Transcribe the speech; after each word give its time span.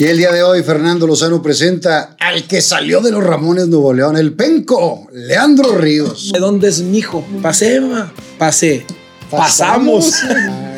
Y 0.00 0.06
el 0.06 0.16
día 0.16 0.32
de 0.32 0.42
hoy 0.42 0.62
Fernando 0.62 1.06
Lozano 1.06 1.42
presenta 1.42 2.16
al 2.18 2.44
que 2.44 2.62
salió 2.62 3.02
de 3.02 3.10
los 3.10 3.22
Ramones 3.22 3.68
Nuevo 3.68 3.92
León, 3.92 4.16
el 4.16 4.32
penco, 4.32 5.06
Leandro 5.12 5.76
Ríos. 5.76 6.32
¿De 6.32 6.38
dónde 6.38 6.68
es 6.68 6.80
mi 6.80 6.96
hijo? 6.96 7.22
Pasé, 7.42 7.82
ma. 7.82 8.10
Pasé. 8.38 8.86
Pasamos. 9.30 10.14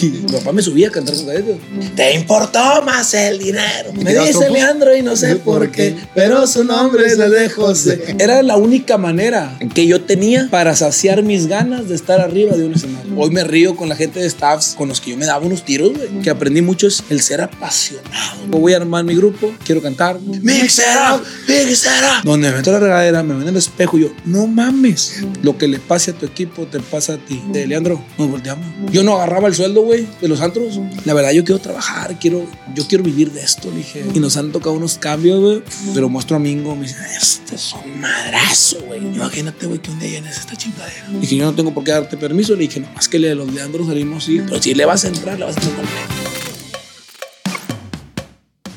Y 0.00 0.06
mi 0.06 0.32
papá 0.32 0.52
me 0.52 0.62
subía 0.62 0.88
a 0.88 0.90
cantar 0.90 1.14
con 1.14 1.26
cadetes. 1.26 1.56
Te 1.94 2.14
importó 2.14 2.82
más 2.84 3.12
el 3.14 3.38
dinero. 3.38 3.92
Me 3.94 4.14
dice? 4.14 4.50
Leandro 4.50 4.96
y 4.96 5.02
no 5.02 5.16
sé 5.16 5.36
por 5.36 5.70
qué, 5.70 5.96
pero 6.14 6.46
su 6.46 6.64
nombre 6.64 7.06
es 7.06 7.18
de 7.18 7.48
José. 7.50 8.16
Era 8.18 8.42
la 8.42 8.56
única 8.56 8.98
manera 8.98 9.58
que 9.74 9.86
yo 9.86 10.02
tenía 10.02 10.48
para 10.50 10.76
saciar 10.76 11.22
mis 11.22 11.46
ganas 11.46 11.88
de 11.88 11.94
estar 11.94 12.20
arriba 12.20 12.56
de 12.56 12.64
un 12.64 12.74
escenario. 12.74 13.12
Hoy 13.16 13.30
me 13.30 13.44
río 13.44 13.76
con 13.76 13.88
la 13.88 13.96
gente 13.96 14.20
de 14.20 14.28
staffs 14.28 14.74
con 14.76 14.88
los 14.88 15.00
que 15.00 15.10
yo 15.12 15.16
me 15.16 15.26
daba 15.26 15.44
unos 15.44 15.64
tiros, 15.64 15.92
güey. 15.92 16.22
Que 16.22 16.30
aprendí 16.30 16.62
mucho 16.62 16.86
es 16.86 17.02
el 17.10 17.20
ser 17.20 17.40
apasionado. 17.40 18.46
Voy 18.48 18.72
a 18.72 18.76
armar 18.76 19.04
mi 19.04 19.14
grupo, 19.14 19.52
quiero 19.64 19.82
cantar. 19.82 20.18
Mix 20.20 20.78
it 20.78 20.84
up, 21.12 21.22
mix 21.48 21.84
it 21.84 21.90
up. 22.02 22.24
Donde 22.24 22.50
me 22.50 22.56
meto 22.56 22.72
la 22.72 22.80
regadera, 22.80 23.22
me 23.22 23.34
ven 23.34 23.42
en 23.42 23.48
el 23.48 23.56
espejo 23.56 23.98
y 23.98 24.02
yo, 24.02 24.08
no 24.24 24.46
mames. 24.46 25.22
Lo 25.42 25.56
que 25.56 25.68
le 25.68 25.78
pase 25.78 26.12
a 26.12 26.14
tu 26.14 26.26
equipo 26.26 26.66
te 26.66 26.80
pasa 26.80 27.14
a 27.14 27.18
ti. 27.18 27.42
De 27.52 27.66
Leandro, 27.66 28.02
nos 28.18 28.30
volteamos. 28.30 28.66
Yo 28.96 29.04
no 29.04 29.12
agarraba 29.12 29.46
el 29.46 29.54
sueldo, 29.54 29.82
güey, 29.82 30.08
de 30.22 30.26
los 30.26 30.40
antros. 30.40 30.80
La 31.04 31.12
verdad, 31.12 31.30
yo 31.32 31.44
quiero 31.44 31.60
trabajar, 31.60 32.18
quiero, 32.18 32.46
yo 32.74 32.86
quiero 32.88 33.04
vivir 33.04 33.30
de 33.30 33.42
esto, 33.42 33.70
le 33.70 33.76
dije. 33.76 34.02
Y 34.14 34.20
nos 34.20 34.38
han 34.38 34.52
tocado 34.52 34.74
unos 34.74 34.96
cambios, 34.96 35.38
güey. 35.38 35.62
Pero 35.92 36.08
muestro 36.08 36.36
a 36.36 36.38
Mingo, 36.38 36.74
me 36.74 36.84
dice, 36.84 36.96
este 37.14 37.56
es 37.56 37.74
un 37.74 38.00
madrazo, 38.00 38.78
güey. 38.86 39.00
Imagínate, 39.00 39.66
güey, 39.66 39.80
que 39.80 39.90
un 39.90 39.98
día 39.98 40.12
llenes 40.12 40.38
esta 40.38 40.56
chingadera. 40.56 41.08
Dije, 41.10 41.36
yo 41.36 41.44
no 41.44 41.54
tengo 41.54 41.74
por 41.74 41.84
qué 41.84 41.90
darte 41.90 42.16
permiso. 42.16 42.54
Le 42.54 42.60
dije, 42.60 42.80
no, 42.80 42.90
más 42.94 43.06
que 43.06 43.18
le 43.18 43.28
de 43.28 43.34
los 43.34 43.52
Leandros 43.52 43.86
salimos, 43.86 44.24
sí. 44.24 44.40
Pero 44.42 44.62
si 44.62 44.72
le 44.72 44.86
vas 44.86 45.04
a 45.04 45.08
entrar, 45.08 45.38
le 45.38 45.44
vas 45.44 45.58
a 45.58 45.60
entrar. 45.60 45.86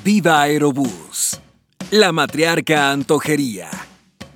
Viva 0.04 0.42
Aerobús. 0.42 1.40
La 1.92 2.12
Matriarca 2.12 2.92
Antojería. 2.92 3.70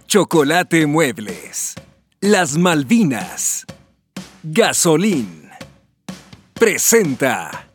Chocolate 0.07 0.88
Muebles. 0.88 1.75
Las 2.22 2.55
Malvinas. 2.55 3.66
Gasolín. 4.44 5.42
Presenta. 6.64 7.67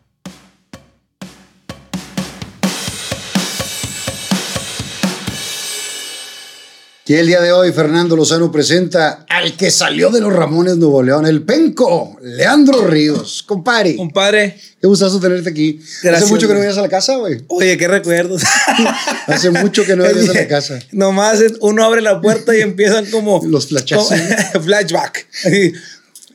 Y 7.06 7.14
el 7.14 7.26
día 7.26 7.40
de 7.40 7.52
hoy 7.52 7.72
Fernando 7.72 8.14
Lozano 8.16 8.52
presenta 8.52 9.24
al 9.30 9.56
que 9.56 9.70
salió 9.70 10.10
de 10.10 10.20
los 10.20 10.30
Ramones 10.30 10.76
Nuevo 10.76 11.02
León, 11.02 11.24
el 11.24 11.42
penco, 11.42 12.18
Leandro 12.22 12.86
Ríos. 12.86 13.42
Compadre, 13.46 13.96
Compadre, 13.96 14.60
qué 14.78 14.86
gustazo 14.86 15.18
tenerte 15.18 15.48
aquí. 15.48 15.80
Gracias, 16.02 16.24
Hace 16.24 16.32
mucho 16.34 16.46
que 16.46 16.52
no 16.52 16.60
vienes 16.60 16.76
a 16.76 16.82
la 16.82 16.88
casa, 16.90 17.16
güey. 17.16 17.42
oye, 17.48 17.78
qué 17.78 17.88
recuerdos. 17.88 18.42
Hace 19.26 19.48
mucho 19.50 19.86
que 19.86 19.96
no 19.96 20.04
vienes 20.04 20.28
a 20.28 20.34
la 20.34 20.48
casa. 20.48 20.78
Nomás 20.92 21.42
uno 21.60 21.82
abre 21.82 22.02
la 22.02 22.20
puerta 22.20 22.54
y 22.54 22.60
empiezan 22.60 23.06
como. 23.06 23.40
Los 23.46 23.68
flashazos. 23.68 24.08
como- 24.52 24.64
flashback. 24.64 25.26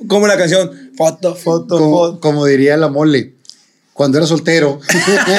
Como 0.08 0.28
la 0.28 0.38
canción. 0.38 0.72
Foto, 0.98 1.36
foto, 1.36 1.78
Como, 1.78 1.98
foto. 1.98 2.20
como 2.20 2.46
diría 2.46 2.78
la 2.78 2.88
mole, 2.90 3.34
cuando 3.94 4.18
era 4.18 4.28
soltero, 4.28 4.80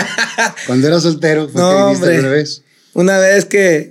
cuando 0.67 0.87
era 0.87 1.01
soltero, 1.01 1.49
fue 1.49 1.61
No, 1.61 1.71
que 1.71 1.83
viniste 1.85 2.05
hombre. 2.07 2.19
una 2.21 2.29
vez. 2.31 2.63
Una 2.95 3.19
vez 3.19 3.45
que 3.45 3.91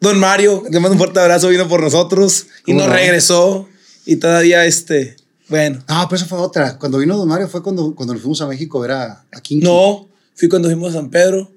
Don 0.00 0.18
Mario, 0.18 0.62
le 0.70 0.78
mando 0.80 0.92
un 0.92 0.98
fuerte 0.98 1.20
abrazo, 1.20 1.48
vino 1.48 1.68
por 1.68 1.80
nosotros 1.82 2.46
y 2.66 2.72
¿Cómo 2.72 2.78
nos 2.80 2.88
no? 2.88 2.94
regresó. 2.94 3.68
Y 4.06 4.16
todavía, 4.16 4.64
este. 4.66 5.16
Bueno. 5.48 5.82
Ah, 5.86 6.06
pero 6.08 6.16
esa 6.16 6.26
fue 6.26 6.38
otra. 6.38 6.78
Cuando 6.78 6.98
vino 6.98 7.16
Don 7.16 7.28
Mario 7.28 7.48
fue 7.48 7.62
cuando, 7.62 7.94
cuando 7.94 8.14
nos 8.14 8.22
fuimos 8.22 8.40
a 8.42 8.46
México 8.46 8.78
a 8.78 8.82
ver 8.82 8.90
a, 8.92 9.24
a 9.32 9.40
Kinky. 9.40 9.64
No, 9.64 10.08
fui 10.34 10.48
cuando 10.48 10.68
fuimos 10.68 10.90
a 10.90 10.98
San 10.98 11.10
Pedro. 11.10 11.50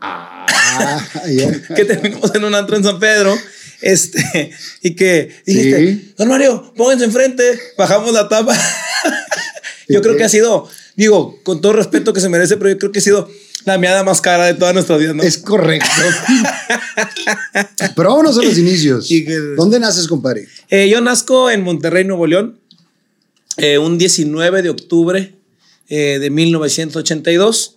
Ah, 0.00 0.46
ya. 1.30 1.50
que 1.74 1.84
terminamos 1.84 2.34
en 2.34 2.44
un 2.44 2.54
antro 2.54 2.76
en 2.76 2.84
San 2.84 2.98
Pedro. 2.98 3.34
Este, 3.80 4.50
y 4.82 4.94
que 4.94 5.30
Sí. 5.46 5.54
dijiste, 5.54 6.14
Don 6.16 6.28
Mario, 6.28 6.72
pónganse 6.76 7.04
enfrente, 7.04 7.58
bajamos 7.76 8.12
la 8.12 8.28
tapa. 8.28 8.56
yo 9.88 10.02
creo 10.02 10.16
que 10.16 10.24
ha 10.24 10.28
sido, 10.28 10.68
digo, 10.96 11.38
con 11.44 11.60
todo 11.60 11.72
respeto 11.74 12.12
que 12.12 12.20
se 12.20 12.28
merece, 12.28 12.56
pero 12.56 12.70
yo 12.70 12.78
creo 12.78 12.92
que 12.92 12.98
ha 12.98 13.02
sido 13.02 13.28
la 13.64 13.78
meada 13.78 14.02
más 14.04 14.20
cara 14.20 14.46
de 14.46 14.54
toda 14.54 14.72
nuestra 14.72 14.96
vida, 14.96 15.12
¿no? 15.12 15.22
Es 15.22 15.38
correcto. 15.38 15.88
Pero 17.96 18.10
vámonos 18.10 18.38
a 18.38 18.42
los 18.42 18.56
inicios. 18.56 19.08
Que- 19.08 19.24
¿Dónde 19.56 19.78
naces, 19.80 20.06
compadre? 20.06 20.46
Eh, 20.70 20.88
yo 20.88 21.00
nazco 21.00 21.50
en 21.50 21.62
Monterrey, 21.62 22.04
Nuevo 22.04 22.26
León, 22.26 22.58
eh, 23.56 23.78
un 23.78 23.98
19 23.98 24.62
de 24.62 24.70
octubre 24.70 25.34
eh, 25.88 26.18
de 26.18 26.30
1982. 26.30 27.76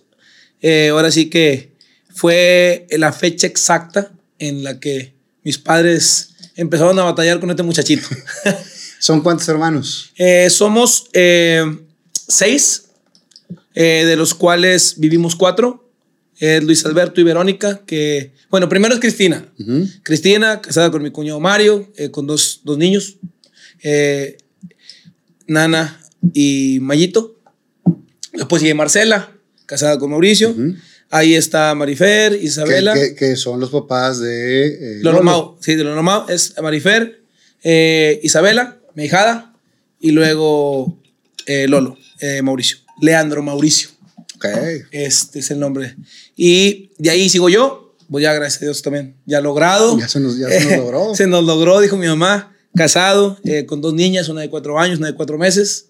Eh, 0.62 0.88
ahora 0.92 1.10
sí 1.10 1.28
que 1.28 1.72
fue 2.14 2.86
la 2.90 3.12
fecha 3.12 3.46
exacta 3.46 4.12
en 4.38 4.62
la 4.64 4.80
que 4.80 5.11
mis 5.44 5.58
padres 5.58 6.32
empezaron 6.56 6.98
a 6.98 7.04
batallar 7.04 7.40
con 7.40 7.50
este 7.50 7.62
muchachito. 7.62 8.08
¿Son 8.98 9.20
cuántos 9.20 9.48
hermanos? 9.48 10.12
Eh, 10.16 10.48
somos 10.50 11.08
eh, 11.12 11.64
seis, 12.28 12.84
eh, 13.74 14.04
de 14.06 14.16
los 14.16 14.34
cuales 14.34 14.94
vivimos 14.98 15.36
cuatro. 15.36 15.80
Luis 16.62 16.84
Alberto 16.84 17.20
y 17.20 17.24
Verónica, 17.24 17.82
que, 17.86 18.32
bueno, 18.50 18.68
primero 18.68 18.92
es 18.92 19.00
Cristina. 19.00 19.46
Cristina, 20.02 20.60
casada 20.60 20.90
con 20.90 21.00
mi 21.00 21.12
cuñado 21.12 21.38
Mario, 21.38 21.88
con 22.10 22.26
dos, 22.26 22.62
dos 22.64 22.76
niños, 22.78 23.18
Nana 25.46 26.00
y 26.34 26.78
Mayito. 26.80 27.36
Después 28.32 28.60
sigue 28.60 28.74
Marcela, 28.74 29.30
casada 29.66 30.00
con 30.00 30.10
Mauricio. 30.10 30.52
Ahí 31.14 31.34
está 31.34 31.74
Marifer, 31.74 32.38
Que, 32.38 32.44
Isabela. 32.44 32.94
que- 32.94 33.14
que 33.14 33.36
son 33.36 33.60
los 33.60 33.68
papás 33.70 34.18
de. 34.18 34.66
eh, 34.66 35.00
Lolo. 35.02 35.22
Mau, 35.22 35.56
sí, 35.60 35.74
de 35.74 35.84
Lolo 35.84 36.02
Mau 36.02 36.26
es 36.30 36.54
Marifer, 36.62 37.22
eh, 37.62 38.18
Isabela, 38.22 38.78
mi 38.94 39.04
hijada, 39.04 39.54
y 40.00 40.12
luego 40.12 40.98
eh, 41.46 41.66
Lolo, 41.68 41.98
eh, 42.20 42.40
Mauricio, 42.40 42.78
Leandro 43.02 43.42
Mauricio, 43.42 43.90
Ok. 44.36 44.46
este 44.90 45.40
es 45.40 45.50
el 45.50 45.58
nombre. 45.60 45.96
Y 46.34 46.90
de 46.96 47.10
ahí 47.10 47.28
sigo 47.28 47.50
yo, 47.50 47.94
pues 48.10 48.22
ya 48.22 48.32
gracias 48.32 48.62
a 48.62 48.64
Dios 48.66 48.80
también, 48.80 49.14
ya 49.26 49.42
logrado. 49.42 49.98
Ya 49.98 50.08
se 50.08 50.18
nos- 50.18 50.38
ya 50.38 50.48
se 50.48 50.64
nos 50.64 50.76
logró. 50.78 51.14
se 51.14 51.26
nos 51.26 51.44
logró, 51.44 51.80
dijo 51.80 51.98
mi 51.98 52.06
mamá, 52.06 52.56
casado, 52.74 53.38
eh, 53.44 53.66
con 53.66 53.82
dos 53.82 53.92
niñas, 53.92 54.30
una 54.30 54.40
de 54.40 54.48
cuatro 54.48 54.78
años, 54.80 54.98
una 54.98 55.08
de 55.08 55.14
cuatro 55.14 55.36
meses. 55.36 55.88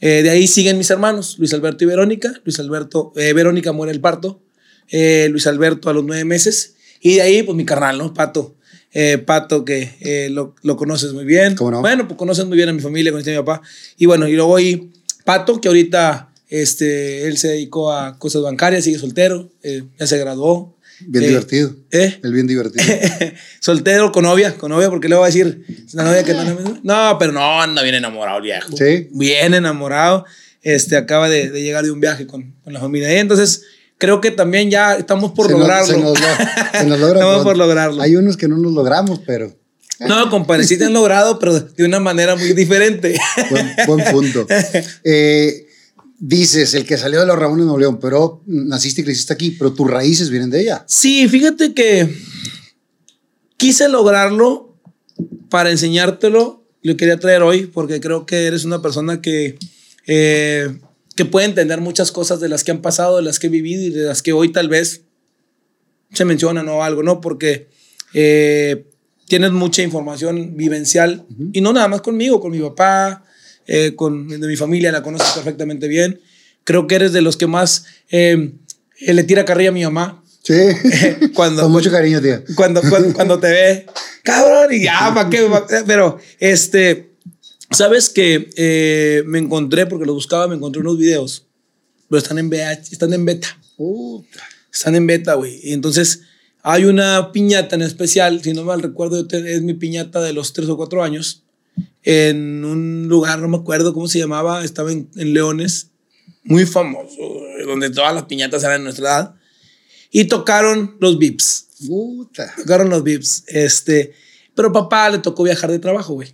Eh, 0.00 0.22
de 0.22 0.30
ahí 0.30 0.46
siguen 0.46 0.78
mis 0.78 0.88
hermanos, 0.90 1.36
Luis 1.38 1.52
Alberto 1.52 1.84
y 1.84 1.86
Verónica. 1.86 2.32
Luis 2.44 2.58
Alberto, 2.60 3.12
eh, 3.16 3.34
Verónica 3.34 3.72
muere 3.72 3.92
el 3.92 4.00
parto. 4.00 4.40
Eh, 4.90 5.28
Luis 5.30 5.46
Alberto 5.46 5.90
a 5.90 5.92
los 5.92 6.04
nueve 6.04 6.24
meses. 6.24 6.74
Y 7.00 7.16
de 7.16 7.22
ahí, 7.22 7.42
pues 7.42 7.56
mi 7.56 7.64
carnal, 7.64 7.98
¿no? 7.98 8.14
Pato. 8.14 8.56
Eh, 8.92 9.18
Pato, 9.18 9.64
que 9.64 9.96
eh, 10.00 10.28
lo, 10.30 10.54
lo 10.62 10.76
conoces 10.76 11.12
muy 11.12 11.24
bien. 11.24 11.56
¿Cómo 11.56 11.70
no? 11.70 11.80
Bueno, 11.80 12.06
pues 12.06 12.16
conoces 12.16 12.46
muy 12.46 12.56
bien 12.56 12.68
a 12.68 12.72
mi 12.72 12.80
familia, 12.80 13.10
conoces 13.12 13.36
a 13.36 13.40
mi 13.40 13.44
papá. 13.44 13.62
Y 13.98 14.06
bueno, 14.06 14.28
y 14.28 14.34
luego 14.34 14.56
ahí 14.56 14.90
Pato, 15.24 15.60
que 15.60 15.68
ahorita 15.68 16.30
este, 16.48 17.26
él 17.26 17.36
se 17.36 17.48
dedicó 17.48 17.92
a 17.92 18.18
cosas 18.18 18.42
bancarias, 18.42 18.84
sigue 18.84 18.98
soltero, 18.98 19.50
ya 19.98 20.06
se 20.06 20.18
graduó. 20.18 20.74
Bien 21.00 21.24
divertido. 21.24 21.74
¿Eh? 21.90 22.20
El 22.22 22.32
bien 22.32 22.46
divertido. 22.46 22.84
Soltero 23.60 24.12
con 24.12 24.24
novia, 24.24 24.56
con 24.56 24.70
novia, 24.70 24.90
porque 24.90 25.08
le 25.08 25.16
voy 25.16 25.24
a 25.24 25.26
decir, 25.26 25.64
es 25.86 25.94
una 25.94 26.04
novia 26.04 26.22
que 26.22 26.34
no, 26.34 26.80
no, 26.82 27.18
pero 27.18 27.32
no, 27.32 27.60
anda 27.60 27.82
bien 27.82 27.96
enamorado 27.96 28.38
el 28.38 28.44
viejo. 28.44 28.76
Sí. 28.76 29.08
Bien 29.10 29.54
enamorado. 29.54 30.24
Este, 30.62 30.96
acaba 30.96 31.28
de, 31.28 31.50
de 31.50 31.62
llegar 31.62 31.84
de 31.84 31.90
un 31.90 32.00
viaje 32.00 32.26
con, 32.26 32.54
con 32.62 32.72
la 32.72 32.80
familia. 32.80 33.12
Y 33.12 33.18
entonces, 33.18 33.64
creo 34.04 34.20
que 34.20 34.30
también 34.30 34.70
ya 34.70 34.94
estamos 34.96 35.32
por 35.32 35.46
Se 35.46 35.52
nos- 35.52 35.60
lograrlo. 35.62 35.86
se 35.86 35.98
nos 35.98 36.20
lo- 36.20 36.78
se 36.78 36.84
nos 36.86 37.00
logra 37.00 37.20
Estamos 37.20 37.42
por 37.44 37.56
lograrlo. 37.56 38.02
Hay 38.02 38.16
unos 38.16 38.36
que 38.36 38.48
no 38.48 38.58
nos 38.58 38.72
logramos, 38.72 39.20
pero 39.26 39.50
No, 40.00 40.28
compadre, 40.28 40.64
sí 40.64 40.76
te 40.76 40.84
han 40.84 40.92
logrado, 40.92 41.38
pero 41.38 41.58
de 41.58 41.84
una 41.84 42.00
manera 42.00 42.36
muy 42.36 42.52
diferente. 42.52 43.16
buen, 43.50 43.72
buen 43.86 44.10
punto. 44.12 44.46
Eh, 45.04 45.66
dices, 46.18 46.74
el 46.74 46.84
que 46.84 46.98
salió 46.98 47.20
de 47.20 47.26
los 47.26 47.38
Ramones 47.38 47.60
de 47.62 47.66
Nuevo 47.66 47.78
León, 47.78 47.98
pero 48.00 48.42
naciste 48.46 49.00
y 49.00 49.04
creciste 49.04 49.32
aquí, 49.32 49.52
pero 49.52 49.72
tus 49.72 49.90
raíces 49.90 50.28
vienen 50.30 50.50
de 50.50 50.60
ella. 50.62 50.84
Sí, 50.86 51.26
fíjate 51.28 51.72
que 51.74 52.14
quise 53.56 53.88
lograrlo 53.88 54.76
para 55.48 55.70
enseñártelo. 55.70 56.62
Lo 56.82 56.96
quería 56.96 57.18
traer 57.18 57.42
hoy 57.42 57.66
porque 57.66 58.00
creo 58.00 58.26
que 58.26 58.44
eres 58.46 58.64
una 58.64 58.82
persona 58.82 59.22
que, 59.22 59.58
eh, 60.06 60.76
que 61.16 61.24
puede 61.24 61.46
entender 61.46 61.80
muchas 61.80 62.12
cosas 62.12 62.40
de 62.40 62.48
las 62.48 62.64
que 62.64 62.72
han 62.72 62.82
pasado, 62.82 63.16
de 63.16 63.22
las 63.22 63.38
que 63.38 63.46
he 63.46 63.50
vivido 63.50 63.82
y 63.82 63.90
de 63.90 64.04
las 64.04 64.22
que 64.22 64.32
hoy 64.32 64.50
tal 64.50 64.68
vez 64.68 65.02
se 66.12 66.24
mencionan 66.24 66.68
o 66.68 66.82
algo, 66.82 67.02
¿no? 67.02 67.20
Porque 67.20 67.68
eh, 68.14 68.86
tienes 69.26 69.52
mucha 69.52 69.82
información 69.82 70.56
vivencial 70.56 71.24
y 71.52 71.60
no 71.60 71.72
nada 71.72 71.88
más 71.88 72.00
conmigo, 72.00 72.40
con 72.40 72.52
mi 72.52 72.60
papá, 72.60 73.24
eh, 73.66 73.94
con 73.96 74.28
de 74.28 74.46
mi 74.46 74.56
familia, 74.56 74.92
la 74.92 75.02
conoces 75.02 75.30
perfectamente 75.32 75.88
bien. 75.88 76.20
Creo 76.64 76.86
que 76.86 76.94
eres 76.96 77.12
de 77.12 77.22
los 77.22 77.36
que 77.36 77.46
más 77.46 77.86
eh, 78.10 78.52
eh, 79.00 79.14
le 79.14 79.22
tira 79.24 79.44
carrilla 79.44 79.70
a 79.70 79.72
mi 79.72 79.84
mamá. 79.84 80.22
Sí. 80.42 80.54
Cuando, 81.34 81.62
Con 81.62 81.72
mucho 81.72 81.90
cariño, 81.90 82.20
tía. 82.20 82.42
cuando, 82.54 82.82
cuando, 82.82 83.14
cuando 83.14 83.38
te 83.40 83.46
ve, 83.48 83.86
cabrón, 84.22 84.72
y 84.72 84.84
ya, 84.84 85.10
¿para 85.14 85.30
qué? 85.30 85.48
Pero, 85.86 86.18
este, 86.38 87.13
sabes 87.74 88.08
que 88.08 88.50
eh, 88.56 89.22
me 89.26 89.38
encontré, 89.38 89.86
porque 89.86 90.06
lo 90.06 90.14
buscaba, 90.14 90.48
me 90.48 90.56
encontré 90.56 90.80
unos 90.80 90.98
videos, 90.98 91.46
pero 92.08 92.18
están 92.18 92.38
en, 92.38 92.48
VH, 92.48 92.92
están 92.92 93.12
en 93.12 93.24
beta. 93.24 93.60
Puta. 93.76 94.42
Están 94.72 94.94
en 94.94 95.06
beta, 95.06 95.34
güey. 95.34 95.60
Y 95.62 95.72
entonces 95.72 96.22
hay 96.62 96.84
una 96.84 97.32
piñata 97.32 97.76
en 97.76 97.82
especial, 97.82 98.42
si 98.42 98.52
no 98.52 98.64
mal 98.64 98.82
recuerdo, 98.82 99.26
es 99.28 99.62
mi 99.62 99.74
piñata 99.74 100.22
de 100.22 100.32
los 100.32 100.52
tres 100.52 100.68
o 100.68 100.76
cuatro 100.76 101.02
años, 101.02 101.42
en 102.02 102.64
un 102.64 103.08
lugar, 103.08 103.40
no 103.40 103.48
me 103.48 103.56
acuerdo 103.56 103.94
cómo 103.94 104.08
se 104.08 104.18
llamaba, 104.18 104.64
estaba 104.64 104.92
en, 104.92 105.08
en 105.16 105.34
Leones, 105.34 105.90
muy 106.44 106.66
famoso, 106.66 107.16
donde 107.66 107.90
todas 107.90 108.14
las 108.14 108.24
piñatas 108.24 108.62
eran 108.62 108.80
de 108.80 108.84
nuestra 108.84 109.04
edad. 109.04 109.34
Y 110.10 110.24
tocaron 110.26 110.96
los 111.00 111.18
Vips. 111.18 111.68
Puta. 111.88 112.54
Tocaron 112.56 112.88
los 112.90 113.02
Vips. 113.02 113.44
Este, 113.48 114.12
pero 114.54 114.72
papá 114.72 115.10
le 115.10 115.18
tocó 115.18 115.42
viajar 115.42 115.70
de 115.70 115.78
trabajo, 115.78 116.14
güey. 116.14 116.32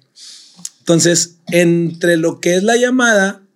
Entonces, 0.90 1.36
entre 1.46 2.16
lo 2.16 2.40
que 2.40 2.56
es 2.56 2.64
la 2.64 2.76
llamada, 2.76 3.46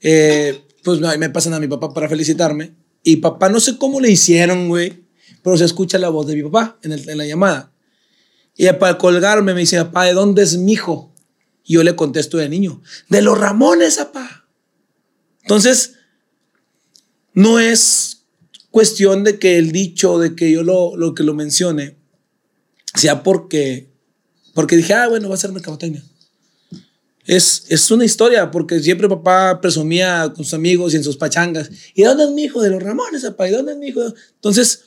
eh, 0.00 0.62
pues 0.84 1.00
me 1.00 1.30
pasan 1.30 1.52
a 1.52 1.58
mi 1.58 1.66
papá 1.66 1.92
para 1.92 2.08
felicitarme. 2.08 2.76
Y 3.02 3.16
papá, 3.16 3.48
no 3.48 3.58
sé 3.58 3.76
cómo 3.76 3.98
le 4.00 4.08
hicieron, 4.08 4.68
güey, 4.68 5.02
pero 5.42 5.56
se 5.56 5.64
escucha 5.64 5.98
la 5.98 6.10
voz 6.10 6.28
de 6.28 6.36
mi 6.36 6.44
papá 6.44 6.78
en, 6.84 6.92
el- 6.92 7.18
la 7.18 7.26
llamada. 7.26 7.72
Y 8.56 8.68
para 8.74 8.98
colgarme 8.98 9.52
me 9.52 9.58
dice, 9.62 9.78
papá, 9.84 10.04
¿de 10.04 10.12
dónde 10.12 10.44
es 10.44 10.56
mi 10.58 10.74
hijo? 10.74 11.12
Y 11.64 11.72
yo 11.74 11.82
le 11.82 11.96
contesto 11.96 12.36
de 12.38 12.48
niño, 12.48 12.82
de 13.08 13.20
los 13.20 13.36
Ramones, 13.36 13.96
papá. 13.96 14.46
Entonces, 15.42 15.94
no 17.34 17.58
es 17.58 18.26
cuestión 18.70 19.24
de 19.24 19.40
que 19.40 19.58
el 19.58 19.72
dicho, 19.72 20.20
de 20.20 20.36
que 20.36 20.52
yo 20.52 20.62
lo, 20.62 20.96
lo 20.96 21.16
que 21.16 21.24
lo 21.24 21.34
mencione, 21.34 21.96
sea 22.94 23.24
porque, 23.24 23.90
porque 24.54 24.76
dije, 24.76 24.94
ah, 24.94 25.08
bueno, 25.08 25.28
va 25.28 25.34
a 25.34 25.38
ser 25.38 25.50
mercadotecnia. 25.50 26.04
Es, 27.28 27.64
es 27.68 27.90
una 27.90 28.06
historia, 28.06 28.50
porque 28.50 28.80
siempre 28.80 29.06
papá 29.06 29.60
presumía 29.60 30.32
con 30.34 30.44
sus 30.46 30.54
amigos 30.54 30.94
y 30.94 30.96
en 30.96 31.04
sus 31.04 31.18
pachangas. 31.18 31.70
¿Y 31.94 32.02
dónde 32.02 32.24
es 32.24 32.30
mi 32.30 32.44
hijo? 32.44 32.62
De 32.62 32.70
los 32.70 32.82
Ramones, 32.82 33.22
papá. 33.22 33.48
¿Y 33.48 33.52
dónde 33.52 33.72
es 33.72 33.78
mi 33.78 33.88
hijo? 33.88 34.00
Entonces, 34.36 34.84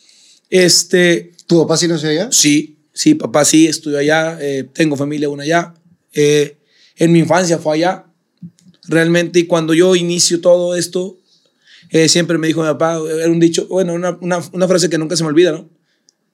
este, 0.50 1.34
¿Tu 1.46 1.60
papá 1.62 1.78
sí 1.78 1.88
nació 1.88 2.10
allá? 2.10 2.30
Sí, 2.32 2.80
sí, 2.94 3.14
papá 3.14 3.46
sí, 3.46 3.68
estudió 3.68 4.00
allá, 4.00 4.38
eh, 4.42 4.68
tengo 4.74 4.98
familia 4.98 5.28
aún 5.28 5.40
allá. 5.40 5.74
Eh, 6.14 6.58
en 6.98 7.12
mi 7.12 7.20
infancia 7.20 7.60
fue 7.60 7.76
allá, 7.76 8.06
realmente, 8.88 9.38
y 9.40 9.46
cuando 9.46 9.74
yo 9.76 9.96
inicio 9.96 10.42
todo 10.42 10.76
esto, 10.76 11.20
eh, 11.92 12.10
siempre 12.10 12.38
me 12.40 12.48
dijo 12.48 12.62
mi 12.62 12.68
papá, 12.70 13.00
era 13.20 13.30
un 13.30 13.40
dicho, 13.40 13.68
bueno, 13.68 13.94
una, 13.94 14.18
una, 14.20 14.40
una 14.52 14.68
frase 14.68 14.90
que 14.90 14.98
nunca 14.98 15.16
se 15.16 15.24
me 15.24 15.30
olvida, 15.30 15.52
¿no? 15.52 15.70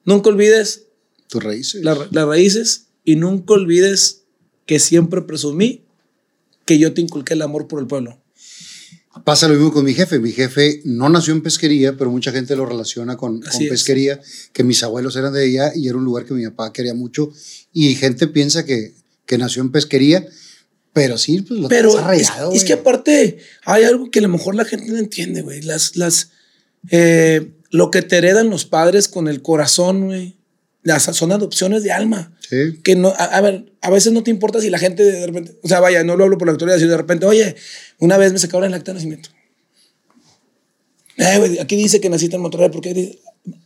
Nunca 0.06 0.30
olvides 0.30 0.86
Tus 1.28 1.44
raíces. 1.44 1.84
la- 1.84 2.08
las 2.12 2.26
raíces 2.28 2.88
y 3.04 3.18
nunca 3.18 3.54
olvides 3.56 4.24
que 4.66 4.80
siempre 4.80 5.22
presumí 5.22 5.84
que 6.68 6.78
yo 6.78 6.94
te 6.94 7.02
inculqué 7.02 7.34
el 7.34 7.42
amor 7.42 7.68
por 7.68 7.80
el 7.80 7.88
pueblo. 7.88 8.22
Pasa 9.24 9.48
lo 9.48 9.56
mismo 9.56 9.74
con 9.74 9.86
mi 9.86 9.94
jefe. 9.94 10.20
Mi 10.20 10.32
jefe 10.32 10.82
no 10.84 11.10
nació 11.10 11.34
en 11.34 11.42
pesquería, 11.42 11.98
pero 11.98 12.12
mucha 12.12 12.32
gente 12.32 12.56
lo 12.56 12.66
relaciona 12.66 13.18
con, 13.18 13.42
pesquería, 13.70 14.20
que 14.54 14.64
mis 14.64 14.84
abuelos 14.84 15.16
eran 15.16 15.34
de 15.34 15.46
allá 15.46 15.72
y 15.74 15.88
era 15.88 15.98
un 15.98 16.04
lugar 16.04 16.26
que 16.26 16.36
mi 16.36 16.46
papá 16.46 16.72
quería 16.72 16.94
mucho. 16.94 17.32
Y 17.74 17.96
gente 17.96 18.28
piensa 18.28 18.66
que, 18.66 18.94
que 19.26 19.38
nació 19.38 19.64
en 19.64 19.72
pesquería, 19.72 20.28
pero 20.94 21.18
sí, 21.18 21.42
pues 21.42 21.60
lo 21.60 21.70
Pero 21.70 21.96
traes 21.96 22.30
es, 22.30 22.56
es 22.56 22.64
que 22.64 22.74
aparte 22.74 23.40
hay 23.66 23.84
algo 23.86 24.12
que 24.12 24.20
a 24.20 24.24
lo 24.24 24.30
mejor 24.30 24.56
la 24.56 24.66
gente 24.66 24.92
no 24.92 24.98
entiende, 24.98 25.42
güey. 25.42 25.62
Las, 25.62 25.96
las, 25.96 26.32
eh, 26.92 27.54
lo 27.72 27.92
que 27.92 28.02
te 28.02 28.18
heredan 28.18 28.50
los 28.50 28.66
padres 28.66 29.08
con 29.08 29.28
el 29.28 29.42
corazón, 29.42 30.06
güey. 30.06 30.37
Las 30.88 31.04
son 31.04 31.32
adopciones 31.32 31.84
de 31.84 31.92
alma. 31.92 32.34
Sí. 32.50 32.80
Que 32.84 32.96
no, 32.96 33.10
a, 33.10 33.26
a 33.26 33.42
ver, 33.42 33.74
a 33.82 33.90
veces 33.90 34.14
no 34.14 34.24
te 34.24 34.32
importa 34.32 34.62
si 34.62 34.70
la 34.70 34.80
gente 34.80 35.04
de 35.04 35.26
repente, 35.26 35.60
o 35.62 35.68
sea, 35.68 35.82
vaya, 35.82 36.04
no 36.04 36.16
lo 36.16 36.24
hablo 36.24 36.38
por 36.38 36.48
la 36.48 36.54
actualidad, 36.54 36.80
sino 36.80 36.92
de 36.92 36.98
repente, 36.98 37.26
oye, 37.26 37.56
una 38.00 38.18
vez 38.18 38.32
me 38.32 38.40
sacaron 38.40 38.66
el 38.66 38.74
acta 38.74 38.92
de 38.92 38.96
nacimiento. 38.96 39.30
Eh, 41.18 41.38
güey, 41.40 41.60
aquí 41.60 41.76
dice 41.76 42.00
que 42.00 42.10
naciste 42.10 42.38
en 42.38 42.42
Monterrey, 42.42 42.70
porque 42.70 43.20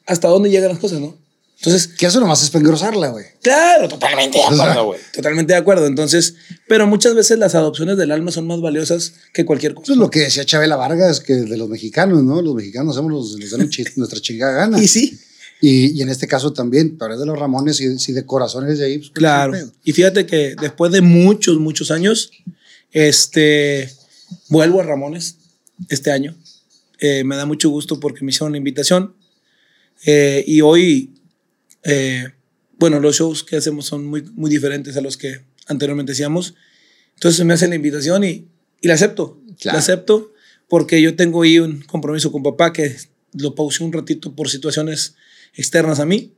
hasta 0.07 0.29
dónde 0.29 0.50
llegan 0.50 0.69
las 0.69 0.79
cosas, 0.79 1.00
¿no? 1.00 1.18
Entonces, 1.63 1.89
Que 1.95 2.07
eso 2.07 2.19
nomás 2.19 2.41
es 2.41 2.50
para 2.50 2.62
engrosarla, 2.62 3.09
güey. 3.09 3.25
Claro, 3.44 3.88
totalmente 3.88 4.39
de 4.39 4.44
acuerdo, 4.44 4.85
güey. 4.85 5.00
Totalmente 5.13 5.53
de 5.53 5.59
acuerdo. 5.59 5.85
Entonces, 5.85 6.33
pero 6.67 6.88
muchas 6.88 7.13
veces 7.13 7.38
las 7.38 7.53
adopciones 7.53 7.97
del 7.97 8.12
alma 8.12 8.31
son 8.31 8.47
más 8.47 8.59
valiosas 8.62 9.13
que 9.31 9.45
cualquier 9.45 9.75
cosa. 9.75 9.83
Eso 9.83 9.94
es 9.94 10.00
lo 10.00 10.09
que 10.09 10.21
decía 10.21 10.44
Chabela 10.44 10.75
Vargas, 10.75 11.19
que 11.19 11.33
de 11.33 11.57
los 11.57 11.69
mexicanos, 11.69 12.24
¿no? 12.24 12.41
Los 12.41 12.56
mexicanos 12.56 12.97
hacemos 12.97 13.12
los, 13.12 13.39
los 13.39 13.51
dan 13.51 13.69
nuestra 13.95 14.19
chingada 14.19 14.53
gana. 14.53 14.81
Y 14.81 14.88
sí, 14.88 15.19
Y, 15.62 15.98
y 15.98 16.02
en 16.02 16.10
este 16.10 16.28
caso 16.28 16.54
también, 16.54 16.98
pero 16.98 17.13
es 17.13 17.19
de 17.19 17.25
los 17.25 17.38
Ramones, 17.38 17.80
y 17.80 18.00
si 18.00 18.13
de 18.13 18.25
corazón 18.25 18.66
eres 18.66 18.80
de 18.80 18.86
ahí, 18.86 18.98
pues, 18.98 19.12
¿cuál 19.12 19.25
es 19.25 19.56
el 19.56 19.62
claro. 19.62 19.74
Y 19.84 19.92
fíjate 19.94 20.25
que 20.25 20.56
después 20.60 20.92
de 20.92 21.02
muchos, 21.02 21.60
muchos 21.60 21.92
años, 21.92 22.31
este, 22.92 23.90
vuelvo 24.50 24.81
a 24.81 24.84
Ramones 24.84 25.38
este 25.90 26.12
año. 26.12 26.36
Eh, 27.00 27.24
me 27.24 27.36
da 27.36 27.46
mucho 27.46 27.69
gusto 27.69 28.00
porque 28.00 28.24
me 28.24 28.31
hicieron 28.31 28.52
la 28.52 28.58
invitación. 28.58 29.16
Eh, 30.06 30.44
y 30.48 30.62
hoy, 30.62 31.13
eh, 31.84 32.30
bueno, 32.78 33.00
los 33.00 33.16
shows 33.18 33.44
que 33.44 33.58
hacemos 33.58 33.86
son 33.86 34.06
muy, 34.06 34.24
muy 34.34 34.50
diferentes 34.50 34.98
a 34.98 35.02
los 35.02 35.18
que 35.18 35.42
anteriormente 35.68 36.12
hacíamos. 36.12 36.56
Entonces 37.16 37.46
me 37.46 37.54
hacen 37.54 37.69
la 37.69 37.75
invitación 37.75 38.24
y, 38.24 38.48
y 38.81 38.88
la 38.88 38.96
acepto. 38.96 39.40
Claro. 39.60 39.75
La 39.75 39.80
acepto 39.80 40.34
porque 40.68 41.02
yo 41.02 41.16
tengo 41.16 41.42
ahí 41.42 41.60
un 41.60 41.81
compromiso 41.81 42.31
con 42.31 42.44
papá 42.44 42.72
que 42.72 42.96
lo 43.34 43.56
pausé 43.56 43.84
un 43.84 43.94
ratito 43.94 44.36
por 44.36 44.50
situaciones 44.50 45.16
externas 45.53 46.00
a 46.00 46.06
mí. 46.06 46.33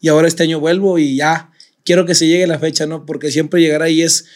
Y 0.00 0.08
ahora 0.08 0.28
este 0.28 0.42
año 0.42 0.60
vuelvo 0.60 0.98
y 0.98 1.16
ya 1.16 1.50
quiero 1.84 2.04
que 2.06 2.14
se 2.14 2.26
llegue 2.26 2.46
la 2.46 2.58
fecha, 2.58 2.86
¿no? 2.86 3.06
Porque 3.06 3.30
siempre 3.30 3.60
llegar 3.60 3.82
ahí 3.82 4.02
es, 4.02 4.26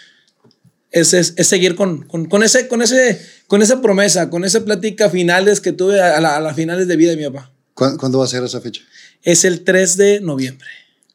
es, 0.90 1.12
es, 1.14 1.34
es 1.36 1.46
seguir 1.46 1.74
con, 1.76 2.02
con, 2.06 2.26
con 2.26 2.42
ese, 2.42 2.66
con, 2.68 2.82
ese, 2.82 3.20
con 3.46 3.62
esa 3.62 3.80
promesa, 3.80 4.30
con 4.30 4.44
esa 4.44 4.64
plática 4.64 5.08
finales 5.10 5.60
que 5.60 5.72
tuve 5.72 6.00
a, 6.00 6.20
la- 6.20 6.36
a 6.36 6.40
las 6.40 6.56
finales 6.56 6.88
de 6.88 6.96
vida 6.96 7.10
de 7.10 7.16
mi 7.16 7.24
papá. 7.24 7.52
¿Cuándo, 7.74 7.98
cuándo 7.98 8.18
va 8.18 8.24
a 8.24 8.28
ser 8.28 8.42
esa 8.42 8.60
fecha? 8.60 8.82
Es 9.22 9.44
el 9.44 9.62
3 9.62 9.96
de 9.96 10.20
noviembre. 10.20 10.66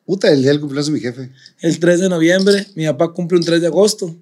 Puta, 0.06 0.32
el 0.32 0.42
día 0.42 0.52
del 0.52 0.60
cumpleaños 0.60 0.88
de 0.88 0.92
mi 0.94 1.00
jefe. 1.00 1.32
El 1.62 1.80
3 1.80 2.00
de 2.02 2.10
noviembre, 2.10 2.68
mi 2.76 2.86
papá 2.86 3.12
cumple 3.14 3.40
un 3.40 3.44
3 3.44 3.60
de 3.60 3.68
agosto, 3.68 4.16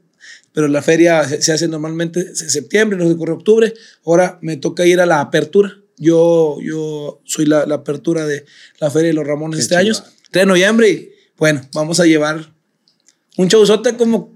pero 0.53 0.67
la 0.69 0.81
feria 0.81 1.27
se, 1.27 1.41
se 1.41 1.51
hace 1.51 1.67
normalmente 1.67 2.21
en 2.21 2.35
septiembre, 2.35 2.97
no 2.97 3.07
se 3.09 3.17
corre 3.17 3.33
octubre. 3.33 3.73
Ahora 4.05 4.39
me 4.41 4.55
toca 4.57 4.85
ir 4.85 5.01
a 5.01 5.05
la 5.05 5.19
apertura. 5.19 5.77
Yo, 6.03 6.57
yo 6.61 7.21
soy 7.25 7.45
la, 7.45 7.65
la 7.65 7.75
apertura 7.75 8.25
de 8.25 8.45
la 8.79 8.91
Feria 8.91 9.07
de 9.07 9.13
los 9.13 9.25
Ramones 9.25 9.57
Qué 9.57 9.61
este 9.63 9.75
año, 9.75 9.93
chingón. 9.93 10.11
3 10.31 10.41
de 10.41 10.45
noviembre. 10.45 10.89
Y 10.89 11.09
bueno, 11.37 11.61
vamos 11.73 11.99
a 11.99 12.05
llevar 12.05 12.53
un 13.37 13.47
showzote 13.47 13.97
como, 13.97 14.31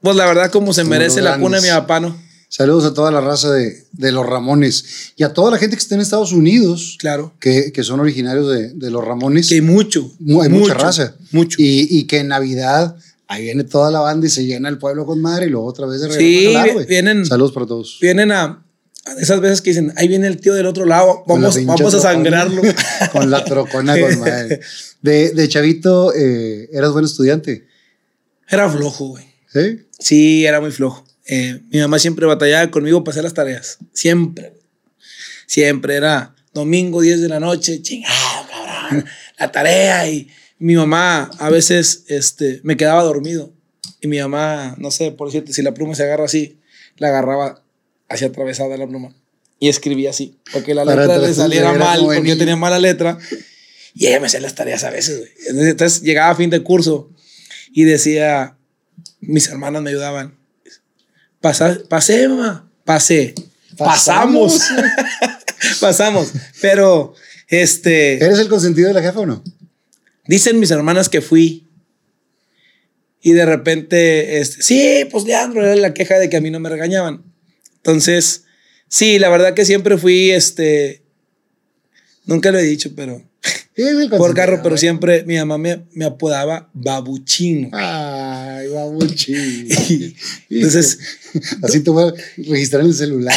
pues 0.00 0.16
la 0.16 0.26
verdad, 0.26 0.50
como 0.50 0.72
se 0.72 0.82
Como 0.82 0.90
merece 0.90 1.20
la 1.20 1.38
cuna 1.38 1.56
de 1.56 1.62
mi 1.62 1.68
grandes. 1.68 1.82
papá, 1.82 2.00
¿no? 2.00 2.16
Saludos 2.48 2.84
a 2.84 2.92
toda 2.92 3.10
la 3.10 3.22
raza 3.22 3.50
de, 3.50 3.84
de 3.92 4.12
los 4.12 4.26
Ramones 4.26 5.12
y 5.16 5.22
a 5.22 5.32
toda 5.32 5.50
la 5.50 5.56
gente 5.58 5.74
que 5.74 5.80
está 5.82 5.94
en 5.94 6.02
Estados 6.02 6.32
Unidos, 6.32 6.96
Claro. 6.98 7.32
que, 7.40 7.72
que 7.72 7.82
son 7.82 7.98
originarios 8.00 8.50
de, 8.52 8.68
de 8.74 8.90
los 8.90 9.02
Ramones. 9.02 9.48
Que 9.48 9.54
hay 9.54 9.60
mucho. 9.62 10.10
Mu- 10.18 10.42
hay 10.42 10.50
mucha 10.50 10.74
raza. 10.74 11.14
Mucho. 11.30 11.56
Y, 11.60 11.86
y 11.90 12.04
que 12.04 12.18
en 12.18 12.28
Navidad 12.28 12.94
ahí 13.26 13.44
viene 13.44 13.64
toda 13.64 13.90
la 13.90 14.00
banda 14.00 14.26
y 14.26 14.30
se 14.30 14.44
llena 14.44 14.68
el 14.68 14.76
pueblo 14.76 15.06
con 15.06 15.22
madre 15.22 15.46
y 15.46 15.48
luego 15.48 15.66
otra 15.66 15.86
vez 15.86 16.02
de 16.02 16.08
regreso 16.08 16.20
Sí, 16.28 16.54
a 16.54 16.58
jalar, 16.60 16.74
güey. 16.74 16.86
vienen- 16.86 17.24
Saludos 17.24 17.52
para 17.52 17.64
todos. 17.64 17.96
Vienen 18.02 18.30
a 18.32 18.61
esas 19.18 19.40
veces 19.40 19.60
que 19.60 19.70
dicen, 19.70 19.92
ahí 19.96 20.06
viene 20.08 20.28
el 20.28 20.40
tío 20.40 20.54
del 20.54 20.66
otro 20.66 20.84
lado, 20.84 21.24
vamos, 21.26 21.64
vamos 21.64 21.94
a 21.94 22.00
sangrarlo. 22.00 22.62
con 23.12 23.30
la 23.30 23.44
trocona 23.44 23.98
con 23.98 24.20
madre. 24.20 24.60
De, 25.02 25.30
de 25.30 25.48
chavito, 25.48 26.14
eh, 26.14 26.68
¿eras 26.72 26.92
buen 26.92 27.04
estudiante? 27.04 27.66
Era 28.48 28.70
flojo, 28.70 29.08
güey. 29.08 29.24
¿Sí? 29.52 29.80
Sí, 29.98 30.46
era 30.46 30.60
muy 30.60 30.70
flojo. 30.70 31.04
Eh, 31.26 31.60
mi 31.70 31.80
mamá 31.80 31.98
siempre 31.98 32.24
batallaba 32.26 32.70
conmigo 32.70 33.02
para 33.02 33.12
hacer 33.12 33.24
las 33.24 33.34
tareas. 33.34 33.78
Siempre. 33.92 34.52
Siempre 35.46 35.96
era 35.96 36.36
domingo, 36.52 37.00
10 37.00 37.20
de 37.20 37.28
la 37.28 37.40
noche, 37.40 37.82
chingado, 37.82 38.46
cabrón, 38.48 39.06
la 39.38 39.50
tarea. 39.50 40.08
Y 40.08 40.28
mi 40.58 40.76
mamá 40.76 41.30
a 41.38 41.50
veces 41.50 42.04
este, 42.06 42.60
me 42.62 42.76
quedaba 42.76 43.02
dormido. 43.02 43.52
Y 44.00 44.06
mi 44.06 44.20
mamá, 44.20 44.76
no 44.78 44.90
sé, 44.90 45.10
por 45.10 45.28
decirte, 45.28 45.52
si 45.52 45.62
la 45.62 45.74
pluma 45.74 45.94
se 45.94 46.04
agarra 46.04 46.26
así, 46.26 46.60
la 46.96 47.08
agarraba 47.08 47.61
así 48.12 48.24
atravesada 48.24 48.76
la 48.76 48.86
pluma. 48.86 49.14
Y 49.58 49.68
escribía 49.68 50.10
así, 50.10 50.38
porque 50.52 50.74
la 50.74 50.84
letra 50.84 51.18
le 51.18 51.32
saliera 51.32 51.72
mal, 51.72 52.00
porque 52.02 52.28
yo 52.28 52.38
tenía 52.38 52.56
mala 52.56 52.78
letra. 52.78 53.18
Y 53.94 54.06
ella 54.06 54.20
me 54.20 54.26
hacía 54.26 54.40
las 54.40 54.54
tareas 54.54 54.84
a 54.84 54.90
veces, 54.90 55.18
güey. 55.18 55.30
Entonces, 55.48 55.70
entonces, 55.70 56.02
llegaba 56.02 56.30
a 56.30 56.34
fin 56.34 56.50
de 56.50 56.62
curso 56.62 57.10
y 57.72 57.84
decía, 57.84 58.56
mis 59.20 59.48
hermanas 59.48 59.82
me 59.82 59.90
ayudaban. 59.90 60.36
Pasa, 61.40 61.78
pasé, 61.88 62.28
mamá. 62.28 62.68
Pasé. 62.84 63.34
Pasamos. 63.76 64.60
Pasamos. 65.80 66.32
Pero, 66.60 67.14
este, 67.48 68.24
¿Eres 68.24 68.38
el 68.38 68.48
consentido 68.48 68.88
de 68.88 68.94
la 68.94 69.02
jefa 69.02 69.20
o 69.20 69.26
no? 69.26 69.42
dicen 70.26 70.60
mis 70.60 70.70
hermanas 70.70 71.08
que 71.08 71.20
fui. 71.20 71.68
Y 73.20 73.32
de 73.32 73.46
repente, 73.46 74.40
este, 74.40 74.62
sí, 74.62 75.08
pues 75.10 75.24
Leandro, 75.24 75.64
era 75.64 75.76
la 75.76 75.94
queja 75.94 76.18
de 76.18 76.28
que 76.28 76.36
a 76.36 76.40
mí 76.40 76.50
no 76.50 76.58
me 76.58 76.68
regañaban. 76.68 77.22
Entonces, 77.84 78.44
sí, 78.88 79.18
la 79.18 79.28
verdad 79.28 79.54
que 79.54 79.64
siempre 79.64 79.98
fui, 79.98 80.30
este, 80.30 81.02
nunca 82.26 82.52
lo 82.52 82.58
he 82.58 82.62
dicho, 82.62 82.92
pero 82.94 83.22
por 84.18 84.34
carro, 84.34 84.58
pero 84.58 84.70
güey. 84.70 84.78
siempre 84.78 85.24
mi 85.24 85.36
mamá 85.36 85.58
me, 85.58 85.82
me 85.94 86.04
apodaba 86.04 86.68
babuchino. 86.74 87.70
Ay, 87.72 88.68
babuchín. 88.68 89.68
Entonces, 90.50 90.98
Así 91.62 91.80
te 91.80 91.90
voy 91.90 92.10
a 92.10 92.14
registrar 92.36 92.82
en 92.82 92.88
el 92.88 92.94
celular, 92.94 93.34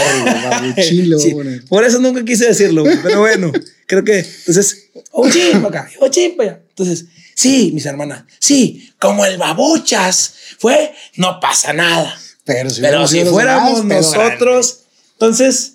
sí, 0.78 1.32
poner. 1.32 1.64
por 1.66 1.84
eso 1.86 2.00
nunca 2.00 2.24
quise 2.26 2.46
decirlo, 2.48 2.84
pero 3.02 3.22
bueno, 3.22 3.52
creo 3.88 4.04
que, 4.04 4.20
entonces, 4.20 4.90
babuchín 5.14 5.62
para 5.64 5.68
acá, 5.82 5.92
babuchín 6.00 6.36
para 6.36 6.52
allá. 6.52 6.62
Entonces, 6.70 7.06
sí, 7.34 7.72
mis 7.74 7.86
hermanas, 7.86 8.26
sí, 8.40 8.92
como 9.00 9.26
el 9.26 9.38
babuchas 9.38 10.34
fue, 10.60 10.94
no 11.16 11.40
pasa 11.40 11.72
nada. 11.74 12.20
Pero 12.46 12.70
si, 12.70 12.82
Pero 12.82 13.08
si 13.08 13.26
fuéramos 13.26 13.82
pedo 13.82 14.02
nosotros, 14.02 14.82
entonces, 15.14 15.74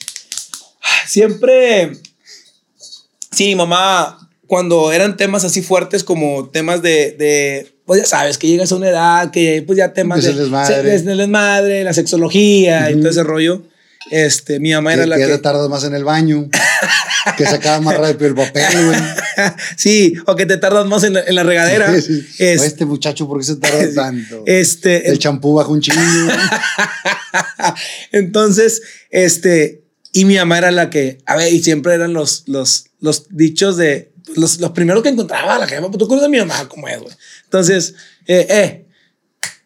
siempre, 1.07 1.93
sí, 3.33 3.55
mamá, 3.55 4.31
cuando 4.47 4.93
eran 4.93 5.17
temas 5.17 5.45
así 5.45 5.63
fuertes 5.63 6.05
como 6.05 6.49
temas 6.49 6.83
de, 6.83 7.13
de, 7.19 7.75
pues 7.87 8.01
ya 8.03 8.07
sabes, 8.07 8.39
que 8.39 8.47
llegas 8.47 8.71
a 8.71 8.77
una 8.77 8.89
edad 8.89 9.31
que 9.31 9.63
pues 9.67 9.77
ya 9.77 9.93
temas 9.93 10.23
de, 10.23 10.33
desmadre. 10.33 11.01
desmadre, 11.01 11.85
la 11.85 11.93
sexología 11.93 12.91
y 12.91 12.97
todo 12.99 13.11
ese 13.11 13.25
rollo, 13.25 13.63
este, 14.11 14.61
mi 14.61 14.73
mamá 14.73 14.95
era 14.95 15.07
la 15.07 15.17
que, 15.17 15.39
tardas 15.39 15.69
más 15.69 15.85
en 15.85 15.95
el 15.95 16.05
baño. 16.05 16.49
que 17.37 17.45
sacaba 17.47 17.81
más 17.81 17.97
rápido 17.99 18.27
el 18.29 18.35
papel, 18.35 18.65
güey. 18.87 18.99
sí, 19.77 20.15
o 20.27 20.35
que 20.37 20.47
te 20.47 20.57
tardas 20.57 20.87
más 20.87 21.03
en 21.05 21.15
la, 21.15 21.21
en 21.21 21.35
la 21.35 21.43
regadera. 21.43 21.93
Sí, 22.01 22.03
sí. 22.03 22.27
Es- 22.39 22.61
O 22.61 22.65
Este 22.65 22.85
muchacho, 22.87 23.27
¿por 23.29 23.39
qué 23.39 23.45
se 23.45 23.57
tarda 23.57 23.93
tanto? 23.95 24.43
este, 24.47 25.09
el 25.11 25.19
champú 25.19 25.55
bajo 25.55 25.73
un 25.73 25.81
chingo. 25.81 26.01
Entonces, 28.13 28.83
este, 29.11 29.85
y 30.13 30.25
mi 30.25 30.37
mamá 30.37 30.59
era 30.59 30.71
la 30.71 30.91
que, 30.91 31.19
a 31.27 31.37
ver, 31.37 31.53
y 31.53 31.63
siempre 31.63 31.95
eran 31.95 32.13
los, 32.13 32.45
los, 32.47 32.87
los 33.01 33.27
dichos 33.31 33.77
de, 33.77 34.13
los, 34.37 34.61
los 34.61 34.71
primeros 34.73 35.03
que 35.03 35.09
encontraba 35.09 35.59
la 35.59 35.67
jefa, 35.69 35.83
pues 35.89 35.99
tú 35.99 36.09
conoces 36.09 36.27
a 36.27 36.31
mi 36.31 36.39
mamá 36.39 36.69
como 36.69 36.89
es, 36.89 36.99
güey. 37.01 37.15
Entonces, 37.45 37.95
eh, 38.27 38.47
eh, 38.49 38.87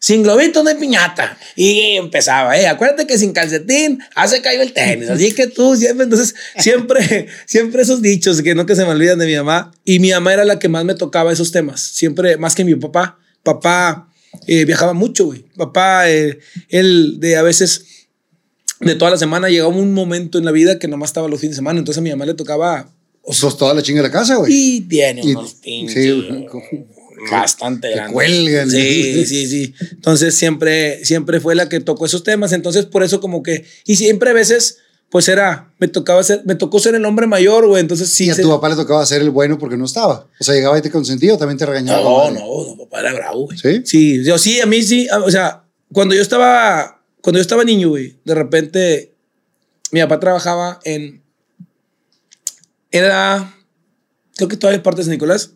sin 0.05 0.21
globito 0.21 0.61
no 0.61 0.69
hay 0.69 0.75
piñata. 0.75 1.35
Y 1.55 1.95
empezaba, 1.95 2.55
eh, 2.59 2.67
acuérdate 2.67 3.07
que 3.07 3.17
sin 3.17 3.33
calcetín 3.33 3.97
hace 4.13 4.39
caer 4.39 4.61
el 4.61 4.71
tenis. 4.71 5.09
Así 5.09 5.31
que 5.31 5.47
tú 5.47 5.75
siempre, 5.75 6.03
entonces, 6.03 6.35
siempre, 6.59 7.25
siempre 7.47 7.81
esos 7.81 8.03
dichos 8.03 8.43
que 8.43 8.53
no 8.53 8.67
que 8.67 8.75
se 8.75 8.85
me 8.85 8.91
olvidan 8.91 9.17
de 9.17 9.25
mi 9.25 9.35
mamá. 9.35 9.71
Y 9.83 9.97
mi 9.99 10.11
mamá 10.11 10.31
era 10.31 10.45
la 10.45 10.59
que 10.59 10.69
más 10.69 10.85
me 10.85 10.93
tocaba 10.93 11.33
esos 11.33 11.51
temas, 11.51 11.81
siempre 11.81 12.37
más 12.37 12.53
que 12.53 12.63
mi 12.63 12.75
papá. 12.75 13.17
Papá 13.41 14.07
eh, 14.45 14.63
viajaba 14.65 14.93
mucho, 14.93 15.25
güey. 15.25 15.43
Papá, 15.57 16.07
eh, 16.07 16.37
él 16.69 17.15
de 17.19 17.37
a 17.37 17.41
veces 17.41 17.85
de 18.81 18.93
toda 18.93 19.09
la 19.09 19.17
semana 19.17 19.49
llegaba 19.49 19.69
un 19.69 19.91
momento 19.91 20.37
en 20.37 20.45
la 20.45 20.51
vida 20.51 20.77
que 20.77 20.87
nomás 20.87 21.09
estaba 21.09 21.27
los 21.27 21.39
fines 21.39 21.55
de 21.55 21.61
semana. 21.61 21.79
Entonces 21.79 21.97
a 21.97 22.01
mi 22.03 22.11
mamá 22.11 22.27
le 22.27 22.35
tocaba. 22.35 22.91
O 23.23 23.33
sea, 23.33 23.41
Sos 23.49 23.57
toda 23.57 23.73
la 23.73 23.81
chinga 23.81 24.03
de 24.03 24.07
la 24.09 24.11
casa, 24.13 24.35
güey. 24.35 24.53
y 24.53 24.81
tiene 24.81 25.21
Y- 25.23 25.31
unos 25.31 25.55
pinches. 25.55 25.95
sí, 26.03 26.11
güey. 26.11 26.85
Bastante 27.31 27.89
que 27.89 27.95
grandes. 27.95 28.13
cuelgan. 28.13 28.69
Sí, 28.71 29.25
sí, 29.27 29.47
sí. 29.47 29.73
Entonces 29.91 30.35
siempre, 30.35 31.03
siempre 31.05 31.39
fue 31.39 31.55
la 31.55 31.69
que 31.69 31.79
tocó 31.79 32.05
esos 32.05 32.23
temas. 32.23 32.51
Entonces 32.53 32.85
por 32.85 33.03
eso 33.03 33.19
como 33.21 33.43
que. 33.43 33.65
Y 33.85 33.95
siempre 33.95 34.29
a 34.29 34.33
veces, 34.33 34.79
pues 35.09 35.27
era. 35.27 35.73
Me 35.79 35.87
tocaba 35.87 36.23
ser, 36.23 36.41
me 36.45 36.55
tocó 36.55 36.79
ser 36.79 36.95
el 36.95 37.05
hombre 37.05 37.27
mayor, 37.27 37.67
güey. 37.67 37.81
Entonces 37.81 38.09
sí. 38.09 38.25
y 38.25 38.29
a 38.29 38.35
se- 38.35 38.41
tu 38.41 38.49
papá 38.49 38.69
le 38.69 38.75
tocaba 38.75 39.05
ser 39.05 39.21
el 39.21 39.29
bueno 39.29 39.57
porque 39.57 39.77
no 39.77 39.85
estaba. 39.85 40.27
O 40.39 40.43
sea, 40.43 40.53
llegaba 40.55 40.77
y 40.77 40.81
te 40.81 40.91
consentía 40.91 41.33
o 41.33 41.37
también 41.37 41.57
te 41.57 41.65
regañaba. 41.65 42.01
No, 42.01 42.31
no, 42.31 42.39
no, 42.75 42.77
papá 42.85 42.99
era 43.01 43.13
bravo, 43.13 43.45
güey. 43.45 43.57
¿Sí? 43.57 43.81
Sí, 43.85 44.23
yo 44.23 44.37
sí, 44.37 44.59
a 44.61 44.65
mí 44.65 44.81
sí, 44.83 45.07
o 45.23 45.31
sea, 45.31 45.63
cuando 45.91 46.15
yo 46.15 46.21
estaba, 46.21 47.01
cuando 47.21 47.37
yo 47.39 47.41
estaba 47.41 47.63
niño, 47.63 47.89
güey, 47.89 48.17
de 48.25 48.35
repente 48.35 49.13
mi 49.91 50.01
papá 50.01 50.19
trabajaba 50.19 50.79
en, 50.83 51.21
era, 52.91 53.53
creo 54.35 54.47
que 54.49 54.57
todavía 54.57 54.77
es 54.77 54.83
parte 54.83 55.01
de 55.01 55.05
San 55.05 55.11
Nicolás, 55.11 55.51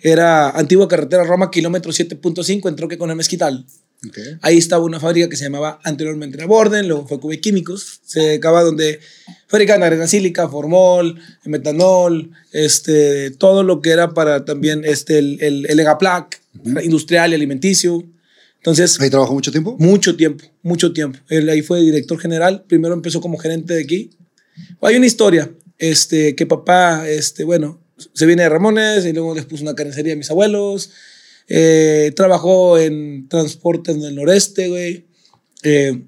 era 0.00 0.50
antigua 0.50 0.88
carretera 0.88 1.24
Roma, 1.24 1.50
kilómetro 1.50 1.92
7.5, 1.92 2.68
entró 2.68 2.88
que 2.88 2.98
con 2.98 3.10
el 3.10 3.16
Mezquital. 3.16 3.66
Ok. 4.06 4.18
Ahí 4.42 4.58
estaba 4.58 4.84
una 4.84 5.00
fábrica 5.00 5.28
que 5.28 5.36
se 5.36 5.44
llamaba 5.44 5.80
anteriormente 5.82 6.36
era 6.36 6.46
Borden, 6.46 6.86
luego 6.86 7.08
fue 7.08 7.18
Cube 7.18 7.40
Químicos, 7.40 8.00
se 8.04 8.20
dedicaba 8.20 8.62
donde 8.62 9.00
fabricaban 9.48 9.82
arena 9.82 10.06
sílica, 10.06 10.48
formol, 10.48 11.18
metanol, 11.44 12.30
este, 12.52 13.32
todo 13.32 13.64
lo 13.64 13.80
que 13.80 13.90
era 13.90 14.14
para 14.14 14.44
también 14.44 14.82
este, 14.84 15.18
el, 15.18 15.38
el, 15.42 15.66
el 15.68 15.80
Egaplac, 15.80 16.40
industrial 16.82 17.32
y 17.32 17.34
alimenticio. 17.34 18.04
Entonces, 18.58 19.00
¿Ahí 19.00 19.10
trabajó 19.10 19.34
mucho 19.34 19.50
tiempo? 19.50 19.76
mucho 19.78 20.16
tiempo, 20.16 20.44
mucho 20.62 20.92
tiempo. 20.92 21.18
Él 21.28 21.48
ahí 21.48 21.62
fue 21.62 21.80
director 21.80 22.18
general, 22.20 22.64
primero 22.68 22.94
empezó 22.94 23.20
como 23.20 23.38
gerente 23.38 23.74
de 23.74 23.82
aquí. 23.82 24.10
Hay 24.80 24.96
una 24.96 25.06
historia, 25.06 25.50
este, 25.78 26.36
que 26.36 26.46
papá, 26.46 27.08
este, 27.08 27.42
bueno, 27.44 27.80
se 28.12 28.26
viene 28.26 28.42
de 28.44 28.48
Ramones 28.48 29.04
y 29.04 29.12
luego 29.12 29.34
les 29.34 29.44
puso 29.44 29.62
una 29.62 29.74
carnicería 29.74 30.12
a 30.12 30.16
mis 30.16 30.30
abuelos. 30.30 30.90
Eh, 31.48 32.12
trabajó 32.14 32.78
en 32.78 33.28
transportes 33.28 34.00
del 34.00 34.14
noreste, 34.14 34.68
güey. 34.68 35.06
Eh, 35.62 36.02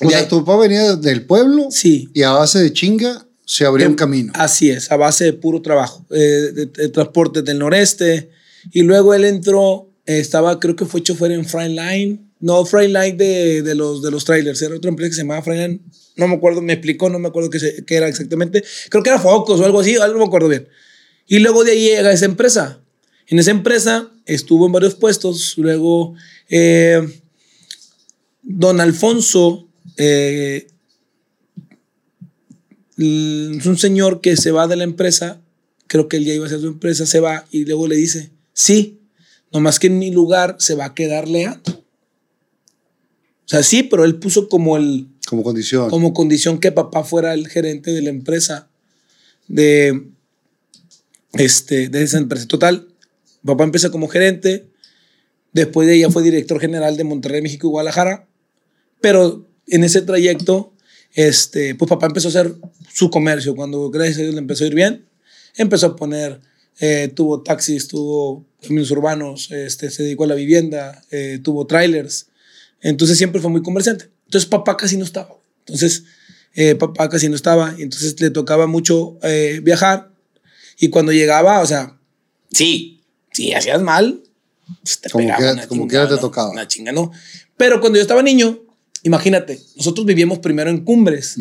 O 0.00 0.08
sea, 0.10 0.20
ahí- 0.20 0.28
tu 0.28 0.44
papá 0.44 0.58
venía 0.62 0.96
del 0.96 1.24
pueblo 1.26 1.68
Sí. 1.70 2.08
y 2.14 2.22
a 2.22 2.30
base 2.32 2.60
de 2.60 2.72
chinga 2.72 3.26
se 3.44 3.64
abrió 3.64 3.86
un 3.88 3.94
camino. 3.94 4.32
Así 4.36 4.70
es, 4.70 4.90
a 4.90 4.96
base 4.96 5.24
de 5.24 5.32
puro 5.34 5.60
trabajo, 5.60 6.04
eh, 6.10 6.50
de, 6.54 6.66
de 6.66 6.88
transportes 6.88 7.44
del 7.44 7.58
noreste. 7.58 8.30
Y 8.72 8.82
luego 8.82 9.12
él 9.14 9.24
entró, 9.24 9.90
eh, 10.06 10.18
estaba, 10.18 10.58
creo 10.60 10.74
que 10.76 10.86
fue 10.86 11.02
chofer 11.02 11.32
en 11.32 11.44
Freightliner. 11.44 12.18
No, 12.40 12.64
Freightliner 12.64 13.16
de, 13.16 13.62
de, 13.62 13.74
los, 13.74 14.02
de 14.02 14.10
los 14.10 14.24
trailers, 14.24 14.60
era 14.62 14.74
otra 14.76 14.88
empresa 14.88 15.10
que 15.10 15.14
se 15.16 15.22
llamaba 15.22 15.42
Freightliner. 15.42 15.80
No 16.16 16.28
me 16.28 16.34
acuerdo, 16.36 16.62
me 16.62 16.72
explicó, 16.74 17.10
no 17.10 17.18
me 17.18 17.28
acuerdo 17.28 17.50
qué, 17.50 17.58
qué 17.86 17.94
era 17.96 18.08
exactamente. 18.08 18.62
Creo 18.88 19.02
que 19.02 19.10
era 19.10 19.18
Focus 19.18 19.60
o 19.60 19.64
algo 19.64 19.80
así, 19.80 19.96
algo 19.96 20.14
no 20.14 20.20
me 20.20 20.26
acuerdo 20.26 20.48
bien. 20.48 20.68
Y 21.26 21.38
luego 21.38 21.64
de 21.64 21.72
ahí 21.72 21.88
llega 21.88 22.12
esa 22.12 22.26
empresa. 22.26 22.80
En 23.26 23.38
esa 23.38 23.50
empresa 23.50 24.10
estuvo 24.26 24.66
en 24.66 24.72
varios 24.72 24.94
puestos. 24.94 25.56
Luego, 25.56 26.14
eh, 26.48 27.22
don 28.42 28.80
Alfonso 28.80 29.68
eh, 29.96 30.66
es 32.96 33.66
un 33.66 33.78
señor 33.78 34.20
que 34.20 34.36
se 34.36 34.50
va 34.50 34.68
de 34.68 34.76
la 34.76 34.84
empresa, 34.84 35.40
creo 35.86 36.08
que 36.08 36.16
él 36.16 36.24
ya 36.24 36.34
iba 36.34 36.44
a 36.44 36.46
hacer 36.46 36.60
su 36.60 36.68
empresa, 36.68 37.06
se 37.06 37.20
va 37.20 37.46
y 37.50 37.64
luego 37.64 37.88
le 37.88 37.96
dice, 37.96 38.30
sí, 38.52 39.00
nomás 39.52 39.78
que 39.78 39.88
en 39.88 39.98
mi 39.98 40.10
lugar 40.10 40.56
se 40.58 40.74
va 40.74 40.86
a 40.86 40.94
quedar 40.94 41.28
Leandro. 41.28 41.84
O 43.44 43.48
sea, 43.48 43.62
sí, 43.62 43.82
pero 43.82 44.04
él 44.04 44.16
puso 44.16 44.48
como, 44.48 44.76
el, 44.76 45.08
Como 45.28 45.42
condición. 45.42 45.90
como 45.90 46.14
condición 46.14 46.58
que 46.58 46.72
papá 46.72 47.04
fuera 47.04 47.34
el 47.34 47.48
gerente 47.48 47.92
de 47.92 48.00
la 48.00 48.10
empresa, 48.10 48.70
de, 49.48 50.08
este, 51.38 51.88
de 51.88 52.02
esa 52.02 52.18
empresa. 52.18 52.46
Total, 52.46 52.88
papá 53.44 53.64
empieza 53.64 53.90
como 53.90 54.08
gerente, 54.08 54.66
después 55.52 55.86
de 55.88 55.96
ella 55.96 56.10
fue 56.10 56.22
director 56.22 56.60
general 56.60 56.96
de 56.96 57.04
Monterrey, 57.04 57.42
México 57.42 57.66
y 57.66 57.70
Guadalajara, 57.70 58.26
pero 59.00 59.46
en 59.66 59.84
ese 59.84 60.02
trayecto, 60.02 60.72
este, 61.12 61.74
pues 61.74 61.88
papá 61.88 62.06
empezó 62.06 62.28
a 62.28 62.30
hacer 62.30 62.54
su 62.92 63.10
comercio. 63.10 63.54
Cuando 63.54 63.90
gracias 63.90 64.18
a 64.18 64.22
Dios 64.22 64.34
le 64.34 64.40
empezó 64.40 64.64
a 64.64 64.66
ir 64.66 64.74
bien, 64.74 65.06
empezó 65.56 65.86
a 65.86 65.96
poner, 65.96 66.40
eh, 66.80 67.12
tuvo 67.14 67.42
taxis, 67.42 67.88
tuvo 67.88 68.44
caminos 68.62 68.90
urbanos, 68.90 69.50
este, 69.50 69.90
se 69.90 70.02
dedicó 70.02 70.24
a 70.24 70.28
la 70.28 70.34
vivienda, 70.34 71.02
eh, 71.10 71.38
tuvo 71.42 71.66
trailers. 71.66 72.28
Entonces 72.80 73.16
siempre 73.16 73.40
fue 73.40 73.50
muy 73.50 73.62
comerciante. 73.62 74.10
Entonces 74.26 74.48
papá 74.48 74.76
casi 74.76 74.96
no 74.96 75.04
estaba. 75.04 75.36
Entonces 75.60 76.04
eh, 76.54 76.74
papá 76.74 77.08
casi 77.08 77.28
no 77.28 77.36
estaba. 77.36 77.74
Entonces 77.78 78.20
le 78.20 78.30
tocaba 78.30 78.66
mucho 78.66 79.18
eh, 79.22 79.60
viajar. 79.62 80.13
Y 80.78 80.90
cuando 80.90 81.12
llegaba, 81.12 81.60
o 81.60 81.66
sea, 81.66 81.98
sí, 82.50 83.02
si 83.32 83.52
hacías 83.54 83.80
mal, 83.82 84.22
pues 84.82 85.00
te 85.00 85.10
Como 85.10 85.22
pegaba 85.24 85.38
quiera- 85.38 85.52
una 85.52 85.66
como 85.68 85.86
quiera 85.88 86.08
te 86.08 86.16
tocaba. 86.18 86.50
Una 86.50 86.66
chinga, 86.68 86.92
no. 86.92 87.10
Pero 87.56 87.80
cuando 87.80 87.96
yo 87.96 88.02
estaba 88.02 88.22
niño, 88.22 88.58
imagínate, 89.02 89.60
nosotros 89.76 90.06
vivíamos 90.06 90.38
primero 90.40 90.70
en 90.70 90.84
Cumbres. 90.84 91.36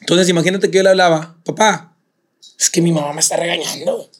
Entonces, 0.00 0.28
imagínate 0.28 0.70
que 0.70 0.76
yo 0.78 0.82
le 0.82 0.90
hablaba, 0.90 1.38
papá, 1.44 1.96
es 2.58 2.68
que 2.70 2.82
mi 2.82 2.92
mamá 2.92 3.12
me 3.12 3.20
está 3.20 3.36
regañando. 3.36 4.10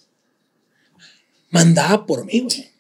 Mandaba 1.50 2.06
por 2.06 2.24
mí, 2.24 2.40
güey. 2.40 2.70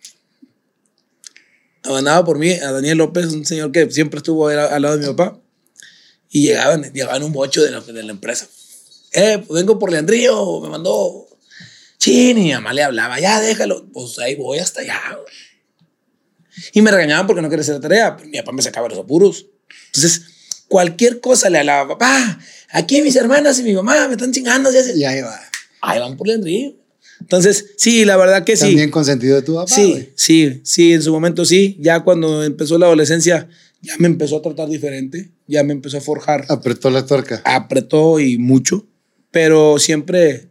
Mandaba 1.84 2.24
por 2.24 2.38
mí 2.38 2.52
a 2.52 2.70
Daniel 2.72 2.98
López, 2.98 3.26
un 3.26 3.44
señor 3.44 3.72
que 3.72 3.90
siempre 3.90 4.18
estuvo 4.18 4.48
al 4.48 4.82
lado 4.82 4.96
de 4.96 5.06
mi 5.06 5.12
papá. 5.14 5.38
Y 6.30 6.42
llegaban, 6.46 6.82
llegaban 6.92 7.22
un 7.24 7.32
bocho 7.32 7.62
de 7.62 7.70
la, 7.72 7.80
de 7.80 8.02
la 8.02 8.12
empresa. 8.12 8.48
Eh, 9.12 9.42
pues 9.46 9.60
vengo 9.60 9.78
por 9.78 9.90
Leandrillo, 9.90 10.60
me 10.60 10.68
mandó. 10.68 11.26
Chin, 11.98 12.38
y 12.38 12.44
mi 12.44 12.52
mamá 12.52 12.72
le 12.72 12.82
hablaba, 12.82 13.20
ya 13.20 13.40
déjalo. 13.40 13.86
Pues 13.92 14.18
ahí 14.18 14.34
voy 14.34 14.58
hasta 14.58 14.80
allá. 14.80 15.00
Y 16.72 16.82
me 16.82 16.90
regañaban 16.90 17.26
porque 17.26 17.42
no 17.42 17.48
quería 17.48 17.62
hacer 17.62 17.74
la 17.76 17.80
tarea. 17.80 18.16
Pero 18.16 18.28
mi 18.28 18.38
papá 18.38 18.52
me 18.52 18.62
sacaba 18.62 18.88
los 18.88 18.98
apuros. 18.98 19.46
Entonces, 19.86 20.22
cualquier 20.68 21.20
cosa 21.20 21.48
le 21.50 21.58
hablaba, 21.58 21.88
papá, 21.96 22.38
aquí 22.70 23.02
mis 23.02 23.16
hermanas 23.16 23.58
y 23.58 23.62
mi 23.62 23.74
mamá 23.74 24.08
me 24.08 24.14
están 24.14 24.32
chingando. 24.32 24.70
ya 24.72 24.82
se-". 24.82 24.96
Y 24.96 25.04
ahí 25.04 25.20
va. 25.20 25.38
Ahí 25.80 25.98
van 26.00 26.16
por 26.16 26.26
Leandrillo. 26.26 26.74
Entonces, 27.20 27.74
sí, 27.76 28.04
la 28.04 28.16
verdad 28.16 28.44
que 28.44 28.56
sí. 28.56 28.62
También 28.66 28.90
consentido 28.90 29.36
de 29.36 29.42
tu 29.42 29.54
papá. 29.54 29.72
Sí, 29.72 30.10
sí, 30.16 30.60
sí, 30.64 30.92
en 30.92 31.02
su 31.02 31.12
momento 31.12 31.44
sí. 31.44 31.76
Ya 31.78 32.00
cuando 32.00 32.42
empezó 32.42 32.78
la 32.78 32.86
adolescencia, 32.86 33.48
ya 33.80 33.94
me 33.98 34.08
empezó 34.08 34.38
a 34.38 34.42
tratar 34.42 34.68
diferente. 34.68 35.30
Ya 35.46 35.62
me 35.62 35.72
empezó 35.72 35.98
a 35.98 36.00
forjar. 36.00 36.46
Apretó 36.48 36.90
la 36.90 37.06
tuerca. 37.06 37.40
Apretó 37.44 38.18
y 38.18 38.38
mucho. 38.38 38.86
Pero 39.32 39.80
siempre, 39.80 40.50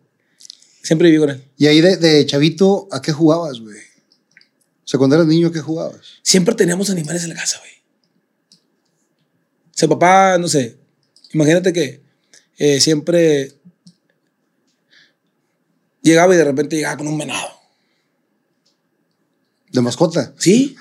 siempre 0.83 1.09
viví 1.09 1.21
con 1.21 1.29
él. 1.29 1.45
Y 1.55 1.67
ahí 1.67 1.79
de, 1.79 1.95
de 1.95 2.25
chavito, 2.25 2.89
¿a 2.91 3.01
qué 3.01 3.13
jugabas, 3.13 3.61
güey? 3.61 3.77
O 3.77 4.87
sea, 4.91 4.97
cuando 4.97 5.15
eras 5.15 5.27
niño, 5.27 5.51
¿qué 5.51 5.61
jugabas? 5.61 6.01
Siempre 6.21 6.53
teníamos 6.55 6.89
animales 6.89 7.23
en 7.23 7.29
la 7.29 7.35
casa, 7.35 7.59
güey. 7.59 7.71
O 9.67 9.77
sea, 9.81 9.87
papá, 9.87 10.37
no 10.37 10.49
sé, 10.49 10.77
imagínate 11.31 11.71
que 11.71 12.01
eh, 12.57 12.81
siempre 12.81 13.53
llegaba 16.01 16.33
y 16.33 16.37
de 16.37 16.43
repente 16.43 16.75
llegaba 16.75 16.97
con 16.97 17.07
un 17.07 17.17
venado. 17.17 17.49
¿De 19.71 19.79
mascota? 19.79 20.33
¿Sí? 20.37 20.75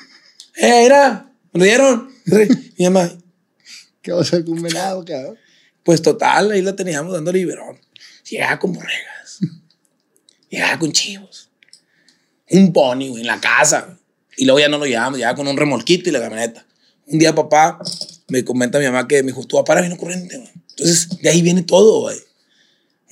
Eh, 0.57 0.85
era, 0.85 1.33
me 1.53 1.61
lo 1.61 1.65
dieron. 1.65 2.11
Mi 2.79 2.85
mamá, 2.87 3.17
¿Qué 4.03 4.13
vas 4.13 4.21
a 4.21 4.23
hacer 4.23 4.45
con 4.45 4.55
un 4.55 4.63
venado, 4.63 5.05
cabrón? 5.05 5.39
pues 5.83 6.03
total, 6.03 6.51
ahí 6.51 6.63
la 6.63 6.77
teníamos 6.77 7.13
dando 7.13 7.33
liberón. 7.33 7.79
Llegaba 8.31 8.59
con 8.59 8.73
borregas. 8.73 9.41
Llegaba 10.49 10.79
con 10.79 10.93
chivos. 10.93 11.51
Un 12.51 12.73
pony, 12.73 13.09
güey, 13.09 13.21
en 13.21 13.27
la 13.27 13.41
casa. 13.41 13.99
Y 14.37 14.45
luego 14.45 14.61
ya 14.61 14.69
no 14.69 14.79
lo 14.79 14.87
llevábamos, 14.87 15.19
llegaba 15.19 15.37
con 15.37 15.49
un 15.49 15.57
remolquito 15.57 16.09
y 16.09 16.13
la 16.13 16.21
camioneta. 16.21 16.65
Un 17.07 17.19
día 17.19 17.35
papá 17.35 17.79
me 18.29 18.45
comenta 18.45 18.79
a 18.79 18.81
mi 18.81 18.87
mamá 18.87 19.07
que 19.09 19.23
me 19.23 19.29
dijo, 19.33 19.45
tu 19.45 19.57
papá 19.57 19.81
vino 19.81 19.97
corriente, 19.97 20.37
güey. 20.37 20.51
Entonces, 20.71 21.09
de 21.21 21.29
ahí 21.29 21.43
viene 21.43 21.63
todo, 21.63 22.03
güey. 22.03 22.19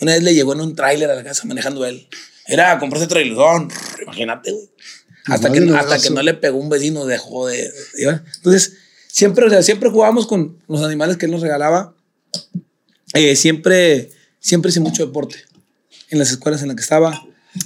Una 0.01 0.15
vez 0.15 0.23
le 0.23 0.35
llegó 0.35 0.53
en 0.53 0.61
un 0.61 0.75
tráiler 0.75 1.11
a 1.11 1.15
la 1.15 1.25
casa 1.25 1.45
manejando 1.47 1.85
él. 1.85 2.09
Era 2.47 2.79
comprarse 2.79 3.09
trailerón, 3.09 3.69
imagínate, 4.03 4.53
güey. 4.53 4.71
Hasta, 5.27 5.53
que, 5.53 5.59
hasta 5.75 6.01
que 6.01 6.11
no 6.11 6.23
le 6.23 6.33
pegó 6.35 6.57
un 6.57 6.71
vecino, 6.71 7.05
dejó 7.05 7.49
de... 7.49 7.71
¿iba? 7.99 8.23
Entonces, 8.37 8.79
siempre, 9.09 9.45
o 9.45 9.51
sea, 9.51 9.63
siempre 9.63 9.91
jugábamos 9.91 10.27
con 10.27 10.63
los 10.69 10.83
animales 10.83 11.19
que 11.19 11.27
él 11.27 11.33
nos 11.33 11.43
regalaba. 11.43 11.95
Eh, 13.13 13.37
siempre, 13.37 14.11
siempre 14.41 14.71
hice 14.71 14.81
mucho 14.81 15.05
deporte. 15.07 15.37
En 16.11 16.19
las 16.19 16.31
escuelas 16.31 16.63
en 16.63 16.69
las 16.69 16.77
que 16.77 16.83
estaba. 16.83 17.21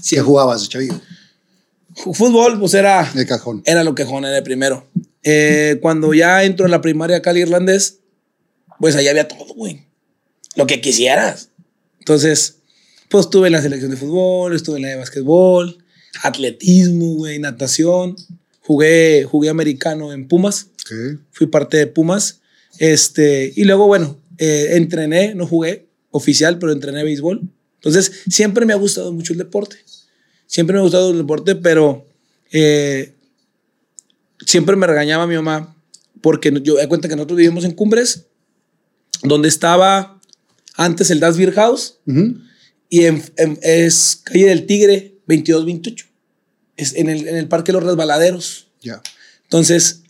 ¿Qué 0.09 0.21
jugabas, 0.21 0.69
chavillo? 0.69 1.01
fútbol, 2.15 2.59
pues 2.59 2.73
era, 2.75 3.11
De 3.15 3.27
cajón. 3.27 3.63
era 3.67 3.85
lo 3.85 3.95
que 3.95 4.05
Juan 4.05 4.25
era 4.25 4.39
el 4.39 4.43
primero. 4.43 4.89
Eh, 5.23 5.79
cuando 5.83 6.15
ya 6.15 6.43
entro 6.43 6.65
en 6.65 6.71
la 6.71 6.81
primaria 6.81 7.21
Cali 7.23 7.41
Irlandés, 7.43 7.99
pues 8.81 8.97
allá 8.97 9.11
había 9.11 9.29
todo, 9.29 9.55
güey. 9.55 9.83
Lo 10.57 10.67
que 10.67 10.81
quisieras. 10.81 11.51
Entonces, 11.99 12.57
pues 13.09 13.27
estuve 13.27 13.49
en 13.49 13.53
la 13.53 13.63
selección 13.63 13.91
de 13.91 13.97
fútbol, 13.97 14.57
estuve 14.57 14.77
en 14.77 14.83
la 14.83 14.89
de 14.89 14.97
básquetbol, 14.97 15.85
atletismo, 16.23 17.15
güey, 17.15 17.39
natación. 17.39 18.17
Jugué, 18.63 19.25
jugué 19.31 19.51
americano 19.51 20.13
en 20.13 20.29
Pumas, 20.29 20.69
Ok. 20.85 21.19
fui 21.31 21.47
parte 21.47 21.77
de 21.77 21.87
Pumas. 21.89 22.41
Este, 22.79 23.53
y 23.55 23.65
luego, 23.65 23.87
bueno, 23.87 24.19
eh, 24.39 24.71
entrené, 24.73 25.35
no 25.35 25.47
jugué 25.47 25.87
oficial, 26.13 26.59
pero 26.61 26.71
entrené 26.73 27.03
béisbol. 27.03 27.43
Entonces, 27.75 28.13
siempre 28.31 28.65
me 28.65 28.73
ha 28.73 28.77
gustado 28.77 29.13
mucho 29.13 29.33
el 29.33 29.39
deporte. 29.41 29.77
Siempre 30.47 30.75
me 30.75 30.79
ha 30.81 30.83
gustado 30.83 31.11
el 31.11 31.19
deporte, 31.19 31.57
pero 31.57 32.07
eh, 32.53 33.15
siempre 34.47 34.77
me 34.77 34.87
regañaba 34.87 35.27
mi 35.27 35.35
mamá 35.35 35.75
porque 36.21 36.53
yo 36.63 36.75
me 36.77 36.87
cuenta 36.89 37.09
que 37.09 37.17
nosotros 37.17 37.39
vivimos 37.39 37.65
en 37.65 37.73
Cumbres, 37.73 38.27
donde 39.25 39.49
estaba 39.49 40.21
antes 40.77 41.11
el 41.11 41.19
Das 41.21 41.37
Beer 41.37 41.53
House 41.53 41.99
Ujú. 42.07 42.37
y 42.89 43.05
en- 43.07 43.23
en- 43.37 43.59
es 43.63 44.21
calle 44.25 44.47
del 44.47 44.67
Tigre 44.67 45.17
2228. 45.27 46.07
Es 46.77 46.95
en 46.95 47.09
el, 47.09 47.27
en 47.27 47.37
el 47.37 47.49
Parque 47.49 47.73
Los 47.73 47.83
Resbaladeros. 47.83 48.69
Ya. 48.83 49.03
Entonces, 49.45 50.03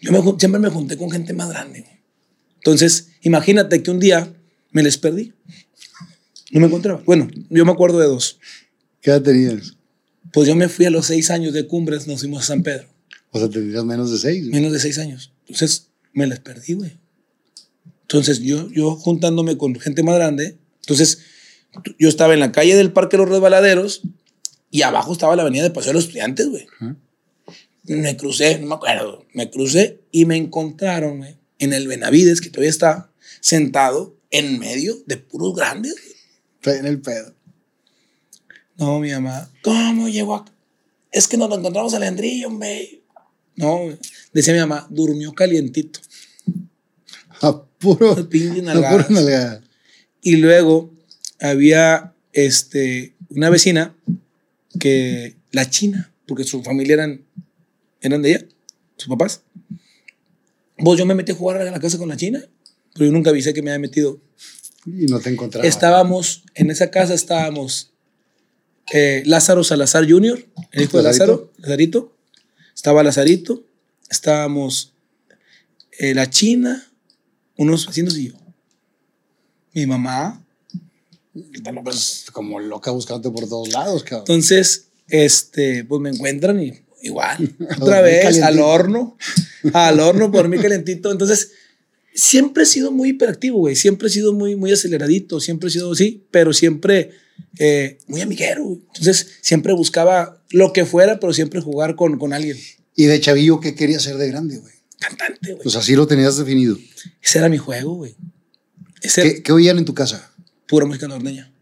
yo 0.00 0.10
me 0.12 0.20
siempre 0.38 0.60
me 0.60 0.68
junté 0.70 0.96
con 0.96 1.10
gente 1.10 1.32
más 1.34 1.48
grande. 1.50 1.86
Entonces, 2.56 3.08
imagínate 3.22 3.82
que 3.82 3.90
un 3.90 4.00
día 4.00 4.32
me 4.72 4.82
les 4.82 4.98
perdí. 4.98 5.32
No 6.50 6.60
me 6.60 6.66
encontraba. 6.66 7.02
Bueno, 7.06 7.28
yo 7.48 7.64
me 7.64 7.72
acuerdo 7.72 7.98
de 7.98 8.06
dos. 8.06 8.38
¿Qué 9.00 9.10
edad 9.10 9.22
tenías? 9.22 9.76
Pues 10.32 10.48
yo 10.48 10.54
me 10.54 10.68
fui 10.68 10.84
a 10.86 10.90
los 10.90 11.06
seis 11.06 11.30
años 11.30 11.52
de 11.52 11.66
Cumbres, 11.66 12.06
nos 12.06 12.20
fuimos 12.20 12.42
a 12.42 12.46
San 12.46 12.62
Pedro. 12.62 12.88
O 13.30 13.38
sea, 13.38 13.48
tendrías 13.48 13.84
menos 13.84 14.10
de 14.10 14.18
seis. 14.18 14.42
güey. 14.42 14.52
Menos 14.52 14.72
de 14.72 14.80
seis 14.80 14.98
años. 14.98 15.32
Entonces, 15.46 15.88
me 16.12 16.26
les 16.26 16.40
perdí, 16.40 16.74
güey. 16.74 16.98
Entonces, 18.02 18.40
yo, 18.40 18.68
yo 18.70 18.94
juntándome 18.96 19.56
con 19.56 19.74
gente 19.78 20.02
más 20.02 20.16
grande, 20.16 20.58
entonces, 20.80 21.20
yo 21.98 22.08
estaba 22.08 22.34
en 22.34 22.40
la 22.40 22.52
calle 22.52 22.76
del 22.76 22.92
Parque 22.92 23.16
Los 23.16 23.28
Resbaladeros 23.28 24.02
y 24.70 24.82
abajo 24.82 25.12
estaba 25.12 25.36
la 25.36 25.42
avenida 25.42 25.62
de 25.62 25.70
Paseo 25.70 25.90
de 25.90 25.94
los 25.94 26.04
Estudiantes, 26.04 26.48
güey. 26.48 26.66
Me 27.84 28.16
crucé, 28.16 28.58
no 28.58 28.66
me 28.66 28.74
acuerdo, 28.74 29.26
me 29.32 29.50
crucé 29.50 30.00
y 30.12 30.24
me 30.26 30.36
encontraron, 30.36 31.18
güey, 31.18 31.36
en 31.58 31.72
el 31.72 31.88
Benavides, 31.88 32.40
que 32.40 32.50
todavía 32.50 32.70
está 32.70 33.10
sentado 33.40 34.16
en 34.32 34.58
medio 34.58 34.96
de 35.06 35.16
puros 35.18 35.54
grandes. 35.54 35.94
en 36.64 36.86
el 36.86 37.00
pedo. 37.00 37.34
No, 38.76 38.98
mi 38.98 39.10
mamá, 39.12 39.48
¿cómo 39.62 40.08
llegó 40.08 40.34
acá? 40.34 40.52
Es 41.12 41.28
que 41.28 41.36
nos 41.36 41.48
lo 41.48 41.56
encontramos 41.56 41.94
a 41.94 41.98
Leandrillo, 41.98 42.48
hombre. 42.48 43.02
No, 43.54 43.80
decía 44.32 44.54
mi 44.54 44.60
mamá, 44.60 44.86
durmió 44.90 45.32
calientito. 45.32 46.00
A 47.42 47.62
puro. 47.78 48.12
A 48.12 48.62
nalgada. 48.62 49.62
Y 50.22 50.36
luego 50.36 50.90
había 51.38 52.14
este, 52.32 53.14
una 53.28 53.50
vecina 53.50 53.94
que, 54.80 55.36
la 55.50 55.68
china, 55.68 56.12
porque 56.26 56.44
su 56.44 56.62
familia 56.62 56.94
eran, 56.94 57.24
eran 58.00 58.22
de 58.22 58.30
ella, 58.30 58.46
sus 58.96 59.08
papás. 59.08 59.42
Vos, 60.78 60.98
yo 60.98 61.04
me 61.04 61.14
metí 61.14 61.32
a 61.32 61.34
jugar 61.34 61.60
a 61.60 61.70
la 61.70 61.78
casa 61.78 61.98
con 61.98 62.08
la 62.08 62.16
china, 62.16 62.42
pero 62.94 63.06
yo 63.06 63.12
nunca 63.12 63.30
avisé 63.30 63.54
que 63.54 63.62
me 63.62 63.70
había 63.70 63.80
metido. 63.80 64.20
Y 64.86 65.06
no 65.06 65.20
te 65.20 65.30
encontraba. 65.30 65.66
Estábamos, 65.66 66.44
en 66.54 66.70
esa 66.70 66.90
casa 66.90 67.14
estábamos 67.14 67.92
eh, 68.92 69.22
Lázaro 69.26 69.64
Salazar 69.64 70.08
Jr., 70.08 70.44
el 70.72 70.82
hijo 70.82 70.98
de. 70.98 71.04
Lázaro, 71.04 71.52
Lazarito. 71.58 72.16
Estaba 72.74 73.02
Lazarito, 73.02 73.64
estábamos 74.10 74.94
eh, 75.98 76.14
la 76.14 76.28
china, 76.28 76.90
unos 77.56 77.86
vecinos 77.86 78.16
y 78.16 78.28
yo. 78.28 78.34
Mi 79.74 79.86
mamá, 79.86 80.44
Pues, 81.84 82.26
como 82.32 82.60
loca 82.60 82.90
buscándote 82.90 83.32
por 83.32 83.48
todos 83.48 83.68
lados, 83.68 84.02
cabrón. 84.02 84.24
Entonces, 84.28 84.88
este, 85.08 85.84
pues 85.84 86.00
me 86.00 86.10
encuentran 86.10 86.62
y 86.62 86.82
igual, 87.02 87.54
otra 87.80 88.00
vez 88.00 88.42
al 88.42 88.58
horno, 88.60 89.16
al 89.72 90.00
horno 90.00 90.30
por 90.30 90.48
mí 90.48 90.58
calentito. 90.58 91.12
Entonces, 91.12 91.52
siempre 92.14 92.64
he 92.64 92.66
sido 92.66 92.90
muy 92.92 93.10
hiperactivo, 93.10 93.58
güey. 93.58 93.76
Siempre 93.76 94.08
he 94.08 94.10
sido 94.10 94.32
muy, 94.32 94.56
muy 94.56 94.72
aceleradito, 94.72 95.40
siempre 95.40 95.68
he 95.68 95.72
sido 95.72 95.92
así, 95.92 96.24
pero 96.30 96.52
siempre 96.52 97.10
eh, 97.58 97.98
muy 98.06 98.20
amiguero. 98.20 98.64
güey. 98.64 98.80
Entonces, 98.88 99.38
siempre 99.40 99.72
buscaba 99.72 100.42
lo 100.50 100.72
que 100.72 100.84
fuera, 100.84 101.20
pero 101.20 101.32
siempre 101.32 101.60
jugar 101.60 101.96
con, 101.96 102.18
con 102.18 102.32
alguien. 102.32 102.56
Y 102.94 103.04
de 103.06 103.20
chavillo, 103.20 103.60
¿qué 103.60 103.74
querías 103.74 104.02
ser 104.02 104.16
de 104.16 104.28
grande, 104.28 104.58
güey? 104.58 104.74
Cantante, 104.98 105.52
güey. 105.52 105.62
Pues 105.62 105.76
así 105.76 105.94
lo 105.96 106.06
tenías 106.06 106.36
definido. 106.36 106.78
Ese 107.22 107.38
era 107.38 107.48
mi 107.48 107.58
juego, 107.58 107.94
güey. 107.94 108.14
Ese 109.00 109.22
¿Qué, 109.22 109.42
qué 109.42 109.52
oían 109.52 109.78
en 109.78 109.84
tu 109.84 109.94
casa? 109.94 110.28
pura 110.66 110.86
música 110.86 111.06
norteña. 111.06 111.52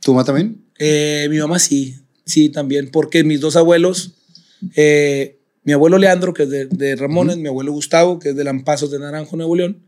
¿Tu 0.00 0.12
mamá 0.12 0.24
también? 0.24 0.64
Eh, 0.78 1.28
mi 1.30 1.38
mamá 1.38 1.60
sí, 1.60 1.96
sí, 2.24 2.48
también, 2.48 2.90
porque 2.90 3.22
mis 3.22 3.40
dos 3.40 3.54
abuelos, 3.54 4.14
eh, 4.74 5.35
mi 5.66 5.72
abuelo 5.72 5.98
Leandro, 5.98 6.32
que 6.32 6.44
es 6.44 6.48
de, 6.48 6.66
de 6.66 6.94
Ramones, 6.94 7.38
mi 7.38 7.48
abuelo 7.48 7.72
Gustavo, 7.72 8.20
que 8.20 8.28
es 8.28 8.36
de 8.36 8.44
Lampazos 8.44 8.88
de 8.92 9.00
Naranjo, 9.00 9.36
Nuevo 9.36 9.56
León, 9.56 9.82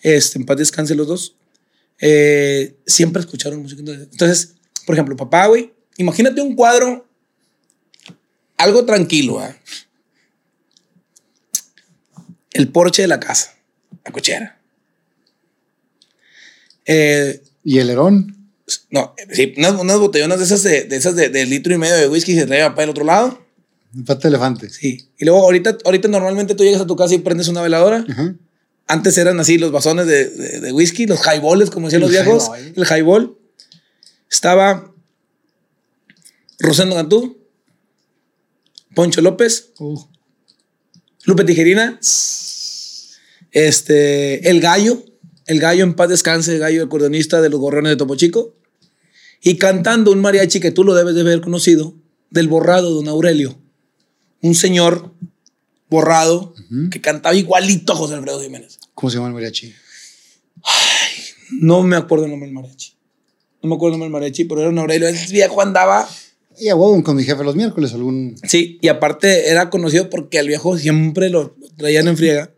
este, 0.00 0.38
en 0.38 0.46
paz 0.46 0.56
descanse 0.56 0.94
los 0.94 1.06
dos, 1.06 1.36
eh, 2.00 2.76
siempre 2.86 3.20
escucharon 3.20 3.60
música. 3.60 3.82
Entonces, 3.82 4.54
por 4.86 4.94
ejemplo, 4.94 5.14
papá, 5.14 5.48
güey, 5.48 5.70
imagínate 5.98 6.40
un 6.40 6.56
cuadro, 6.56 7.06
algo 8.56 8.86
tranquilo, 8.86 9.38
¿ah? 9.38 9.54
el 12.54 12.68
porche 12.68 13.02
de 13.02 13.08
la 13.08 13.20
casa, 13.20 13.54
la 14.06 14.12
cochera. 14.12 14.62
Eh, 16.86 17.42
¿Y 17.62 17.78
el 17.80 17.90
Herón? 17.90 18.38
no, 18.88 19.14
sí, 19.30 19.52
unas, 19.58 19.72
unas 19.78 19.98
botellonas 19.98 20.38
de 20.38 20.44
esas 20.46 20.62
de, 20.62 20.84
de 20.84 20.96
esas 20.96 21.14
de, 21.16 21.28
de 21.28 21.44
litro 21.44 21.74
y 21.74 21.76
medio 21.76 21.96
de 21.96 22.08
whisky 22.08 22.32
y 22.32 22.36
se 22.36 22.46
trae 22.46 22.70
para 22.70 22.84
el 22.84 22.90
otro 22.90 23.04
lado. 23.04 23.42
Pata 24.06 24.22
de 24.22 24.28
elefante. 24.28 24.70
Sí. 24.70 25.08
Y 25.18 25.24
luego 25.24 25.40
ahorita, 25.42 25.78
ahorita 25.84 26.08
normalmente 26.08 26.54
tú 26.54 26.64
llegas 26.64 26.80
a 26.80 26.86
tu 26.86 26.96
casa 26.96 27.14
y 27.14 27.18
prendes 27.18 27.48
una 27.48 27.62
veladora. 27.62 28.04
Ajá. 28.08 28.34
Antes 28.86 29.16
eran 29.18 29.38
así 29.40 29.58
los 29.58 29.70
vasones 29.72 30.06
de, 30.06 30.28
de, 30.30 30.60
de 30.60 30.72
whisky, 30.72 31.06
los 31.06 31.20
highballs, 31.26 31.70
como 31.70 31.86
decían 31.86 32.02
los 32.02 32.10
El 32.14 32.22
viejos. 32.24 32.44
highball. 32.48 32.72
El 32.76 32.84
highball. 32.98 33.38
Estaba 34.30 34.92
Rosendo 36.58 36.94
Cantú, 36.94 37.38
Poncho 38.94 39.20
López, 39.20 39.72
Uh, 39.78 40.00
Lupe 41.24 41.44
Tijerina, 41.44 41.98
este, 43.52 44.48
el 44.50 44.60
gallo, 44.60 45.04
el 45.46 45.60
gallo 45.60 45.84
en 45.84 45.94
paz 45.94 46.08
descanse, 46.08 46.54
el 46.54 46.58
gallo 46.60 46.84
acordeonista 46.84 47.40
de 47.40 47.48
los 47.50 47.60
gorrones 47.60 47.90
de 47.90 47.96
Topo 47.96 48.16
Chico, 48.16 48.54
y 49.40 49.56
cantando 49.56 50.12
un 50.12 50.20
mariachi 50.20 50.60
que 50.60 50.70
tú 50.70 50.84
lo 50.84 50.94
debes 50.94 51.14
de 51.14 51.20
haber 51.22 51.40
conocido, 51.40 51.94
del 52.30 52.48
borrado 52.48 52.90
Don 52.90 53.08
Aurelio, 53.08 53.58
un 54.42 54.54
señor 54.54 55.14
borrado 55.88 56.54
que 56.90 57.00
cantaba 57.00 57.34
igualito 57.34 57.92
a 57.92 57.96
José 57.96 58.14
Alfredo 58.14 58.42
Jiménez. 58.42 58.78
¿Cómo 58.94 59.10
se 59.10 59.16
llama 59.16 59.28
el 59.28 59.34
mariachi? 59.34 59.74
No 61.60 61.82
me 61.82 61.96
acuerdo 61.96 62.24
el 62.24 62.30
nombre 62.30 62.46
del 62.46 62.54
mariachi. 62.54 62.94
No 63.62 63.68
me 63.68 63.74
acuerdo 63.76 63.94
el 63.94 64.00
nombre 64.00 64.06
del 64.06 64.22
mariachi, 64.22 64.44
pero 64.44 64.62
era 64.62 64.70
un 64.70 64.78
Aurelio. 64.78 65.08
Ese 65.08 65.32
viejo 65.32 65.60
andaba 65.60 66.08
Y 66.58 66.68
a 66.68 66.76
huevo 66.76 67.02
con 67.02 67.16
mi 67.16 67.24
jefe 67.24 67.44
los 67.44 67.56
miércoles, 67.56 67.92
algún. 67.92 68.36
Sí, 68.42 68.78
y 68.80 68.88
aparte 68.88 69.50
era 69.50 69.70
conocido 69.70 70.10
porque 70.10 70.38
al 70.38 70.48
viejo 70.48 70.76
siempre 70.78 71.30
lo 71.30 71.56
traían 71.76 72.08
en 72.08 72.16
friega. 72.16 72.50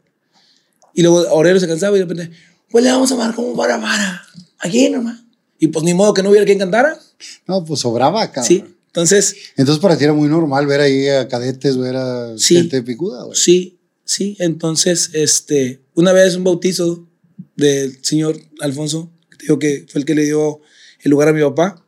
Y 0.95 1.03
luego 1.03 1.27
Aurelio 1.29 1.61
se 1.61 1.69
cansaba 1.69 1.97
y 1.97 2.01
de 2.01 2.07
repente, 2.07 2.37
pues 2.71 2.85
le 2.85 2.91
vamos 2.91 3.11
a 3.11 3.15
amar 3.15 3.35
como 3.35 3.57
para 3.57 3.81
para. 3.81 4.23
Aquí 4.61 4.89
nomás. 4.91 5.25
Y 5.59 5.69
pues 5.69 5.85
ni 5.85 5.93
modo 5.93 6.15
que 6.15 6.23
no 6.23 6.31
hubiera 6.31 6.47
quien 6.47 6.59
cantara. 6.59 6.99
No, 7.47 7.65
pues 7.65 7.81
sobraba, 7.81 8.27
cabrón. 8.31 8.45
Sí. 8.45 8.65
Entonces, 8.95 9.35
Entonces 9.57 9.83
para 9.83 9.99
ti 9.99 10.05
era 10.05 10.13
muy 10.13 10.29
normal 10.29 10.69
ver 10.69 10.81
ahí 10.81 11.09
a 11.09 11.27
cadetes, 11.27 11.77
ver 11.77 11.97
a 11.97 12.39
Sí. 12.39 12.55
gente 12.55 12.81
picuda, 12.85 13.25
güey. 13.25 13.37
sí, 13.37 13.81
sí. 14.05 14.37
Entonces, 14.39 15.11
este, 15.15 15.83
una 15.95 16.13
vez 16.13 16.37
un 16.37 16.45
bautizo 16.45 17.09
del 17.57 17.99
señor 18.05 18.41
Alfonso, 18.61 19.11
que 19.31 19.39
digo 19.47 19.59
que 19.59 19.85
fue 19.91 19.99
el 19.99 20.05
que 20.05 20.15
le 20.15 20.23
dio 20.23 20.61
el 21.03 21.11
lugar 21.11 21.27
a 21.27 21.33
mi 21.33 21.43
papá. 21.43 21.85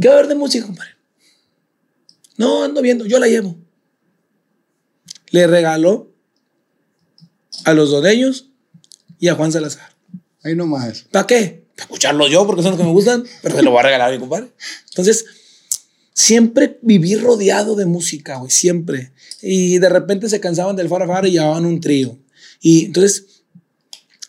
¿Qué 0.00 0.06
va 0.06 0.14
a 0.14 0.18
haber 0.18 0.28
de 0.28 0.36
música, 0.36 0.64
compadre? 0.64 0.92
No, 2.36 2.62
ando 2.62 2.82
viendo, 2.82 3.04
yo 3.04 3.18
la 3.18 3.26
llevo. 3.26 3.56
Le 5.30 5.48
regaló 5.48 6.14
a 7.64 7.74
los 7.74 7.90
doneños 7.90 8.50
y 9.18 9.26
a 9.26 9.34
Juan 9.34 9.50
Salazar. 9.50 9.92
Ahí 10.44 10.54
nomás. 10.54 11.04
¿Para 11.10 11.26
qué? 11.26 11.64
Para 11.74 11.84
escucharlo 11.86 12.28
yo, 12.28 12.46
porque 12.46 12.62
son 12.62 12.70
los 12.72 12.78
que 12.80 12.86
me 12.86 12.92
gustan, 12.92 13.24
pero 13.42 13.56
se 13.56 13.62
lo 13.62 13.72
voy 13.72 13.80
a 13.80 13.82
regalar 13.82 14.08
a 14.10 14.12
mi 14.12 14.20
compadre. 14.20 14.52
Entonces, 14.90 15.24
siempre 16.14 16.78
viví 16.82 17.14
rodeado 17.16 17.74
de 17.76 17.86
música, 17.86 18.36
güey, 18.38 18.50
siempre. 18.50 19.12
Y 19.40 19.78
de 19.78 19.88
repente 19.88 20.28
se 20.28 20.40
cansaban 20.40 20.76
del 20.76 20.88
farafara 20.88 21.26
y 21.28 21.32
llevaban 21.32 21.64
un 21.66 21.80
trío. 21.80 22.18
Y 22.60 22.86
entonces, 22.86 23.42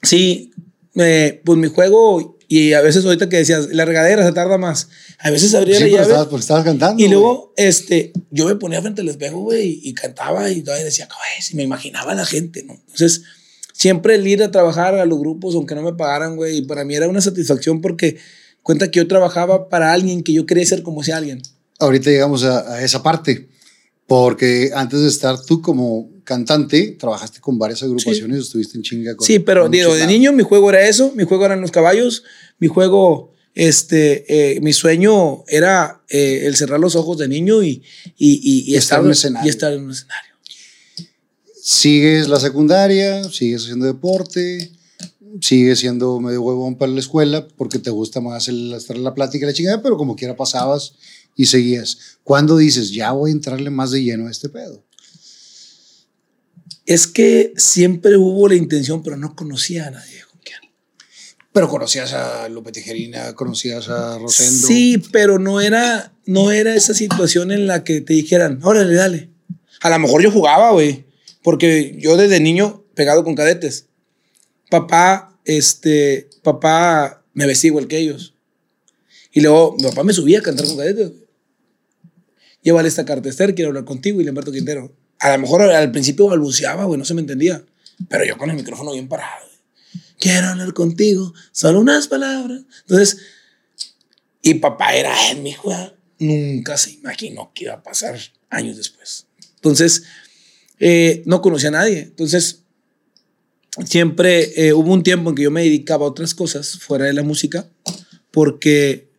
sí, 0.01 0.51
eh, 0.95 1.41
pues 1.43 1.57
mi 1.57 1.67
juego, 1.67 2.37
y 2.47 2.73
a 2.73 2.81
veces 2.81 3.05
ahorita 3.05 3.29
que 3.29 3.37
decías, 3.37 3.69
la 3.71 3.85
regadera 3.85 4.25
se 4.25 4.31
tarda 4.31 4.57
más. 4.57 4.89
A 5.19 5.29
veces 5.31 5.53
abría 5.53 5.77
Sí, 5.77 5.83
la 5.85 5.89
llave. 5.89 6.01
estabas, 6.03 6.27
porque 6.27 6.41
estabas 6.41 6.63
cantando. 6.63 7.03
Y 7.03 7.07
luego, 7.07 7.53
este, 7.57 8.11
yo 8.31 8.45
me 8.45 8.55
ponía 8.55 8.81
frente 8.81 9.01
al 9.01 9.09
espejo, 9.09 9.39
güey, 9.41 9.79
y 9.83 9.93
cantaba 9.93 10.49
y 10.49 10.61
todavía 10.61 10.85
decía, 10.85 11.07
"Ay, 11.11 11.41
si 11.41 11.55
me 11.55 11.63
imaginaba 11.63 12.11
a 12.11 12.15
la 12.15 12.25
gente, 12.25 12.63
¿no? 12.63 12.73
Entonces, 12.73 13.23
siempre 13.71 14.15
el 14.15 14.27
ir 14.27 14.43
a 14.43 14.51
trabajar 14.51 14.95
a 14.95 15.05
los 15.05 15.19
grupos, 15.19 15.55
aunque 15.55 15.75
no 15.75 15.81
me 15.81 15.93
pagaran, 15.93 16.35
güey, 16.35 16.57
y 16.57 16.61
para 16.63 16.83
mí 16.85 16.95
era 16.95 17.07
una 17.07 17.21
satisfacción 17.21 17.81
porque 17.81 18.17
cuenta 18.61 18.91
que 18.91 18.97
yo 18.99 19.07
trabajaba 19.07 19.67
para 19.69 19.91
alguien 19.93 20.23
que 20.23 20.33
yo 20.33 20.45
quería 20.45 20.65
ser 20.65 20.83
como 20.83 21.01
ese 21.01 21.13
alguien. 21.13 21.41
Ahorita 21.79 22.09
llegamos 22.09 22.43
a, 22.43 22.73
a 22.73 22.83
esa 22.83 23.01
parte. 23.03 23.49
Porque 24.05 24.71
antes 24.75 24.99
de 25.01 25.07
estar 25.07 25.41
tú 25.43 25.61
como 25.61 26.09
cantante, 26.23 26.95
trabajaste 26.99 27.39
con 27.39 27.57
varias 27.57 27.83
agrupaciones, 27.83 28.39
estuviste 28.39 28.77
en 28.77 28.83
chinga 28.83 29.15
con. 29.15 29.25
Sí, 29.25 29.39
pero 29.39 29.63
con 29.63 29.71
digo, 29.71 29.89
muchos 29.89 30.01
de 30.01 30.07
niño 30.07 30.31
mi 30.33 30.43
juego 30.43 30.69
era 30.69 30.87
eso, 30.87 31.13
mi 31.15 31.23
juego 31.23 31.45
eran 31.45 31.61
los 31.61 31.71
caballos, 31.71 32.23
mi 32.59 32.67
juego, 32.67 33.33
este, 33.53 34.25
eh, 34.55 34.61
mi 34.61 34.73
sueño 34.73 35.43
era 35.47 36.03
eh, 36.09 36.43
el 36.45 36.55
cerrar 36.55 36.79
los 36.79 36.95
ojos 36.95 37.17
de 37.17 37.27
niño 37.27 37.63
y, 37.63 37.81
y, 38.17 38.71
y, 38.71 38.75
estar 38.75 38.99
en 38.99 39.05
un 39.05 39.11
escenario. 39.11 39.47
y 39.47 39.49
estar 39.49 39.73
en 39.73 39.83
un 39.83 39.91
escenario. 39.91 40.33
Sigues 41.61 42.27
la 42.27 42.39
secundaria, 42.39 43.23
sigues 43.29 43.63
haciendo 43.63 43.85
deporte, 43.85 44.71
sigues 45.39 45.79
siendo 45.79 46.19
medio 46.19 46.41
huevón 46.41 46.77
para 46.77 46.91
la 46.91 46.99
escuela 46.99 47.47
porque 47.55 47.79
te 47.79 47.89
gusta 47.89 48.19
más 48.19 48.49
el 48.49 48.73
estar 48.73 48.97
en 48.97 49.03
la 49.03 49.13
plática 49.13 49.45
y 49.45 49.47
la 49.47 49.53
chingada, 49.53 49.81
pero 49.81 49.95
como 49.95 50.15
quiera 50.15 50.35
pasabas 50.35 50.95
y 51.35 51.45
seguías. 51.45 52.17
¿Cuándo 52.23 52.57
dices, 52.57 52.91
ya 52.91 53.11
voy 53.11 53.31
a 53.31 53.33
entrarle 53.33 53.69
más 53.69 53.91
de 53.91 54.03
lleno 54.03 54.27
a 54.27 54.31
este 54.31 54.49
pedo? 54.49 54.83
Es 56.85 57.07
que 57.07 57.53
siempre 57.55 58.17
hubo 58.17 58.47
la 58.47 58.55
intención, 58.55 59.03
pero 59.03 59.17
no 59.17 59.35
conocía 59.35 59.87
a 59.87 59.91
nadie. 59.91 60.23
Pero 61.53 61.69
conocías 61.69 62.13
a 62.13 62.49
Lupe 62.49 62.71
Tijerina, 62.71 63.35
conocías 63.35 63.87
a 63.87 64.17
Rosendo. 64.17 64.67
Sí, 64.67 64.97
pero 65.11 65.37
no 65.37 65.61
era, 65.61 66.11
no 66.25 66.51
era 66.51 66.75
esa 66.75 66.95
situación 66.95 67.51
en 67.51 67.67
la 67.67 67.83
que 67.83 68.01
te 68.01 68.13
dijeran, 68.13 68.59
órale, 68.63 68.95
dale. 68.95 69.29
A 69.81 69.91
lo 69.91 69.99
mejor 69.99 70.23
yo 70.23 70.31
jugaba, 70.31 70.71
güey, 70.71 71.05
porque 71.43 71.95
yo 71.99 72.17
desde 72.17 72.39
niño 72.39 72.83
pegado 72.95 73.23
con 73.23 73.35
cadetes. 73.35 73.85
Papá, 74.71 75.39
este, 75.45 76.27
papá 76.41 77.23
me 77.33 77.45
vestía 77.45 77.67
igual 77.67 77.87
que 77.87 77.99
ellos. 77.99 78.33
Y 79.31 79.41
luego 79.41 79.75
mi 79.77 79.83
papá 79.83 80.03
me 80.03 80.13
subía 80.13 80.39
a 80.39 80.41
cantar 80.41 80.65
con 80.65 80.77
cadetes. 80.77 81.11
Llévale 82.63 82.87
esta 82.87 83.05
carta, 83.05 83.29
Esther, 83.29 83.53
quiero 83.53 83.69
hablar 83.69 83.85
contigo, 83.85 84.21
y 84.21 84.23
Lamberto 84.23 84.51
Quintero. 84.51 84.95
A 85.19 85.31
lo 85.33 85.39
mejor 85.39 85.61
al 85.61 85.91
principio 85.91 86.27
balbuceaba, 86.27 86.85
güey, 86.85 86.97
no 86.97 87.05
se 87.05 87.13
me 87.13 87.21
entendía. 87.21 87.63
Pero 88.09 88.25
yo 88.25 88.37
con 88.37 88.49
el 88.49 88.55
micrófono 88.55 88.93
bien 88.93 89.07
parado. 89.07 89.47
Quiero 90.19 90.47
hablar 90.47 90.73
contigo, 90.73 91.33
solo 91.51 91.79
unas 91.79 92.07
palabras. 92.07 92.61
Entonces, 92.81 93.19
y 94.41 94.55
papá 94.55 94.95
era 94.95 95.31
él, 95.31 95.41
mi 95.41 95.51
hijo. 95.51 95.71
Nunca 96.19 96.77
se 96.77 96.91
imaginó 96.91 97.51
que 97.53 97.65
iba 97.65 97.73
a 97.73 97.83
pasar 97.83 98.17
años 98.49 98.77
después. 98.77 99.27
Entonces, 99.55 100.03
eh, 100.79 101.23
no 101.25 101.41
conocía 101.41 101.69
a 101.69 101.73
nadie. 101.73 101.99
Entonces, 101.99 102.63
siempre 103.85 104.67
eh, 104.67 104.73
hubo 104.73 104.93
un 104.93 105.03
tiempo 105.03 105.29
en 105.29 105.35
que 105.35 105.43
yo 105.43 105.51
me 105.51 105.63
dedicaba 105.63 106.05
a 106.05 106.09
otras 106.09 106.33
cosas 106.33 106.77
fuera 106.79 107.05
de 107.05 107.13
la 107.13 107.23
música, 107.23 107.69
porque, 108.31 109.09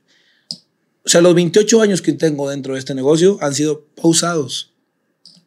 o 1.05 1.09
sea, 1.09 1.21
los 1.21 1.35
28 1.35 1.83
años 1.83 2.01
que 2.01 2.12
tengo 2.12 2.49
dentro 2.49 2.75
de 2.75 2.79
este 2.79 2.95
negocio 2.95 3.38
han 3.40 3.55
sido 3.55 3.85
pausados. 4.01 4.73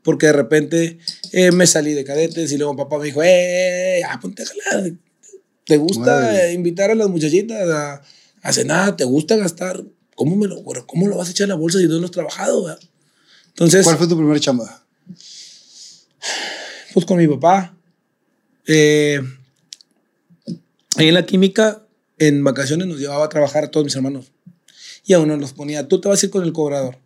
Porque 0.03 0.27
de 0.27 0.33
repente 0.33 0.99
eh, 1.33 1.51
me 1.51 1.67
salí 1.67 1.93
de 1.93 2.03
cadetes 2.03 2.51
y 2.51 2.57
luego 2.57 2.75
papá 2.77 2.99
me 2.99 3.05
dijo, 3.05 3.21
eh, 3.23 4.01
ah, 4.07 4.19
ponte 4.21 4.43
a 4.43 4.45
jalar. 4.45 4.91
¿Te 5.65 5.77
gusta 5.77 6.45
eh, 6.45 6.53
invitar 6.53 6.91
a 6.91 6.95
las 6.95 7.09
muchachitas 7.09 7.69
a, 7.69 8.01
a 8.41 8.53
cenar? 8.53 8.95
¿Te 8.95 9.03
gusta 9.03 9.35
gastar? 9.35 9.83
¿Cómo, 10.15 10.35
me 10.35 10.47
lo, 10.47 10.61
bueno, 10.61 10.85
¿Cómo 10.87 11.07
lo 11.07 11.17
vas 11.17 11.27
a 11.27 11.31
echar 11.31 11.45
a 11.45 11.49
la 11.49 11.55
bolsa 11.55 11.79
si 11.79 11.87
no 11.87 11.97
lo 11.99 12.05
has 12.05 12.11
trabajado? 12.11 12.63
verdad? 12.63 12.79
Entonces, 13.49 13.83
¿Cuál 13.83 13.97
fue 13.97 14.07
tu 14.07 14.15
primer 14.15 14.39
chamba? 14.39 14.83
pues 16.93 17.05
con 17.05 17.17
mi 17.17 17.27
papá. 17.27 17.75
Eh, 18.65 19.19
ahí 20.95 21.07
en 21.07 21.13
la 21.13 21.25
química, 21.25 21.85
en 22.17 22.43
vacaciones 22.43 22.87
nos 22.87 22.99
llevaba 22.99 23.25
a 23.25 23.29
trabajar 23.29 23.65
a 23.65 23.71
todos 23.71 23.83
mis 23.83 23.95
hermanos. 23.95 24.31
Y 25.07 25.13
a 25.13 25.19
uno 25.19 25.37
nos 25.37 25.53
ponía, 25.53 25.87
tú 25.87 25.99
te 25.99 26.07
vas 26.09 26.21
a 26.21 26.25
ir 26.25 26.29
con 26.29 26.43
el 26.43 26.53
cobrador. 26.53 26.99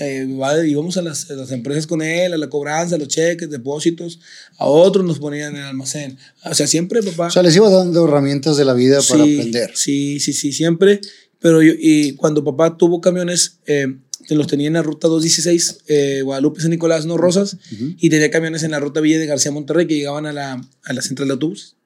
Eh, 0.00 0.26
íbamos 0.66 0.96
a 0.96 1.02
las, 1.02 1.30
a 1.30 1.34
las 1.34 1.50
empresas 1.50 1.86
con 1.86 2.00
él, 2.00 2.32
a 2.32 2.38
la 2.38 2.48
cobranza, 2.48 2.96
a 2.96 2.98
los 2.98 3.08
cheques, 3.08 3.50
depósitos. 3.50 4.18
A 4.56 4.64
otros 4.66 5.04
nos 5.04 5.18
ponían 5.18 5.54
en 5.54 5.60
el 5.60 5.66
almacén. 5.66 6.16
O 6.44 6.54
sea, 6.54 6.66
siempre 6.66 7.02
papá. 7.02 7.26
O 7.26 7.30
sea, 7.30 7.42
les 7.42 7.54
iba 7.54 7.68
dando 7.68 8.06
herramientas 8.06 8.56
de 8.56 8.64
la 8.64 8.72
vida 8.72 9.00
para 9.06 9.24
Sí, 9.24 9.34
aprender. 9.38 9.70
Sí, 9.74 10.18
sí, 10.20 10.32
sí, 10.32 10.52
siempre. 10.52 11.00
Pero 11.38 11.60
yo, 11.60 11.72
y 11.78 12.14
cuando 12.14 12.42
papá 12.42 12.78
tuvo 12.78 13.02
camiones, 13.02 13.58
eh, 13.66 13.88
los 14.30 14.46
tenía 14.46 14.68
en 14.68 14.74
la 14.74 14.82
ruta 14.82 15.08
216, 15.08 15.80
eh, 15.88 16.22
Guadalupe 16.24 16.62
San 16.62 16.70
Nicolás, 16.70 17.04
no 17.04 17.18
Rosas, 17.18 17.58
y 17.98 18.08
tenía 18.08 18.30
camiones 18.30 18.62
en 18.62 18.70
la 18.70 18.80
ruta 18.80 19.00
Villa 19.00 19.18
de 19.18 19.26
García 19.26 19.50
Monterrey 19.52 19.86
que 19.86 19.96
llegaban 19.96 20.24
a 20.24 20.32
la, 20.32 20.64
a 20.84 20.92
la 20.92 21.02
central 21.02 21.28
de 21.28 21.32
autobuses. 21.34 21.76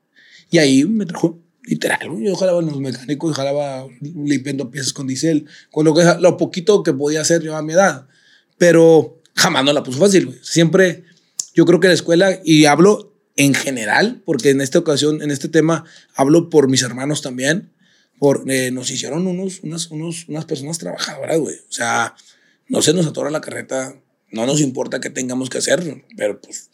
Y 0.50 0.58
ahí 0.58 0.84
me 0.84 1.06
trajo, 1.06 1.40
literal, 1.66 2.08
yo 2.20 2.36
jalaba 2.36 2.60
en 2.60 2.66
los 2.66 2.80
mecánicos, 2.80 3.36
jalaba 3.36 3.86
limpiando 4.00 4.70
piezas 4.70 4.92
con 4.92 5.06
diésel, 5.06 5.46
con 5.70 5.84
lo, 5.84 5.94
que, 5.94 6.04
lo 6.20 6.36
poquito 6.36 6.82
que 6.82 6.92
podía 6.92 7.20
hacer 7.20 7.42
yo 7.42 7.56
a 7.56 7.62
mi 7.62 7.72
edad. 7.72 8.06
Pero 8.56 9.20
jamás 9.34 9.64
no 9.64 9.72
la 9.72 9.82
puso 9.82 9.98
fácil, 9.98 10.26
güey. 10.26 10.38
Siempre, 10.42 11.04
yo 11.54 11.66
creo 11.66 11.80
que 11.80 11.88
la 11.88 11.94
escuela, 11.94 12.40
y 12.44 12.64
hablo 12.66 13.12
en 13.36 13.52
general, 13.52 14.22
porque 14.24 14.50
en 14.50 14.60
esta 14.60 14.78
ocasión, 14.78 15.20
en 15.22 15.30
este 15.30 15.48
tema, 15.48 15.84
hablo 16.14 16.48
por 16.48 16.68
mis 16.68 16.82
hermanos 16.82 17.20
también, 17.20 17.72
por, 18.18 18.50
eh, 18.50 18.70
nos 18.70 18.90
hicieron 18.90 19.26
unos, 19.26 19.60
unas, 19.62 19.90
unos, 19.90 20.26
unas 20.28 20.46
personas 20.46 20.78
trabajadoras, 20.78 21.38
güey. 21.38 21.56
O 21.56 21.72
sea, 21.72 22.14
no 22.68 22.80
se 22.80 22.94
nos 22.94 23.06
atora 23.06 23.30
la 23.30 23.40
carreta, 23.40 24.00
no 24.30 24.46
nos 24.46 24.60
importa 24.60 25.00
qué 25.00 25.10
tengamos 25.10 25.50
que 25.50 25.58
hacer, 25.58 26.04
pero 26.16 26.40
pues... 26.40 26.70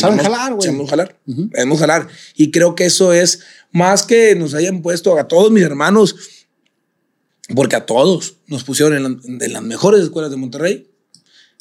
Saben 0.00 0.18
jalar, 0.18 0.54
güey. 0.54 0.66
Sabemos 0.66 0.90
jalar, 0.90 1.18
Ujú. 1.26 1.50
sabemos 1.52 1.78
jalar. 1.80 2.08
Y 2.36 2.50
creo 2.50 2.74
que 2.74 2.84
eso 2.86 3.12
es 3.12 3.40
más 3.72 4.02
que 4.04 4.34
nos 4.34 4.54
hayan 4.54 4.82
puesto 4.82 5.18
a 5.18 5.28
todos 5.28 5.50
mis 5.50 5.62
hermanos, 5.62 6.16
porque 7.54 7.76
a 7.76 7.84
todos 7.86 8.36
nos 8.46 8.64
pusieron 8.64 8.94
en, 8.96 9.02
la- 9.02 9.44
en 9.46 9.52
las 9.52 9.62
mejores 9.62 10.02
escuelas 10.02 10.30
de 10.30 10.36
Monterrey. 10.38 10.90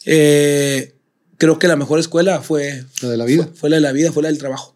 Eh, 0.06 0.96
creo 1.38 1.60
que 1.60 1.68
la 1.68 1.76
mejor 1.76 2.00
escuela 2.00 2.42
fue, 2.42 2.86
La 3.02 3.10
de 3.10 3.18
la 3.18 3.26
vida. 3.26 3.44
fue, 3.46 3.54
fue 3.56 3.70
la 3.70 3.76
de 3.78 3.82
la 3.82 3.92
vida, 3.92 4.12
fue 4.12 4.24
la 4.24 4.30
del 4.30 4.38
trabajo. 4.38 4.76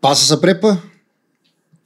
Pasas 0.00 0.30
a 0.32 0.40
prepa, 0.40 0.82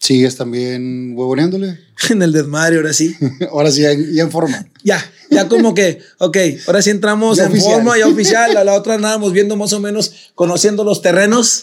sigues 0.03 0.37
también 0.37 1.13
huevoneándole. 1.17 1.79
en 2.11 2.23
el 2.23 2.33
desmadre, 2.33 2.77
ahora 2.77 2.93
sí. 2.93 3.15
Ahora 3.51 3.71
sí, 3.71 3.83
ya, 3.83 3.93
ya 3.95 4.25
en 4.25 4.31
forma. 4.33 4.67
Ya, 4.83 5.01
ya 5.31 5.49
como 5.49 5.75
que, 5.75 6.01
ok, 6.19 6.37
ahora 6.67 6.83
sí 6.83 6.91
entramos 6.91 7.37
Ya 7.39 7.45
en 7.45 7.53
oficial. 7.53 7.75
forma 7.75 7.97
ya 7.97 8.09
oficial. 8.09 8.57
A 8.57 8.65
la 8.65 8.75
otra 8.75 8.95
andábamos 8.97 9.33
viendo 9.33 9.57
más 9.57 9.73
o 9.73 9.79
menos, 9.81 10.33
conociendo 10.35 10.83
los 10.83 11.01
terrenos. 11.03 11.63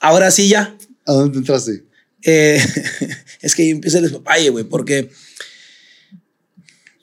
Ahora 0.00 0.30
sí 0.30 0.48
ya. 0.48 0.76
¿A 1.06 1.12
dónde 1.12 1.38
entraste? 1.38 1.84
Eh, 2.22 2.64
es 3.40 3.54
que 3.56 3.68
empieza 3.70 3.98
el 3.98 4.04
despapalle, 4.04 4.50
güey, 4.50 4.64
porque 4.64 5.10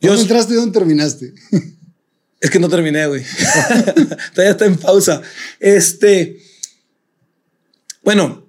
¿Dónde 0.02 0.16
Yo- 0.16 0.22
entraste 0.22 0.54
y 0.54 0.56
dónde 0.56 0.72
terminaste? 0.80 1.34
es 2.40 2.50
que 2.50 2.58
no 2.60 2.70
terminé, 2.70 3.06
güey. 3.08 3.22
Todavía 4.34 4.52
está 4.52 4.66
en 4.66 4.78
pausa. 4.78 5.22
Este, 5.60 6.38
bueno, 8.02 8.49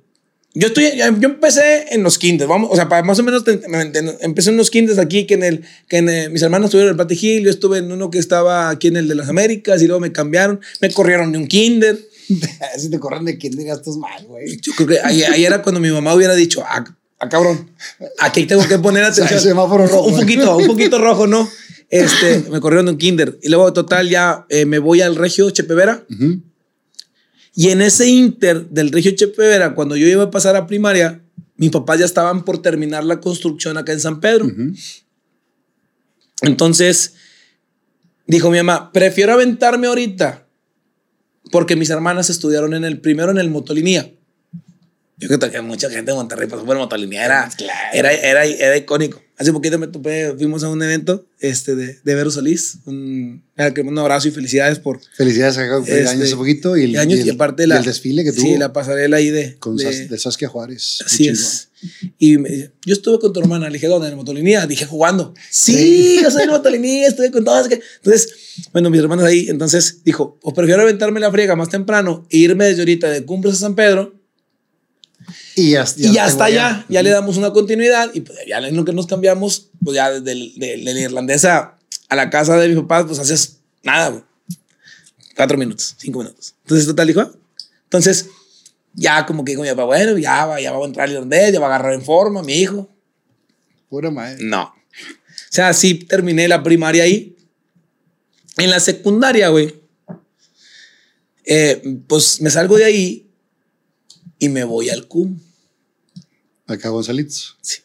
Yo 0.53 0.67
estoy, 0.69 0.97
yo 0.97 1.29
empecé 1.29 1.95
en 1.95 2.03
los 2.03 2.19
kinders, 2.19 2.49
vamos, 2.49 2.71
o 2.73 2.75
sea, 2.77 2.89
para 2.89 3.05
más 3.05 3.19
o 3.21 3.23
menos 3.23 3.45
empecé 4.21 4.51
en 4.51 4.57
los 4.57 4.69
kinders 4.71 4.99
aquí, 4.99 5.25
que 5.25 5.35
en 5.35 5.45
el, 5.45 5.65
que 5.89 5.99
en 5.99 6.09
el- 6.09 6.31
mis 6.33 6.43
hermanos 6.43 6.67
estuvieron 6.67 6.99
en 6.99 7.07
el 7.09 7.19
Hill, 7.25 7.45
yo 7.45 7.51
estuve 7.51 7.79
en 7.79 7.93
uno 7.93 8.11
que 8.11 8.19
estaba 8.19 8.69
aquí 8.69 8.89
en 8.89 8.97
el 8.97 9.07
de 9.07 9.15
las 9.15 9.29
Américas 9.29 9.81
y 9.81 9.87
luego 9.87 10.01
me 10.01 10.11
cambiaron, 10.11 10.61
me 10.81 10.91
corrieron 10.93 11.31
de 11.31 11.39
un 11.39 11.47
kinder. 11.47 11.99
si 12.79 12.91
te 12.91 12.99
corren 12.99 13.25
de 13.25 13.35
digas, 13.35 13.79
estás 13.79 13.97
mal, 13.97 14.25
güey. 14.27 14.61
Yo 14.61 14.73
creo 14.77 14.89
que 14.89 14.99
ahí, 15.01 15.23
ahí 15.23 15.45
era 15.45 15.63
cuando 15.63 15.81
mi 15.81 15.91
mamá 15.91 16.15
hubiera 16.15 16.35
dicho, 16.35 16.63
ah, 16.67 16.85
ah, 17.21 17.29
cabrón, 17.29 17.71
aquí 18.19 18.45
tengo 18.47 18.67
que 18.67 18.79
poner 18.79 19.05
atención. 19.05 19.29
el 19.39 19.41
semáforo 19.41 19.87
rojo. 19.87 20.07
Un 20.09 20.19
poquito, 20.19 20.57
un 20.57 20.67
poquito 20.67 20.99
rojo, 21.03 21.29
¿no? 21.29 21.49
Este, 21.91 22.45
me 22.51 22.61
corrieron 22.61 22.87
de 22.87 22.93
un 22.93 22.99
kinder. 22.99 23.39
Y 23.43 23.49
luego, 23.51 23.73
total, 23.73 24.09
ya 24.09 24.47
eh, 24.49 24.65
me 24.65 24.79
voy 24.81 25.01
al 25.01 25.15
Regio 25.17 25.51
Chepevera. 25.51 26.05
Ujú. 26.11 26.41
Y 27.61 27.69
en 27.69 27.83
ese 27.83 28.09
inter 28.09 28.71
del 28.71 28.91
Regio 28.91 29.11
Chepevera, 29.11 29.75
cuando 29.75 29.95
yo 29.95 30.07
iba 30.07 30.23
a 30.23 30.31
pasar 30.31 30.57
a 30.57 30.67
primaria, 30.67 31.21
mis 31.57 31.71
papás 31.71 31.99
ya 31.99 32.07
estaban 32.07 32.43
por 32.43 32.63
terminar 32.63 33.05
la 33.05 33.21
construcción 33.21 33.77
acá 33.77 33.93
en 33.93 34.01
San 34.01 34.19
Pedro. 34.19 34.51
Entonces, 36.41 37.17
dijo 38.27 38.51
mi 38.51 38.57
mamá, 38.57 38.91
prefiero 38.93 39.35
aventarme 39.35 39.89
ahorita 39.89 40.47
porque 41.53 41.77
mis 41.77 41.91
hermanas 41.91 42.31
estudiaron 42.31 42.73
en 42.73 42.87
el 42.87 42.99
primero 42.99 43.31
en 43.31 43.37
el 43.37 43.51
Motolinía. 43.51 44.11
Yo 45.19 45.29
creo 45.29 45.39
que 45.39 45.61
mucha 45.61 45.91
gente 45.91 46.13
de 46.13 46.17
Monterrey 46.17 46.49
pasó 46.49 46.65
por 46.65 46.77
el 46.77 46.81
Motolinía, 46.81 47.27
era, 47.27 47.51
era, 47.93 48.11
era, 48.11 48.47
era 48.47 48.77
icónico. 48.79 49.21
Hace 49.41 49.53
poquito 49.55 49.79
me 49.79 49.87
topé, 49.87 50.35
fuimos 50.37 50.63
a 50.65 50.69
un 50.69 50.83
evento 50.83 51.27
este, 51.39 51.75
de, 51.75 51.99
de 52.05 52.15
Vero 52.15 52.31
Solís. 52.31 52.77
Un, 52.85 53.43
un 53.87 53.99
abrazo 53.99 54.29
y 54.29 54.33
felicidades 54.33 54.79
por 54.79 55.01
Felicidades 55.17 55.57
Este, 55.57 56.07
años 56.09 56.25
hace 56.27 56.37
poquito 56.37 56.77
y 56.77 56.85
el, 56.85 56.97
años 56.99 57.21
y 57.21 57.23
el- 57.23 57.27
y 57.29 57.31
aparte 57.31 57.63
y 57.65 57.67
la, 57.67 57.79
el 57.79 57.85
desfile 57.85 58.23
que 58.23 58.33
tuvo 58.33 58.45
Sí, 58.45 58.59
la 58.59 58.75
pasarela 58.75 59.17
ahí 59.17 59.31
de. 59.31 59.57
con 59.59 59.79
de- 59.79 60.09
de 60.09 60.19
Saskia 60.19 60.47
Juárez. 60.49 60.99
Así 61.07 61.27
es. 61.29 61.69
Y 62.19 62.37
me 62.37 62.71
yo 62.85 62.93
estuve 62.93 63.19
con 63.19 63.33
tu 63.33 63.41
hermana. 63.41 63.69
Le 63.69 63.73
dije, 63.75 63.87
¿dónde? 63.87 64.09
En 64.09 64.13
el 64.13 64.17
motolinía. 64.19 64.67
Dije, 64.67 64.85
jugando. 64.85 65.33
Sí, 65.51 66.19
yo 66.23 66.31
soy 66.31 66.43
el 66.43 66.51
motolinía, 66.51 67.09
estuve 67.09 67.31
con 67.31 67.43
todas. 67.43 67.67
Entonces, 67.71 68.29
bueno, 68.75 68.91
mis 68.91 69.01
hermanos 69.01 69.25
ahí. 69.25 69.47
Entonces 69.49 70.03
dijo, 70.05 70.39
pues 70.43 70.55
prefiero 70.55 70.83
aventarme 70.83 71.19
la 71.19 71.31
friega 71.33 71.57
más 71.57 71.71
temprano 71.71 72.27
e 72.29 72.37
irme 72.37 72.67
desde 72.67 72.83
ahorita 72.83 73.09
de 73.11 73.25
Cumbres 73.25 73.55
a 73.55 73.57
San 73.57 73.75
Pedro. 73.75 74.20
Y 75.57 75.71
ya, 75.73 75.85
y 75.97 76.03
ya 76.13 76.13
tengo 76.13 76.27
está 76.29 76.51
ya. 76.51 76.85
Ya 76.89 77.03
le 77.03 77.11
damos 77.11 77.37
una 77.37 77.53
continuidad. 77.53 78.11
Y 78.15 78.21
pues 78.23 78.39
ya 78.47 78.59
en 78.59 78.77
lo 78.77 78.85
que 78.85 78.93
nos 78.93 79.07
cambiamos, 79.07 79.69
pues 79.85 79.95
ya 79.97 80.11
desde 80.11 80.33
el- 80.33 80.55
de, 80.57 80.77
de 80.79 80.95
la 80.95 81.01
irlandesa 81.01 81.77
a 82.09 82.17
la 82.17 82.31
casa 82.31 82.57
de 82.57 82.69
mis 82.69 82.77
papás, 82.79 83.05
pues 83.07 83.19
haces 83.19 83.59
nada. 83.83 84.25
Cuatro 85.37 85.57
minutos, 85.57 85.95
cinco 85.99 86.19
minutos. 86.21 86.55
Entonces, 86.65 86.87
total, 86.87 87.07
dijo. 87.07 87.31
Entonces, 87.85 88.27
ya 88.95 89.25
como 89.27 89.45
que 89.45 89.53
dijo 89.53 89.63
mi 89.63 89.69
papá, 89.69 89.85
bueno, 89.85 90.19
ya 90.19 90.45
va, 90.47 90.61
ya 90.61 90.73
va 90.73 90.83
a 90.85 90.87
entrar 90.87 91.09
el 91.09 91.15
irlandés, 91.15 91.53
ya 91.53 91.61
va 91.61 91.67
a 91.67 91.75
agarrar 91.75 91.95
en 91.95 92.03
forma, 92.03 92.43
mi 92.43 92.55
hijo. 92.55 92.89
Pura 93.89 94.11
madre. 94.11 94.39
No. 94.45 94.65
O 94.65 95.53
sea, 95.53 95.73
sí 95.73 95.95
terminé 95.95 96.47
la 96.49 96.63
primaria 96.63 97.05
ahí. 97.05 97.37
En 98.59 98.71
la 98.71 98.79
secundaria, 98.81 99.49
güey. 99.49 99.75
eh, 101.45 101.83
pues 102.07 102.41
me 102.41 102.51
salgo 102.51 102.77
de 102.77 102.85
ahí 102.85 103.30
y 104.41 104.49
me 104.49 104.65
voy 104.65 104.91
al 104.91 105.07
CUM. 105.07 105.39
Acá 106.67 106.89
Gonzalitos. 106.89 107.57
Sí. 107.63 107.79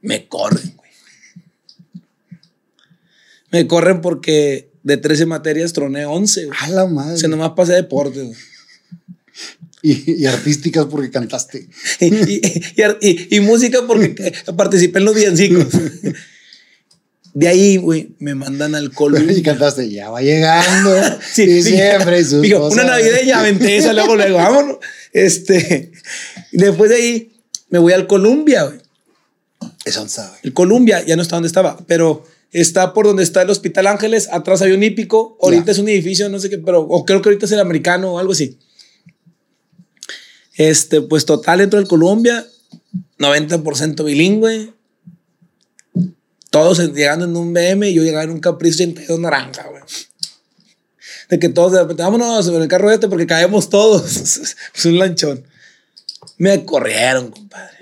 Me 0.00 0.26
corren, 0.28 0.74
güey. 0.76 0.90
Me 3.50 3.66
corren 3.66 4.00
porque 4.00 4.70
de 4.82 4.96
13 4.96 5.26
materias 5.26 5.72
troné 5.72 6.06
11, 6.06 6.46
güey. 6.46 6.58
A 6.60 6.68
la 6.70 6.86
madre. 6.86 7.14
O 7.14 7.18
sea, 7.18 7.28
nomás 7.28 7.52
pasé 7.56 7.72
deporte, 7.74 8.22
güey. 8.22 8.36
y, 9.82 10.22
y 10.22 10.26
artísticas 10.26 10.86
porque 10.86 11.10
cantaste. 11.10 11.68
y, 12.00 12.06
y- 12.06 12.40
y- 12.76 13.08
y- 13.10 13.36
y 13.36 13.40
música 13.40 13.80
porque 13.86 14.32
participé 14.56 14.98
en 14.98 15.04
los 15.06 15.14
villancicos. 15.14 15.66
De 17.34 17.46
ahí, 17.48 17.76
güey, 17.76 18.14
me 18.18 18.34
mandan 18.34 18.74
al 18.74 18.86
y 18.90 18.90
Columbia. 18.90 19.42
cantaste, 19.42 19.88
ya 19.90 20.10
va 20.10 20.20
llegando. 20.20 20.94
Sí, 21.32 21.46
diciembre 21.46 22.20
y 22.20 22.24
sus 22.24 22.42
Digo, 22.42 22.60
cosas. 22.60 22.84
una 22.84 22.92
navideña 22.92 23.40
aventé 23.40 23.76
esa, 23.78 23.92
luego, 23.92 24.14
luego, 24.16 24.36
vámonos. 24.36 24.76
Este, 25.24 25.92
después 26.52 26.90
de 26.90 26.96
ahí 26.96 27.32
me 27.70 27.78
voy 27.78 27.92
al 27.92 28.06
Columbia, 28.06 28.64
güey. 28.64 28.78
Eso 29.84 30.02
no 30.02 30.08
sabe. 30.08 30.38
El 30.42 30.52
Columbia 30.52 31.04
ya 31.04 31.16
no 31.16 31.22
está 31.22 31.36
donde 31.36 31.48
estaba, 31.48 31.78
pero 31.86 32.24
está 32.52 32.94
por 32.94 33.06
donde 33.06 33.22
está 33.22 33.42
el 33.42 33.50
Hospital 33.50 33.88
Ángeles. 33.88 34.28
Atrás 34.30 34.62
hay 34.62 34.72
un 34.72 34.82
hípico. 34.82 35.36
Ahorita 35.42 35.72
es 35.72 35.78
un 35.78 35.88
edificio, 35.88 36.28
no 36.28 36.38
sé 36.38 36.48
qué, 36.48 36.58
pero 36.58 36.82
o 36.82 37.04
creo 37.04 37.20
que 37.20 37.30
ahorita 37.30 37.46
es 37.46 37.52
el 37.52 37.60
americano 37.60 38.12
o 38.12 38.18
algo 38.18 38.32
así. 38.32 38.58
Este, 40.54 41.00
pues 41.00 41.24
total, 41.24 41.58
dentro 41.58 41.78
del 41.78 41.88
Columbia, 41.88 42.46
90% 43.18 44.04
bilingüe. 44.04 44.72
Todos 46.50 46.78
llegando 46.94 47.26
en 47.26 47.36
un 47.36 47.52
BM 47.52 47.90
y 47.90 47.94
yo 47.94 48.02
llegaba 48.02 48.24
en 48.24 48.30
un 48.30 48.40
Caprice 48.40 48.84
82 48.84 49.18
naranja, 49.18 49.66
güey. 49.68 49.82
De 51.28 51.38
que 51.38 51.48
todos 51.48 51.72
de 51.72 51.80
repente, 51.80 52.02
vámonos 52.02 52.48
en 52.48 52.54
el 52.62 52.68
carro 52.68 52.90
este 52.90 53.08
porque 53.08 53.26
caemos 53.26 53.68
todos. 53.68 54.16
es 54.74 54.84
un 54.84 54.98
lanchón. 54.98 55.44
Me 56.38 56.64
corrieron, 56.64 57.30
compadre. 57.30 57.76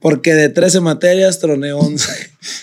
Porque 0.00 0.34
de 0.34 0.48
13 0.48 0.80
materias 0.80 1.38
troné 1.38 1.72
11. 1.72 2.08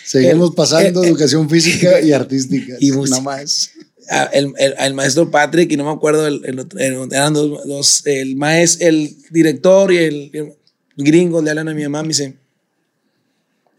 Seguimos 0.05 0.53
pasando 0.55 1.03
el- 1.03 1.09
educación 1.09 1.49
física 1.49 2.01
y 2.03 2.11
artística. 2.11 2.75
Y 2.79 2.91
música. 2.91 3.17
Nada 3.19 3.37
más. 3.37 3.71
Ah, 4.09 4.29
el, 4.33 4.53
el- 4.57 4.75
el 4.77 4.93
maestro 4.93 5.29
Patrick 5.31 5.71
y 5.71 5.77
no 5.77 5.85
me 5.85 5.91
acuerdo 5.91 6.27
el, 6.27 6.41
el 6.45 6.67
eran 7.11 7.33
dos, 7.33 7.65
dos, 7.65 8.01
el 8.05 8.35
maestro 8.35 8.87
el 8.89 9.15
director 9.29 9.93
y 9.93 9.97
el, 9.99 10.31
el 10.33 10.53
gringo 10.97 11.41
le 11.41 11.49
hablan 11.51 11.69
a 11.69 11.73
mi 11.73 11.83
mamá 11.83 12.01
me 12.01 12.09
dice 12.09 12.35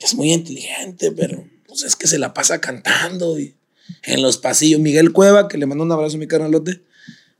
es 0.00 0.14
muy 0.14 0.32
inteligente 0.32 1.12
pero 1.12 1.44
pues 1.68 1.82
es 1.82 1.96
que 1.96 2.06
se 2.06 2.18
la 2.18 2.32
pasa 2.32 2.60
cantando 2.62 3.38
y 3.38 3.54
en 4.04 4.22
los 4.22 4.38
pasillos. 4.38 4.80
Miguel 4.80 5.12
Cueva 5.12 5.48
que 5.48 5.58
le 5.58 5.66
mando 5.66 5.84
un 5.84 5.92
abrazo 5.92 6.16
a 6.16 6.18
mi 6.18 6.26
carnalote. 6.26 6.80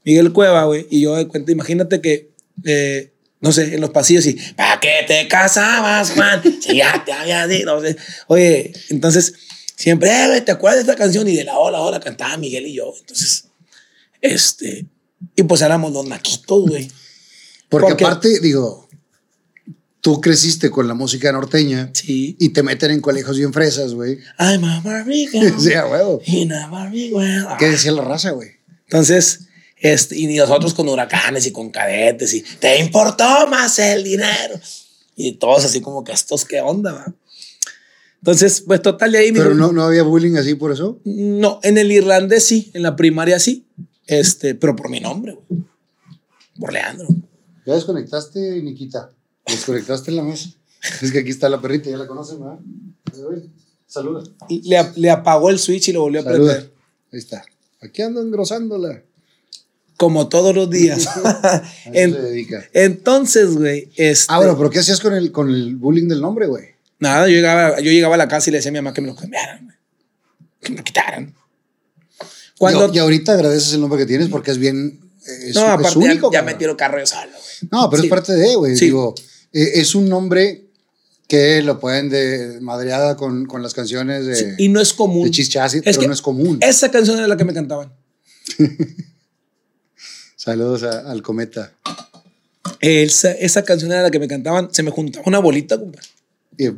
Miguel 0.05 0.33
Cueva 0.33 0.65
güey 0.65 0.87
y 0.91 1.01
yo 1.01 1.15
de 1.17 1.29
cuenta 1.29 1.53
imagínate 1.53 2.01
que 2.01 2.31
eh, 2.65 3.13
no 3.41 3.53
sé 3.53 3.75
en 3.75 3.81
los 3.81 3.91
pasillos 3.91 4.27
y 4.27 4.35
¿para 4.57 4.81
qué 4.81 5.05
te 5.07 5.29
casabas 5.29 6.11
Juan? 6.11 6.43
si 6.61 6.77
ya 6.77 7.03
te 7.05 7.13
había 7.13 7.47
dicho 7.47 7.67
no 7.67 7.81
sé. 7.81 7.97
oye 8.27 8.73
entonces 8.91 9.35
siempre 9.77 10.11
eh, 10.11 10.27
güey, 10.27 10.45
te 10.45 10.51
acuerdas 10.53 10.85
de 10.85 10.91
esta 10.93 11.01
canción 11.01 11.29
y 11.29 11.37
de 11.37 11.45
la 11.45 11.57
ola 11.59 11.81
ola 11.81 12.01
cantaba 12.01 12.37
Miguel 12.37 12.67
y 12.67 12.75
yo 12.75 12.93
entonces 12.99 13.47
este 14.21 14.87
y 15.37 15.43
pues 15.45 15.63
éramos 15.63 15.93
los 15.93 16.07
naquitos 16.07 16.69
güey. 16.69 16.91
Porque, 17.69 17.89
Porque- 17.91 18.05
aparte, 18.05 18.41
digo, 18.41 18.82
tú 20.03 20.21
creciste 20.21 20.69
con 20.69 20.89
la 20.89 20.95
música 20.95 21.33
norteña 21.33 21.91
sí 21.95 22.37
y 22.39 22.51
te 22.51 22.63
meten 22.63 22.91
en 22.91 23.01
colegios 23.01 23.39
bien 23.39 23.53
fresas, 23.55 23.95
güey. 23.95 24.19
I'm 24.39 24.65
a 24.65 24.81
Barbie 24.81 25.29
girl 25.29 25.55
Sí, 25.59 25.73
a 25.73 25.87
huevo. 25.87 26.21
in 26.27 26.53
a 26.53 26.67
Barbie 26.67 27.11
world. 27.15 27.57
¿Qué 27.59 27.71
decía 27.71 27.93
la 27.93 28.03
raza, 28.03 28.33
güey? 28.33 28.51
Entonces, 28.85 29.47
este, 29.77 30.19
y 30.19 30.27
nosotros 30.37 30.75
con 30.75 30.89
huracanes 30.89 31.47
y 31.47 31.53
con 31.53 31.71
cadetes 31.71 32.35
y 32.35 32.43
te 32.43 32.79
importó 32.79 33.25
más 33.49 33.79
el 33.79 34.05
dinero. 34.05 34.61
Y 35.17 35.33
todos 35.37 35.65
así 35.65 35.81
como 35.81 36.05
que 36.05 36.13
estos, 36.13 36.45
¿qué 36.45 36.61
onda? 36.61 36.93
va?" 36.93 37.15
Entonces, 38.19 38.63
pues 38.67 38.83
total, 38.83 39.13
de 39.13 39.19
ahí... 39.19 39.33
Pero 39.33 39.55
no, 39.55 39.73
no 39.73 39.83
había 39.83 40.03
bullying 40.05 40.37
así 40.37 40.55
por 40.55 40.71
eso. 40.73 41.01
No, 41.05 41.59
en 41.63 41.77
el 41.79 41.91
irlandés 41.91 42.45
sí, 42.45 42.71
en 42.75 42.83
la 42.83 42.95
primaria 42.95 43.39
sí. 43.41 43.67
Este, 44.07 44.55
pero 44.55 44.77
por 44.77 44.91
mi 44.91 45.01
nombre, 45.01 45.33
güey. 45.49 45.63
Por 46.61 46.73
Leandro. 46.73 47.09
Ya 47.67 47.75
desconectaste, 47.75 48.63
Niquita. 48.63 49.11
Desconectaste 49.47 50.11
en 50.11 50.17
la 50.17 50.23
mesa. 50.23 50.51
Es 51.01 51.13
que 51.13 51.19
aquí 51.21 51.31
está 51.31 51.49
la 51.49 51.61
perrita, 51.61 51.91
ya 51.91 51.97
la 51.97 52.07
conocen, 52.07 52.41
¿verdad? 52.41 52.59
Saluda. 53.87 54.23
Le, 54.49 54.91
le 54.97 55.11
apagó 55.11 55.51
el 55.51 55.59
switch 55.59 55.89
y 55.89 55.93
lo 55.93 56.01
volvió 56.03 56.21
a 56.21 56.25
Saluda. 56.25 56.53
prender. 56.55 56.73
Ahí 57.13 57.19
está. 57.19 57.45
Aquí 57.81 58.01
ando 58.03 58.23
engrosándola. 58.23 59.03
Como 59.99 60.29
todos 60.29 60.55
los 60.55 60.71
días. 60.71 61.07
A 61.17 61.57
eso 61.57 61.65
En- 61.93 62.13
se 62.15 62.23
dedica. 62.23 62.65
entonces, 62.73 63.55
güey, 63.57 63.91
este, 63.97 64.27
Ah, 64.33 64.39
bueno, 64.39 64.57
pero 64.57 64.71
¿qué 64.71 64.79
hacías 64.81 64.99
con 65.01 65.15
el, 65.15 65.31
con 65.31 65.51
el 65.51 65.77
bullying 65.77 66.09
del 66.09 66.21
nombre, 66.21 66.47
güey? 66.47 66.69
Nada, 66.99 67.27
yo 67.29 67.35
llegaba, 67.35 67.79
yo 67.81 67.91
llegaba 67.91 68.15
a 68.15 68.19
la 68.19 68.29
casa 68.29 68.49
y 68.49 68.53
le 68.53 68.59
decía 68.59 68.71
a 68.71 68.73
mi 68.73 68.79
mamá 68.79 68.95
que 68.95 69.01
me 69.03 69.09
lo 69.09 69.15
cambiaran, 69.17 69.65
güey. 69.65 69.77
que 70.61 70.71
me 70.71 70.79
lo 70.79 70.85
quitaran. 70.85 71.35
Cuando, 72.59 72.93
Y, 72.93 72.97
y 72.97 72.99
ahorita 73.01 73.33
agradeces 73.33 73.75
el 73.75 73.81
nombre 73.81 73.99
que 73.99 74.07
tienes 74.07 74.29
porque 74.29 74.51
es 74.53 74.59
bien. 74.59 75.01
Es, 75.27 75.55
no, 75.55 75.61
es 75.63 75.69
aparte 75.69 75.91
ya- 76.01 76.07
único. 76.07 76.33
ya, 76.33 76.39
cabrón. 76.41 76.55
me 76.55 76.59
tiro 76.59 76.77
carro 76.77 76.99
yo 76.99 77.07
solo, 77.07 77.31
güey. 77.31 77.71
No, 77.71 77.89
pero 77.91 78.03
Sí. 78.03 78.07
es 78.09 78.11
parte 78.11 78.33
de, 78.33 78.55
güey. 78.57 78.77
Sí. 78.77 78.87
Digo, 78.87 79.15
eh, 79.53 79.71
es 79.75 79.95
un 79.95 80.09
nombre 80.09 80.65
que 81.29 81.63
lo 81.63 81.79
pueden 81.81 82.09
de 82.11 82.59
madreada 82.61 83.17
con, 83.17 83.47
con 83.47 83.63
las 83.63 83.73
canciones 83.75 84.27
de, 84.27 84.37
Sí, 84.37 84.45
y 84.59 84.69
no 84.69 84.81
es 84.81 84.93
común. 84.93 85.25
de 85.25 85.31
Chichasi, 85.31 85.79
Es 85.79 85.83
pero 85.85 86.01
que 86.01 86.07
no 86.09 86.13
es 86.13 86.21
común. 86.23 86.59
Esa 86.61 86.91
canción 86.91 87.17
era 87.19 87.27
la 87.29 87.37
que 87.37 87.45
me 87.45 87.55
cantaban. 87.55 87.93
Saludos 90.37 90.83
a- 90.83 91.11
al 91.11 91.23
cometa. 91.23 91.73
Esa, 92.81 93.31
esa 93.33 93.63
canción 93.65 93.93
era 93.93 94.03
la 94.03 94.11
que 94.11 94.19
me 94.19 94.29
cantaban. 94.29 94.69
Se 94.73 94.83
me 94.83 94.91
juntaba 94.91 95.25
una 95.27 95.39
bolita, 95.39 95.79
compadre. 95.79 96.09
Y, 96.59 96.69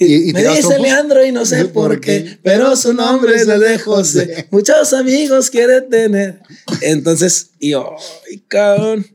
Y, 0.00 0.06
¿Y- 0.06 0.30
y 0.30 0.32
me 0.32 0.42
dice? 0.56 0.78
Leandro 0.80 1.24
y 1.26 1.30
no 1.30 1.44
sé 1.44 1.64
¿Por 1.66 2.00
qué? 2.00 2.38
pero 2.42 2.74
su 2.74 2.92
nombre 2.94 3.34
es 3.36 3.46
el 3.46 3.60
de 3.60 3.78
José. 3.78 4.48
Muchos 4.50 4.92
amigos 4.94 5.50
quiere 5.50 5.82
tener. 5.82 6.40
Entonces, 6.80 7.50
y 7.60 7.70
yo, 7.70 7.94
ay, 8.30 8.42
cabrón. 8.48 9.06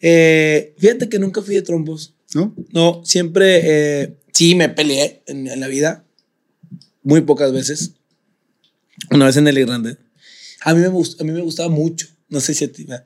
Eh, 0.00 0.74
fíjate 0.78 1.08
que 1.10 1.18
nunca 1.18 1.42
fui 1.42 1.54
de 1.54 1.62
trompos. 1.62 2.14
¿No? 2.34 2.54
No, 2.72 3.02
siempre, 3.04 3.60
eh, 3.64 4.16
sí 4.32 4.54
me 4.54 4.68
peleé 4.70 5.22
en, 5.26 5.46
en 5.46 5.60
la 5.60 5.68
vida, 5.68 6.04
muy 7.02 7.20
pocas 7.22 7.52
veces. 7.52 7.92
Una 9.10 9.26
vez 9.26 9.36
en 9.36 9.46
el 9.48 9.58
Irlandés. 9.58 9.98
A 10.62 10.72
mí 10.74 10.80
me, 10.80 10.88
gust- 10.88 11.20
a 11.20 11.24
mí 11.24 11.32
me 11.32 11.40
gustaba 11.42 11.68
mucho, 11.68 12.06
no 12.28 12.40
sé 12.40 12.54
si 12.54 12.64
a 12.64 12.72
ti, 12.72 12.84
pero 12.86 13.02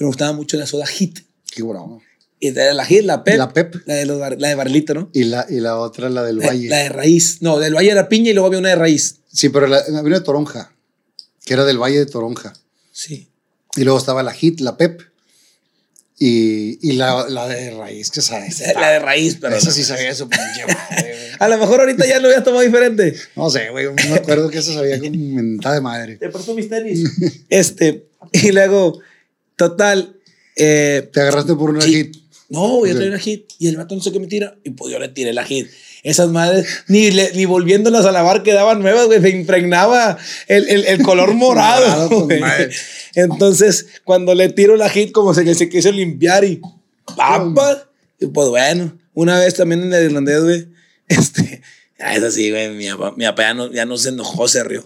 me 0.00 0.06
gustaba 0.06 0.32
mucho 0.34 0.56
la 0.56 0.66
soda 0.66 0.86
Hit. 0.86 1.20
Qué 1.50 1.62
bravo. 1.62 2.02
Y 2.38 2.50
de 2.50 2.74
la 2.74 2.84
Hit, 2.84 3.02
la 3.04 3.24
Pep. 3.24 3.38
La 3.38 3.52
Pep. 3.52 3.74
La 3.86 3.94
de, 3.94 4.04
los 4.06 4.18
la 4.18 4.48
de 4.48 4.54
Barlito, 4.54 4.92
¿no? 4.94 5.10
Y 5.14 5.24
la, 5.24 5.46
y 5.48 5.60
la 5.60 5.78
otra, 5.78 6.10
la 6.10 6.22
del 6.22 6.36
La, 6.38 6.48
Valle. 6.48 6.68
la 6.68 6.76
de 6.78 6.88
raíz. 6.90 7.38
No, 7.40 7.58
del 7.58 7.74
Valle 7.74 7.90
era 7.90 8.08
piña 8.08 8.30
y 8.30 8.34
luego 8.34 8.46
había 8.48 8.58
una 8.58 8.68
de 8.70 8.76
raíz. 8.76 9.16
Sí, 9.32 9.48
pero 9.48 9.66
la, 9.66 9.78
había 9.78 10.00
una 10.02 10.18
de 10.18 10.24
Toronja, 10.24 10.72
que 11.44 11.54
era 11.54 11.64
del 11.64 11.78
Valle 11.78 11.98
de 11.98 12.06
Toronja. 12.06 12.52
Sí. 12.92 13.28
Y 13.76 13.84
luego 13.84 13.98
estaba 13.98 14.22
la 14.22 14.32
Hit, 14.32 14.60
la 14.60 14.76
Pep. 14.76 15.00
Y, 16.18 16.78
y 16.80 16.92
la, 16.92 17.26
la 17.28 17.46
de 17.46 17.70
raíz, 17.72 18.10
que 18.10 18.22
sabes. 18.22 18.62
La 18.74 18.90
de 18.92 18.98
raíz, 19.00 19.36
pero. 19.38 19.54
Esa 19.56 19.70
sí 19.70 19.84
sabía 19.84 20.08
eso, 20.10 20.26
pinche 20.28 20.64
madre, 20.66 21.12
güey. 21.14 21.26
A 21.38 21.48
lo 21.48 21.58
mejor 21.58 21.80
ahorita 21.80 22.06
ya 22.06 22.18
lo 22.20 22.28
habías 22.28 22.42
tomado 22.42 22.62
diferente. 22.62 23.14
No 23.34 23.50
sé, 23.50 23.68
güey. 23.68 23.84
No 23.84 23.92
me 23.92 24.14
acuerdo 24.14 24.48
que 24.48 24.58
esa 24.58 24.72
sabía 24.72 24.98
con 24.98 25.34
mentada 25.34 25.74
de 25.74 25.80
madre. 25.82 26.16
Te 26.16 26.30
presto 26.30 26.54
mis 26.54 26.70
tenis. 26.70 27.04
este, 27.50 28.06
y 28.32 28.52
luego, 28.52 28.98
total. 29.56 30.16
eh, 30.56 31.06
Te 31.12 31.20
agarraste 31.20 31.54
por 31.54 31.68
una. 31.68 31.84
Hit. 31.84 32.16
No, 32.48 32.84
yo 32.86 32.92
Ok. 32.92 32.96
traía 32.96 33.08
una 33.10 33.18
hit 33.18 33.50
y 33.58 33.66
el 33.68 33.76
vato 33.76 33.94
no 33.96 34.00
sé 34.02 34.12
qué 34.12 34.20
me 34.20 34.26
tira. 34.28 34.56
Y 34.64 34.70
pues 34.70 34.92
yo 34.92 34.98
le 34.98 35.08
tiré 35.08 35.32
la 35.32 35.44
hit. 35.44 35.66
Esas 36.04 36.28
madres, 36.30 36.84
ni, 36.86 37.10
le- 37.10 37.32
ni 37.34 37.44
volviéndolas 37.46 38.04
a 38.06 38.12
lavar 38.12 38.44
quedaban 38.44 38.80
nuevas, 38.80 39.06
güey. 39.06 39.20
Se 39.20 39.30
impregnaba 39.30 40.16
el, 40.46 40.68
el- 40.68 40.84
el 40.86 41.02
color 41.02 41.34
morado. 41.34 42.08
Güey. 42.26 42.38
madre. 42.40 42.70
Entonces, 43.16 43.86
cuando 44.04 44.34
le 44.34 44.48
tiro 44.50 44.76
la 44.76 44.88
hit, 44.88 45.10
como 45.12 45.34
se, 45.34 45.44
que 45.44 45.54
se 45.56 45.68
quiso 45.68 45.90
limpiar 45.90 46.44
y 46.44 46.60
¡papa! 47.16 47.90
Y 48.20 48.26
pues 48.26 48.48
bueno, 48.48 48.96
una 49.14 49.38
vez 49.40 49.54
también 49.54 49.82
en 49.82 49.92
el 49.92 50.04
irlandés, 50.06 50.42
güey. 50.44 50.68
Este, 51.08 51.62
ah, 51.98 52.14
es 52.16 52.22
así, 52.22 52.50
güey. 52.50 52.70
Mi 52.70 52.88
papá, 52.90 53.14
mi 53.16 53.24
papá 53.24 53.42
ya, 53.42 53.54
no, 53.54 53.72
ya 53.72 53.84
no 53.86 53.96
se 53.98 54.10
enojó, 54.10 54.46
se 54.46 54.62
rió. 54.62 54.84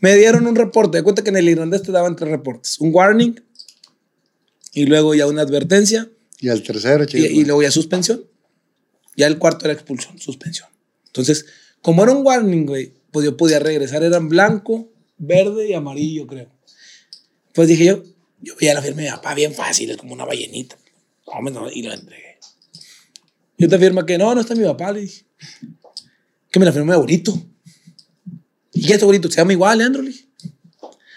Me 0.00 0.16
dieron 0.16 0.46
un 0.46 0.56
reporte. 0.56 0.98
De 0.98 1.04
cuenta 1.04 1.22
que 1.22 1.30
en 1.30 1.36
el 1.36 1.48
irlandés 1.48 1.82
te 1.82 1.92
daban 1.92 2.16
tres 2.16 2.30
reportes: 2.30 2.80
un 2.80 2.90
warning 2.92 3.40
y 4.72 4.86
luego 4.86 5.14
ya 5.14 5.26
una 5.26 5.42
advertencia 5.42 6.08
Y 6.40 6.48
al 6.48 6.62
tercero, 6.62 7.04
y, 7.12 7.18
y 7.18 7.44
luego 7.44 7.62
ya 7.62 7.70
suspensión. 7.70 8.24
Ya 9.16 9.26
el 9.26 9.38
cuarto 9.38 9.66
era 9.66 9.74
expulsión, 9.74 10.18
suspensión. 10.18 10.68
Entonces, 11.06 11.46
como 11.82 12.02
era 12.02 12.12
un 12.12 12.24
warning, 12.24 12.64
güey, 12.66 12.94
pues 13.10 13.24
yo 13.24 13.36
podía 13.36 13.58
regresar. 13.58 14.02
Eran 14.02 14.28
blanco, 14.28 14.90
verde 15.18 15.68
y 15.68 15.74
amarillo, 15.74 16.26
creo. 16.26 16.50
Pues 17.52 17.68
dije 17.68 17.84
yo, 17.84 18.02
yo 18.40 18.54
veía 18.58 18.74
la 18.74 18.82
firma 18.82 19.02
de 19.02 19.08
mi 19.08 19.14
papá 19.14 19.34
bien 19.34 19.54
fácil, 19.54 19.90
es 19.90 19.96
como 19.96 20.14
una 20.14 20.24
ballenita. 20.24 20.76
Y 21.72 21.82
lo 21.82 21.92
entregué. 21.92 22.38
Yo 23.56 23.68
te 23.68 23.76
afirma 23.76 24.06
que 24.06 24.18
no, 24.18 24.34
no 24.34 24.40
está 24.40 24.54
mi 24.54 24.64
papá, 24.64 24.92
le 24.92 25.02
dije. 25.02 25.24
Que 26.50 26.58
me 26.58 26.64
la 26.64 26.72
firmó 26.72 26.86
mi 26.86 26.92
abuelito. 26.94 27.40
¿Y 28.72 28.86
qué 28.86 28.94
es 28.94 28.98
tu 28.98 29.04
abuelito? 29.04 29.30
Se 29.30 29.36
llama 29.36 29.52
igual, 29.52 29.78
Leandro, 29.78 30.02
le 30.02 30.10
dije. 30.10 30.26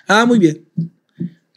Ah, 0.08 0.26
muy 0.26 0.38
bien. 0.38 0.68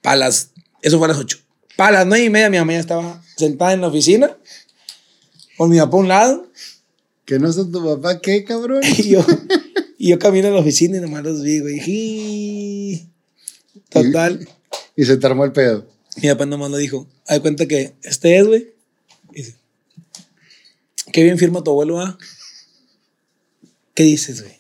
Para 0.03 0.17
las, 0.17 0.53
eso 0.81 0.99
fue 0.99 1.07
a 1.07 1.09
las 1.09 1.19
8. 1.19 1.39
Para 1.77 1.99
las 1.99 2.07
nueve 2.07 2.25
y 2.25 2.31
media 2.31 2.51
mi 2.51 2.59
mamá 2.59 2.73
ya 2.73 2.81
estaba 2.81 3.23
sentada 3.37 3.73
en 3.73 3.81
la 3.83 3.89
oficina, 3.89 4.37
con 5.57 5.71
mi 5.71 5.79
papá 5.79 5.97
a 5.97 6.01
un 6.01 6.09
lado, 6.09 6.51
Que 7.25 7.39
no 7.39 7.49
está 7.51 7.65
tu 7.71 7.85
papá, 7.85 8.21
¿qué, 8.21 8.45
cabrón? 8.45 8.83
y 8.99 9.11
yo, 9.11 9.25
y 9.99 10.09
yo 10.11 10.19
camino 10.19 10.49
a 10.49 10.53
la 10.53 10.61
oficina 10.61 10.97
y 10.99 11.01
nomás 11.01 11.25
los 11.25 11.43
vi, 11.43 11.61
güey. 11.61 11.81
Y- 11.87 13.09
Total. 13.91 14.49
Y 14.97 15.05
se 15.05 15.17
te 15.17 15.27
armó 15.27 15.45
el 15.45 15.53
pedo. 15.53 15.87
Mi 16.23 16.29
papá 16.29 16.47
nomás 16.47 16.71
lo 16.71 16.77
dijo. 16.79 17.07
Hay 17.27 17.41
cuenta 17.41 17.67
que 17.67 17.95
este 18.03 18.39
es, 18.39 18.47
güey. 18.47 18.73
Dice, 19.33 19.55
Qué 21.13 21.23
bien 21.23 21.39
firma 21.39 21.63
tu 21.63 21.71
abuelo, 21.71 22.01
¿ah? 22.01 22.19
¿Qué 23.95 24.03
dices, 24.05 24.43
güey? 24.43 24.55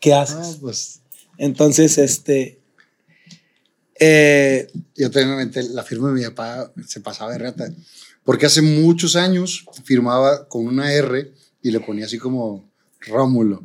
¿Qué 0.00 0.14
haces? 0.14 0.36
Ah, 0.38 0.56
pues. 0.60 1.00
Entonces, 1.38 1.98
este. 1.98 2.57
Eh, 4.00 4.68
Yo 4.96 5.10
también 5.10 5.36
me 5.36 5.44
metí, 5.44 5.60
la 5.70 5.82
firma 5.82 6.08
de 6.08 6.14
mi 6.14 6.22
papá 6.26 6.72
se 6.86 7.00
pasaba 7.00 7.32
de 7.32 7.38
rata. 7.38 7.68
Porque 8.24 8.46
hace 8.46 8.62
muchos 8.62 9.16
años 9.16 9.64
firmaba 9.84 10.48
con 10.48 10.66
una 10.66 10.92
R 10.92 11.32
y 11.62 11.70
le 11.70 11.80
ponía 11.80 12.04
así 12.06 12.18
como 12.18 12.68
Rómulo. 13.00 13.62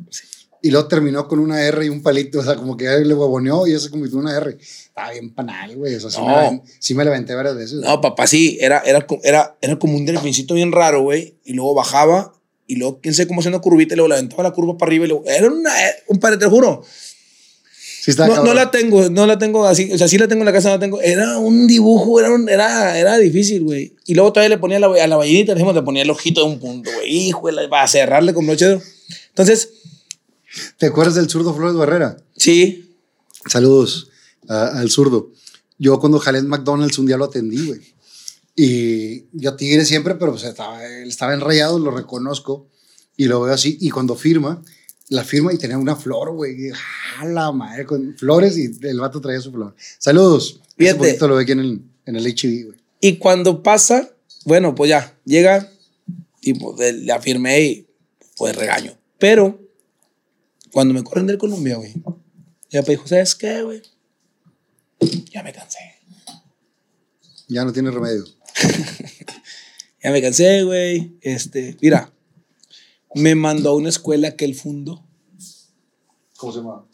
Y 0.62 0.70
luego 0.70 0.88
terminó 0.88 1.28
con 1.28 1.38
una 1.40 1.60
R 1.62 1.84
y 1.84 1.90
un 1.90 2.02
palito, 2.02 2.38
o 2.38 2.42
sea, 2.42 2.56
como 2.56 2.74
que 2.74 2.86
le 2.88 3.12
huevoneó 3.14 3.66
y 3.66 3.72
ya 3.72 3.78
se 3.78 3.90
convirtió 3.90 4.18
en 4.18 4.24
una 4.24 4.36
R. 4.38 4.56
Estaba 4.58 5.10
bien 5.10 5.34
panal, 5.34 5.76
güey. 5.76 5.94
O 5.94 6.00
sea, 6.00 6.08
sí, 6.10 6.18
No. 6.18 6.52
me, 6.52 6.62
sí 6.78 6.94
me 6.94 7.04
la 7.04 7.10
aventé 7.10 7.34
varias 7.34 7.56
veces. 7.56 7.74
no, 7.80 8.00
papá, 8.00 8.26
sí, 8.26 8.56
era, 8.60 8.80
era, 8.86 9.06
era, 9.22 9.58
era 9.60 9.78
como 9.78 9.96
un 9.96 10.06
delfincito 10.06 10.54
bien 10.54 10.72
raro, 10.72 11.02
güey. 11.02 11.36
Y 11.44 11.52
luego 11.52 11.74
bajaba 11.74 12.32
y 12.66 12.76
luego, 12.76 13.00
quién 13.02 13.12
sabe 13.12 13.26
cómo 13.28 13.40
haciendo 13.40 13.60
curvita 13.60 13.92
y 13.92 13.96
luego 13.98 14.08
le 14.08 14.14
aventaba 14.14 14.42
la 14.44 14.52
curva 14.52 14.78
para 14.78 14.88
arriba 14.88 15.04
y 15.04 15.08
luego. 15.08 15.24
Era 15.26 15.48
una, 15.50 15.70
un 16.08 16.18
padre, 16.18 16.38
te 16.38 16.46
lo 16.46 16.50
juro. 16.50 16.82
Sí, 18.04 18.10
está 18.10 18.26
No, 18.26 18.52
la 18.52 18.70
tengo, 18.70 19.08
no 19.08 19.26
la 19.26 19.38
tengo 19.38 19.66
así, 19.66 19.90
o 19.90 19.96
sea, 19.96 20.08
sí 20.08 20.18
la 20.18 20.28
tengo 20.28 20.42
en 20.42 20.46
la 20.46 20.52
casa, 20.52 20.68
no 20.68 20.74
la 20.74 20.80
tengo. 20.80 21.00
Era 21.00 21.38
un 21.38 21.66
dibujo, 21.66 22.20
era, 22.20 22.30
un- 22.30 22.48
era, 22.50 22.98
era 22.98 23.16
difícil, 23.16 23.62
güey. 23.62 23.94
Y 24.04 24.14
luego 24.14 24.30
todavía 24.30 24.50
le 24.50 24.58
ponía 24.58 24.78
la, 24.78 24.88
a 24.88 25.06
la 25.06 25.16
ballenita, 25.16 25.52
le 25.52 25.56
dijimos, 25.56 25.74
le 25.74 25.80
ponía 25.82 26.02
el 26.02 26.10
ojito 26.10 26.42
de 26.42 26.46
un 26.52 26.58
punto, 26.60 26.90
güey. 26.94 27.28
Híjole, 27.28 27.66
para 27.68 27.88
cerrarle 27.88 28.34
con 28.34 28.46
broche. 28.46 28.78
Entonces, 29.30 29.70
¿Te 30.76 30.86
acuerdas 30.86 31.14
del 31.14 31.30
zurdo 31.30 31.54
Flores 31.54 31.76
Barrera? 31.76 32.16
sí, 32.36 32.94
Saludos 33.46 34.08
a- 34.48 34.78
al 34.78 34.90
zurdo. 34.90 35.30
Yo 35.78 35.98
cuando 35.98 36.18
jalé 36.18 36.38
en 36.40 36.48
McDonald's 36.48 36.98
un 36.98 37.06
día 37.06 37.16
lo 37.16 37.24
atendí, 37.24 37.66
güey. 37.66 37.80
Y 38.56 39.24
yo 39.32 39.54
tigre 39.56 39.84
siempre, 39.84 40.14
pero 40.14 40.32
pues 40.32 40.44
estaba, 40.44 40.84
estaba 40.86 41.34
enrayado, 41.34 41.78
lo 41.78 41.90
reconozco. 41.90 42.68
Y 43.16 43.24
lo 43.26 43.40
veo 43.40 43.54
así. 43.54 43.76
Y 43.80 43.90
cuando 43.90 44.14
firma, 44.14 44.62
la 45.08 45.22
firma 45.24 45.52
y 45.52 45.58
tenía 45.58 45.78
una 45.78 45.96
flor, 45.96 46.32
güey. 46.32 46.68
Y, 46.68 46.70
¡ah, 46.70 47.24
la 47.26 47.52
madre! 47.52 47.84
Con 47.86 48.16
flores 48.16 48.56
y 48.58 48.70
el 48.86 49.00
vato 49.00 49.20
traía 49.20 49.40
su 49.40 49.52
flor. 49.52 49.74
Saludos. 49.98 50.60
Ese 50.62 50.74
Fíjate. 50.76 50.98
poquito 50.98 51.28
lo 51.28 51.36
ve 51.36 51.42
aquí 51.42 51.52
en 51.52 51.60
el, 51.60 51.82
en 52.06 52.16
el 52.16 52.26
HIV, 52.26 52.66
güey. 52.66 52.78
Y 53.00 53.16
cuando 53.18 53.62
pasa, 53.62 54.10
bueno, 54.44 54.74
pues 54.74 54.88
ya, 54.90 55.16
llega 55.24 55.70
y 56.40 56.54
pues 56.54 56.78
le- 56.78 57.04
la 57.04 57.20
firmé 57.20 57.60
y 57.62 57.86
pues 58.36 58.56
regaño. 58.56 58.96
Pero 59.18 59.60
cuando 60.72 60.94
me 60.94 61.04
corren 61.04 61.26
del 61.26 61.38
Colombia, 61.38 61.76
güey, 61.76 61.92
ya 62.70 62.82
me 62.82 62.88
dijo, 62.88 63.06
¿sabes 63.06 63.34
qué, 63.34 63.62
güey? 63.62 63.82
Ya 65.32 65.42
me 65.42 65.52
cansé. 65.52 65.78
Ya 67.48 67.64
no 67.64 67.72
tiene 67.72 67.90
remedio. 67.90 68.24
Ya 70.02 70.10
me 70.10 70.20
cansé, 70.20 70.62
güey. 70.64 71.16
Este, 71.22 71.78
mira, 71.80 72.12
me 73.14 73.34
mandó 73.34 73.70
a 73.70 73.74
una 73.76 73.88
escuela 73.88 74.36
que 74.36 74.44
él 74.44 74.54
fundó. 74.54 75.04
¿Cómo 76.36 76.52
se 76.52 76.58
llama? 76.58 76.86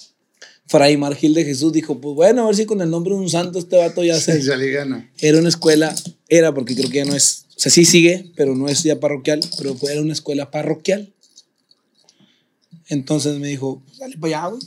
Fray 0.67 0.97
Margil 0.97 1.35
de 1.35 1.45
Jesús 1.45 1.73
dijo, 1.73 2.01
pues 2.01 2.15
bueno, 2.15 2.43
a 2.43 2.47
ver 2.47 2.55
si 2.55 2.65
con 2.65 2.81
el 2.81 2.91
nombre 2.91 3.13
de 3.13 3.21
un 3.21 3.29
santo 3.29 3.59
este 3.59 3.77
vato 3.77 4.05
ya 4.05 4.21
se... 4.21 4.41
Se 4.41 4.57
le 4.57 4.71
gana. 4.71 5.11
Era 5.19 5.39
una 5.39 5.49
escuela, 5.49 5.93
era 6.29 6.55
porque 6.55 6.77
creo 6.77 6.89
que 6.89 6.99
ya 6.99 7.05
no 7.05 7.17
es, 7.17 7.47
o 7.57 7.59
sea, 7.59 7.73
sí 7.73 7.85
sigue, 7.85 8.31
pero 8.37 8.55
no 8.55 8.69
es 8.69 8.85
ya 8.85 9.01
parroquial, 9.01 9.41
pero 9.59 9.75
fue, 9.75 9.91
era 9.93 10.01
una 10.01 10.13
escuela 10.13 10.53
parroquial. 10.53 11.13
Entonces 12.87 13.39
me 13.41 13.49
dijo, 13.49 13.83
"Pues 13.85 13.99
dale 13.99 14.17
para 14.17 14.43
allá, 14.45 14.49
güey. 14.51 14.63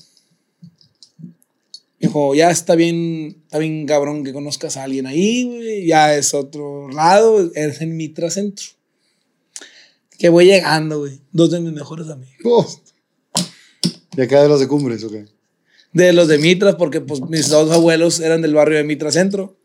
Me 1.99 2.09
dijo, 2.09 2.35
ya 2.35 2.51
está 2.51 2.75
bien, 2.75 3.37
está 3.45 3.59
bien 3.59 3.85
cabrón 3.85 4.25
que 4.25 4.33
conozcas 4.33 4.75
a 4.75 4.83
alguien 4.83 5.07
ahí, 5.07 5.43
güey, 5.45 5.85
ya 5.87 6.17
es 6.17 6.33
otro 6.33 6.89
lado, 6.89 7.49
eres 7.55 7.79
en 7.79 7.95
Mitra 7.95 8.29
Centro. 8.29 8.65
Que 10.23 10.29
voy 10.29 10.45
llegando, 10.45 10.99
güey, 10.99 11.19
dos 11.33 11.51
de 11.51 11.59
mis 11.59 11.73
mejores 11.73 12.07
amigos. 12.07 12.37
Oh. 12.45 12.65
¿De 14.15 14.23
acá 14.23 14.41
de 14.41 14.47
los 14.47 14.61
de 14.61 14.69
Cumbres 14.69 15.03
o 15.03 15.09
qué? 15.09 15.25
De 15.91 16.13
los 16.13 16.29
de 16.29 16.37
Mitras, 16.37 16.75
porque 16.75 17.01
pues 17.01 17.19
mis 17.19 17.49
dos 17.49 17.69
abuelos 17.71 18.21
eran 18.21 18.41
del 18.41 18.53
barrio 18.53 18.77
de 18.77 18.85
Mitra 18.85 19.11
Centro. 19.11 19.57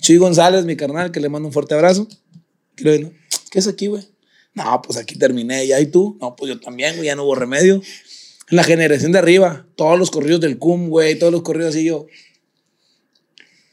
Chuy 0.00 0.16
González, 0.16 0.64
mi 0.64 0.74
carnal, 0.74 1.12
que 1.12 1.20
le 1.20 1.28
mando 1.28 1.48
un 1.48 1.52
fuerte 1.52 1.74
abrazo. 1.74 2.08
Creo, 2.76 2.98
¿no? 2.98 3.12
¿Qué 3.50 3.58
es 3.58 3.68
aquí, 3.68 3.88
güey? 3.88 4.08
No, 4.54 4.80
pues 4.80 4.96
aquí 4.96 5.18
terminé. 5.18 5.66
¿Ya 5.66 5.78
y 5.80 5.86
tú? 5.88 6.16
No, 6.18 6.34
pues 6.34 6.54
yo 6.54 6.58
también, 6.58 6.94
güey, 6.96 7.04
ya 7.04 7.14
no 7.14 7.24
hubo 7.24 7.34
remedio. 7.34 7.82
En 8.48 8.56
la 8.56 8.64
generación 8.64 9.12
de 9.12 9.18
arriba, 9.18 9.66
todos 9.76 9.98
los 9.98 10.10
corridos 10.10 10.40
del 10.40 10.56
CUM, 10.56 10.88
güey, 10.88 11.18
todos 11.18 11.30
los 11.30 11.42
corridos 11.42 11.74
así 11.74 11.84
yo. 11.84 12.06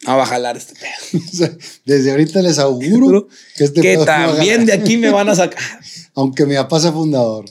Va 0.08 0.24
a 0.24 0.26
jalar 0.26 0.58
este 0.58 0.74
pedo. 0.76 1.58
Desde 1.86 2.12
ahorita 2.12 2.42
les 2.42 2.60
auguro 2.60 3.28
que 3.56 3.64
este 3.64 3.82
que 3.82 3.94
pedo 3.94 4.06
también 4.06 4.66
de 4.66 4.74
aquí 4.74 4.98
me 4.98 5.10
van 5.12 5.30
a 5.30 5.36
sacar. 5.36 5.62
Aunque 6.14 6.46
mi 6.46 6.56
papá 6.56 6.80
sea 6.80 6.92
fundador. 6.92 7.46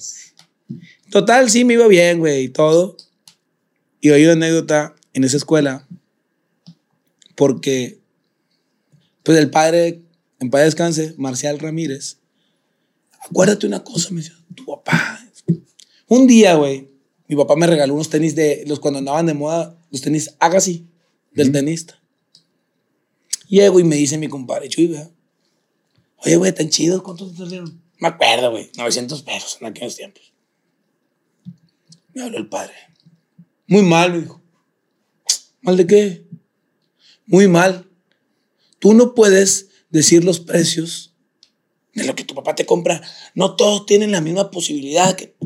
Total, 1.11 1.51
sí 1.51 1.65
me 1.65 1.75
iba 1.75 1.87
bien, 1.89 2.19
güey, 2.19 2.45
y 2.45 2.49
todo. 2.49 2.97
Y 4.01 4.11
oí 4.11 4.25
una 4.25 4.33
anécdota 4.33 4.95
en 5.13 5.25
esa 5.25 5.37
escuela, 5.37 5.87
porque, 7.37 8.01
pues 9.23 9.39
el 9.39 9.51
padre, 9.51 10.03
en 10.41 10.51
paz 10.51 10.65
descanse, 10.65 11.15
Marcial 11.19 11.59
Ramírez, 11.59 12.19
acuérdate 13.21 13.67
una 13.67 13.85
cosa, 13.85 14.11
me 14.11 14.23
decía, 14.23 14.37
tu 14.55 14.65
papá. 14.65 15.21
Un 16.09 16.27
día, 16.27 16.55
güey, 16.55 16.89
mi 17.29 17.37
papá 17.37 17.57
me 17.57 17.67
regaló 17.67 17.95
unos 17.95 18.11
tenis 18.11 18.35
de, 18.35 18.65
los 18.67 18.81
cuando 18.81 18.99
andaban 18.99 19.27
de 19.27 19.35
moda, 19.35 19.79
los 19.91 20.01
tenis 20.01 20.35
Agassi, 20.39 20.87
del 21.33 21.53
tenista. 21.53 22.02
Llego 23.53 23.79
y 23.79 23.85
me 23.85 23.97
dice 23.97 24.17
mi 24.17 24.29
compadre, 24.29 24.71
Chuy, 24.71 24.87
vea, 24.87 25.11
Oye, 26.25 26.37
güey, 26.37 26.55
tan 26.55 26.71
chido, 26.71 27.03
¿cuánto 27.03 27.31
te 27.31 27.37
salieron? 27.37 27.83
Me 27.99 28.09
acuerdo, 28.09 28.51
güey, 28.51 28.71
900 28.79 29.23
pesos 29.25 29.59
en 29.61 29.67
aquellos 29.67 29.95
tiempos. 29.95 30.33
Me 32.15 32.23
habló 32.23 32.39
el 32.39 32.49
padre. 32.49 32.73
Muy 33.67 33.83
mal, 33.83 34.11
me 34.11 34.21
dijo. 34.21 34.41
¿Mal 35.61 35.77
de 35.77 35.87
qué? 35.87 36.27
Muy 37.27 37.47
mal. 37.47 37.87
Tú 38.79 38.95
no 38.95 39.15
puedes 39.15 39.69
decir 39.91 40.25
los 40.25 40.41
precios 40.41 41.15
de 41.93 42.05
lo 42.05 42.15
que 42.15 42.25
tu 42.25 42.35
papá 42.35 42.55
te 42.55 42.65
compra. 42.65 43.03
No 43.35 43.55
todos 43.55 43.85
tienen 43.85 44.13
la 44.13 44.23
misma 44.23 44.51
posibilidad. 44.51 45.15
Que, 45.15 45.37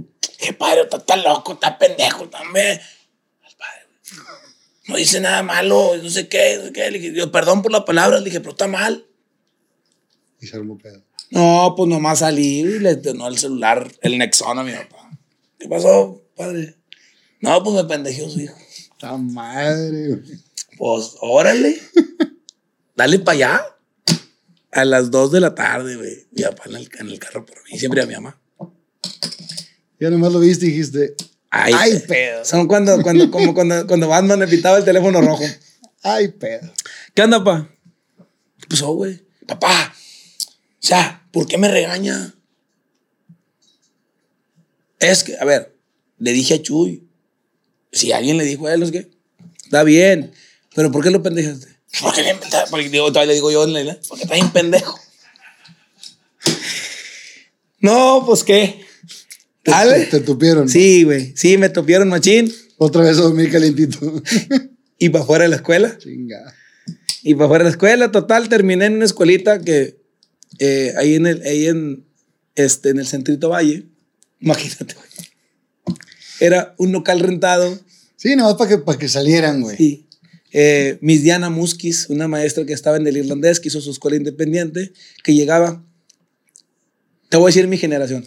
padre, 0.57 0.83
está, 0.83 0.99
está 0.99 1.17
loco, 1.17 1.55
está 1.55 1.77
pendejo 1.77 2.29
también. 2.29 2.81
El 3.49 3.57
padre, 3.57 3.81
güey, 3.89 4.46
no 4.89 4.97
dice 4.97 5.21
nada 5.21 5.43
malo, 5.43 5.97
no 6.01 6.11
sé 6.11 6.29
qué, 6.29 6.57
no 6.59 6.65
sé 6.67 6.73
qué. 6.73 6.91
Le 6.91 6.99
dije, 6.99 7.15
yo, 7.15 7.33
perdón 7.33 7.63
por 7.63 7.73
la 7.73 7.85
palabra, 7.85 8.19
le 8.19 8.25
dije, 8.27 8.41
pero 8.41 8.53
está 8.53 8.69
mal. 8.69 9.07
Y 10.41 10.47
se 10.47 10.57
armó 10.57 10.79
pedo. 10.79 11.03
No, 11.31 11.75
pues 11.77 11.89
nomás 11.89 12.21
salí 12.21 12.61
y 12.61 12.79
le 12.79 12.97
detonó 12.97 13.27
el 13.27 13.39
celular, 13.39 13.93
el 14.01 14.17
Nexon 14.19 14.59
a 14.59 14.63
mi 14.63 14.73
papá. 14.73 15.11
¿Qué 15.59 15.69
pasó, 15.69 16.23
padre? 16.37 16.77
No, 17.41 17.63
pues 17.63 17.77
me 17.77 17.85
pendejeó 17.85 18.29
su 18.29 18.41
hijo. 18.41 18.57
¡Ta 18.99 19.17
madre, 19.17 20.09
güey! 20.09 20.41
Pues, 20.79 21.17
órale. 21.21 21.81
Dale 22.95 23.19
para 23.19 23.37
allá. 23.37 23.63
A 24.73 24.85
las 24.85 25.11
2 25.11 25.33
de 25.33 25.41
la 25.41 25.55
tarde, 25.55 25.97
güey. 25.97 26.27
Mi 26.33 26.43
papá 26.43 26.65
en 26.67 26.77
el, 26.77 26.91
en 26.99 27.09
el 27.09 27.19
carro 27.19 27.45
por 27.45 27.57
mí. 27.65 27.79
Siempre 27.79 28.03
a 28.03 28.07
mi 28.07 28.15
mamá. 28.15 28.39
Ya 29.99 30.11
nomás 30.11 30.33
lo 30.33 30.41
viste 30.41 30.67
y 30.67 30.71
dijiste, 30.71 31.15
Ay, 31.65 31.73
¡ay, 31.77 31.93
pe- 31.93 32.01
pedo! 32.07 32.45
Son 32.45 32.67
cuando, 32.67 33.01
cuando, 33.03 33.31
como 33.31 33.55
cuando, 33.55 33.87
cuando 33.87 34.09
Batman 34.09 34.41
le 34.41 34.49
pitaba 34.49 34.79
el 34.79 34.85
teléfono 34.85 35.21
rojo. 35.21 35.45
¡Ay, 36.03 36.29
pedo! 36.29 36.73
¿Qué 37.15 37.23
onda, 37.23 37.43
pa? 37.43 37.69
¿Qué 38.61 38.67
pasó, 38.69 38.93
güey? 38.93 39.25
Papá, 39.47 39.95
o 39.95 40.87
sea, 40.87 41.27
¿por 41.33 41.47
qué 41.47 41.57
me 41.59 41.69
regaña? 41.69 42.35
Es 44.99 45.23
que, 45.25 45.37
a 45.39 45.45
ver, 45.45 45.77
le 46.19 46.33
dije 46.33 46.55
a 46.55 46.63
Chuy, 46.63 47.07
si 47.93 48.13
alguien 48.13 48.39
le 48.39 48.45
dijo 48.45 48.67
a 48.67 48.75
él, 48.75 48.83
es 48.83 48.91
que 48.91 49.11
está 49.65 49.83
bien, 49.83 50.33
pero 50.75 50.91
¿por 50.91 51.03
qué 51.05 51.11
lo 51.11 51.23
pendejaste? 51.23 51.69
Porque, 52.01 52.23
pendejo, 52.23 52.65
porque 52.71 52.89
digo, 52.91 53.09
todavía 53.09 53.29
le 53.29 53.35
digo 53.35 53.51
yo, 53.51 53.65
en 53.65 53.73
la- 53.87 53.99
porque 54.09 54.25
está 54.25 54.35
bien 54.35 54.51
pendejo. 54.51 54.99
No, 57.81 58.23
pues 58.27 58.43
qué. 58.43 58.86
Te, 59.67 59.73
Dale. 59.73 60.05
te- 60.07 60.07
te 60.07 60.21
tupieron. 60.21 60.69
Sí, 60.69 61.03
güey, 61.03 61.33
sí, 61.37 61.59
me 61.59 61.69
topieron 61.69 62.09
machín 62.09 62.53
Otra 62.79 63.03
vez 63.03 63.19
a 63.19 63.23
dormir 63.23 63.51
calientito. 63.51 63.99
y 64.99 65.09
para 65.09 65.25
fuera 65.25 65.43
de 65.43 65.49
la 65.51 65.57
escuela. 65.57 65.99
Chinga. 65.99 66.55
Y 67.25 67.35
para 67.35 67.49
fuera 67.49 67.65
de 67.65 67.71
la 67.71 67.73
escuela, 67.73 68.13
total, 68.13 68.49
terminé 68.49 68.87
en 68.87 68.95
una 68.95 69.05
escuelita 69.05 69.61
que 69.61 69.99
eh, 70.61 70.95
ahí, 70.97 71.17
en 71.17 71.27
el, 71.27 71.43
ahí 71.43 71.67
en, 71.67 72.07
este, 72.55 72.91
en 72.91 73.01
el 73.01 73.07
Centrito 73.09 73.49
Valle, 73.49 73.87
imagínate, 74.41 74.95
güey. 74.95 75.97
Era 76.39 76.75
un 76.79 76.93
local 76.93 77.19
rentado. 77.21 77.79
Sí, 78.17 78.37
nomás 78.37 78.55
para 78.55 78.71
que, 78.71 78.79
para 78.79 78.99
que 78.99 79.09
salieran, 79.09 79.63
güey. 79.63 79.77
Y 79.83 80.07
eh, 80.53 80.99
Miss 81.01 81.23
Diana 81.25 81.51
Muskis, 81.51 82.07
una 82.09 82.29
maestra 82.29 82.65
que 82.65 82.73
estaba 82.73 82.99
en 82.99 83.07
el 83.09 83.17
irlandés, 83.17 83.59
que 83.59 83.69
hizo 83.69 83.81
su 83.81 83.91
escuela 83.91 84.17
independiente, 84.17 84.93
que 85.25 85.35
llegaba. 85.35 85.83
Te 87.29 87.37
voy 87.37 87.47
a 87.47 87.53
decir 87.53 87.67
mi 87.67 87.79
generación. 87.79 88.27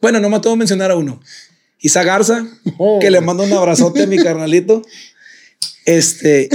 Bueno, 0.00 0.20
nomás 0.20 0.40
te 0.42 0.48
voy 0.48 0.54
a 0.54 0.58
mencionar 0.58 0.90
a 0.90 0.96
uno. 0.96 1.20
Isa 1.80 2.02
Garza, 2.02 2.46
Oh. 2.78 2.98
que 3.00 3.10
le 3.10 3.20
mando 3.20 3.42
un 3.44 3.52
abrazote 3.52 4.02
a 4.02 4.06
mi 4.06 4.16
carnalito. 4.18 4.82
Este, 5.84 6.48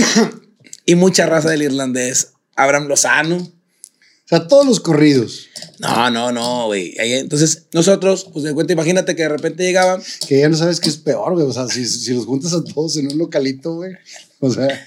y 0.85 0.95
mucha 0.95 1.25
raza 1.25 1.49
del 1.49 1.63
irlandés. 1.63 2.33
Abraham 2.55 2.87
Lozano. 2.87 3.37
O 3.37 4.27
sea, 4.27 4.47
todos 4.47 4.65
los 4.65 4.79
corridos. 4.79 5.47
No, 5.79 6.09
no, 6.09 6.31
no, 6.31 6.67
güey. 6.67 6.93
Entonces, 6.97 7.65
nosotros, 7.73 8.29
pues 8.31 8.45
de 8.45 8.53
cuenta, 8.53 8.73
imagínate 8.73 9.15
que 9.15 9.23
de 9.23 9.29
repente 9.29 9.63
llegaban. 9.63 10.01
Que 10.27 10.39
ya 10.39 10.49
no 10.49 10.55
sabes 10.55 10.79
qué 10.79 10.89
es 10.89 10.97
peor, 10.97 11.33
güey. 11.33 11.45
O 11.45 11.51
sea, 11.53 11.67
si, 11.67 11.85
si 11.85 12.13
los 12.13 12.25
juntas 12.25 12.53
a 12.53 12.63
todos 12.63 12.95
en 12.97 13.11
un 13.11 13.17
localito, 13.17 13.75
güey. 13.75 13.91
O 14.39 14.49
sea, 14.51 14.85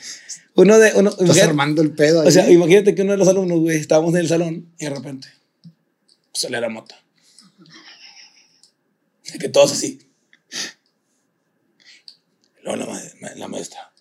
Uno 0.54 0.78
de. 0.78 0.92
Uno, 0.94 1.11
estás 1.18 1.42
armando 1.42 1.82
el 1.82 1.92
pedo 1.92 2.22
ahí. 2.22 2.28
o 2.28 2.30
sea, 2.30 2.50
imagínate 2.50 2.94
que 2.94 3.02
uno 3.02 3.12
de 3.12 3.18
los 3.18 3.28
alumnos, 3.28 3.61
güey, 3.61 3.76
estábamos 3.78 4.14
en 4.14 4.20
el 4.20 4.28
salón 4.28 4.72
y 4.78 4.84
de 4.84 4.90
repente 4.90 5.28
sale 6.32 6.61
la 6.61 6.68
mota. 6.70 6.94
Que 9.41 9.49
todos 9.49 9.72
así. 9.72 9.99
Luego 12.62 12.77
la, 12.79 12.87
ma- 12.87 13.03
ma- 13.20 13.35
la 13.37 13.49
maestra. 13.49 13.93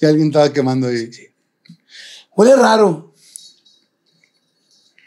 Y 0.00 0.04
alguien 0.06 0.28
estaba 0.28 0.52
quemando 0.52 0.88
ahí. 0.88 1.10
Huele 2.36 2.56
raro. 2.56 3.14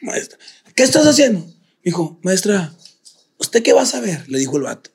Maestra, 0.01 0.37
¿qué 0.75 0.83
estás 0.83 1.05
haciendo? 1.07 1.45
Dijo, 1.83 2.19
maestra, 2.23 2.73
¿usted 3.37 3.63
qué 3.63 3.73
va 3.73 3.81
a 3.83 3.85
saber? 3.87 4.27
Le 4.29 4.37
dijo 4.39 4.57
el 4.57 4.63
vato. 4.63 4.91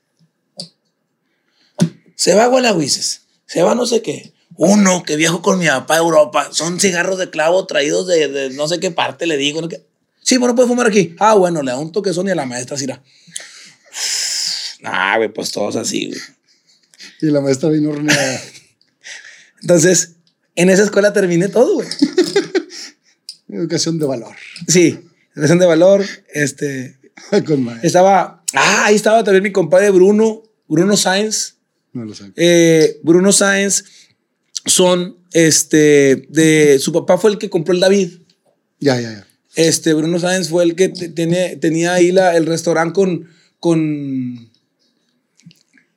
Se 2.14 2.34
va 2.34 2.44
a 2.44 2.48
Gualahuises, 2.48 3.22
se 3.46 3.62
va 3.62 3.74
no 3.74 3.86
sé 3.86 4.02
qué. 4.02 4.32
Uno 4.56 5.02
que 5.04 5.16
viajo 5.16 5.40
con 5.40 5.58
mi 5.58 5.66
papá 5.66 5.94
a 5.94 5.98
Europa, 5.98 6.48
son 6.52 6.78
cigarros 6.78 7.18
de 7.18 7.30
clavo 7.30 7.66
traídos 7.66 8.06
de, 8.06 8.28
de 8.28 8.50
no 8.50 8.68
sé 8.68 8.78
qué 8.78 8.90
parte, 8.90 9.26
le 9.26 9.36
digo. 9.36 9.60
¿no? 9.62 9.68
que- 9.68 9.86
Sí, 10.22 10.36
bueno, 10.36 10.54
puede 10.54 10.68
fumar 10.68 10.86
aquí. 10.86 11.16
Ah, 11.18 11.34
bueno, 11.34 11.62
le 11.62 11.70
da 11.70 11.78
un 11.78 11.92
toquezón 11.92 12.28
y 12.28 12.30
a 12.30 12.34
la 12.34 12.44
maestra 12.46 12.76
así 12.76 12.86
Nah, 14.82 15.16
güey, 15.16 15.32
pues 15.32 15.50
todos 15.52 15.76
así, 15.76 16.08
güey. 16.08 16.20
Y 17.22 17.26
la 17.26 17.40
maestra 17.40 17.68
vino 17.68 17.90
horneada. 17.90 18.40
Entonces, 19.62 20.16
en 20.54 20.70
esa 20.70 20.82
escuela 20.82 21.12
terminé 21.12 21.48
todo, 21.48 21.74
güey. 21.74 21.88
Educación 23.48 23.98
de 23.98 24.06
valor. 24.06 24.36
Sí, 24.68 25.00
relación 25.34 25.58
de 25.58 25.66
valor, 25.66 26.04
este, 26.32 27.00
Con. 27.46 27.68
Estaba, 27.82 28.42
ah, 28.54 28.84
ahí 28.86 28.96
estaba 28.96 29.24
también 29.24 29.42
mi 29.42 29.52
compadre 29.52 29.90
Bruno, 29.90 30.42
Bruno 30.68 30.96
Sáenz. 30.96 31.56
No 31.92 32.04
lo 32.04 32.14
sé. 32.14 32.32
Eh, 32.36 33.00
Bruno 33.02 33.32
Sáenz 33.32 33.84
son, 34.66 35.16
este, 35.32 36.26
de, 36.28 36.78
su 36.78 36.92
papá 36.92 37.18
fue 37.18 37.30
el 37.30 37.38
que 37.38 37.50
compró 37.50 37.74
el 37.74 37.80
David. 37.80 38.10
Ya, 38.78 39.00
ya, 39.00 39.12
ya. 39.12 39.26
Este, 39.56 39.94
Bruno 39.94 40.18
Sáenz 40.18 40.48
fue 40.48 40.64
el 40.64 40.76
que 40.76 40.88
tiene, 40.88 41.56
tenía 41.56 41.94
ahí 41.94 42.12
la, 42.12 42.36
el 42.36 42.46
restaurante 42.46 42.94
con, 42.94 43.28
con, 43.58 44.49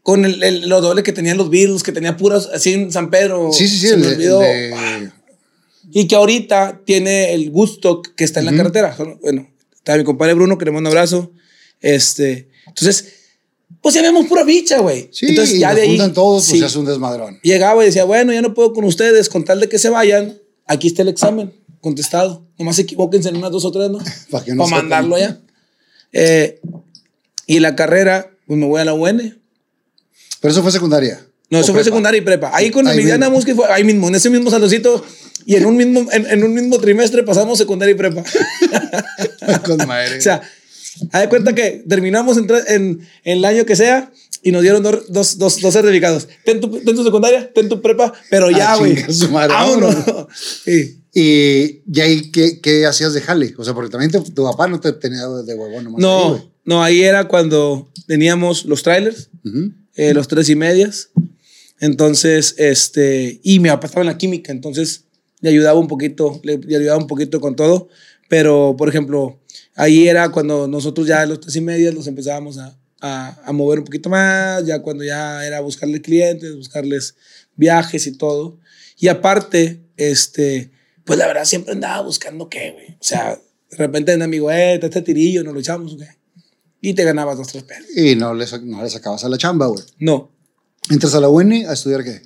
con 0.04 0.26
el, 0.26 0.44
el- 0.44 0.70
los 0.70 0.82
dobles 0.82 1.04
que 1.04 1.14
tenían 1.14 1.38
los 1.38 1.50
Beatles, 1.50 1.82
que 1.82 1.92
tenía 1.92 2.16
puras, 2.18 2.50
así 2.54 2.74
en 2.74 2.92
San 2.92 3.10
Pedro. 3.10 3.52
Sí, 3.52 3.68
sí, 3.68 3.78
sí. 3.80 3.88
se 3.88 3.94
El, 3.96 4.00
me 4.02 4.08
olvidó. 4.10 4.40
de- 4.42 5.12
Y 5.92 6.08
que 6.08 6.16
ahorita 6.16 6.82
tiene 6.86 7.34
el 7.34 7.50
Gustock 7.52 8.14
que 8.16 8.24
está 8.24 8.40
en 8.42 8.48
la 8.48 8.56
carretera. 8.56 8.96
Bueno, 9.22 9.50
está 9.74 9.98
mi 9.98 10.04
compadre 10.04 10.34
Bruno, 10.34 10.58
que 10.58 10.66
le 10.66 10.72
mando 10.72 10.90
un 10.90 10.96
abrazo. 10.96 11.32
Este, 11.82 12.50
entonces, 12.68 13.14
pues 13.82 13.96
ya 13.96 14.02
vemos 14.02 14.26
pura 14.28 14.44
bicha, 14.44 14.80
güey. 14.80 15.10
Sí, 15.12 15.28
entonces 15.30 15.56
y 15.56 15.60
ya 15.60 15.70
los 15.70 15.76
de 15.78 15.82
ahí. 15.84 15.90
juntan 15.90 16.14
todos, 16.14 16.44
sí, 16.46 16.52
pues 16.52 16.60
se 16.62 16.66
hace 16.68 16.80
un 16.80 16.86
desmadrón. 16.86 17.40
Llegaba 17.44 17.84
y 17.84 17.88
decía, 17.88 18.04
bueno, 18.06 18.32
ya 18.34 18.42
no 18.42 18.54
puedo 18.54 18.72
con 18.74 18.84
ustedes, 18.86 19.30
con 19.30 19.44
tal 19.46 19.60
de 19.60 19.68
que 19.70 19.78
se 19.80 19.90
vayan, 19.90 20.38
aquí 20.68 20.88
está 20.88 21.02
el 21.02 21.10
examen 21.10 21.54
contestado. 21.82 22.46
Nomás 22.58 22.80
equivóquense 22.80 23.30
en 23.30 23.36
unas 23.38 23.52
dos 23.52 23.66
o 23.66 23.72
tres, 23.72 23.90
¿no? 23.90 24.00
Para 24.32 24.44
que 24.46 24.54
no 24.54 24.66
sepan. 24.66 24.82
mandarlo 24.82 25.18
ya. 25.18 25.40
Eh, 26.14 26.62
y 27.48 27.60
la 27.60 27.76
carrera, 27.76 28.32
pues 28.48 28.58
me 28.58 28.66
voy 28.66 28.80
a 28.82 28.86
la 28.86 28.94
UN. 28.94 29.38
Pero 30.44 30.52
eso 30.52 30.62
fue 30.62 30.72
secundaria. 30.72 31.26
No, 31.50 31.58
¿O 31.58 31.62
eso 31.62 31.72
fue 31.74 31.82
prepa? 31.82 31.86
secundaria 31.86 32.18
y 32.20 32.22
prepa. 32.22 32.52
Ahí 32.54 32.70
con 32.70 32.88
Ahí 32.88 32.98
mismo. 33.04 33.32
Musqui 33.32 33.54
fue 33.54 33.66
ahí 33.72 33.84
mismo, 33.84 34.08
en 34.10 34.16
ese 34.16 34.30
mismo 34.30 34.52
saloncito. 34.52 35.04
Y 35.46 35.56
en 35.56 35.66
un 35.66 35.76
mismo, 35.76 36.08
en, 36.12 36.26
en 36.28 36.44
un 36.44 36.54
mismo 36.54 36.78
trimestre 36.80 37.24
pasamos 37.24 37.58
secundaria 37.58 37.94
y 37.94 37.98
prepa. 37.98 38.24
Con 39.66 39.78
madre. 39.88 40.18
o 40.18 40.22
sea, 40.22 40.42
haz 41.12 41.22
de 41.22 41.30
cuenta 41.30 41.54
que 41.54 41.84
terminamos 41.88 42.38
en, 42.38 42.48
en, 42.68 43.08
en 43.24 43.38
el 43.40 43.46
año 43.46 43.66
que 43.66 43.76
sea 43.76 44.12
y 44.42 44.52
nos 44.52 44.62
dieron 44.62 44.84
dos, 44.84 45.06
dos, 45.10 45.38
dos, 45.38 45.60
dos 45.62 45.74
certificados. 45.74 46.28
Ten 46.46 46.60
tu, 46.62 46.70
ten 46.70 46.96
tu 46.96 47.04
secundaria, 47.04 47.52
ten 47.54 47.68
tu 47.70 47.82
prepa, 47.82 48.14
pero 48.30 48.52
ya, 48.52 48.74
Ah, 48.74 48.78
güey. 48.78 48.96
vámonos. 49.32 49.96
Sí. 50.66 51.02
y, 51.14 51.82
y 51.94 52.00
ahí, 52.02 52.32
¿qué, 52.32 52.60
¿qué 52.62 52.86
hacías 52.86 53.14
de 53.14 53.22
jale? 53.22 53.54
O 53.58 53.64
sea, 53.64 53.74
porque 53.74 53.90
también 53.92 54.12
te- 54.12 54.32
tu 54.32 54.44
papá 54.44 54.68
no 54.68 54.80
te 54.80 54.94
tenía 54.94 55.28
de 55.28 55.56
huevón 55.56 55.84
nomás. 55.86 56.00
ahí, 56.00 56.02
No, 56.02 56.30
güey. 56.30 56.42
no, 56.66 56.84
ahí 56.84 57.04
era 57.04 57.28
cuando 57.28 57.92
teníamos 58.08 58.66
los 58.66 58.82
trailers, 58.84 59.30
Ujú. 59.46 59.72
Eh, 59.96 60.14
los 60.14 60.28
tres 60.28 60.50
y 60.50 60.56
medias. 60.56 61.10
Entonces, 61.80 62.56
este, 62.58 63.40
y 63.44 63.60
mi 63.60 63.70
papá 63.70 63.88
estaba 63.88 64.04
en 64.04 64.12
la 64.12 64.18
química, 64.18 64.52
entonces 64.52 65.06
le 65.42 65.50
ayudaba 65.50 65.80
un 65.80 65.88
poquito, 65.88 66.40
le, 66.44 66.58
le 66.58 66.78
ayudaba 66.78 66.98
un 66.98 67.08
poquito 67.08 67.42
con 67.42 67.56
todo. 67.56 67.90
Pero, 68.30 68.76
por 68.78 68.90
ejemplo, 68.90 69.42
ahí 69.76 70.08
era 70.08 70.30
cuando 70.30 70.68
nosotros 70.68 71.08
ya 71.08 71.26
los 71.26 71.40
tres 71.42 71.56
y 71.56 71.62
medias 71.62 71.94
los 71.94 72.08
empezábamos 72.08 72.58
a, 72.58 72.78
a, 73.02 73.42
a 73.44 73.52
mover 73.52 73.80
un 73.80 73.86
poquito 73.86 74.10
más, 74.10 74.66
ya 74.66 74.82
cuando 74.82 75.04
ya 75.04 75.46
era 75.46 75.60
buscarle 75.60 76.02
clientes, 76.02 76.56
buscarles 76.56 77.16
viajes 77.56 78.08
y 78.08 78.18
todo. 78.18 78.60
Y 78.98 79.10
aparte, 79.10 79.82
este, 79.98 80.72
pues 81.04 81.20
la 81.20 81.28
verdad 81.28 81.46
siempre 81.46 81.74
andaba 81.74 82.02
buscando 82.02 82.50
qué, 82.50 82.72
güey. 82.72 82.92
O 82.94 83.04
sea, 83.04 83.40
de 83.70 83.78
repente 83.78 84.16
un 84.16 84.22
amigo, 84.22 84.50
eh, 84.52 84.78
te 84.80 84.88
este 84.88 85.02
tirillo, 85.02 85.44
nos 85.44 85.54
lo 85.54 85.60
echamos, 85.60 85.94
¿o 85.94 85.98
qué? 85.98 86.08
Y 86.86 86.94
te 86.96 87.06
ganabas 87.06 87.38
dos, 87.38 87.48
tres 87.48 87.64
pesos. 87.64 87.86
Y 87.96 88.16
no 88.16 88.34
le, 88.34 88.46
sa- 88.46 88.58
no 88.60 88.84
le 88.84 88.90
sacabas 88.90 89.24
a 89.24 89.30
la 89.30 89.38
chamba, 89.38 89.68
güey. 89.68 89.84
No, 90.00 90.32
Entras 90.90 91.16
a 91.16 91.22
la 91.22 91.30
UN 91.30 91.66
a 91.66 91.72
estudiar 91.74 92.04
qué? 92.04 92.22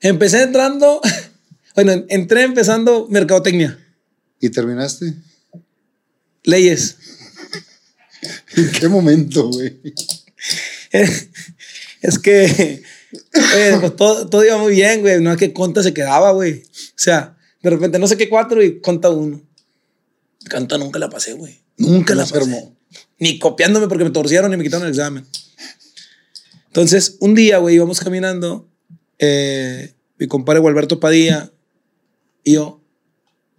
Empecé 0.00 0.42
entrando, 0.42 1.00
bueno, 1.76 1.92
entré 2.08 2.42
empezando 2.42 3.06
mercadotecnia. 3.08 3.78
¿Y 4.40 4.50
terminaste? 4.50 5.14
Leyes. 6.42 6.96
¿En 8.56 8.72
qué 8.72 8.88
momento, 8.88 9.48
güey? 9.48 9.80
es 10.90 12.18
que 12.18 12.82
oye, 13.54 13.76
pues 13.78 13.94
todo, 13.96 14.28
todo, 14.28 14.44
iba 14.44 14.58
muy 14.58 14.72
bien, 14.72 15.02
güey. 15.02 15.20
No 15.20 15.30
es 15.30 15.38
que 15.38 15.52
Conta 15.52 15.84
se 15.84 15.94
quedaba, 15.94 16.32
güey. 16.32 16.62
O 16.64 16.96
sea, 16.96 17.36
de 17.62 17.70
repente 17.70 18.00
no 18.00 18.08
sé 18.08 18.16
qué 18.16 18.28
cuatro 18.28 18.60
y 18.60 18.80
Conta 18.80 19.08
uno. 19.10 19.40
Conta 20.50 20.78
nunca 20.78 20.98
la 20.98 21.08
pasé, 21.10 21.34
güey. 21.34 21.60
Nunca 21.76 22.16
la 22.16 22.24
pasé. 22.26 22.74
Ni 23.18 23.38
copiándome 23.38 23.88
porque 23.88 24.04
me 24.04 24.10
torcieron 24.10 24.50
ni 24.50 24.56
me 24.56 24.64
quitaron 24.64 24.86
el 24.86 24.92
examen. 24.92 25.26
Entonces, 26.68 27.16
un 27.20 27.34
día, 27.34 27.58
güey, 27.58 27.76
íbamos 27.76 28.00
caminando, 28.00 28.68
eh, 29.18 29.94
mi 30.18 30.26
compadre 30.26 30.60
Gualberto 30.60 31.00
Padilla 31.00 31.50
y 32.44 32.54
yo, 32.54 32.80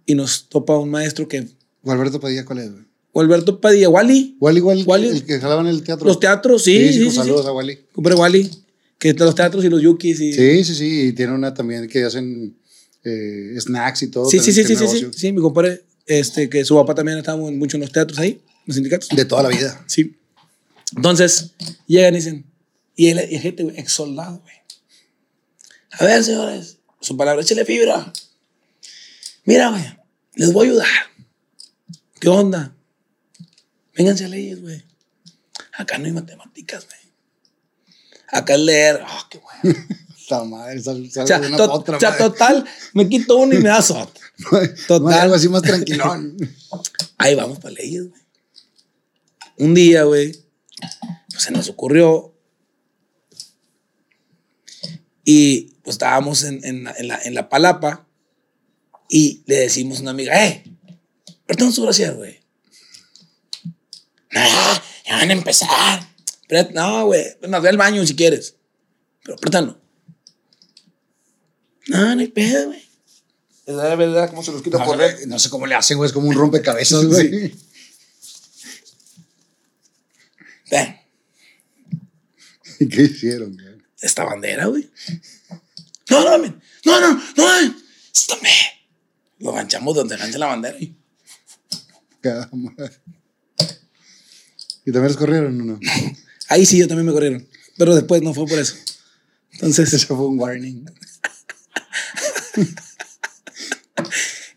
y 0.06 0.14
nos 0.14 0.48
topa 0.48 0.78
un 0.78 0.90
maestro 0.90 1.28
que... 1.28 1.46
¿Gualberto 1.82 2.20
Padilla 2.20 2.44
cuál 2.44 2.58
es, 2.60 2.72
güey? 2.72 2.84
Gualberto 3.12 3.60
Padilla, 3.60 3.88
Wally. 3.88 4.36
Wally, 4.40 4.60
Wally, 4.60 4.82
Wally. 4.84 5.08
El 5.08 5.24
que 5.24 5.38
jalaban 5.40 5.66
el 5.66 5.82
teatro. 5.82 6.06
Los 6.06 6.20
teatros, 6.20 6.64
sí. 6.64 6.76
Sí, 6.78 6.92
sí, 6.92 7.04
pues 7.04 7.14
saludos 7.16 7.46
a 7.46 7.52
Wally. 7.52 7.78
Compadre 7.92 8.18
Wally. 8.18 8.50
Que 8.98 9.14
los 9.14 9.34
teatros 9.34 9.64
y 9.64 9.68
los 9.68 9.82
yukis. 9.82 10.20
Y... 10.20 10.32
Sí, 10.32 10.64
sí, 10.64 10.74
sí. 10.74 11.00
Y 11.08 11.12
tiene 11.12 11.32
una 11.32 11.52
también 11.52 11.88
que 11.88 12.04
hacen 12.04 12.56
eh, 13.04 13.54
snacks 13.58 14.02
y 14.02 14.08
todo. 14.08 14.28
Sí, 14.28 14.38
sí, 14.38 14.52
sí, 14.52 14.64
sí, 14.64 14.76
sí, 14.76 14.86
sí, 14.86 15.06
sí. 15.12 15.32
Mi 15.32 15.40
compadre, 15.40 15.82
este, 16.06 16.48
que 16.48 16.64
su 16.64 16.76
papá 16.76 16.94
también 16.94 17.18
estaba 17.18 17.36
mucho 17.38 17.76
en 17.76 17.80
los 17.80 17.92
teatros 17.92 18.18
ahí, 18.18 18.40
los 18.66 18.74
sindicatos. 18.74 19.08
De 19.10 19.24
toda 19.24 19.44
la 19.44 19.48
vida. 19.48 19.82
Sí. 19.86 20.16
Entonces, 20.96 21.52
llegan 21.86 22.14
y 22.14 22.16
dicen, 22.16 22.46
y 22.96 23.08
el, 23.08 23.32
y 23.32 23.38
gente, 23.38 23.62
güey, 23.62 23.78
ex 23.78 23.92
soldado, 23.92 24.40
güey. 24.40 24.54
A 25.92 26.04
ver, 26.04 26.22
señores, 26.22 26.78
su 27.00 27.16
palabra, 27.16 27.42
échale 27.42 27.64
fibra. 27.64 28.12
Mira, 29.44 29.70
güey, 29.70 29.84
les 30.34 30.52
voy 30.52 30.66
a 30.66 30.70
ayudar. 30.70 30.88
¿Qué 32.20 32.28
onda? 32.28 32.74
Vénganse 33.94 34.24
a 34.24 34.28
leyes, 34.28 34.60
güey. 34.60 34.84
Acá 35.72 35.98
no 35.98 36.06
hay 36.06 36.12
matemáticas, 36.12 36.86
güey. 36.86 37.00
Acá 38.28 38.54
es 38.54 38.60
leer. 38.60 39.02
Oh, 39.02 39.26
qué 39.30 39.38
bueno. 39.38 39.78
Esta 40.20 40.44
madre, 40.44 40.80
sal, 40.80 41.04
o 41.04 41.26
sea, 41.26 41.38
una 41.40 41.56
to, 41.56 41.72
otra, 41.72 41.96
o 41.96 42.00
sea 42.00 42.16
total, 42.16 42.64
me 42.92 43.08
quito 43.08 43.36
uno 43.36 43.52
y 43.52 43.58
me 43.58 43.68
da 43.68 43.82
sot. 43.82 44.16
Total. 44.86 45.12
algo 45.20 45.34
así 45.34 45.48
más 45.48 45.62
tranquilón. 45.62 46.36
Ahí 47.18 47.34
vamos 47.34 47.58
para 47.58 47.74
leyes, 47.74 48.08
güey. 48.08 48.22
Un 49.60 49.74
día, 49.74 50.04
güey, 50.04 50.32
pues 51.30 51.42
se 51.42 51.50
nos 51.50 51.68
ocurrió. 51.68 52.34
Y 55.22 55.74
pues 55.82 55.94
estábamos 55.94 56.44
en, 56.44 56.64
en, 56.64 56.88
en, 56.96 57.08
la, 57.08 57.20
en 57.22 57.34
la 57.34 57.50
palapa 57.50 58.08
y 59.10 59.42
le 59.46 59.56
decimos 59.56 59.98
a 59.98 60.02
una 60.02 60.12
amiga, 60.12 60.46
¡eh! 60.46 60.64
Perdón 61.44 61.72
su 61.72 61.82
gracia, 61.82 62.12
güey. 62.12 62.40
No, 64.32 64.40
ya 65.06 65.16
van 65.16 65.28
a 65.30 65.32
empezar. 65.32 66.08
no, 66.72 67.06
güey, 67.06 67.26
nos 67.46 67.62
ve 67.62 67.68
al 67.68 67.76
baño 67.76 68.06
si 68.06 68.16
quieres. 68.16 68.56
Pero 69.22 69.36
préstalo. 69.36 69.78
No, 71.88 72.14
no 72.14 72.20
hay 72.20 72.28
pedo, 72.28 72.68
güey. 72.68 72.82
Es 73.66 73.74
la 73.74 73.94
verdad, 73.94 74.30
cómo 74.30 74.42
se 74.42 74.52
los 74.52 74.62
quita 74.62 74.78
no, 74.78 74.86
correr. 74.86 75.26
No 75.26 75.38
sé 75.38 75.50
cómo 75.50 75.66
le 75.66 75.74
hacen, 75.74 75.98
güey, 75.98 76.08
es 76.08 76.14
como 76.14 76.28
un 76.28 76.34
rompecabezas, 76.34 77.04
güey. 77.04 77.28
Sí. 77.28 77.30
Ven. 77.30 77.70
¿Y 82.78 82.88
qué 82.88 83.02
hicieron, 83.02 83.52
güey? 83.54 83.78
Esta 84.00 84.24
bandera, 84.24 84.66
güey. 84.66 84.90
No, 86.08 86.24
no, 86.24 86.38
no, 86.38 86.60
no, 86.84 87.00
no, 87.00 87.20
no. 87.36 87.74
Lo 89.38 89.52
ganchamos 89.52 89.94
donde 89.94 90.16
gancha 90.16 90.38
la 90.38 90.46
bandera. 90.46 90.78
Y... 90.78 90.96
¿Y 94.84 94.92
también 94.92 95.08
los 95.08 95.16
corrieron 95.16 95.60
o 95.60 95.64
no? 95.64 95.80
Ahí 96.48 96.66
sí, 96.66 96.78
yo 96.78 96.88
también 96.88 97.06
me 97.06 97.12
corrieron. 97.12 97.46
Pero 97.76 97.94
después 97.94 98.22
no 98.22 98.34
fue 98.34 98.46
por 98.46 98.58
eso. 98.58 98.74
Entonces. 99.52 99.92
Eso 99.92 100.16
fue 100.16 100.26
un 100.26 100.38
warning. 100.38 100.84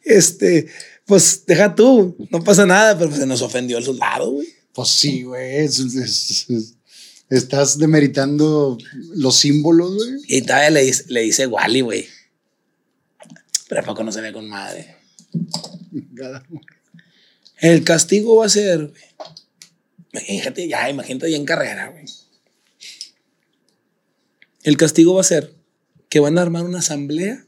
este, 0.03 0.67
pues 1.05 1.45
deja 1.45 1.75
tú, 1.75 2.17
no 2.29 2.43
pasa 2.43 2.65
nada, 2.65 2.97
pero 2.97 3.15
se 3.15 3.25
nos 3.25 3.41
ofendió 3.41 3.77
el 3.77 3.83
soldado, 3.83 4.31
güey. 4.31 4.47
Pues 4.73 4.89
sí, 4.89 5.23
güey. 5.23 5.67
estás 7.29 7.77
demeritando 7.77 8.77
los 9.15 9.35
símbolos, 9.35 9.95
güey. 9.95 10.21
Y 10.27 10.41
todavía 10.41 10.69
le, 10.71 10.91
le 11.07 11.21
dice 11.21 11.47
Wally, 11.47 11.81
güey. 11.81 12.07
Pero 13.67 13.81
¿a 13.81 13.85
poco 13.85 14.03
no 14.03 14.11
se 14.11 14.21
ve 14.21 14.33
con 14.33 14.49
madre? 14.49 14.97
El 17.57 17.83
castigo 17.83 18.37
va 18.37 18.47
a 18.47 18.49
ser, 18.49 18.87
güey 18.87 19.03
Imagínate 20.13 20.67
ya, 20.67 20.89
imagínate 20.89 21.31
ya 21.31 21.37
en 21.37 21.45
carrera, 21.45 21.87
güey. 21.87 22.05
El 24.61 24.77
castigo 24.77 25.15
va 25.15 25.21
a 25.21 25.25
ser 25.25 25.55
que 26.07 26.19
van 26.19 26.37
a 26.37 26.43
armar 26.43 26.63
una 26.63 26.79
asamblea 26.79 27.45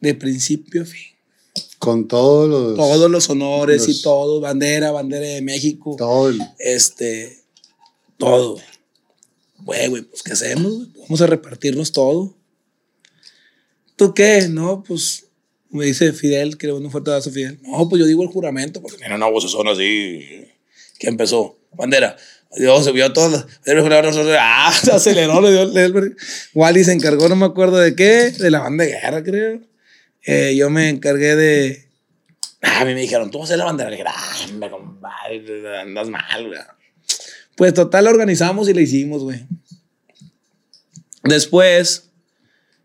de 0.00 0.14
principio 0.14 0.82
a 0.82 0.84
fin. 0.84 1.15
Con 1.86 2.08
todos 2.08 2.48
los... 2.48 2.74
Todos 2.74 3.08
los 3.08 3.30
honores 3.30 3.88
y 3.88 4.02
todo, 4.02 4.40
bandera, 4.40 4.90
bandera 4.90 5.24
de 5.24 5.40
México. 5.40 5.94
Todo. 5.96 6.34
Este, 6.58 7.44
todo, 8.18 8.58
güey. 9.60 9.86
Güey, 9.86 10.02
pues 10.02 10.24
¿qué 10.24 10.32
hacemos? 10.32 10.92
Vamos 11.02 11.20
a 11.20 11.28
repartirnos 11.28 11.92
todo. 11.92 12.34
¿Tú 13.94 14.14
qué? 14.14 14.48
No, 14.48 14.82
pues 14.82 15.26
me 15.70 15.84
dice 15.84 16.12
Fidel, 16.12 16.58
que 16.58 16.66
le 16.66 16.72
un 16.72 16.90
fuerte 16.90 17.10
abrazo 17.10 17.30
Fidel. 17.30 17.60
No, 17.62 17.88
pues 17.88 18.00
yo 18.00 18.06
digo 18.06 18.24
el 18.24 18.30
juramento, 18.30 18.82
porque 18.82 18.96
tiene 18.96 19.14
una 19.14 19.28
son 19.40 19.68
así. 19.68 20.24
¿Qué 20.98 21.06
empezó? 21.06 21.56
Bandera. 21.70 22.16
Dios, 22.56 22.84
se 22.84 22.90
vio 22.90 23.12
todo. 23.12 23.46
Ah, 24.40 24.74
se 24.82 24.90
aceleró, 24.90 25.40
le 25.40 25.52
dio, 25.52 25.92
Wally 26.52 26.82
se 26.82 26.94
encargó, 26.94 27.28
no 27.28 27.36
me 27.36 27.46
acuerdo 27.46 27.76
de 27.76 27.94
qué, 27.94 28.32
de 28.32 28.50
la 28.50 28.58
banda 28.58 28.82
de 28.82 28.90
guerra, 28.90 29.22
creo. 29.22 29.60
Eh, 30.26 30.54
yo 30.56 30.68
me 30.68 30.90
encargué 30.90 31.34
de. 31.34 31.88
Ah, 32.60 32.80
a 32.80 32.84
mí 32.84 32.92
me 32.92 33.00
dijeron, 33.00 33.30
tú 33.30 33.38
vas 33.38 33.46
a 33.46 33.48
hacer 33.54 33.58
la 33.58 33.64
bandera. 33.64 33.88
Le 33.88 33.96
dije, 33.96 34.08
ah, 34.08 34.70
compadre, 34.70 35.80
andas 35.80 36.08
mal, 36.08 36.46
güey. 36.46 36.60
Pues 37.56 37.72
total, 37.72 38.06
organizamos 38.06 38.68
y 38.68 38.74
la 38.74 38.82
hicimos, 38.82 39.22
güey. 39.22 39.46
Después, 41.24 42.10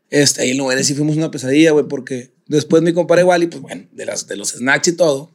este, 0.09 0.43
ahí 0.43 0.51
en 0.51 0.57
lugares 0.57 0.87
sí 0.87 0.93
fuimos 0.93 1.17
una 1.17 1.29
pesadilla, 1.29 1.71
güey, 1.71 1.85
porque 1.87 2.31
Después 2.51 2.83
mi 2.83 2.91
compadre 2.91 3.23
Wally, 3.23 3.47
pues 3.47 3.61
bueno, 3.61 3.87
de, 3.93 4.05
las, 4.05 4.27
de 4.27 4.35
los 4.35 4.49
snacks 4.49 4.89
y 4.89 4.91
todo, 4.91 5.31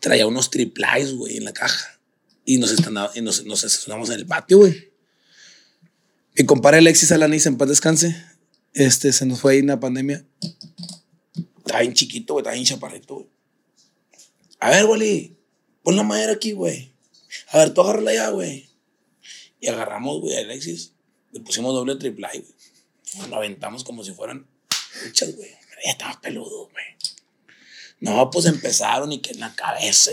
traía 0.00 0.26
unos 0.26 0.48
triplies, 0.48 1.12
güey, 1.12 1.36
en 1.36 1.44
la 1.44 1.52
caja. 1.52 2.00
Y 2.46 2.56
nos, 2.56 2.72
están, 2.72 2.94
y 3.14 3.20
nos, 3.20 3.44
nos 3.44 3.64
estacionamos 3.64 4.08
en 4.08 4.14
el 4.14 4.26
patio, 4.26 4.56
güey. 4.56 4.92
Mi 6.34 6.46
compadre 6.46 6.78
Alexis 6.78 7.12
Alanis, 7.12 7.44
en 7.44 7.58
paz 7.58 7.68
descanse, 7.68 8.16
este, 8.72 9.12
se 9.12 9.26
nos 9.26 9.40
fue 9.40 9.52
ahí 9.52 9.58
en 9.58 9.66
la 9.66 9.78
pandemia. 9.78 10.24
Estaba 11.64 11.80
bien 11.80 11.94
chiquito, 11.94 12.34
güey, 12.34 12.42
estaba 12.42 12.54
bien 12.54 12.66
chaparrito, 12.66 13.14
güey. 13.14 13.28
A 14.60 14.70
ver, 14.70 14.84
Wally, 14.84 15.36
pon 15.82 15.96
la 15.96 16.02
madera 16.02 16.32
aquí, 16.32 16.52
güey. 16.52 16.92
A 17.48 17.58
ver, 17.58 17.74
tú 17.74 17.80
agárrala 17.80 18.14
ya, 18.14 18.28
güey. 18.30 18.68
Y 19.60 19.68
agarramos, 19.68 20.20
güey, 20.20 20.36
a 20.36 20.40
Alexis. 20.40 20.92
Le 21.32 21.40
pusimos 21.40 21.74
doble 21.74 21.96
triple, 21.96 22.28
güey. 22.28 23.28
Lo 23.28 23.36
aventamos 23.36 23.84
como 23.84 24.04
si 24.04 24.12
fueran 24.12 24.46
muchas, 25.04 25.34
güey 25.36 25.62
estaba 25.90 26.20
peludo, 26.20 26.68
güey. 26.70 26.84
No, 28.00 28.30
pues 28.30 28.46
empezaron 28.46 29.12
y 29.12 29.20
que 29.20 29.32
en 29.32 29.40
la 29.40 29.54
cabeza. 29.54 30.12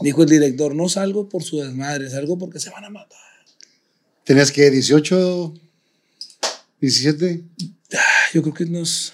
Dijo 0.00 0.22
el 0.22 0.28
director, 0.28 0.74
no 0.74 0.88
salgo 0.88 1.28
por 1.28 1.42
su 1.42 1.58
desmadre, 1.58 2.10
salgo 2.10 2.38
porque 2.38 2.60
se 2.60 2.70
van 2.70 2.84
a 2.84 2.90
matar. 2.90 3.18
¿Tenías 4.24 4.50
que 4.50 4.70
18, 4.70 5.54
17? 6.80 7.44
Yo 8.34 8.42
creo 8.42 8.54
que 8.54 8.66
nos... 8.66 9.12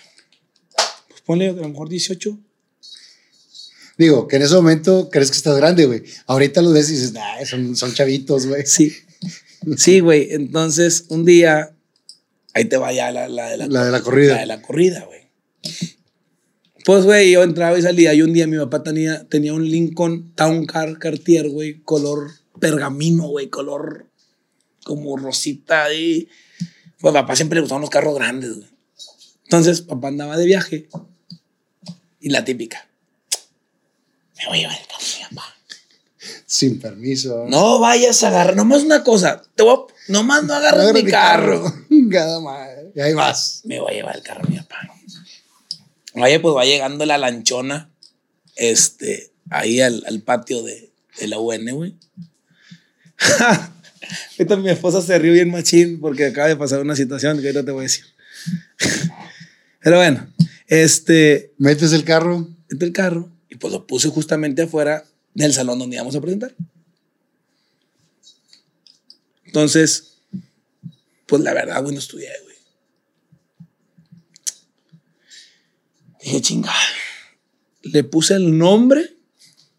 Ponle 1.32 1.48
a 1.48 1.52
lo 1.52 1.66
mejor 1.66 1.88
18. 1.88 2.38
Digo, 3.96 4.28
que 4.28 4.36
en 4.36 4.42
ese 4.42 4.54
momento 4.54 5.08
crees 5.10 5.30
que 5.30 5.38
estás 5.38 5.56
grande, 5.56 5.86
güey. 5.86 6.02
Ahorita 6.26 6.60
lo 6.60 6.72
ves 6.72 6.90
y 6.90 6.92
dices, 6.92 7.14
nah, 7.14 7.42
son, 7.46 7.74
son 7.74 7.94
chavitos, 7.94 8.46
güey. 8.46 8.66
Sí. 8.66 8.92
Sí, 9.78 10.00
güey. 10.00 10.28
Entonces, 10.32 11.06
un 11.08 11.24
día, 11.24 11.74
ahí 12.52 12.66
te 12.66 12.76
va 12.76 12.92
ya 12.92 13.10
la, 13.10 13.28
la, 13.28 13.48
de 13.48 13.56
la, 13.56 13.66
la 13.66 13.84
de 13.86 13.92
la 13.92 14.02
corrida. 14.02 14.34
La 14.34 14.40
de 14.40 14.46
la 14.46 14.60
corrida, 14.60 15.06
güey. 15.06 15.30
Pues, 16.84 17.04
güey, 17.04 17.30
yo 17.30 17.42
entraba 17.42 17.78
y 17.78 17.80
salía. 17.80 18.12
Y 18.12 18.20
un 18.20 18.34
día 18.34 18.46
mi 18.46 18.58
papá 18.58 18.82
tenía, 18.82 19.26
tenía 19.26 19.54
un 19.54 19.66
Lincoln 19.66 20.34
Town 20.34 20.66
Car 20.66 20.98
Cartier, 20.98 21.48
güey, 21.48 21.80
color 21.80 22.30
pergamino, 22.60 23.28
güey, 23.28 23.48
color 23.48 24.06
como 24.84 25.16
rosita. 25.16 25.94
Y 25.94 26.28
pues, 27.00 27.14
papá 27.14 27.36
siempre 27.36 27.54
le 27.54 27.62
gustaban 27.62 27.80
los 27.80 27.88
carros 27.90 28.16
grandes, 28.16 28.54
güey. 28.54 28.68
Entonces, 29.44 29.82
papá 29.82 30.08
andaba 30.08 30.36
de 30.36 30.44
viaje. 30.46 30.88
Y 32.22 32.30
la 32.30 32.44
típica. 32.44 32.88
Me 34.38 34.46
voy 34.46 34.58
a 34.58 34.60
llevar 34.62 34.80
el 34.80 34.86
carro 34.86 35.04
mi 35.18 35.36
papá. 35.36 35.54
Sin 36.46 36.80
permiso. 36.80 37.46
No 37.48 37.80
vayas 37.80 38.22
a 38.22 38.28
agarrar. 38.28 38.56
Nomás 38.56 38.82
una 38.82 39.02
cosa. 39.02 39.42
Te 39.54 39.64
voy 39.64 39.74
a, 39.74 40.12
nomás 40.12 40.44
no 40.44 40.54
agarres 40.54 40.94
mi, 40.94 41.04
carro. 41.04 41.62
Cada 42.10 42.40
madre. 42.40 42.92
Y 42.94 43.00
ahí 43.00 43.12
vas. 43.12 43.62
Me 43.64 43.80
voy 43.80 43.92
a 43.92 43.96
llevar 43.96 44.16
el 44.16 44.22
carro 44.22 44.48
mi 44.48 44.56
papá. 44.56 44.88
Oye, 46.14 46.40
pues 46.40 46.54
va 46.54 46.64
llegando 46.64 47.06
la 47.06 47.18
lanchona, 47.18 47.90
este, 48.54 49.32
ahí 49.50 49.80
al, 49.80 50.04
al 50.06 50.20
patio 50.20 50.62
de, 50.62 50.92
de 51.18 51.26
la 51.26 51.38
UN, 51.38 51.72
güey. 51.72 51.96
Ahorita 54.38 54.56
mi 54.56 54.70
esposa 54.70 55.00
se 55.00 55.18
rió 55.18 55.32
bien 55.32 55.50
machín 55.50 56.00
porque 56.00 56.26
acaba 56.26 56.48
de 56.48 56.56
pasar 56.56 56.80
una 56.80 56.96
situación 56.96 57.40
que 57.40 57.46
ahorita 57.46 57.64
te 57.64 57.70
voy 57.70 57.80
a 57.80 57.82
decir. 57.84 58.04
Pero 59.80 59.96
bueno, 59.96 60.26
este, 60.72 61.52
Metes 61.58 61.92
el 61.92 62.02
carro. 62.02 62.48
entré 62.70 62.88
el 62.88 62.94
carro 62.94 63.30
y 63.50 63.56
pues 63.56 63.74
lo 63.74 63.86
puse 63.86 64.08
justamente 64.08 64.62
afuera 64.62 65.04
del 65.34 65.52
salón 65.52 65.78
donde 65.78 65.96
íbamos 65.96 66.16
a 66.16 66.20
presentar. 66.22 66.54
Entonces, 69.44 70.16
pues 71.26 71.42
la 71.42 71.52
verdad, 71.52 71.82
güey, 71.82 71.92
no 71.92 71.98
estudié, 71.98 72.30
güey. 72.42 72.56
Dije, 76.22 76.40
chinga. 76.40 76.72
Le 77.82 78.02
puse 78.04 78.34
el 78.34 78.56
nombre, 78.56 79.14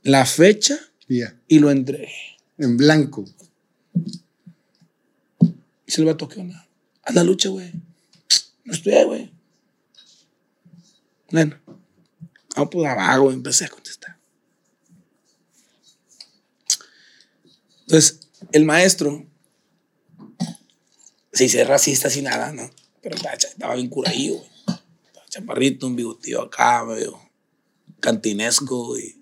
la 0.03 0.27
fecha 0.27 0.77
y 1.07 1.21
ya. 1.21 1.35
y 1.47 1.57
lo 1.57 1.71
entregué. 1.71 2.13
En 2.59 2.77
blanco. 2.77 3.25
Y 5.41 5.91
se 5.91 6.01
le 6.01 6.05
va 6.05 6.11
a 6.11 6.17
tocar 6.17 6.37
una. 6.37 6.67
Haz 7.01 7.15
la 7.15 7.23
lucha, 7.23 7.49
güey. 7.49 7.71
No 8.63 8.73
estudié, 8.73 9.05
güey. 9.05 9.32
Bueno. 11.33 11.59
Ah, 12.55 12.69
pues 12.69 12.87
abajo, 12.87 13.31
empecé 13.31 13.65
a 13.65 13.69
contestar. 13.69 14.19
Entonces, 17.81 18.19
el 18.51 18.65
maestro 18.65 19.25
se 21.31 21.45
hice 21.45 21.63
racista 21.63 22.11
sin 22.11 22.25
nada, 22.25 22.51
¿no? 22.53 22.69
Pero 23.01 23.15
estaba, 23.15 23.33
estaba 23.33 23.73
bien 23.73 23.89
curadillo, 23.89 24.35
güey. 24.35 24.49
Estaba 25.07 25.27
chaparrito, 25.27 25.87
un 25.87 25.95
bigotillo 25.95 26.43
acá, 26.43 26.85
medio 26.85 27.19
cantinesco 27.99 28.95
y 28.99 29.19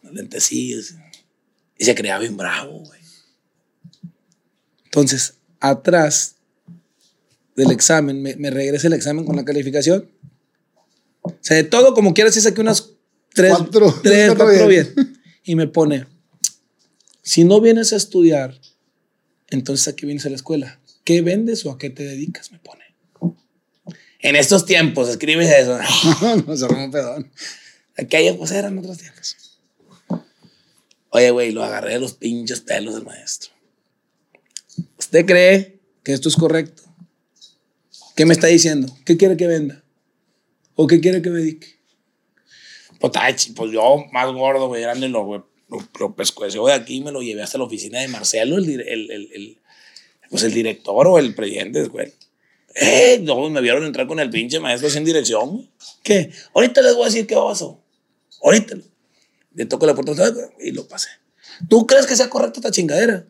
unos 0.00 0.14
lentecillos. 0.14 0.94
Y 1.76 1.84
se 1.84 1.94
creía 1.94 2.18
bien 2.18 2.38
bravo, 2.38 2.78
güey. 2.78 3.00
Entonces, 4.84 5.34
atrás 5.60 6.36
del 7.56 7.72
examen, 7.72 8.22
me, 8.22 8.36
me 8.36 8.48
regresa 8.48 8.86
el 8.86 8.94
examen 8.94 9.26
con 9.26 9.36
la 9.36 9.44
calificación. 9.44 10.10
O 11.22 11.34
sea, 11.40 11.56
de 11.56 11.64
todo, 11.64 11.94
como 11.94 12.14
quieras, 12.14 12.34
sí 12.34 12.40
saqué 12.40 12.60
unas 12.60 12.90
tres, 13.34 13.52
Cuatro. 13.56 13.94
tres, 14.02 14.26
Cuatro 14.28 14.46
cuatro 14.46 14.66
bien. 14.68 14.92
bien. 14.94 15.20
Y 15.44 15.54
me 15.56 15.66
pone, 15.66 16.06
si 17.22 17.44
no 17.44 17.60
vienes 17.60 17.92
a 17.92 17.96
estudiar, 17.96 18.58
entonces 19.48 19.88
¿a 19.88 19.96
qué 19.96 20.06
vienes 20.06 20.26
a 20.26 20.30
la 20.30 20.36
escuela? 20.36 20.80
¿Qué 21.04 21.22
vendes 21.22 21.64
o 21.64 21.70
a 21.70 21.78
qué 21.78 21.90
te 21.90 22.04
dedicas? 22.04 22.52
Me 22.52 22.58
pone. 22.58 22.84
En 24.20 24.36
estos 24.36 24.66
tiempos, 24.66 25.08
escribes 25.08 25.48
eso. 25.48 25.78
no 26.46 26.56
se 26.56 26.64
un 26.66 26.90
pedón. 26.90 27.30
Aquellos 27.96 28.36
pues 28.36 28.50
eran 28.50 28.78
otros 28.78 28.98
tiempos. 28.98 29.36
Oye, 31.10 31.30
güey, 31.30 31.52
lo 31.52 31.64
agarré 31.64 31.94
de 31.94 32.00
los 32.00 32.14
pinches 32.14 32.60
pelos 32.60 32.94
del 32.94 33.04
maestro. 33.04 33.50
¿Usted 34.98 35.24
cree 35.24 35.80
que 36.02 36.12
esto 36.12 36.28
es 36.28 36.36
correcto? 36.36 36.82
¿Qué 38.14 38.26
me 38.26 38.34
está 38.34 38.48
diciendo? 38.48 38.94
¿Qué 39.04 39.16
quiere 39.16 39.36
que 39.36 39.46
venda? 39.46 39.82
¿O 40.80 40.86
qué 40.86 41.00
quiere 41.00 41.20
que 41.20 41.30
me 41.30 41.40
dedique? 41.40 41.66
Pues, 43.00 43.12
pues 43.56 43.72
yo, 43.72 44.04
más 44.12 44.32
gordo, 44.32 44.68
güey, 44.68 44.82
grande, 44.82 45.08
lo, 45.08 45.24
lo, 45.68 45.88
lo 45.98 46.14
pescueció 46.14 46.64
de 46.66 46.72
aquí 46.72 46.98
y 46.98 47.00
me 47.00 47.10
lo 47.10 47.20
llevé 47.20 47.42
hasta 47.42 47.58
la 47.58 47.64
oficina 47.64 47.98
de 48.00 48.06
Marcelo, 48.06 48.58
el, 48.58 48.68
el, 48.68 49.10
el, 49.10 49.10
el- 49.32 49.58
pues 50.30 50.44
el 50.44 50.54
director 50.54 51.04
o 51.08 51.18
el 51.18 51.34
presidente, 51.34 51.82
güey. 51.88 52.12
Eh, 52.76 53.18
no, 53.24 53.50
me 53.50 53.60
vieron 53.60 53.82
entrar 53.84 54.06
con 54.06 54.20
el 54.20 54.30
pinche 54.30 54.60
maestro 54.60 54.88
sin 54.88 55.04
dirección. 55.04 55.50
güey. 55.50 55.70
¿Qué? 56.04 56.30
Ahorita 56.54 56.80
les 56.80 56.94
voy 56.94 57.02
a 57.02 57.06
decir 57.06 57.26
qué 57.26 57.34
pasó. 57.34 57.82
Ahorita. 58.42 58.76
Le 59.54 59.66
toco 59.66 59.84
la 59.84 59.94
puerta 59.96 60.12
y 60.60 60.70
lo 60.70 60.86
pasé. 60.86 61.08
¿Tú 61.68 61.88
crees 61.88 62.06
que 62.06 62.14
sea 62.14 62.30
correcta 62.30 62.60
esta 62.60 62.70
chingadera? 62.70 63.26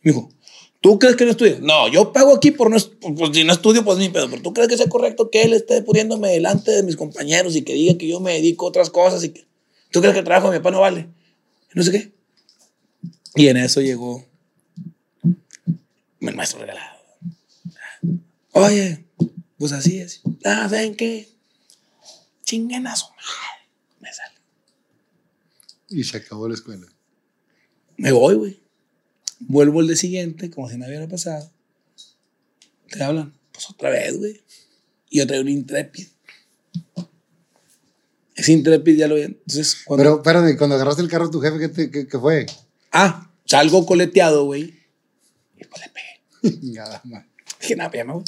Me 0.00 0.12
dijo, 0.12 0.32
¿tú 0.80 0.98
crees 0.98 1.16
que 1.16 1.24
no 1.24 1.30
estudia? 1.30 1.58
No, 1.60 1.88
yo 1.88 2.12
pago 2.12 2.34
aquí 2.34 2.50
por 2.50 2.70
no, 2.70 2.76
pues, 3.16 3.30
si 3.36 3.44
no 3.44 3.52
estudio, 3.52 3.84
pues 3.84 3.98
ni 3.98 4.08
pedo. 4.08 4.28
Pero 4.30 4.42
¿tú 4.42 4.52
crees 4.52 4.68
que 4.68 4.76
sea 4.76 4.88
correcto 4.88 5.30
que 5.30 5.42
él 5.42 5.52
esté 5.52 5.82
poniéndome 5.82 6.28
delante 6.30 6.70
de 6.70 6.82
mis 6.82 6.96
compañeros 6.96 7.56
y 7.56 7.62
que 7.62 7.74
diga 7.74 7.98
que 7.98 8.08
yo 8.08 8.20
me 8.20 8.34
dedico 8.34 8.66
a 8.66 8.68
otras 8.68 8.90
cosas? 8.90 9.24
y 9.24 9.30
que 9.30 9.46
¿Tú 9.90 10.00
crees 10.00 10.12
que 10.12 10.20
el 10.20 10.24
trabajo 10.24 10.50
de 10.50 10.58
mi 10.58 10.62
papá 10.62 10.70
no 10.70 10.80
vale? 10.80 11.08
No 11.74 11.82
sé 11.82 11.92
qué. 11.92 12.12
Y 13.34 13.48
en 13.48 13.56
eso 13.56 13.80
llegó 13.80 14.24
el 16.20 16.34
maestro 16.34 16.60
regalado. 16.60 16.98
Oye, 18.52 19.06
pues 19.58 19.72
así 19.72 19.98
es. 19.98 20.22
Ah, 20.44 20.68
¿ven 20.70 20.96
qué? 20.96 21.28
Chinguen 22.44 22.86
a 22.86 22.96
su 22.96 23.06
madre. 23.06 23.68
Me 24.00 24.12
sale. 24.12 24.34
Y 25.88 26.04
se 26.04 26.16
acabó 26.16 26.48
la 26.48 26.54
escuela. 26.54 26.86
Me 27.96 28.12
voy, 28.12 28.34
güey. 28.34 28.67
Vuelvo 29.40 29.80
el 29.80 29.86
día 29.88 29.96
siguiente, 29.96 30.50
como 30.50 30.68
si 30.68 30.76
nada 30.76 30.90
hubiera 30.90 31.08
pasado. 31.08 31.50
Te 32.90 33.02
hablan, 33.02 33.34
pues 33.52 33.68
otra 33.70 33.90
vez, 33.90 34.16
güey. 34.16 34.40
Y 35.10 35.18
yo 35.18 35.26
traigo 35.26 35.42
un 35.44 35.50
Intrepid. 35.50 36.06
Ese 38.34 38.52
Intrepid 38.52 38.96
ya 38.96 39.08
lo 39.08 39.16
vi. 39.16 39.22
Entonces, 39.22 39.76
cuando. 39.84 40.02
Pero, 40.04 40.16
espérame, 40.18 40.56
cuando 40.56 40.76
agarraste 40.76 41.02
el 41.02 41.08
carro, 41.08 41.30
tu 41.30 41.40
jefe, 41.40 41.58
¿qué, 41.58 41.68
te- 41.68 41.90
qué- 41.90 42.06
qué 42.06 42.18
fue? 42.18 42.46
ah, 42.92 43.30
salgo 43.44 43.84
coleteado, 43.86 44.44
güey. 44.44 44.74
Y 45.56 45.64
pues 45.64 45.82
le 45.82 46.50
pegué. 46.52 46.72
Nada 46.72 47.00
más. 47.04 47.24
Dije, 47.60 47.74
nada, 47.76 47.90
pues, 47.90 47.98
ya 48.00 48.04
me 48.04 48.12
voy. 48.12 48.24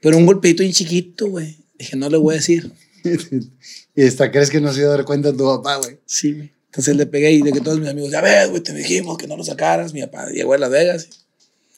Pero 0.00 0.16
un 0.16 0.26
golpeito 0.26 0.62
bien 0.62 0.72
chiquito, 0.72 1.28
güey. 1.28 1.58
Dije, 1.78 1.96
no 1.96 2.08
le 2.08 2.16
voy 2.16 2.34
a 2.34 2.38
decir. 2.38 2.72
y 3.94 4.04
hasta 4.06 4.30
crees 4.32 4.50
que 4.50 4.60
no 4.60 4.72
se 4.72 4.80
iba 4.80 4.88
a 4.88 4.96
dar 4.96 5.04
cuenta 5.04 5.32
tu 5.36 5.44
papá, 5.44 5.76
güey. 5.76 5.98
Sí, 6.06 6.32
güey. 6.32 6.52
Entonces 6.76 6.96
le 6.96 7.06
pegué 7.06 7.32
y 7.32 7.40
de 7.40 7.52
que 7.52 7.62
todos 7.62 7.80
mis 7.80 7.88
amigos, 7.88 8.10
ya 8.10 8.20
ves, 8.20 8.50
güey, 8.50 8.62
te 8.62 8.74
dijimos 8.74 9.16
que 9.16 9.26
no 9.26 9.34
lo 9.38 9.42
sacaras. 9.42 9.94
Mi 9.94 10.02
papá 10.02 10.28
llegó 10.28 10.52
a 10.52 10.58
Las 10.58 10.68
Vegas. 10.68 11.08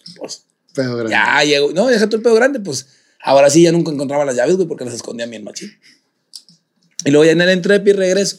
y, 0.09 0.18
pues, 0.18 0.42
Pero 0.74 0.96
grande. 0.96 1.12
Ya 1.12 1.44
llegó. 1.44 1.72
No, 1.72 1.86
deja 1.86 2.07
todo 2.07 2.16
el 2.16 2.22
pedo 2.22 2.34
grande, 2.34 2.59
pues. 2.59 2.88
Ahora 3.22 3.49
sí 3.49 3.62
ya 3.62 3.70
nunca 3.70 3.92
encontraba 3.92 4.24
las 4.24 4.34
llaves, 4.34 4.57
güey, 4.57 4.66
porque 4.66 4.84
las 4.84 4.94
escondía 4.94 5.26
bien 5.26 5.44
machín. 5.44 5.70
Y 7.05 7.12
luego 7.12 7.26
ya 7.26 7.30
en 7.30 7.40
el 7.40 7.49
entrepi 7.49 7.92
regreso. 7.92 8.38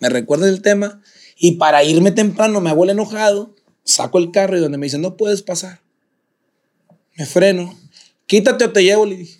Me 0.00 0.08
recuerda 0.08 0.48
el 0.48 0.60
tema. 0.60 1.00
Y 1.36 1.52
para 1.52 1.84
irme 1.84 2.10
temprano, 2.10 2.60
me 2.60 2.70
abuelo 2.70 2.90
enojado, 2.90 3.54
saco 3.84 4.18
el 4.18 4.32
carro 4.32 4.56
y 4.56 4.60
donde 4.60 4.78
me 4.78 4.86
dicen, 4.86 5.02
no 5.02 5.16
puedes 5.16 5.42
pasar. 5.42 5.82
Me 7.14 7.26
freno. 7.26 7.78
Quítate 8.26 8.64
o 8.64 8.72
te 8.72 8.82
llevo, 8.82 9.06
le 9.06 9.18
dije. 9.18 9.38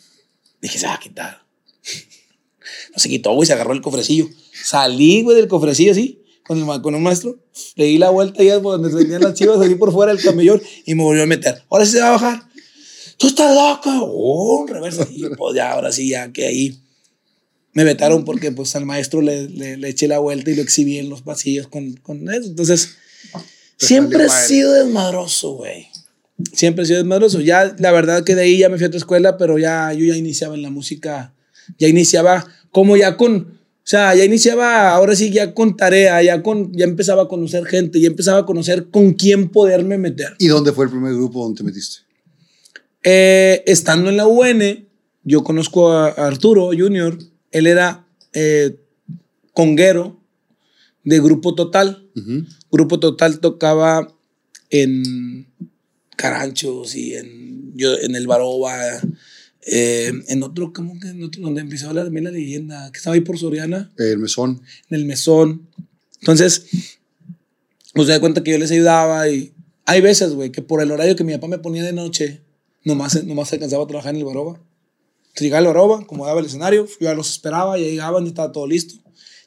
Dije, 0.60 0.78
se 0.78 0.86
va 0.86 0.94
a 0.94 1.00
quitar. 1.00 1.42
No 2.94 2.98
se 2.98 3.08
quitó, 3.08 3.32
güey, 3.32 3.46
se 3.46 3.54
agarró 3.54 3.72
el 3.72 3.80
cofrecillo. 3.80 4.28
Salí, 4.52 5.22
güey, 5.22 5.34
del 5.34 5.48
cofrecillo 5.48 5.92
así, 5.92 6.21
con, 6.52 6.70
el, 6.70 6.82
con 6.82 6.94
un 6.94 7.02
maestro. 7.02 7.38
Le 7.76 7.86
di 7.86 7.98
la 7.98 8.10
vuelta 8.10 8.42
ya 8.42 8.60
por 8.60 8.80
donde 8.80 8.96
tenían 8.96 9.22
las 9.22 9.34
chivas, 9.34 9.60
así 9.60 9.74
por 9.74 9.92
fuera 9.92 10.12
del 10.12 10.22
camellón, 10.22 10.62
y 10.84 10.94
me 10.94 11.02
volvió 11.02 11.22
a 11.22 11.26
meter. 11.26 11.62
Ahora 11.70 11.84
sí 11.84 11.92
se 11.92 12.00
va 12.00 12.08
a 12.08 12.12
bajar. 12.12 12.42
Tú 13.16 13.28
estás 13.28 13.54
loco. 13.54 13.90
Oh, 14.04 14.62
un 14.62 14.68
reverso. 14.68 15.06
Y 15.10 15.28
pues 15.36 15.54
ya, 15.54 15.72
ahora 15.72 15.92
sí, 15.92 16.08
ya 16.08 16.32
que 16.32 16.46
ahí 16.46 16.78
me 17.72 17.84
vetaron 17.84 18.24
porque 18.24 18.52
pues 18.52 18.76
al 18.76 18.84
maestro 18.84 19.22
le, 19.22 19.48
le, 19.48 19.76
le 19.76 19.88
eché 19.88 20.08
la 20.08 20.18
vuelta 20.18 20.50
y 20.50 20.56
lo 20.56 20.62
exhibí 20.62 20.98
en 20.98 21.08
los 21.08 21.22
pasillos 21.22 21.68
con, 21.68 21.94
con 21.94 22.28
eso. 22.32 22.48
Entonces, 22.48 22.96
Te 23.78 23.86
siempre 23.86 24.24
he 24.24 24.28
sido 24.28 24.72
desmadroso, 24.72 25.52
güey. 25.52 25.88
Siempre 26.52 26.84
he 26.84 26.86
sido 26.86 26.98
desmadroso. 26.98 27.40
Ya, 27.40 27.74
la 27.78 27.92
verdad 27.92 28.24
que 28.24 28.34
de 28.34 28.42
ahí 28.42 28.58
ya 28.58 28.68
me 28.68 28.76
fui 28.76 28.84
a 28.84 28.88
otra 28.88 28.98
escuela, 28.98 29.38
pero 29.38 29.58
ya 29.58 29.92
yo 29.92 30.04
ya 30.04 30.16
iniciaba 30.16 30.54
en 30.54 30.62
la 30.62 30.70
música. 30.70 31.34
Ya 31.78 31.88
iniciaba 31.88 32.46
como 32.70 32.96
ya 32.96 33.16
con, 33.16 33.60
o 33.84 33.88
sea, 33.92 34.14
ya 34.14 34.24
iniciaba 34.24 34.90
ahora 34.90 35.16
sí 35.16 35.30
ya 35.30 35.54
con 35.54 35.76
tarea, 35.76 36.22
ya 36.22 36.40
con, 36.40 36.72
ya 36.72 36.84
empezaba 36.84 37.22
a 37.22 37.28
conocer 37.28 37.64
gente, 37.64 38.00
ya 38.00 38.06
empezaba 38.06 38.38
a 38.38 38.46
conocer 38.46 38.90
con 38.90 39.12
quién 39.14 39.48
poderme 39.48 39.98
meter. 39.98 40.36
¿Y 40.38 40.46
dónde 40.46 40.72
fue 40.72 40.84
el 40.84 40.90
primer 40.92 41.12
grupo 41.14 41.42
donde 41.42 41.58
te 41.58 41.64
metiste? 41.64 42.02
Eh, 43.02 43.64
estando 43.66 44.08
en 44.08 44.16
la 44.16 44.28
UN, 44.28 44.86
yo 45.24 45.42
conozco 45.42 45.90
a 45.90 46.10
Arturo 46.10 46.70
Junior. 46.76 47.18
Él 47.50 47.66
era 47.66 48.06
eh, 48.32 48.76
conguero 49.52 50.20
de 51.02 51.18
Grupo 51.18 51.56
Total. 51.56 52.08
Grupo 52.70 53.00
Total 53.00 53.40
tocaba 53.40 54.14
en 54.70 55.48
Caranchos 56.14 56.94
y 56.94 57.14
en, 57.14 57.72
yo, 57.74 57.98
en 57.98 58.14
el 58.14 58.28
Baroba. 58.28 58.76
Eh, 59.64 60.12
en 60.28 60.42
otro, 60.42 60.72
¿cómo 60.72 60.98
que 60.98 61.08
en 61.08 61.22
otro? 61.22 61.42
Donde 61.42 61.60
empezó 61.60 61.86
a 61.86 61.88
hablar 61.90 62.04
también 62.06 62.24
la 62.24 62.30
leyenda, 62.30 62.90
que 62.92 62.98
estaba 62.98 63.14
ahí 63.14 63.20
por 63.20 63.38
Soriana 63.38 63.92
El 63.96 64.18
mesón. 64.18 64.62
en 64.90 64.98
el 64.98 65.04
mesón. 65.04 65.68
Entonces, 66.20 66.66
pues 67.94 68.06
se 68.06 68.12
da 68.12 68.20
cuenta 68.20 68.42
que 68.42 68.52
yo 68.52 68.58
les 68.58 68.70
ayudaba 68.70 69.28
y 69.28 69.52
hay 69.84 70.00
veces, 70.00 70.32
güey, 70.32 70.50
que 70.50 70.62
por 70.62 70.80
el 70.82 70.90
horario 70.90 71.16
que 71.16 71.24
mi 71.24 71.32
papá 71.32 71.48
me 71.48 71.58
ponía 71.58 71.82
de 71.82 71.92
noche, 71.92 72.40
nomás, 72.84 73.22
nomás 73.24 73.52
alcanzaba 73.52 73.84
a 73.84 73.86
trabajar 73.86 74.14
en 74.14 74.20
el 74.20 74.24
Baroba. 74.24 74.60
Entonces 75.22 75.42
llegaba 75.42 75.60
el 75.60 75.66
Baroba, 75.66 76.00
acomodaba 76.00 76.40
el 76.40 76.46
escenario, 76.46 76.86
yo 76.86 76.96
ya 77.00 77.14
los 77.14 77.30
esperaba, 77.30 77.78
ya 77.78 77.84
llegaban, 77.84 78.24
ya 78.24 78.28
estaba 78.28 78.52
todo 78.52 78.66
listo. 78.66 78.94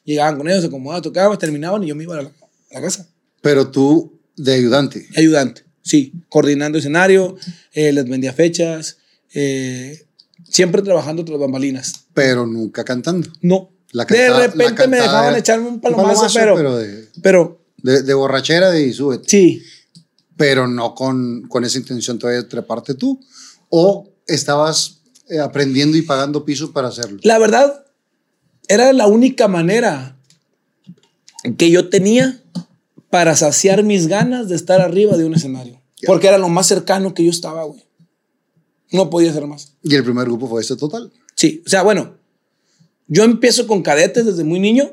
Llegaban 0.04 0.36
con 0.36 0.48
ellos, 0.48 0.60
se 0.60 0.68
acomodaban, 0.68 1.02
tocaban, 1.02 1.38
terminaban 1.38 1.82
y 1.82 1.88
yo 1.88 1.94
me 1.94 2.04
iba 2.04 2.18
a 2.18 2.22
la, 2.22 2.28
a 2.28 2.74
la 2.74 2.80
casa. 2.80 3.08
Pero 3.42 3.70
tú, 3.70 4.18
de 4.36 4.54
ayudante. 4.54 5.06
Ayudante, 5.16 5.64
sí, 5.82 6.12
coordinando 6.28 6.78
escenario, 6.78 7.36
eh, 7.72 7.92
les 7.92 8.08
vendía 8.08 8.32
fechas, 8.32 8.98
eh, 9.34 10.05
siempre 10.48 10.82
trabajando 10.82 11.24
tras 11.24 11.38
bambalinas. 11.38 11.92
Pero 12.14 12.46
nunca 12.46 12.84
cantando. 12.84 13.28
No, 13.42 13.70
La 13.92 14.04
de 14.04 14.08
cantada- 14.16 14.38
la 14.38 14.46
repente 14.46 14.86
me 14.88 14.96
dejaban 14.98 15.28
era 15.30 15.38
echarme 15.38 15.68
un 15.68 15.80
palomazo, 15.80 16.22
palomazo, 16.26 16.54
pero, 16.56 16.76
de, 16.76 17.08
pero 17.22 17.60
de, 17.82 18.02
de 18.02 18.14
borrachera 18.14 18.70
de 18.70 18.82
y 18.86 18.92
súbete. 18.92 19.28
sí. 19.28 19.62
Pero 20.38 20.66
no 20.68 20.94
con, 20.94 21.48
con 21.48 21.64
esa 21.64 21.78
intención 21.78 22.18
todavía 22.18 22.42
de 22.42 22.48
treparte 22.48 22.92
tú. 22.92 23.18
O 23.70 24.06
estabas 24.26 25.00
eh, 25.30 25.38
aprendiendo 25.38 25.96
y 25.96 26.02
pagando 26.02 26.44
piso 26.44 26.72
para 26.72 26.88
hacerlo. 26.88 27.18
La 27.22 27.38
verdad, 27.38 27.86
era 28.68 28.92
la 28.92 29.06
única 29.06 29.48
manera 29.48 30.18
que 31.56 31.70
yo 31.70 31.88
tenía 31.88 32.38
para 33.08 33.34
saciar 33.34 33.82
mis 33.82 34.08
ganas 34.08 34.50
de 34.50 34.56
estar 34.56 34.82
arriba 34.82 35.16
de 35.16 35.24
un 35.24 35.32
escenario. 35.34 35.80
Porque 36.06 36.28
era 36.28 36.36
lo 36.36 36.50
más 36.50 36.66
cercano 36.66 37.14
que 37.14 37.24
yo 37.24 37.30
estaba, 37.30 37.64
güey. 37.64 37.82
No 38.92 39.10
podía 39.10 39.32
ser 39.32 39.46
más. 39.46 39.72
Y 39.82 39.94
el 39.94 40.04
primer 40.04 40.24
grupo 40.26 40.48
fue 40.48 40.60
este 40.60 40.76
total. 40.76 41.12
Sí, 41.34 41.62
o 41.66 41.68
sea, 41.68 41.82
bueno, 41.82 42.16
yo 43.08 43.24
empiezo 43.24 43.66
con 43.66 43.82
cadetes 43.82 44.24
desde 44.26 44.44
muy 44.44 44.58
niño, 44.60 44.92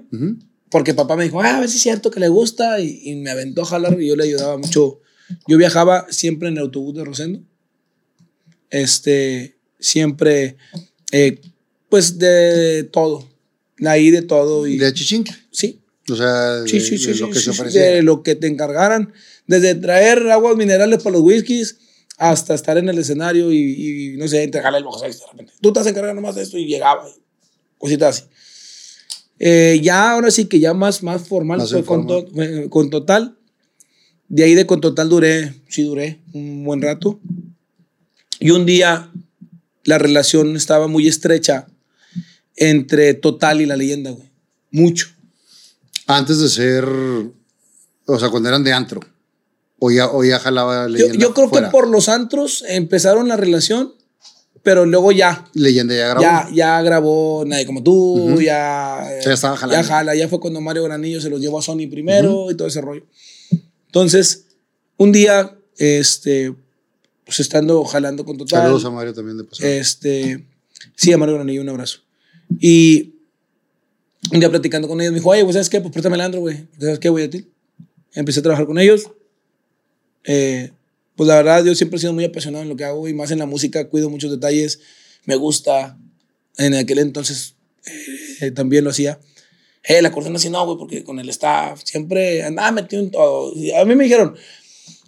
porque 0.70 0.94
papá 0.94 1.16
me 1.16 1.24
dijo, 1.24 1.42
ah, 1.42 1.58
a 1.58 1.60
ver 1.60 1.70
si 1.70 1.78
es 1.78 1.84
cierto 1.84 2.12
que 2.12 2.20
le 2.20 2.28
gusta, 2.30 2.80
y, 2.80 3.02
y 3.04 3.16
me 3.16 3.30
aventó 3.30 3.62
a 3.62 3.66
jalar 3.66 4.00
y 4.02 4.08
yo 4.08 4.16
le 4.16 4.24
ayudaba 4.26 4.58
mucho. 4.58 5.00
Yo 5.48 5.58
viajaba 5.58 6.06
siempre 6.10 6.50
en 6.50 6.56
el 6.58 6.64
autobús 6.64 6.96
de 6.96 7.04
Rosendo. 7.06 7.42
Este, 8.70 9.58
siempre, 9.80 10.58
eh, 11.12 11.40
pues 11.90 12.18
de 12.18 12.84
todo, 12.92 13.28
ahí 13.86 14.10
de 14.12 14.22
todo. 14.24 14.66
Y, 14.68 14.78
De 14.78 14.94
Chichincle. 14.94 15.36
sí, 15.52 15.82
O 16.10 16.16
sea, 16.16 16.62
de, 16.62 16.68
sí, 16.70 16.80
sí, 16.82 16.98
de 17.06 17.14
sí, 17.14 17.20
lo 17.20 17.30
que 17.30 17.40
se 17.40 17.52
ofrecía. 17.52 17.82
de 17.84 18.02
lo 18.04 18.24
que 18.24 18.36
te 18.36 18.48
encargaran, 18.48 19.14
desde 19.48 19.76
traer 19.76 20.30
aguas 20.32 20.56
minerales 20.58 21.02
para 21.04 21.14
los 21.14 21.22
whiskies 21.22 21.78
hasta 22.18 22.54
estar 22.54 22.78
en 22.78 22.90
el 22.90 22.98
escenario 23.00 23.52
y, 23.52 23.58
y, 24.14 24.18
no 24.18 24.28
sé, 24.28 24.44
entregarle 24.44 24.78
el 24.80 24.84
box 24.84 25.02
de 25.02 25.08
repente. 25.32 25.54
Tú 25.62 25.74
te 25.74 25.80
has 25.80 25.88
encargado 25.88 26.14
nomás 26.16 26.36
de 26.36 26.44
esto 26.44 26.58
y 26.58 26.66
llegaba, 26.66 27.08
y 27.10 27.14
cositas 27.78 28.18
así. 28.18 28.30
Eh, 29.40 29.80
ya 29.84 30.12
ahora 30.12 30.32
sí 30.32 30.46
que 30.46 30.60
ya 30.60 30.74
más, 30.74 31.04
más 31.04 31.28
formal 31.28 31.58
Más 31.58 31.72
fue 31.72 31.84
con, 31.84 32.08
to- 32.08 32.28
eh, 32.42 32.68
con 32.70 32.90
Total. 32.90 33.38
De 34.30 34.44
ahí 34.44 34.54
de 34.54 34.66
con 34.66 34.80
Total 34.80 35.10
duré, 35.10 35.54
sí 35.68 35.84
duré 35.84 36.22
un 36.34 36.64
buen 36.64 36.82
rato. 36.82 37.20
Y 38.40 38.52
un 38.52 38.66
día 38.66 39.12
la 39.84 39.98
relación 39.98 40.56
estaba 40.56 40.88
muy 40.88 41.08
estrecha 41.08 41.68
entre 42.56 43.16
Total 43.16 43.60
y 43.60 43.66
la 43.66 43.76
leyenda, 43.76 44.12
güey. 44.12 44.30
Mucho. 44.72 45.10
Antes 46.08 46.40
de 46.40 46.50
ser, 46.50 46.86
o 46.86 48.20
sea, 48.20 48.30
cuando 48.30 48.50
eran 48.50 48.64
de 48.64 48.72
antro. 48.74 49.02
O 49.86 49.92
ya, 49.92 50.10
o 50.10 50.24
ya 50.24 50.40
jalaba 50.40 50.84
Yo, 50.84 50.90
leyenda. 50.90 51.18
yo 51.18 51.34
creo 51.34 51.50
fuera. 51.50 51.68
que 51.68 51.72
por 51.72 51.88
los 51.90 52.08
antros 52.08 52.64
empezaron 52.70 53.28
la 53.28 53.36
relación, 53.36 53.94
pero 54.62 54.86
luego 54.86 55.12
ya, 55.12 55.46
Leyenda 55.54 55.94
ya 55.94 56.08
grabó. 56.08 56.22
ya, 56.22 56.48
ya 56.54 56.82
grabó 56.82 57.44
Nadie 57.46 57.66
como 57.66 57.84
tú, 57.84 57.94
Ujú. 58.32 58.40
ya, 58.42 59.04
Ya 59.26 59.34
estaba 59.34 59.58
jalando. 59.58 59.82
ya 59.82 59.88
jala, 59.88 60.16
ya 60.16 60.30
fue 60.30 60.40
cuando 60.40 60.62
Mario 60.62 60.84
Granillo 60.84 61.20
se 61.20 61.30
los 61.30 61.42
llevó 61.42 61.60
a 61.60 61.62
Sony 61.62 61.88
primero 61.92 62.50
y 62.50 62.56
todo 62.56 62.68
ese 62.70 62.80
rollo. 62.80 63.04
Entonces, 63.88 64.46
un 64.96 65.12
día, 65.12 65.54
este, 65.78 66.54
pues 67.26 67.42
estando 67.42 67.84
jalando 67.84 68.24
con 68.24 68.38
Total, 68.38 68.62
Saludos 68.62 68.86
a 68.86 68.90
Mario 68.90 69.14
también 69.14 69.38
de 69.38 69.44
pasado. 69.44 69.68
este, 69.70 70.46
sí, 70.96 71.12
a 71.12 71.18
Mario 71.18 71.36
Granillo, 71.36 71.62
un 71.62 71.70
abrazo. 71.70 72.00
Y 72.60 73.16
un 74.32 74.40
día 74.40 74.50
platicando 74.50 74.88
con 74.88 75.02
ellos, 75.02 75.12
me 75.12 75.20
dijo, 75.20 75.30
oye, 75.30 75.44
pues, 75.44 75.56
¿sabes 75.56 75.70
qué? 75.70 75.82
Pues 75.82 75.92
préstame 75.92 76.16
el 76.16 76.22
andro, 76.22 76.40
güey. 76.40 76.68
¿Sabes 76.80 77.00
qué, 77.00 77.10
güey, 77.10 77.26
a 77.26 77.30
ti? 77.30 77.50
Empecé 78.14 78.40
a 78.40 78.44
trabajar 78.44 78.66
con 78.66 78.80
ellos. 78.80 79.10
Eh, 80.26 80.72
pues 81.16 81.28
la 81.28 81.36
verdad, 81.36 81.64
yo 81.64 81.76
siempre 81.76 81.98
he 81.98 82.00
sido 82.00 82.14
muy 82.14 82.24
apasionado 82.26 82.64
en 82.64 82.70
lo 82.70 82.76
que 82.76 82.86
hago 82.86 83.08
y 83.08 83.14
más 83.14 83.32
en 83.32 83.40
la 83.40 83.46
música, 83.46 83.88
cuido 83.90 84.10
muchos 84.10 84.32
detalles, 84.32 84.80
me 85.26 85.36
gusta. 85.36 85.98
En 86.58 86.74
aquel 86.76 87.00
entonces 87.00 87.56
eh, 88.42 88.52
también 88.52 88.84
lo 88.84 88.92
hacía. 88.92 89.20
Eh, 89.84 90.02
la 90.02 90.10
acordeón 90.10 90.36
así 90.36 90.50
no, 90.50 90.66
güey, 90.66 90.78
porque 90.78 91.04
con 91.04 91.20
el 91.20 91.30
staff 91.30 91.82
siempre 91.84 92.44
andaba 92.44 92.72
metido 92.72 93.02
en 93.02 93.12
todo. 93.12 93.54
Y 93.56 93.72
A 93.72 93.84
mí 93.86 93.96
me 93.96 94.04
dijeron, 94.06 94.36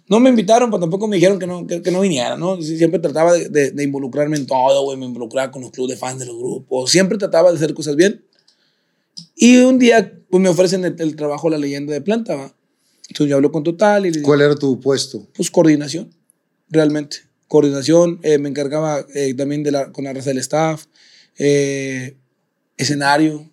no 0.08 0.20
me 0.20 0.28
invitaron, 0.30 0.70
pero 0.70 0.80
tampoco 0.80 1.08
me 1.08 1.16
dijeron 1.16 1.38
que 1.38 1.46
no, 1.46 1.66
que, 1.66 1.82
que 1.82 1.90
no 1.90 2.00
viniera, 2.00 2.36
¿no? 2.36 2.60
Siempre 2.62 3.00
trataba 3.00 3.32
de, 3.32 3.48
de- 3.48 3.70
de 3.72 3.82
involucrarme 3.84 4.36
en 4.36 4.46
todo, 4.46 4.82
güey, 4.84 4.96
me 4.98 5.06
involucraba 5.06 5.50
con 5.50 5.62
los 5.62 5.70
clubes 5.70 5.92
de 5.94 5.96
fans 5.98 6.18
de 6.20 6.26
los 6.26 6.36
grupos, 6.36 6.90
siempre 6.90 7.16
trataba 7.18 7.50
de 7.50 7.56
hacer 7.56 7.74
cosas 7.74 7.96
bien. 7.96 8.24
Y 9.34 9.58
un 9.58 9.78
día, 9.78 10.12
pues 10.30 10.42
me 10.42 10.48
ofrecen 10.48 10.84
el, 10.84 10.94
el 10.98 11.16
trabajo 11.16 11.48
La 11.50 11.58
Leyenda 11.58 11.92
de 11.92 12.00
Planta, 12.00 12.34
¿va? 12.36 12.55
Entonces 13.08 13.30
yo 13.30 13.36
hablo 13.36 13.52
con 13.52 13.62
Total 13.62 14.04
y 14.06 14.10
le 14.10 14.16
digo, 14.18 14.26
¿Cuál 14.26 14.40
era 14.40 14.54
tu 14.54 14.80
puesto? 14.80 15.26
pues 15.34 15.50
coordinación, 15.50 16.12
realmente. 16.68 17.18
Coordinación, 17.48 18.18
eh, 18.22 18.38
me 18.38 18.48
encargaba 18.48 19.06
eh, 19.14 19.32
también 19.34 19.62
de 19.62 19.70
la, 19.70 19.92
con 19.92 20.04
la 20.04 20.12
raza 20.12 20.30
del 20.30 20.38
staff, 20.38 20.86
eh, 21.38 22.16
escenario. 22.76 23.48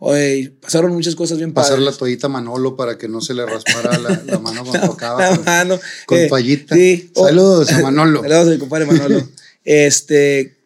Oye, 0.00 0.52
pasaron 0.60 0.92
muchas 0.92 1.14
cosas 1.14 1.38
bien 1.38 1.54
Pasar 1.54 1.78
la 1.78 1.92
toallita 1.92 2.26
a 2.26 2.30
Manolo 2.30 2.76
para 2.76 2.98
que 2.98 3.08
no 3.08 3.20
se 3.20 3.32
le 3.32 3.46
raspara 3.46 3.96
la, 3.98 4.22
la 4.26 4.38
mano 4.38 4.64
cuando 4.64 4.86
tocaba. 4.90 5.30
La 5.30 5.38
mano, 5.38 5.80
con 6.04 6.18
eh, 6.18 6.26
toallita. 6.28 6.74
sí. 6.74 7.10
Oh, 7.14 7.26
Saludos 7.26 7.72
a 7.72 7.78
Manolo. 7.82 8.22
Saludos 8.22 8.48
a 8.48 8.50
mi 8.50 8.58
compadre 8.58 8.86
Manolo. 8.86 9.26
este, 9.64 10.56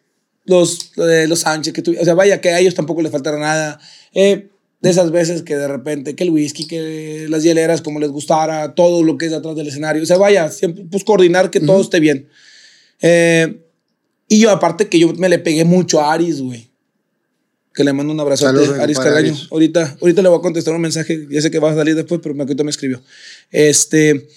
los, 0.45 0.91
los 0.95 1.39
Sánchez, 1.39 1.73
que 1.73 1.81
o 1.91 2.03
sea, 2.03 2.15
vaya, 2.15 2.41
que 2.41 2.49
a 2.49 2.59
ellos 2.59 2.73
tampoco 2.73 3.01
les 3.03 3.11
faltara 3.11 3.37
nada. 3.37 3.79
Eh, 4.13 4.48
de 4.81 4.89
esas 4.89 5.11
veces 5.11 5.41
que 5.43 5.57
de 5.57 5.67
repente, 5.67 6.15
que 6.15 6.23
el 6.23 6.29
whisky, 6.29 6.65
que 6.65 7.27
las 7.29 7.43
hieleras, 7.43 7.81
como 7.81 7.99
les 7.99 8.09
gustara, 8.09 8.75
todo 8.75 9.03
lo 9.03 9.17
que 9.17 9.25
es 9.25 9.33
atrás 9.33 9.55
del 9.55 9.67
escenario. 9.67 10.01
O 10.03 10.05
sea, 10.05 10.17
vaya, 10.17 10.49
siempre, 10.49 10.85
pues 10.89 11.03
coordinar 11.03 11.51
que 11.51 11.59
todo 11.59 11.81
esté 11.81 11.99
bien. 11.99 12.29
Eh, 13.01 13.65
y 14.27 14.39
yo, 14.39 14.51
aparte 14.51 14.87
que 14.87 14.99
yo 14.99 15.13
me 15.15 15.27
le 15.27 15.39
pegué 15.39 15.65
mucho 15.65 15.99
a 15.99 16.13
Aris, 16.13 16.41
güey. 16.41 16.69
Que 17.73 17.83
le 17.83 17.93
mando 17.93 18.13
un 18.13 18.37
Saludos 18.37 18.77
a 18.77 18.83
Aris. 18.83 18.99
Aris. 18.99 19.47
Ahorita, 19.51 19.97
ahorita 20.01 20.21
le 20.21 20.29
voy 20.29 20.39
a 20.39 20.41
contestar 20.41 20.73
un 20.73 20.81
mensaje. 20.81 21.27
Ya 21.29 21.41
sé 21.41 21.51
que 21.51 21.59
va 21.59 21.71
a 21.71 21.75
salir 21.75 21.95
después, 21.95 22.21
pero 22.21 22.35
ahorita 22.39 22.63
me 22.63 22.71
escribió. 22.71 23.01
Este, 23.51 24.27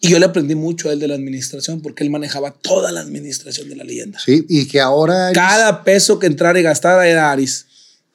y 0.00 0.08
yo 0.08 0.18
le 0.18 0.26
aprendí 0.26 0.54
mucho 0.54 0.88
a 0.88 0.92
él 0.92 1.00
de 1.00 1.08
la 1.08 1.14
administración, 1.14 1.80
porque 1.80 2.04
él 2.04 2.10
manejaba 2.10 2.52
toda 2.52 2.92
la 2.92 3.00
administración 3.00 3.68
de 3.68 3.76
la 3.76 3.84
leyenda. 3.84 4.18
Sí, 4.18 4.44
y 4.48 4.66
que 4.66 4.80
ahora 4.80 5.28
Aris, 5.28 5.38
Cada 5.38 5.84
peso 5.84 6.18
que 6.18 6.26
entrara 6.26 6.58
y 6.58 6.62
gastara 6.62 7.08
era 7.08 7.32
Aris. 7.32 7.66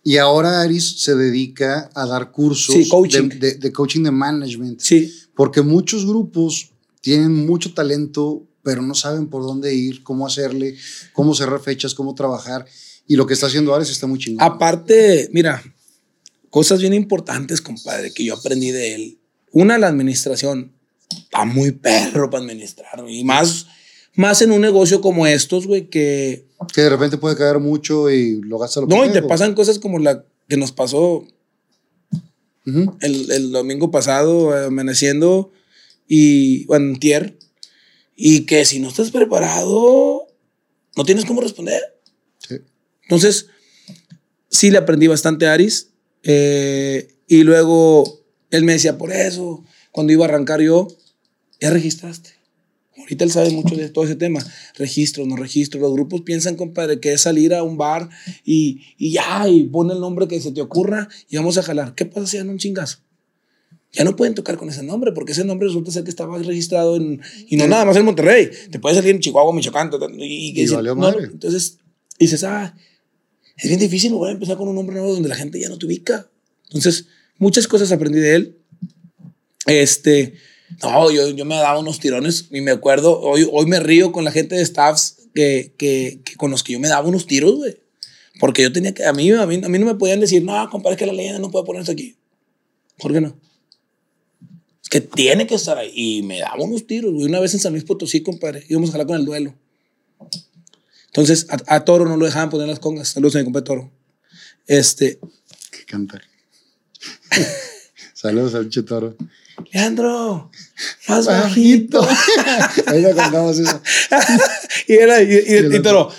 Y 0.03 0.17
ahora 0.17 0.61
Aris 0.61 1.01
se 1.01 1.15
dedica 1.15 1.89
a 1.93 2.05
dar 2.05 2.31
cursos 2.31 2.75
Sí, 2.75 2.87
coaching. 2.87 3.29
De, 3.29 3.35
de- 3.37 3.55
de 3.55 3.71
coaching 3.71 4.03
de 4.03 4.11
management. 4.11 4.79
Sí, 4.79 5.13
Porque 5.35 5.61
muchos 5.61 6.05
grupos 6.05 6.71
tienen 7.01 7.45
mucho 7.45 7.73
talento, 7.73 8.45
pero 8.63 8.81
no 8.81 8.93
saben 8.93 9.27
por 9.27 9.43
dónde 9.43 9.73
ir, 9.73 10.03
cómo 10.03 10.25
hacerle, 10.27 10.75
cómo 11.13 11.33
cerrar 11.35 11.61
fechas, 11.61 11.93
cómo 11.93 12.13
trabajar. 12.15 12.65
Y 13.07 13.15
lo 13.15 13.25
que 13.25 13.33
está 13.33 13.47
haciendo 13.47 13.73
Ares 13.73 13.89
está 13.89 14.05
muy 14.07 14.19
chingón. 14.19 14.43
Aparte, 14.43 15.29
mira, 15.31 15.63
cosas 16.49 16.81
bien 16.81 16.93
importantes, 16.93 17.61
compadre, 17.61 18.11
que 18.13 18.23
yo 18.25 18.33
aprendí 18.35 18.71
de 18.71 18.95
él. 18.95 19.19
Una, 19.51 19.77
la 19.77 19.87
administración. 19.87 20.73
Está 21.09 21.43
muy 21.45 21.71
perro 21.71 22.29
para 22.29 22.43
administrar. 22.43 23.03
Y 23.07 23.23
más, 23.23 23.65
más 24.15 24.41
en 24.43 24.51
un 24.51 24.61
negocio 24.61 25.01
como 25.01 25.25
estos, 25.25 25.65
güey, 25.65 25.89
que... 25.89 26.48
Que 26.73 26.81
de 26.81 26.89
repente 26.89 27.17
puede 27.17 27.37
caer 27.37 27.59
mucho 27.59 28.09
y 28.09 28.41
lo 28.41 28.57
gasta 28.57 28.81
lo 28.81 28.87
No, 28.87 29.05
y 29.05 29.11
te 29.11 29.21
pasan 29.21 29.55
cosas 29.55 29.79
como 29.79 29.99
la 29.99 30.25
que 30.47 30.57
nos 30.57 30.71
pasó 30.71 31.25
el, 32.65 33.31
el 33.31 33.51
domingo 33.51 33.91
pasado, 33.91 34.55
eh, 34.57 34.65
amaneciendo, 34.65 35.51
y, 36.07 36.65
bueno, 36.65 36.93
antier, 36.93 37.37
y 38.15 38.41
que 38.45 38.65
si 38.65 38.79
no 38.79 38.89
estás 38.89 39.11
preparado, 39.11 40.27
no 40.95 41.05
tienes 41.05 41.25
cómo 41.25 41.41
responder. 41.41 41.81
Sí. 42.39 42.55
Entonces, 43.03 43.47
sí 44.49 44.71
le 44.71 44.77
aprendí 44.77 45.07
bastante 45.07 45.47
a 45.47 45.53
Aris. 45.53 45.89
eh, 46.23 47.15
y 47.27 47.43
luego 47.43 48.23
él 48.49 48.63
me 48.63 48.73
decía, 48.73 48.97
por 48.97 49.13
eso, 49.13 49.63
cuando 49.91 50.11
iba 50.13 50.25
a 50.25 50.29
arrancar 50.29 50.61
yo, 50.61 50.87
ya 51.61 51.69
registraste. 51.69 52.31
Ahorita 53.09 53.25
él 53.25 53.31
sabe 53.31 53.49
mucho 53.49 53.75
de 53.75 53.89
todo 53.89 54.05
ese 54.05 54.15
tema. 54.15 54.39
Registro, 54.77 55.25
no 55.25 55.35
registro. 55.35 55.81
Los 55.81 55.93
grupos 55.93 56.21
piensan, 56.21 56.55
compadre, 56.55 56.99
que 56.99 57.13
es 57.13 57.21
salir 57.21 57.55
a 57.55 57.63
un 57.63 57.75
bar 57.75 58.07
y, 58.45 58.81
y 58.99 59.11
ya, 59.11 59.49
y 59.49 59.63
pone 59.63 59.93
el 59.93 59.99
nombre 59.99 60.27
que 60.27 60.39
se 60.39 60.51
te 60.51 60.61
ocurra 60.61 61.09
y 61.27 61.35
vamos 61.37 61.57
a 61.57 61.63
jalar. 61.63 61.95
¿Qué 61.95 62.05
pasa 62.05 62.27
si 62.27 62.37
dan 62.37 62.49
un 62.49 62.59
chingazo? 62.59 62.99
Ya 63.91 64.03
no 64.03 64.15
pueden 64.15 64.35
tocar 64.35 64.57
con 64.57 64.69
ese 64.69 64.83
nombre, 64.83 65.11
porque 65.11 65.31
ese 65.31 65.43
nombre 65.43 65.67
resulta 65.67 65.89
ser 65.89 66.03
que 66.03 66.11
estaba 66.11 66.37
registrado 66.37 66.97
en. 66.97 67.19
Y 67.47 67.55
no 67.57 67.67
nada 67.67 67.85
más 67.85 67.97
en 67.97 68.05
Monterrey. 68.05 68.51
Te 68.69 68.77
puede 68.77 68.93
salir 68.93 69.09
en 69.15 69.19
Chihuahua, 69.19 69.51
Michoacán. 69.55 69.89
Y, 70.19 70.49
Y 70.49 70.51
dicen, 70.53 70.75
valió 70.75 70.93
no, 70.93 71.01
madre. 71.01 71.25
entonces 71.25 71.79
dices, 72.19 72.43
ah, 72.43 72.75
es 73.57 73.67
bien 73.67 73.79
difícil 73.79 74.13
volver 74.13 74.29
a 74.29 74.33
empezar 74.33 74.57
con 74.57 74.67
un 74.67 74.75
nombre 74.75 74.95
nuevo 74.95 75.11
donde 75.13 75.29
la 75.29 75.35
gente 75.35 75.59
ya 75.59 75.69
no 75.69 75.79
te 75.79 75.87
ubica. 75.87 76.29
Entonces, 76.65 77.07
muchas 77.39 77.67
cosas 77.67 77.91
aprendí 77.91 78.19
de 78.19 78.35
él. 78.35 78.57
Este, 79.65 80.35
no, 80.81 81.11
yo, 81.11 81.29
yo 81.29 81.45
me 81.45 81.55
daba 81.55 81.79
unos 81.79 81.99
tirones 81.99 82.47
y 82.51 82.61
me 82.61 82.71
acuerdo, 82.71 83.19
hoy, 83.19 83.47
hoy 83.51 83.65
me 83.65 83.79
río 83.79 84.11
con 84.11 84.23
la 84.23 84.31
gente 84.31 84.55
de 84.55 84.65
staffs 84.65 85.29
que, 85.33 85.73
que, 85.77 86.21
que 86.23 86.35
con 86.35 86.51
los 86.51 86.63
que 86.63 86.73
yo 86.73 86.79
me 86.79 86.87
daba 86.87 87.07
unos 87.07 87.25
tiros, 87.25 87.55
güey. 87.55 87.77
Porque 88.39 88.61
yo 88.61 88.71
tenía 88.71 88.93
que, 88.93 89.05
a 89.05 89.11
mí, 89.13 89.29
a 89.31 89.45
mí, 89.45 89.61
a 89.63 89.69
mí 89.69 89.79
no 89.79 89.85
me 89.85 89.95
podían 89.95 90.19
decir, 90.19 90.43
no, 90.43 90.69
compadre, 90.69 90.93
es 90.93 90.99
que 90.99 91.05
la 91.05 91.13
leyenda 91.13 91.39
no 91.39 91.51
puede 91.51 91.65
ponerse 91.65 91.91
aquí. 91.91 92.15
¿Por 92.97 93.11
qué 93.11 93.21
no? 93.21 93.37
Es 94.81 94.89
que 94.89 95.01
tiene 95.01 95.45
que 95.45 95.55
estar 95.55 95.77
ahí. 95.77 95.91
Y 95.93 96.21
me 96.23 96.39
daba 96.39 96.63
unos 96.63 96.87
tiros, 96.87 97.13
güey. 97.13 97.25
Una 97.25 97.39
vez 97.39 97.53
en 97.53 97.59
San 97.59 97.73
Luis 97.73 97.83
Potosí, 97.83 98.21
compadre, 98.21 98.65
íbamos 98.69 98.89
a 98.89 98.91
jalar 98.93 99.07
con 99.07 99.17
el 99.17 99.25
duelo. 99.25 99.55
Entonces, 101.07 101.47
a, 101.49 101.75
a 101.75 101.83
Toro 101.83 102.05
no 102.05 102.15
lo 102.15 102.25
dejaban 102.25 102.49
poner 102.49 102.67
las 102.67 102.79
congas. 102.79 103.09
Saludos 103.09 103.35
a 103.35 103.39
mi 103.39 103.45
compadre 103.45 103.65
Toro. 103.65 103.91
Este, 104.67 105.19
Que 105.71 105.83
canta. 105.85 106.21
Saludos 108.13 108.53
al 108.55 108.69
Chetoro. 108.69 109.15
Leandro, 109.71 110.51
más 111.07 111.25
Bajito. 111.25 112.01
bajito. 112.01 112.87
Ahí 112.87 113.01
le 113.01 113.13
contamos 113.13 113.59
eso. 113.59 113.81
y 114.87 114.93
era, 114.93 115.21
y, 115.21 115.31
y, 115.31 115.37
Y 115.47 115.53
el 115.55 115.73
y 115.75 115.81
Toro, 115.81 116.11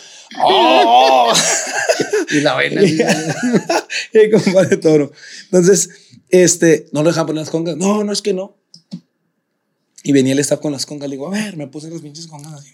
¡oh! 0.43 1.33
Y 2.31 2.41
la 2.41 2.55
vaina. 2.55 2.83
y 2.85 4.31
compadre 4.31 4.77
Toro. 4.77 5.13
Entonces, 5.45 5.91
este, 6.29 6.87
no 6.93 7.03
lo 7.03 7.11
dejan 7.11 7.27
poner 7.27 7.41
las 7.41 7.51
congas. 7.51 7.77
No, 7.77 8.05
no 8.05 8.13
es 8.13 8.23
que 8.23 8.33
no. 8.33 8.57
Y 10.03 10.13
venía 10.13 10.33
el 10.33 10.39
staff 10.39 10.61
con 10.61 10.73
las 10.73 10.87
congas. 10.87 11.09
Le 11.09 11.17
digo, 11.17 11.27
a 11.27 11.31
ver, 11.31 11.57
me 11.57 11.67
puse 11.67 11.91
las 11.91 12.01
pinches 12.03 12.29
congas 12.29 12.53
así. 12.55 12.71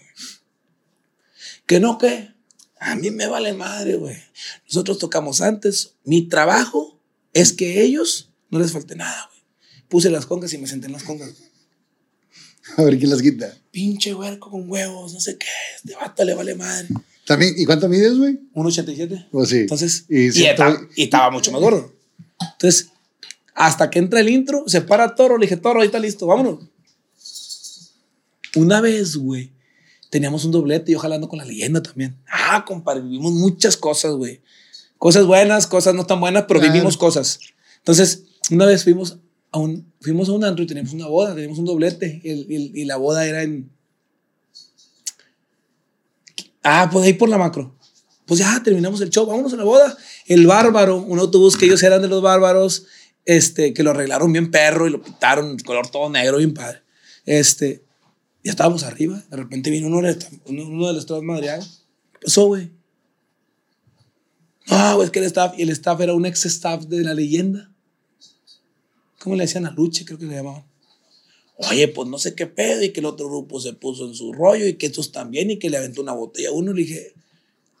Que 1.65 1.79
no, 1.79 1.97
que 1.97 2.29
a 2.79 2.95
mí 2.95 3.09
me 3.09 3.27
vale 3.27 3.53
madre, 3.53 3.95
güey. 3.95 4.15
Nosotros 4.67 4.99
tocamos 4.99 5.41
antes. 5.41 5.95
Mi 6.03 6.21
trabajo 6.21 6.99
es 7.33 7.51
que 7.53 7.81
ellos 7.81 8.29
no 8.49 8.59
les 8.59 8.71
falte 8.71 8.95
nada, 8.95 9.27
güey. 9.29 9.36
Puse 9.89 10.09
las 10.09 10.25
congas 10.25 10.51
y 10.53 10.57
me 10.57 10.67
senté 10.67 10.87
en 10.87 10.93
las 10.93 11.03
congas. 11.03 11.29
A 12.75 12.83
ver 12.83 12.97
quién 12.97 13.09
las 13.09 13.21
quita. 13.21 13.57
Pinche 13.71 14.13
huerco 14.13 14.51
con 14.51 14.69
huevos, 14.69 15.13
no 15.13 15.19
sé 15.19 15.37
qué. 15.37 15.45
Este 15.77 15.95
vato 15.95 16.23
le 16.25 16.33
vale 16.33 16.55
madre. 16.55 16.87
También, 17.25 17.53
¿y 17.57 17.65
cuánto 17.65 17.87
mides, 17.89 18.17
güey? 18.17 18.39
1.87. 18.53 19.29
Pues 19.31 19.49
sí. 19.49 19.57
Entonces, 19.59 20.05
y, 20.09 20.25
y, 20.37 20.45
estaba, 20.45 20.77
y 20.95 21.03
estaba 21.03 21.31
mucho 21.31 21.51
más 21.51 21.61
gordo. 21.61 21.93
Entonces, 22.53 22.89
hasta 23.55 23.89
que 23.89 23.99
entra 23.99 24.19
el 24.19 24.29
intro, 24.29 24.63
se 24.67 24.81
para 24.81 25.15
Toro, 25.15 25.37
le 25.37 25.45
dije, 25.45 25.57
Toro, 25.57 25.79
ahí 25.81 25.87
está 25.87 25.99
listo, 25.99 26.27
vámonos. 26.27 26.59
Una 28.55 28.81
vez, 28.81 29.15
güey, 29.15 29.51
teníamos 30.09 30.45
un 30.45 30.51
doblete, 30.51 30.91
yo 30.91 30.99
jalando 30.99 31.27
con 31.29 31.39
la 31.39 31.45
leyenda 31.45 31.81
también. 31.81 32.17
Ah, 32.29 32.63
compadre, 32.65 33.01
vivimos 33.01 33.33
muchas 33.33 33.77
cosas, 33.77 34.13
güey. 34.13 34.41
Cosas 34.97 35.25
buenas, 35.25 35.67
cosas 35.67 35.93
no 35.95 36.05
tan 36.05 36.19
buenas, 36.19 36.45
pero 36.47 36.59
Claro. 36.59 36.73
vivimos 36.73 36.97
cosas. 36.97 37.39
Entonces, 37.77 38.23
una 38.49 38.65
vez 38.65 38.83
fuimos 38.83 39.17
a 39.51 39.59
fuimos 40.01 40.29
a 40.29 40.33
un 40.33 40.43
antro 40.43 40.63
y 40.63 40.67
teníamos 40.67 40.93
una 40.93 41.07
boda, 41.07 41.33
teníamos 41.33 41.59
un 41.59 41.65
doblete, 41.65 42.21
y, 42.23 42.29
el- 42.29 42.71
y 42.77 42.85
la 42.85 42.97
boda 42.97 43.25
era 43.25 43.43
en... 43.43 43.69
Ah, 46.63 46.89
pues 46.91 47.05
ahí 47.05 47.13
por 47.13 47.29
la 47.29 47.37
macro. 47.37 47.75
Pues 48.25 48.41
ya 48.41 48.61
terminamos 48.61 48.99
el 49.01 49.09
show, 49.09 49.25
vámonos 49.25 49.53
a 49.53 49.55
la 49.55 49.63
boda. 49.63 49.97
El 50.25 50.45
bárbaro, 50.47 50.97
un 50.97 51.17
autobús 51.19 51.55
que 51.55 51.65
ellos 51.65 51.81
eran 51.81 52.01
de 52.01 52.09
los 52.09 52.21
bárbaros, 52.21 52.85
este, 53.23 53.73
que 53.73 53.83
lo 53.83 53.91
arreglaron 53.91 54.33
bien 54.33 54.51
perro 54.51 54.85
y 54.87 54.89
lo 54.91 55.01
pintaron 55.01 55.57
color 55.59 55.87
todo 55.89 56.09
negro, 56.09 56.37
bien 56.37 56.53
padre. 56.53 56.81
Este, 57.25 57.85
ya 58.43 58.51
estábamos 58.51 58.83
arriba, 58.83 59.23
de 59.29 59.37
repente 59.37 59.69
vino 59.69 59.87
uno 59.87 60.01
de, 60.01 60.17
uno, 60.45 60.87
de 60.87 60.93
los 60.93 61.05
tres. 61.05 61.21
¿Qué 62.13 62.19
pasó, 62.25 62.47
güey? 62.47 62.71
No, 64.69 65.01
es 65.01 65.09
que 65.11 65.19
el 65.19 65.25
staff, 65.25 65.53
y 65.57 65.61
el 65.61 65.69
staff 65.69 66.01
era 66.01 66.13
un 66.13 66.25
ex 66.25 66.45
staff 66.45 66.83
de 66.85 67.03
la 67.03 67.13
leyenda. 67.13 67.71
¿Cómo 69.19 69.35
le 69.35 69.43
decían 69.43 69.65
a 69.65 69.71
Luche? 69.71 70.05
Creo 70.05 70.17
que 70.19 70.25
le 70.25 70.35
llamaban. 70.35 70.65
Oye, 71.57 71.87
pues 71.87 72.07
no 72.07 72.19
sé 72.19 72.35
qué 72.35 72.45
pedo, 72.45 72.83
y 72.83 72.91
que 72.93 72.99
el 72.99 73.07
otro 73.07 73.27
grupo 73.27 73.59
se 73.59 73.73
puso 73.73 74.05
en 74.07 74.13
su 74.13 74.31
rollo, 74.31 74.67
y 74.67 74.75
que 74.75 74.85
estos 74.85 75.11
también, 75.11 75.49
y 75.49 75.57
que 75.57 75.69
le 75.71 75.77
aventó 75.77 76.01
una 76.01 76.13
botella 76.13 76.49
a 76.49 76.51
uno. 76.51 76.71
Le 76.71 76.83
dije, 76.83 77.13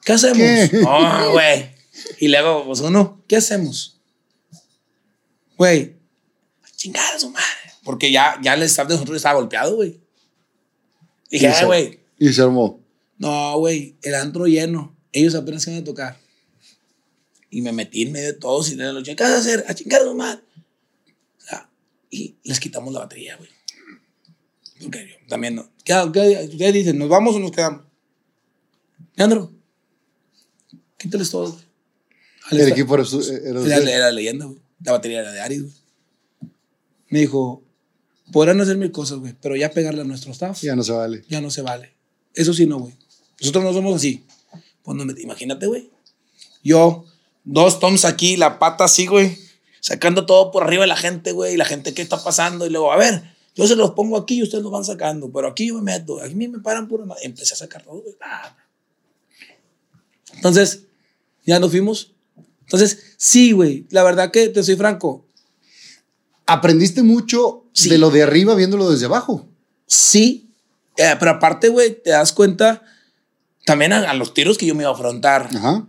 ¿qué 0.03 0.13
hacemos? 0.13 0.73
No, 0.73 1.31
güey. 1.31 1.69
Y 2.19 2.27
luego, 2.27 2.65
pues 2.65 2.79
uno, 2.79 3.23
¿qué 3.27 3.35
hacemos? 3.37 3.99
Güey, 5.57 5.95
a 6.63 6.69
chingar 6.75 7.15
a 7.15 7.19
su 7.19 7.29
madre. 7.29 7.45
Porque 7.83 8.11
ya, 8.11 8.39
ya 8.43 8.53
el 8.55 8.63
staff 8.63 8.87
de 8.87 8.95
nosotros 8.95 9.17
estaba 9.17 9.39
golpeado, 9.39 9.75
güey. 9.75 9.99
Dije, 11.29 11.47
Y 11.47 11.51
se- 11.51 11.55
"Ay, 11.59 11.65
güey, 11.65 11.99
Y 12.19 12.33
se 12.33 12.41
armó. 12.41 12.81
no, 13.17 13.57
güey, 13.59 13.95
el 14.01 14.15
antro 14.15 14.45
lleno. 14.47 14.95
Ellos 15.11 15.35
apenas 15.35 15.65
iban 15.67 15.81
a 15.81 15.83
tocar. 15.83 16.17
Y 17.49 17.61
me 17.61 17.71
metí 17.71 18.01
en 18.03 18.11
medio 18.11 18.27
de 18.27 18.33
todos 18.33 18.69
y 18.71 18.75
le 18.75 18.91
dije, 18.93 19.15
¿qué 19.15 19.23
vas 19.23 19.33
a 19.33 19.37
hacer? 19.37 19.65
A 19.67 19.73
chingar 19.73 20.01
a 20.01 20.05
su 20.05 20.13
madre. 20.15 20.41
Y 22.09 22.35
les 22.43 22.59
quitamos 22.59 22.93
la 22.93 22.99
batería, 23.01 23.35
güey. 23.37 23.49
Porque 24.81 25.07
yo 25.09 25.27
también 25.27 25.55
no. 25.55 25.69
¿Qué, 25.83 25.93
qué, 26.13 26.47
ustedes 26.51 26.73
dicen, 26.73 26.97
¿nos 26.97 27.09
vamos 27.09 27.35
o 27.35 27.39
nos 27.39 27.51
quedamos? 27.51 27.81
Leandro, 29.15 29.51
quítales 30.97 31.29
todo, 31.31 31.51
güey. 31.51 31.63
El 32.61 32.67
equipo 32.69 32.95
era, 32.95 33.03
su- 33.03 33.21
era 33.21 33.59
era, 33.77 33.91
era 33.91 34.11
leyenda, 34.11 34.45
güey. 34.45 34.59
La 34.83 34.93
batería 34.93 35.19
era 35.19 35.31
de 35.31 35.41
Aris, 35.41 35.63
güey. 35.63 35.73
Me 37.09 37.19
dijo, 37.19 37.63
podrán 38.31 38.61
hacer 38.61 38.77
mil 38.77 38.91
cosas, 38.91 39.17
güey, 39.19 39.33
pero 39.41 39.55
ya 39.55 39.71
pegarle 39.71 40.01
a 40.01 40.05
nuestro 40.05 40.31
staff 40.31 40.61
Ya 40.61 40.75
no 40.75 40.83
se 40.83 40.91
vale. 40.91 41.23
ya 41.27 41.41
no 41.41 41.49
se 41.49 41.61
vale. 41.61 41.93
Eso 42.33 42.53
sí, 42.53 42.65
no, 42.65 42.79
güey. 42.79 42.93
Nosotros 43.41 43.63
no 43.63 43.73
somos 43.73 43.95
así. 43.95 44.25
Pues 44.83 44.95
no 44.97 45.05
me- 45.05 45.19
imagínate, 45.19 45.65
güey. 45.67 45.89
Yo, 46.63 47.05
dos 47.43 47.79
toms 47.79 48.05
aquí, 48.05 48.37
la 48.37 48.59
pata 48.59 48.85
así, 48.85 49.07
güey. 49.07 49.37
Sacando 49.87 50.25
todo 50.25 50.51
por 50.51 50.63
arriba 50.63 50.81
de 50.81 50.87
la 50.87 50.97
gente, 50.97 51.31
güey. 51.31 51.53
Y 51.53 51.57
la 51.57 51.63
gente, 51.63 51.93
¿qué 51.93 52.01
está 52.01 52.21
pasando? 52.21 52.65
Y 52.65 52.69
luego, 52.69 52.91
a 52.91 52.97
ver, 52.97 53.23
yo 53.55 53.65
se 53.67 53.77
los 53.77 53.91
pongo 53.91 54.17
aquí 54.17 54.35
y 54.39 54.43
ustedes 54.43 54.61
los 54.61 54.71
van 54.73 54.83
sacando. 54.83 55.31
Pero 55.31 55.47
aquí 55.47 55.67
yo 55.69 55.75
me 55.75 55.93
meto. 55.93 56.21
Aquí 56.21 56.35
me 56.35 56.59
paran 56.59 56.89
pura 56.89 57.05
madre. 57.05 57.21
Empecé 57.23 57.53
a 57.53 57.57
sacar 57.57 57.83
todo, 57.83 58.01
güey. 58.01 58.15
Ah. 58.21 58.53
Entonces, 60.33 60.83
ya 61.45 61.57
nos 61.59 61.71
fuimos. 61.71 62.11
Entonces, 62.61 63.13
sí, 63.15 63.53
güey. 63.53 63.85
La 63.89 64.03
verdad 64.03 64.29
que 64.29 64.49
te 64.49 64.61
soy 64.61 64.75
franco. 64.75 65.25
Aprendiste 66.45 67.01
mucho 67.01 67.63
Sí. 67.71 67.89
de 67.89 67.97
lo 67.97 68.09
de 68.09 68.23
arriba 68.23 68.55
viéndolo 68.55 68.89
desde 68.89 69.05
abajo. 69.05 69.47
Sí. 69.85 70.49
eh, 70.97 71.15
pero 71.19 71.31
aparte, 71.31 71.69
güey, 71.69 72.01
te 72.01 72.09
das 72.09 72.33
cuenta 72.33 72.83
también 73.65 73.93
a, 73.93 74.09
a 74.09 74.13
los 74.15 74.33
tiros 74.33 74.57
que 74.57 74.65
yo 74.65 74.75
me 74.75 74.83
iba 74.83 74.89
a 74.91 74.93
afrontar. 74.95 75.47
Ajá. 75.55 75.87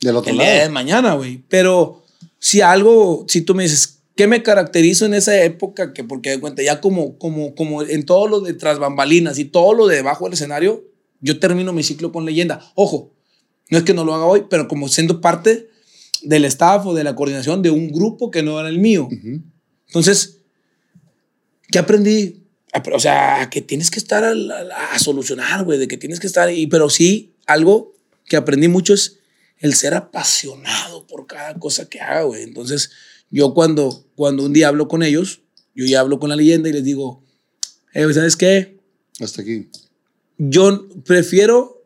Del 0.00 0.16
otro 0.16 0.30
el 0.30 0.38
día 0.38 0.50
de 0.50 0.58
lado. 0.60 0.70
mañana, 0.70 1.14
güey. 1.14 1.42
Pero 1.48 2.03
si 2.44 2.60
algo, 2.60 3.24
si 3.26 3.40
tú 3.40 3.54
me 3.54 3.62
dices, 3.62 4.00
¿qué 4.16 4.26
me 4.26 4.42
caracterizo 4.42 5.06
en 5.06 5.14
esa 5.14 5.42
época? 5.42 5.94
Que 5.94 6.04
porque 6.04 6.28
de 6.28 6.40
cuenta, 6.40 6.62
ya 6.62 6.78
como, 6.82 7.16
como, 7.18 7.54
como 7.54 7.82
en 7.82 8.04
todo 8.04 8.28
lo 8.28 8.40
de 8.40 8.52
tras 8.52 8.78
bambalinas 8.78 9.38
y 9.38 9.46
todo 9.46 9.72
lo 9.72 9.86
de 9.86 9.96
debajo 9.96 10.24
del 10.26 10.34
escenario, 10.34 10.84
yo 11.20 11.38
termino 11.40 11.72
mi 11.72 11.82
ciclo 11.82 12.12
con 12.12 12.26
leyenda. 12.26 12.60
Ojo, 12.74 13.14
no 13.70 13.78
es 13.78 13.84
que 13.84 13.94
no 13.94 14.04
lo 14.04 14.14
haga 14.14 14.26
hoy, 14.26 14.44
pero 14.50 14.68
como 14.68 14.88
siendo 14.88 15.22
parte 15.22 15.70
del 16.22 16.44
staff 16.44 16.84
o 16.84 16.92
de 16.92 17.02
la 17.02 17.14
coordinación 17.16 17.62
de 17.62 17.70
un 17.70 17.88
grupo 17.90 18.30
que 18.30 18.42
no 18.42 18.60
era 18.60 18.68
el 18.68 18.78
mío. 18.78 19.08
Entonces, 19.86 20.40
¿qué 21.70 21.78
aprendí? 21.78 22.42
Ap- 22.74 22.92
O 22.92 23.00
sea, 23.00 23.48
que 23.50 23.62
tienes 23.62 23.90
que 23.90 23.98
estar 24.00 24.22
a, 24.22 24.98
solucionar, 24.98 25.64
güey, 25.64 25.78
de 25.78 25.88
que 25.88 25.96
tienes 25.96 26.20
que 26.20 26.26
estar 26.26 26.46
ahí. 26.48 26.66
Pero 26.66 26.90
sí, 26.90 27.32
algo 27.46 27.94
que 28.26 28.36
aprendí 28.36 28.68
mucho 28.68 28.92
es 28.92 29.20
el 29.64 29.72
ser 29.72 29.94
apasionado 29.94 31.06
por 31.06 31.26
cada 31.26 31.54
cosa 31.58 31.88
que 31.88 31.98
haga, 31.98 32.24
güey. 32.24 32.42
Entonces, 32.42 32.90
yo 33.30 33.54
cuando, 33.54 34.06
cuando 34.14 34.44
un 34.44 34.52
día 34.52 34.68
hablo 34.68 34.88
con 34.88 35.02
ellos, 35.02 35.40
yo 35.74 35.86
ya 35.86 36.00
hablo 36.00 36.18
con 36.18 36.28
la 36.28 36.36
leyenda 36.36 36.68
y 36.68 36.74
les 36.74 36.84
digo, 36.84 37.24
"Eh, 37.94 38.02
güey, 38.02 38.14
¿sabes 38.14 38.36
qué? 38.36 38.78
Hasta 39.20 39.40
aquí. 39.40 39.70
Yo 40.36 40.86
prefiero 41.06 41.82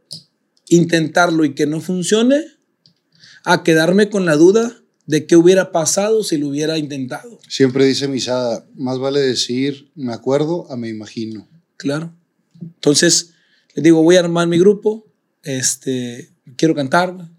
intentarlo 0.69 1.45
y 1.45 1.55
que 1.55 1.67
no 1.67 1.81
funcione 1.81 2.43
a 3.45 3.63
quedarme 3.63 4.11
con 4.11 4.27
la 4.27 4.35
duda 4.35 4.83
de 5.07 5.29
qué 5.29 5.37
hubiera 5.37 5.71
pasado 5.71 6.25
si 6.25 6.37
lo 6.37 6.49
hubiera 6.49 6.79
intentado. 6.79 7.39
Siempre 7.49 7.87
dice 7.87 8.09
Misada, 8.09 8.67
más 8.75 8.99
vale 8.99 9.21
decir 9.21 9.93
me 9.95 10.13
acuerdo 10.13 10.69
a 10.69 10.77
me 10.77 10.89
imagino. 10.89 11.49
Claro. 11.77 12.13
Entonces, 12.61 13.35
les 13.77 13.85
digo, 13.85 14.03
voy 14.03 14.17
a 14.17 14.21
armar 14.21 14.49
mi 14.49 14.59
grupo, 14.59 15.07
este, 15.45 16.33
quiero 16.57 16.75
cantar. 16.75 17.38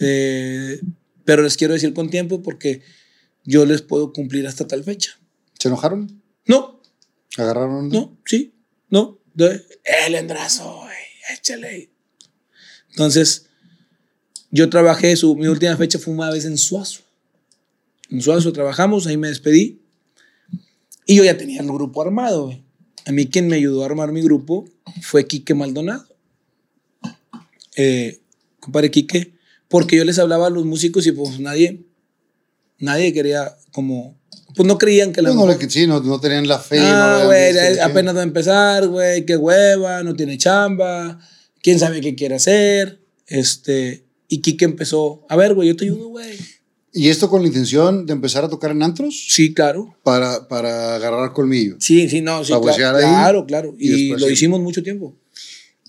Eh, 0.00 0.80
pero 1.24 1.42
les 1.42 1.56
quiero 1.56 1.74
decir 1.74 1.92
con 1.94 2.10
tiempo 2.10 2.42
porque 2.42 2.82
yo 3.44 3.64
les 3.66 3.82
puedo 3.82 4.12
cumplir 4.12 4.46
hasta 4.46 4.66
tal 4.66 4.84
fecha. 4.84 5.18
¿Se 5.58 5.68
enojaron? 5.68 6.22
No, 6.46 6.80
¿Agarraron? 7.36 7.88
no, 7.88 8.16
sí, 8.24 8.54
no. 8.90 9.18
de- 9.34 9.64
El 10.06 10.14
endrazo, 10.14 10.82
échale. 11.32 11.90
Entonces, 12.90 13.46
yo 14.50 14.68
trabajé, 14.70 15.14
su, 15.16 15.36
mi 15.36 15.46
última 15.46 15.76
fecha 15.76 15.98
fue 15.98 16.14
una 16.14 16.30
vez 16.30 16.44
en 16.44 16.56
Suazo. 16.58 17.02
En 18.10 18.22
Suazo 18.22 18.52
trabajamos, 18.52 19.06
ahí 19.06 19.16
me 19.16 19.28
despedí. 19.28 19.82
Y 21.06 21.16
yo 21.16 21.24
ya 21.24 21.36
tenía 21.36 21.60
el 21.60 21.66
grupo 21.68 22.02
armado. 22.02 22.58
A 23.06 23.12
mí 23.12 23.26
quien 23.28 23.48
me 23.48 23.56
ayudó 23.56 23.82
a 23.82 23.86
armar 23.86 24.12
mi 24.12 24.22
grupo 24.22 24.68
fue 25.02 25.26
Quique 25.26 25.54
Maldonado. 25.54 26.06
Eh, 27.76 28.20
compadre 28.60 28.90
Quique, 28.90 29.34
porque 29.68 29.96
yo 29.96 30.04
les 30.04 30.18
hablaba 30.18 30.46
a 30.46 30.50
los 30.50 30.64
músicos 30.64 31.06
y 31.06 31.12
pues 31.12 31.38
nadie, 31.40 31.84
nadie 32.78 33.12
quería 33.12 33.56
como, 33.72 34.18
pues 34.54 34.66
no 34.66 34.78
creían 34.78 35.12
que 35.12 35.22
la 35.22 35.32
no, 35.32 35.46
le- 35.46 35.70
sí, 35.70 35.86
no, 35.86 36.00
no 36.00 36.20
tenían 36.20 36.46
la 36.48 36.58
fe. 36.58 36.78
no 36.78 36.84
Ah, 36.86 37.22
güey, 37.26 37.56
eh, 37.56 37.74
sí. 37.74 37.80
apenas 37.80 38.16
va 38.16 38.20
a 38.20 38.24
empezar, 38.24 38.88
güey, 38.88 39.24
qué 39.26 39.36
hueva, 39.36 40.02
no 40.02 40.14
tiene 40.14 40.38
chamba, 40.38 41.18
quién 41.62 41.78
sabe 41.78 42.00
qué 42.00 42.14
quiere 42.14 42.36
hacer. 42.36 43.00
Este, 43.26 44.06
y 44.28 44.40
Kike 44.40 44.64
empezó, 44.64 45.26
a 45.28 45.36
ver, 45.36 45.54
güey, 45.54 45.68
yo 45.68 45.76
te 45.76 45.84
ayudo, 45.84 46.08
güey. 46.08 46.36
¿Y 46.92 47.10
esto 47.10 47.28
con 47.28 47.42
la 47.42 47.48
intención 47.48 48.06
de 48.06 48.14
empezar 48.14 48.44
a 48.44 48.48
tocar 48.48 48.70
en 48.70 48.82
antros? 48.82 49.26
Sí, 49.28 49.52
claro. 49.52 49.94
Para, 50.02 50.48
para 50.48 50.94
agarrar 50.96 51.32
colmillo. 51.34 51.76
Sí, 51.78 52.08
sí, 52.08 52.22
no, 52.22 52.42
sí, 52.44 52.52
Para 52.52 52.74
claro, 52.74 52.96
ahí, 52.98 53.04
claro, 53.04 53.46
claro. 53.46 53.74
y 53.78 53.92
Y, 53.92 54.08
lo 54.08 54.26
sí. 54.26 54.32
hicimos 54.32 54.60
mucho 54.60 54.82
tiempo. 54.82 55.14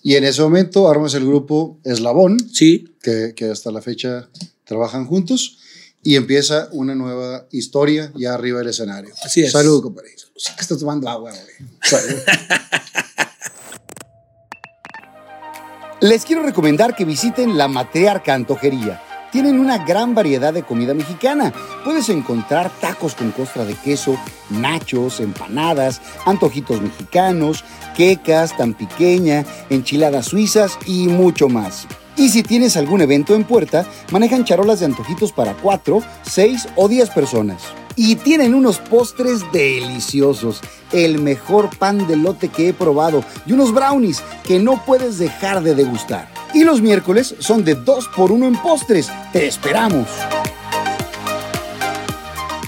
Y 0.09 0.15
en 0.15 0.23
ese 0.23 0.41
momento 0.41 0.89
armas 0.89 1.13
el 1.13 1.23
grupo 1.23 1.79
Eslabón, 1.83 2.39
Sí, 2.51 2.95
que, 2.99 3.35
que 3.35 3.51
hasta 3.51 3.69
la 3.69 3.79
fecha 3.79 4.27
trabajan 4.63 5.05
juntos 5.05 5.59
y 6.01 6.15
empieza 6.15 6.67
una 6.71 6.95
nueva 6.95 7.45
historia 7.51 8.11
ya 8.15 8.33
arriba 8.33 8.57
del 8.57 8.69
escenario. 8.69 9.13
Así 9.23 9.43
es. 9.43 9.51
Salud, 9.51 9.83
compadre. 9.83 10.09
Sí 10.35 10.51
que 10.55 10.61
estás 10.61 10.79
tomando 10.79 11.07
agua, 11.07 11.29
güey. 11.29 11.69
Salud. 11.83 12.21
Les 16.01 16.25
quiero 16.25 16.41
recomendar 16.41 16.95
que 16.95 17.05
visiten 17.05 17.55
la 17.55 17.67
Matriarca 17.67 18.33
Antojería. 18.33 19.03
Tienen 19.31 19.59
una 19.59 19.77
gran 19.77 20.15
variedad 20.15 20.53
de 20.53 20.63
comida 20.63 20.93
mexicana. 20.93 21.53
Puedes 21.83 22.09
encontrar 22.09 22.71
tacos 22.81 23.13
con 23.13 23.31
costra 23.31 23.63
de 23.63 23.75
queso, 23.75 24.17
nachos, 24.49 25.19
empanadas, 25.19 26.01
antojitos 26.25 26.81
mexicanos, 26.81 27.63
quecas 27.95 28.57
tan 28.57 28.73
pequeña, 28.73 29.45
enchiladas 29.69 30.25
suizas 30.27 30.79
y 30.85 31.07
mucho 31.07 31.47
más. 31.47 31.87
Y 32.17 32.29
si 32.29 32.43
tienes 32.43 32.75
algún 32.75 33.01
evento 33.01 33.35
en 33.35 33.43
puerta, 33.43 33.85
manejan 34.11 34.45
charolas 34.45 34.79
de 34.79 34.87
antojitos 34.87 35.31
para 35.31 35.53
4, 35.53 36.01
6 36.23 36.67
o 36.75 36.87
10 36.87 37.09
personas. 37.11 37.61
Y 38.01 38.15
tienen 38.15 38.55
unos 38.55 38.79
postres 38.79 39.41
deliciosos, 39.51 40.61
el 40.93 41.19
mejor 41.19 41.69
pan 41.77 42.07
de 42.07 42.15
lote 42.15 42.47
que 42.47 42.69
he 42.69 42.73
probado 42.73 43.25
y 43.45 43.51
unos 43.51 43.73
brownies 43.73 44.23
que 44.45 44.57
no 44.57 44.85
puedes 44.85 45.17
dejar 45.17 45.61
de 45.61 45.75
degustar. 45.75 46.31
Y 46.53 46.63
los 46.63 46.81
miércoles 46.81 47.35
son 47.39 47.65
de 47.65 47.75
2 47.75 48.07
por 48.15 48.31
1 48.31 48.47
en 48.47 48.55
postres. 48.61 49.11
¡Te 49.33 49.47
esperamos! 49.47 50.07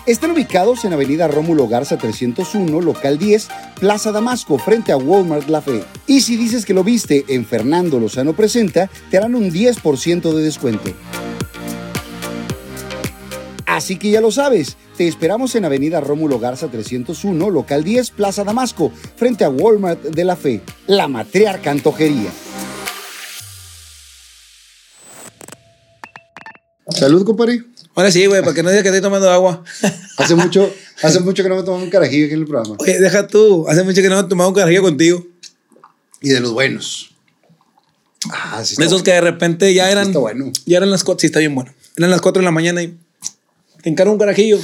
Están 0.06 0.32
ubicados 0.32 0.84
en 0.84 0.92
Avenida 0.92 1.30
Rómulo 1.30 1.66
Garza 1.70 1.98
301, 1.98 2.82
local 2.82 3.18
10, 3.18 3.48
Plaza 3.80 4.12
Damasco, 4.12 4.58
frente 4.58 4.92
a 4.92 4.98
Walmart 4.98 5.48
La 5.48 5.62
Fe. 5.62 5.86
Y 6.08 6.20
si 6.20 6.36
dices 6.36 6.66
que 6.66 6.74
lo 6.74 6.84
viste 6.84 7.24
en 7.30 7.46
Fernando 7.46 8.02
Lozano 8.02 8.34
Presenta, 8.34 8.90
te 9.10 9.16
harán 9.16 9.36
un 9.36 9.50
10% 9.50 10.34
de 10.34 10.44
descuento. 10.44 10.92
Así 13.66 13.96
que 13.96 14.12
ya 14.12 14.20
lo 14.20 14.32
sabes, 14.32 14.76
te 15.02 15.08
esperamos 15.08 15.56
en 15.56 15.66
Avenida 15.66 16.00
Rómulo 16.00 16.38
Garza 16.38 16.68
301, 16.68 17.50
local 17.50 17.84
10, 17.84 18.12
Plaza 18.12 18.44
Damasco, 18.44 18.92
frente 19.16 19.44
a 19.44 19.50
Walmart 19.50 20.00
de 20.00 20.24
La 20.24 20.36
Fe, 20.36 20.62
la 20.86 21.08
matriarca 21.08 21.72
antojería. 21.72 22.30
Salud, 26.90 27.26
compadre. 27.26 27.64
Ahora 27.96 28.12
sí, 28.12 28.28
güey, 28.28 28.42
para 28.42 28.54
que 28.54 28.62
no 28.62 28.70
digas 28.70 28.84
que 28.84 28.90
estoy 28.90 29.02
tomando 29.02 29.32
agua. 29.32 29.64
Hace 30.18 30.36
mucho, 30.36 30.72
hace 31.02 31.20
mucho 31.22 31.42
que 31.42 31.50
no 31.50 31.56
me 31.56 31.64
tomo 31.64 31.84
un 31.84 31.90
carajillo 31.90 32.26
aquí 32.26 32.36
en 32.36 32.42
el 32.42 32.46
programa. 32.46 32.76
Oye, 32.78 33.00
deja 33.00 33.26
tú. 33.26 33.66
Hace 33.68 33.82
mucho 33.82 34.04
que 34.04 34.10
no 34.10 34.20
he 34.20 34.24
tomado 34.26 34.50
un 34.50 34.56
carajillo 34.56 34.84
contigo. 34.84 35.26
Y 36.22 36.30
de 36.30 36.42
los 36.42 36.54
buenos. 36.54 37.16
Ah, 38.30 38.62
sí. 38.64 38.76
De 38.76 38.86
esos 38.86 39.02
que 39.02 39.14
de 39.14 39.22
repente 39.22 39.74
ya 39.74 39.90
eran. 39.90 40.06
está 40.06 40.20
bueno. 40.20 40.52
Ya 40.68 40.78
eran 40.78 40.92
las 40.92 41.04
cuatro. 41.04 41.22
Sí, 41.22 41.26
está 41.26 41.40
bien 41.40 41.56
bueno. 41.56 41.74
Eran 41.98 42.12
las 42.12 42.22
cuatro 42.22 42.40
de 42.40 42.46
la 42.46 42.52
mañana 42.52 42.84
y 42.84 42.96
te 43.82 43.90
encargo 43.90 44.14
un 44.14 44.20
carajillo. 44.20 44.60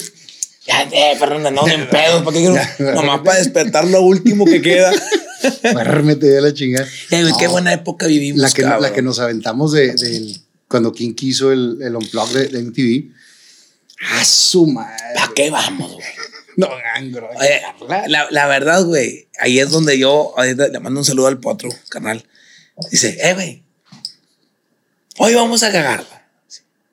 Ya, 0.68 0.84
eh, 0.92 1.16
Fernanda, 1.18 1.50
no, 1.50 1.68
en 1.68 1.88
pedos. 1.90 2.24
¿Para 2.24 2.38
qué 2.38 2.46
quiero? 2.78 2.94
Nomás 2.94 3.22
para 3.22 3.38
despertar 3.38 3.86
lo 3.86 4.02
último 4.02 4.46
que 4.46 4.62
queda. 4.62 4.92
Duérmete 5.74 6.28
de 6.28 6.42
la 6.42 6.54
chingada. 6.54 6.88
Ya, 7.10 7.22
güey, 7.22 7.34
qué 7.40 7.48
buena 7.48 7.72
época 7.74 8.08
vivimos. 8.08 8.42
la 8.42 8.52
que, 8.52 8.62
la 8.64 8.94
que 8.94 9.02
nos 9.02 9.20
aventamos 9.20 9.72
de, 9.72 10.36
cuando 10.68 10.92
King 10.92 11.14
quiso 11.14 11.52
el, 11.52 11.78
el 11.82 11.96
unplug 11.96 12.30
de, 12.32 12.48
de 12.48 12.64
MTV. 12.64 13.14
A 14.14 14.26
su 14.26 14.68
madre. 14.68 14.96
¿Para 15.16 15.32
qué 15.34 15.50
vamos, 15.50 15.94
güey? 15.94 16.06
No, 16.58 16.70
gangro. 16.70 17.30
Oye, 17.40 17.62
la, 18.08 18.28
la 18.32 18.48
verdad, 18.48 18.84
güey, 18.84 19.28
ahí 19.40 19.60
es 19.60 19.70
donde 19.70 20.00
yo 20.00 20.34
le 20.40 20.80
mando 20.80 21.02
un 21.02 21.06
saludo 21.06 21.28
al 21.28 21.40
potro, 21.40 21.70
carnal. 21.88 22.26
Dice, 22.90 23.16
eh, 23.22 23.36
güey, 23.36 23.64
hoy 25.20 25.36
vamos 25.36 25.62
a 25.62 25.72
cagarla. 25.72 26.28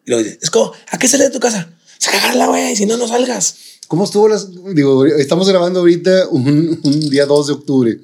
Y 0.04 0.10
luego 0.10 0.22
dice, 0.22 0.38
es 0.42 0.50
como, 0.50 0.74
¿a 0.90 0.98
qué 0.98 1.08
sales 1.08 1.28
de 1.28 1.32
tu 1.32 1.40
casa? 1.40 1.70
A 2.08 2.10
cagarla, 2.12 2.46
güey, 2.46 2.76
si 2.76 2.86
no, 2.86 2.96
no 2.96 3.08
salgas. 3.08 3.56
¿Cómo 3.88 4.04
estuvo 4.04 4.28
las.? 4.28 4.48
Digo, 4.74 5.04
estamos 5.06 5.48
grabando 5.48 5.80
ahorita 5.80 6.28
un, 6.30 6.80
un 6.82 7.10
día 7.10 7.26
2 7.26 7.46
de 7.46 7.52
octubre. 7.52 7.98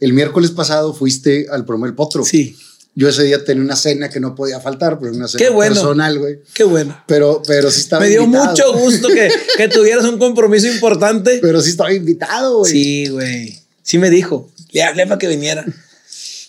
El 0.00 0.12
miércoles 0.12 0.50
pasado 0.50 0.94
fuiste 0.94 1.46
al 1.50 1.64
promo 1.64 1.86
El 1.86 1.94
Potro. 1.94 2.24
Sí, 2.24 2.56
Yo 2.94 3.08
ese 3.08 3.22
día 3.24 3.44
tenía 3.44 3.62
una 3.62 3.76
cena 3.76 4.08
que 4.08 4.18
no 4.18 4.34
podía 4.34 4.60
faltar, 4.60 4.98
pero 4.98 5.12
una 5.12 5.28
cena 5.28 5.50
bueno. 5.50 5.74
personal, 5.74 6.18
güey. 6.18 6.38
qué 6.54 6.64
bueno. 6.64 7.02
Pero, 7.06 7.42
pero 7.46 7.70
sí 7.70 7.80
estaba 7.80 8.02
Me 8.02 8.08
dio 8.08 8.22
invitado. 8.24 8.50
mucho 8.50 8.72
gusto 8.78 9.08
que, 9.08 9.30
que 9.56 9.68
tuvieras 9.68 10.04
un 10.04 10.18
compromiso 10.18 10.66
importante. 10.66 11.38
Pero 11.40 11.60
sí 11.60 11.70
estaba 11.70 11.92
invitado, 11.92 12.58
güey. 12.58 12.72
Sí, 12.72 13.08
güey. 13.08 13.58
Sí 13.82 13.98
me 13.98 14.10
dijo. 14.10 14.50
Le 14.72 14.82
hablé 14.82 15.06
para 15.06 15.18
que 15.18 15.28
viniera. 15.28 15.64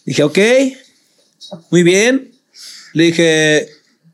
Dije, 0.06 0.24
ok, 0.24 0.38
muy 1.70 1.84
bien. 1.84 2.32
Le 2.93 3.04
dije, 3.06 3.70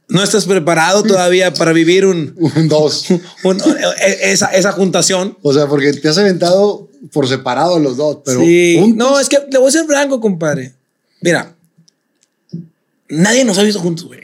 no 0.10 0.24
estás 0.24 0.46
preparado 0.46 1.04
todavía 1.04 1.54
para 1.54 1.74
vivir 1.74 2.06
un, 2.06 2.34
Un 2.56 2.68
dos. 2.68 3.06
un- 3.44 3.60
e- 3.60 4.32
esa, 4.32 4.48
esa 4.48 4.72
juntación. 4.72 5.38
O 5.42 5.54
sea, 5.54 5.68
porque 5.68 5.94
te 5.94 6.08
has 6.10 6.18
aventado 6.18 6.90
por 7.12 7.28
separado 7.28 7.78
los 7.80 7.98
dos, 7.98 8.20
pero 8.26 8.40
sí. 8.42 8.78
juntos, 8.80 8.98
No, 8.98 9.20
es 9.20 9.30
que 9.30 9.40
le 9.52 9.58
voy 9.60 9.68
a 9.70 9.72
ser 9.72 9.86
franco, 9.86 10.20
compadre. 10.22 10.74
Mira, 11.22 11.56
nadie 13.10 13.44
nos 13.46 13.58
ha 13.58 13.64
visto 13.64 13.80
juntos, 13.80 14.06
güey. 14.06 14.22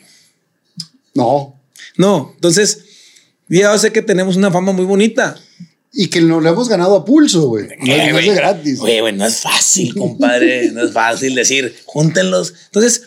no. 1.16 1.60
No, 1.96 2.32
entonces, 2.34 2.80
ya 3.48 3.78
sé 3.78 3.92
que 3.92 4.02
tenemos 4.02 4.36
una 4.36 4.50
fama 4.50 4.72
muy 4.72 4.84
bonita. 4.86 5.38
Y 5.96 6.08
que 6.08 6.22
nos 6.22 6.42
lo 6.42 6.50
hemos 6.50 6.68
ganado 6.68 6.96
a 6.96 7.06
pulso, 7.06 7.50
güey. 7.50 7.68
No, 7.68 7.94
Eh, 7.94 8.12
no 8.12 8.18
es 8.18 8.26
de 8.26 8.34
gratis. 8.34 8.80
Güey, 8.80 9.00
güey, 9.02 9.14
no 9.14 9.28
es 9.28 9.38
fácil, 9.42 9.94
compadre. 9.94 10.72
no 10.72 10.84
es 10.84 10.92
fácil 10.92 11.36
decir, 11.36 11.76
júntenlos. 11.86 12.52
Entonces, 12.66 13.04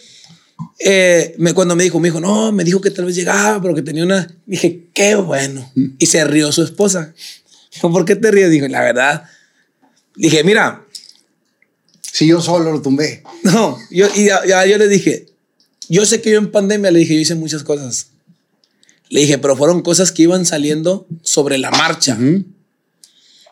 eh, 0.78 1.34
me, 1.38 1.54
cuando 1.54 1.74
me 1.74 1.84
dijo, 1.84 1.98
me 2.00 2.08
dijo, 2.08 2.20
no, 2.20 2.52
me 2.52 2.64
dijo 2.64 2.80
que 2.80 2.90
tal 2.90 3.06
vez 3.06 3.14
llegaba, 3.14 3.60
pero 3.62 3.74
que 3.74 3.82
tenía 3.82 4.04
una. 4.04 4.36
Dije, 4.46 4.88
qué 4.92 5.14
bueno. 5.14 5.70
Y 5.98 6.06
se 6.06 6.24
rió 6.24 6.52
su 6.52 6.62
esposa. 6.62 7.14
Dijo, 7.72 7.90
¿por 7.92 8.04
qué 8.04 8.16
te 8.16 8.30
ríes? 8.30 8.50
Dijo, 8.50 8.68
la 8.68 8.82
verdad. 8.82 9.24
Dije, 10.14 10.44
mira, 10.44 10.84
Si 12.00 12.26
yo 12.26 12.40
solo 12.40 12.72
lo 12.72 12.82
tumbé. 12.82 13.22
no, 13.42 13.78
yo, 13.90 14.08
y 14.14 14.26
ya, 14.26 14.44
ya 14.46 14.66
yo 14.66 14.78
le 14.78 14.88
dije, 14.88 15.26
yo 15.88 16.04
sé 16.04 16.20
que 16.20 16.30
yo 16.30 16.38
en 16.38 16.50
pandemia 16.50 16.90
le 16.90 17.00
dije, 17.00 17.14
yo 17.14 17.20
hice 17.20 17.34
muchas 17.34 17.62
cosas. 17.62 18.08
Le 19.08 19.20
dije, 19.20 19.38
pero 19.38 19.56
fueron 19.56 19.82
cosas 19.82 20.12
que 20.12 20.22
iban 20.22 20.44
saliendo 20.44 21.06
sobre 21.22 21.58
la 21.58 21.70
marcha. 21.70 22.16
Me 22.16 22.44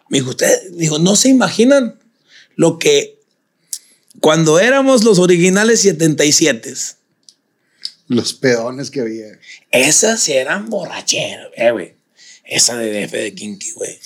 dijo, 0.09 0.31
usted, 0.31 0.51
dijo, 0.73 0.99
no 0.99 1.15
se 1.17 1.29
imaginan 1.29 1.99
lo 2.57 2.79
que 2.79 3.21
cuando 4.21 4.59
éramos 4.59 5.05
los 5.05 5.19
originales 5.19 5.81
77, 5.81 6.75
Los 8.09 8.35
pedones 8.35 8.91
que 8.91 9.01
había. 9.01 9.27
esas 9.71 10.21
sí 10.21 10.33
eran 10.33 10.69
borracheras, 10.69 11.49
eh, 11.57 11.71
güey. 11.71 11.95
Esa 12.45 12.77
de 12.77 13.07
DF 13.07 13.13
de 13.13 13.35
Kinky, 13.35 13.71
güey. 13.73 13.99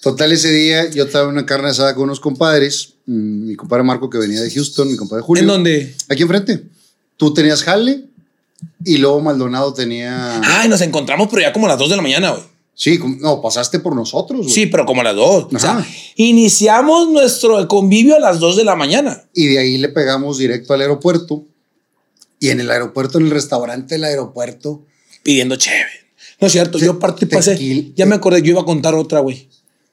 Total, 0.00 0.30
ese 0.32 0.50
día 0.52 0.88
yo 0.90 1.04
estaba 1.04 1.24
en 1.24 1.30
una 1.30 1.46
carne 1.46 1.68
asada 1.70 1.94
con 1.94 2.04
unos 2.04 2.20
compadres. 2.20 2.94
mm, 3.06 3.46
Mi 3.48 3.56
compadre 3.56 3.82
Marco, 3.84 4.08
que 4.10 4.18
venía 4.18 4.40
de 4.40 4.50
Houston, 4.50 4.90
mi 4.90 4.96
compadre 4.96 5.22
Julio. 5.22 5.42
¿En 5.42 5.48
dónde? 5.48 5.94
Aquí 6.08 6.22
enfrente. 6.22 6.62
Tú 7.16 7.32
tenías 7.34 7.62
jale 7.62 8.04
y 8.84 8.98
luego 8.98 9.20
Maldonado 9.20 9.72
tenía. 9.74 10.40
Ay, 10.44 10.68
nos 10.68 10.80
encontramos, 10.82 11.28
pero 11.30 11.42
ya 11.42 11.52
como 11.52 11.66
a 11.66 11.70
las 11.70 11.78
2 11.78 11.90
de 11.90 11.96
la 11.96 12.02
mañana, 12.02 12.30
güey. 12.30 12.42
Sí, 12.76 12.98
no, 13.20 13.40
pasaste 13.40 13.78
por 13.78 13.94
nosotros. 13.94 14.40
güey. 14.42 14.50
Sí, 14.52 14.66
pero 14.66 14.84
como 14.84 15.00
a 15.00 15.04
las 15.04 15.14
2. 15.16 15.46
O 15.54 15.58
sea, 15.58 15.86
iniciamos 16.16 17.08
nuestro 17.10 17.66
convivio 17.68 18.16
a 18.16 18.20
las 18.20 18.40
2 18.40 18.56
de 18.56 18.64
la 18.64 18.74
mañana. 18.76 19.24
Y 19.32 19.46
de 19.46 19.58
ahí 19.58 19.78
le 19.78 19.88
pegamos 19.88 20.38
directo 20.38 20.74
al 20.74 20.80
aeropuerto. 20.80 21.44
Y 22.44 22.50
en 22.50 22.60
el 22.60 22.70
aeropuerto, 22.70 23.18
en 23.18 23.24
el 23.24 23.30
restaurante 23.30 23.94
del 23.94 24.04
aeropuerto, 24.04 24.84
pidiendo 25.22 25.56
chévere. 25.56 26.04
No 26.40 26.46
es 26.46 26.52
cierto, 26.52 26.78
yo 26.78 26.98
partí 26.98 27.26
pasé. 27.26 27.92
Ya 27.94 28.04
me 28.04 28.16
acordé, 28.16 28.42
yo 28.42 28.50
iba 28.50 28.60
a 28.60 28.64
contar 28.64 28.94
otra, 28.94 29.20
güey. 29.20 29.48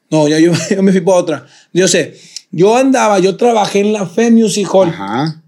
No, 0.09 0.27
ya 0.27 0.37
yo, 0.39 0.51
yo 0.69 0.83
me 0.83 0.91
fui 0.91 1.01
para 1.01 1.17
otra. 1.17 1.47
Yo 1.71 1.87
sé, 1.87 2.19
yo 2.51 2.75
andaba, 2.75 3.19
yo 3.19 3.37
trabajé 3.37 3.79
en 3.79 3.93
la 3.93 4.05
Fe 4.05 4.31
Music 4.31 4.67
Hall. 4.71 4.89
ajá. 4.89 5.41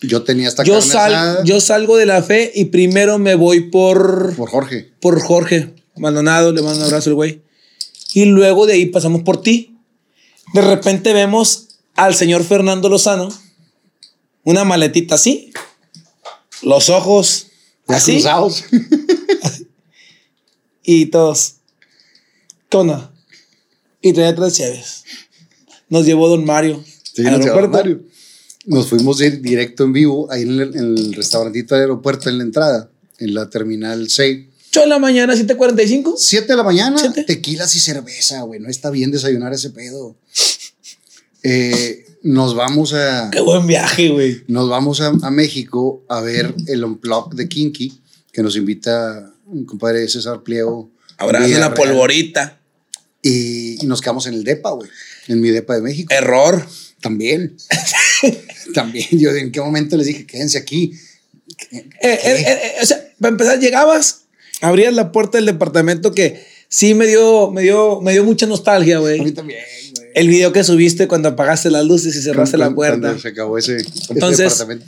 Yo 0.00 0.22
tenía 0.22 0.46
esta 0.48 0.62
Yo, 0.62 0.80
sal, 0.80 1.40
yo 1.44 1.60
salgo 1.60 1.96
de 1.96 2.06
la 2.06 2.22
Fe 2.22 2.52
y 2.54 2.66
primero 2.66 3.18
me 3.18 3.34
voy 3.34 3.68
por, 3.68 4.34
por 4.36 4.48
Jorge. 4.48 4.92
por 5.00 5.20
Jorge 5.20 5.74
Maldonado, 5.96 6.52
le 6.52 6.62
mando 6.62 6.78
un 6.78 6.84
abrazo 6.84 7.10
al 7.10 7.14
güey. 7.14 7.42
Y 8.14 8.24
luego 8.26 8.66
de 8.66 8.74
ahí 8.74 8.86
pasamos 8.86 9.22
por 9.22 9.42
ti. 9.42 9.76
De 10.54 10.62
repente 10.62 11.12
vemos 11.12 11.80
al 11.96 12.14
señor 12.14 12.44
Fernando 12.44 12.88
Lozano, 12.88 13.28
una 14.44 14.62
maletita 14.64 15.16
así, 15.16 15.52
los 16.62 16.88
ojos 16.90 17.46
así. 17.86 18.12
cruzados. 18.12 18.64
Y 20.90 21.06
todos, 21.06 21.56
¿qué 22.70 22.78
onda? 22.78 23.12
Y 24.00 24.14
traía 24.14 24.34
tres 24.34 24.54
chaves. 24.56 25.04
Nos 25.90 26.06
llevó 26.06 26.28
don 26.28 26.46
Mario 26.46 26.82
Sí, 27.14 27.26
al 27.26 27.32
nos 27.32 27.40
aeropuerto. 27.42 27.76
Mario. 27.76 28.02
Nos 28.64 28.86
fuimos 28.88 29.18
directo 29.18 29.84
en 29.84 29.92
vivo 29.92 30.32
ahí 30.32 30.42
en 30.42 30.52
el, 30.60 30.74
en 30.76 30.96
el 30.96 31.12
restaurantito 31.12 31.74
del 31.74 31.82
aeropuerto, 31.82 32.30
en 32.30 32.38
la 32.38 32.44
entrada, 32.44 32.90
en 33.18 33.34
la 33.34 33.50
terminal 33.50 34.08
6. 34.08 34.46
8 34.70 34.80
de 34.80 34.86
la 34.86 34.98
mañana, 34.98 35.34
7.45. 35.34 36.14
7 36.16 36.46
de 36.46 36.56
la 36.56 36.62
mañana, 36.62 37.12
tequilas 37.26 37.76
y 37.76 37.80
cerveza, 37.80 38.40
güey. 38.42 38.58
No 38.58 38.70
está 38.70 38.88
bien 38.90 39.10
desayunar 39.10 39.52
ese 39.52 39.68
pedo. 39.70 40.16
Eh, 41.42 42.06
nos 42.22 42.54
vamos 42.54 42.94
a. 42.94 43.30
Qué 43.30 43.40
buen 43.40 43.66
viaje, 43.66 44.08
güey. 44.08 44.42
Nos 44.48 44.68
vamos 44.68 45.00
a, 45.00 45.08
a 45.22 45.30
México 45.30 46.04
a 46.08 46.20
ver 46.20 46.54
el 46.66 46.84
Unplug 46.84 47.34
de 47.34 47.48
Kinky, 47.48 48.00
que 48.32 48.42
nos 48.42 48.56
invita 48.56 49.32
mi 49.46 49.64
compadre 49.64 50.08
César 50.08 50.42
Pliego. 50.42 50.90
Abrazo 51.16 51.58
la 51.58 51.74
polvorita. 51.74 52.60
Y, 53.22 53.82
y 53.82 53.86
nos 53.86 54.00
quedamos 54.00 54.26
en 54.26 54.34
el 54.34 54.44
DEPA, 54.44 54.70
güey. 54.70 54.88
En 55.26 55.40
mi 55.40 55.50
DEPA 55.50 55.74
de 55.74 55.82
México. 55.82 56.14
Error. 56.14 56.66
También. 57.00 57.56
También. 58.74 59.06
Yo 59.12 59.30
en 59.30 59.52
qué 59.52 59.60
momento 59.60 59.96
les 59.96 60.06
dije, 60.06 60.26
quédense 60.26 60.58
aquí. 60.58 60.92
Eh, 61.70 61.84
eh, 62.02 62.18
eh, 62.22 62.44
eh, 62.46 62.72
o 62.82 62.86
sea, 62.86 63.04
para 63.20 63.30
empezar, 63.32 63.58
llegabas, 63.58 64.22
abrías 64.60 64.94
la 64.94 65.12
puerta 65.12 65.38
del 65.38 65.46
departamento 65.46 66.12
que 66.12 66.44
sí 66.68 66.94
me 66.94 67.06
dio, 67.06 67.50
me 67.50 67.62
dio, 67.62 68.00
me 68.00 68.12
dio 68.12 68.24
mucha 68.24 68.46
nostalgia, 68.46 68.98
A 68.98 69.00
mí 69.00 69.18
güey. 69.18 69.32
también, 69.32 69.60
güey. 69.70 69.87
El 70.14 70.28
video 70.28 70.52
que 70.52 70.64
subiste 70.64 71.08
cuando 71.08 71.28
apagaste 71.30 71.70
las 71.70 71.84
luces 71.84 72.14
y 72.16 72.22
cerraste 72.22 72.56
la 72.56 72.66
Cuando- 72.66 72.76
puerta. 72.76 73.00
cuando 73.00 73.20
Se 73.20 73.28
acabó 73.28 73.58
ese, 73.58 73.76
ese 73.76 73.88
Entonces, 74.12 74.38
departamento. 74.52 74.86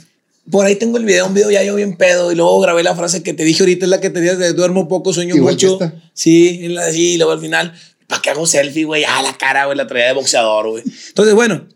Por 0.49 0.65
ahí 0.65 0.75
tengo 0.75 0.97
el 0.97 1.05
video, 1.05 1.27
un 1.27 1.33
video 1.33 1.51
ya 1.51 1.63
yo 1.63 1.75
bien 1.75 1.95
pedo. 1.95 2.31
Y 2.31 2.35
luego 2.35 2.59
grabé 2.59 2.83
la 2.83 2.95
frase 2.95 3.21
que 3.23 3.33
te 3.33 3.43
dije 3.43 3.61
ahorita, 3.63 3.85
es 3.85 3.89
la 3.89 4.01
que 4.01 4.09
tenías 4.09 4.37
de 4.39 4.53
duermo 4.53 4.87
poco, 4.87 5.13
sueño 5.13 5.35
Igual 5.35 5.53
mucho. 5.53 5.79
Sí, 6.13 6.59
en 6.63 6.75
la, 6.75 6.91
sí, 6.91 7.13
y 7.13 7.17
luego 7.17 7.31
al 7.31 7.39
final, 7.39 7.73
¿para 8.07 8.21
qué 8.21 8.31
hago 8.31 8.45
selfie, 8.47 8.83
güey? 8.85 9.03
Ah, 9.07 9.21
la 9.21 9.37
cara, 9.37 9.65
güey, 9.65 9.77
la 9.77 9.87
traía 9.87 10.07
de 10.07 10.13
boxeador, 10.13 10.69
güey. 10.69 10.83
Entonces, 11.09 11.35
bueno, 11.35 11.67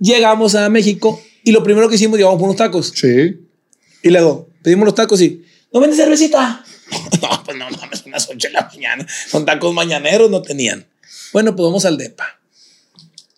llegamos 0.00 0.54
a 0.54 0.68
México 0.68 1.22
y 1.44 1.52
lo 1.52 1.62
primero 1.62 1.88
que 1.88 1.94
hicimos, 1.94 2.18
llevamos 2.18 2.38
por 2.40 2.48
unos 2.48 2.56
tacos. 2.58 2.92
Sí. 2.94 3.38
Y 4.02 4.10
luego 4.10 4.48
pedimos 4.62 4.84
los 4.86 4.94
tacos 4.94 5.20
y, 5.22 5.42
¿no 5.72 5.80
vende 5.80 5.96
cervecita? 5.96 6.64
no, 7.22 7.44
pues 7.44 7.56
no 7.56 7.70
mames, 7.70 8.04
unas 8.06 8.28
8 8.28 8.48
de 8.48 8.52
la 8.52 8.68
mañana. 8.72 9.06
Son 9.30 9.44
tacos 9.46 9.72
mañaneros, 9.72 10.30
no 10.30 10.42
tenían. 10.42 10.84
Bueno, 11.32 11.54
pues 11.56 11.64
vamos 11.64 11.84
al 11.84 11.96
DEPA. 11.96 12.40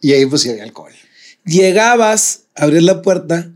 Y 0.01 0.13
ahí 0.13 0.27
pues 0.27 0.43
sí 0.43 0.51
había 0.51 0.65
alcohol. 0.65 0.93
llegabas, 1.45 2.43
abrías 2.55 2.85
la 2.85 3.03
puerta. 3.03 3.51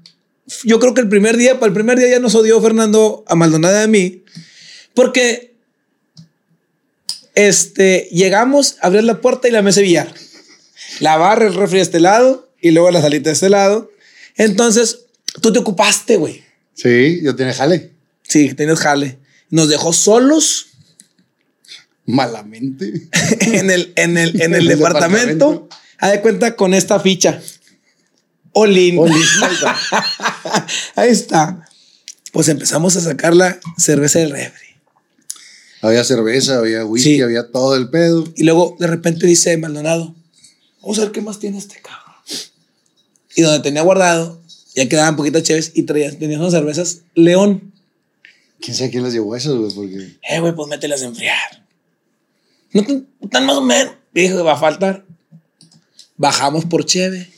Yo 0.64 0.80
creo 0.80 0.94
que 0.94 1.00
el 1.00 1.08
primer 1.08 1.36
día, 1.36 1.60
para 1.60 1.68
el 1.68 1.74
primer 1.74 1.98
día 1.98 2.08
ya 2.08 2.18
nos 2.18 2.34
odió 2.34 2.60
Fernando 2.60 3.24
a 3.28 3.34
Maldonado 3.36 3.78
de 3.78 3.86
mí, 3.88 4.24
porque 4.94 5.54
este, 7.34 8.08
llegamos, 8.10 8.76
abrías 8.82 9.04
la 9.04 9.20
puerta 9.20 9.48
y 9.48 9.52
la 9.52 9.62
mesa 9.62 9.80
de 9.80 9.86
billar. 9.86 10.14
La 10.98 11.16
barra, 11.16 11.46
el 11.46 11.54
refri 11.54 11.76
de 11.76 11.82
este 11.82 12.00
lado 12.00 12.50
y 12.60 12.72
luego 12.72 12.90
la 12.90 13.00
salita 13.00 13.30
de 13.30 13.34
este 13.34 13.48
lado. 13.48 13.90
Entonces, 14.36 15.06
tú 15.40 15.52
te 15.52 15.60
ocupaste, 15.60 16.16
güey. 16.16 16.42
Sí, 16.74 17.20
yo 17.22 17.36
tenía 17.36 17.54
jale. 17.54 17.92
Sí, 18.22 18.52
tenías 18.54 18.80
jale. 18.80 19.18
Nos 19.50 19.68
dejó 19.68 19.92
solos 19.92 20.66
Malamente. 22.06 22.92
en 23.40 23.70
el, 23.70 23.92
en 23.96 24.18
el, 24.18 24.30
en 24.36 24.40
En 24.42 24.54
el 24.54 24.62
el 24.62 24.68
departamento. 24.68 25.50
departamento. 25.50 25.68
Haz 26.00 26.12
de 26.12 26.20
cuenta 26.20 26.56
con 26.56 26.74
esta 26.74 26.98
ficha. 27.00 27.40
Olin. 28.52 28.98
Oli. 28.98 29.14
Ahí 30.96 31.10
está. 31.10 31.64
Pues 32.32 32.48
empezamos 32.48 32.96
a 32.96 33.00
sacar 33.00 33.34
la 33.34 33.58
cerveza 33.76 34.18
del 34.20 34.30
refri. 34.30 34.66
había 35.82 36.04
cerveza, 36.04 36.58
había 36.58 36.84
whisky, 36.84 37.16
Sí. 37.16 37.22
había 37.22 37.50
todo 37.50 37.76
el 37.76 37.90
pedo. 37.90 38.24
Y 38.36 38.44
luego 38.44 38.76
de 38.78 38.86
repente 38.86 39.26
dice 39.26 39.56
Maldonado, 39.56 40.14
vamos 40.80 40.98
a 40.98 41.02
ver 41.02 41.12
qué 41.12 41.20
más 41.20 41.38
tiene 41.38 41.58
este 41.58 41.80
cabrón. 41.80 42.00
Y 43.36 43.42
donde 43.42 43.60
tenía 43.60 43.82
guardado, 43.82 44.40
ya 44.74 44.88
quedaban 44.88 45.16
poquitas 45.16 45.42
chéves 45.42 45.72
y 45.74 45.82
traía, 45.84 46.16
tenía 46.18 46.38
unas 46.38 46.52
cervezas 46.52 47.02
León. 47.14 47.72
¿Quién 48.60 48.76
sabe 48.76 48.90
quién 48.90 49.02
las 49.02 49.12
llevó 49.12 49.34
esas, 49.36 49.54
güey? 49.54 49.72
Porque 49.74 50.18
Eh, 50.28 50.40
güey, 50.40 50.54
pues 50.54 50.68
mételas 50.68 51.02
a 51.02 51.06
enfriar. 51.06 51.66
No 52.72 52.84
tan, 52.84 53.06
tan 53.30 53.46
más 53.46 53.56
o 53.56 53.62
menos. 53.62 53.94
Dijo, 54.12 54.44
va 54.44 54.52
a 54.52 54.58
faltar. 54.58 55.04
Bajamos 56.20 56.66
por 56.66 56.84
cheve. 56.84 57.30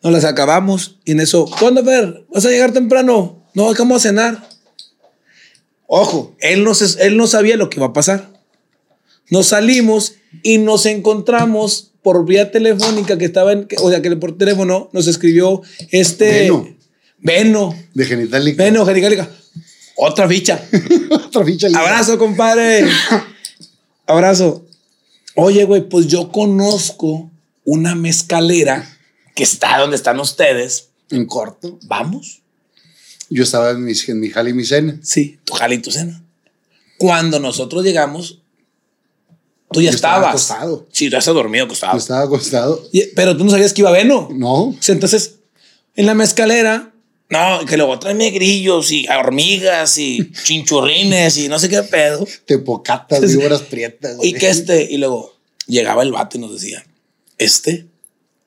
Nos 0.00 0.12
las 0.12 0.24
acabamos. 0.24 0.98
Y 1.04 1.10
en 1.10 1.18
eso, 1.18 1.50
¿cuándo, 1.58 1.84
Fer? 1.84 2.24
¿Vas 2.32 2.46
a 2.46 2.50
llegar 2.50 2.70
temprano? 2.72 3.42
No, 3.52 3.74
¿cómo 3.74 3.96
a 3.96 3.98
cenar? 3.98 4.48
Ojo, 5.88 6.36
él 6.38 6.62
no, 6.62 6.72
se- 6.74 7.04
él 7.04 7.16
no 7.16 7.26
sabía 7.26 7.56
lo 7.56 7.68
que 7.68 7.78
iba 7.80 7.86
a 7.86 7.92
pasar. 7.92 8.30
Nos 9.28 9.48
salimos 9.48 10.14
y 10.44 10.58
nos 10.58 10.86
encontramos 10.86 11.90
por 12.02 12.24
vía 12.24 12.52
telefónica 12.52 13.18
que 13.18 13.24
estaba 13.24 13.50
en, 13.52 13.66
o 13.82 13.90
sea, 13.90 14.00
que 14.02 14.14
por 14.14 14.38
teléfono 14.38 14.88
nos 14.92 15.08
escribió 15.08 15.60
este... 15.90 16.42
Veno. 16.42 16.76
Veno. 17.18 17.74
de 17.92 18.04
genitálica. 18.04 18.62
Veno, 18.62 18.86
Jericalica. 18.86 19.28
Otra 19.96 20.28
ficha. 20.28 20.62
Otra 21.10 21.44
ficha. 21.44 21.66
Abrazo, 21.74 22.18
compadre. 22.18 22.86
Abrazo. 24.06 24.64
Oye, 25.34 25.64
güey, 25.64 25.88
pues 25.88 26.06
yo 26.06 26.30
conozco 26.30 27.32
una 27.70 27.94
mezcalera 27.94 28.88
que 29.34 29.42
está 29.42 29.78
donde 29.78 29.96
están 29.96 30.18
ustedes. 30.20 30.88
En 31.10 31.26
corto. 31.26 31.78
Vamos. 31.82 32.40
Yo 33.30 33.42
estaba 33.42 33.70
en, 33.72 33.84
mis, 33.84 34.08
en 34.08 34.20
mi 34.20 34.30
jale 34.30 34.50
y 34.50 34.52
mi 34.54 34.64
cena. 34.64 34.98
Sí, 35.02 35.38
tu 35.44 35.52
jale 35.54 35.74
y 35.74 35.78
tu 35.78 35.90
cena. 35.90 36.22
Cuando 36.96 37.38
nosotros 37.38 37.84
llegamos, 37.84 38.38
tú 39.70 39.82
ya 39.82 39.90
Yo 39.90 39.96
estaba 39.96 40.16
estabas. 40.16 40.30
acostado. 40.50 40.86
Sí, 40.92 41.06
tú 41.06 41.12
ya 41.12 41.18
estás 41.18 41.34
dormido 41.34 41.66
acostado. 41.66 41.92
Yo 41.92 41.98
estaba 41.98 42.22
acostado. 42.22 42.82
Y- 42.90 43.06
Pero 43.14 43.36
tú 43.36 43.44
no 43.44 43.50
sabías 43.50 43.72
que 43.74 43.82
iba 43.82 43.90
Veno. 43.90 44.28
No. 44.32 44.74
Entonces, 44.88 45.34
en 45.94 46.06
la 46.06 46.14
mezcalera, 46.14 46.92
no, 47.28 47.66
que 47.66 47.76
luego 47.76 47.98
tráeme 47.98 48.30
grillos 48.30 48.90
y 48.92 49.06
hormigas 49.08 49.98
y 49.98 50.32
chinchurrines 50.44 51.36
y 51.36 51.48
no 51.48 51.58
sé 51.58 51.68
qué 51.68 51.82
pedo. 51.82 52.26
Tepocatas, 52.46 53.20
víboras 53.26 53.60
prietas. 53.60 54.16
Y 54.22 54.32
que 54.32 54.48
este, 54.48 54.88
y 54.90 54.96
luego 54.96 55.36
llegaba 55.66 56.02
el 56.02 56.12
vato 56.12 56.38
y 56.38 56.40
nos 56.40 56.52
decía, 56.54 56.82
este 57.38 57.86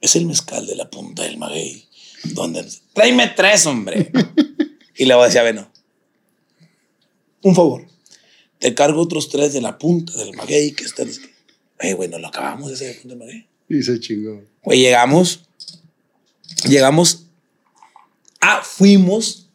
es 0.02 0.16
el 0.16 0.26
mezcal 0.26 0.68
de 0.68 0.76
la 0.76 0.90
punta 0.90 1.24
del 1.24 1.38
maguey. 1.38 1.86
Donde, 2.34 2.66
tráeme 2.94 3.34
tres, 3.36 3.66
hombre. 3.66 4.12
y 4.96 5.06
luego 5.06 5.24
decía, 5.24 5.42
bueno, 5.42 5.72
un 7.42 7.56
favor, 7.56 7.88
te 8.60 8.76
cargo 8.76 9.02
otros 9.02 9.30
tres 9.30 9.54
de 9.54 9.62
la 9.62 9.78
punta 9.78 10.14
del 10.14 10.36
maguey 10.36 10.72
que 10.72 10.84
están. 10.84 11.10
Oye, 11.82 11.94
güey, 11.94 12.10
lo 12.10 12.28
acabamos 12.28 12.72
ese 12.72 12.86
de 12.86 12.94
punta 12.94 13.10
del 13.10 13.18
maguey. 13.18 13.48
Y 13.70 13.82
se 13.82 14.00
chingó. 14.00 14.44
Güey, 14.64 14.80
llegamos, 14.82 15.42
llegamos, 16.68 17.26
ah, 18.40 18.62
fuimos, 18.64 19.48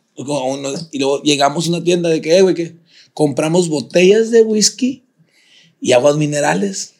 y 0.91 0.99
luego 0.99 1.23
llegamos 1.23 1.67
a 1.67 1.69
una 1.69 1.85
tienda 1.85 2.09
de 2.09 2.21
que, 2.21 2.41
güey, 2.43 2.55
que 2.55 2.77
compramos 3.15 3.69
botellas 3.69 4.31
de 4.31 4.43
whisky 4.43 5.05
y 5.81 5.93
aguas 5.93 6.17
minerales. 6.17 6.96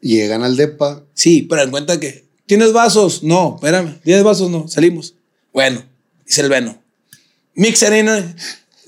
Llegan 0.00 0.42
al 0.42 0.56
depa. 0.56 1.02
Sí, 1.14 1.42
pero 1.42 1.62
en 1.62 1.70
cuenta 1.70 2.00
que, 2.00 2.26
¿tienes 2.46 2.72
vasos? 2.72 3.22
No, 3.22 3.56
espérame, 3.56 4.00
¿tienes 4.02 4.22
vasos? 4.24 4.50
No, 4.50 4.68
salimos. 4.68 5.14
Bueno, 5.52 5.82
dice 6.26 6.40
el 6.40 6.48
Veno. 6.48 6.80
Mixer, 7.54 7.92
¿eh? 7.92 8.02
¿no? 8.02 8.12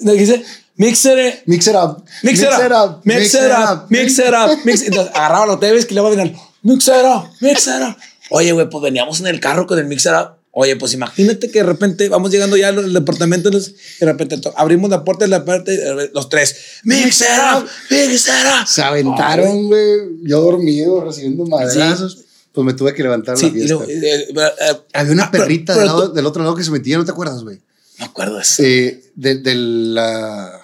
¿No 0.00 0.12
dice? 0.12 0.42
Mixer, 0.76 1.18
¿eh? 1.18 1.42
Mixer 1.46 1.76
up. 1.76 2.04
Mixer 2.22 2.48
up, 2.48 3.00
mixer 3.04 3.52
up, 3.52 3.86
mixer 3.90 4.34
up, 4.34 4.58
mixer 4.64 4.88
Entonces 4.88 5.14
agarraba 5.14 5.46
los 5.46 5.60
teves 5.60 5.86
que 5.86 5.94
le 5.94 6.00
iba 6.00 6.08
a 6.08 6.14
venir, 6.14 6.34
mixer 6.62 7.04
up, 7.04 7.28
mixer 7.40 7.82
up. 7.82 7.96
Oye, 8.30 8.52
güey, 8.52 8.68
pues 8.70 8.82
veníamos 8.82 9.20
en 9.20 9.26
el 9.26 9.40
carro 9.40 9.66
con 9.66 9.78
el 9.78 9.84
mixer 9.84 10.14
up. 10.14 10.41
Oye, 10.54 10.76
pues 10.76 10.92
imagínate 10.92 11.50
que 11.50 11.60
de 11.60 11.64
repente 11.64 12.08
vamos 12.10 12.30
llegando 12.30 12.58
ya 12.58 12.68
al 12.68 12.92
departamento 12.92 13.48
y 13.48 13.52
de 13.52 14.06
repente 14.06 14.38
abrimos 14.54 14.90
la 14.90 15.02
puerta 15.02 15.24
de 15.24 15.30
la 15.30 15.46
parte, 15.46 15.80
los 16.12 16.28
tres, 16.28 16.54
mixer 16.84 17.26
up, 17.56 17.66
mixer 17.90 18.34
up. 18.60 18.66
Se 18.68 18.82
aventaron, 18.82 19.68
güey. 19.68 19.98
Yo 20.24 20.42
dormido, 20.42 21.02
recibiendo 21.04 21.46
madrazos. 21.46 22.18
Pues 22.52 22.66
me 22.66 22.74
tuve 22.74 22.92
que 22.92 23.02
levantar 23.02 23.38
Sí, 23.38 23.46
la 23.46 23.52
fiesta. 23.52 23.74
luego, 23.76 23.90
eh, 23.90 24.00
eh, 24.04 24.26
eh, 24.30 24.76
Había 24.92 25.12
una 25.12 25.24
ah, 25.24 25.30
perrita 25.30 25.72
pero 25.72 25.78
del, 25.80 25.86
lado- 25.86 26.08
tú- 26.10 26.14
del 26.16 26.26
otro 26.26 26.42
lado 26.42 26.54
que 26.54 26.62
se 26.64 26.70
metía, 26.70 26.98
¿no 26.98 27.04
te 27.06 27.10
acuerdas, 27.12 27.42
güey? 27.42 27.58
Me 27.98 28.04
acuerdo 28.04 28.38
eso. 28.38 28.62
Eh, 28.62 29.02
de, 29.14 29.36
de 29.36 29.54
la. 29.54 30.60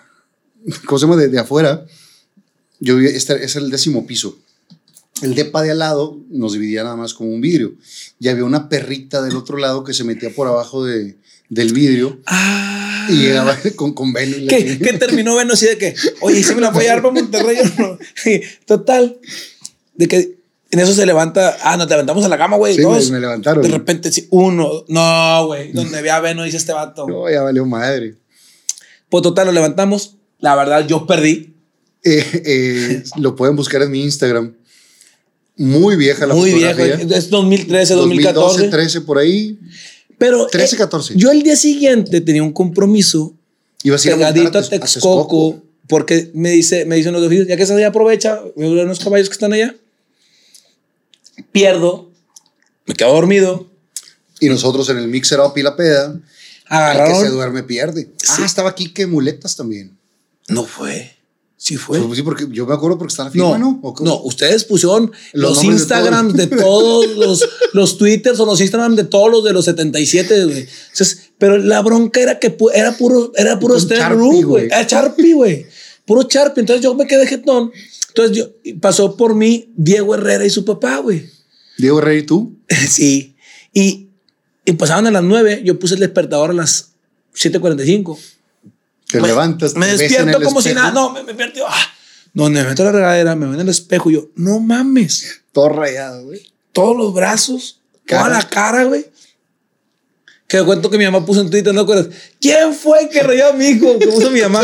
¿Cómo 0.85 0.99
se 0.99 1.07
llama? 1.07 1.17
De, 1.17 1.29
de 1.29 1.39
afuera. 1.39 1.87
Yo 2.79 2.97
vivía, 2.97 3.11
este 3.17 3.43
es 3.43 3.57
el 3.57 3.71
décimo 3.71 4.07
piso. 4.07 4.37
El 5.23 5.35
depa 5.35 5.63
de 5.63 5.71
al 5.73 5.79
lado 5.81 6.19
nos 6.31 6.53
dividía 6.53 6.85
nada 6.85 6.97
más 6.97 7.15
como 7.15 7.31
un 7.31 7.41
vidrio. 7.41 7.75
Y 8.21 8.29
había 8.29 8.45
una 8.45 8.69
perrita 8.69 9.23
del 9.23 9.37
otro 9.37 9.57
lado 9.59 9.85
que 9.85 9.95
se 9.95 10.05
metía 10.05 10.31
por 10.31 10.47
abajo 10.47 10.85
de, 10.85 11.17
del 11.49 11.73
vidrio 11.73 12.19
Ah. 12.27 13.07
y 13.11 13.17
llegaba 13.17 13.57
con, 13.77 13.93
con 13.95 14.13
Veno 14.13 14.37
y 14.37 14.41
la 14.43 14.49
¿Qué, 14.49 14.59
chingada. 14.65 14.79
qué 14.93 14.99
terminó 14.99 15.35
Veno 15.37 15.55
así 15.55 15.67
de 15.67 15.79
que, 15.79 15.95
oye, 16.21 16.41
¿y 16.41 16.43
si 16.45 16.55
me 16.55 16.61
la 16.61 16.71
voy 16.71 16.85
a 16.85 16.95
llevar 16.97 17.03
para 17.03 17.15
Monterrey 17.15 17.57
o 17.59 17.83
no? 17.83 17.99
Total. 18.67 19.19
De 19.95 20.07
que 20.09 20.39
en 20.71 20.81
eso 20.81 20.93
se 20.93 21.07
levanta, 21.07 21.57
ah, 21.63 21.77
nos 21.79 21.89
levantamos 21.89 22.25
a 22.25 22.29
la 22.29 22.37
cama, 22.37 22.57
güey. 22.59 22.75
Sí, 22.77 22.83
dos. 22.83 23.07
me- 23.11 23.17
me 23.17 23.21
levantaron. 23.23 23.63
De 23.63 23.69
repente, 23.71 24.13
sí, 24.13 24.27
uno, 24.31 24.85
no, 24.89 25.47
güey, 25.47 25.73
donde 25.73 26.03
ve 26.03 26.11
a 26.11 26.21
Veno, 26.21 26.43
dice 26.45 26.59
este 26.59 26.73
vato. 26.75 27.07
No, 27.09 27.29
ya 27.31 27.43
valió 27.43 27.65
madre. 27.65 28.15
Pues 29.09 29.23
total, 29.23 29.47
lo 29.47 29.53
levantamos. 29.53 30.17
La 30.41 30.55
verdad, 30.55 30.87
yo 30.87 31.07
perdí. 31.07 31.55
Eh, 32.05 32.25
eh, 32.45 33.03
lo 33.17 33.35
pueden 33.35 33.57
buscar 33.57 33.81
en 33.83 33.91
mi 33.91 34.03
Instagram. 34.05 34.55
Muy 35.59 35.97
vieja 35.97 36.27
la 36.27 36.35
Muy 36.35 36.53
fotografía. 36.53 36.95
Es 37.17 37.29
2013, 37.31 37.95
2012, 37.95 37.95
2014. 37.95 38.69
13 38.69 39.01
por 39.03 39.19
ahí. 39.19 39.59
Pero 40.17 40.47
13, 40.47 40.75
eh, 40.75 40.79
14. 40.79 41.15
yo 41.17 41.31
el 41.31 41.43
día 41.43 41.57
siguiente 41.57 42.21
tenía 42.21 42.43
un 42.43 42.53
compromiso 42.53 43.35
Ibas 43.83 44.05
a 44.05 44.09
ir 44.09 44.15
a 44.15 44.17
pegadito 44.17 44.59
a 44.59 44.63
Tex- 44.63 44.71
Texcoco, 44.71 45.63
porque 45.87 46.31
me 46.35 46.51
dice, 46.51 46.85
me 46.85 46.97
dicen 46.97 47.13
los 47.13 47.23
dos 47.23 47.33
hijos, 47.33 47.47
ya 47.47 47.57
que 47.57 47.63
estás 47.63 47.77
allá, 47.77 47.89
aprovecha, 47.89 48.41
me 48.57 48.67
duelen 48.67 48.87
unos 48.87 48.99
caballos 48.99 49.29
que 49.29 49.35
están 49.35 49.53
allá. 49.53 49.75
Pierdo, 51.53 52.11
me 52.87 52.95
quedo 52.95 53.13
dormido, 53.13 53.67
Y 54.41 54.49
nosotros 54.49 54.89
en 54.91 54.99
el 54.99 55.09
mixer 55.09 55.41
up 55.41 55.53
y 55.57 55.63
la 55.63 55.77
peda. 55.77 56.07
El 56.13 56.21
que 56.21 56.23
se 56.69 56.75
agarraron. 56.75 57.31
duerme 57.33 57.63
pierde. 57.63 58.09
Sí. 58.23 58.35
Ah, 58.41 58.45
estaba 58.47 58.71
aquí 58.71 58.93
que 58.93 59.07
muletas 59.07 59.57
también. 59.57 59.97
No 60.49 60.65
fue. 60.65 61.17
Sí 61.61 61.77
fue. 61.77 61.99
Sí, 62.15 62.23
porque 62.23 62.47
yo 62.53 62.67
me 62.67 62.75
acuerdo 62.75 62.97
porque 62.97 63.11
está 63.11 63.25
la 63.25 63.31
firma, 63.33 63.59
¿no? 63.59 63.81
No, 63.83 63.95
no, 64.01 64.21
ustedes 64.23 64.65
pusieron 64.65 65.11
Los 65.33 65.43
los, 65.43 65.57
nombres 65.57 65.77
de 65.77 65.83
Instagrams 65.83 66.35
de 66.35 66.47
todos, 66.57 67.17
los, 67.17 67.49
los 67.73 67.99
Twitters 67.99 68.39
o 68.39 68.47
los 68.47 68.61
Instagram 68.61 68.95
de 68.95 69.03
todos 69.03 69.29
los 69.29 69.43
de 69.43 69.53
los 69.53 69.65
77, 69.65 70.45
güey. 70.45 70.67
Entonces, 70.93 71.31
pero 71.37 71.59
la 71.59 71.83
bronca 71.83 72.21
era 72.21 72.39
que 72.39 72.57
pu- 72.57 72.71
era 72.73 72.97
puro, 72.97 73.33
era 73.35 73.59
puro 73.59 73.75
Rook, 73.77 74.45
güey. 74.45 74.67
Era 74.67 74.85
Sharpie, 74.85 75.35
güey. 75.35 75.67
Puro 76.07 76.23
Sharpie. 76.31 76.61
Entonces 76.61 76.81
yo 76.83 76.95
me 76.95 77.09
quedé 77.09 77.27
jetón. 77.27 77.73
Entonces 78.07 78.37
yo, 78.37 78.51
y 78.63 78.75
pasó 78.75 79.17
por 79.17 79.35
mí 79.35 79.73
Diego 79.77 80.15
Herrera 80.15 80.47
y 80.47 80.51
su 80.51 80.65
papá, 80.65 80.99
güey. 80.99 81.29
Diego 81.77 82.01
Rey, 82.01 82.23
¿tú? 82.23 82.57
sí. 82.89 83.35
Y, 83.75 84.11
y 84.65 84.73
pasaban 84.75 85.09
a 85.09 85.11
las 85.11 85.25
9, 85.25 85.63
yo 85.65 85.77
puse 85.79 85.95
el 85.95 86.01
despertador 86.01 86.51
a 86.51 86.55
las 86.55 86.93
7.45. 87.35 88.17
Te 89.09 89.21
Me- 89.21 89.29
levantas. 89.29 89.75
Me 89.75 89.87
te 89.87 89.97
despierto 89.97 90.41
como 90.43 90.61
si 90.63 90.75
nada. 90.75 90.93
No, 90.93 91.11
me, 91.11 91.21
me 91.23 91.29
despierto. 91.29 91.65
Ah, 91.67 91.75
donde 92.35 92.63
me 92.63 92.69
meto 92.69 92.85
la 92.85 92.93
regadera, 92.93 93.35
me 93.35 93.47
veo 93.47 93.55
en 93.55 93.61
el 93.61 93.69
espejo 93.69 94.11
y 94.11 94.15
yo, 94.15 94.29
no 94.37 94.61
mames. 94.61 95.41
Todo 95.53 95.71
rayado, 95.71 96.25
güey. 96.25 96.43
Todos 96.73 96.97
los 96.97 97.13
brazos, 97.15 97.81
toda 98.07 98.29
la 98.29 98.49
cara, 98.49 98.85
güey. 98.85 99.07
Que 100.47 100.63
cuento 100.63 100.89
que 100.89 100.99
mi 100.99 101.05
mamá 101.05 101.27
puso 101.27 101.41
en 101.41 101.51
Twitter, 101.51 101.75
¿no 101.75 101.83
acuerdas? 101.83 102.09
¿Quién 102.41 102.73
fue 102.73 103.09
que 103.11 103.23
rayó 103.23 103.49
a 103.49 103.53
mi 103.53 103.67
hijo? 103.67 103.99
Que 103.99 104.07
puso 104.09 104.31
mi 104.31 104.41
mamá. 104.41 104.63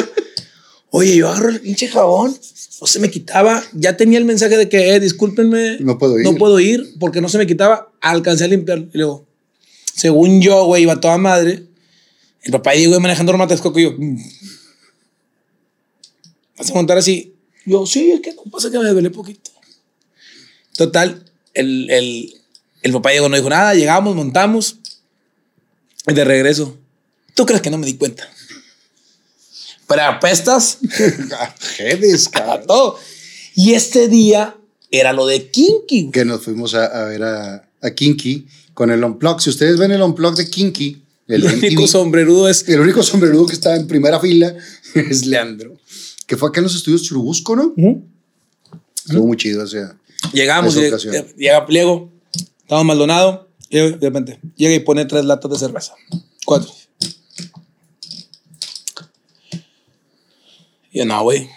Oye, 0.90 1.16
yo 1.16 1.28
agarro 1.28 1.48
el 1.48 1.60
pinche 1.60 1.88
jabón, 1.88 2.36
no 2.80 2.86
se 2.86 3.00
me 3.00 3.10
quitaba. 3.10 3.62
Ya 3.72 3.96
tenía 3.96 4.18
el 4.18 4.24
mensaje 4.24 4.56
de 4.56 4.68
que, 4.68 4.94
eh, 4.94 5.00
discúlpenme. 5.00 5.78
No 5.80 5.98
puedo 5.98 6.18
ir. 6.18 6.24
No 6.24 6.36
puedo 6.36 6.60
ir 6.60 6.94
porque 7.00 7.20
no 7.20 7.28
se 7.28 7.36
me 7.38 7.46
quitaba. 7.46 7.90
Alcancé 8.00 8.44
a 8.44 8.48
limpiar. 8.48 8.78
Y 8.92 8.98
luego, 8.98 9.26
según 9.94 10.40
yo, 10.40 10.64
güey, 10.66 10.84
iba 10.84 10.92
a 10.94 11.00
toda 11.00 11.18
madre. 11.18 11.64
El 12.44 12.52
papá 12.52 12.74
y 12.74 12.86
güey, 12.86 13.00
manejando 13.00 13.32
Roma 13.32 13.46
Texcoco 13.46 13.78
y 13.80 13.84
yo, 13.84 13.92
mm. 13.96 14.16
vas 16.58 16.70
a 16.70 16.74
montar 16.74 16.98
así. 16.98 17.34
Yo, 17.64 17.86
sí, 17.86 18.12
es 18.12 18.20
que 18.20 18.34
no 18.34 18.42
pasa 18.50 18.70
que 18.70 18.78
me 18.78 18.88
duele 18.90 19.10
poquito. 19.10 19.50
Total, 20.76 21.24
el, 21.54 21.90
el, 21.90 22.34
el 22.82 22.92
papá 22.92 23.12
llegó, 23.12 23.28
no 23.28 23.36
dijo 23.36 23.48
nada, 23.48 23.74
llegamos, 23.74 24.14
montamos. 24.14 24.76
Y 26.06 26.12
de 26.12 26.24
regreso, 26.24 26.76
¿tú 27.34 27.46
crees 27.46 27.62
que 27.62 27.70
no 27.70 27.78
me 27.78 27.86
di 27.86 27.94
cuenta? 27.94 28.28
Pero 29.86 30.02
apestas 30.02 30.78
Jedes, 31.76 32.26
a 32.28 32.30
cabrón. 32.30 32.66
todo. 32.66 32.98
Y 33.54 33.72
este 33.72 34.08
día 34.08 34.56
era 34.90 35.14
lo 35.14 35.26
de 35.26 35.50
Kinky. 35.50 36.10
Que 36.10 36.24
nos 36.24 36.42
fuimos 36.42 36.74
a, 36.74 36.86
a 36.86 37.04
ver 37.06 37.22
a, 37.22 37.68
a 37.80 37.90
Kinky 37.90 38.46
con 38.74 38.90
el 38.90 39.02
Unplug. 39.02 39.40
Si 39.40 39.48
ustedes 39.48 39.78
ven 39.78 39.92
el 39.92 40.02
Unplug 40.02 40.34
de 40.34 40.50
Kinky, 40.50 41.03
el, 41.28 41.44
El 41.46 41.54
único 41.58 41.86
sombrerudo 41.86 42.48
es 42.48 42.68
el 42.68 42.80
único 42.80 43.02
sombrerudo 43.02 43.46
que 43.46 43.54
está 43.54 43.74
en 43.76 43.86
primera 43.86 44.20
fila 44.20 44.54
es 44.94 45.26
Leandro. 45.26 45.76
Que 46.26 46.36
fue 46.36 46.48
acá 46.48 46.60
en 46.60 46.64
los 46.64 46.74
estudios 46.74 47.02
Churubusco, 47.02 47.56
¿no? 47.56 47.74
Estuvo 49.06 49.26
muy 49.26 49.36
chido, 49.36 49.62
o 49.64 49.66
sea. 49.66 49.96
Llegamos, 50.32 50.74
llega, 50.74 51.66
Pliego, 51.66 52.10
estamos 52.62 52.84
Maldonado, 52.86 53.50
y 53.68 53.76
de 53.78 53.90
repente 54.00 54.40
llega 54.56 54.74
y 54.74 54.80
pone 54.80 55.04
tres 55.04 55.24
latas 55.26 55.50
de 55.50 55.58
cerveza. 55.58 55.92
Cuatro. 56.46 56.72
Y 60.90 60.98
yo, 60.98 61.04
no, 61.04 61.22
güey. 61.22 61.48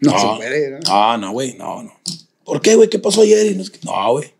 No, 0.00 0.12
No. 0.12 0.18
se 0.18 0.36
puede, 0.36 0.70
¿no? 0.70 0.78
Ah, 0.88 1.16
no, 1.18 1.32
güey, 1.32 1.54
no, 1.56 1.82
no. 1.82 1.92
¿Por 2.44 2.60
qué, 2.60 2.74
güey? 2.74 2.88
¿Qué 2.90 2.98
pasó 2.98 3.22
ayer? 3.22 3.46
Y 3.46 3.54
no, 3.84 4.10
güey. 4.12 4.34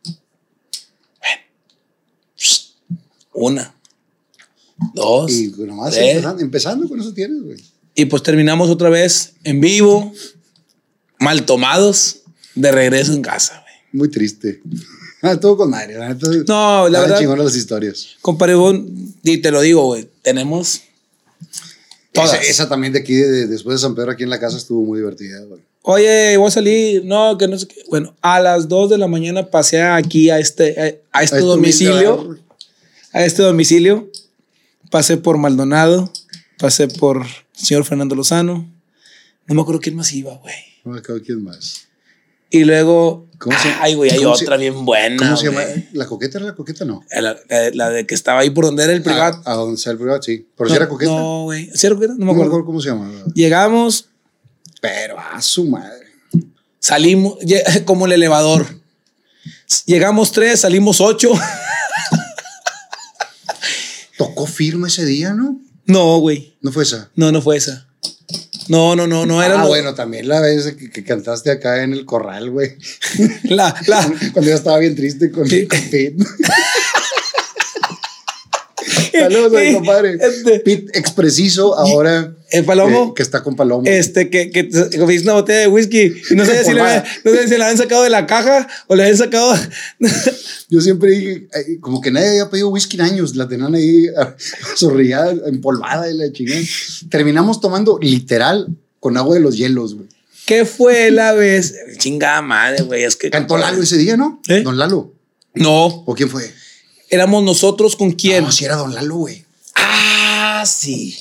Bueno. 1.21 1.43
Una. 3.33 3.75
Dos. 4.95 5.31
Y 5.33 5.53
nomás 5.59 5.95
tres. 5.95 6.09
empezando, 6.17 6.43
empezando 6.43 6.89
con 6.89 7.01
eso 7.01 7.13
tienes, 7.13 7.43
güey. 7.43 7.59
Y 7.95 8.05
pues 8.05 8.23
terminamos 8.23 8.71
otra 8.71 8.89
vez 8.91 9.33
en 9.45 9.61
vivo, 9.61 10.13
mal 11.19 11.45
tomados, 11.45 12.21
de 12.55 12.71
regreso 12.73 13.13
en 13.13 13.23
casa, 13.23 13.63
güey. 13.63 13.75
Muy 13.93 14.11
triste. 14.11 14.61
Ah, 15.23 15.37
todo 15.39 15.57
con 15.57 15.71
madre, 15.71 15.99
la 15.99 16.11
neta. 16.11 16.29
No, 16.47 16.89
la 16.89 17.01
verdad- 17.01 17.19
chingonas 17.19 17.45
las 17.47 17.57
historias. 17.57 18.11
Compadre, 18.21 18.55
y 19.25 19.39
te 19.39 19.51
lo 19.51 19.61
digo, 19.61 19.85
güey, 19.87 20.09
tenemos 20.23 20.83
todas. 22.13 22.35
Esa, 22.35 22.43
esa 22.43 22.69
también 22.69 22.93
de 22.93 23.01
aquí, 23.01 23.15
de- 23.15 23.29
de- 23.29 23.47
después 23.49 23.75
de 23.77 23.81
San 23.83 23.95
Pedro, 23.97 24.13
aquí 24.13 24.23
en 24.23 24.31
la 24.31 24.39
casa, 24.39 24.57
estuvo 24.57 24.85
muy 24.85 24.99
divertida, 25.01 25.41
güey. 25.43 25.61
Oye, 25.83 26.37
voy 26.37 26.49
a 26.49 26.51
salir, 26.51 27.05
no, 27.05 27.37
que 27.39 27.49
no 27.49 27.59
sé 27.59 27.67
qué. 27.67 27.83
Bueno, 27.89 28.15
a 28.21 28.41
las 28.41 28.69
2 28.69 28.91
de 28.91 28.99
la 28.99 29.09
mañana 29.09 29.51
pasé 29.51 29.83
aquí 29.83 30.29
a 30.31 30.39
este, 30.39 31.01
a, 31.13 31.19
a 31.19 31.23
este 31.23 31.39
domicilio, 31.41 32.37
a 33.13 33.25
este 33.25 33.43
domicilio. 33.43 34.09
Pasé 34.91 35.17
por 35.19 35.37
Maldonado, 35.39 36.11
pasé 36.59 36.89
por 36.89 37.27
señor 37.53 37.85
Fernando 37.85 38.15
Lozano. 38.15 38.67
No 39.47 39.55
me 39.55 39.63
acuerdo 39.63 39.81
quién 39.81 39.97
más 39.97 40.13
iba, 40.13 40.35
güey. 40.39 40.55
No 40.85 40.93
me 40.93 40.99
acuerdo 41.01 41.23
quién 41.25 41.43
más. 41.45 41.87
Y 42.51 42.65
luego, 42.65 43.27
¿Cómo 43.39 43.57
se- 43.59 43.69
ay, 43.81 43.95
güey, 43.95 44.11
hay 44.11 44.19
cómo 44.23 44.35
se- 44.35 44.45
otra 44.45 44.57
bien 44.57 44.85
buena. 44.87 45.17
¿Cómo 45.19 45.37
se 45.37 45.47
llama? 45.47 45.63
güey. 45.65 45.89
¿La 45.93 46.07
coqueta 46.07 46.39
era 46.39 46.47
la 46.47 46.55
coqueta? 46.55 46.85
No. 46.87 47.05
La, 47.11 47.37
la- 47.49 47.71
la 47.75 47.91
de 47.91 48.07
que 48.07 48.15
estaba 48.15 48.41
ahí 48.41 48.49
por 48.51 48.65
donde 48.65 48.85
era 48.85 48.93
el 48.95 49.03
privado. 49.03 49.43
A, 49.45 49.53
a 49.53 49.55
donde 49.57 49.79
sea 49.79 49.93
el 49.93 49.99
privado, 49.99 50.23
sí. 50.23 50.47
Pero 50.57 50.71
si 50.71 50.77
era 50.77 50.89
coqueta. 50.89 51.11
No, 51.13 51.19
No, 51.19 51.43
güey. 51.45 51.71
¿Sí 51.75 51.87
era 51.87 51.95
coqueta? 51.95 52.15
No 52.15 52.19
me 52.21 52.25
me 52.27 52.31
acuerdo. 52.33 52.51
acuerdo 52.53 52.67
cómo 52.67 52.81
se 52.81 52.89
llama. 52.89 53.11
Llegamos, 53.35 54.09
Pero 54.81 55.19
a 55.19 55.43
su 55.43 55.67
madre. 55.67 56.07
salimos, 56.79 57.37
como 57.85 58.07
el 58.07 58.13
elevador. 58.13 58.67
Llegamos 59.85 60.33
tres, 60.33 60.61
salimos 60.61 61.01
ocho. 61.03 61.31
Tocó 64.19 64.47
firme 64.47 64.89
ese 64.89 65.07
día, 65.07 65.33
¿no? 65.33 65.59
No, 65.87 66.19
güey. 66.19 66.59
No 66.61 66.71
fue 66.73 66.83
esa. 66.83 67.11
No, 67.17 67.33
no 67.33 67.41
fue 67.41 67.57
esa. 67.57 67.87
No, 68.69 68.95
no, 68.95 69.07
no, 69.07 69.25
no 69.25 69.43
era 69.43 69.59
ah, 69.61 69.63
lo- 69.63 69.69
bueno, 69.69 69.95
también 69.95 70.29
la 70.29 70.41
vez 70.43 70.75
que, 70.77 70.91
que 70.91 71.03
cantaste 71.03 71.51
acá 71.51 71.83
en 71.83 71.95
el 71.95 72.05
corral, 72.05 72.51
güey. 72.51 72.77
la, 73.45 73.75
la, 73.87 74.03
Cuando 74.35 74.51
yo 74.51 74.57
estaba 74.57 74.77
bien 74.79 74.95
triste 74.95 75.31
con, 75.31 75.49
Sí. 75.49 75.67
con 75.67 75.81
Pete. 75.81 76.17
Saludos 79.19 79.53
a 79.55 79.61
mi 79.61 79.75
compadre. 79.75 80.19
Este- 80.21 80.61
Pete 80.61 80.99
Expreciso, 80.99 81.77
ahora. 81.77 82.35
¿El 82.51 82.65
Palomo? 82.65 83.13
Que, 83.13 83.19
que 83.19 83.23
está 83.23 83.43
con 83.43 83.57
Palomo. 83.57 83.83
Este, 83.87 84.31
que, 84.31 84.51
que 84.51 84.69
que 84.69 84.99
me 85.05 85.15
hizo 85.15 85.25
una 85.25 85.35
botella 85.35 85.61
de 85.61 85.69
whisky 85.69 86.15
y 86.31 86.35
no 86.35 86.47
sé 86.47 86.65
si 86.65 86.71
le, 86.71 86.81
Polvada. 86.81 87.05
no 87.25 87.33
sé 87.33 87.49
si 87.49 87.59
la 87.59 87.67
habían 87.67 87.77
sacado 87.77 88.03
de 88.05 88.11
la 88.11 88.27
caja 88.27 88.67
o 88.87 88.97
le 88.97 89.03
habían 89.03 89.19
sacado. 89.19 89.55
Yo 90.71 90.81
siempre 90.81 91.11
dije, 91.11 91.49
como 91.81 92.01
que 92.01 92.11
nadie 92.11 92.29
había 92.31 92.49
pedido 92.49 92.71
whisky 92.71 92.97
en 92.97 93.03
años, 93.03 93.37
la 93.37 93.49
tenían 93.49 93.75
ahí 93.75 94.07
ah, 94.17 94.35
zorrillada, 94.77 95.35
empolvada 95.47 96.11
y 96.11 96.17
la 96.17 96.33
chingada. 96.33 96.61
Terminamos 97.11 97.61
tomando 97.61 97.99
literal 98.01 98.69
con 99.01 99.17
agua 99.17 99.35
de 99.35 99.41
los 99.41 99.57
hielos, 99.57 99.95
güey. 99.95 100.09
¿Qué 100.47 100.65
fue 100.65 101.11
la 101.11 101.35
vez? 101.35 101.75
Chingada 101.99 102.41
madre, 102.41 102.83
güey. 102.83 103.05
Es 103.05 103.17
que. 103.17 103.29
Cantó 103.29 103.59
Lalo 103.59 103.83
ese 103.83 103.99
día, 103.99 104.17
¿no? 104.17 104.41
¿Eh? 104.49 104.63
Don 104.63 104.79
Lalo. 104.79 105.13
No, 105.55 105.87
¿O 106.07 106.15
quién 106.15 106.31
fue? 106.31 106.51
Éramos 107.11 107.43
nosotros 107.43 107.97
con 107.97 108.13
quién. 108.13 108.45
No, 108.45 108.53
si 108.53 108.65
era 108.65 108.77
Don 108.77 108.95
Lalo, 108.95 109.17
güey. 109.17 109.45
Ah, 109.75 110.65
sí. 110.67 111.17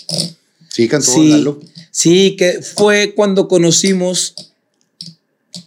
Sí, 0.70 0.88
cantó 0.88 1.12
Sí, 1.12 1.30
Don 1.30 1.38
Lalo. 1.40 1.60
sí, 1.92 2.36
que 2.38 2.62
fue 2.62 3.14
cuando 3.16 3.48
conocimos 3.48 4.34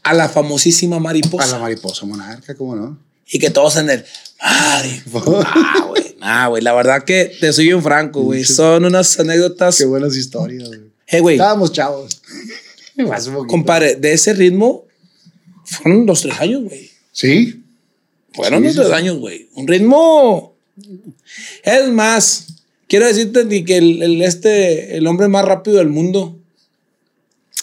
a 0.02 0.14
la 0.14 0.28
famosísima 0.28 0.96
A 0.96 1.00
mariposa. 1.00 1.46
la 1.52 1.58
mariposa 1.58 2.06
monarca, 2.06 2.54
¿cómo 2.54 2.76
no? 2.76 2.98
Y 3.26 3.38
que 3.38 3.50
todos 3.50 3.76
en 3.76 3.90
el. 3.90 4.04
Madre. 4.42 5.02
Ah, 5.12 5.84
güey. 5.88 6.16
Ah, 6.20 6.46
güey. 6.48 6.62
La 6.62 6.72
verdad 6.74 7.04
que 7.04 7.32
te 7.40 7.52
soy 7.52 7.66
bien 7.66 7.82
franco, 7.82 8.22
güey. 8.22 8.44
Son 8.44 8.84
unas 8.84 9.18
anécdotas. 9.20 9.76
Qué 9.78 9.84
buenas 9.84 10.16
historias, 10.16 10.68
güey. 10.68 10.80
Hey, 11.06 11.20
güey. 11.20 11.36
Estábamos 11.36 11.72
chavos. 11.72 12.20
Compadre, 13.48 13.96
de 13.96 14.12
ese 14.12 14.34
ritmo 14.34 14.84
fueron 15.64 16.06
los 16.06 16.20
tres 16.22 16.38
años, 16.40 16.64
güey. 16.64 16.90
Sí. 17.12 17.59
Fueron 18.34 18.62
Sí, 18.64 18.72
sí. 18.72 18.92
años, 18.92 19.18
güey. 19.18 19.48
Un 19.54 19.66
ritmo. 19.66 20.54
Es 21.62 21.88
más, 21.88 22.46
quiero 22.88 23.06
decirte 23.06 23.64
que 23.64 23.76
el, 23.76 24.02
el 24.02 24.22
este, 24.22 24.96
el 24.96 25.06
hombre 25.06 25.28
más 25.28 25.44
rápido 25.44 25.78
del 25.78 25.88
mundo 25.88 26.36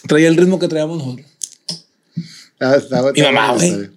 traía 0.06 0.28
el 0.28 0.36
ritmo 0.36 0.58
que 0.58 0.68
traíamos 0.68 0.98
nosotros. 0.98 1.26
Ah, 2.60 2.74
estaba- 2.76 3.12
Mi 3.12 3.22
mamá, 3.22 3.52
güey. 3.54 3.90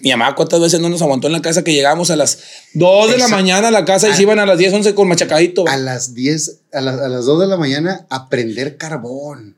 Mi 0.00 0.10
mamá, 0.10 0.34
¿cuántas 0.34 0.58
veces 0.60 0.80
no 0.80 0.88
nos 0.88 1.02
aguantó 1.02 1.26
en 1.26 1.34
la 1.34 1.42
casa 1.42 1.62
que 1.64 1.74
llegábamos 1.74 2.10
a 2.10 2.16
las 2.16 2.38
2 2.72 3.10
de 3.10 3.18
la 3.18 3.28
mañana 3.28 3.68
a 3.68 3.70
la 3.70 3.84
casa 3.84 4.08
y 4.08 4.14
se 4.14 4.22
iban 4.22 4.38
a 4.38 4.46
las 4.46 4.56
10, 4.56 4.72
11 4.72 4.94
con 4.94 5.06
machacadito? 5.06 5.68
A 5.68 5.76
las 5.76 6.14
10, 6.14 6.60
a, 6.72 6.80
las- 6.80 6.98
a 7.00 7.08
las 7.08 7.26
2 7.26 7.40
de 7.40 7.46
la 7.46 7.58
mañana, 7.58 8.06
a 8.08 8.28
prender 8.30 8.78
carbón. 8.78 9.54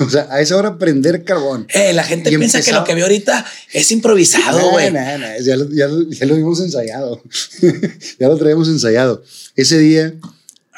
O 0.00 0.08
sea, 0.10 0.26
a 0.30 0.40
esa 0.40 0.56
hora 0.56 0.78
prender 0.78 1.24
carbón. 1.24 1.66
Eh, 1.72 1.92
la 1.92 2.04
gente 2.04 2.30
piensa 2.30 2.58
que 2.58 2.64
empezaba- 2.64 2.80
lo 2.80 2.84
que 2.84 2.94
ve 2.94 3.02
ahorita 3.02 3.44
es 3.72 3.90
improvisado, 3.92 4.70
güey. 4.70 4.90
no, 4.92 5.00
no, 5.18 5.26
ya, 5.40 5.56
lo, 5.56 5.68
ya 5.70 5.88
lo- 5.88 6.10
ya 6.10 6.26
lo 6.26 6.34
vimos 6.36 6.60
ensayado. 6.60 7.22
ya 8.18 8.28
lo 8.28 8.36
traíamos 8.36 8.68
ensayado. 8.68 9.22
Ese 9.56 9.78
día 9.78 10.12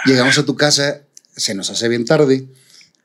llegamos 0.07 0.36
a 0.39 0.45
tu 0.45 0.57
casa, 0.57 1.01
se 1.36 1.55
nos 1.55 1.70
hace 1.70 1.89
bien 1.89 2.05
tarde, 2.05 2.45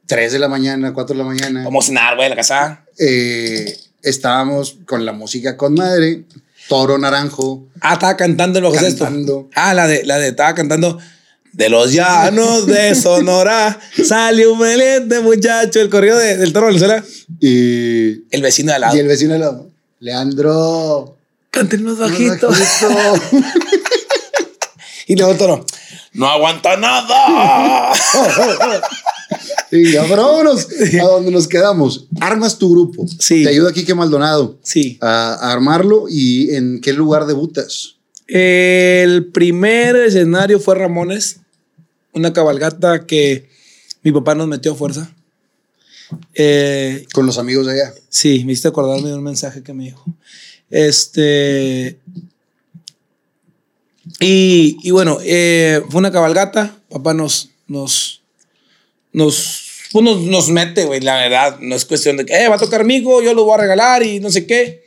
3 0.08 0.32
de 0.32 0.40
la 0.40 0.48
mañana, 0.48 0.94
4 0.94 1.16
de 1.16 1.24
la 1.24 1.28
mañana. 1.28 1.64
Vamos 1.64 1.86
a 1.86 1.88
cenar, 1.88 2.16
güey, 2.16 2.26
a 2.28 2.30
la 2.30 2.36
casa. 2.36 2.84
Eh, 2.98 3.78
estábamos 4.02 4.78
con 4.86 5.06
la 5.06 5.12
música 5.14 5.56
con 5.58 5.74
madre, 5.76 6.24
toro 6.68 6.98
naranjo, 6.98 7.68
Ah, 7.82 7.94
estaba 7.94 8.18
cantando 8.18 8.60
el 8.60 8.66
bajo 8.66 8.78
sexto. 8.80 9.04
cantando. 9.06 9.50
Ah, 9.56 9.74
la 9.74 9.88
de, 9.88 10.04
la 10.06 10.18
de, 10.18 10.30
estaba 10.30 10.54
cantando. 10.56 11.00
De 11.54 11.68
los 11.70 11.92
llanos 11.92 12.68
de 12.68 12.96
Sonora 12.96 13.80
salió 14.06 14.54
un 14.54 14.60
valiente 14.60 15.20
muchacho, 15.20 15.82
el 15.82 15.90
corrido 15.90 16.18
de- 16.18 16.38
del 16.38 16.54
toro 16.54 16.68
de 16.68 16.74
Venezuela. 16.74 17.04
Y, 17.40 18.24
El 18.34 18.42
vecino 18.42 18.70
de 18.72 18.76
al 18.76 18.82
lado. 18.82 18.96
y 18.96 19.00
el 19.00 19.08
vecino 19.08 19.34
de 19.34 19.40
la... 19.40 19.60
Leandro. 20.00 21.18
Canten 21.52 21.84
más 21.84 21.98
bajito. 21.98 22.48
bajito. 22.50 23.14
Y 25.08 25.16
luego 25.16 25.32
el 25.32 25.38
toro. 25.40 25.66
No 26.14 26.28
aguanta 26.28 26.78
nada. 26.78 27.92
Y 29.72 29.92
ya, 29.92 30.04
pero 30.10 30.24
vámonos 30.24 30.68
a 31.00 31.04
donde 31.06 31.30
nos 31.32 31.48
quedamos. 31.48 32.08
Armas 32.20 32.58
tu 32.58 32.72
grupo. 32.72 33.06
Sí. 33.20 33.44
Te 33.44 33.50
ayuda 33.50 33.72
Quique 33.72 33.94
Maldonado 33.94 34.58
sí. 34.64 34.98
a, 35.00 35.34
a 35.36 35.52
armarlo 35.52 36.06
y 36.10 36.56
en 36.56 36.82
qué 36.82 36.92
lugar 36.94 37.28
debutas. 37.28 37.96
El 38.30 39.32
primer 39.32 39.96
escenario 39.96 40.60
fue 40.60 40.76
Ramones, 40.76 41.40
una 42.14 42.32
cabalgata 42.32 43.08
que 43.08 43.50
mi 44.04 44.12
papá 44.12 44.36
nos 44.36 44.48
metió 44.48 44.74
a 44.74 44.76
fuerza. 44.76 45.12
Eh, 46.36 47.08
Con 47.12 47.26
los 47.26 47.40
amigos 47.40 47.66
de 47.66 47.74
allá. 47.74 47.94
sí, 48.10 48.44
me 48.46 48.52
hiciste 48.52 48.68
acordarme 48.68 49.10
de 49.10 49.16
un 49.16 49.24
mensaje 49.24 49.64
que 49.64 49.74
me 49.74 49.86
dijo. 49.86 50.06
Este. 50.70 52.00
Y, 54.20 54.78
y 54.84 54.92
bueno, 54.92 55.18
eh, 55.24 55.82
fue 55.90 56.00
una 56.00 56.12
cabalgata. 56.12 56.78
Papá 56.90 57.16
nos. 57.16 57.50
nos. 57.68 58.22
nos. 59.12 59.88
pues 59.92 60.06
nos, 60.06 60.22
nos 60.22 60.50
mete, 60.50 60.86
güey, 60.86 61.00
la 61.00 61.16
verdad. 61.16 61.58
No 61.62 61.76
es 61.76 61.84
cuestión 61.86 62.18
de 62.18 62.26
que, 62.28 62.44
eh, 62.44 62.48
va 62.48 62.56
a 62.56 62.60
tocar 62.60 62.82
amigo, 62.82 63.24
yo 63.24 63.34
lo 63.34 63.44
voy 63.44 63.56
a 63.56 63.62
regalar 63.62 64.04
y 64.04 64.20
no 64.20 64.30
sé 64.30 64.46
qué. 64.46 64.84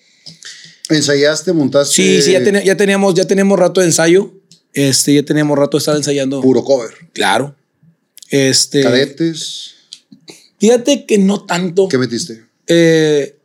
¿Ensayaste, 0.96 1.52
montaste? 1.52 1.94
Sí, 1.94 2.22
sí, 2.22 2.32
ya, 2.32 2.42
tenía- 2.44 2.62
ya 2.64 2.76
teníamos, 2.76 3.14
ya 3.14 3.24
teníamos 3.26 3.58
rato 3.58 3.80
de 3.80 3.86
ensayo. 3.86 4.32
Este, 4.72 5.14
ya 5.14 5.22
teníamos 5.22 5.58
rato 5.58 5.76
de 5.76 5.80
estar 5.80 5.96
ensayando. 5.96 6.40
Puro 6.40 6.64
cover. 6.64 6.90
Claro. 7.12 7.54
Este. 8.30 8.82
Cadetes. 8.82 9.74
Fíjate 10.58 11.04
que 11.06 11.18
no 11.18 11.44
tanto. 11.44 11.88
¿Qué 11.88 11.98
metiste? 11.98 12.44
Eh, 12.66 13.36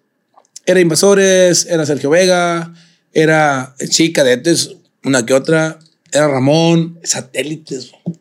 era 0.65 0.79
Invasores, 0.79 1.65
era 1.65 1.85
Sergio 1.85 2.09
Vega, 2.11 2.73
era 3.13 3.75
eh, 3.79 3.87
sí, 3.87 4.13
cadetes, 4.13 4.71
una 5.03 5.25
que 5.25 5.33
otra, 5.33 5.79
era 6.11 6.27
Ramón, 6.27 6.99
satélites. 7.03 7.89
bro. 8.05 8.13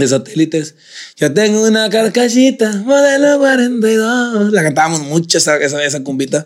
De 0.00 0.08
satélites. 0.08 0.74
Yo 1.16 1.32
tengo 1.32 1.62
una 1.66 1.88
carcachita, 1.90 2.82
modelo 2.84 3.38
42. 3.38 4.52
La 4.52 4.62
cantábamos 4.62 5.00
mucho 5.02 5.38
esa, 5.38 5.56
esa, 5.58 5.84
esa 5.84 6.02
cumbita. 6.02 6.44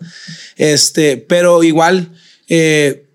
Este, 0.56 1.16
pero 1.16 1.62
igual 1.64 2.10
eh, 2.48 3.06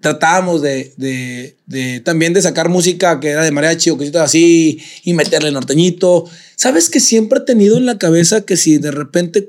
tratábamos 0.00 0.60
de, 0.62 0.92
de- 0.96 1.56
de- 1.66 2.00
también 2.00 2.32
de 2.34 2.42
sacar 2.42 2.68
música 2.68 3.20
que 3.20 3.28
era 3.30 3.42
de 3.42 3.50
mariachi 3.50 3.90
o 3.90 3.96
cositas 3.96 4.22
así 4.22 4.82
y 5.02 5.14
meterle 5.14 5.50
norteñito. 5.50 6.28
Sabes 6.56 6.90
que 6.90 7.00
siempre 7.00 7.38
he 7.40 7.42
tenido 7.42 7.76
en 7.78 7.86
la 7.86 7.98
cabeza 7.98 8.42
que 8.42 8.56
si 8.56 8.76
de 8.78 8.90
repente 8.90 9.48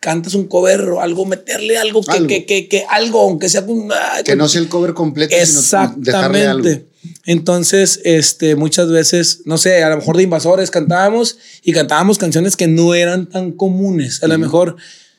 cantas 0.00 0.34
un 0.34 0.46
cover 0.48 0.80
o 0.88 1.00
algo, 1.00 1.26
meterle 1.26 1.78
algo 1.78 2.02
que, 2.02 2.12
Algo. 2.12 2.26
que, 2.26 2.46
que, 2.46 2.68
que 2.68 2.84
algo, 2.88 3.20
aunque 3.20 3.48
sea 3.48 3.60
un. 3.62 3.92
ay, 3.92 4.24
Que 4.24 4.34
no 4.34 4.48
sea 4.48 4.60
el 4.62 4.68
cover 4.68 4.94
completo, 4.94 5.34
sino 5.44 5.94
dejarle 5.98 6.46
algo. 6.46 6.66
Exactamente. 6.66 6.86
Entonces, 7.26 8.00
este, 8.04 8.56
muchas 8.56 8.90
veces, 8.90 9.42
no 9.44 9.56
sé, 9.58 9.82
a 9.82 9.90
lo 9.90 9.96
mejor 9.98 10.16
de 10.16 10.22
invasores 10.24 10.70
cantábamos 10.70 11.38
y 11.62 11.72
cantábamos 11.72 12.18
canciones 12.18 12.56
que 12.56 12.66
no 12.66 12.94
eran 12.94 13.26
tan 13.28 13.52
comunes. 13.52 14.22
A 14.22 14.26
lo 14.26 14.38
mejor 14.38 14.76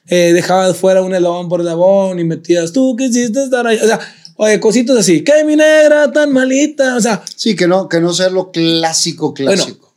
eh, 0.08 0.32
dejabas 0.34 0.76
fuera 0.78 1.02
un 1.02 1.14
elabón 1.16 1.48
por 1.48 1.62
elabón 1.62 2.20
y 2.20 2.24
metías 2.24 2.72
tú 2.74 2.96
que 2.96 3.06
hiciste 3.06 3.44
estar 3.44 3.66
ahí. 3.66 3.78
O 3.82 3.88
sea, 3.88 4.00
oye, 4.36 4.60
cositas 4.60 4.98
así. 4.98 5.24
Que 5.24 5.44
mi 5.44 5.56
negra 5.56 6.12
tan 6.12 6.32
malita. 6.34 6.96
O 6.98 7.02
sea, 7.02 7.24
Sí, 7.36 7.56
que 7.56 7.68
no, 7.68 7.88
que 7.88 8.00
no 8.00 8.14
sea 8.14 8.30
lo 8.30 8.52
clásico, 8.52 9.34
clásico. 9.34 9.94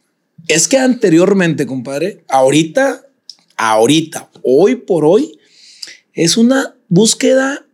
es 0.47 0.69
que 0.69 0.79
anteriormente, 0.79 1.67
compadre, 1.67 2.23
ahorita, 2.29 3.03
ahorita, 3.57 4.31
hoy 4.45 4.77
por 4.77 5.05
hoy, 5.05 5.39
es 6.13 6.37
una 6.37 6.77
búsqueda, 6.89 7.67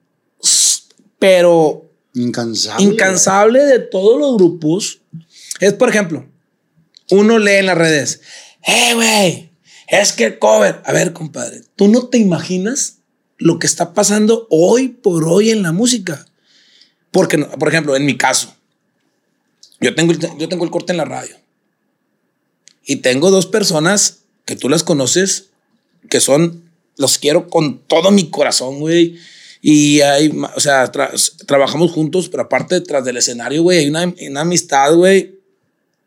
pero 1.18 1.90
Incansable. 2.14 2.84
incansable 2.84 3.64
de 3.64 3.78
todos 3.78 4.18
los 4.18 4.36
grupos. 4.36 5.02
Es, 5.60 5.74
por 5.74 5.88
ejemplo, 5.88 6.26
uno 7.10 7.38
lee 7.38 7.56
en 7.56 7.66
las 7.66 7.76
redes, 7.76 8.20
eh, 8.66 8.94
güey, 8.94 9.51
es 9.88 10.12
que 10.12 10.24
el 10.24 10.38
cover. 10.38 10.80
A 10.84 10.92
ver, 10.92 11.12
compadre, 11.12 11.62
tú 11.76 11.88
no 11.88 12.09
te 12.09 12.18
imaginas 12.18 12.98
lo 13.38 13.59
que 13.59 13.66
está 13.66 13.94
pasando 13.94 14.47
hoy 14.51 14.88
por 14.88 15.24
hoy 15.24 15.51
en 15.51 15.62
la 15.62 15.72
música. 15.72 16.26
Porque, 17.10 17.38
por 17.38 17.68
ejemplo, 17.68 17.97
en 17.97 18.06
mi 18.06 18.16
caso, 18.16 18.55
yo 19.80 19.94
tengo, 19.94 20.12
yo 20.12 20.48
tengo 20.48 20.64
el 20.64 20.70
corte 20.70 20.92
en 20.92 20.98
la 20.98 21.05
radio. 21.05 21.36
Y 22.84 22.97
tengo 22.97 23.30
dos 23.30 23.47
personas 23.47 24.20
que 24.44 24.56
tú 24.56 24.68
las 24.68 24.84
conoces, 24.84 25.49
que 26.09 26.20
son, 26.20 26.62
los 26.97 27.18
quiero 27.18 27.48
con 27.48 27.78
todo 27.78 28.10
mi 28.10 28.31
corazón, 28.31 28.81
güey. 28.81 29.18
Y 29.62 30.01
hay, 30.01 30.32
o 30.56 30.60
sea, 30.60 30.90
tra- 30.90 31.12
trabajamos 31.47 31.93
juntos, 31.93 32.28
pero 32.28 32.44
aparte, 32.44 32.81
tras 32.81 33.05
del 33.05 33.18
escenario, 33.18 33.62
güey, 33.62 33.78
hay 33.78 33.89
una, 33.89 34.40
amistad, 34.40 34.94
güey, 34.94 35.39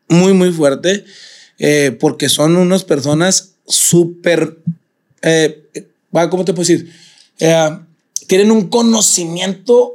muy, 0.08 0.32
muy 0.32 0.52
fuerte, 0.52 1.04
eh, 1.58 1.96
porque 2.00 2.28
son 2.28 2.56
unas 2.56 2.82
personas 2.84 3.52
súper, 3.66 4.58
eh, 5.22 5.62
¿cómo 6.10 6.44
te 6.44 6.52
puedo 6.52 6.66
decir? 6.68 6.92
Eh, 7.38 7.78
tienen 8.26 8.50
un 8.50 8.68
conocimiento 8.68 9.94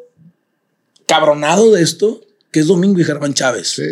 cabronado 1.06 1.72
de 1.72 1.82
esto, 1.82 2.22
que 2.52 2.62
es 2.62 2.68
Domingo 2.68 3.00
y 3.00 3.04
Germán 3.04 3.34
Chávez. 3.34 3.68
Sí. 3.70 3.84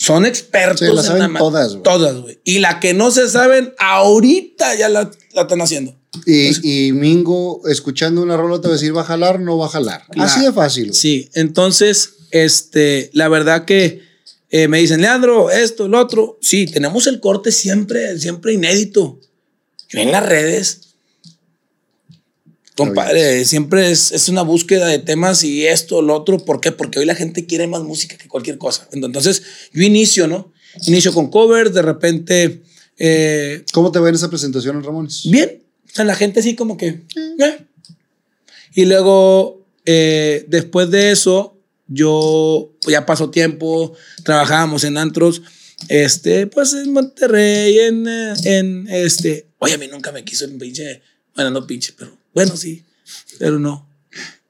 Son 0.00 0.24
expertos 0.24 0.78
Sí, 0.80 0.86
la 0.86 1.26
en 1.26 1.34
la 1.34 1.38
todas, 1.38 1.72
güey. 1.72 1.82
Todas, 1.82 2.16
güey. 2.22 2.40
Y 2.42 2.60
la 2.60 2.80
que 2.80 2.94
no 2.94 3.10
se 3.10 3.28
saben, 3.28 3.74
ahorita 3.78 4.74
ya 4.74 4.88
la, 4.88 5.10
la 5.34 5.42
están 5.42 5.60
haciendo. 5.60 5.94
Y, 6.24 6.86
y 6.86 6.92
Mingo, 6.92 7.60
escuchando 7.68 8.22
una 8.22 8.38
rola, 8.38 8.62
te 8.62 8.68
va 8.68 8.72
a 8.72 8.78
decir, 8.78 8.96
¿va 8.96 9.02
a 9.02 9.04
jalar? 9.04 9.40
No 9.40 9.58
va 9.58 9.66
a 9.66 9.68
jalar. 9.68 10.04
Así 10.16 10.40
de 10.40 10.52
fácil. 10.52 10.94
Sí, 10.94 11.28
entonces, 11.34 12.14
este, 12.30 13.10
la 13.12 13.28
verdad 13.28 13.66
que 13.66 14.00
eh, 14.48 14.68
me 14.68 14.78
dicen, 14.78 15.02
Leandro, 15.02 15.50
esto, 15.50 15.86
lo 15.86 16.00
otro. 16.00 16.38
Sí, 16.40 16.64
tenemos 16.64 17.06
el 17.06 17.20
corte 17.20 17.52
siempre, 17.52 18.18
siempre 18.18 18.54
inédito. 18.54 19.20
Yo 19.90 20.00
en 20.00 20.12
las 20.12 20.24
redes, 20.24 20.89
compadre, 22.86 23.44
siempre 23.44 23.90
es, 23.90 24.12
es 24.12 24.28
una 24.28 24.42
búsqueda 24.42 24.86
de 24.86 24.98
temas 24.98 25.44
y 25.44 25.66
esto, 25.66 26.02
lo 26.02 26.14
otro. 26.14 26.38
¿Por 26.38 26.60
qué? 26.60 26.72
Porque 26.72 26.98
hoy 26.98 27.06
la 27.06 27.14
gente 27.14 27.46
quiere 27.46 27.66
más 27.66 27.82
música 27.82 28.16
que 28.16 28.28
cualquier 28.28 28.58
cosa. 28.58 28.88
Entonces, 28.92 29.42
yo 29.72 29.82
inicio, 29.82 30.26
¿no? 30.26 30.52
Inicio 30.86 31.12
con 31.12 31.30
covers, 31.30 31.74
de 31.74 31.82
repente, 31.82 32.62
eh, 33.02 33.64
¿Cómo 33.72 33.90
te 33.90 33.98
va 33.98 34.10
en 34.10 34.14
esa 34.14 34.28
presentación 34.28 34.76
en 34.76 34.84
Ramones? 34.84 35.22
bien. 35.24 35.62
O 35.90 35.92
sea, 35.92 36.04
la 36.04 36.14
gente 36.14 36.40
así 36.40 36.54
como 36.54 36.76
que... 36.76 37.00
eh. 37.38 37.66
Y 38.74 38.84
luego, 38.84 39.66
eh, 39.86 40.44
después 40.46 40.90
de 40.90 41.10
eso, 41.10 41.58
yo 41.88 42.72
ya 42.86 43.06
pasó 43.06 43.30
tiempo, 43.30 43.94
trabajábamos 44.22 44.84
en 44.84 44.98
antros, 44.98 45.42
este, 45.88 46.46
pues 46.46 46.74
en 46.74 46.92
Monterrey, 46.92 47.78
en, 47.78 48.06
eh, 48.06 48.34
en 48.44 48.86
este... 48.88 49.48
Oye, 49.58 49.74
a 49.74 49.78
mí 49.78 49.88
nunca 49.88 50.12
me 50.12 50.22
quiso 50.22 50.44
el 50.44 50.52
pinche... 50.52 51.02
Bueno, 51.34 51.50
no 51.50 51.66
pinche, 51.66 51.94
pero... 51.96 52.19
Bueno, 52.34 52.56
sí, 52.56 52.84
pero 53.38 53.58
no. 53.58 53.88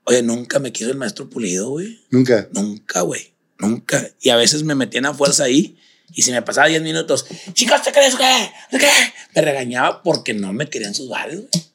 Oye, 0.04 0.22
nunca 0.22 0.58
me 0.58 0.72
quiso 0.72 0.90
el 0.90 0.96
maestro 0.96 1.28
Pulido, 1.28 1.70
güey. 1.70 2.00
Nunca. 2.10 2.48
Nunca, 2.52 3.02
güey. 3.02 3.32
Nunca. 3.58 4.10
Y 4.20 4.30
a 4.30 4.36
veces 4.36 4.64
me 4.64 4.74
metían 4.74 5.06
a 5.06 5.14
fuerza 5.14 5.44
ahí. 5.44 5.78
Y 6.12 6.22
si 6.22 6.32
me 6.32 6.42
pasaba 6.42 6.66
10 6.66 6.82
minutos, 6.82 7.26
chicos, 7.52 7.82
¿te 7.82 7.92
crees 7.92 8.16
que? 8.16 8.78
¿Qué? 8.78 8.88
Me 9.34 9.42
regañaba 9.42 10.02
porque 10.02 10.34
no 10.34 10.52
me 10.52 10.68
querían 10.68 10.94
sus 10.94 11.08
bares, 11.08 11.36
güey. 11.36 11.70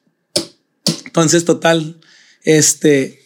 Entonces, 1.06 1.46
total, 1.46 1.98
este, 2.42 3.20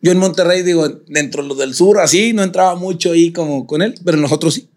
yo 0.00 0.12
en 0.12 0.18
Monterrey, 0.18 0.62
digo, 0.62 0.88
dentro 1.08 1.42
de 1.42 1.48
lo 1.48 1.54
del 1.56 1.74
sur, 1.74 1.98
así, 1.98 2.32
no 2.32 2.44
entraba 2.44 2.76
mucho 2.76 3.12
ahí 3.12 3.32
como 3.32 3.66
con 3.66 3.82
él, 3.82 3.94
pero 4.04 4.18
nosotros 4.18 4.54
sí. 4.54 4.68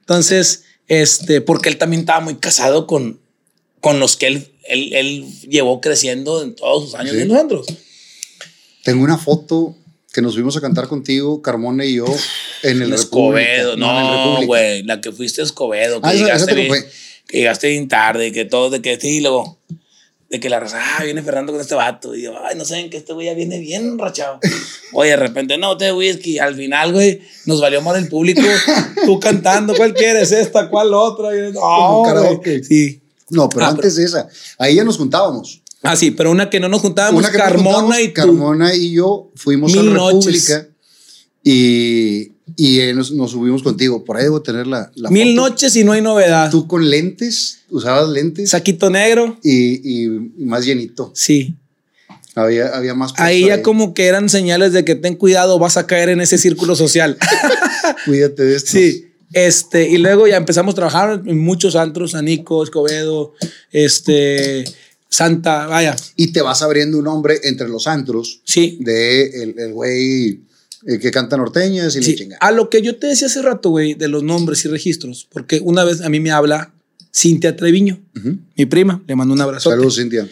Entonces, 0.00 0.64
este, 0.86 1.40
porque 1.40 1.68
él 1.68 1.78
también 1.78 2.00
estaba 2.00 2.20
muy 2.20 2.36
casado 2.36 2.86
con, 2.86 3.20
con 3.80 3.98
los 3.98 4.16
que 4.16 4.26
él, 4.28 4.53
él, 4.68 4.92
él 4.92 5.24
llevó 5.48 5.80
creciendo 5.80 6.42
en 6.42 6.54
todos 6.54 6.84
sus 6.84 6.94
años 6.94 7.12
Sí. 7.12 7.18
de 7.18 7.26
nosotros. 7.26 7.66
Tengo 8.82 9.02
una 9.04 9.18
foto 9.18 9.74
que 10.12 10.22
nos 10.22 10.34
fuimos 10.34 10.56
a 10.56 10.60
cantar 10.60 10.86
contigo, 10.88 11.42
Carmona 11.42 11.84
y 11.84 11.94
yo, 11.96 12.06
en 12.62 12.82
el 12.82 12.92
Escobedo, 12.92 13.70
República. 13.76 13.76
no, 13.76 14.46
güey, 14.46 14.82
la 14.84 15.00
que 15.00 15.10
fuiste 15.10 15.40
a 15.40 15.44
Escobedo, 15.44 16.00
que, 16.00 16.08
Ah, 16.08 16.12
esa- 16.12 16.18
esa 16.18 16.24
llegaste 16.46 16.54
te 16.54 16.60
bien, 16.60 16.84
que 17.26 17.38
llegaste 17.38 17.68
bien 17.68 17.88
tarde, 17.88 18.30
que 18.30 18.44
todo, 18.44 18.70
de 18.70 18.80
que 18.80 19.00
sí, 19.00 19.16
y 19.16 19.20
luego, 19.22 19.58
de 20.30 20.38
que 20.40 20.48
la 20.48 20.60
raza, 20.60 20.78
ah, 20.80 21.02
viene 21.04 21.22
Fernando 21.22 21.50
con 21.52 21.60
este 21.60 21.74
vato, 21.74 22.14
y 22.14 22.22
yo, 22.22 22.34
ay, 22.44 22.56
no 22.56 22.64
saben 22.64 22.90
que 22.90 22.96
este 22.98 23.12
güey 23.12 23.26
ya 23.26 23.34
viene 23.34 23.58
bien 23.58 23.98
rachado. 23.98 24.38
Oye, 24.92 25.10
de 25.10 25.16
repente, 25.16 25.58
no, 25.58 25.76
te 25.76 25.92
whisky, 25.92 26.38
al 26.38 26.54
final, 26.54 26.92
güey, 26.92 27.20
nos 27.46 27.60
valió 27.60 27.82
mal 27.82 27.96
el 27.96 28.08
público, 28.08 28.40
tú 29.06 29.18
cantando, 29.18 29.74
¿cuál 29.74 29.94
quieres, 29.94 30.30
esta, 30.30 30.68
cuál 30.70 30.94
otra? 30.94 31.34
Y 31.34 31.52
yo, 31.52 31.60
"No, 31.60 32.00
güey". 32.02 32.14
karaoke. 32.14 32.62
Sí. 32.62 33.00
No, 33.30 33.48
pero 33.48 33.66
Ah, 33.66 33.70
antes 33.70 33.96
de 33.96 34.04
esa, 34.04 34.28
ahí 34.58 34.74
ya 34.76 34.84
nos 34.84 34.96
juntábamos. 34.98 35.62
Ah, 35.82 35.96
sí, 35.96 36.10
pero 36.12 36.30
una 36.30 36.48
que 36.50 36.60
no 36.60 36.68
nos 36.68 36.80
juntábamos, 36.80 37.20
Una 37.20 37.30
que 37.30 37.38
nos 37.38 37.46
Carmona 37.46 38.00
y 38.00 38.08
tú. 38.08 38.14
Carmona 38.14 38.74
y 38.74 38.92
yo 38.92 39.30
fuimos 39.36 39.72
a 39.74 39.82
la 39.82 39.92
noches. 39.92 40.48
República 40.48 40.68
Y, 41.42 42.32
y 42.56 42.80
eh, 42.80 42.94
nos, 42.94 43.12
nos 43.12 43.32
subimos 43.32 43.62
contigo. 43.62 44.02
Por 44.04 44.16
ahí 44.16 44.24
debo 44.24 44.40
tener 44.40 44.66
la, 44.66 44.90
la 44.94 45.10
Mil 45.10 45.36
foto. 45.36 45.48
noches 45.50 45.76
y 45.76 45.84
no 45.84 45.92
hay 45.92 46.00
novedad. 46.00 46.50
Tú 46.50 46.66
con 46.66 46.88
lentes, 46.88 47.60
usabas 47.70 48.08
lentes 48.08 48.50
Saquito 48.50 48.88
negro. 48.90 49.38
y, 49.42 50.04
y 50.04 50.08
más 50.44 50.64
llenito. 50.64 51.12
Sí. 51.14 51.54
Había, 52.34 52.68
había 52.68 52.94
más. 52.94 53.12
Ahí 53.18 53.46
ya 53.46 53.62
como 53.62 53.94
que 53.94 54.06
eran 54.06 54.28
señales 54.28 54.72
de 54.72 54.84
que 54.84 54.94
ten 54.96 55.14
cuidado, 55.16 55.58
vas 55.58 55.76
a 55.76 55.86
caer 55.86 56.08
en 56.08 56.20
ese 56.20 56.36
círculo 56.38 56.74
social. 56.76 57.16
Cuídate 58.06 58.42
de 58.42 58.56
esto. 58.56 58.70
Sí. 58.72 59.06
Este, 59.34 59.88
y 59.88 59.98
luego 59.98 60.26
ya 60.28 60.36
empezamos 60.36 60.72
a 60.74 60.76
trabajar 60.76 61.22
en 61.26 61.38
muchos 61.40 61.74
antros, 61.76 62.14
Anico, 62.14 62.62
Escobedo, 62.62 63.34
este, 63.72 64.64
Santa, 65.08 65.66
vaya. 65.66 65.96
Y 66.16 66.28
te 66.32 66.40
vas 66.40 66.62
abriendo 66.62 66.98
un 66.98 67.04
nombre 67.04 67.38
entre 67.44 67.68
los 67.68 67.86
antros 67.86 68.40
Sí. 68.44 68.78
de 68.80 69.42
el, 69.42 69.58
el 69.58 69.72
güey 69.72 70.40
eh, 70.86 70.98
que 71.00 71.10
canta 71.10 71.36
norteñas 71.36 71.96
y 71.96 72.02
Sí, 72.02 72.12
la 72.12 72.18
chingada. 72.18 72.38
a 72.40 72.50
lo 72.52 72.68
que 72.70 72.82
yo 72.82 72.96
te 72.96 73.06
decía 73.08 73.26
hace 73.26 73.42
rato, 73.42 73.70
güey, 73.70 73.94
de 73.94 74.08
los 74.08 74.22
nombres 74.22 74.64
y 74.64 74.68
registros, 74.68 75.26
porque 75.30 75.60
una 75.62 75.82
vez 75.84 76.00
a 76.00 76.08
mí 76.08 76.20
me 76.20 76.30
habla 76.30 76.72
Cintia 77.14 77.56
Treviño, 77.56 78.00
mi 78.56 78.66
prima, 78.66 79.02
le 79.06 79.14
mando 79.16 79.34
un 79.34 79.40
abrazo. 79.40 79.70
Saludos, 79.70 79.96
Cintia. 79.96 80.28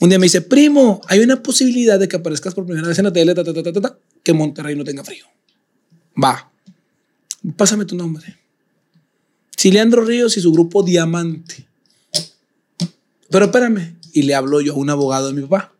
Un 0.00 0.08
día 0.08 0.18
me 0.18 0.24
dice, 0.26 0.40
primo, 0.40 1.00
hay 1.06 1.20
una 1.20 1.42
posibilidad 1.42 1.98
de 1.98 2.08
que 2.08 2.16
aparezcas 2.16 2.54
por 2.54 2.64
primera 2.66 2.88
vez 2.88 2.98
en 2.98 3.04
la 3.04 3.12
tele, 3.12 3.34
ta, 3.34 3.44
ta, 3.44 3.52
ta, 3.62 3.98
que 4.22 4.32
Monterrey 4.32 4.74
no 4.74 4.82
tenga 4.82 5.04
frío. 5.04 5.24
Va, 6.22 6.50
pásame 7.56 7.84
tu 7.84 7.94
nombre. 7.96 8.36
Leandro 9.64 10.04
Ríos 10.04 10.36
y 10.36 10.40
su 10.40 10.52
grupo 10.52 10.82
Diamante. 10.82 11.66
Pero 13.30 13.46
espérame, 13.46 13.96
y 14.12 14.22
le 14.22 14.34
hablo 14.34 14.60
yo 14.60 14.74
a 14.74 14.76
un 14.76 14.90
abogado 14.90 15.28
de 15.28 15.34
mi 15.34 15.42
papá. 15.42 15.72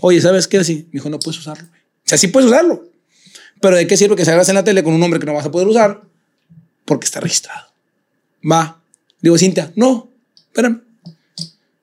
Oye, 0.00 0.20
¿sabes 0.20 0.48
qué? 0.48 0.58
Así, 0.58 0.86
me 0.86 0.98
dijo, 0.98 1.10
no 1.10 1.18
puedes 1.18 1.38
usarlo. 1.38 1.68
O 1.68 2.08
sea, 2.08 2.18
sí 2.18 2.28
puedes 2.28 2.48
usarlo. 2.50 2.84
Pero 3.60 3.76
¿de 3.76 3.86
qué 3.86 3.96
sirve 3.96 4.16
que 4.16 4.24
salgas 4.24 4.48
en 4.48 4.54
la 4.54 4.64
tele 4.64 4.82
con 4.82 4.94
un 4.94 5.00
nombre 5.00 5.20
que 5.20 5.26
no 5.26 5.34
vas 5.34 5.46
a 5.46 5.50
poder 5.50 5.68
usar? 5.68 6.02
Porque 6.84 7.04
está 7.04 7.20
registrado. 7.20 7.66
Va. 8.50 8.80
Digo, 9.20 9.38
Cintia, 9.38 9.72
no, 9.76 10.08
espérame. 10.48 10.82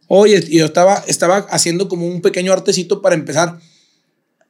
Oye, 0.08 0.44
y 0.48 0.60
yo 0.60 0.66
estaba, 0.66 1.04
estaba 1.08 1.38
haciendo 1.50 1.88
como 1.88 2.08
un 2.08 2.22
pequeño 2.22 2.54
artecito 2.54 3.02
para 3.02 3.16
empezar. 3.16 3.60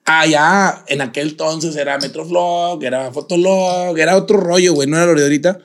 Allá, 0.06 0.84
en 0.88 1.02
aquel 1.02 1.30
entonces 1.30 1.76
era 1.76 1.98
Metroflog, 1.98 2.84
era 2.84 3.12
Fotolog, 3.12 3.98
era 3.98 4.18
otro 4.18 4.38
rollo, 4.38 4.74
güey, 4.74 4.90
no 4.90 4.98
era 4.98 5.06
lo 5.06 5.16
de 5.16 5.24
ahorita. 5.24 5.60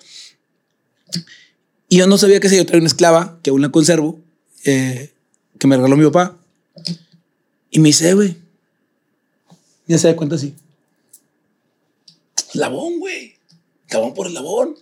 Y 1.89 1.99
yo 1.99 2.07
no 2.07 2.19
sabía 2.19 2.41
que 2.41 2.49
si 2.49 2.57
yo 2.57 2.67
traía 2.67 2.81
una 2.81 2.89
esclava, 2.89 3.39
que 3.43 3.51
aún 3.51 3.63
la 3.63 3.71
conservo, 3.71 4.21
eh, 4.65 5.13
que 5.59 5.67
me 5.67 5.77
regaló 5.77 5.97
mi 5.97 6.05
papá. 6.05 6.37
Y 7.71 7.81
me 7.81 7.89
dice, 7.89 8.11
"Eh, 8.11 8.15
güey, 8.15 8.37
ya 9.87 9.99
se 9.99 10.09
da 10.09 10.17
cuenta 10.17 10.37
así. 10.37 10.55
Eslabón, 12.37 12.99
güey. 12.99 13.37
Eslabón 13.87 14.15
por 14.15 14.27
eslabón. 14.27 14.77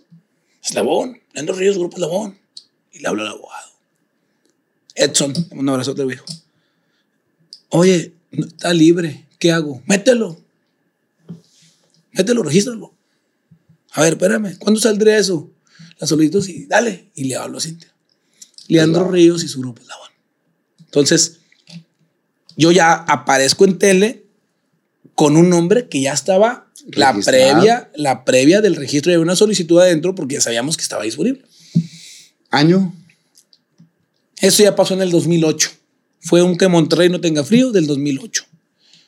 Eslabón. 0.63 1.21
Leandro 1.33 1.55
Ríos, 1.55 1.77
Grupo 1.77 1.95
Eslabón. 1.95 2.37
Y 2.91 2.99
le 2.99 3.07
hablo 3.07 3.21
al 3.21 3.29
abogado. 3.29 3.71
Edson, 4.95 5.33
un 5.51 5.69
abrazo 5.69 5.93
del 5.93 6.07
viejo. 6.07 6.25
Oye, 7.69 8.13
está 8.31 8.73
libre. 8.73 9.25
¿Qué 9.39 9.51
hago? 9.51 9.81
Mételo. 9.85 10.37
Mételo, 12.11 12.43
regístralo. 12.43 12.93
A 13.91 14.01
ver, 14.01 14.13
espérame. 14.13 14.57
¿Cuándo 14.57 14.79
saldría 14.79 15.17
eso? 15.17 15.49
La 15.99 16.07
solicitud, 16.07 16.43
sí, 16.43 16.65
dale. 16.67 17.09
Y 17.15 17.25
le 17.25 17.35
hablo 17.35 17.57
a 17.57 17.61
Cintia. 17.61 17.93
Leandro 18.67 19.09
Ríos 19.09 19.43
y 19.43 19.47
su 19.47 19.59
grupo 19.59 19.81
Eslabón. 19.81 20.09
Entonces, 20.85 21.39
yo 22.55 22.71
ya 22.71 22.93
aparezco 22.93 23.65
en 23.65 23.77
tele 23.77 24.25
con 25.15 25.37
un 25.37 25.49
nombre 25.49 25.87
que 25.87 26.01
ya 26.01 26.13
estaba 26.13 26.67
la 26.87 27.13
previa, 27.13 27.91
la 27.95 28.23
previa 28.23 28.61
del 28.61 28.75
registro 28.75 29.11
de 29.11 29.17
una 29.17 29.35
solicitud 29.35 29.79
adentro 29.79 30.15
porque 30.15 30.35
ya 30.35 30.41
sabíamos 30.41 30.77
que 30.77 30.83
estaba 30.83 31.03
disponible. 31.03 31.43
Año. 32.49 32.93
Eso 34.39 34.63
ya 34.63 34.75
pasó 34.75 34.93
en 34.93 35.01
el 35.01 35.11
2008. 35.11 35.71
Fue 36.19 36.41
un 36.41 36.57
que 36.57 36.67
Monterrey 36.67 37.09
no 37.09 37.21
tenga 37.21 37.43
frío 37.43 37.71
del 37.71 37.87
2008. 37.87 38.45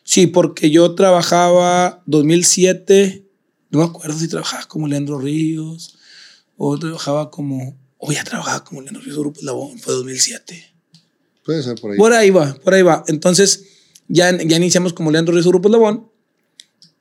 Sí, 0.04 0.28
porque 0.28 0.72
yo 0.72 0.96
trabajaba 0.96 2.02
2007, 2.08 3.24
no 3.70 3.80
me 3.80 3.86
acuerdo 3.86 4.18
si 4.18 4.28
trabajaba 4.28 4.66
como 4.66 4.88
Leandro 4.88 5.20
Ríos 5.20 5.99
o 6.62 6.78
trabajaba 6.78 7.32
como, 7.32 7.78
o 7.98 8.12
ya 8.12 8.24
trabajaba 8.26 8.66
como 8.66 8.82
Leandro 8.82 9.02
Ríos 9.02 9.18
Grupo 9.18 9.40
Eslabón, 9.40 9.80
fue 9.80 9.94
2007. 9.94 10.62
Puede 11.46 11.64
ser 11.64 11.80
por 11.80 11.92
ahí. 11.92 11.98
Por 11.98 12.12
ahí 12.12 12.30
va, 12.32 12.54
por 12.54 12.74
ahí 12.74 12.82
va. 12.82 13.06
Entonces, 13.08 13.64
ya, 14.10 14.38
ya 14.44 14.58
iniciamos 14.58 14.92
como 14.92 15.10
Leandro 15.10 15.34
Ríos 15.34 15.48
Grupo 15.48 15.70
Eslabón. 15.70 16.10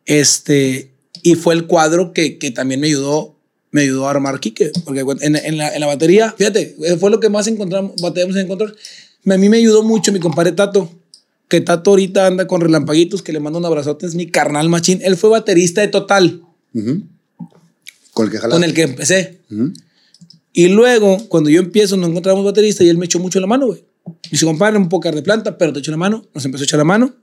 Este, 0.07 0.95
y 1.25 1.35
fue 1.35 1.55
el 1.55 1.67
cuadro 1.67 2.13
que, 2.13 2.39
que 2.39 2.53
también 2.53 2.81
me 2.81 2.87
ayudó, 2.87 3.37
me 3.73 3.83
ayudó 3.83 4.07
a 4.07 4.13
armar 4.13 4.39
Quique. 4.39 4.71
Porque 4.85 5.01
en, 5.01 5.35
en 5.35 5.59
la, 5.59 5.75
en 5.75 5.81
la 5.81 5.87
batería, 5.89 6.33
fíjate, 6.39 6.77
eh, 6.85 6.97
fue 6.97 7.11
lo 7.11 7.19
que 7.19 7.29
más 7.29 7.49
encontramos, 7.49 8.01
batallamos 8.01 8.37
en 8.37 8.45
encontrar. 8.45 8.73
A 9.27 9.37
mí 9.37 9.49
me 9.49 9.57
ayudó 9.57 9.83
mucho 9.83 10.13
mi 10.13 10.21
compadre 10.21 10.53
Tato. 10.53 10.89
Que 11.49 11.61
Tato 11.61 11.91
ahorita 11.91 12.29
anda 12.29 12.47
con 12.47 12.61
relampaguitos, 12.61 13.23
que 13.23 13.33
le 13.33 13.41
mando 13.41 13.59
un 13.59 13.65
abrazote, 13.65 14.07
es 14.07 14.15
mi 14.15 14.31
carnal 14.31 14.69
machín. 14.69 15.01
Él 15.03 15.17
fue 15.17 15.31
baterista 15.31 15.81
de 15.81 15.89
Total, 15.89 16.43
Ujú. 16.75 17.03
Con 18.19 18.27
el 18.27 18.33
que 18.33 18.39
jalaste. 18.39 18.57
con 18.57 18.65
el 18.69 18.75
que 18.75 18.83
empecé. 18.83 19.39
Y 20.53 20.67
luego, 20.67 21.19
cuando 21.29 21.51
yo 21.51 21.61
empiezo, 21.61 21.97
no 21.97 22.09
encontramos 22.09 22.45
baterista 22.45 22.83
y 22.83 22.89
él 22.89 22.99
me 22.99 23.05
echó 23.05 23.21
mucho 23.21 23.39
la 23.39 23.47
mano, 23.47 23.67
güey. 23.69 23.85
Me 24.07 24.31
dice, 24.33 24.45
compadre, 24.45 24.77
un 24.77 24.89
poco 24.89 25.09
de 25.09 25.23
planta, 25.23 25.57
pero 25.57 25.73
te 25.73 25.79
echo 25.79 25.93
la 25.93 25.99
mano. 25.99 26.27
Nos 26.35 26.45
empezó 26.45 26.63
a 26.63 26.67
echar 26.67 26.79
la 26.79 26.85
mano. 26.85 27.15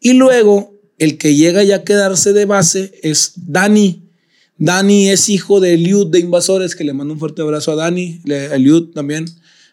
Y 0.00 0.12
luego, 0.12 0.78
el 0.98 1.16
que 1.16 1.34
llega 1.34 1.64
ya 1.64 1.76
a 1.76 1.82
quedarse 1.82 2.34
de 2.34 2.44
base 2.44 2.92
es 3.02 3.32
Dani. 3.36 4.02
Dani 4.58 5.08
es 5.08 5.30
hijo 5.30 5.60
de 5.60 5.72
Eliud 5.72 6.08
de 6.08 6.18
Invasores, 6.18 6.76
que 6.76 6.84
le 6.84 6.92
mando 6.92 7.14
un 7.14 7.20
fuerte 7.20 7.40
abrazo 7.40 7.72
a 7.72 7.76
Dani, 7.76 8.20
a 8.28 8.56
Eliud 8.56 8.90
también. 8.90 9.24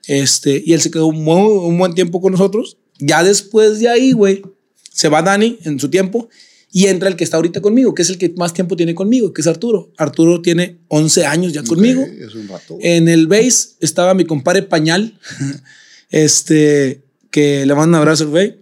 Este, 0.08 0.64
y 0.66 0.72
él 0.72 0.80
se 0.80 0.90
quedó 0.90 1.08
un, 1.08 1.28
un 1.28 1.78
buen 1.78 1.96
tiempo 1.96 2.22
con 2.22 2.32
nosotros. 2.32 2.78
Ya 3.00 3.26
después 3.26 3.80
de 3.80 3.90
ahí, 3.90 4.14
güey, 4.14 4.42
se 4.90 5.10
va 5.10 5.22
Dani 5.22 5.58
en 5.66 5.82
su 5.82 5.90
tiempo 5.90 6.30
y 6.76 6.88
entra 6.88 7.08
el 7.08 7.16
que 7.16 7.24
está 7.24 7.38
ahorita 7.38 7.62
conmigo, 7.62 7.96
que 7.96 8.02
es 8.02 8.10
el 8.10 8.18
que 8.18 8.34
más 8.36 8.54
tiempo 8.54 8.76
tiene 8.76 8.94
conmigo, 8.94 9.32
que 9.32 9.40
es 9.40 9.48
Arturo. 9.48 9.94
Arturo 9.96 10.42
tiene 10.42 10.80
11 10.90 11.26
años 11.26 11.54
ya 11.54 11.64
conmigo. 11.64 12.06
Es 12.06 12.36
un 12.36 12.50
rato. 12.50 12.78
En 12.82 13.08
el 13.08 13.28
base 13.28 13.78
estaba 13.80 14.14
mi 14.14 14.26
compadre 14.26 14.62
Pañal, 14.62 15.18
este, 16.10 17.02
que 17.32 17.66
le 17.66 17.74
mando 17.76 17.98
un 17.98 18.02
abrazo, 18.02 18.30
güey. 18.30 18.58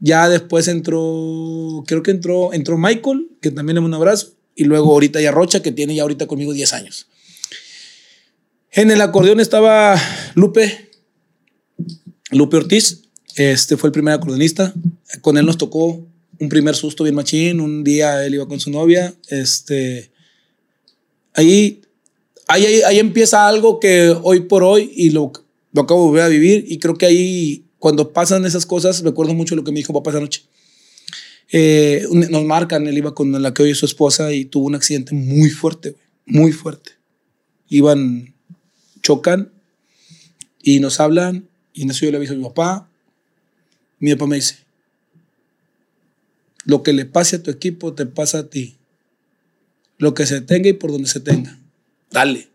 Ya 0.00 0.28
después 0.28 0.68
entró, 0.68 1.82
creo 1.86 2.02
que 2.02 2.10
entró, 2.10 2.52
entró 2.52 2.76
Michael, 2.76 3.30
que 3.40 3.50
también 3.50 3.76
le 3.76 3.80
mando 3.80 3.96
un 3.96 4.02
abrazo. 4.02 4.34
Y 4.54 4.64
luego 4.64 4.92
ahorita 4.92 5.18
ya 5.22 5.30
Rocha, 5.30 5.62
que 5.62 5.72
tiene 5.72 5.94
ya 5.94 6.02
ahorita 6.02 6.26
conmigo 6.26 6.52
10 6.52 6.74
años. 6.74 7.06
En 8.70 8.90
el 8.90 9.00
acordeón 9.00 9.40
estaba 9.40 9.98
Lupe, 10.34 10.90
Lupe 12.32 12.58
Ortiz. 12.58 13.04
Este 13.34 13.78
fue 13.78 13.88
el 13.88 13.92
primer 13.92 14.12
acordeonista. 14.12 14.74
Con 15.22 15.38
él 15.38 15.46
nos 15.46 15.56
tocó 15.56 16.06
un 16.40 16.48
primer 16.48 16.74
susto 16.74 17.04
bien 17.04 17.14
machín. 17.14 17.60
Un 17.60 17.84
día 17.84 18.26
él 18.26 18.34
iba 18.34 18.48
con 18.48 18.58
su 18.58 18.70
novia. 18.70 19.14
Este, 19.28 20.10
ahí 21.34 21.80
ahí, 22.50 22.82
ahí, 22.82 22.98
empieza 22.98 23.46
algo 23.46 23.78
que 23.78 24.14
hoy 24.22 24.40
por 24.40 24.64
hoy 24.64 24.90
y 24.94 25.10
lo, 25.10 25.32
lo 25.72 25.82
acabo 25.82 26.02
de 26.02 26.08
volver 26.08 26.24
a 26.24 26.28
vivir 26.28 26.64
y 26.66 26.78
creo 26.78 26.96
que 26.96 27.06
ahí 27.06 27.64
cuando 27.78 28.12
pasan 28.12 28.44
esas 28.44 28.66
cosas 28.66 29.02
recuerdo 29.02 29.34
mucho 29.34 29.54
lo 29.54 29.62
que 29.62 29.70
me 29.70 29.78
dijo 29.78 29.92
papá 29.92 30.10
esa 30.10 30.20
noche. 30.20 30.42
Eh, 31.52 32.06
nos 32.10 32.44
marcan, 32.44 32.86
él 32.86 32.96
iba 32.96 33.14
con 33.14 33.40
la 33.40 33.54
que 33.54 33.62
hoy 33.62 33.70
es 33.70 33.78
su 33.78 33.86
esposa 33.86 34.32
y 34.32 34.44
tuvo 34.44 34.66
un 34.66 34.74
accidente 34.74 35.14
muy 35.14 35.50
fuerte, 35.50 35.96
muy 36.26 36.52
fuerte. 36.52 36.92
Iban, 37.68 38.34
chocan 39.02 39.52
y 40.62 40.80
nos 40.80 41.00
hablan 41.00 41.48
y 41.72 41.82
en 41.82 41.90
eso 41.90 42.04
yo 42.04 42.10
le 42.10 42.16
aviso 42.18 42.34
a 42.34 42.36
mi 42.36 42.44
papá. 42.44 42.88
Mi 43.98 44.12
papá 44.14 44.26
me 44.26 44.36
dice, 44.36 44.56
lo 46.64 46.82
que 46.82 46.92
le 46.92 47.04
pase 47.06 47.36
a 47.36 47.42
tu 47.42 47.50
equipo 47.50 47.94
te 47.94 48.06
pasa 48.06 48.38
a 48.40 48.50
ti. 48.50 48.76
Lo 49.98 50.14
que 50.14 50.26
se 50.26 50.40
tenga 50.40 50.68
y 50.68 50.72
por 50.74 50.92
donde 50.92 51.08
se 51.08 51.20
tenga. 51.20 51.58
Dale. 52.10 52.48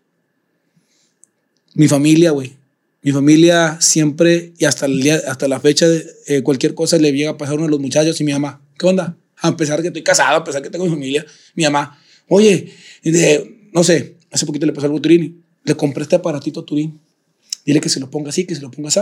Mi 1.74 1.88
familia, 1.88 2.32
güey. 2.32 2.54
Mi 3.02 3.12
familia 3.12 3.78
siempre 3.82 4.54
y 4.58 4.66
hasta, 4.66 4.88
el 4.88 5.02
día, 5.02 5.22
hasta 5.28 5.48
la 5.48 5.60
fecha, 5.60 5.88
de, 5.88 6.06
eh, 6.28 6.42
cualquier 6.42 6.74
cosa 6.74 6.98
le 6.98 7.12
llega 7.12 7.32
a 7.32 7.38
pasar 7.38 7.54
a 7.54 7.56
uno 7.58 7.66
de 7.66 7.72
los 7.72 7.80
muchachos 7.80 8.20
y 8.20 8.24
mi 8.24 8.32
mamá, 8.32 8.62
¿qué 8.80 8.88
onda? 8.88 9.16
A 9.42 9.56
pesar 9.56 9.82
que 9.82 9.90
estoy 9.90 10.02
casado, 10.02 10.38
a 10.38 10.44
pesar 10.44 10.62
que 10.64 10.70
tengo 10.72 10.86
mi 10.86 10.92
familia, 10.92 11.24
mi 11.54 11.64
mamá, 11.66 12.00
oye, 12.28 12.74
de- 13.04 13.70
no 13.74 13.84
sé, 13.84 14.16
hace 14.32 14.46
poquito 14.48 14.66
le 14.66 14.74
pasó 14.74 14.88
algo 14.88 14.98
a 14.98 15.02
Turín, 15.02 15.44
le 15.66 15.76
compré 15.76 16.02
este 16.04 16.16
aparatito 16.16 16.62
a 16.62 16.66
Turín, 16.66 17.00
dile 17.64 17.80
que 17.80 17.90
se 17.90 18.00
lo 18.00 18.10
ponga 18.10 18.30
así, 18.30 18.46
que 18.46 18.56
se 18.56 18.62
lo 18.62 18.72
ponga 18.72 18.88
así. 18.88 19.02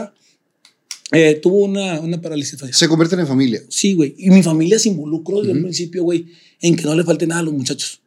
Eh, 1.16 1.40
tuvo 1.42 1.58
una, 1.58 2.00
una 2.00 2.20
parálisis 2.20 2.60
facial. 2.60 2.74
Se 2.74 2.88
convierten 2.88 3.20
en 3.20 3.28
familia. 3.28 3.62
Sí, 3.70 3.94
güey. 3.94 4.16
Y 4.18 4.32
mi 4.32 4.42
familia 4.42 4.80
se 4.80 4.90
involucró 4.90 5.42
desde 5.42 5.52
el 5.54 5.62
principio, 5.62 6.04
güey, 6.04 6.26
en 6.60 6.76
que 6.76 6.84
no 6.84 6.96
le 6.96 7.04
falte 7.04 7.28
nada 7.28 7.42
a 7.42 7.44
los 7.44 7.54
muchachos. 7.54 8.02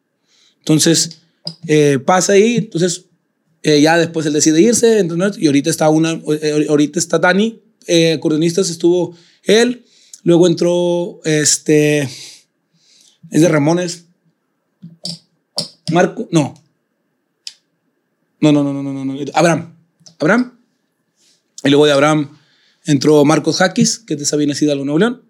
Entonces, 0.58 1.20
eh, 1.68 2.00
pasa 2.04 2.32
ahí, 2.32 2.56
entonces 2.56 3.04
eh, 3.62 3.80
ya 3.80 3.96
después 3.96 4.26
él 4.26 4.32
decide 4.32 4.60
irse, 4.60 4.98
entonces, 4.98 5.40
y 5.40 5.46
ahorita 5.46 5.70
está 5.70 5.88
una, 5.88 6.20
eh, 6.42 6.66
ahorita 6.68 6.98
está 6.98 7.20
Dani, 7.20 7.60
eh, 7.86 8.14
acordeonistas 8.14 8.70
estuvo 8.70 9.16
él, 9.44 9.84
luego 10.24 10.48
entró, 10.48 11.20
este, 11.24 12.02
es 12.02 13.40
de 13.40 13.48
Ramones, 13.48 14.06
Marco, 15.92 16.28
no. 16.32 16.54
No, 18.40 18.52
no, 18.52 18.64
no, 18.64 18.72
no, 18.72 18.82
no, 18.82 19.04
no. 19.04 19.14
Abraham. 19.34 19.74
Abraham. 20.18 20.58
Y 21.64 21.68
luego 21.68 21.86
de 21.86 21.92
Abraham 21.92 22.36
entró 22.86 23.24
Marcos 23.24 23.56
Jaquis, 23.56 23.98
que 23.98 24.14
es 24.14 24.20
de 24.20 24.26
Sabina 24.26 24.54
Hidalgo, 24.58 24.84
Nuevo 24.84 24.98
León. 24.98 25.22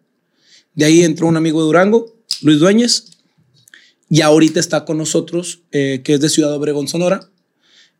De 0.74 0.84
ahí 0.84 1.02
entró 1.02 1.26
un 1.26 1.36
amigo 1.36 1.60
de 1.60 1.66
Durango, 1.66 2.14
Luis 2.42 2.60
Dueñez. 2.60 3.04
Y 4.08 4.20
ahorita 4.20 4.60
está 4.60 4.84
con 4.84 4.98
nosotros, 4.98 5.62
eh, 5.72 6.02
que 6.04 6.14
es 6.14 6.20
de 6.20 6.28
Ciudad 6.28 6.54
Obregón, 6.54 6.86
Sonora. 6.86 7.28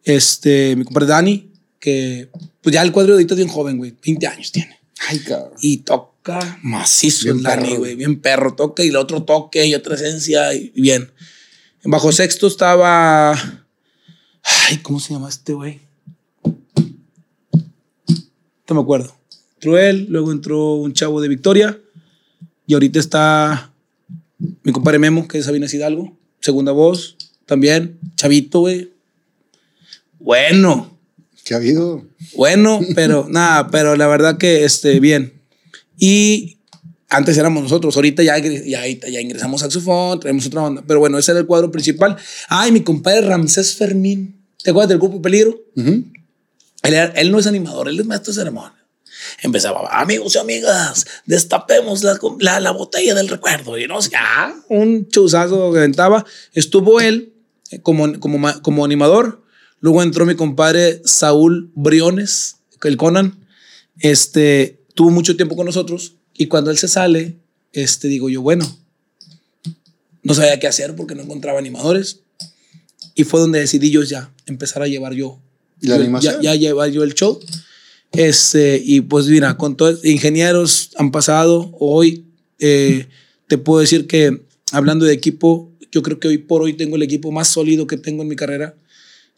Este, 0.05 0.77
mi 0.77 0.85
compadre 0.85 1.09
Dani, 1.09 1.51
que 1.81 2.31
pues 2.61 2.74
ya 2.74 2.83
el 2.83 2.93
cuadro 2.93 3.15
ahorita 3.15 3.35
es 3.35 3.39
bien 3.39 3.49
joven, 3.49 3.78
güey. 3.78 3.97
20 4.05 4.27
años 4.27 4.53
tiene. 4.53 4.78
Ay, 5.09 5.19
cabrón. 5.20 5.55
Y 5.61 5.78
toca 5.78 6.59
macizo 6.62 7.24
Bien 7.24 7.39
el 7.39 7.43
Dani, 7.43 7.77
güey. 7.77 7.97
Bien 7.97 8.20
perro. 8.20 8.55
Toca 8.55 8.85
y 8.85 8.89
el 8.89 8.97
otro 8.97 9.24
toque 9.24 9.66
y 9.66 9.74
otra 9.74 9.97
esencia 9.97 10.55
y 10.55 10.70
bien. 10.77 11.11
En 11.83 11.91
bajo 11.91 12.12
sexto 12.12 12.47
estaba. 12.47 13.33
Ay, 14.69 14.78
¿cómo 14.83 15.01
se 15.01 15.15
llama 15.15 15.28
este 15.28 15.55
güey? 15.55 15.81
No 18.69 18.74
me 18.74 18.81
acuerdo. 18.81 19.15
Entró 19.66 19.78
él, 19.80 20.06
luego 20.10 20.30
entró 20.30 20.74
un 20.74 20.93
chavo 20.93 21.20
de 21.20 21.26
Victoria. 21.26 21.76
Y 22.68 22.74
ahorita 22.74 23.01
está 23.01 23.72
mi 24.62 24.70
compadre 24.70 25.01
Memo, 25.01 25.26
que 25.26 25.38
es 25.38 25.44
Sabina 25.47 25.66
Hidalgo. 25.66 26.16
Segunda 26.40 26.70
voz, 26.70 27.16
también. 27.47 27.98
Chavito, 28.14 28.60
güey. 28.60 28.93
Bueno. 30.20 30.97
¿Qué 31.44 31.55
ha 31.55 31.56
habido? 31.56 32.05
Bueno, 32.36 32.80
pero 32.94 33.26
nada, 33.30 33.68
pero 33.72 33.97
la 33.97 34.06
verdad 34.06 34.38
que 34.38 34.64
este, 34.64 35.01
bien. 35.01 35.32
Y 35.98 36.59
antes 37.09 37.36
éramos 37.36 37.64
nosotros, 37.64 37.97
ahorita 37.97 38.22
ya, 38.22 38.38
ya, 38.38 38.86
ya 38.86 39.20
ingresamos 39.20 39.62
saxofón, 39.62 40.20
traemos 40.20 40.47
otra 40.47 40.60
banda. 40.62 40.84
Pero 40.86 41.01
bueno, 41.01 41.18
ese 41.18 41.32
era 41.32 41.40
el 41.40 41.47
cuadro 41.47 41.72
principal. 41.72 42.16
Ay, 42.48 42.70
mi 42.70 42.82
compadre 42.82 43.22
Ramsés 43.22 43.74
Fermín. 43.74 44.44
¿Te 44.62 44.70
acuerdas 44.70 44.90
del 44.90 44.98
grupo 44.98 45.20
Peligro? 45.20 45.60
Ujú. 45.74 46.05
Él, 46.84 46.94
era- 46.94 47.12
él 47.16 47.32
no 47.32 47.40
es 47.40 47.48
animador, 47.48 47.88
él 47.88 47.98
es 47.98 48.06
maestro 48.06 48.32
de 48.32 48.38
ceremonia. 48.38 48.72
Empezaba, 49.43 49.89
amigos 50.01 50.35
y 50.35 50.39
amigas, 50.39 51.07
destapemos 51.27 52.03
la, 52.03 52.19
la, 52.41 52.61
la 52.61 52.71
botella 52.71 53.15
del 53.15 53.29
recuerdo. 53.29 53.77
Y 53.79 53.87
no 53.87 54.01
sé, 54.01 54.11
ah, 54.17 54.55
un 54.69 55.09
chuzazo 55.09 55.73
que 55.73 55.79
aventaba. 55.79 56.25
Estuvo 56.55 57.01
él 57.01 57.35
eh, 57.71 57.81
como, 57.81 58.19
como, 58.19 58.63
como 58.63 58.85
animador. 58.85 59.43
Luego 59.81 60.03
entró 60.03 60.25
mi 60.25 60.35
compadre 60.37 61.03
Saúl 61.05 61.71
Briones, 61.75 62.57
el 62.83 62.97
Conan. 62.97 63.47
Este, 64.01 64.81
tuvo 64.95 65.11
mucho 65.11 65.37
tiempo 65.37 65.55
con 65.57 65.67
nosotros. 65.67 66.15
Y 66.35 66.47
cuando 66.47 66.71
él 66.71 66.79
se 66.79 66.89
sale, 66.89 67.37
este, 67.73 68.09
digo 68.09 68.29
yo, 68.31 68.41
bueno, 68.43 68.67
no 70.23 70.35
sabía 70.35 70.59
qué 70.59 70.67
hacer 70.67 70.95
porque 70.97 71.15
no 71.15 71.23
encontraba 71.23 71.59
animadores. 71.59 72.21
Y 73.15 73.25
fue 73.25 73.41
donde 73.41 73.61
decidí 73.61 73.91
yo 73.91 74.03
ya 74.03 74.31
empezar 74.47 74.83
a 74.83 74.87
llevar 74.89 75.13
yo. 75.13 75.39
¿La 75.81 75.97
yo- 75.97 76.03
animación? 76.03 76.35
Ya, 76.43 76.55
ya 76.55 76.61
llevar 76.61 76.91
yo 76.91 77.03
el 77.03 77.15
show. 77.15 77.39
Este, 78.16 78.80
y 78.84 79.01
pues 79.02 79.26
mira, 79.26 79.56
con 79.56 79.76
todos 79.76 80.05
ingenieros 80.05 80.90
han 80.97 81.10
pasado. 81.10 81.70
Hoy 81.78 82.24
eh, 82.59 83.06
te 83.47 83.59
puedo 83.59 83.80
decir 83.80 84.06
que 84.06 84.43
hablando 84.72 85.05
de 85.05 85.12
equipo, 85.12 85.70
yo 85.93 86.02
creo 86.02 86.18
que 86.18 86.28
hoy 86.28 86.38
por 86.38 86.62
hoy 86.62 86.72
tengo 86.72 86.97
el 86.97 87.02
equipo 87.02 87.30
más 87.30 87.48
sólido 87.48 87.86
que 87.86 87.97
tengo 87.97 88.22
en 88.22 88.28
mi 88.28 88.36
carrera. 88.36 88.74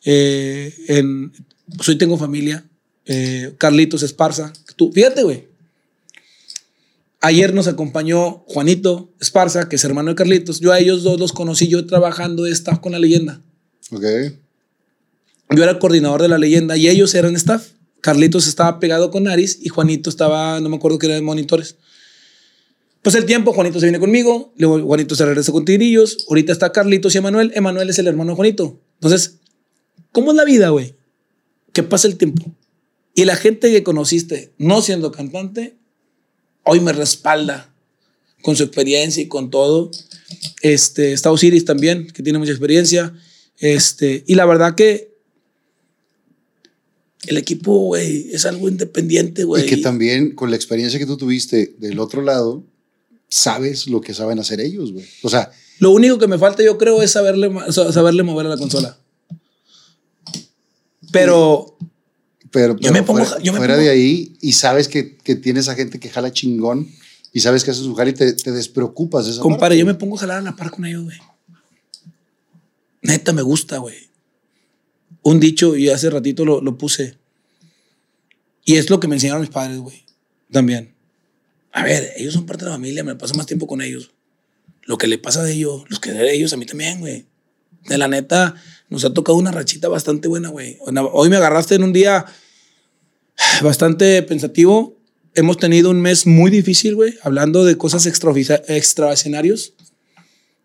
Eh, 0.05 0.72
en, 0.88 1.32
pues 1.76 1.88
hoy 1.88 1.98
tengo 1.98 2.16
familia. 2.16 2.64
eh, 3.06 3.55
Carlitos 3.59 4.02
Esparza. 4.02 4.52
Tú, 4.76 4.92
fíjate, 4.92 5.22
güey. 5.22 5.48
Ayer 7.20 7.52
nos 7.52 7.66
acompañó 7.66 8.44
Juanito 8.46 9.10
Esparza, 9.20 9.68
que 9.68 9.76
es 9.76 9.84
hermano 9.84 10.10
de 10.10 10.14
Carlitos. 10.14 10.60
Yo 10.60 10.72
a 10.72 10.78
ellos 10.78 11.02
dos 11.02 11.18
los 11.18 11.32
conocí 11.32 11.66
yo 11.66 11.84
trabajando 11.84 12.44
de 12.44 12.52
staff 12.52 12.78
con 12.78 12.92
la 12.92 12.98
leyenda. 13.00 13.40
Ok. 13.90 14.05
Yo 15.56 15.62
era 15.62 15.72
el 15.72 15.78
coordinador 15.78 16.22
de 16.22 16.28
la 16.28 16.38
leyenda 16.38 16.76
y 16.76 16.88
ellos 16.88 17.14
eran 17.14 17.34
staff. 17.34 17.66
Carlitos 18.01 18.47
estaba 18.47 18.81
pegado 18.81 19.11
con 19.11 19.29
Aris 19.29 19.59
y 19.61 19.69
Juanito 19.69 20.11
estaba, 20.11 20.61
no 20.61 20.69
me 20.69 20.77
acuerdo 20.77 20.99
que 20.99 21.07
era 21.07 21.15
de 21.15 21.23
monitores. 21.23 21.77
Pues 23.03 23.15
el 23.15 23.25
tiempo, 23.25 23.53
Juanito 23.53 23.79
se 23.81 23.87
viene 23.87 24.01
conmigo, 24.01 24.53
luego 24.57 24.81
Juanito 24.87 25.15
se 25.15 25.25
regresa 25.25 25.53
con 25.53 25.65
Tigrillos, 25.65 26.27
ahorita 26.29 26.53
está 26.53 26.73
Carlitos 26.73 27.15
y 27.15 27.19
Emanuel, 27.19 27.53
Emanuel 27.55 27.91
es 27.91 27.99
el 27.99 28.07
hermano 28.07 28.33
de 28.33 28.37
Juanito. 28.37 28.81
Entonces, 28.95 29.39
¿cómo 30.12 30.33
es 30.33 30.37
la 30.37 30.45
vida, 30.45 30.70
güey? 30.70 30.97
Que 31.73 31.83
pasa 31.83 32.09
el 32.09 32.16
tiempo. 32.16 32.53
Y 33.15 33.25
la 33.25 33.37
gente 33.37 33.70
que 33.70 33.83
conociste 33.83 34.53
no 34.59 34.83
siendo 34.83 35.11
cantante, 35.11 35.77
hoy 36.65 36.81
me 36.81 36.93
respalda 36.93 37.73
con 38.43 38.57
su 38.57 38.62
experiencia 38.65 39.23
y 39.23 39.29
con 39.29 39.51
todo. 39.51 39.91
Este, 40.62 41.12
está 41.12 41.31
Osiris 41.33 41.65
también, 41.65 42.07
que 42.09 42.23
tiene 42.23 42.39
mucha 42.39 42.53
experiencia. 42.53 43.15
Este, 43.59 44.25
y 44.27 44.35
la 44.35 44.45
verdad 44.45 44.75
que 44.75 45.18
el 47.27 47.36
equipo, 47.36 47.78
güey, 47.81 48.28
es 48.32 48.47
algo 48.47 48.69
independiente, 48.69 49.45
güey. 49.45 49.65
Y 49.65 49.66
que 49.69 49.77
también 49.78 50.35
con 50.35 50.51
la 50.51 50.57
experiencia 50.57 50.99
que 50.99 51.07
tú 51.07 51.16
tuviste 51.16 51.74
del 51.78 51.99
otro 51.99 52.23
lado, 52.23 52.65
sabes 53.28 53.86
lo 53.89 54.01
que 54.01 54.15
saben 54.15 54.39
hacer 54.39 54.61
ellos, 54.61 54.93
güey. 54.93 55.05
O 55.23 55.28
sea, 55.28 55.51
Lo 55.81 55.90
único 55.90 56.19
que 56.19 56.27
me 56.27 56.39
falta, 56.39 56.62
yo 56.62 56.78
creo, 56.78 57.03
es 57.03 57.11
saberle, 57.12 57.51
saberle 57.73 58.23
mover 58.23 58.47
a 58.47 58.51
la 58.51 58.57
consola. 58.57 58.99
Pero 61.12 61.77
pero, 62.51 62.77
Yo 62.78 62.93
me 62.93 63.03
pongo- 63.03 63.24
fuera, 63.24 63.43
yo 63.43 63.53
me 63.53 63.59
fuera 63.59 63.74
pongo- 63.74 63.85
de 63.85 63.90
ahí 63.90 64.36
y 64.40 64.53
sabes 64.53 64.89
que, 64.89 65.16
que 65.19 65.35
tienes 65.36 65.69
a 65.69 65.74
gente 65.74 66.01
que 66.01 66.09
jala 66.09 66.32
chingón 66.32 66.89
y 67.32 67.40
sabes 67.40 67.62
que 67.62 67.73
hace 67.73 67.82
su 67.82 67.95
jale 67.95 68.12
y 68.12 68.15
te, 68.15 68.32
te 68.32 68.53
despreocupas 68.53 69.27
de 69.27 69.32
esa 69.32 69.40
Compadre, 69.43 69.61
parte. 69.61 69.78
yo 69.78 69.85
me 69.86 69.95
pongo 69.95 70.16
a 70.16 70.20
jalar 70.20 70.39
a 70.39 70.40
la 70.43 70.57
par 70.57 70.70
con 70.70 70.86
ellos, 70.86 71.05
güey. 71.05 71.19
Neta, 73.03 73.35
me 73.35 73.43
gusta, 73.43 73.77
güey. 73.78 74.07
Un 75.28 75.40
dicho, 75.40 75.76
y 75.76 75.90
hace 75.90 76.09
ratito 76.09 76.46
lo, 76.46 76.62
lo 76.62 76.78
puse. 76.78 77.18
Y 78.64 78.76
es 78.76 78.88
lo 78.88 78.98
que 78.98 79.09
me 79.09 79.16
enseñaron 79.16 79.42
mis 79.42 79.50
padres, 79.50 79.76
güey. 79.78 80.06
También. 80.50 80.94
A 81.70 81.84
ver, 81.84 82.14
ellos 82.16 82.32
son 82.32 82.46
parte 82.46 82.64
de 82.64 82.70
la 82.70 82.76
familia, 82.76 83.05
me 83.05 83.14
paso 83.14 83.34
más 83.34 83.44
tiempo 83.44 83.66
con 83.66 83.82
ellos. 83.82 84.10
Lo 84.84 84.96
que 84.96 85.06
le 85.06 85.18
pasa 85.18 85.44
de 85.44 85.52
ellos, 85.52 85.84
los 85.90 86.00
que 86.00 86.12
de 86.12 86.34
ellos, 86.34 86.55
a 86.55 86.56
mí 86.56 86.64
también, 86.64 87.00
güey. 87.00 87.26
De 87.90 87.98
la 87.98 88.09
neta, 88.09 88.55
nos 88.88 89.05
ha 89.05 89.12
tocado 89.12 89.36
una 89.36 89.52
rachita 89.52 89.88
bastante 89.88 90.28
buena, 90.28 90.48
güey. 90.48 90.78
Hoy 90.80 91.28
me 91.28 91.36
agarraste 91.36 91.74
en 91.74 91.82
un 91.82 91.92
día 91.92 92.24
bastante 93.60 94.22
pensativo. 94.22 94.96
Hemos 95.34 95.59
tenido 95.59 95.90
un 95.90 96.00
mes 96.00 96.26
muy 96.26 96.50
difícil, 96.50 96.94
güey, 96.94 97.16
hablando 97.22 97.66
de 97.66 97.76
cosas 97.76 98.06
extraescenarios. 98.06 99.74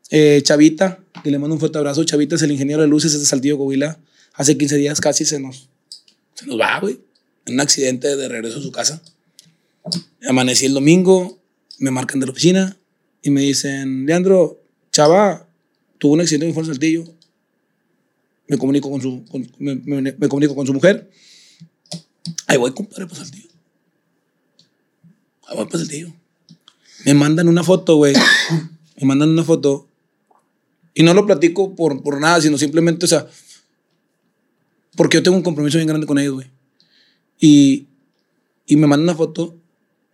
Eh, 0.10 0.40
Chavita, 0.42 1.00
que 1.22 1.32
le 1.32 1.38
mando 1.38 1.56
un 1.56 1.60
fuerte 1.60 1.80
abrazo. 1.80 2.06
Chavita 2.06 2.36
es 2.36 2.44
el 2.44 2.52
ingeniero 2.54 2.82
de 2.82 2.88
luces 2.88 3.14
es 3.14 3.20
de 3.20 3.26
Saltillo, 3.26 3.58
Coahuila. 3.58 4.00
Hace 4.34 4.58
15 4.58 4.78
días 4.78 5.00
casi 5.00 5.26
se 5.26 5.40
nos, 5.40 5.70
se 6.34 6.46
nos 6.46 6.60
va, 6.60 6.80
güey. 6.80 7.00
En 7.46 7.56
un 7.56 7.60
accidente 7.62 8.16
de 8.16 8.28
regreso 8.28 8.60
a 8.60 8.62
su 8.62 8.72
casa. 8.72 9.02
Amanecí 10.28 10.66
el 10.66 10.74
domingo, 10.74 11.40
me 11.80 11.92
marcan 11.92 12.20
de 12.20 12.26
la 12.26 12.32
oficina 12.32 12.78
y 13.22 13.30
me 13.30 13.42
dicen, 13.42 14.06
Leandro, 14.06 14.62
Chava 14.92 15.48
tuvo 15.98 16.14
un 16.14 16.22
accidente 16.22 16.48
en 16.48 16.66
Saltillo. 16.66 17.04
Me 18.48 18.58
comunico 18.58 18.90
con 18.90 19.02
su, 19.02 19.24
me 19.60 20.28
comunico 20.30 20.56
con 20.56 20.66
su 20.66 20.74
mujer. 20.74 21.10
Ahí 22.48 22.58
voy, 22.58 22.74
compadre, 22.74 23.08
para 23.08 23.20
Saltillo. 23.20 23.50
Ahí 25.48 25.56
voy 25.58 25.66
para 25.66 25.80
Saltillo. 25.80 26.14
Me 27.06 27.14
mandan 27.14 27.48
una 27.48 27.64
foto, 27.64 27.98
güey. 27.98 28.14
me 28.98 29.06
mandan 29.06 29.30
una 29.30 29.44
foto. 29.44 29.88
Y 30.94 31.04
no 31.04 31.14
lo 31.14 31.26
platico 31.26 31.76
por, 31.76 32.04
por 32.04 32.20
nada, 32.20 32.40
sino 32.42 32.58
simplemente, 32.58 33.06
o 33.06 33.08
sea, 33.08 33.28
porque 34.96 35.18
yo 35.18 35.24
tengo 35.24 35.38
un 35.38 35.44
compromiso 35.44 35.78
bien 35.78 35.88
grande 35.88 36.08
con 36.08 36.18
ellos, 36.18 36.36
güey. 36.36 36.48
Y, 37.40 37.88
y 38.66 38.76
me 38.76 38.88
mandan 38.88 39.10
una 39.10 39.16
foto, 39.16 39.58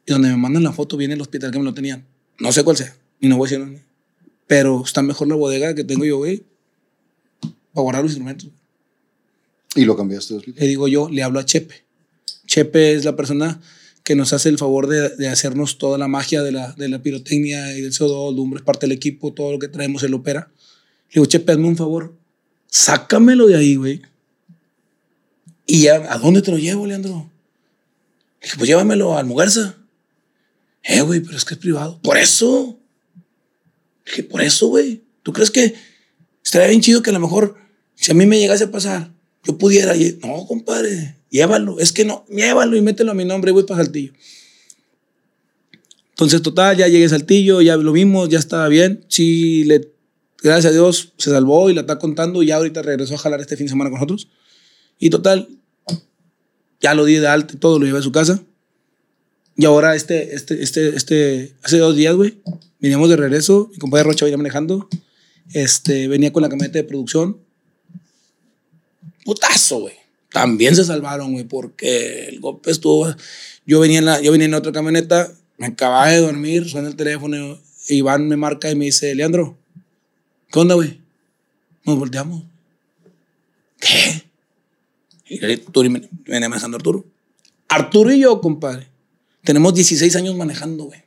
y 0.06 0.11
donde 0.11 0.30
me 0.30 0.38
mandan 0.38 0.64
la 0.64 0.72
foto 0.72 0.97
viene 0.97 1.14
el 1.14 1.22
hospital 1.22 1.51
que 1.51 1.60
me 1.60 1.65
lo 1.65 1.73
tenían. 1.73 2.06
No 2.39 2.51
sé 2.51 2.64
cuál 2.64 2.77
sea, 2.77 2.95
y 3.19 3.27
no 3.27 3.38
voy 3.38 3.47
a 3.47 3.49
decir 3.49 3.60
dónde. 3.60 3.84
Pero 4.47 4.84
está 4.84 5.01
mejor 5.01 5.27
la 5.27 5.35
bodega 5.35 5.76
que 5.76 5.84
tengo 5.84 6.06
yo, 6.06 6.18
güey, 6.18 6.43
para 7.73 7.84
guardar 7.84 8.03
los 8.03 8.11
instrumentos. 8.11 8.49
Y 9.76 9.85
lo 9.85 9.95
cambiaste. 9.95 10.39
Le 10.56 10.68
digo 10.68 10.88
yo, 10.88 11.10
le 11.10 11.22
hablo 11.22 11.39
a 11.39 11.45
Chepe. 11.45 11.84
Chepe 12.47 12.93
es 12.93 13.06
la 13.06 13.15
persona 13.15 13.61
que 14.03 14.15
nos 14.15 14.34
hace 14.34 14.49
el 14.49 14.57
favor 14.57 14.88
de, 14.88 15.10
de 15.10 15.27
hacernos 15.27 15.77
toda 15.77 15.99
la 15.99 16.07
magia 16.07 16.41
de 16.41 16.51
la, 16.51 16.73
de 16.73 16.89
la 16.89 17.03
pirotecnia 17.03 17.77
y 17.77 17.81
del 17.81 17.91
CO2, 17.91 18.35
lumbre, 18.35 18.60
es 18.60 18.65
parte 18.65 18.88
del 18.88 18.93
equipo, 18.93 19.34
todo 19.34 19.51
lo 19.51 19.60
que 19.60 19.68
traemos, 19.68 20.01
él 20.01 20.15
opera. 20.15 20.51
Le 21.10 21.15
digo, 21.15 21.26
Chepe, 21.27 21.51
hazme 21.51 21.68
un 21.68 21.77
favor, 21.77 22.15
sácamelo 22.65 23.45
de 23.45 23.56
ahí, 23.56 23.76
güey. 23.76 24.01
Y 25.72 25.84
ya, 25.84 26.02
¿a 26.12 26.18
dónde 26.18 26.41
te 26.41 26.50
lo 26.50 26.58
llevo, 26.58 26.88
Leandro? 26.88 27.30
Le 28.41 28.46
dije, 28.48 28.58
pues 28.58 28.68
llévamelo 28.68 29.16
al 29.16 29.28
Mugarza. 29.28 29.76
Eh, 30.82 31.02
güey, 31.02 31.20
pero 31.20 31.38
es 31.38 31.46
que 31.46 31.54
es 31.54 31.60
privado. 31.60 32.00
Por 32.02 32.18
eso. 32.18 32.80
Le 34.04 34.12
dije, 34.12 34.24
por 34.24 34.41
eso, 34.41 34.66
güey. 34.70 35.04
¿Tú 35.22 35.32
crees 35.32 35.52
que 35.52 35.76
estaría 36.44 36.70
bien 36.70 36.82
chido 36.82 37.04
que 37.04 37.12
a 37.12 37.14
lo 37.14 37.20
mejor, 37.20 37.56
si 37.94 38.12
a 38.12 38.16
mí 38.16 38.26
me 38.26 38.40
llegase 38.40 38.64
a 38.64 38.72
pasar, 38.72 39.12
yo 39.44 39.60
pudiera? 39.60 39.94
No, 40.24 40.48
compadre, 40.48 41.18
llévalo. 41.30 41.80
Es 41.80 41.91
que 41.91 42.04
no, 42.04 42.26
llévalo 42.30 42.76
y 42.76 42.82
mételo 42.82 43.12
a 43.12 43.14
mi 43.14 43.26
nombre 43.26 43.52
y 43.52 43.54
voy 43.54 43.64
para 43.64 43.84
Saltillo. 43.84 44.14
Entonces, 46.10 46.41
total, 46.41 46.78
ya 46.78 46.88
llegué 46.88 47.06
a 47.06 47.10
Saltillo, 47.10 47.62
ya 47.62 47.78
lo 47.78 47.91
vimos, 47.91 48.28
ya 48.28 48.40
estaba 48.40 48.68
bien. 48.70 49.06
Sí, 49.08 49.66
le 49.66 49.94
gracias 50.41 50.72
a 50.72 50.72
Dios 50.72 51.14
se 51.18 51.30
salvó 51.30 51.70
y 51.70 51.76
la 51.76 51.82
está 51.82 52.00
contando 52.00 52.41
y 52.41 52.48
ya 52.48 52.56
ahorita 52.56 52.82
regresó 52.82 53.14
a 53.14 53.18
jalar 53.20 53.40
este 53.40 53.56
fin 53.56 53.68
de 53.68 53.70
semana 53.70 53.91
con 53.91 54.00
nosotros. 54.00 54.30
Y 54.98 55.12
total, 55.12 55.59
ya 56.81 56.93
lo 56.93 57.06
di 57.06 57.15
de 57.15 57.27
alta 57.27 57.53
y 57.56 57.57
todo, 57.57 57.80
lo 57.80 57.85
llevé 57.85 57.99
a 57.99 58.03
su 58.03 58.11
casa. 58.11 58.41
Y 59.56 59.65
ahora 59.65 59.95
este, 59.95 60.35
este, 60.35 60.64
este, 60.64 60.95
este, 60.95 61.53
hace 61.64 61.77
dos 61.80 61.95
días, 61.95 62.15
güey, 62.15 62.38
veníamos 62.80 63.10
de 63.10 63.18
regreso, 63.18 63.69
mi 63.73 63.77
compadre 63.77 64.06
Rocha 64.06 64.26
venía 64.26 64.38
manejando, 64.38 64.88
este, 65.53 66.07
venía 66.07 66.31
con 66.31 66.43
la 66.43 66.49
camioneta 66.49 66.80
de 66.80 66.85
producción. 66.85 67.38
Putazo, 69.26 69.81
güey. 69.81 69.95
También 70.31 70.76
se 70.76 70.85
salvaron, 70.85 71.34
güey, 71.34 71.43
porque 71.43 72.30
el 72.30 72.39
golpe 72.39 72.72
estuvo... 72.72 73.14
Yo 73.65 73.80
venía, 73.80 73.99
en 73.99 74.06
la, 74.06 74.22
yo 74.22 74.31
venía 74.31 74.45
en 74.45 74.53
otra 74.53 74.72
camioneta, 74.72 75.31
me 75.57 75.68
acababa 75.68 76.07
de 76.07 76.19
dormir, 76.19 76.69
suena 76.69 76.88
el 76.88 76.95
teléfono, 76.95 77.60
Iván 77.89 78.27
me 78.27 78.38
marca 78.38 78.72
y 78.72 78.76
me 78.76 78.85
dice, 78.85 79.14
Leandro, 79.14 79.57
¿qué 80.51 80.60
onda, 80.60 80.76
güey? 80.76 81.01
Nos 81.84 81.99
volteamos. 81.99 82.43
¿Qué? 83.80 84.28
Y 85.30 85.39
venía 85.39 86.49
manejando 86.49 86.77
Arturo. 86.77 87.06
Arturo 87.68 88.11
y 88.11 88.19
yo, 88.19 88.41
compadre, 88.41 88.89
tenemos 89.43 89.73
16 89.76 90.15
años 90.15 90.35
manejando, 90.35 90.85
güey. 90.85 91.03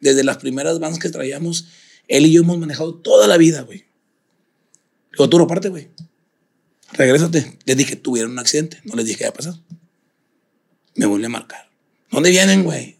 Desde 0.00 0.24
las 0.24 0.38
primeras 0.38 0.78
vans 0.80 0.98
que 0.98 1.10
traíamos, 1.10 1.68
él 2.08 2.26
y 2.26 2.32
yo 2.32 2.42
hemos 2.42 2.58
manejado 2.58 2.94
toda 2.94 3.26
la 3.26 3.36
vida, 3.36 3.62
güey. 3.62 3.84
Digo, 5.12 5.24
Arturo, 5.24 5.44
aparte, 5.44 5.68
güey. 5.68 5.88
Regrésate. 6.92 7.58
Les 7.64 7.76
dije, 7.76 7.96
tuvieron 7.96 8.32
un 8.32 8.38
accidente. 8.38 8.80
No 8.84 8.94
les 8.94 9.04
dije 9.04 9.18
qué 9.18 9.24
había 9.24 9.34
pasado. 9.34 9.60
Me 10.94 11.06
vuelve 11.06 11.26
a 11.26 11.30
marcar. 11.30 11.68
¿Dónde 12.10 12.30
vienen, 12.30 12.64
güey? 12.64 12.96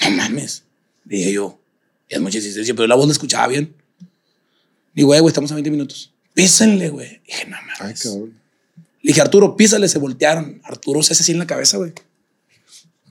No 0.00 0.10
mames. 0.10 0.64
Dije 1.04 1.32
yo. 1.32 1.58
Ya 2.08 2.18
es 2.18 2.22
mucha 2.22 2.38
insistencia, 2.38 2.74
pero 2.74 2.86
la 2.86 2.94
voz 2.94 3.06
la 3.06 3.12
escuchaba 3.12 3.48
bien. 3.48 3.74
Digo, 4.94 5.08
güey, 5.08 5.26
estamos 5.26 5.50
a 5.50 5.54
20 5.54 5.70
minutos. 5.70 6.12
Písenle, 6.34 6.90
güey. 6.90 7.20
Dije, 7.26 7.46
no 7.46 7.56
mames. 7.56 7.80
Ay, 7.80 7.94
cabrón. 7.94 8.45
Le 9.06 9.10
dije, 9.10 9.20
Arturo, 9.20 9.56
písale, 9.56 9.88
se 9.88 10.00
voltearon. 10.00 10.60
Arturo 10.64 11.00
se 11.00 11.12
hace 11.12 11.22
así 11.22 11.30
en 11.30 11.38
la 11.38 11.46
cabeza, 11.46 11.76
güey. 11.76 11.92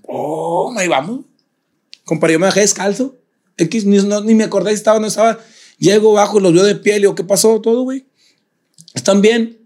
Oh, 0.01 0.73
ahí 0.75 0.89
vamos. 0.89 1.21
Compadre, 2.03 2.33
yo 2.33 2.39
me 2.39 2.47
bajé 2.47 2.59
descalzo. 2.59 3.15
X, 3.55 3.85
ni, 3.85 3.99
no, 3.99 4.19
ni 4.19 4.35
me 4.35 4.43
acordé 4.43 4.71
si 4.71 4.75
estaba 4.75 4.97
o 4.97 4.99
no 4.99 5.07
estaba. 5.07 5.39
Llego 5.79 6.11
bajo, 6.11 6.41
los 6.41 6.51
veo 6.51 6.65
de 6.65 6.75
piel 6.75 6.97
y 6.97 6.99
digo, 7.03 7.15
¿qué 7.15 7.23
pasó? 7.23 7.61
Todo, 7.61 7.83
güey. 7.83 8.03
¿Están 8.93 9.21
bien? 9.21 9.57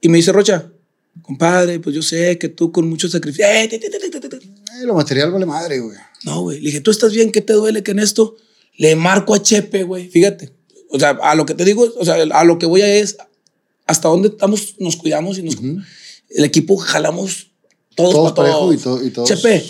Y 0.00 0.08
me 0.08 0.18
dice 0.18 0.30
Rocha, 0.30 0.70
compadre, 1.22 1.80
pues 1.80 1.96
yo 1.96 2.02
sé 2.02 2.38
que 2.38 2.48
tú 2.48 2.70
con 2.70 2.88
mucho 2.88 3.08
sacrificio. 3.08 3.46
Eh, 3.46 3.66
te, 3.66 3.80
te, 3.80 3.90
te, 3.90 4.86
lo 4.86 4.94
material 4.94 5.32
vale 5.32 5.44
madre, 5.44 5.80
güey. 5.80 5.98
No, 6.22 6.42
güey. 6.42 6.60
Le 6.60 6.66
dije, 6.66 6.82
¿tú 6.82 6.92
estás 6.92 7.12
bien? 7.12 7.32
¿Qué 7.32 7.40
te 7.40 7.54
duele 7.54 7.82
que 7.82 7.90
en 7.90 7.98
esto? 7.98 8.36
Le 8.76 8.94
marco 8.94 9.34
a 9.34 9.42
Chepe, 9.42 9.82
güey. 9.82 10.08
Fíjate. 10.08 10.52
O 10.88 11.00
sea, 11.00 11.18
a 11.20 11.34
lo 11.34 11.46
que 11.46 11.54
te 11.54 11.64
digo, 11.64 11.92
o 11.98 12.04
sea, 12.04 12.14
a 12.14 12.44
lo 12.44 12.60
que 12.60 12.66
voy 12.66 12.82
a 12.82 12.94
es 12.94 13.16
hasta 13.90 14.08
dónde 14.08 14.28
estamos, 14.28 14.76
nos 14.78 14.96
cuidamos 14.96 15.38
y 15.38 15.42
nos, 15.42 15.56
el 16.30 16.44
equipo 16.44 16.76
jalamos 16.76 17.50
todos, 17.94 18.12
Todos 18.12 18.32
para 18.32 18.50
todos. 18.52 18.74
y 18.74 18.78
to- 18.78 19.04
y 19.04 19.10
todos 19.10 19.28
Chepe, 19.28 19.64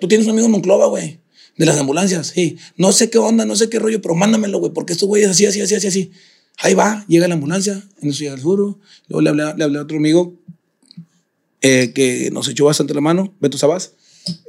tú- 0.00 0.08
tienes 0.08 0.26
un 0.26 0.32
amigo 0.32 0.46
en 0.46 0.52
Monclova, 0.52 0.86
güey, 0.86 1.20
de 1.56 1.64
las 1.66 1.78
ambulancias, 1.78 2.26
sí. 2.28 2.56
No 2.76 2.92
sé 2.92 3.08
qué 3.08 3.18
onda, 3.18 3.44
no 3.44 3.54
sé 3.56 3.68
qué 3.70 3.78
rollo, 3.78 4.02
pero 4.02 4.14
mándamelo, 4.14 4.58
güey, 4.58 4.72
porque 4.72 4.92
estos 4.92 5.08
güeyes 5.08 5.30
así, 5.30 5.46
así, 5.46 5.60
así, 5.60 5.74
así, 5.76 5.86
así. 5.86 6.10
Ahí 6.58 6.74
va, 6.74 7.04
llega 7.08 7.28
la 7.28 7.34
ambulancia, 7.34 7.82
en 8.00 8.10
eso 8.10 8.18
llega 8.20 8.34
el 8.34 8.40
seguro. 8.40 8.78
Luego 9.08 9.20
le 9.22 9.30
hablé, 9.30 9.44
le 9.56 9.64
hablé 9.64 9.78
a 9.78 9.82
otro 9.82 9.96
amigo 9.96 10.34
eh, 11.60 11.92
que 11.94 12.30
nos 12.32 12.48
echó 12.48 12.64
bastante 12.64 12.92
la 12.94 13.00
mano, 13.00 13.34
Beto 13.40 13.56
Sabás. 13.58 13.92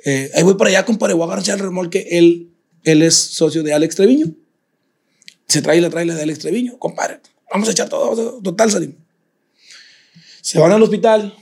Eh, 0.05 0.31
ahí 0.33 0.43
voy 0.43 0.55
para 0.55 0.69
allá, 0.71 0.85
compadre, 0.85 1.13
voy 1.13 1.23
a 1.23 1.25
agarrar 1.33 1.47
el 1.49 1.59
remolque. 1.59 2.07
Él, 2.11 2.49
él 2.83 3.01
es 3.03 3.15
socio 3.15 3.61
de 3.63 3.73
Alex 3.73 3.95
Treviño. 3.95 4.33
Se 5.47 5.61
trae 5.61 5.79
la 5.81 5.89
traila 5.89 6.15
de 6.15 6.23
Alex 6.23 6.39
Treviño, 6.39 6.77
compadre. 6.79 7.19
Vamos 7.51 7.67
a 7.69 7.71
echar 7.71 7.87
todo, 7.89 8.39
total, 8.41 8.71
salimos. 8.71 8.95
Se 10.43 10.59
van 10.59 10.73
al 10.73 10.83
hospital. 10.83 11.33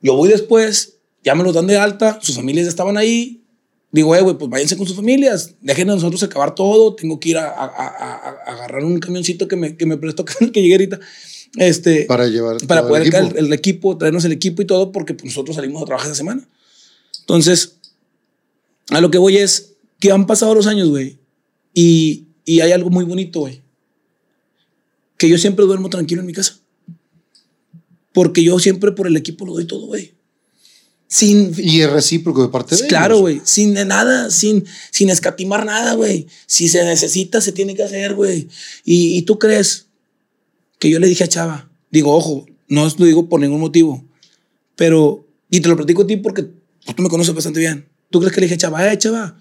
Yo 0.00 0.14
voy 0.14 0.28
después, 0.28 0.98
ya 1.24 1.34
me 1.34 1.42
los 1.42 1.52
dan 1.54 1.66
de 1.66 1.76
alta, 1.76 2.20
sus 2.22 2.36
familias 2.36 2.68
estaban 2.68 2.96
ahí. 2.96 3.42
Digo, 3.90 4.14
eh, 4.14 4.20
güey, 4.22 4.36
pues 4.38 4.50
váyanse 4.50 4.76
con 4.76 4.86
sus 4.86 4.94
familias, 4.96 5.54
dejen 5.60 5.90
a 5.90 5.94
nosotros 5.94 6.22
acabar 6.22 6.54
todo. 6.54 6.94
Tengo 6.94 7.18
que 7.18 7.30
ir 7.30 7.38
a, 7.38 7.48
a- 7.48 7.64
a- 7.64 7.86
a- 7.88 8.36
a 8.46 8.52
agarrar 8.52 8.84
un 8.84 8.98
camioncito 9.00 9.48
que 9.48 9.56
me, 9.56 9.76
que 9.76 9.84
me 9.86 9.96
prestó 9.96 10.24
que 10.52 10.62
llegue 10.62 10.74
ahorita. 10.74 11.00
Este, 11.56 12.04
Para 12.06 12.26
llevar. 12.26 12.56
para 12.66 12.86
poder 12.86 13.02
el 13.02 13.08
el, 13.14 13.14
equipo. 13.24 13.38
el 13.38 13.52
equipo, 13.52 13.98
traernos 13.98 14.24
el 14.24 14.32
equipo 14.32 14.62
y 14.62 14.66
todo, 14.66 14.90
porque 14.92 15.14
pues, 15.14 15.24
nosotros 15.26 15.56
salimos 15.56 15.82
a 15.82 15.86
trabajar 15.86 16.08
esa 16.10 16.16
semana. 16.16 16.48
Entonces, 17.20 17.76
a 18.90 19.00
lo 19.00 19.10
que 19.10 19.18
voy 19.18 19.36
es 19.38 19.74
que 20.00 20.10
han 20.12 20.26
pasado 20.26 20.54
los 20.54 20.66
años, 20.66 20.88
güey, 20.88 21.18
y, 21.72 22.26
y 22.44 22.60
hay 22.60 22.72
algo 22.72 22.90
muy 22.90 23.04
bonito, 23.04 23.40
güey, 23.40 23.62
que 25.16 25.28
yo 25.28 25.38
siempre 25.38 25.64
duermo 25.64 25.88
tranquilo 25.88 26.20
en 26.20 26.26
mi 26.26 26.32
casa. 26.32 26.58
Porque 28.14 28.42
yo 28.42 28.58
siempre 28.58 28.92
por 28.92 29.06
el 29.06 29.16
equipo 29.18 29.44
lo 29.44 29.52
doy 29.52 29.66
todo, 29.66 29.86
güey. 29.86 30.14
Sin, 31.06 31.52
Y 31.58 31.82
es 31.82 31.90
recíproco 31.90 32.42
de 32.42 32.48
parte 32.48 32.74
de 32.74 32.80
ellos. 32.80 32.88
Claro, 32.88 33.18
güey. 33.18 33.42
Sin 33.44 33.74
de 33.74 33.84
nada, 33.84 34.30
sin, 34.30 34.64
sin 34.90 35.10
escatimar 35.10 35.66
nada, 35.66 35.92
güey. 35.94 36.26
Si 36.46 36.68
se 36.68 36.82
necesita, 36.84 37.42
se 37.42 37.52
tiene 37.52 37.74
que 37.74 37.82
hacer, 37.82 38.14
güey. 38.14 38.48
Y, 38.84 39.18
y 39.18 39.22
tú 39.22 39.38
crees 39.38 39.88
que 40.78 40.88
yo 40.88 40.98
le 40.98 41.06
dije 41.06 41.24
a 41.24 41.28
Chava, 41.28 41.70
digo, 41.90 42.14
ojo, 42.14 42.46
no 42.68 42.86
lo 42.86 43.04
digo 43.04 43.28
por 43.28 43.40
ningún 43.40 43.60
motivo, 43.60 44.04
pero, 44.76 45.26
y 45.50 45.60
te 45.60 45.68
lo 45.68 45.76
platico 45.76 46.02
a 46.02 46.06
ti 46.06 46.16
porque 46.16 46.42
pues, 46.42 46.96
tú 46.96 47.02
me 47.02 47.08
conoces 47.08 47.34
bastante 47.34 47.60
bien. 47.60 47.88
¿Tú 48.10 48.20
crees 48.20 48.32
que 48.32 48.40
le 48.40 48.46
dije 48.46 48.54
a 48.54 48.58
Chava, 48.58 48.92
eh, 48.92 48.98
Chava? 48.98 49.38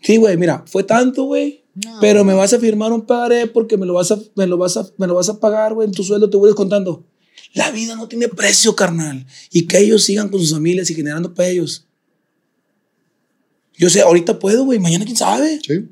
Sí, 0.00 0.16
güey, 0.16 0.36
mira, 0.36 0.64
fue 0.66 0.84
tanto, 0.84 1.24
güey. 1.24 1.64
Pero 2.00 2.24
me 2.24 2.34
vas 2.34 2.52
a 2.52 2.58
firmar 2.58 2.92
un 2.92 3.06
padre 3.06 3.46
porque 3.46 3.78
me 3.78 3.86
lo 3.86 3.94
vas 3.94 4.10
a, 4.10 4.20
me 4.34 4.46
lo 4.46 4.58
vas 4.58 4.76
a, 4.76 4.86
me 4.98 5.06
lo 5.06 5.14
vas 5.14 5.30
a 5.30 5.40
pagar, 5.40 5.72
güey, 5.72 5.88
en 5.88 5.94
tu 5.94 6.04
sueldo 6.04 6.28
te 6.28 6.36
voy 6.36 6.48
descontando. 6.48 7.06
La 7.54 7.70
vida 7.70 7.94
no 7.96 8.08
tiene 8.08 8.28
precio, 8.28 8.74
carnal. 8.74 9.26
Y 9.50 9.66
que 9.66 9.78
ellos 9.78 10.04
sigan 10.04 10.28
con 10.28 10.40
sus 10.40 10.52
familias 10.52 10.88
y 10.90 10.94
generando 10.94 11.34
para 11.34 11.48
ellos. 11.48 11.84
Yo 13.76 13.90
sé, 13.90 14.00
ahorita 14.02 14.38
puedo, 14.38 14.64
güey, 14.64 14.78
mañana 14.78 15.04
quién 15.04 15.16
sabe. 15.16 15.60
Sí. 15.66 15.86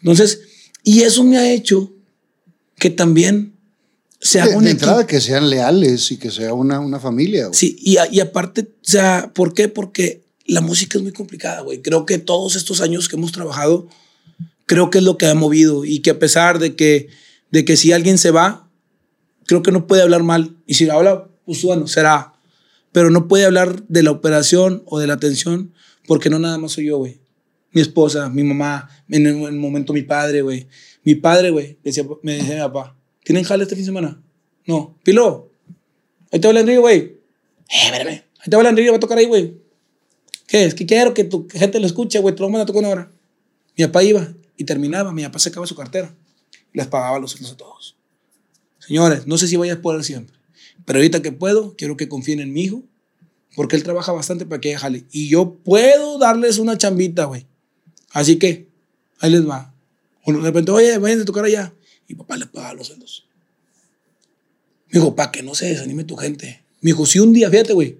Entonces, 0.00 0.40
y 0.84 1.02
eso 1.02 1.24
me 1.24 1.38
ha 1.38 1.50
hecho 1.52 1.92
que 2.78 2.90
también 2.90 3.54
se 4.20 4.40
haga 4.40 4.52
De, 4.52 4.56
un 4.58 4.64
de 4.64 4.70
entrada 4.70 5.06
que 5.06 5.20
sean 5.20 5.48
leales 5.50 6.10
y 6.12 6.18
que 6.18 6.30
sea 6.30 6.52
una, 6.54 6.80
una 6.80 7.00
familia. 7.00 7.46
güey. 7.46 7.54
Sí, 7.58 7.76
y, 7.80 7.96
a- 7.96 8.08
y 8.12 8.20
aparte, 8.20 8.62
o 8.62 8.66
sea, 8.82 9.32
¿por 9.34 9.54
qué? 9.54 9.68
Porque 9.68 10.22
la 10.46 10.60
música 10.60 10.98
es 10.98 11.02
muy 11.02 11.12
complicada, 11.12 11.62
güey. 11.62 11.82
Creo 11.82 12.06
que 12.06 12.18
todos 12.18 12.54
estos 12.56 12.80
años 12.80 13.08
que 13.08 13.16
hemos 13.16 13.32
trabajado, 13.32 13.88
creo 14.66 14.90
que 14.90 14.98
es 14.98 15.04
lo 15.04 15.18
que 15.18 15.26
ha 15.26 15.34
movido 15.34 15.84
y 15.84 16.00
que 16.00 16.10
a 16.10 16.18
pesar 16.18 16.58
de 16.58 16.76
que, 16.76 17.08
de 17.50 17.64
que 17.64 17.76
si 17.76 17.92
alguien 17.92 18.18
se 18.18 18.30
va, 18.30 18.65
creo 19.46 19.62
que 19.62 19.72
no 19.72 19.86
puede 19.86 20.02
hablar 20.02 20.22
mal. 20.22 20.56
Y 20.66 20.74
si 20.74 20.88
habla, 20.88 21.28
pues 21.44 21.62
bueno, 21.62 21.86
será. 21.86 22.34
Pero 22.92 23.10
no 23.10 23.28
puede 23.28 23.44
hablar 23.44 23.82
de 23.88 24.02
la 24.02 24.10
operación 24.10 24.82
o 24.86 24.98
de 24.98 25.06
la 25.06 25.14
atención 25.14 25.72
porque 26.06 26.30
no 26.30 26.38
nada 26.38 26.58
más 26.58 26.72
soy 26.72 26.86
yo, 26.86 26.98
güey. 26.98 27.20
Mi 27.72 27.80
esposa, 27.80 28.28
mi 28.30 28.42
mamá, 28.42 28.88
en 29.08 29.26
el, 29.26 29.36
en 29.36 29.44
el 29.44 29.56
momento 29.56 29.92
mi 29.92 30.02
padre, 30.02 30.42
güey. 30.42 30.66
Mi 31.02 31.14
padre, 31.14 31.50
güey, 31.50 31.78
me 31.82 31.92
decía 31.92 32.56
mi 32.56 32.60
papá, 32.60 32.96
¿tienen 33.22 33.44
jale 33.44 33.64
este 33.64 33.76
fin 33.76 33.82
de 33.82 33.86
semana? 33.86 34.22
No. 34.66 34.98
Pilo, 35.04 35.50
ahí 36.32 36.40
te 36.40 36.48
va 36.48 36.52
el 36.52 36.58
Enrique, 36.58 36.78
güey. 36.78 36.96
Eh, 36.96 37.20
espérame. 37.68 38.24
Ahí 38.38 38.50
te 38.50 38.56
va 38.56 38.62
el 38.62 38.68
Enrique, 38.68 38.90
va 38.90 38.96
a 38.96 39.00
tocar 39.00 39.18
ahí, 39.18 39.26
güey. 39.26 39.58
¿Qué 40.46 40.64
es? 40.64 40.74
Que 40.74 40.86
quiero 40.86 41.12
que 41.12 41.24
tu 41.24 41.46
gente 41.52 41.80
lo 41.80 41.86
escuche, 41.86 42.18
güey. 42.20 42.34
Te 42.34 42.40
lo 42.40 42.48
mando 42.48 42.62
a 42.62 42.66
tocar 42.66 42.80
una 42.80 42.88
hora. 42.88 43.12
Mi 43.76 43.84
papá 43.84 44.02
iba 44.02 44.28
y 44.56 44.64
terminaba. 44.64 45.12
Mi 45.12 45.24
papá 45.24 45.38
sacaba 45.38 45.66
su 45.66 45.74
cartera. 45.74 46.14
Les 46.72 46.86
pagaba 46.86 47.18
los 47.18 47.32
sueldos 47.32 47.52
a 47.52 47.56
todos. 47.56 47.95
Señores, 48.86 49.26
no 49.26 49.36
sé 49.38 49.48
si 49.48 49.56
vaya 49.56 49.74
a 49.74 49.82
poder 49.82 50.04
siempre. 50.04 50.36
Pero 50.84 50.98
ahorita 50.98 51.22
que 51.22 51.32
puedo, 51.32 51.74
quiero 51.76 51.96
que 51.96 52.08
confíen 52.08 52.40
en 52.40 52.52
mi 52.52 52.62
hijo. 52.62 52.84
Porque 53.54 53.76
él 53.76 53.82
trabaja 53.82 54.12
bastante 54.12 54.46
para 54.46 54.60
que 54.60 54.76
jale. 54.76 55.04
Y 55.10 55.28
yo 55.28 55.54
puedo 55.64 56.18
darles 56.18 56.58
una 56.58 56.76
chambita, 56.76 57.24
güey. 57.24 57.46
Así 58.10 58.36
que, 58.36 58.68
ahí 59.18 59.30
les 59.30 59.48
va. 59.48 59.74
O 60.24 60.32
de 60.32 60.40
repente, 60.40 60.70
oye, 60.70 60.98
vayan 60.98 61.20
a 61.20 61.24
tocar 61.24 61.44
allá. 61.44 61.74
Y 62.06 62.14
papá 62.14 62.36
les 62.36 62.48
paga 62.48 62.74
los 62.74 62.88
sueldos. 62.88 63.26
Me 64.88 65.00
dijo, 65.00 65.16
para 65.16 65.32
que 65.32 65.42
no 65.42 65.54
se 65.54 65.66
desanime 65.66 66.04
tu 66.04 66.16
gente. 66.16 66.62
Me 66.80 66.90
dijo, 66.90 67.06
si 67.06 67.18
un 67.18 67.32
día, 67.32 67.50
fíjate, 67.50 67.72
güey. 67.72 67.98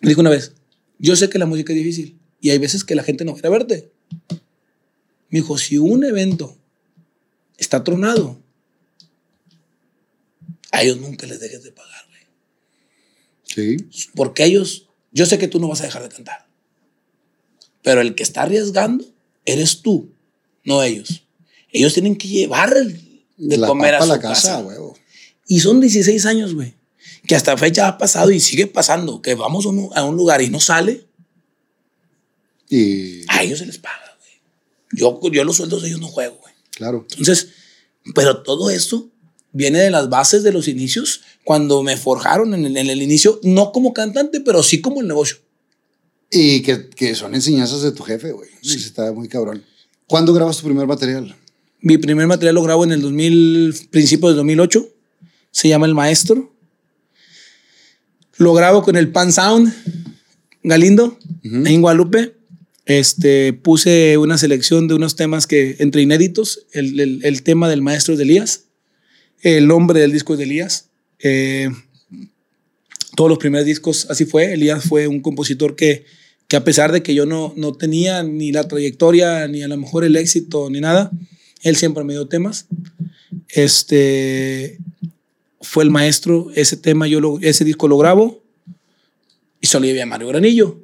Me 0.00 0.10
dijo 0.10 0.20
una 0.20 0.30
vez, 0.30 0.52
yo 0.98 1.16
sé 1.16 1.28
que 1.28 1.38
la 1.38 1.46
música 1.46 1.72
es 1.72 1.78
difícil 1.78 2.18
y 2.40 2.50
hay 2.50 2.58
veces 2.58 2.84
que 2.84 2.94
la 2.94 3.02
gente 3.02 3.24
no 3.24 3.34
quiere 3.34 3.48
verte. 3.50 3.90
Me 5.30 5.40
dijo, 5.40 5.58
si 5.58 5.78
un 5.78 6.04
evento 6.04 6.56
está 7.58 7.84
tronado, 7.84 8.38
a 10.72 10.82
ellos 10.82 10.98
nunca 10.98 11.26
les 11.26 11.40
dejes 11.40 11.62
de 11.62 11.72
pagar, 11.72 12.04
güey. 12.08 12.22
Sí. 13.44 14.08
Porque 14.14 14.44
ellos, 14.44 14.88
yo 15.12 15.26
sé 15.26 15.38
que 15.38 15.48
tú 15.48 15.58
no 15.60 15.68
vas 15.68 15.80
a 15.80 15.84
dejar 15.84 16.02
de 16.02 16.08
cantar. 16.08 16.46
Pero 17.82 18.00
el 18.00 18.14
que 18.14 18.22
está 18.22 18.42
arriesgando 18.42 19.04
eres 19.44 19.80
tú, 19.82 20.12
no 20.64 20.82
ellos. 20.82 21.24
Ellos 21.72 21.94
tienen 21.94 22.16
que 22.16 22.28
llevar 22.28 22.76
el- 22.76 23.24
de 23.36 23.56
la 23.56 23.66
comer 23.68 23.94
a 23.94 24.02
su 24.02 24.08
la 24.08 24.20
casa, 24.20 24.48
casa. 24.56 24.58
huevo. 24.60 24.98
Y 25.46 25.60
son 25.60 25.80
16 25.80 26.26
años, 26.26 26.54
güey. 26.54 26.74
Que 27.26 27.36
hasta 27.36 27.56
fecha 27.56 27.86
ha 27.88 27.96
pasado 27.98 28.30
y 28.30 28.40
sigue 28.40 28.66
pasando. 28.66 29.22
Que 29.22 29.34
vamos 29.34 29.64
a 29.64 29.68
un, 29.68 29.90
a 29.94 30.04
un 30.04 30.16
lugar 30.16 30.42
y 30.42 30.50
no 30.50 30.60
sale, 30.60 31.06
Y 32.68 33.22
a 33.28 33.42
ellos 33.42 33.58
se 33.60 33.66
les 33.66 33.78
paga, 33.78 34.16
güey. 34.18 34.32
Yo, 34.92 35.20
yo 35.32 35.44
los 35.44 35.56
sueldos 35.56 35.82
de 35.82 35.88
ellos 35.88 36.00
no 36.00 36.08
juego, 36.08 36.36
güey. 36.42 36.52
claro. 36.72 37.06
Entonces, 37.10 37.48
Pero 38.14 38.42
todo 38.42 38.70
eso 38.70 39.10
viene 39.52 39.78
de 39.78 39.90
las 39.90 40.08
bases 40.08 40.42
de 40.42 40.52
los 40.52 40.68
inicios, 40.68 41.22
cuando 41.44 41.82
me 41.82 41.96
forjaron 41.96 42.54
en 42.54 42.64
el, 42.64 42.76
en 42.76 42.90
el 42.90 43.02
inicio, 43.02 43.40
no 43.42 43.72
como 43.72 43.92
cantante, 43.92 44.40
pero 44.40 44.62
sí 44.62 44.80
como 44.80 45.00
el 45.00 45.08
negocio. 45.08 45.38
Y 46.30 46.62
que, 46.62 46.90
que 46.90 47.14
son 47.14 47.34
enseñanzas 47.34 47.82
de 47.82 47.92
tu 47.92 48.02
jefe, 48.02 48.32
güey. 48.32 48.50
Sí. 48.62 48.76
Está 48.76 49.12
muy 49.12 49.28
cabrón. 49.28 49.64
¿Cuándo 50.06 50.32
grabas 50.32 50.58
tu 50.58 50.64
primer 50.64 50.86
material? 50.86 51.34
Mi 51.80 51.96
primer 51.96 52.26
material 52.26 52.54
lo 52.54 52.62
grabo 52.62 52.84
en 52.84 52.92
el 52.92 53.00
2000, 53.00 53.88
principio 53.90 54.28
del 54.28 54.36
2008. 54.36 54.88
Se 55.50 55.68
llama 55.68 55.86
El 55.86 55.94
Maestro. 55.94 56.52
Lo 58.36 58.52
grabo 58.54 58.82
con 58.82 58.96
el 58.96 59.10
Pan 59.10 59.32
Sound 59.32 59.72
Galindo, 60.62 61.18
en 61.42 61.80
Guadalupe. 61.80 62.36
Este, 62.84 63.52
puse 63.52 64.16
una 64.18 64.38
selección 64.38 64.88
de 64.88 64.94
unos 64.94 65.16
temas 65.16 65.46
que, 65.46 65.76
entre 65.78 66.02
inéditos, 66.02 66.66
el, 66.72 66.98
el, 67.00 67.20
el 67.22 67.42
tema 67.42 67.68
del 67.68 67.82
maestro 67.82 68.16
de 68.16 68.22
Elías, 68.22 68.64
el 69.42 69.66
nombre 69.66 70.00
del 70.00 70.12
disco 70.12 70.34
es 70.34 70.38
de 70.38 70.44
Elías. 70.44 70.88
Eh, 71.20 71.70
todos 73.16 73.30
los 73.30 73.38
primeros 73.38 73.66
discos 73.66 74.06
así 74.10 74.24
fue. 74.24 74.52
Elías 74.52 74.84
fue 74.84 75.08
un 75.08 75.20
compositor 75.20 75.76
que, 75.76 76.04
que 76.46 76.56
a 76.56 76.64
pesar 76.64 76.92
de 76.92 77.02
que 77.02 77.14
yo 77.14 77.26
no, 77.26 77.52
no 77.56 77.72
tenía 77.74 78.22
ni 78.22 78.52
la 78.52 78.66
trayectoria, 78.68 79.48
ni 79.48 79.62
a 79.62 79.68
lo 79.68 79.76
mejor 79.76 80.04
el 80.04 80.16
éxito, 80.16 80.70
ni 80.70 80.80
nada, 80.80 81.10
él 81.62 81.76
siempre 81.76 82.04
me 82.04 82.12
dio 82.12 82.28
temas. 82.28 82.66
Este 83.48 84.78
fue 85.60 85.84
el 85.84 85.90
maestro, 85.90 86.50
ese 86.54 86.76
tema, 86.76 87.06
yo 87.06 87.20
lo, 87.20 87.38
ese 87.40 87.64
disco 87.64 87.88
lo 87.88 87.98
grabo 87.98 88.42
y 89.60 89.66
solo 89.66 89.86
llevé 89.86 90.02
a 90.02 90.06
Mario 90.06 90.28
Granillo, 90.28 90.80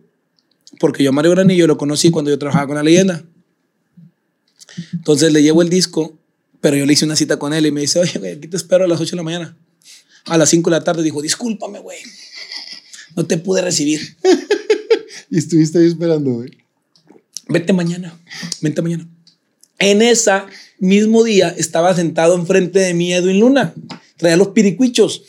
porque 0.80 1.04
yo 1.04 1.10
a 1.10 1.12
Mario 1.12 1.30
Granillo 1.30 1.66
lo 1.66 1.78
conocí 1.78 2.10
cuando 2.10 2.30
yo 2.30 2.38
trabajaba 2.38 2.66
con 2.66 2.76
la 2.76 2.82
leyenda. 2.82 3.24
Entonces 4.92 5.32
le 5.32 5.42
llevo 5.42 5.62
el 5.62 5.68
disco, 5.68 6.18
pero 6.64 6.78
yo 6.78 6.86
le 6.86 6.94
hice 6.94 7.04
una 7.04 7.14
cita 7.14 7.36
con 7.36 7.52
él 7.52 7.66
y 7.66 7.72
me 7.72 7.82
dice, 7.82 7.98
oye, 7.98 8.18
güey, 8.18 8.32
aquí 8.38 8.48
te 8.48 8.56
espero 8.56 8.86
a 8.86 8.88
las 8.88 8.98
8 8.98 9.10
de 9.10 9.16
la 9.18 9.22
mañana. 9.22 9.54
A 10.24 10.38
las 10.38 10.48
5 10.48 10.70
de 10.70 10.76
la 10.78 10.82
tarde 10.82 11.02
dijo, 11.02 11.20
discúlpame, 11.20 11.78
güey, 11.78 11.98
no 13.14 13.26
te 13.26 13.36
pude 13.36 13.60
recibir. 13.60 14.16
y 15.30 15.36
estuviste 15.36 15.78
ahí 15.78 15.88
esperando, 15.88 16.30
güey. 16.30 16.56
Vete 17.48 17.74
mañana, 17.74 18.18
vente 18.62 18.80
mañana. 18.80 19.06
En 19.78 20.00
esa 20.00 20.46
mismo 20.78 21.22
día 21.22 21.54
estaba 21.54 21.94
sentado 21.94 22.34
enfrente 22.34 22.78
de 22.78 22.94
mí 22.94 23.12
Edwin 23.12 23.40
Luna. 23.40 23.74
Traía 24.16 24.38
los 24.38 24.48
piricuichos. 24.48 25.22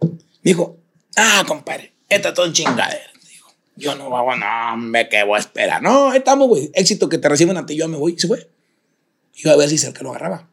Me 0.00 0.10
dijo, 0.42 0.76
ah, 1.14 1.44
compadre, 1.46 1.92
esta 2.08 2.34
todo 2.34 2.46
en 2.46 2.52
chingadera. 2.52 3.12
Dijo, 3.30 3.54
yo 3.76 3.94
no 3.94 4.12
a, 4.12 4.36
no, 4.36 4.76
me 4.76 5.08
que 5.08 5.22
voy 5.22 5.36
a 5.36 5.38
esperar. 5.38 5.80
No, 5.80 6.12
estamos, 6.12 6.48
güey. 6.48 6.68
Éxito 6.74 7.08
que 7.08 7.18
te 7.18 7.28
reciban 7.28 7.56
a 7.58 7.64
ti, 7.64 7.76
yo 7.76 7.86
me 7.86 7.96
voy. 7.96 8.14
Y 8.14 8.18
se 8.18 8.26
fue. 8.26 8.50
Iba 9.36 9.52
a 9.52 9.56
ver 9.56 9.68
si 9.68 9.78
cerca 9.78 10.02
lo 10.02 10.10
agarraba. 10.10 10.47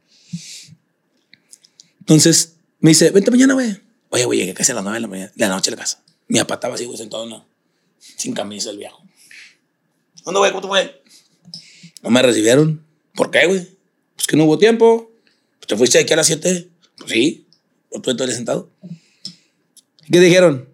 Entonces 2.05 2.57
me 2.79 2.91
dice, 2.91 3.09
vente 3.09 3.31
mañana, 3.31 3.55
güey. 3.55 3.81
Oye, 4.09 4.25
güey, 4.25 4.39
llegué 4.39 4.53
casi 4.53 4.71
a 4.71 4.75
las 4.75 4.83
nueve 4.83 4.97
de 4.97 5.01
la, 5.01 5.07
mañana, 5.07 5.31
de 5.35 5.47
la 5.47 5.55
noche 5.55 5.71
a 5.71 5.75
la 5.75 5.77
casa. 5.77 6.03
Mi 6.27 6.39
papá 6.39 6.55
estaba 6.55 6.75
así, 6.75 6.85
güey, 6.85 6.97
sentado 6.97 7.25
no, 7.25 7.45
sin 7.99 8.33
camisa 8.33 8.69
el 8.69 8.77
viejo. 8.77 9.01
¿Dónde, 10.23 10.39
güey? 10.39 10.51
¿Cómo 10.51 10.61
te 10.61 10.67
fue? 10.67 11.03
No 12.01 12.09
me 12.11 12.21
recibieron. 12.21 12.85
¿Por 13.15 13.31
qué, 13.31 13.47
güey? 13.47 13.67
Pues 14.15 14.27
que 14.27 14.37
no 14.37 14.45
hubo 14.45 14.57
tiempo. 14.57 15.11
Pues 15.59 15.67
te 15.67 15.75
fuiste 15.75 15.99
aquí 15.99 16.13
a 16.13 16.17
las 16.17 16.27
7. 16.27 16.69
Pues 16.97 17.11
sí. 17.11 17.47
Por 17.89 18.01
tú 18.01 18.15
todo 18.15 18.27
sentado. 18.27 18.69
¿Y 20.07 20.11
qué 20.11 20.19
dijeron? 20.19 20.69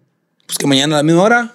Pues 0.46 0.58
que 0.58 0.66
mañana 0.66 0.96
a 0.96 0.98
la 0.98 1.02
misma 1.02 1.22
hora. 1.22 1.54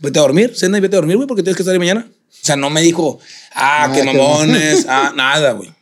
Vete 0.00 0.18
a 0.18 0.22
dormir. 0.22 0.56
Cena 0.56 0.78
y 0.78 0.80
vete 0.80 0.96
a 0.96 0.98
dormir, 0.98 1.16
güey, 1.16 1.26
porque 1.26 1.42
tienes 1.42 1.56
que 1.56 1.62
estar 1.62 1.72
ahí 1.72 1.78
mañana. 1.78 2.08
O 2.10 2.44
sea, 2.44 2.56
no 2.56 2.70
me 2.70 2.80
dijo, 2.80 3.18
ah, 3.52 3.84
ah 3.84 3.92
qué 3.92 4.04
mamones. 4.04 4.86
ah, 4.88 5.12
nada, 5.14 5.52
güey. 5.52 5.72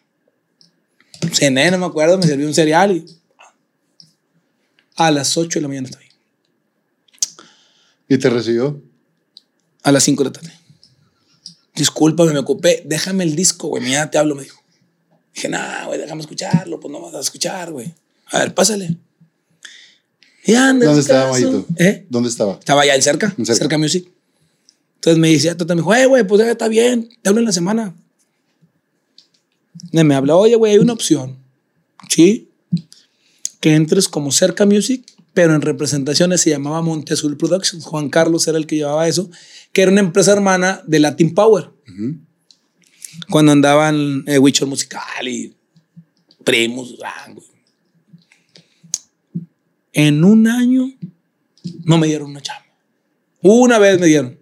Cené, 1.33 1.71
no 1.71 1.79
me 1.79 1.87
acuerdo, 1.87 2.19
me 2.19 2.27
serví 2.27 2.45
un 2.45 2.55
cereal 2.55 2.93
y. 2.97 3.18
A 4.99 5.13
las 5.13 5.37
8 5.37 5.59
de 5.59 5.63
la 5.63 5.69
mañana 5.69 5.89
ahí. 5.97 6.09
¿Y 8.09 8.19
te 8.19 8.29
recibió? 8.29 8.83
A 9.85 9.93
las 9.93 10.03
5 10.03 10.25
de 10.25 10.31
la 10.31 10.33
tarde. 10.33 10.53
Discúlpame, 11.77 12.33
me 12.33 12.41
ocupé. 12.41 12.83
Déjame 12.85 13.23
el 13.23 13.37
disco, 13.37 13.69
güey. 13.69 13.81
Mañana 13.81 14.11
te 14.11 14.19
hablo, 14.19 14.35
me 14.35 14.43
dijo. 14.43 14.61
Dije, 15.33 15.49
nah, 15.49 15.87
güey, 15.87 16.01
déjame 16.01 16.23
escucharlo. 16.23 16.81
Pues 16.81 16.91
no 16.91 17.01
vas 17.01 17.15
a 17.15 17.21
escuchar, 17.21 17.71
güey. 17.71 17.95
A 18.27 18.41
ver, 18.41 18.55
pásale. 18.55 18.97
Y 20.45 20.55
anda, 20.55 20.87
¿Dónde 20.87 21.03
estaba, 21.03 21.31
Mayito? 21.31 21.65
¿Eh? 21.77 22.05
¿Dónde 22.09 22.29
estaba? 22.29 22.55
Estaba 22.55 22.83
allá 22.83 22.97
en 22.97 23.03
cerca, 23.03 23.33
en 23.39 23.47
cerca, 23.47 23.61
cerca 23.61 23.79
Music. 23.79 24.09
Entonces 24.97 25.21
me 25.21 25.29
dice, 25.29 25.55
me 25.55 25.75
dijo, 25.77 25.95
eh, 25.95 26.07
güey, 26.07 26.27
pues 26.27 26.41
ya 26.41 26.51
está 26.51 26.67
bien. 26.67 27.09
Te 27.23 27.29
hablo 27.29 27.39
en 27.39 27.45
la 27.45 27.53
semana. 27.53 27.95
Y 29.93 30.03
me 30.03 30.17
habla, 30.17 30.35
oye, 30.35 30.57
güey, 30.57 30.73
hay 30.73 30.79
una 30.79 30.95
opción. 30.95 31.37
Sí. 32.09 32.48
Que 33.61 33.75
entres 33.75 34.09
como 34.09 34.31
cerca 34.33 34.67
Music, 34.67 35.05
pero 35.35 35.55
en 35.55 35.63
representaciones 35.63 36.41
se 36.41 36.51
llamaba 36.51 36.83
Montezul 36.83 37.37
Productions. 37.37 37.85
Juan 37.85 38.09
Carlos 38.09 38.47
era 38.49 38.59
el 38.59 38.67
que 38.67 38.77
llevaba 38.77 39.09
eso 39.09 39.31
que 39.73 39.83
era 39.83 39.91
una 39.91 40.01
empresa 40.01 40.33
hermana 40.33 40.83
de 40.87 40.99
Latin 40.99 41.35
Power. 41.35 41.71
Uh 41.87 41.91
-huh. 41.91 42.21
Cuando 43.31 43.53
andaban 43.53 44.25
eh, 44.27 44.39
Wichor 44.39 44.69
Musical 44.69 45.29
y 45.29 45.55
Primus. 46.45 46.97
Ah, 47.05 47.33
en 49.93 50.25
un 50.25 50.47
año 50.47 50.93
no 51.85 51.99
me 51.99 52.07
dieron 52.07 52.31
una 52.31 52.41
chamba. 52.41 52.67
Una 53.43 53.79
vez 53.79 53.99
me 54.01 54.07
dieron. 54.07 54.39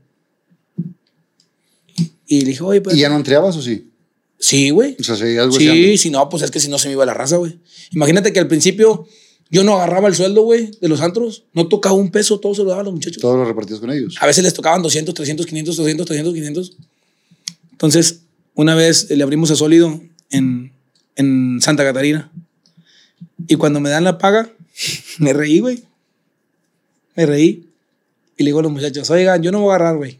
Y 2.26 2.40
le 2.40 2.46
dije, 2.46 2.62
oye, 2.62 2.80
pues. 2.80 2.96
¿Y 2.96 3.00
ya 3.00 3.08
no 3.08 3.16
entreabas 3.16 3.56
o 3.56 3.62
sí? 3.62 3.90
Sí, 4.38 4.70
güey. 4.70 4.96
O 5.00 5.02
sea, 5.02 5.16
seguías 5.16 5.54
Sí, 5.54 5.98
si 5.98 6.10
no, 6.10 6.28
pues 6.28 6.42
es 6.42 6.50
que 6.50 6.60
si 6.60 6.68
no 6.68 6.78
se 6.78 6.88
me 6.88 6.92
iba 6.92 7.06
la 7.06 7.14
raza, 7.14 7.36
güey. 7.36 7.58
Imagínate 7.92 8.32
que 8.32 8.40
al 8.40 8.48
principio 8.48 9.06
yo 9.50 9.64
no 9.64 9.74
agarraba 9.74 10.08
el 10.08 10.14
sueldo, 10.14 10.42
güey, 10.42 10.70
de 10.80 10.88
los 10.88 11.00
antros. 11.00 11.44
No 11.52 11.68
tocaba 11.68 11.94
un 11.94 12.10
peso, 12.10 12.40
todo 12.40 12.54
se 12.54 12.62
lo 12.62 12.70
daba 12.70 12.82
a 12.82 12.84
los 12.84 12.92
muchachos. 12.92 13.20
Todo 13.20 13.36
lo 13.36 13.44
repartías 13.44 13.80
con 13.80 13.90
ellos. 13.90 14.16
A 14.20 14.26
veces 14.26 14.44
les 14.44 14.54
tocaban 14.54 14.82
200, 14.82 15.14
300, 15.14 15.46
500, 15.46 15.76
200, 15.76 16.06
300, 16.06 16.34
500. 16.34 16.76
Entonces, 17.72 18.20
una 18.54 18.74
vez 18.74 19.10
le 19.10 19.22
abrimos 19.22 19.50
a 19.50 19.56
Sólido 19.56 20.00
en, 20.30 20.72
en 21.14 21.58
Santa 21.60 21.84
Catarina. 21.84 22.30
Y 23.46 23.56
cuando 23.56 23.80
me 23.80 23.90
dan 23.90 24.04
la 24.04 24.18
paga, 24.18 24.50
me 25.18 25.32
reí, 25.32 25.60
güey. 25.60 25.84
Me 27.14 27.26
reí. 27.26 27.66
Y 28.36 28.42
le 28.42 28.48
digo 28.48 28.58
a 28.58 28.62
los 28.62 28.72
muchachos, 28.72 29.08
oigan, 29.10 29.42
yo 29.42 29.52
no 29.52 29.60
voy 29.60 29.72
a 29.72 29.76
agarrar, 29.76 29.96
güey. 29.96 30.18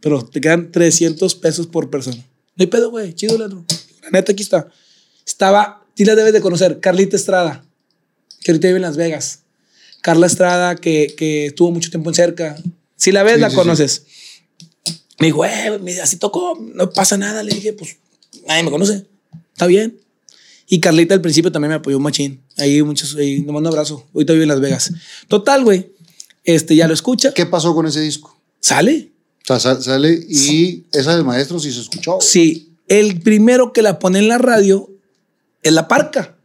Pero 0.00 0.24
te 0.24 0.40
quedan 0.40 0.72
300 0.72 1.34
pesos 1.34 1.66
por 1.66 1.90
persona. 1.90 2.24
No 2.56 2.62
hay 2.62 2.66
pedo, 2.66 2.90
güey. 2.90 3.14
Chido, 3.14 3.38
Leandro. 3.38 3.64
La 4.02 4.10
neta, 4.10 4.32
aquí 4.32 4.42
está. 4.42 4.68
Estaba, 5.26 5.86
sí 5.94 6.04
la 6.04 6.14
debes 6.14 6.32
de 6.32 6.40
conocer, 6.40 6.80
Carlita 6.80 7.16
Estrada 7.16 7.64
que 8.42 8.50
ahorita 8.50 8.68
vive 8.68 8.76
en 8.76 8.82
Las 8.82 8.96
Vegas. 8.96 9.40
Carla 10.00 10.26
Estrada, 10.26 10.76
que, 10.76 11.14
que 11.16 11.46
estuvo 11.46 11.70
mucho 11.70 11.90
tiempo 11.90 12.10
en 12.10 12.14
cerca. 12.14 12.56
Si 12.96 13.12
la 13.12 13.22
ves, 13.22 13.34
sí, 13.34 13.40
la 13.40 13.50
sí, 13.50 13.56
conoces. 13.56 14.02
Sí. 14.04 14.92
Me 15.20 15.26
dijo, 15.28 15.44
eh, 15.44 16.00
así 16.02 16.16
tocó, 16.16 16.58
no 16.74 16.90
pasa 16.90 17.16
nada. 17.16 17.42
Le 17.42 17.54
dije, 17.54 17.72
pues 17.72 17.96
nadie 18.46 18.64
me 18.64 18.70
conoce. 18.70 19.06
Está 19.52 19.66
bien. 19.66 19.98
Y 20.66 20.80
Carlita 20.80 21.14
al 21.14 21.20
principio 21.20 21.52
también 21.52 21.70
me 21.70 21.74
apoyó 21.76 21.96
un 21.96 22.02
machín. 22.02 22.42
Ahí 22.56 22.82
muchos, 22.82 23.14
ahí, 23.14 23.42
mando 23.42 23.60
un 23.60 23.66
abrazo. 23.68 24.08
Ahorita 24.14 24.32
vive 24.32 24.44
en 24.44 24.48
Las 24.48 24.60
Vegas. 24.60 24.92
Total, 25.28 25.62
güey. 25.62 25.92
Este, 26.44 26.74
ya 26.74 26.88
lo 26.88 26.94
escucha. 26.94 27.32
¿Qué 27.32 27.46
pasó 27.46 27.74
con 27.74 27.86
ese 27.86 28.00
disco? 28.00 28.36
Sale. 28.58 29.11
O 29.48 29.58
sea, 29.58 29.80
sale 29.80 30.24
y 30.28 30.84
esa 30.92 31.16
del 31.16 31.24
maestro 31.24 31.58
sí 31.58 31.72
se 31.72 31.80
escuchó. 31.80 32.18
Sí. 32.20 32.76
El 32.88 33.20
primero 33.20 33.72
que 33.72 33.82
la 33.82 33.98
pone 33.98 34.18
en 34.18 34.28
la 34.28 34.38
radio 34.38 34.90
es 35.62 35.72
La 35.72 35.88
Parca. 35.88 36.36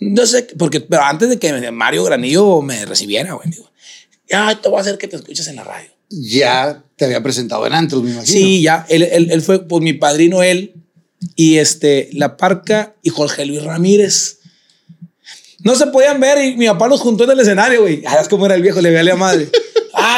No 0.00 0.26
sé, 0.26 0.46
porque 0.58 0.80
pero 0.80 1.02
antes 1.02 1.28
de 1.28 1.38
que 1.38 1.70
Mario 1.72 2.04
Granillo 2.04 2.62
me 2.62 2.84
recibiera, 2.84 3.32
güey, 3.32 3.50
digo, 3.50 3.70
ya 4.28 4.60
te 4.60 4.68
voy 4.68 4.78
a 4.78 4.82
hacer 4.82 4.98
que 4.98 5.08
te 5.08 5.16
escuches 5.16 5.46
en 5.48 5.56
la 5.56 5.64
radio. 5.64 5.90
Ya 6.10 6.84
te 6.96 7.04
había 7.04 7.22
presentado 7.22 7.66
en 7.66 7.74
Antros, 7.74 8.02
me 8.02 8.10
imagino. 8.10 8.32
Sí, 8.32 8.62
ya. 8.62 8.86
Él, 8.88 9.02
él, 9.02 9.28
él 9.30 9.42
fue 9.42 9.66
pues, 9.66 9.82
mi 9.82 9.92
padrino, 9.92 10.42
él, 10.42 10.74
y 11.34 11.58
este, 11.58 12.08
La 12.12 12.36
Parca 12.36 12.94
y 13.02 13.10
Jorge 13.10 13.44
Luis 13.44 13.62
Ramírez. 13.62 14.38
No 15.60 15.74
se 15.74 15.88
podían 15.88 16.20
ver 16.20 16.44
y 16.44 16.56
mi 16.56 16.66
papá 16.66 16.88
los 16.88 17.00
juntó 17.00 17.24
en 17.24 17.30
el 17.30 17.40
escenario, 17.40 17.82
güey. 17.82 18.02
Ah, 18.06 18.18
es 18.20 18.28
como 18.28 18.46
era 18.46 18.54
el 18.54 18.62
viejo, 18.62 18.80
le 18.80 18.90
veía 18.90 19.00
a 19.00 19.04
la 19.04 19.16
madre. 19.16 19.48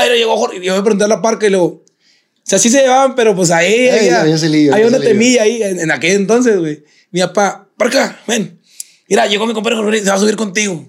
ah, 0.01 0.05
pero 0.05 0.17
llegó 0.17 0.37
Jorge. 0.37 0.61
Yo 0.63 0.75
me 0.75 0.83
pregunté 0.83 1.05
a 1.05 1.09
La 1.09 1.23
Parca 1.23 1.47
y 1.47 1.51
luego. 1.51 1.67
O 1.67 1.85
sea, 2.43 2.59
sí 2.59 2.71
se 2.71 2.83
llevaban, 2.83 3.15
pero 3.15 3.35
pues 3.37 3.51
ahí. 3.51 3.89
Ay, 3.89 4.09
había, 4.09 4.21
había 4.23 4.37
lío, 4.37 4.75
hay 4.75 4.85
una 4.85 4.99
temilla 4.99 5.43
ahí 5.43 5.63
en, 5.63 5.81
en 5.81 5.91
aquel 5.91 6.13
entonces, 6.13 6.59
güey. 6.59 6.85
Mi 7.11 7.21
papá, 7.21 7.69
Parca, 7.77 8.21
ven. 8.27 8.61
Mira, 9.09 9.27
llegó 9.27 9.47
mi 9.47 9.55
compadre 9.55 9.77
Jorge, 9.77 9.99
se 10.01 10.09
va 10.09 10.15
a 10.15 10.19
subir 10.19 10.37
contigo. 10.37 10.89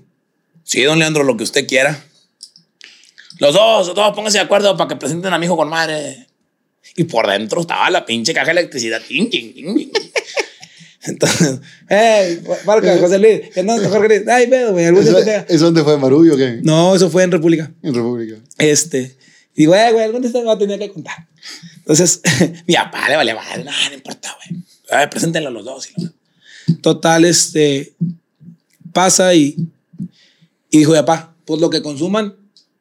Sí, 0.63 0.83
don 0.83 0.99
Leandro, 0.99 1.23
lo 1.23 1.35
que 1.37 1.43
usted 1.43 1.67
quiera. 1.67 2.03
Los 3.39 3.53
dos, 3.53 3.87
los 3.87 3.95
dos, 3.95 4.15
pónganse 4.15 4.37
de 4.37 4.43
acuerdo 4.43 4.77
para 4.77 4.87
que 4.87 4.95
presenten 4.95 5.33
a 5.33 5.39
mi 5.39 5.47
hijo 5.47 5.57
con 5.57 5.69
madre. 5.69 6.27
Y 6.95 7.05
por 7.05 7.27
dentro 7.27 7.61
estaba 7.61 7.89
la 7.89 8.05
pinche 8.05 8.33
caja 8.33 8.47
de 8.47 8.59
electricidad. 8.59 9.01
Entonces, 11.03 11.59
hey, 11.89 12.41
marca, 12.65 12.97
José 12.99 13.19
Luis, 13.19 13.49
que 13.53 13.63
no, 13.63 13.77
Jorge 13.89 14.07
Luis, 14.07 14.27
ay, 14.27 14.47
pedo, 14.47 14.71
güey. 14.71 14.85
¿Eso, 14.85 15.17
¿Eso 15.17 15.65
dónde 15.65 15.83
fue, 15.83 15.97
Marullo 15.97 16.35
o 16.35 16.37
qué? 16.37 16.59
No, 16.63 16.95
eso 16.95 17.09
fue 17.09 17.23
en 17.23 17.31
República. 17.31 17.71
En 17.81 17.93
República. 17.93 18.37
Este, 18.57 19.17
y 19.55 19.65
güey, 19.65 19.91
güey, 19.91 20.05
algún 20.05 20.21
día 20.21 20.43
va 20.43 20.53
a 20.53 20.57
tener 20.57 20.79
que 20.79 20.91
contar. 20.91 21.27
Entonces, 21.77 22.21
mi 22.67 22.75
papá 22.75 23.09
le 23.09 23.15
vale 23.15 23.33
madre, 23.33 23.63
no, 23.63 23.71
no 23.71 23.93
importa, 23.93 24.35
güey. 24.37 24.61
A 24.91 24.97
ver, 24.99 25.09
preséntenlo 25.09 25.49
los 25.49 25.65
dos. 25.65 25.89
Y 25.89 26.01
lo... 26.01 26.11
Total, 26.81 27.25
este, 27.25 27.93
pasa 28.93 29.33
y, 29.33 29.55
y 30.69 30.79
dijo, 30.79 30.93
papá, 30.93 31.35
pues 31.45 31.59
lo 31.59 31.69
que 31.69 31.81
consuman, 31.81 32.35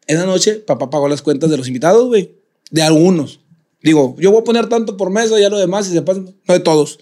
esa 0.07 0.27
noche 0.27 0.57
papá 0.57 0.91
pagó 0.91 1.09
las 1.09 1.23
cuentas 1.23 1.51
de 1.51 1.57
los 1.57 1.69
invitados, 1.69 2.07
güey, 2.07 2.35
de 2.71 2.83
algunos. 2.83 3.41
Digo, 3.83 4.15
yo 4.19 4.31
voy 4.31 4.43
a 4.43 4.45
poner 4.45 4.69
tanto 4.69 4.97
por 4.97 5.11
mesa, 5.11 5.41
ya 5.41 5.49
lo 5.49 5.59
demás, 5.59 5.89
y 5.89 5.93
se 5.93 6.03
pasa, 6.03 6.21
no 6.21 6.55
de 6.55 6.61
todos. 6.61 6.99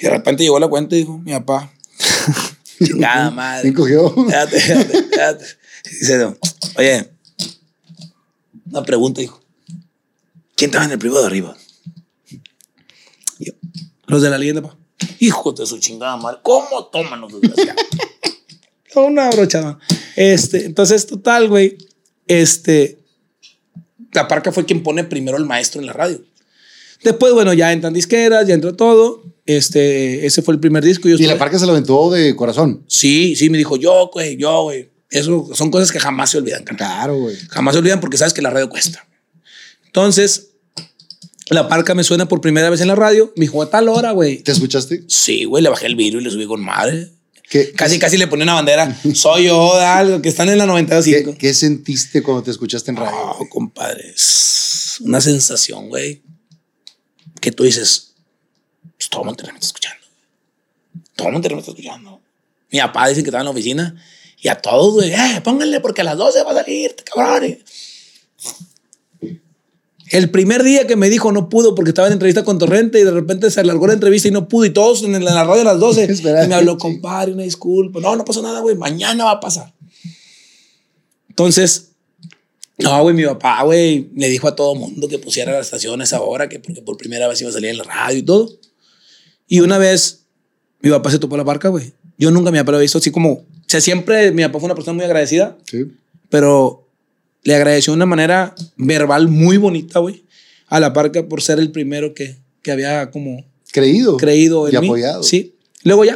Y 0.00 0.04
de 0.04 0.10
repente 0.10 0.42
llegó 0.42 0.58
la 0.58 0.68
cuenta 0.68 0.96
y 0.96 1.00
dijo, 1.00 1.18
mi 1.18 1.32
papá, 1.32 1.70
chingada 2.82 3.30
madre. 3.30 3.62
¿Quién 3.62 3.74
cogió? 3.74 4.06
Espérate, 4.08 4.56
espérate, 4.56 4.98
espérate. 4.98 5.44
Dice, 5.84 6.36
oye, 6.78 7.10
una 8.70 8.82
pregunta, 8.82 9.20
hijo. 9.20 9.42
¿Quién 10.54 10.70
estaba 10.70 10.86
en 10.86 10.92
el 10.92 10.98
privado 10.98 11.20
de 11.20 11.26
arriba? 11.26 11.54
Yo, 13.38 13.52
los 14.06 14.22
de 14.22 14.30
la 14.30 14.38
leyenda, 14.38 14.62
pa. 14.62 14.76
Hijos 15.18 15.54
de 15.56 15.66
su 15.66 15.78
chingada 15.78 16.16
madre. 16.16 16.40
¿Cómo 16.42 16.86
toman 16.86 17.20
los 17.20 17.38
desgraciados? 17.38 17.82
Una 18.94 19.28
brochada. 19.30 19.78
Este, 20.16 20.64
entonces, 20.64 21.06
total, 21.06 21.48
güey. 21.48 21.76
Este, 22.26 22.98
la 24.12 24.28
parca 24.28 24.50
fue 24.50 24.64
quien 24.64 24.82
pone 24.82 25.04
primero 25.04 25.36
el 25.36 25.44
maestro 25.44 25.80
en 25.80 25.86
la 25.86 25.92
radio. 25.92 26.22
Después, 27.02 27.32
bueno, 27.32 27.52
ya 27.54 27.72
entran 27.72 27.92
disqueras, 27.92 28.46
ya 28.46 28.54
entró 28.54 28.74
todo. 28.74 29.22
Este, 29.46 30.26
ese 30.26 30.42
fue 30.42 30.54
el 30.54 30.60
primer 30.60 30.84
disco. 30.84 31.08
Yo 31.08 31.16
Y 31.16 31.26
la 31.26 31.38
parca 31.38 31.58
se 31.58 31.66
lo 31.66 31.72
aventó 31.72 32.10
de 32.10 32.36
corazón. 32.36 32.84
Sí, 32.86 33.34
sí, 33.36 33.50
me 33.50 33.58
dijo 33.58 33.76
yo, 33.76 34.10
güey, 34.12 34.36
yo, 34.36 34.62
güey. 34.64 34.90
Eso 35.10 35.48
son 35.54 35.70
cosas 35.70 35.90
que 35.90 35.98
jamás 35.98 36.30
se 36.30 36.38
olvidan. 36.38 36.62
Claro, 36.64 37.18
güey. 37.18 37.36
Jamás 37.48 37.74
se 37.74 37.80
olvidan 37.80 38.00
porque 38.00 38.16
sabes 38.16 38.32
que 38.32 38.42
la 38.42 38.50
radio 38.50 38.68
cuesta. 38.68 39.06
Entonces, 39.86 40.50
la 41.48 41.68
parca 41.68 41.94
me 41.94 42.04
suena 42.04 42.28
por 42.28 42.40
primera 42.40 42.70
vez 42.70 42.80
en 42.80 42.88
la 42.88 42.94
radio. 42.94 43.32
Me 43.34 43.46
dijo, 43.46 43.60
a 43.60 43.68
tal 43.68 43.88
hora, 43.88 44.12
güey. 44.12 44.38
¿Te 44.42 44.52
escuchaste? 44.52 45.02
Sí, 45.08 45.44
güey, 45.44 45.64
le 45.64 45.68
bajé 45.68 45.86
el 45.86 45.96
vidrio 45.96 46.20
y 46.20 46.24
le 46.24 46.30
subí 46.30 46.46
con 46.46 46.60
madre. 46.60 47.08
¿Qué, 47.48 47.72
Casi, 47.72 47.98
casi 47.98 48.16
le 48.16 48.28
ponía 48.28 48.44
una 48.44 48.54
bandera. 48.54 48.96
Soy 49.14 49.46
yo, 49.46 49.76
de 49.76 49.84
algo, 49.84 50.22
que 50.22 50.28
están 50.28 50.48
en 50.48 50.58
la 50.58 50.66
92.5. 50.66 51.02
¿Qué, 51.24 51.38
qué 51.38 51.54
sentiste 51.54 52.22
cuando 52.22 52.44
te 52.44 52.52
escuchaste 52.52 52.92
en 52.92 52.98
radio? 52.98 53.10
No, 53.10 53.48
compadre. 53.48 54.12
Es 54.14 54.98
una 55.00 55.20
sensación, 55.20 55.88
güey. 55.88 56.22
Que 57.40 57.52
tú 57.52 57.64
dices, 57.64 58.14
pues 58.96 59.08
todo 59.08 59.24
Monterrey 59.24 59.52
me 59.52 59.58
está 59.58 59.66
escuchando. 59.66 60.06
Todo 61.16 61.30
Monterrey 61.30 61.56
me 61.56 61.60
está 61.60 61.72
escuchando. 61.72 62.20
Mi 62.70 62.78
papá 62.80 63.08
dice 63.08 63.22
que 63.22 63.28
estaba 63.28 63.42
en 63.42 63.46
la 63.46 63.50
oficina 63.50 64.02
y 64.42 64.48
a 64.48 64.60
todos, 64.60 64.94
güey, 64.94 65.12
eh, 65.12 65.40
pónganle 65.42 65.80
porque 65.80 66.00
a 66.00 66.04
las 66.04 66.16
12 66.16 66.42
va 66.44 66.52
a 66.52 66.54
salir, 66.54 66.94
cabrón. 67.04 67.58
El 70.10 70.30
primer 70.30 70.64
día 70.64 70.86
que 70.88 70.96
me 70.96 71.08
dijo 71.08 71.30
no 71.30 71.48
pudo 71.48 71.74
porque 71.74 71.90
estaba 71.90 72.08
en 72.08 72.14
entrevista 72.14 72.42
con 72.42 72.58
Torrente 72.58 72.98
y 72.98 73.04
de 73.04 73.12
repente 73.12 73.48
se 73.50 73.60
alargó 73.60 73.86
la 73.86 73.92
entrevista 73.92 74.26
y 74.26 74.32
no 74.32 74.48
pudo 74.48 74.64
y 74.64 74.70
todos 74.70 75.04
en 75.04 75.24
la 75.24 75.44
radio 75.44 75.60
a 75.60 75.64
las 75.64 75.78
12. 75.78 76.04
Espera, 76.04 76.44
y 76.44 76.48
me 76.48 76.54
habló, 76.54 76.78
compadre, 76.78 77.32
una 77.32 77.44
disculpa. 77.44 78.00
No, 78.00 78.16
no 78.16 78.24
pasa 78.24 78.42
nada, 78.42 78.60
güey, 78.60 78.76
mañana 78.76 79.24
va 79.24 79.32
a 79.32 79.40
pasar. 79.40 79.72
Entonces, 81.28 81.89
no, 82.82 83.02
güey, 83.02 83.14
mi 83.14 83.24
papá, 83.24 83.62
güey, 83.64 84.10
le 84.16 84.28
dijo 84.28 84.48
a 84.48 84.54
todo 84.56 84.74
mundo 84.74 85.08
que 85.08 85.18
pusiera 85.18 85.52
la 85.52 85.60
estación 85.60 86.00
a 86.00 86.04
esa 86.04 86.20
hora, 86.20 86.48
que 86.48 86.58
porque 86.60 86.82
por 86.82 86.96
primera 86.96 87.28
vez 87.28 87.40
iba 87.40 87.50
a 87.50 87.52
salir 87.52 87.70
en 87.70 87.78
la 87.78 87.84
radio 87.84 88.18
y 88.18 88.22
todo. 88.22 88.50
Y 89.48 89.60
una 89.60 89.78
vez, 89.78 90.26
mi 90.80 90.90
papá 90.90 91.10
se 91.10 91.18
topó 91.18 91.36
la 91.36 91.42
barca, 91.44 91.68
güey. 91.68 91.92
Yo 92.18 92.30
nunca 92.30 92.50
mi 92.50 92.58
papá 92.58 92.72
lo 92.72 92.76
había 92.78 92.84
visto 92.84 92.98
así 92.98 93.10
como, 93.10 93.32
o 93.32 93.44
sea, 93.66 93.80
siempre 93.80 94.30
mi 94.32 94.42
papá 94.42 94.58
fue 94.60 94.66
una 94.66 94.74
persona 94.74 94.94
muy 94.94 95.04
agradecida, 95.04 95.56
Sí. 95.64 95.86
pero 96.28 96.86
le 97.42 97.54
agradeció 97.54 97.92
de 97.92 97.96
una 97.96 98.06
manera 98.06 98.54
verbal 98.76 99.28
muy 99.28 99.56
bonita, 99.56 99.98
güey, 100.00 100.24
a 100.66 100.78
la 100.80 100.92
parca 100.92 101.26
por 101.26 101.42
ser 101.42 101.58
el 101.58 101.70
primero 101.72 102.14
que, 102.14 102.36
que 102.62 102.70
había 102.72 103.10
como 103.10 103.44
Creído. 103.72 104.16
creído 104.16 104.68
en 104.68 104.74
Y 104.74 104.78
mí. 104.80 104.86
apoyado. 104.86 105.22
Sí. 105.22 105.54
Luego 105.84 106.04
ya. 106.04 106.14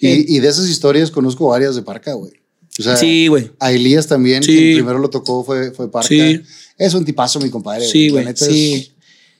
Eh, 0.00 0.24
Y, 0.28 0.36
y 0.36 0.40
de 0.40 0.48
esas 0.48 0.68
historias 0.68 1.10
conozco 1.10 1.46
varias 1.48 1.76
de 1.76 1.82
Parca, 1.82 2.14
güey. 2.14 2.32
O 2.78 2.82
sea, 2.82 2.96
sí, 2.96 3.26
güey. 3.28 3.50
a 3.58 3.72
Elías 3.72 4.06
también, 4.06 4.42
Sí. 4.42 4.52
quien 4.52 4.74
primero 4.76 4.98
lo 4.98 5.08
tocó 5.10 5.42
fue, 5.44 5.70
fue 5.72 5.90
Parca. 5.90 6.08
Sí. 6.08 6.40
Es 6.78 6.92
un 6.94 7.04
tipazo, 7.04 7.40
mi 7.40 7.48
compadre. 7.50 7.86
Sí, 7.86 8.08
güey. 8.10 8.26
es- 8.28 8.38
Sí. 8.38 8.92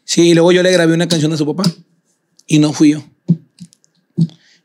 Sí, 0.05 0.23
y 0.31 0.35
luego 0.35 0.53
yo 0.53 0.63
le 0.63 0.71
grabé 0.73 0.95
una 0.95 1.09
canción 1.09 1.33
a 1.33 1.37
su 1.37 1.45
papá 1.45 1.65
y 2.47 2.59
no 2.61 2.73
fui 2.73 2.93
yo. 2.93 3.05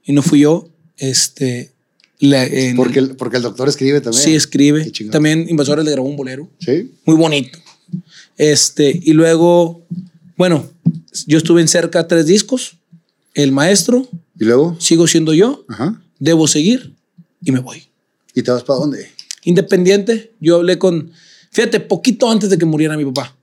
Y 0.05 0.13
no 0.13 0.21
fui 0.21 0.39
yo. 0.41 0.67
Este. 0.97 1.71
la- 2.19 2.45
en- 2.45 2.75
Porque 2.75 2.99
el, 2.99 3.15
porque 3.15 3.37
el 3.37 3.43
doctor 3.43 3.67
escribe 3.67 3.99
también. 3.99 4.23
sí, 4.23 4.35
escribe. 4.35 4.91
También 5.09 5.47
Invasores 5.49 5.83
le 5.83 5.89
grabó 5.91 6.07
un 6.07 6.15
bolero. 6.15 6.47
Sí. 6.59 6.91
Muy 7.05 7.15
bonito. 7.15 7.57
Este. 8.37 8.99
Y 9.03 9.13
luego, 9.13 9.83
bueno, 10.37 10.69
yo 11.25 11.39
estuve 11.39 11.61
en 11.61 11.67
cerca 11.67 12.07
tres 12.07 12.27
discos. 12.27 12.77
El 13.33 13.51
maestro, 13.51 14.07
Y 14.39 14.43
luego, 14.45 14.75
sigo 14.79 15.07
siendo 15.07 15.33
yo, 15.33 15.65
ajá. 15.69 15.99
debo 16.19 16.47
seguir 16.47 16.93
y 17.43 17.51
me 17.51 17.59
voy. 17.59 17.83
¿Y 18.33 18.43
te 18.43 18.51
vas 18.51 18.63
para 18.63 18.79
dónde? 18.79 19.11
Independiente, 19.43 20.33
yo 20.39 20.57
hablé 20.57 20.77
con, 20.77 21.11
fíjate, 21.51 21.79
poquito 21.79 22.29
antes 22.29 22.49
de 22.49 22.57
que 22.57 22.65
muriera 22.65 22.97
mi 22.97 23.05
papá. 23.05 23.35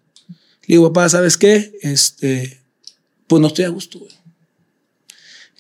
Le 0.66 0.74
digo, 0.74 0.92
papá, 0.92 1.08
¿sabes 1.08 1.36
qué? 1.36 1.72
Este, 1.82 2.60
pues 3.26 3.40
no 3.40 3.48
estoy 3.48 3.64
a 3.64 3.68
gusto, 3.68 3.98
güey. 3.98 4.12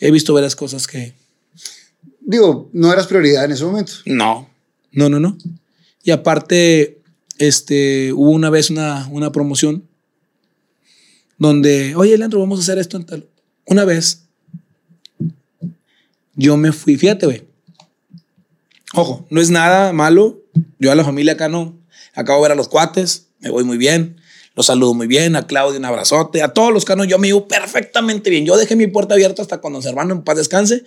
He 0.00 0.10
visto 0.10 0.32
varias 0.32 0.54
cosas 0.54 0.86
que 0.86 1.14
Digo, 2.28 2.68
no 2.74 2.92
eras 2.92 3.06
prioridad 3.06 3.46
en 3.46 3.52
ese 3.52 3.64
momento. 3.64 3.92
no, 4.04 4.50
no, 4.92 5.08
no, 5.08 5.18
no. 5.18 5.38
Y 6.02 6.10
aparte, 6.10 7.00
este, 7.38 8.12
hubo 8.12 8.32
una 8.32 8.50
vez 8.50 8.68
una, 8.68 9.08
una 9.10 9.32
promoción 9.32 9.88
donde, 11.38 11.96
oye, 11.96 12.18
Leandro, 12.18 12.38
vamos 12.40 12.58
a 12.58 12.62
hacer 12.62 12.76
esto 12.76 12.98
en 12.98 13.06
tal. 13.06 13.26
Una 13.64 13.86
vez, 13.86 14.26
yo 16.34 16.58
me 16.58 16.70
fui, 16.72 16.98
fíjate, 16.98 17.24
güey. 17.24 17.47
Ojo, 18.98 19.24
no 19.30 19.40
es 19.40 19.50
nada 19.50 19.92
malo. 19.92 20.42
Yo 20.80 20.90
a 20.90 20.96
la 20.96 21.04
familia 21.04 21.34
acá 21.34 21.48
no. 21.48 21.78
Acabo 22.14 22.40
de 22.40 22.48
ver 22.48 22.52
a 22.52 22.54
los 22.56 22.66
cuates, 22.66 23.28
me 23.38 23.48
voy 23.48 23.62
muy 23.62 23.78
bien. 23.78 24.16
Los 24.56 24.66
saludo 24.66 24.92
muy 24.92 25.06
bien. 25.06 25.36
A 25.36 25.46
Claudio, 25.46 25.78
un 25.78 25.84
abrazote. 25.84 26.42
A 26.42 26.48
todos 26.48 26.72
los 26.72 26.84
canos, 26.84 27.06
yo 27.06 27.16
me 27.16 27.28
iba 27.28 27.46
perfectamente 27.46 28.28
bien. 28.28 28.44
Yo 28.44 28.56
dejé 28.56 28.74
mi 28.74 28.88
puerta 28.88 29.14
abierta 29.14 29.40
hasta 29.40 29.58
cuando 29.58 29.80
su 29.80 29.88
hermano 29.88 30.14
en 30.14 30.22
paz 30.22 30.36
descanse. 30.36 30.82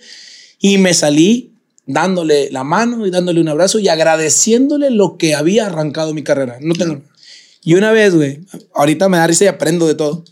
Y 0.58 0.76
me 0.76 0.92
salí 0.92 1.54
dándole 1.86 2.50
la 2.50 2.64
mano 2.64 3.06
y 3.06 3.10
dándole 3.10 3.40
un 3.40 3.48
abrazo 3.48 3.78
y 3.78 3.88
agradeciéndole 3.88 4.90
lo 4.90 5.16
que 5.16 5.34
había 5.34 5.64
arrancado 5.64 6.12
mi 6.12 6.22
carrera. 6.22 6.58
No 6.60 6.74
tengo. 6.74 7.00
Y 7.64 7.76
una 7.76 7.92
vez, 7.92 8.14
güey, 8.14 8.40
ahorita 8.74 9.08
me 9.08 9.16
da 9.16 9.26
risa 9.26 9.44
y 9.44 9.48
aprendo 9.48 9.86
de 9.86 9.94
todo, 9.94 10.22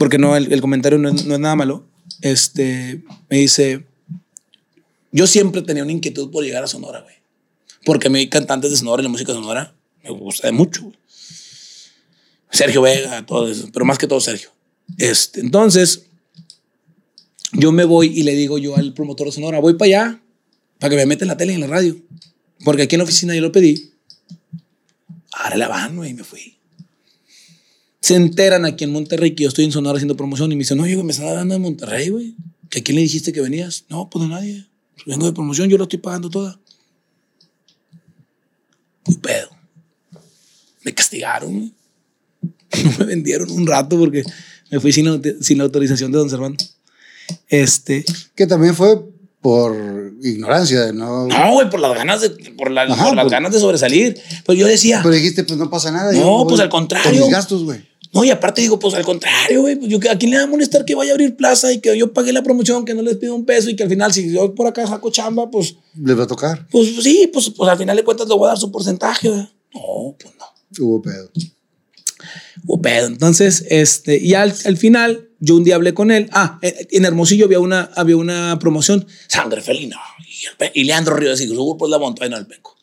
porque 0.00 0.18
no, 0.18 0.34
el, 0.34 0.52
el 0.52 0.60
comentario 0.60 0.98
no 0.98 1.10
es, 1.10 1.24
no 1.26 1.34
es 1.34 1.40
nada 1.40 1.54
malo. 1.54 1.86
Este, 2.22 3.04
me 3.30 3.36
dice, 3.36 3.84
yo 5.14 5.28
siempre 5.28 5.62
tenía 5.62 5.84
una 5.84 5.92
inquietud 5.92 6.28
por 6.32 6.42
llegar 6.42 6.64
a 6.64 6.66
Sonora, 6.66 7.02
güey, 7.02 7.14
porque 7.84 8.10
me 8.10 8.18
vi 8.18 8.28
cantantes 8.28 8.72
de 8.72 8.76
Sonora 8.76 9.00
y 9.00 9.04
la 9.04 9.10
música 9.10 9.32
sonora 9.32 9.72
me 10.02 10.10
gusta 10.10 10.48
de 10.48 10.52
mucho. 10.52 10.82
güey. 10.82 10.96
Sergio 12.50 12.82
Vega, 12.82 13.24
todo 13.24 13.48
eso, 13.48 13.68
pero 13.72 13.84
más 13.84 13.96
que 13.96 14.08
todo 14.08 14.20
Sergio. 14.20 14.50
Este, 14.98 15.38
entonces, 15.38 16.06
yo 17.52 17.70
me 17.70 17.84
voy 17.84 18.08
y 18.08 18.24
le 18.24 18.34
digo 18.34 18.58
yo 18.58 18.76
al 18.76 18.92
promotor 18.92 19.28
de 19.28 19.32
Sonora, 19.32 19.60
voy 19.60 19.74
para 19.74 19.86
allá, 19.86 20.22
para 20.80 20.90
que 20.90 20.96
me 20.96 21.06
meta 21.06 21.22
en 21.24 21.28
la 21.28 21.36
tele 21.36 21.52
y 21.52 21.54
en 21.54 21.60
la 21.60 21.68
radio. 21.68 21.96
Porque 22.64 22.82
aquí 22.82 22.96
en 22.96 22.98
la 22.98 23.04
oficina 23.04 23.36
yo 23.36 23.40
lo 23.40 23.52
pedí. 23.52 23.92
Ahora 25.32 25.56
la 25.56 25.68
van, 25.68 25.94
güey, 25.96 26.10
y 26.10 26.14
me 26.14 26.24
fui. 26.24 26.56
Se 28.00 28.16
enteran 28.16 28.64
aquí 28.64 28.82
en 28.82 28.90
Monterrey 28.90 29.36
que 29.36 29.44
yo 29.44 29.48
estoy 29.48 29.64
en 29.64 29.72
Sonora 29.72 29.96
haciendo 29.96 30.16
promoción 30.16 30.50
y 30.50 30.56
me 30.56 30.60
dicen, 30.60 30.80
oye, 30.80 30.94
güey, 30.94 31.06
me 31.06 31.12
están 31.12 31.28
hablando 31.28 31.54
de 31.54 31.60
Monterrey, 31.60 32.08
güey. 32.08 32.34
¿Que 32.68 32.80
a 32.80 32.82
quién 32.82 32.96
le 32.96 33.02
dijiste 33.02 33.32
que 33.32 33.40
venías? 33.40 33.84
No, 33.88 34.10
pues 34.10 34.24
a 34.24 34.28
nadie. 34.28 34.66
Vengo 35.06 35.26
de 35.26 35.32
promoción, 35.32 35.68
yo 35.68 35.76
lo 35.78 35.84
estoy 35.84 35.98
pagando 35.98 36.30
toda. 36.30 36.58
Muy 39.06 39.16
pedo. 39.18 39.48
Me 40.82 40.94
castigaron, 40.94 41.72
me 42.98 43.04
vendieron 43.06 43.50
un 43.50 43.66
rato 43.66 43.98
porque 43.98 44.22
me 44.70 44.80
fui 44.80 44.92
sin, 44.92 45.22
sin 45.42 45.58
la 45.58 45.64
autorización 45.64 46.12
de 46.12 46.18
don 46.18 46.30
Servando. 46.30 46.62
Este, 47.48 48.04
Que 48.34 48.46
también 48.46 48.74
fue 48.74 49.02
por 49.40 49.74
ignorancia, 50.22 50.92
¿no? 50.92 51.26
No, 51.26 51.52
güey, 51.52 51.68
por 51.70 51.80
las 51.80 51.94
ganas 51.94 52.20
de, 52.22 52.30
por, 52.56 52.70
la- 52.70 52.82
Ajá, 52.82 53.06
por 53.06 53.16
las 53.16 53.24
pues- 53.24 53.32
ganas 53.32 53.52
de 53.52 53.60
sobresalir. 53.60 54.18
Pues 54.44 54.58
yo 54.58 54.66
decía, 54.66 55.00
Pero 55.02 55.14
dijiste, 55.14 55.44
pues 55.44 55.58
no 55.58 55.68
pasa 55.70 55.90
nada. 55.90 56.12
No, 56.12 56.18
yo 56.42 56.46
pues, 56.48 56.60
al 56.60 56.68
contrario. 56.70 57.10
Con 57.10 57.20
mis 57.20 57.30
gastos, 57.30 57.62
güey. 57.64 57.86
No, 58.14 58.24
y 58.24 58.30
aparte 58.30 58.60
digo, 58.60 58.78
pues 58.78 58.94
al 58.94 59.04
contrario, 59.04 59.62
güey, 59.62 59.74
pues 59.74 59.90
yo, 59.90 59.98
¿a 60.08 60.16
quién 60.16 60.30
le 60.30 60.36
va 60.36 60.44
a 60.44 60.46
molestar 60.46 60.84
que 60.84 60.94
vaya 60.94 61.10
a 61.10 61.14
abrir 61.14 61.34
plaza 61.34 61.72
y 61.72 61.80
que 61.80 61.98
yo 61.98 62.12
pague 62.12 62.32
la 62.32 62.44
promoción, 62.44 62.84
que 62.84 62.94
no 62.94 63.02
les 63.02 63.16
pido 63.16 63.34
un 63.34 63.44
peso 63.44 63.68
y 63.70 63.76
que 63.76 63.82
al 63.82 63.88
final, 63.88 64.12
si 64.12 64.32
yo 64.32 64.54
por 64.54 64.68
acá 64.68 64.86
saco 64.86 65.10
chamba, 65.10 65.50
pues, 65.50 65.74
Les 66.00 66.16
va 66.16 66.22
a 66.22 66.26
tocar. 66.28 66.68
pues 66.70 66.94
sí, 67.02 67.28
pues, 67.32 67.50
pues 67.50 67.68
al 67.68 67.76
final 67.76 67.96
de 67.96 68.04
cuentas 68.04 68.28
le 68.28 68.34
voy 68.36 68.46
a 68.46 68.50
dar 68.50 68.58
su 68.58 68.70
porcentaje, 68.70 69.28
güey. 69.28 69.48
No, 69.74 70.16
pues 70.16 70.32
no. 70.38 70.84
Hubo 70.84 71.02
pedo. 71.02 71.30
Hubo 72.64 72.80
pedo. 72.80 73.08
Entonces, 73.08 73.66
este, 73.68 74.18
y 74.18 74.34
al, 74.34 74.54
al 74.64 74.76
final, 74.76 75.30
yo 75.40 75.56
un 75.56 75.64
día 75.64 75.74
hablé 75.74 75.92
con 75.92 76.12
él. 76.12 76.28
Ah, 76.30 76.60
en 76.62 76.86
en 76.90 77.04
Hermosillo 77.04 77.46
había 77.46 77.58
una, 77.58 77.90
había 77.96 78.16
una 78.16 78.56
promoción, 78.60 79.06
Sangre 79.26 79.60
Felina. 79.60 79.98
Y, 80.74 80.80
y 80.80 80.84
Leandro 80.84 81.16
Rivas, 81.16 81.40
y 81.40 81.48
su 81.48 81.54
grupo 81.54 81.86
es 81.86 81.90
la 81.90 81.98
montaña 81.98 82.36
del 82.36 82.46
penco. 82.46 82.76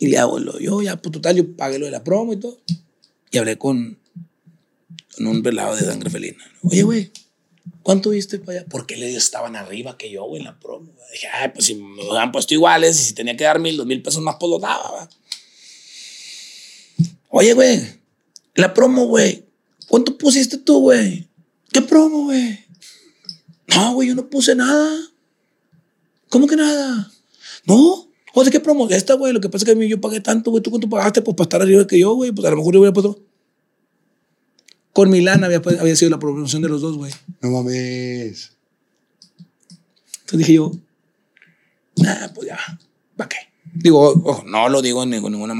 Y 0.00 0.08
le 0.08 0.18
hago 0.18 0.38
lo, 0.38 0.58
yo, 0.58 0.82
ya, 0.82 0.96
pues 0.96 1.12
total, 1.12 1.36
yo 1.36 1.56
pagué 1.56 1.78
lo 1.78 1.86
de 1.86 1.92
la 1.92 2.02
promo 2.02 2.32
y 2.32 2.36
todo. 2.36 2.58
Y 3.30 3.38
hablé 3.38 3.58
con, 3.58 3.98
con 5.16 5.26
un 5.26 5.42
velado 5.42 5.76
de 5.76 5.82
Sangre 5.82 6.10
Felina. 6.10 6.44
Oye, 6.62 6.82
güey, 6.82 7.12
¿Cuánto 7.82 8.10
viste 8.10 8.38
para 8.38 8.58
allá? 8.58 8.68
Porque 8.68 8.96
le 8.96 9.14
estaban 9.16 9.56
arriba 9.56 9.96
que 9.96 10.10
yo, 10.10 10.24
güey, 10.24 10.40
en 10.40 10.46
la 10.46 10.58
promo. 10.58 10.92
Dije, 11.10 11.26
ay, 11.28 11.50
pues 11.54 11.64
si 11.66 11.74
me 11.74 12.04
lo 12.04 12.18
han 12.18 12.32
puesto 12.32 12.52
iguales 12.52 13.00
y 13.00 13.04
si 13.04 13.14
tenía 13.14 13.36
que 13.36 13.44
dar 13.44 13.58
mil, 13.58 13.76
dos 13.76 13.86
mil 13.86 14.02
pesos 14.02 14.22
más, 14.22 14.36
pues 14.38 14.50
lo 14.50 14.58
daba. 14.58 14.90
¿va? 14.90 15.08
Oye, 17.30 17.54
güey, 17.54 17.80
la 18.54 18.74
promo, 18.74 19.06
güey. 19.06 19.44
¿Cuánto 19.86 20.18
pusiste 20.18 20.58
tú, 20.58 20.80
güey? 20.80 21.28
¿Qué 21.72 21.80
promo, 21.80 22.24
güey? 22.24 22.58
No, 23.68 23.94
güey, 23.94 24.08
yo 24.08 24.14
no 24.14 24.28
puse 24.28 24.54
nada. 24.54 25.00
¿Cómo 26.28 26.46
que 26.46 26.56
nada? 26.56 27.10
No. 27.64 28.07
O 28.34 28.42
sea, 28.42 28.50
¿qué 28.52 28.60
promo? 28.60 28.88
Esta, 28.88 29.14
güey, 29.14 29.32
lo 29.32 29.40
que 29.40 29.48
pasa 29.48 29.62
es 29.62 29.66
que 29.66 29.72
a 29.72 29.74
mí 29.74 29.88
yo 29.88 30.00
pagué 30.00 30.20
tanto, 30.20 30.50
güey. 30.50 30.62
¿Tú 30.62 30.70
cuánto 30.70 30.88
pagaste? 30.88 31.22
Pues 31.22 31.36
para 31.36 31.44
estar 31.46 31.62
arriba 31.62 31.86
que 31.86 31.98
yo, 31.98 32.14
güey. 32.14 32.30
Pues 32.32 32.46
a 32.46 32.50
lo 32.50 32.56
mejor 32.56 32.74
yo 32.74 32.80
hubiera 32.80 32.92
puesto. 32.92 33.18
Con 34.92 35.10
Milán 35.10 35.44
había, 35.44 35.58
había 35.80 35.96
sido 35.96 36.10
la 36.10 36.18
promoción 36.18 36.60
de 36.62 36.68
los 36.68 36.80
dos, 36.82 36.96
güey. 36.96 37.12
No 37.40 37.50
mames. 37.50 38.52
Entonces 40.20 40.38
dije 40.38 40.54
yo, 40.54 40.72
nah, 41.96 42.28
pues 42.34 42.48
ya, 42.48 42.58
¿para 43.16 43.28
qué? 43.28 43.36
Digo, 43.74 44.00
ojo, 44.24 44.44
no 44.46 44.68
lo 44.68 44.82
digo 44.82 44.98
con 45.00 45.10
ninguna. 45.10 45.54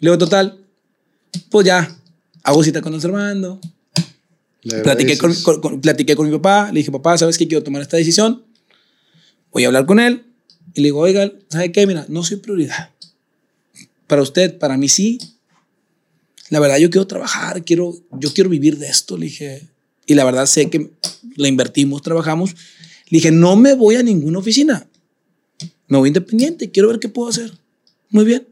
Y 0.00 0.04
luego, 0.04 0.18
total, 0.18 0.58
pues 1.50 1.66
ya, 1.66 1.96
hago 2.42 2.62
cita 2.62 2.82
con 2.82 2.94
Armando. 2.94 3.60
Le 4.62 4.80
Platiqué 4.80 5.16
con, 5.16 5.34
con- 5.42 5.60
con- 5.60 5.80
platiqué 5.80 6.14
con 6.16 6.26
mi 6.28 6.36
papá. 6.36 6.70
Le 6.72 6.80
dije, 6.80 6.90
papá, 6.90 7.16
¿sabes 7.16 7.38
qué? 7.38 7.46
Quiero 7.48 7.62
tomar 7.64 7.80
esta 7.80 7.96
decisión. 7.96 8.44
Voy 9.52 9.64
a 9.64 9.68
hablar 9.68 9.86
con 9.86 9.98
él. 10.00 10.24
Y 10.78 10.80
le 10.80 10.86
digo, 10.86 11.00
oiga, 11.00 11.32
¿sabe 11.48 11.72
qué? 11.72 11.88
Mira, 11.88 12.06
no 12.08 12.22
soy 12.22 12.36
prioridad. 12.36 12.90
Para 14.06 14.22
usted, 14.22 14.58
para 14.58 14.76
mí 14.76 14.88
sí. 14.88 15.18
La 16.50 16.60
verdad, 16.60 16.78
yo 16.78 16.88
quiero 16.88 17.08
trabajar, 17.08 17.64
quiero, 17.64 17.96
yo 18.12 18.32
quiero 18.32 18.48
vivir 18.48 18.78
de 18.78 18.86
esto. 18.86 19.16
Le 19.16 19.26
dije, 19.26 19.68
y 20.06 20.14
la 20.14 20.24
verdad 20.24 20.46
sé 20.46 20.70
que 20.70 20.92
le 21.34 21.48
invertimos, 21.48 22.00
trabajamos. 22.02 22.54
Le 23.08 23.18
dije, 23.18 23.32
no 23.32 23.56
me 23.56 23.74
voy 23.74 23.96
a 23.96 24.04
ninguna 24.04 24.38
oficina. 24.38 24.86
Me 25.88 25.98
voy 25.98 26.10
independiente, 26.10 26.70
quiero 26.70 26.90
ver 26.90 27.00
qué 27.00 27.08
puedo 27.08 27.28
hacer. 27.28 27.58
Muy 28.10 28.24
bien. 28.24 28.46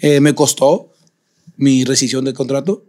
Eh, 0.00 0.20
me 0.20 0.34
costó 0.34 0.92
mi 1.56 1.84
rescisión 1.84 2.26
de 2.26 2.34
contrato. 2.34 2.84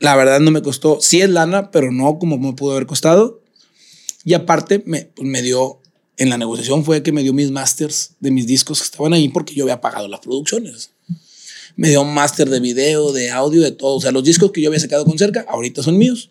La 0.00 0.14
verdad 0.16 0.38
no 0.38 0.50
me 0.50 0.60
costó, 0.60 0.98
sí 1.00 1.22
es 1.22 1.30
lana, 1.30 1.70
pero 1.70 1.92
no 1.92 2.18
como 2.18 2.36
me 2.36 2.52
pudo 2.52 2.72
haber 2.72 2.84
costado. 2.84 3.40
Y 4.22 4.34
aparte 4.34 4.82
me, 4.84 5.06
pues, 5.06 5.26
me 5.26 5.40
dio, 5.40 5.80
en 6.18 6.28
la 6.28 6.36
negociación 6.36 6.84
fue 6.84 7.02
que 7.02 7.12
me 7.12 7.22
dio 7.22 7.32
mis 7.32 7.50
masters 7.50 8.16
de 8.20 8.30
mis 8.30 8.46
discos 8.46 8.80
que 8.80 8.84
estaban 8.84 9.12
ahí 9.12 9.28
porque 9.28 9.54
yo 9.54 9.64
había 9.64 9.80
pagado 9.80 10.08
las 10.08 10.20
producciones. 10.20 10.90
Me 11.76 11.90
dio 11.90 12.02
un 12.02 12.12
máster 12.12 12.50
de 12.50 12.58
video, 12.58 13.12
de 13.12 13.30
audio, 13.30 13.62
de 13.62 13.70
todo. 13.70 13.96
O 13.96 14.00
sea, 14.00 14.10
los 14.10 14.24
discos 14.24 14.50
que 14.50 14.60
yo 14.60 14.68
había 14.68 14.80
sacado 14.80 15.04
con 15.04 15.16
cerca, 15.16 15.46
ahorita 15.48 15.82
son 15.82 15.96
míos. 15.96 16.30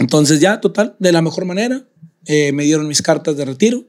Entonces 0.00 0.40
ya, 0.40 0.60
total, 0.60 0.96
de 0.98 1.12
la 1.12 1.22
mejor 1.22 1.44
manera, 1.44 1.86
eh, 2.26 2.50
me 2.52 2.64
dieron 2.64 2.88
mis 2.88 3.02
cartas 3.02 3.36
de 3.36 3.44
retiro 3.44 3.84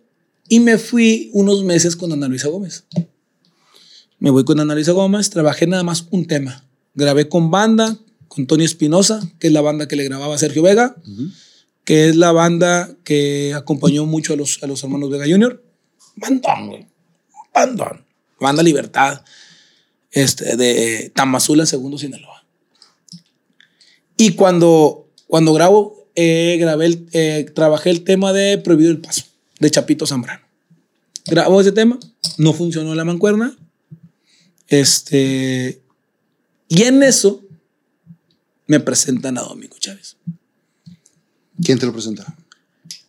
y 0.48 0.60
me 0.60 0.78
fui 0.78 1.32
unos 1.34 1.64
meses 1.64 1.96
con 1.96 2.12
Ana 2.12 2.28
Luisa 2.28 2.50
Gómez. 2.50 2.86
Me 4.20 4.30
voy 4.30 4.46
con 4.46 4.60
Ana 4.60 4.76
Luisa 4.76 4.92
Gómez, 4.92 5.32
trabajé 5.32 5.66
nada 5.66 5.82
más 5.82 6.06
un 6.12 6.28
tema. 6.28 6.64
Grabé 6.94 7.28
con 7.28 7.50
banda, 7.50 7.98
con 8.28 8.46
Tony 8.46 8.64
Espinosa, 8.64 9.28
que 9.40 9.48
es 9.48 9.54
la 9.54 9.62
banda 9.62 9.88
que 9.88 9.96
le 9.96 10.04
grababa 10.04 10.36
a 10.36 10.38
Sergio 10.38 10.62
Vega, 10.62 10.96
que 11.86 12.10
es 12.10 12.16
la 12.16 12.32
banda 12.32 12.90
que 13.04 13.54
acompañó 13.54 14.06
mucho 14.06 14.34
a 14.34 14.36
los, 14.36 14.62
a 14.64 14.68
los 14.68 14.84
hermanos 14.84 15.10
Vega 15.10 15.26
Jr. 15.28 15.64
Bandón, 16.16 16.68
güey. 16.68 16.88
Bandón. 17.54 18.06
Banda 18.40 18.64
Libertad, 18.64 19.24
este, 20.12 20.58
de 20.58 21.12
Tamazula, 21.16 21.66
segundo 21.66 21.98
Sinaloa. 21.98 22.46
Y 24.18 24.32
cuando, 24.32 25.10
cuando 25.28 25.54
grabo, 25.54 26.10
eh, 26.16 26.58
grabé 26.60 26.86
el, 26.88 27.10
eh, 27.14 27.46
trabajé 27.54 27.92
el 27.92 28.04
tema 28.04 28.34
de 28.34 28.58
Prohibido 28.58 28.92
el 28.92 29.00
Paso, 29.00 29.24
de 29.60 29.72
Chapito 29.72 30.06
Zambrano. 30.06 30.46
Grabo 31.28 31.62
ese 31.62 31.72
tema, 31.72 32.00
no 32.38 32.54
funcionó 32.54 32.94
la 32.96 33.06
mancuerna. 33.06 33.58
Este, 34.68 35.82
y 36.68 36.84
en 36.84 37.04
eso 37.04 37.44
me 38.68 38.80
presentan 38.80 39.38
a 39.38 39.42
Domingo 39.42 39.78
Chávez. 39.80 40.18
¿Quién 41.64 41.80
te 41.80 41.86
lo 41.86 41.94
presenta? 41.94 42.36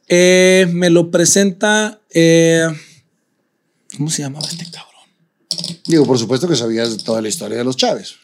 Eh, 0.09 0.69
me 0.73 0.91
lo 0.91 1.11
presenta, 1.11 2.01
eh, 2.11 2.67
¿cómo 3.97 4.09
se 4.09 4.23
llamaba 4.23 4.47
este 4.49 4.65
cabrón? 4.71 5.81
Digo, 5.87 6.07
por 6.07 6.19
supuesto 6.19 6.49
que 6.49 6.57
sabías 6.57 6.97
toda 6.99 7.21
la 7.21 7.29
historia 7.29 7.59
de 7.59 7.65
los 7.65 7.77
Chávez. 7.77 8.15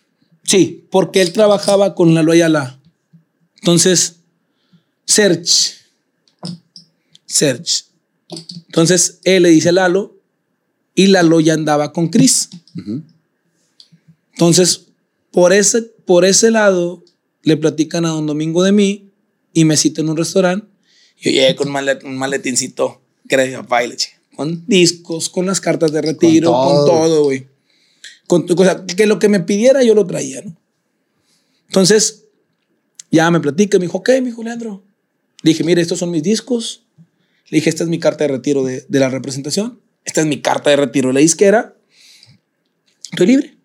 Sí, 0.44 0.86
porque 0.90 1.22
él 1.22 1.32
trabajaba 1.32 1.94
con 1.94 2.14
Lalo 2.14 2.32
Ayala. 2.32 2.78
Entonces, 3.56 4.16
Search. 5.06 5.74
Search. 7.26 7.86
Entonces, 8.66 9.18
él 9.24 9.44
le 9.44 9.50
dice 9.50 9.70
a 9.70 9.72
Lalo 9.72 10.16
y 10.94 11.08
Lalo 11.08 11.40
ya 11.40 11.54
andaba 11.54 11.92
con 11.92 12.08
Chris. 12.08 12.48
Entonces, 14.32 14.86
por 15.30 15.52
ese, 15.52 15.82
por 15.82 16.24
ese 16.24 16.50
lado, 16.50 17.04
le 17.42 17.56
platican 17.56 18.04
a 18.04 18.10
don 18.10 18.26
Domingo 18.26 18.62
de 18.62 18.72
mí 18.72 19.11
y 19.52 19.64
me 19.64 19.76
citan 19.76 20.04
en 20.06 20.10
un 20.12 20.16
restaurante. 20.16 20.66
Yo 21.20 21.30
llegué 21.30 21.54
con 21.54 21.68
un, 21.68 21.74
malet- 21.74 22.04
un 22.04 22.16
maletincito 22.16 23.00
que 23.28 23.34
era 23.36 23.44
de 23.44 23.50
mi 23.50 23.56
papá 23.56 23.84
y 23.84 23.88
le 23.88 23.94
eché, 23.94 24.08
con 24.34 24.64
discos, 24.66 25.28
con 25.28 25.46
las 25.46 25.60
cartas 25.60 25.92
de 25.92 26.02
retiro, 26.02 26.50
Con 26.52 26.76
con 26.76 26.86
todo. 26.86 27.24
güey. 27.24 27.46
Con, 28.26 28.46
o 28.50 28.64
sea, 28.64 28.84
que 28.86 29.06
lo 29.06 29.18
que 29.18 29.28
me 29.28 29.40
pidiera 29.40 29.82
yo 29.82 29.94
lo 29.94 30.06
traía, 30.06 30.42
¿no? 30.42 30.56
Entonces, 31.68 32.24
ya 33.10 33.30
me 33.30 33.40
platica, 33.40 33.78
me 33.78 33.84
dijo, 33.86 33.98
ok, 33.98 34.08
me 34.14 34.22
dijo 34.26 34.42
Leandro. 34.42 34.82
Le 35.42 35.50
dije, 35.50 35.64
mire, 35.64 35.82
estos 35.82 35.98
son 35.98 36.10
mis 36.10 36.22
discos. 36.22 36.84
Le 37.48 37.56
dije, 37.58 37.68
esta 37.70 37.82
es 37.84 37.88
mi 37.90 37.98
carta 37.98 38.24
de 38.24 38.28
retiro 38.28 38.64
de, 38.64 38.84
de 38.88 38.98
la 38.98 39.08
representación. 39.08 39.80
Esta 40.04 40.20
es 40.22 40.26
mi 40.26 40.40
carta 40.40 40.70
de 40.70 40.76
retiro 40.76 41.08
de 41.08 41.14
la 41.14 41.20
disquera. 41.20 41.76
Estoy 43.10 43.26
libre. 43.26 43.56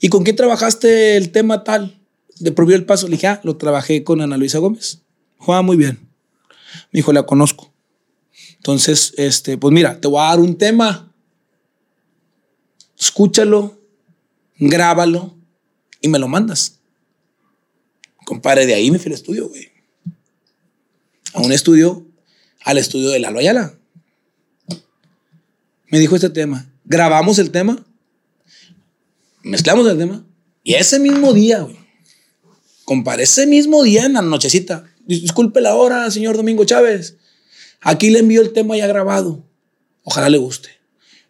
¿Y 0.00 0.08
con 0.08 0.24
quién 0.24 0.36
trabajaste 0.36 1.16
el 1.16 1.30
tema 1.30 1.62
tal? 1.64 1.99
De 2.40 2.52
Prohibido 2.52 2.78
el 2.78 2.86
Paso. 2.86 3.06
Le 3.06 3.12
dije, 3.12 3.28
ah, 3.28 3.40
lo 3.44 3.56
trabajé 3.56 4.02
con 4.02 4.20
Ana 4.20 4.36
Luisa 4.36 4.58
Gómez. 4.58 5.02
Ah, 5.46 5.62
muy 5.62 5.76
bien. 5.76 5.98
Me 6.92 6.98
dijo, 6.98 7.12
la 7.12 7.24
conozco. 7.24 7.72
Entonces, 8.56 9.14
este, 9.16 9.56
pues 9.56 9.72
mira, 9.72 10.00
te 10.00 10.08
voy 10.08 10.20
a 10.20 10.28
dar 10.28 10.40
un 10.40 10.56
tema. 10.56 11.14
Escúchalo, 12.98 13.78
grábalo 14.58 15.34
y 16.00 16.08
me 16.08 16.18
lo 16.18 16.28
mandas. 16.28 16.80
Compadre, 18.26 18.66
de 18.66 18.74
ahí 18.74 18.90
me 18.90 18.98
fui 18.98 19.08
al 19.10 19.14
estudio, 19.14 19.48
güey. 19.48 19.68
A 21.32 21.40
un 21.40 21.52
estudio, 21.52 22.06
al 22.64 22.78
estudio 22.78 23.08
de 23.10 23.18
Lalo 23.18 23.38
Ayala. 23.38 23.78
Me 25.88 25.98
dijo 25.98 26.14
este 26.14 26.30
tema. 26.30 26.70
Grabamos 26.84 27.38
el 27.38 27.50
tema, 27.50 27.84
mezclamos 29.42 29.86
el 29.86 29.96
tema 29.96 30.24
y 30.62 30.74
ese 30.74 30.98
mismo 30.98 31.32
día, 31.32 31.60
güey. 31.60 31.79
Compadre, 32.90 33.22
ese 33.22 33.46
mismo 33.46 33.84
día 33.84 34.04
en 34.04 34.14
la 34.14 34.20
nochecita. 34.22 34.82
dis- 35.06 35.20
Disculpe 35.22 35.60
la 35.60 35.76
hora, 35.76 36.10
señor 36.10 36.36
Domingo 36.36 36.64
Chávez. 36.64 37.18
Aquí 37.80 38.10
le 38.10 38.18
envío 38.18 38.42
el 38.42 38.52
tema 38.52 38.76
ya 38.76 38.88
grabado. 38.88 39.44
Ojalá 40.02 40.28
le 40.28 40.38
guste. 40.38 40.70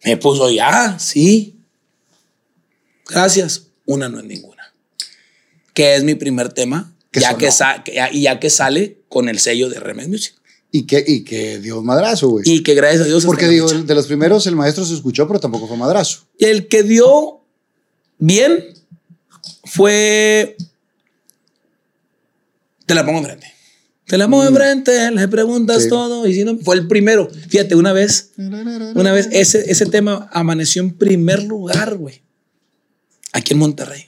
Me 0.07 0.17
puso 0.17 0.51
ya, 0.51 0.99
sí. 0.99 1.59
Gracias. 3.07 3.67
Una 3.85 4.09
no 4.09 4.21
es 4.21 4.25
ninguna. 4.25 4.73
Que 5.75 5.97
es 5.97 6.03
mi 6.03 6.15
primer 6.15 6.51
tema. 6.51 6.97
Que 7.11 7.21
Ya 7.21 7.27
sonó. 7.33 7.39
que, 7.41 7.53
sa- 7.53 7.85
que- 7.85 8.01
y 8.13 8.23
ya 8.23 8.41
que 8.41 8.49
sale 8.49 9.03
con 9.11 9.29
el 9.29 9.39
sello 9.39 9.69
de 9.69 9.81
Remes 9.81 10.09
Music. 10.09 10.35
Y 10.73 10.87
que, 10.87 11.05
y 11.07 11.25
que 11.25 11.59
dio 11.59 11.83
madrazo, 11.83 12.31
güey. 12.31 12.45
Y 12.49 12.63
que 12.63 12.75
gracias 12.75 13.03
a 13.03 13.05
Dios. 13.05 13.27
Porque 13.27 13.49
digo, 13.49 13.71
el 13.71 13.87
de 13.87 13.95
los 13.95 14.07
primeros 14.07 14.47
el 14.47 14.57
maestro 14.57 14.87
se 14.87 14.95
escuchó, 14.95 15.27
pero 15.29 15.41
tampoco 15.41 15.69
fue 15.69 15.77
madrazo. 15.77 16.21
El 16.39 16.69
que 16.69 16.85
dio 16.85 17.43
bien 18.19 18.65
fue. 19.65 20.57
Te 22.91 22.95
la 22.97 23.07
pongo 23.07 23.19
enfrente. 23.21 23.47
Te 24.07 24.19
la 24.19 24.27
pongo 24.29 24.45
enfrente, 24.45 25.11
le 25.13 25.29
preguntas 25.29 25.79
Mm. 25.79 25.83
Sí. 25.83 25.89
todo 25.89 26.27
y 26.27 26.35
si 26.35 26.43
no, 26.45 26.59
fue 26.59 26.75
el 26.75 26.89
primero. 26.89 27.31
Fíjate, 27.49 27.77
una 27.77 27.93
vez, 27.93 28.33
una 28.37 29.13
vez 29.13 29.29
ese, 29.31 29.71
ese 29.71 29.87
tema 29.87 30.29
amaneció 30.33 30.83
en 30.83 30.93
primer 30.95 31.45
lugar, 31.45 31.97
güey. 31.97 32.21
Aquí 33.33 33.53
en 33.53 33.61
Monterrey. 33.61 34.07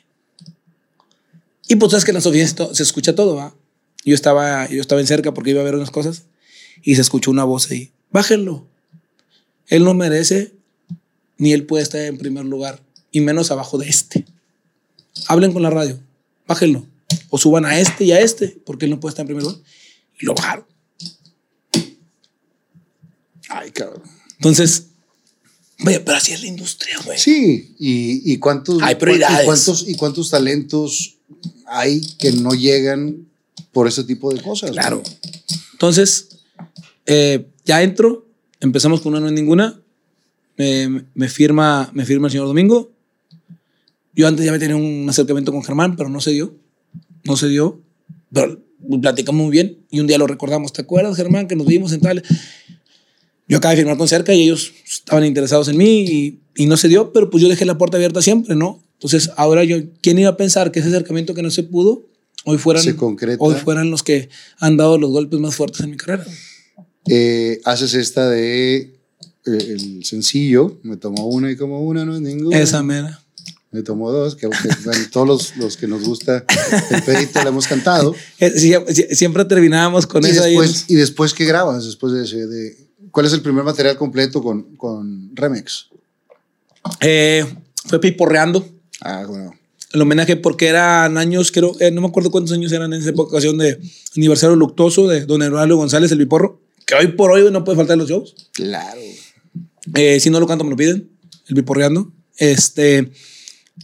Y 1.68 1.76
pues 1.76 1.92
sabes 1.92 2.04
que 2.04 2.10
en 2.10 2.16
las 2.16 2.26
oficinas 2.26 2.56
to- 2.56 2.74
se 2.74 2.82
escucha 2.82 3.14
todo, 3.14 3.36
¿va? 3.36 3.54
Yo 4.04 4.16
estaba, 4.16 4.68
yo 4.68 4.80
estaba 4.80 5.00
en 5.00 5.06
cerca 5.06 5.32
porque 5.32 5.50
iba 5.50 5.60
a 5.60 5.64
ver 5.64 5.76
unas 5.76 5.92
cosas 5.92 6.24
y 6.82 6.96
se 6.96 7.02
escuchó 7.02 7.30
una 7.30 7.44
voz 7.44 7.70
ahí. 7.70 7.92
Bájenlo. 8.10 8.66
Él 9.68 9.84
no 9.84 9.94
merece 9.94 10.52
ni 11.38 11.52
él 11.52 11.64
puede 11.66 11.84
estar 11.84 12.00
en 12.00 12.18
primer 12.18 12.44
lugar 12.44 12.80
y 13.12 13.20
menos 13.20 13.52
abajo 13.52 13.78
de 13.78 13.88
este. 13.88 14.26
Hablen 15.28 15.52
con 15.52 15.62
la 15.62 15.70
radio, 15.70 16.00
bájenlo 16.48 16.88
o 17.34 17.38
suban 17.38 17.64
a 17.64 17.80
este 17.80 18.04
y 18.04 18.12
a 18.12 18.20
este 18.20 18.60
porque 18.66 18.84
él 18.84 18.90
no 18.90 19.00
puede 19.00 19.12
estar 19.12 19.22
en 19.22 19.28
primer 19.28 19.42
lugar. 19.42 19.58
Y 20.20 20.26
lo 20.26 20.34
bajaron. 20.34 20.66
Ay, 23.48 23.70
cabrón. 23.70 24.02
Entonces, 24.36 24.88
vaya, 25.78 26.04
pero 26.04 26.18
así 26.18 26.32
es 26.32 26.42
la 26.42 26.46
industria, 26.48 26.94
güey. 27.06 27.18
Sí, 27.18 27.74
y, 27.78 28.32
y 28.32 28.36
cuántos, 28.36 28.82
Hay 28.82 28.96
prioridades. 28.96 29.44
y 29.44 29.46
cuántos 29.46 29.88
y 29.88 29.94
cuántos 29.96 30.30
talentos 30.30 31.16
hay 31.66 32.02
que 32.18 32.32
no 32.32 32.52
llegan 32.52 33.26
por 33.72 33.88
ese 33.88 34.04
tipo 34.04 34.32
de 34.32 34.42
cosas. 34.42 34.72
Claro. 34.72 35.02
Entonces, 35.72 36.28
eh, 37.06 37.46
ya 37.64 37.82
entro, 37.82 38.26
empezamos 38.60 39.00
con 39.00 39.12
una 39.12 39.20
no 39.20 39.28
es 39.28 39.32
ninguna. 39.32 39.80
Me, 40.58 41.06
me 41.14 41.28
firma, 41.30 41.90
me 41.94 42.04
firma 42.04 42.26
el 42.28 42.32
señor 42.32 42.46
Domingo. 42.46 42.92
Yo 44.14 44.28
antes 44.28 44.44
ya 44.44 44.52
me 44.52 44.58
tenía 44.58 44.76
un 44.76 45.08
acercamiento 45.08 45.50
con 45.50 45.64
Germán, 45.64 45.96
pero 45.96 46.10
no 46.10 46.20
se 46.20 46.32
dio. 46.32 46.60
No 47.24 47.36
se 47.36 47.48
dio. 47.48 47.80
Pero 48.32 48.60
platicamos 49.00 49.42
muy 49.42 49.52
bien 49.52 49.78
y 49.90 50.00
un 50.00 50.06
día 50.06 50.18
lo 50.18 50.26
recordamos. 50.26 50.72
¿Te 50.72 50.82
acuerdas, 50.82 51.16
Germán, 51.16 51.48
que 51.48 51.56
nos 51.56 51.66
vimos 51.66 51.92
en 51.92 52.00
tal? 52.00 52.22
Yo 53.48 53.58
acabé 53.58 53.74
de 53.74 53.82
firmar 53.82 53.98
con 53.98 54.08
cerca 54.08 54.34
y 54.34 54.42
ellos 54.42 54.72
estaban 54.88 55.24
interesados 55.24 55.68
en 55.68 55.76
mí 55.76 56.04
y, 56.04 56.40
y 56.56 56.66
no 56.66 56.76
se 56.76 56.88
dio, 56.88 57.12
pero 57.12 57.30
pues 57.30 57.42
yo 57.42 57.48
dejé 57.48 57.64
la 57.64 57.76
puerta 57.76 57.96
abierta 57.96 58.22
siempre, 58.22 58.56
¿no? 58.56 58.82
Entonces, 58.94 59.30
ahora 59.36 59.64
yo, 59.64 59.78
¿quién 60.00 60.18
iba 60.20 60.30
a 60.30 60.36
pensar 60.36 60.70
que 60.70 60.78
ese 60.78 60.88
acercamiento 60.88 61.34
que 61.34 61.42
no 61.42 61.50
se 61.50 61.64
pudo, 61.64 62.06
hoy 62.44 62.56
fueran, 62.56 62.84
Se 62.84 62.94
hoy 63.38 63.54
fueran 63.56 63.90
los 63.90 64.04
que 64.04 64.28
han 64.58 64.76
dado 64.76 64.96
los 64.96 65.10
golpes 65.10 65.40
más 65.40 65.56
fuertes 65.56 65.80
en 65.80 65.90
mi 65.90 65.96
carrera? 65.96 66.24
Eh, 67.08 67.60
haces 67.64 67.94
esta 67.94 68.30
de 68.30 68.76
eh, 68.76 68.90
el 69.44 70.04
sencillo, 70.04 70.78
me 70.84 70.96
tomo 70.96 71.26
una 71.26 71.50
y 71.50 71.56
como 71.56 71.82
una, 71.82 72.04
no 72.04 72.14
es 72.14 72.20
ninguna. 72.20 72.56
Esa 72.58 72.82
mera. 72.84 73.20
Me 73.72 73.82
tomo 73.82 74.12
dos, 74.12 74.36
que, 74.36 74.46
bueno, 74.46 75.02
todos 75.10 75.26
los, 75.26 75.56
los 75.56 75.76
que 75.78 75.88
nos 75.88 76.04
gusta 76.04 76.44
el 76.90 77.02
pedito 77.02 77.42
la 77.42 77.48
hemos 77.48 77.66
cantado. 77.66 78.14
Eh, 78.38 78.50
sí, 78.50 78.74
siempre 79.12 79.46
terminábamos 79.46 80.06
con 80.06 80.22
y 80.24 80.26
ahí. 80.26 80.50
después, 80.50 80.84
¿Y 80.88 80.94
después 80.94 81.32
qué 81.32 81.46
grabas? 81.46 81.86
Después 81.86 82.12
de 82.12 82.24
ese, 82.24 82.46
de, 82.46 82.76
¿Cuál 83.12 83.26
es 83.26 83.32
el 83.32 83.42
primer 83.42 83.62
material 83.62 83.96
completo 83.96 84.42
con, 84.42 84.76
con 84.76 85.34
Remix? 85.34 85.88
Eh, 87.00 87.44
fue 87.86 88.00
piporreando. 88.00 88.66
Ah, 89.00 89.24
bueno. 89.28 89.52
El 89.92 90.00
homenaje 90.00 90.36
porque 90.36 90.68
eran 90.68 91.18
años, 91.18 91.52
creo, 91.52 91.74
eh, 91.80 91.90
no 91.90 92.00
me 92.00 92.08
acuerdo 92.08 92.30
cuántos 92.30 92.52
años 92.52 92.72
eran 92.72 92.92
en 92.94 93.02
esa 93.02 93.12
ocasión 93.14 93.58
de 93.58 93.78
aniversario 94.16 94.56
luctuoso 94.56 95.06
de 95.08 95.26
don 95.26 95.42
Eduardo 95.42 95.76
González, 95.76 96.10
el 96.12 96.18
biporro, 96.18 96.60
que 96.86 96.94
hoy 96.94 97.08
por 97.08 97.30
hoy 97.30 97.50
no 97.50 97.64
puede 97.64 97.76
faltar 97.76 97.94
en 97.94 98.00
los 98.00 98.08
shows. 98.08 98.34
Claro. 98.52 99.00
Eh, 99.94 100.18
si 100.18 100.30
no 100.30 100.40
lo 100.40 100.46
canto, 100.46 100.64
me 100.64 100.70
lo 100.70 100.76
piden, 100.76 101.10
el 101.48 101.54
biporreando. 101.54 102.10
Este, 102.38 103.12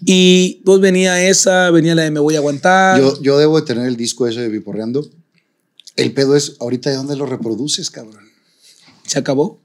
y 0.05 0.63
pues 0.65 0.81
venía 0.81 1.29
esa, 1.29 1.71
venía 1.71 1.95
la 1.95 2.03
de 2.03 2.11
Me 2.11 2.21
Voy 2.21 2.35
a 2.35 2.39
Aguantar. 2.39 3.01
Yo, 3.01 3.21
yo 3.23 3.39
debo 3.39 3.61
de 3.61 3.67
tener 3.67 3.87
el 3.87 3.97
disco 3.97 4.27
ese 4.27 4.41
de 4.41 4.49
Biporreando. 4.49 5.09
El 5.97 6.13
pedo 6.13 6.37
es, 6.37 6.57
ahorita, 6.61 6.91
¿de 6.91 6.97
dónde 6.97 7.17
lo 7.17 7.27
reproduces, 7.27 7.91
cabrón? 7.91 8.29
Se 9.05 9.19
acabó. 9.19 9.61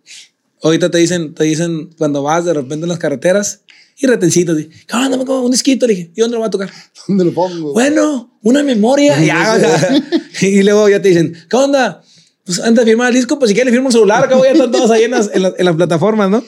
Ahorita 0.63 0.89
te 0.89 0.97
dicen, 0.97 1.35
te 1.35 1.43
dicen 1.43 1.89
cuando 1.97 2.23
vas 2.23 2.45
de 2.45 2.53
repente 2.53 2.85
en 2.85 2.89
las 2.89 2.97
carreteras 2.97 3.61
y 3.97 4.07
retencitos. 4.07 4.57
Cabrón, 4.87 5.11
dame 5.11 5.25
como 5.25 5.41
un 5.41 5.51
disquito. 5.51 5.85
Le 5.85 5.93
dije, 5.93 6.11
¿y 6.15 6.21
dónde 6.21 6.35
lo 6.35 6.41
va 6.41 6.47
a 6.47 6.49
tocar? 6.49 6.71
¿Dónde 7.07 7.25
lo 7.25 7.33
pongo? 7.33 7.73
Bueno, 7.73 8.39
una 8.41 8.63
memoria. 8.63 9.21
Y, 9.21 9.27
ya, 9.27 10.01
y 10.41 10.63
luego 10.63 10.89
ya 10.89 11.01
te 11.01 11.09
dicen, 11.09 11.35
¿qué 11.49 11.55
onda? 11.55 12.01
Pues 12.45 12.59
antes 12.59 12.83
de 12.83 12.91
firmar 12.91 13.09
el 13.09 13.15
disco, 13.15 13.37
pues 13.37 13.49
si 13.49 13.55
quieres 13.55 13.71
firmo 13.71 13.87
un 13.87 13.93
celular, 13.93 14.23
acabo 14.23 14.43
ya 14.43 14.51
están 14.51 14.71
todos 14.71 14.89
ahí 14.89 15.03
en 15.03 15.11
las, 15.11 15.29
en, 15.33 15.43
las, 15.43 15.53
en 15.57 15.65
las 15.65 15.75
plataformas, 15.75 16.29
¿no? 16.29 16.43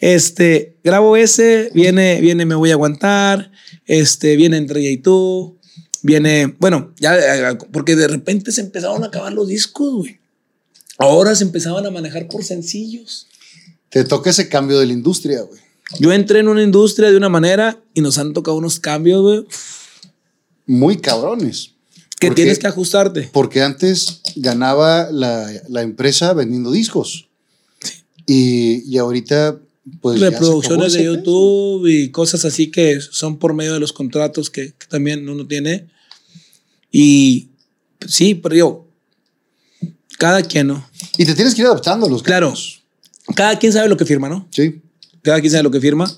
Este, 0.00 0.76
grabo 0.84 1.16
ese, 1.16 1.70
viene, 1.74 2.20
viene 2.20 2.46
Me 2.46 2.54
Voy 2.54 2.70
a 2.70 2.74
Aguantar, 2.74 3.50
este, 3.86 4.36
viene 4.36 4.56
Entre 4.56 4.80
ella 4.80 4.90
y 4.90 4.98
tú, 4.98 5.58
viene, 6.02 6.54
bueno, 6.60 6.92
ya, 7.00 7.58
porque 7.72 7.96
de 7.96 8.06
repente 8.08 8.52
se 8.52 8.60
empezaron 8.60 9.02
a 9.02 9.06
acabar 9.08 9.32
los 9.32 9.48
discos, 9.48 9.92
güey. 9.92 10.18
Ahora 10.98 11.34
se 11.34 11.44
empezaban 11.44 11.86
a 11.86 11.90
manejar 11.90 12.26
por 12.28 12.42
sencillos. 12.44 13.26
Te 13.88 14.04
toca 14.04 14.30
ese 14.30 14.48
cambio 14.48 14.78
de 14.78 14.86
la 14.86 14.92
industria, 14.92 15.42
güey. 15.42 15.60
Yo 16.00 16.12
entré 16.12 16.40
en 16.40 16.48
una 16.48 16.62
industria 16.62 17.10
de 17.10 17.16
una 17.16 17.28
manera 17.30 17.80
y 17.94 18.00
nos 18.02 18.18
han 18.18 18.32
tocado 18.34 18.56
unos 18.58 18.78
cambios, 18.78 19.22
güey, 19.22 19.44
Muy 20.66 20.98
cabrones. 20.98 21.72
que 22.20 22.26
Porque- 22.28 22.42
tienes 22.42 22.58
que 22.58 22.66
ajustarte. 22.66 23.30
Porque 23.32 23.62
antes 23.62 24.20
ganaba 24.36 25.08
la, 25.10 25.48
la 25.68 25.82
empresa 25.82 26.32
vendiendo 26.34 26.70
discos. 26.72 27.28
Y, 28.26 28.82
y 28.92 28.98
ahorita, 28.98 29.58
pues. 30.00 30.20
reproducciones 30.20 30.92
de 30.92 31.04
YouTube 31.04 31.86
y 31.86 32.10
cosas 32.10 32.44
así 32.44 32.70
que 32.70 33.00
son 33.00 33.38
por 33.38 33.54
medio 33.54 33.74
de 33.74 33.80
los 33.80 33.92
contratos 33.92 34.50
que, 34.50 34.74
que 34.74 34.86
también 34.88 35.28
uno 35.28 35.46
tiene. 35.46 35.88
Y 36.90 37.50
pues, 37.98 38.14
sí, 38.14 38.34
pero 38.34 38.54
yo, 38.54 38.88
cada 40.18 40.42
quien, 40.42 40.68
¿no? 40.68 40.88
Y 41.16 41.24
te 41.24 41.34
tienes 41.34 41.54
que 41.54 41.62
ir 41.62 41.66
adaptando 41.66 42.06
a 42.06 42.10
los 42.10 42.22
Claro, 42.22 42.52
cada 43.34 43.58
quien 43.58 43.72
sabe 43.72 43.88
lo 43.88 43.96
que 43.96 44.04
firma, 44.04 44.28
¿no? 44.28 44.48
Sí. 44.50 44.80
Cada 45.22 45.40
quien 45.40 45.50
sabe 45.50 45.62
lo 45.62 45.70
que 45.70 45.80
firma. 45.80 46.10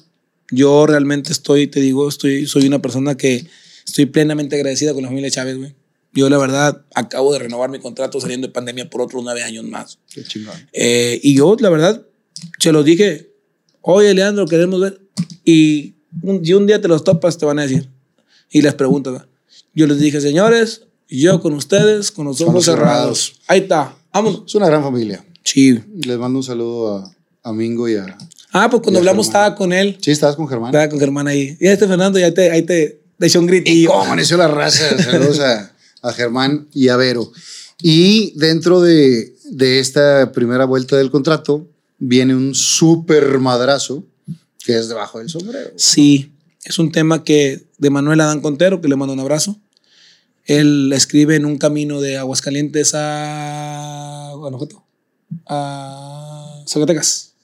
Yo 0.51 0.87
realmente 0.87 1.33
estoy, 1.33 1.67
te 1.67 1.81
digo, 1.81 2.09
estoy, 2.09 2.47
soy 2.47 2.67
una 2.67 2.81
persona 2.83 3.17
que 3.17 3.47
estoy 3.87 4.07
plenamente 4.07 4.57
agradecida 4.57 4.95
con 4.95 5.03
la 5.03 5.09
familia 5.09 5.31
Chávez, 5.31 5.57
güey. 5.57 5.75
Yo, 6.13 6.29
la 6.29 6.39
verdad, 6.39 6.85
acabo 6.95 7.33
de 7.33 7.39
renovar 7.39 7.71
mi 7.71 7.79
contrato 7.79 8.21
saliendo 8.21 8.49
de 8.49 8.53
pandemia 8.53 8.91
por 8.91 9.01
otros 9.01 9.23
nueve 9.23 9.45
años 9.45 9.65
más. 9.65 9.99
Qué 10.13 10.25
chingón. 10.25 10.55
Eh, 10.73 11.21
y 11.23 11.35
yo, 11.35 11.57
la 11.61 11.71
verdad, 11.71 12.05
se 12.59 12.73
los 12.73 12.85
dije, 12.85 13.30
oye, 13.83 14.15
Leandro, 14.15 14.47
queremos 14.47 14.81
ver. 14.81 15.01
Y 15.45 15.95
un, 16.23 16.45
si 16.45 16.55
un 16.55 16.67
día 16.67 16.81
te 16.81 16.89
los 16.89 17.05
topas, 17.05 17.39
te 17.39 17.47
van 17.47 17.59
a 17.59 17.63
decir. 17.63 17.89
Y 18.51 18.63
les 18.63 18.75
preguntas. 18.75 19.23
Yo 19.75 19.87
les 19.87 19.99
dije, 19.99 20.21
señores, 20.21 20.83
yo 21.09 21.41
con 21.41 21.55
ustedes, 21.55 22.11
con 22.11 22.27
los 22.27 22.41
ojos 22.41 22.65
cerrados. 22.65 22.87
cerrados. 23.27 23.33
Ahí 23.47 23.61
está, 23.61 23.95
vámonos. 24.13 24.43
Es 24.47 24.55
una 24.55 24.67
gran 24.67 24.83
familia. 24.83 25.25
Sí. 25.45 25.81
Les 26.05 26.19
mando 26.19 26.39
un 26.39 26.43
saludo 26.45 26.97
a, 26.99 27.17
a 27.49 27.53
Mingo 27.53 27.89
y 27.89 27.97
a. 27.97 28.17
Ah, 28.53 28.69
pues 28.69 28.83
cuando 28.83 28.93
Y 28.93 28.97
a 28.99 29.01
hablamos 29.01 29.27
Germán. 29.27 29.43
estaba 29.43 29.57
con 29.57 29.73
él. 29.73 29.97
Sí, 30.01 30.11
estabas 30.11 30.37
con 30.37 30.49
Germán. 30.49 30.71
Estaba 30.71 30.89
con 30.89 30.99
Germán 30.99 31.29
ahí. 31.29 31.57
Y 31.61 31.69
este 31.69 31.87
Fernando, 31.87 32.19
ya 32.19 32.33
te, 32.35 32.51
ahí 32.51 32.63
te, 32.63 33.01
echó 33.21 33.39
un 33.39 33.45
¿Y 33.47 33.49
gritillo. 33.49 33.91
cómo 33.91 34.03
amaneció 34.03 34.37
la 34.37 34.49
raza? 34.49 34.99
Saludos 35.03 35.39
a, 35.41 35.73
a 36.03 36.13
Germán 36.13 36.67
y 36.73 36.89
a 36.89 36.97
Vero. 36.97 37.31
Y 37.83 38.33
dentro 38.37 38.81
de, 38.81 39.35
de 39.45 39.79
esta 39.79 40.33
primera 40.33 40.65
vuelta 40.65 40.97
del 40.97 41.11
contrato 41.11 41.67
viene 42.01 42.35
un 42.35 42.55
súper 42.55 43.39
madrazo 43.39 44.05
que 44.65 44.77
es 44.77 44.89
debajo 44.89 45.21
del 45.21 45.29
sombrero. 45.29 45.71
Sí, 45.77 46.33
es 46.65 46.79
un 46.79 46.91
tema 46.91 47.23
que 47.23 47.63
de 47.79 47.91
Manuel 47.91 48.21
Adán 48.21 48.41
Contero, 48.41 48.81
que 48.81 48.89
le 48.89 48.97
mando 48.97 49.15
un 49.15 49.21
abrazo. 49.21 49.61
Él 50.47 50.93
escribe 50.93 51.37
en 51.37 51.45
un 51.45 51.59
camino 51.59 52.01
de 52.01 52.17
Aguascalientes 52.17 52.93
a 52.95 54.33
Guanajuato, 54.35 54.85
a 55.47 56.65
Zacatecas. 56.67 57.35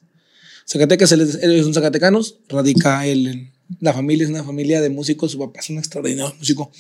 Zacatecas, 0.69 1.13
él 1.13 1.21
es, 1.21 1.75
zacatecanos, 1.75 2.39
radica 2.49 3.07
él 3.07 3.27
en. 3.29 3.57
La 3.81 3.93
familia 3.93 4.23
es 4.23 4.31
una 4.31 4.45
familia 4.45 4.81
de 4.81 4.91
músicos, 4.91 5.33
su 5.33 5.41
papá 5.41 5.59
es 5.59 5.71
un 5.71 5.79
extraordinario 5.79 6.33
músico, 6.39 6.71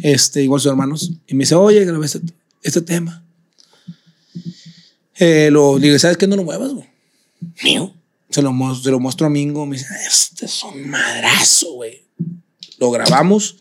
este, 0.00 0.44
igual 0.44 0.60
sus 0.60 0.70
hermanos. 0.70 1.10
Y 1.26 1.34
me 1.34 1.42
dice, 1.42 1.56
oye, 1.56 1.84
grabé 1.84 2.06
este, 2.06 2.20
este 2.62 2.82
tema. 2.82 3.24
Eh, 5.18 5.50
le 5.50 5.80
digo, 5.80 5.98
¿sabes 5.98 6.16
qué? 6.16 6.28
No 6.28 6.36
lo 6.36 6.44
muevas, 6.44 6.72
güey. 6.72 6.89
Mío. 7.64 7.94
Se 8.30 8.42
lo, 8.42 8.52
se 8.74 8.90
lo 8.90 9.00
muestro 9.00 9.26
a 9.26 9.30
Mingo. 9.30 9.66
Me 9.66 9.76
dice, 9.76 9.88
este 10.06 10.46
es 10.46 10.62
un 10.62 10.88
madrazo, 10.88 11.72
güey. 11.74 12.04
Lo 12.78 12.90
grabamos 12.90 13.56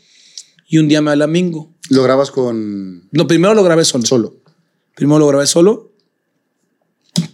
y 0.68 0.78
un 0.78 0.88
día 0.88 1.02
me 1.02 1.12
habla 1.12 1.28
Mingo. 1.28 1.74
Lo 1.90 2.04
grabas 2.04 2.32
con 2.32 3.08
Lo 3.12 3.28
primero 3.28 3.54
lo 3.54 3.64
grabé 3.64 3.84
solo. 3.84 4.06
solo. 4.06 4.36
Primero 4.96 5.20
lo 5.20 5.28
grabé 5.28 5.48
solo. 5.48 5.92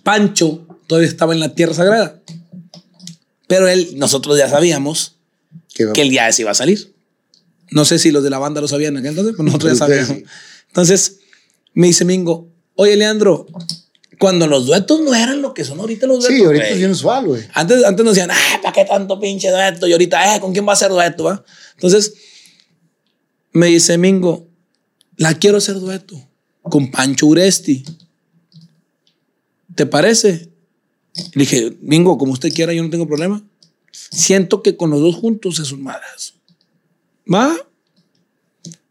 Pancho 0.04 0.66
todavía 0.88 1.10
estaba 1.10 1.34
en 1.34 1.40
la 1.40 1.54
tierra 1.54 1.74
sagrada. 1.74 2.22
Pero 3.48 3.68
él, 3.68 3.94
nosotros 3.98 4.38
ya 4.38 4.50
sabíamos 4.50 5.18
Que, 5.74 5.86
que 5.94 6.02
el 6.02 6.10
día 6.10 6.28
ese 6.30 6.44
iba 6.44 6.52
a 6.52 6.56
salir. 6.56 6.96
No 7.72 7.84
sé 7.86 8.00
si 8.00 8.12
los 8.12 8.24
de 8.24 8.30
la 8.30 8.38
banda 8.40 8.62
lo 8.62 8.68
sabían 8.68 8.94
en 8.94 9.00
aquel 9.00 9.10
entonces, 9.10 9.34
pero 9.36 9.44
nosotros 9.44 9.74
ya 9.74 9.78
sabíamos. 9.86 10.24
Entonces 10.68 11.20
me 11.74 11.88
dice 11.88 12.06
Mingo, 12.06 12.48
oye 12.76 12.96
Leandro, 12.96 13.46
cuando 14.20 14.48
los 14.48 14.66
duetos 14.66 15.02
no 15.02 15.14
eran 15.14 15.42
lo 15.42 15.54
que 15.54 15.64
son 15.64 15.80
ahorita 15.80 16.08
los 16.08 16.20
duetos. 16.20 16.38
Sí, 16.38 16.44
ahorita 16.44 16.64
güey". 16.64 16.74
es 16.74 16.80
bien 16.80 16.92
usual, 16.92 17.26
güey. 17.26 17.44
Antes, 17.54 17.84
antes 17.84 18.06
nos 18.06 18.16
decían, 18.16 18.32
ah, 18.32 18.60
¿para 18.62 18.74
qué 18.74 18.86
tanto 18.86 19.20
pinche 19.20 19.50
dueto? 19.50 19.88
Y 19.88 19.92
ahorita, 19.92 20.36
eh, 20.36 20.40
¿con 20.40 20.54
quién 20.54 20.68
va 20.68 20.74
a 20.74 20.78
ser 20.78 20.90
dueto? 20.90 21.26
va?" 21.26 21.44
Entonces, 21.74 22.14
me 23.52 23.68
dice 23.68 23.98
Mingo, 23.98 24.48
la 25.18 25.34
quiero 25.34 25.58
hacer 25.58 25.80
dueto 25.80 26.22
con 26.62 26.92
Pancho 26.92 27.28
Uresti. 27.28 27.86
¿Te 29.76 29.86
parece? 29.86 30.50
Le 31.34 31.42
dije, 31.42 31.78
Mingo, 31.82 32.18
como 32.18 32.34
usted 32.34 32.54
quiera, 32.54 32.74
yo 32.74 32.84
no 32.84 32.90
tengo 32.90 33.08
problema. 33.08 33.44
Siento 33.92 34.62
que 34.62 34.76
con 34.76 34.90
los 34.90 35.02
dos 35.02 35.16
juntos 35.16 35.60
es 35.60 35.72
un 35.72 35.84
madrazo. 35.84 36.34
¿Va? 37.32 37.56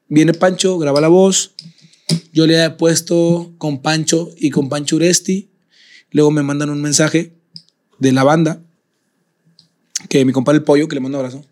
Viene 0.09 0.33
Pancho, 0.35 0.79
graba 0.79 1.01
la 1.01 1.09
voz. 1.09 1.53
Yo 2.33 2.47
le 2.47 2.65
he 2.65 2.71
puesto 2.71 3.55
con 3.59 3.81
Pancho 3.81 4.31
y 4.37 4.51
con 4.51 4.69
Pancho 4.69 4.97
Uresti. 4.97 5.51
Luego 6.11 6.31
me 6.31 6.43
mandan 6.43 6.71
un 6.71 6.81
mensaje 6.81 7.35
de 7.99 8.13
la 8.13 8.25
banda 8.25 8.61
que 10.09 10.25
mi 10.25 10.33
compadre 10.33 10.59
el 10.59 10.65
pollo, 10.65 10.89
que 10.89 10.95
le 10.95 11.01
mando 11.01 11.19
un 11.19 11.25
abrazo. 11.25 11.45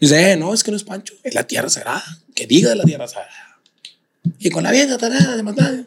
Dice, 0.00 0.32
eh, 0.32 0.36
no, 0.36 0.54
es 0.54 0.62
que 0.62 0.70
no 0.70 0.76
es 0.76 0.84
Pancho, 0.84 1.14
es 1.24 1.34
la 1.34 1.46
tierra 1.46 1.68
sagrada. 1.68 2.04
Que 2.34 2.46
diga 2.46 2.70
de 2.70 2.76
la 2.76 2.84
tierra 2.84 3.08
sagrada. 3.08 3.60
Y 4.38 4.50
con 4.50 4.62
la 4.62 4.70
vieja 4.70 4.96
tarada 4.98 5.36
de 5.36 5.42
matar. 5.42 5.84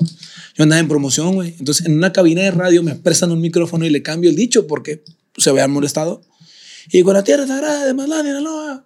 Yo 0.56 0.64
andaba 0.64 0.80
en 0.80 0.88
promoción, 0.88 1.35
güey. 1.35 1.56
Entonces, 1.60 1.85
en 1.85 1.93
una 1.95 2.11
cabina 2.11 2.41
de 2.41 2.52
radio 2.52 2.84
me 2.84 2.95
prestan 2.95 3.31
un 3.31 3.39
micrófono 3.39 3.85
y 3.85 3.89
le 3.89 4.02
cambio 4.02 4.30
el 4.30 4.35
dicho 4.35 4.68
porque 4.68 5.03
se 5.38 5.49
habían 5.49 5.72
molestado. 5.72 6.22
Y 6.91 7.03
con 7.03 7.14
la 7.14 7.23
tierra 7.23 7.48
sagrada 7.48 7.85
de 7.85 7.93
Matlán, 7.93 8.26
Sinaloa. 8.26 8.85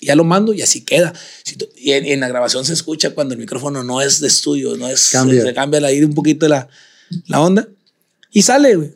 Ya 0.00 0.14
lo 0.14 0.24
mando 0.24 0.52
y 0.54 0.62
así 0.62 0.84
queda. 0.84 1.12
Si 1.44 1.56
tú- 1.56 1.68
y 1.76 1.92
en, 1.92 2.06
en 2.06 2.20
la 2.20 2.28
grabación 2.28 2.64
se 2.64 2.72
escucha 2.72 3.10
cuando 3.14 3.34
el 3.34 3.40
micrófono 3.40 3.82
no 3.82 4.00
es 4.00 4.20
de 4.20 4.28
estudio, 4.28 4.76
no 4.76 4.88
es. 4.88 5.08
Cambia. 5.10 5.42
Se, 5.42 5.52
cambia 5.54 5.80
ahí 5.86 6.02
un 6.04 6.14
poquito 6.14 6.46
la, 6.48 6.68
la 7.26 7.40
onda. 7.40 7.68
Y 8.30 8.42
sale, 8.42 8.76
güey. 8.76 8.94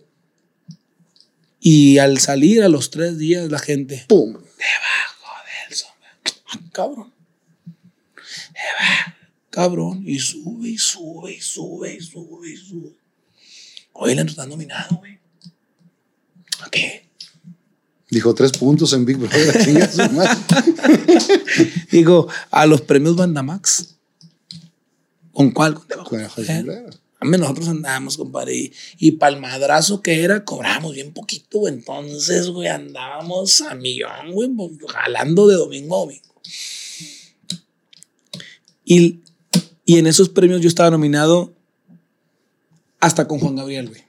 Y 1.61 1.99
al 1.99 2.19
salir 2.19 2.63
a 2.63 2.69
los 2.69 2.91
tres 2.91 3.19
días, 3.19 3.51
la 3.51 3.59
gente. 3.59 4.05
¡Pum! 4.09 4.33
Del 4.35 5.77
sombra- 5.77 6.43
Ah, 6.47 6.61
Cabrón. 6.73 7.13
Cabrón. 9.51 10.03
Y 10.07 10.19
sube, 10.19 10.69
y 10.71 10.79
sube, 10.79 11.33
y 11.35 11.41
sube, 11.41 11.95
y 11.95 12.01
sube, 12.01 12.51
y 12.51 12.57
sube. 12.57 12.91
Hoy 13.93 14.15
le 14.15 14.23
está 14.23 14.47
nominado, 14.47 14.97
güey. 14.97 15.19
¿A 16.61 16.71
qué? 16.71 17.02
Dijo 18.13 18.35
tres 18.35 18.53
puntos 18.53 18.93
en 18.93 19.07
Big 19.07 19.17
Brother. 19.17 19.89
Digo, 21.91 22.29
a 22.51 22.67
los 22.67 22.83
premios 22.83 23.17
Bandamax. 23.17 23.95
¿Con 25.33 25.51
cuál? 25.51 25.77
Con 25.77 26.21
el 26.21 26.29
de 26.47 26.53
¿Eh? 26.53 27.39
nosotros 27.39 27.69
andábamos, 27.69 28.19
compadre, 28.19 28.55
y, 28.55 28.73
y 28.99 29.13
pa'l 29.13 29.41
madrazo 29.41 30.03
que 30.03 30.23
era, 30.25 30.45
cobrábamos 30.45 30.93
bien 30.93 31.15
poquito, 31.15 31.61
güey. 31.61 31.73
Entonces, 31.73 32.49
güey, 32.51 32.69
andábamos 32.69 33.63
a 33.63 33.75
millón, 33.77 34.33
güey, 34.33 34.51
pues, 34.51 34.73
jalando 34.93 35.49
de 35.49 35.57
domingo 35.57 35.97
a 35.97 36.01
domingo. 36.01 36.35
Y, 38.85 39.21
y 39.87 39.97
en 39.97 40.07
esos 40.07 40.29
premios 40.29 40.61
yo 40.61 40.69
estaba 40.69 40.91
nominado 40.91 41.55
hasta 43.01 43.27
con 43.27 43.39
Juan 43.39 43.57
Gabriel, 43.57 43.89
güey. 43.89 44.03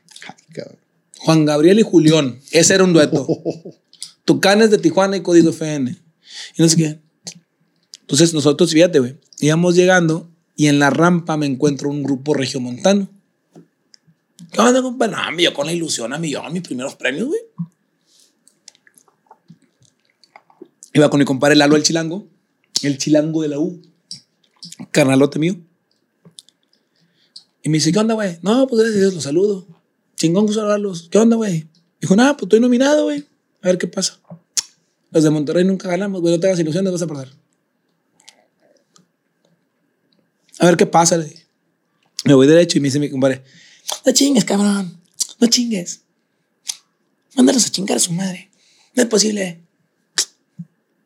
Juan 1.20 1.46
Gabriel 1.46 1.80
y 1.80 1.84
Julián. 1.84 2.42
Ese 2.52 2.74
era 2.74 2.84
un 2.84 2.92
dueto. 2.92 3.26
Tucanes 4.26 4.72
de 4.72 4.78
Tijuana 4.78 5.18
y 5.18 5.22
Código 5.22 5.50
FN. 5.50 5.92
Y 6.58 6.62
no 6.62 6.70
sé 6.70 6.78
qué. 6.78 7.00
Entonces 8.02 8.34
nosotros, 8.34 8.72
fíjate, 8.72 9.00
güey, 9.00 9.18
íbamos 9.40 9.76
llegando 9.76 10.30
y 10.56 10.68
en 10.68 10.80
la 10.80 10.90
rampa 10.90 11.38
me 11.38 11.46
encuentro 11.46 11.90
un 11.90 12.04
grupo 12.04 12.34
regiomontano. 12.34 13.10
¿Qué 14.52 14.62
onda, 14.62 14.82
compa? 14.82 15.08
No, 15.08 15.18
yo 15.40 15.54
con 15.54 15.66
la 15.66 15.74
ilusión 15.74 16.14
a 16.14 16.20
millón, 16.20 16.54
mis 16.54 16.62
primeros 16.62 16.96
premios, 16.96 17.28
güey. 17.28 17.42
Iba 20.94 21.10
con 21.10 21.20
mi 21.20 21.26
compadre 21.26 21.56
Lalo 21.56 21.76
el 21.76 21.82
Chilango, 21.82 22.28
el 22.84 23.00
Chilango 23.00 23.42
de 23.42 23.48
la 23.48 23.60
U, 23.60 23.82
carnalote 24.92 25.40
mío. 25.40 25.58
Y 27.64 27.70
me 27.70 27.78
dice, 27.78 27.92
¿qué 27.92 27.98
onda, 27.98 28.14
güey? 28.14 28.38
No, 28.44 28.68
pues 28.68 28.82
gracias 28.82 28.98
a 28.98 29.02
Dios, 29.02 29.14
los 29.16 29.24
saludo. 29.24 29.66
Chingón 30.18 30.46
que 30.46 30.54
saludarlos. 30.54 31.08
¿Qué 31.10 31.18
onda, 31.18 31.36
güey? 31.36 31.68
Dijo, 32.00 32.16
nada, 32.16 32.34
pues 32.34 32.44
estoy 32.44 32.60
nominado, 32.60 33.06
güey. 33.06 33.26
A 33.64 33.68
ver 33.68 33.78
qué 33.78 33.88
pasa. 33.88 34.20
Los 35.12 35.24
de 35.24 35.30
Monterrey 35.30 35.64
nunca 35.64 35.88
ganamos, 35.88 36.22
güey. 36.22 36.34
No 36.34 36.40
te 36.40 36.48
hagas 36.48 36.60
ilusiones, 36.60 36.92
vas 36.92 37.02
a 37.02 37.08
perder. 37.08 37.30
A 40.60 40.66
ver 40.66 40.78
qué 40.78 40.86
pasa, 40.86 41.18
le. 41.18 41.44
Me 42.26 42.34
voy 42.34 42.48
derecho 42.48 42.78
y 42.78 42.82
me 42.82 42.88
dice 42.88 43.00
mi 43.00 43.10
compadre, 43.10 43.44
no 44.06 44.12
chingues, 44.14 44.46
cabrón. 44.46 45.02
No 45.40 45.48
chingues. 45.48 46.02
Mándalos 47.36 47.66
a 47.66 47.70
chingar 47.70 47.98
a 47.98 48.00
su 48.00 48.14
madre. 48.14 48.50
No 48.96 49.04
es 49.04 49.10
posible. 49.10 49.62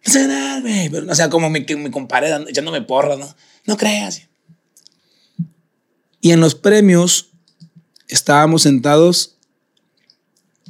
Vas 0.05 0.15
a 0.15 0.19
ganar, 0.19 0.61
güey. 0.61 0.89
Pero, 0.89 1.11
o 1.11 1.15
sea, 1.15 1.29
como 1.29 1.49
mi, 1.49 1.61
mi 1.61 1.91
compadre 1.91 2.29
echándome 2.49 2.81
porras, 2.81 3.17
¿no? 3.17 3.35
No 3.65 3.77
creas. 3.77 4.21
Y 6.21 6.31
en 6.31 6.39
los 6.39 6.55
premios 6.55 7.29
estábamos 8.07 8.63
sentados. 8.63 9.37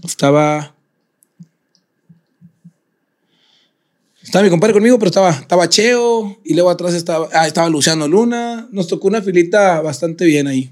Estaba. 0.04 0.77
Estaba 4.28 4.44
mi 4.44 4.50
compadre 4.50 4.74
conmigo, 4.74 5.00
pero 5.00 5.08
estaba, 5.08 5.32
estaba 5.32 5.70
Cheo 5.70 6.38
y 6.44 6.54
luego 6.54 6.70
atrás 6.70 6.94
estaba, 6.94 7.30
ah, 7.32 7.48
estaba 7.48 7.70
Luciano 7.70 8.10
Luna. 8.10 8.68
Nos 8.74 8.90
tocó 8.90 9.08
una 9.08 9.22
filita 9.22 9.80
bastante 9.80 10.26
bien 10.26 10.48
ahí. 10.48 10.70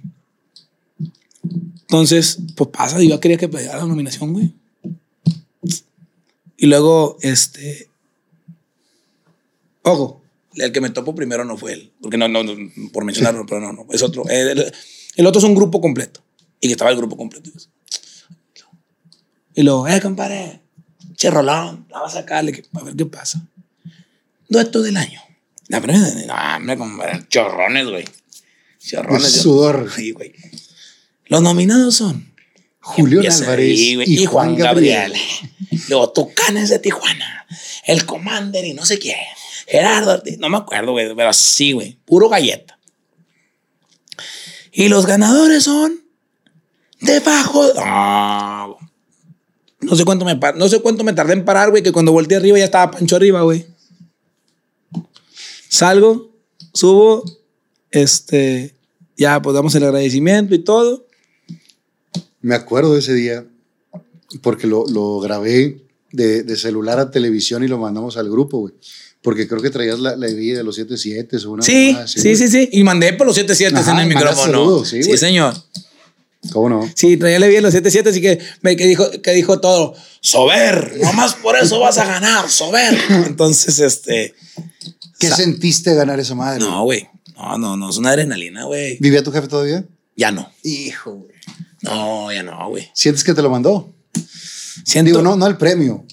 Entonces, 1.80 2.38
pues 2.58 2.70
pasa, 2.70 3.02
yo 3.02 3.18
quería 3.22 3.38
que 3.38 3.48
pegara 3.48 3.78
la 3.80 3.86
nominación, 3.86 4.34
güey. 4.34 4.54
Y 6.58 6.66
luego, 6.66 7.18
este. 7.22 7.88
Ojo, 9.84 10.22
el 10.56 10.74
que 10.74 10.82
me 10.82 10.90
topo 10.90 11.16
primero 11.16 11.46
no 11.46 11.56
fue 11.56 11.74
él, 11.76 11.94
porque 12.02 12.18
no, 12.18 12.28
no, 12.28 12.44
no, 12.44 12.54
por 12.92 13.06
mencionarlo, 13.06 13.46
pero 13.46 13.62
no, 13.62 13.72
no, 13.72 13.86
es 13.90 14.04
otro. 14.04 14.28
El, 14.28 14.70
el 15.16 15.26
otro 15.26 15.40
es 15.40 15.46
un 15.46 15.56
grupo 15.56 15.80
completo. 15.80 16.20
Y 16.60 16.68
que 16.68 16.74
estaba 16.74 16.92
el 16.92 16.98
grupo 16.98 17.16
completo. 17.16 17.50
Y 19.54 19.64
luego, 19.64 19.88
eh, 19.88 20.02
compadre, 20.02 20.60
che, 21.16 21.30
Rolón, 21.30 21.88
la 21.90 22.00
vas 22.00 22.16
a 22.16 22.20
sacarle, 22.20 22.64
a 22.74 22.84
ver 22.84 22.96
qué 22.96 23.06
pasa. 23.06 23.42
Dueto 24.48 24.82
del 24.82 24.98
año. 24.98 25.22
La 25.68 25.82
primera, 25.82 26.08
no, 26.28 26.58
hombre, 26.58 26.78
compadre, 26.78 27.28
chorrones, 27.28 27.88
güey. 27.88 28.06
Chorrones. 28.80 29.34
De 29.34 29.40
sudor. 29.40 29.92
Sí, 29.96 30.12
güey. 30.12 30.34
Los 31.28 31.42
nominados 31.42 31.96
son 31.96 32.34
Julián 32.80 33.26
Empieza 33.26 33.44
Álvarez 33.46 33.80
ahí, 33.80 34.04
y, 34.06 34.26
Juan 34.26 34.56
Gabriel. 34.56 35.14
Luego 35.90 36.12
Tucanes 36.12 36.70
de 36.70 36.78
Tijuana. 36.78 37.48
El 37.86 38.06
Commander 38.06 38.64
y 38.64 38.74
no 38.74 38.86
sé 38.86 39.00
quién. 39.00 39.18
Gerardo 39.68 40.14
Ortiz. 40.14 40.38
No 40.38 40.50
me 40.50 40.58
acuerdo, 40.58 40.92
güey, 40.92 41.16
pero 41.16 41.34
sí, 41.34 41.72
güey. 41.72 41.98
Puro 42.06 42.30
galleta. 42.30 42.78
Y 44.72 44.90
los 44.90 45.08
ganadores 45.08 45.64
son 45.64 46.00
debajo. 47.00 47.72
No, 47.76 48.78
no 49.86 49.96
sé 49.96 50.06
cuánto 50.06 50.26
me 50.26 50.40
no 50.56 50.68
sé 50.70 50.82
cuánto 50.82 51.04
me 51.04 51.14
tardé 51.14 51.34
en 51.34 51.46
parar, 51.46 51.70
güey, 51.70 51.84
que 51.84 51.92
cuando 51.92 52.12
volteé 52.12 52.38
arriba 52.38 52.58
ya 52.58 52.66
estaba 52.66 52.92
Pancho 52.92 53.16
arriba, 53.16 53.42
güey. 53.42 53.66
Salgo, 55.70 56.32
subo, 56.74 57.24
este, 57.92 58.76
ya 59.18 59.42
pues 59.42 59.54
damos 59.54 59.76
el 59.76 59.84
agradecimiento 59.84 60.56
y 60.56 60.60
todo. 60.60 61.06
Me 62.42 62.56
acuerdo 62.56 62.94
de 62.94 63.00
ese 63.00 63.14
día 63.14 63.46
porque 64.42 64.68
lo, 64.68 64.86
lo 64.88 65.20
grabé 65.20 65.82
de, 66.12 66.44
de 66.44 66.56
celular 66.58 67.00
a 67.00 67.12
televisión 67.12 67.64
y 67.64 67.68
lo 67.68 67.78
mandamos 67.78 68.18
al 68.18 68.30
grupo, 68.30 68.60
güey. 68.60 68.74
Porque 69.22 69.48
creo 69.48 69.62
que 69.62 69.72
traías 69.72 70.00
la, 70.00 70.16
la 70.16 70.28
de 70.28 70.64
los 70.64 70.76
77 70.76 71.38
o 71.38 71.52
una 71.52 71.64
Sí, 71.64 71.96
sí, 72.06 72.36
sí, 72.36 72.48
sí. 72.48 72.70
Y 72.74 72.84
mandé 72.84 73.14
por 73.14 73.26
los 73.26 73.36
77 73.36 73.76
Ajá, 73.76 73.92
en 73.94 74.00
el 74.00 74.08
micrófono. 74.08 74.44
saludos, 74.44 74.90
sí, 74.90 75.02
sí, 75.02 75.18
señor. 75.18 75.56
¿Cómo 76.52 76.70
no? 76.70 76.90
Sí, 76.96 77.18
traía 77.18 77.40
bien 77.40 77.64
los 77.64 77.74
77, 77.74 78.10
así 78.10 78.22
que, 78.22 78.40
me, 78.62 78.76
que, 78.76 78.86
dijo, 78.86 79.10
que 79.22 79.32
dijo 79.32 79.60
todo. 79.60 79.96
Sober, 80.22 80.98
nomás 81.02 81.36
por 81.36 81.56
eso 81.56 81.80
vas 81.80 81.98
a 81.98 82.06
ganar, 82.06 82.50
sober. 82.50 82.98
Entonces, 83.28 83.80
este. 83.80 84.34
¿Qué 85.20 85.30
sentiste 85.30 85.94
ganar 85.96 86.20
esa 86.20 86.36
madre? 86.36 86.60
No, 86.60 86.84
güey. 86.84 87.08
No, 87.36 87.58
no, 87.58 87.78
no, 87.78 87.90
es 87.90 87.98
una 87.98 88.12
adrenalina, 88.12 88.66
güey. 88.66 88.98
¿Vivía 89.00 89.24
tu 89.24 89.32
jefe 89.32 89.48
todavía? 89.48 89.86
Ya 90.16 90.32
no. 90.32 90.50
Hijo, 90.64 91.12
güey. 91.12 91.36
No, 91.82 92.32
ya 92.32 92.44
no, 92.44 92.70
güey. 92.70 92.90
¿Sientes 92.94 93.24
que 93.24 93.34
te 93.34 93.42
lo 93.42 93.50
mandó? 93.50 93.94
Siento, 94.84 95.10
Digo, 95.10 95.22
no, 95.22 95.36
no 95.36 95.48
el 95.48 95.58
premio, 95.58 96.06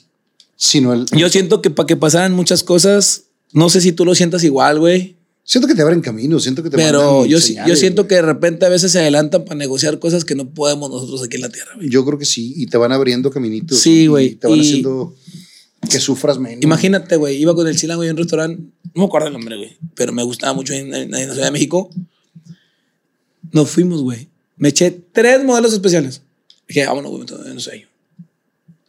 sino 0.57 0.93
el... 0.93 1.07
Yo 1.07 1.29
siento 1.29 1.63
que 1.63 1.71
para 1.71 1.87
que 1.87 1.97
pasaran 1.97 2.33
muchas 2.33 2.63
cosas, 2.63 3.25
no 3.53 3.71
sé 3.71 3.81
si 3.81 3.93
tú 3.93 4.05
lo 4.05 4.15
sientas 4.15 4.45
igual, 4.45 4.79
güey. 4.79 5.17
Siento 5.45 5.67
que 5.67 5.75
te 5.75 5.83
abren 5.83 6.01
camino, 6.01 6.39
siento 6.39 6.63
que 6.63 6.71
te 6.71 6.77
Pero 6.77 7.27
yo, 7.27 7.39
sí- 7.41 7.55
yo 7.55 7.61
señales, 7.61 7.79
siento 7.81 8.03
güey. 8.03 8.09
que 8.09 8.15
de 8.17 8.23
repente 8.23 8.65
a 8.65 8.69
veces 8.69 8.93
se 8.93 9.01
adelantan 9.01 9.45
para 9.45 9.57
negociar 9.57 9.99
cosas 9.99 10.25
que 10.25 10.35
no 10.37 10.49
podemos 10.51 10.89
nosotros 10.91 11.23
aquí 11.25 11.37
en 11.37 11.43
la 11.43 11.49
tierra, 11.49 11.73
güey. 11.75 11.89
Yo 11.91 12.05
creo 12.05 12.19
que 12.19 12.25
sí, 12.25 12.55
y 12.57 12.67
te 12.67 12.77
van 12.79 12.93
abriendo 12.93 13.31
caminitos. 13.31 13.79
Sí, 13.81 14.03
y 14.03 14.07
güey, 14.07 14.35
Te 14.37 14.47
van 14.47 14.59
y- 14.59 14.61
haciendo 14.61 15.15
que 15.91 15.99
sufras 15.99 16.39
menos. 16.39 16.63
Imagínate, 16.63 17.17
güey, 17.17 17.37
iba 17.43 17.55
con 17.57 17.67
el 17.67 17.77
chilango 17.77 18.05
y 18.05 18.09
un 18.09 18.17
restaurante, 18.17 18.63
no 18.95 19.03
me 19.03 19.05
acuerdo 19.05 19.27
el 19.27 19.33
nombre, 19.33 19.57
güey, 19.57 19.77
pero 19.97 20.13
me 20.13 20.23
gustaba 20.23 20.53
mucho 20.53 20.75
en, 20.75 20.95
en- 20.95 21.13
en 21.15 21.27
la 21.29 21.35
Ciudad 21.35 21.47
de 21.47 21.51
México. 21.53 21.91
Nos 23.51 23.69
fuimos, 23.71 24.03
güey. 24.03 24.29
Me 24.57 24.69
eché 24.69 24.91
tres 25.13 25.45
modelos 25.45 25.73
especiales. 25.73 26.23
Dije, 26.69 26.87
vámonos, 26.87 27.11
güey, 27.11 27.25
no 27.55 27.61
sé. 27.61 27.87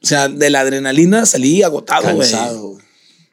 O 0.01 0.05
sea, 0.05 0.29
de 0.29 0.49
la 0.49 0.59
adrenalina 0.61 1.25
salí 1.25 1.63
agotado, 1.63 2.03
güey. 2.15 2.29
Cansado, 2.29 2.67
güey. 2.69 2.83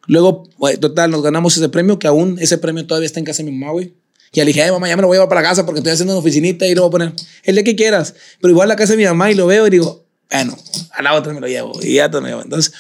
Luego, 0.07 0.49
total, 0.81 1.11
nos 1.11 1.23
ganamos 1.23 1.57
ese 1.57 1.69
premio, 1.69 1.99
que 1.99 2.07
aún 2.07 2.39
ese 2.41 2.59
premio 2.59 2.87
todavía 2.87 3.07
está 3.07 3.21
en 3.21 3.27
casa 3.27 3.43
de 3.43 3.51
mi 3.51 3.57
mamá, 3.57 3.73
güey. 3.73 3.95
Y 4.33 4.41
le 4.41 4.47
dije, 4.47 4.63
ay, 4.63 4.71
mamá, 4.71 4.89
ya 4.89 4.97
me 4.97 5.03
lo 5.03 5.09
voy 5.09 5.17
a 5.17 5.19
llevar 5.19 5.29
para 5.29 5.43
casa 5.43 5.67
porque 5.67 5.81
estoy 5.81 5.93
haciendo 5.93 6.13
una 6.13 6.21
oficinita 6.21 6.67
y 6.67 6.75
lo 6.75 6.83
voy 6.83 6.89
a 6.89 6.91
poner 6.91 7.13
el 7.43 7.55
día 7.57 7.65
que 7.65 7.75
quieras. 7.75 8.15
Pero 8.41 8.53
igual 8.53 8.69
la 8.69 8.77
casa 8.77 8.93
de 8.93 8.99
mi 8.99 9.05
mamá 9.05 9.31
y 9.31 9.35
lo 9.35 9.47
veo 9.47 9.67
y 9.67 9.71
digo, 9.71 10.07
bueno, 10.31 10.57
a 10.93 11.03
la 11.03 11.15
otra 11.15 11.33
me 11.33 11.41
lo 11.41 11.49
llevo 11.49 11.79
y 11.83 11.95
ya 11.95 12.11
te 12.11 12.21
lo 12.21 12.27
llevo. 12.27 12.43
Entonces, 12.43 12.73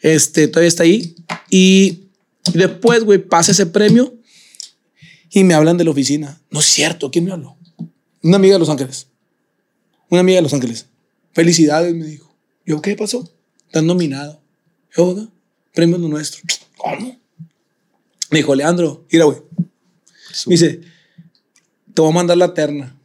este, 0.00 0.48
todavía 0.48 0.68
está 0.68 0.82
ahí. 0.82 1.14
Y 1.48 2.08
después, 2.52 3.04
güey, 3.04 3.18
pasa 3.18 3.52
ese 3.52 3.66
premio 3.66 4.16
y 5.30 5.44
me 5.44 5.54
hablan 5.54 5.76
de 5.76 5.84
la 5.84 5.92
oficina. 5.92 6.40
No 6.50 6.60
es 6.60 6.66
cierto, 6.66 7.10
¿quién 7.10 7.24
me 7.24 7.32
habló? 7.32 7.56
Una 8.22 8.36
amiga 8.36 8.54
de 8.54 8.58
Los 8.58 8.68
Ángeles. 8.68 9.06
Una 10.08 10.20
amiga 10.20 10.36
de 10.36 10.42
Los 10.42 10.54
Ángeles. 10.54 10.86
Felicidades, 11.32 11.94
me 11.94 12.06
dijo. 12.06 12.36
Yo, 12.64 12.82
¿qué 12.82 12.96
pasó? 12.96 13.30
Estás 13.66 13.84
nominado. 13.84 14.42
Yo, 14.96 15.14
¿no? 15.14 15.36
premio 15.76 15.98
nuestro. 15.98 16.42
¿Cómo? 16.76 17.18
Me 18.30 18.38
dijo, 18.38 18.54
Leandro, 18.54 19.06
mira, 19.10 19.24
güey. 19.26 19.38
Me 20.46 20.50
dice, 20.54 20.80
te 21.94 22.02
voy 22.02 22.10
a 22.10 22.14
mandar 22.14 22.36
la 22.36 22.52
terna. 22.54 22.96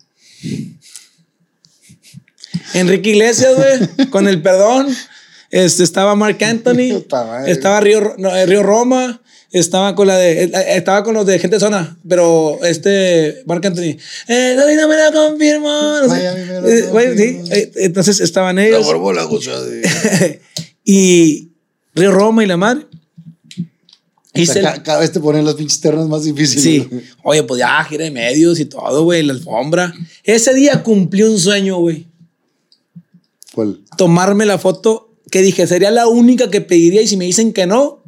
Enrique 2.74 3.12
Iglesias, 3.12 3.54
güey, 3.56 4.10
con 4.10 4.28
el 4.28 4.42
perdón. 4.42 4.88
Este, 5.50 5.84
estaba 5.84 6.16
Mark 6.16 6.42
Anthony, 6.44 7.04
madre. 7.12 7.52
estaba 7.52 7.80
Río, 7.82 8.16
no, 8.18 8.34
eh, 8.36 8.46
Río 8.46 8.64
Roma, 8.64 9.22
Estaba 9.52 9.96
con 9.96 10.08
la 10.08 10.16
de. 10.18 10.44
eh, 10.46 10.52
Estaba 10.78 11.04
con 11.04 11.14
los 11.14 11.26
de 11.26 11.38
gente 11.38 11.58
de 11.58 11.60
zona, 11.60 11.98
pero 12.08 12.58
este. 12.64 13.44
Marc 13.46 13.66
Anthony. 13.66 13.98
Eh, 14.30 14.54
David 14.58 14.78
no 14.78 14.88
me 14.88 14.96
lo 14.96 15.12
confirmo. 15.12 15.70
no 15.70 16.04
sé. 16.04 16.08
Miami 16.08 16.40
me 16.46 16.62
lo 16.62 16.68
Eh, 16.70 16.82
güey, 16.84 17.18
sí, 17.18 17.34
confirmó. 17.36 17.54
eh, 17.56 17.72
entonces 17.76 18.22
estaban 18.22 18.58
ellos. 18.60 18.88
la 19.14 19.28
cosa 19.28 19.62
de. 19.62 20.42
y 20.86 21.50
Río 21.94 22.12
Roma 22.14 22.46
y 22.46 22.48
la 22.48 22.56
mar. 22.56 22.88
O 24.34 24.40
Hice 24.40 24.54
sea, 24.54 24.62
el- 24.62 24.76
ca- 24.78 24.84
cada 24.84 25.00
vez 25.00 25.12
te 25.12 25.20
ponen 25.20 25.44
los 25.44 25.56
pinches 25.56 25.82
terrenos 25.82 26.08
más 26.08 26.24
difíciles. 26.24 26.64
Sí. 26.64 26.88
Oye, 27.24 27.44
pues 27.44 27.60
ya, 27.60 27.84
gira 27.84 28.06
de 28.06 28.12
medios 28.12 28.60
y 28.60 28.66
todo, 28.66 29.04
güey, 29.04 29.24
la 29.24 29.34
alfombra. 29.34 29.94
Ese 30.24 30.54
día 30.54 30.84
cumplí 30.84 31.24
un 31.24 31.38
sueño, 31.38 31.78
güey. 31.78 32.08
¿Cuál? 33.54 33.82
Tomarme 33.98 34.46
la 34.46 34.58
foto 34.58 35.14
que 35.30 35.42
dije, 35.42 35.68
sería 35.68 35.92
la 35.92 36.08
única 36.08 36.50
que 36.50 36.62
pediría 36.62 37.02
y 37.02 37.08
si 37.08 37.18
me 37.18 37.26
dicen 37.26 37.52
que 37.54 37.66
no, 37.66 38.00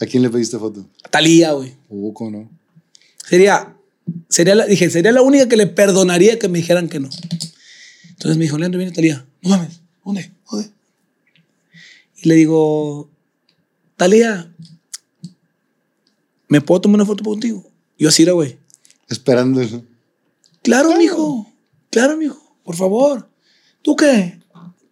¿A 0.00 0.06
quién 0.06 0.22
le 0.22 0.30
pediste 0.30 0.58
foto? 0.58 0.86
Talía, 1.10 1.52
güey. 1.52 1.74
¿cómo 2.14 2.30
no? 2.30 2.50
Sería, 3.28 3.76
sería 4.30 4.54
la, 4.54 4.64
dije, 4.64 4.88
sería 4.88 5.12
la 5.12 5.20
única 5.20 5.46
que 5.46 5.58
le 5.58 5.66
perdonaría 5.66 6.38
que 6.38 6.48
me 6.48 6.58
dijeran 6.58 6.88
que 6.88 7.00
no. 7.00 7.10
Entonces 8.08 8.38
me 8.38 8.44
dijo, 8.44 8.56
Leandro, 8.56 8.78
viene 8.78 8.92
Talía. 8.94 9.26
No 9.42 9.50
mames, 9.50 9.80
¿dónde? 10.02 10.30
¿Dónde? 10.50 10.70
Y 12.22 12.28
le 12.30 12.34
digo, 12.34 13.10
Talía, 14.00 14.50
¿me 16.48 16.62
puedo 16.62 16.80
tomar 16.80 16.94
una 16.94 17.04
foto 17.04 17.22
contigo? 17.22 17.70
Yo 17.98 18.08
así 18.08 18.22
era, 18.22 18.32
güey. 18.32 18.56
Esperando 19.10 19.60
eso. 19.60 19.84
Claro, 20.62 20.96
mijo. 20.96 21.46
Claro, 21.90 22.16
mijo. 22.16 22.56
Por 22.64 22.76
favor. 22.76 23.28
¿Tú 23.82 23.96
qué? 23.96 24.38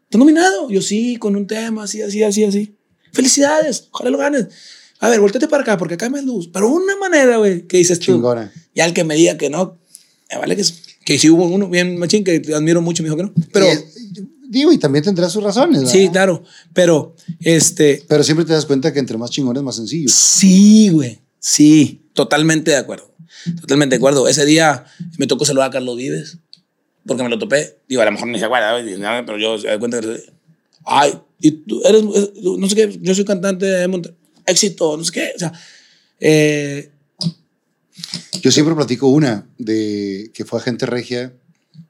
¿Estás 0.05 0.18
nominado? 0.18 0.68
Yo 0.68 0.82
sí, 0.82 1.16
con 1.16 1.36
un 1.36 1.47
tema 1.47 1.85
así, 1.85 2.02
así, 2.02 2.22
así, 2.22 2.44
así. 2.44 2.74
Felicidades. 3.14 3.89
Ojalá 3.93 4.10
lo 4.10 4.18
ganes. 4.18 4.48
A 5.01 5.09
ver, 5.09 5.20
volteate 5.20 5.48
para 5.48 5.62
acá 5.62 5.78
porque 5.78 5.94
acá 5.94 6.10
me 6.10 6.20
luz. 6.20 6.51
Pero 6.52 6.68
una 6.68 6.94
manera, 6.97 7.39
güey, 7.39 7.66
que 7.66 7.78
dices 7.78 7.98
tú. 8.01 8.12
Chingona. 8.12 8.52
Ya 8.74 8.85
el 8.85 8.93
que 8.93 9.05
me 9.05 9.14
diga 9.14 9.39
que 9.39 9.48
no, 9.48 9.78
me 10.30 10.39
vale 10.39 10.55
que, 10.55 10.64
que 11.06 11.18
sí 11.18 11.30
hubo 11.30 11.47
uno 11.47 11.70
bien 11.70 11.97
machín 11.97 12.24
que 12.24 12.40
te 12.40 12.55
admiro 12.55 12.82
mucho, 12.82 13.02
me 13.02 13.09
dijo 13.09 13.16
que 13.16 13.22
no. 13.22 13.32
Pero, 13.55 13.64
Y 13.64 13.68
es- 13.70 13.85
digo, 14.48 14.72
y 14.72 14.78
también 14.78 15.04
tendrá 15.04 15.28
sus 15.28 15.42
razones. 15.42 15.80
¿verdad? 15.80 15.92
sí, 15.92 16.08
claro. 16.08 16.42
Pero, 16.72 17.14
este, 17.40 18.04
Pero 18.08 18.24
siempre 18.24 18.44
te 18.44 18.52
das 18.52 18.66
cuenta 18.66 18.92
que 18.92 18.98
entre 18.98 19.18
más 19.18 19.30
chingones, 19.30 19.62
más 19.62 19.76
sencillo. 19.76 20.08
Sí, 20.08 20.88
güey. 20.90 21.20
Sí, 21.38 22.02
totalmente 22.14 22.70
de 22.70 22.78
acuerdo. 22.78 23.14
Totalmente 23.60 23.94
de 23.94 23.98
acuerdo. 23.98 24.26
Ese 24.28 24.44
día 24.44 24.84
me 25.18 25.26
tocó 25.26 25.44
saludar 25.44 25.68
a 25.68 25.72
Carlos 25.72 25.96
Vives 25.96 26.38
porque 27.06 27.22
me 27.22 27.28
lo 27.28 27.38
topé. 27.38 27.78
Digo, 27.88 28.02
a 28.02 28.04
lo 28.04 28.12
mejor 28.12 28.28
ni 28.28 28.38
se 28.38 28.44
acuerda, 28.44 28.74
pero 29.24 29.38
yo 29.38 29.58
se 29.58 29.68
da 29.68 29.78
cuenta 29.78 30.00
que. 30.00 30.20
Ay, 30.84 31.18
y 31.40 31.50
tú 31.52 31.80
eres. 31.84 32.02
No 32.04 32.68
sé 32.68 32.74
qué, 32.76 32.98
yo 33.00 33.14
soy 33.14 33.24
cantante 33.24 33.66
de 33.66 33.88
Monterrey. 33.88 34.16
Éxito, 34.46 34.96
no 34.96 35.04
sé 35.04 35.12
qué. 35.12 35.32
O 35.34 35.38
sea, 35.38 35.52
eh, 36.20 36.90
Yo 38.42 38.50
siempre 38.50 38.74
platico 38.74 39.08
una 39.08 39.48
de 39.58 40.30
que 40.34 40.44
fue 40.44 40.60
agente 40.60 40.86
regia. 40.86 41.32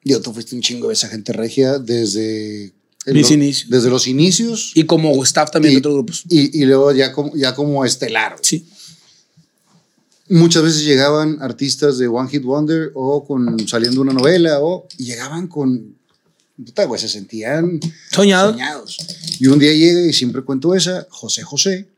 Yo, 0.04 0.20
tú 0.20 0.32
fuiste 0.32 0.54
un 0.54 0.62
chingo 0.62 0.88
de 0.88 0.94
esa 0.94 1.06
agente 1.08 1.32
regia 1.32 1.78
desde. 1.78 2.72
Mis 3.06 3.30
inicios. 3.30 3.70
Desde 3.70 3.88
los 3.88 4.06
inicios. 4.06 4.72
y 4.74 4.84
como 4.84 5.22
staff 5.24 5.50
también 5.50 5.72
Y- 5.72 5.74
de 5.76 5.78
otros 5.80 5.94
grupos. 5.94 6.24
Y, 6.28 6.60
y 6.60 6.64
luego 6.66 6.92
ya 6.92 7.12
como, 7.12 7.34
ya 7.36 7.54
como 7.54 7.84
estelar. 7.84 8.36
Sí. 8.42 8.66
Muchas 10.30 10.62
veces 10.62 10.84
llegaban 10.84 11.38
artistas 11.40 11.96
de 11.96 12.06
One 12.06 12.28
Hit 12.28 12.42
Wonder 12.42 12.90
o 12.94 13.24
con 13.26 13.66
saliendo 13.66 14.02
una 14.02 14.12
novela 14.12 14.60
o 14.60 14.86
y 14.98 15.04
llegaban 15.06 15.46
con 15.46 15.96
puta, 16.62 16.84
güey, 16.84 17.00
se 17.00 17.08
sentían 17.08 17.80
Soñado. 18.10 18.50
soñados. 18.52 18.98
Y 19.40 19.46
un 19.46 19.58
día 19.58 19.72
llega 19.72 20.02
y 20.02 20.12
siempre 20.12 20.42
cuento 20.42 20.74
esa, 20.74 21.06
José 21.08 21.42
José 21.44 21.88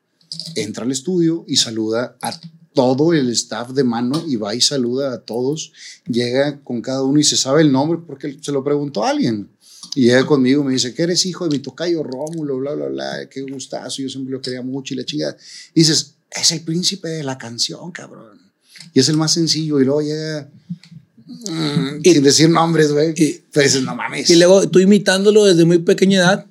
entra 0.54 0.84
al 0.84 0.92
estudio 0.92 1.44
y 1.48 1.56
saluda 1.56 2.16
a 2.20 2.38
todo 2.74 3.12
el 3.12 3.28
staff 3.30 3.70
de 3.70 3.82
mano 3.84 4.22
y 4.26 4.36
va 4.36 4.54
y 4.54 4.60
saluda 4.60 5.12
a 5.14 5.18
todos. 5.20 5.72
Llega 6.06 6.60
con 6.62 6.80
cada 6.80 7.02
uno 7.02 7.18
y 7.18 7.24
se 7.24 7.36
sabe 7.36 7.62
el 7.62 7.72
nombre 7.72 7.98
porque 8.06 8.38
se 8.40 8.52
lo 8.52 8.62
preguntó 8.62 9.04
a 9.04 9.10
alguien. 9.10 9.48
Y 9.96 10.02
llega 10.04 10.24
conmigo 10.24 10.62
y 10.62 10.66
me 10.66 10.72
dice 10.74 10.94
que 10.94 11.02
eres 11.02 11.26
hijo 11.26 11.44
de 11.48 11.50
mi 11.50 11.58
tocayo 11.58 12.02
Rómulo, 12.04 12.58
bla, 12.58 12.74
bla, 12.74 12.86
bla, 12.86 13.28
qué 13.28 13.40
gustazo, 13.42 14.02
yo 14.02 14.08
siempre 14.08 14.32
lo 14.32 14.40
quería 14.40 14.62
mucho 14.62 14.94
y 14.94 14.98
la 14.98 15.04
chica. 15.04 15.36
Y 15.74 15.80
dices, 15.80 16.14
es 16.30 16.52
el 16.52 16.60
príncipe 16.60 17.08
de 17.08 17.24
la 17.24 17.36
canción, 17.38 17.90
cabrón. 17.90 18.38
Y 18.94 19.00
es 19.00 19.08
el 19.08 19.16
más 19.16 19.32
sencillo 19.32 19.80
y 19.80 19.84
luego 19.84 20.00
llega 20.02 20.48
mm, 21.26 21.98
Y- 22.04 22.12
sin 22.14 22.22
decir 22.22 22.48
nombres, 22.50 22.92
güey. 22.92 23.14
y- 23.16 23.42
Pero 23.52 23.64
dices, 23.66 23.82
no 23.82 23.96
mames. 23.96 24.30
Y 24.30 24.36
luego 24.36 24.68
tú 24.68 24.78
imitándolo 24.78 25.44
desde 25.44 25.64
muy 25.64 25.78
pequeña 25.78 26.20
edad. 26.20 26.46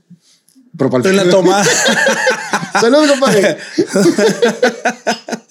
Pero 0.77 1.09
en 1.09 1.15
la 1.15 1.29
toma. 1.29 1.63
Saludos, 2.81 3.09
compadre. 3.11 3.57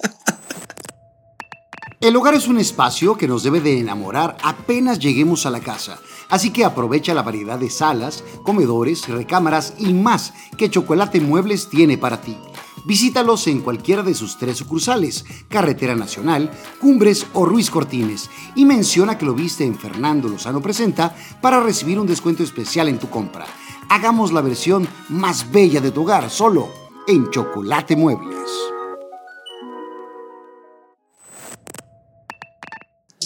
El 2.00 2.14
hogar 2.14 2.34
es 2.34 2.46
un 2.46 2.58
espacio 2.58 3.16
que 3.16 3.26
nos 3.26 3.42
debe 3.42 3.60
de 3.60 3.80
enamorar 3.80 4.36
apenas 4.44 5.00
lleguemos 5.00 5.46
a 5.46 5.50
la 5.50 5.58
casa, 5.58 5.98
así 6.28 6.52
que 6.52 6.64
aprovecha 6.64 7.12
la 7.12 7.24
variedad 7.24 7.58
de 7.58 7.70
salas, 7.70 8.22
comedores, 8.44 9.08
recámaras 9.08 9.74
y 9.78 9.92
más 9.92 10.32
que 10.56 10.70
Chocolate 10.70 11.20
Muebles 11.20 11.68
tiene 11.68 11.98
para 11.98 12.20
ti. 12.20 12.38
Visítalos 12.84 13.48
en 13.48 13.62
cualquiera 13.62 14.04
de 14.04 14.14
sus 14.14 14.38
tres 14.38 14.58
sucursales, 14.58 15.24
Carretera 15.48 15.96
Nacional, 15.96 16.52
Cumbres 16.80 17.26
o 17.32 17.44
Ruiz 17.44 17.68
Cortines, 17.68 18.30
y 18.54 18.64
menciona 18.64 19.18
que 19.18 19.26
lo 19.26 19.34
viste 19.34 19.64
en 19.64 19.76
Fernando 19.76 20.28
Lozano 20.28 20.62
Presenta 20.62 21.16
para 21.42 21.60
recibir 21.60 21.98
un 21.98 22.06
descuento 22.06 22.44
especial 22.44 22.88
en 22.88 23.00
tu 23.00 23.10
compra. 23.10 23.44
Hagamos 23.88 24.32
la 24.32 24.40
versión 24.40 24.86
más 25.08 25.50
bella 25.50 25.80
de 25.80 25.90
tu 25.90 26.02
hogar 26.02 26.30
solo 26.30 26.68
en 27.08 27.28
Chocolate 27.30 27.96
Muebles. 27.96 28.77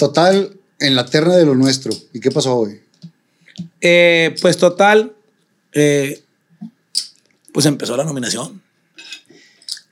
Total, 0.03 0.59
en 0.81 0.97
la 0.97 1.07
terna 1.07 1.37
de 1.37 1.47
lo 1.47 1.55
nuestro. 1.55 1.93
¿Y 2.13 2.19
qué 2.19 2.33
pasó 2.33 2.57
hoy? 2.57 2.83
Eh, 3.81 4.35
pues 4.43 4.57
total, 4.57 5.15
eh, 5.71 6.25
pues 7.53 7.67
empezó 7.67 7.97
la 7.97 8.03
nominación. 8.03 8.61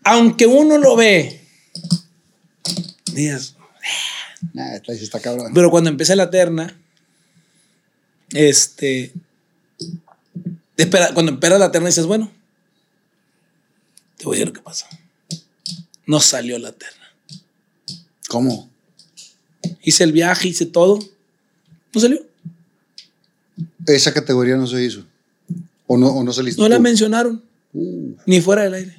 Aunque 0.03 0.47
uno 0.49 0.79
lo 0.79 0.97
ve, 0.97 1.47
dices, 3.13 3.55
Nah, 4.53 4.81
está 4.89 5.21
cabrón. 5.21 5.53
pero 5.55 5.71
cuando 5.71 5.91
empieza 5.91 6.17
la 6.17 6.29
terna, 6.29 6.77
este, 8.31 9.13
espera, 10.77 11.15
cuando 11.15 11.31
empieza 11.31 11.57
la 11.57 11.71
terna 11.71 11.87
dices, 11.87 12.07
bueno, 12.07 12.33
te 14.17 14.25
voy 14.25 14.35
a 14.35 14.39
decir 14.41 14.49
lo 14.49 14.55
que 14.55 14.63
pasó. 14.63 14.87
No 16.05 16.19
salió 16.19 16.59
la 16.59 16.73
terna. 16.73 17.15
¿Cómo? 18.29 18.70
Hice 19.83 20.05
el 20.05 20.13
viaje, 20.13 20.49
hice 20.49 20.67
todo. 20.67 20.99
No 21.95 22.01
salió. 22.01 22.21
Esa 23.87 24.13
categoría 24.15 24.57
no 24.57 24.67
se 24.67 24.83
hizo. 24.85 25.05
¿O 25.87 25.97
no, 25.97 26.09
o 26.09 26.23
no 26.23 26.33
saliste 26.33 26.61
No 26.61 26.69
la 26.69 26.79
mencionaron, 26.79 27.43
Uh, 27.73 28.15
ni 28.27 28.41
fuera 28.41 28.63
del 28.65 28.75
aire. 28.75 28.97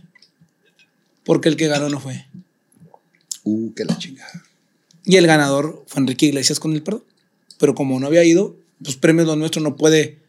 Porque 1.26 1.50
el 1.50 1.58
que 1.58 1.68
ganó 1.68 1.90
no 1.90 2.00
fue. 2.00 2.26
uh, 3.44 3.74
que 3.74 3.84
la 3.84 3.98
chingada. 3.98 4.44
Y 5.04 5.18
el 5.18 5.28
ganador 5.28 5.84
fue 5.88 6.00
Enrique 6.02 6.28
Iglesias 6.28 6.60
con 6.60 6.72
el 6.74 6.82
perdón. 6.82 7.04
Pero 7.58 7.76
como 7.76 8.00
no 8.00 8.08
había 8.08 8.24
ido, 8.24 8.56
pues 8.82 8.96
premios 8.96 9.28
lo 9.28 9.36
nuestro 9.36 9.62
no 9.62 9.76
puede. 9.76 10.20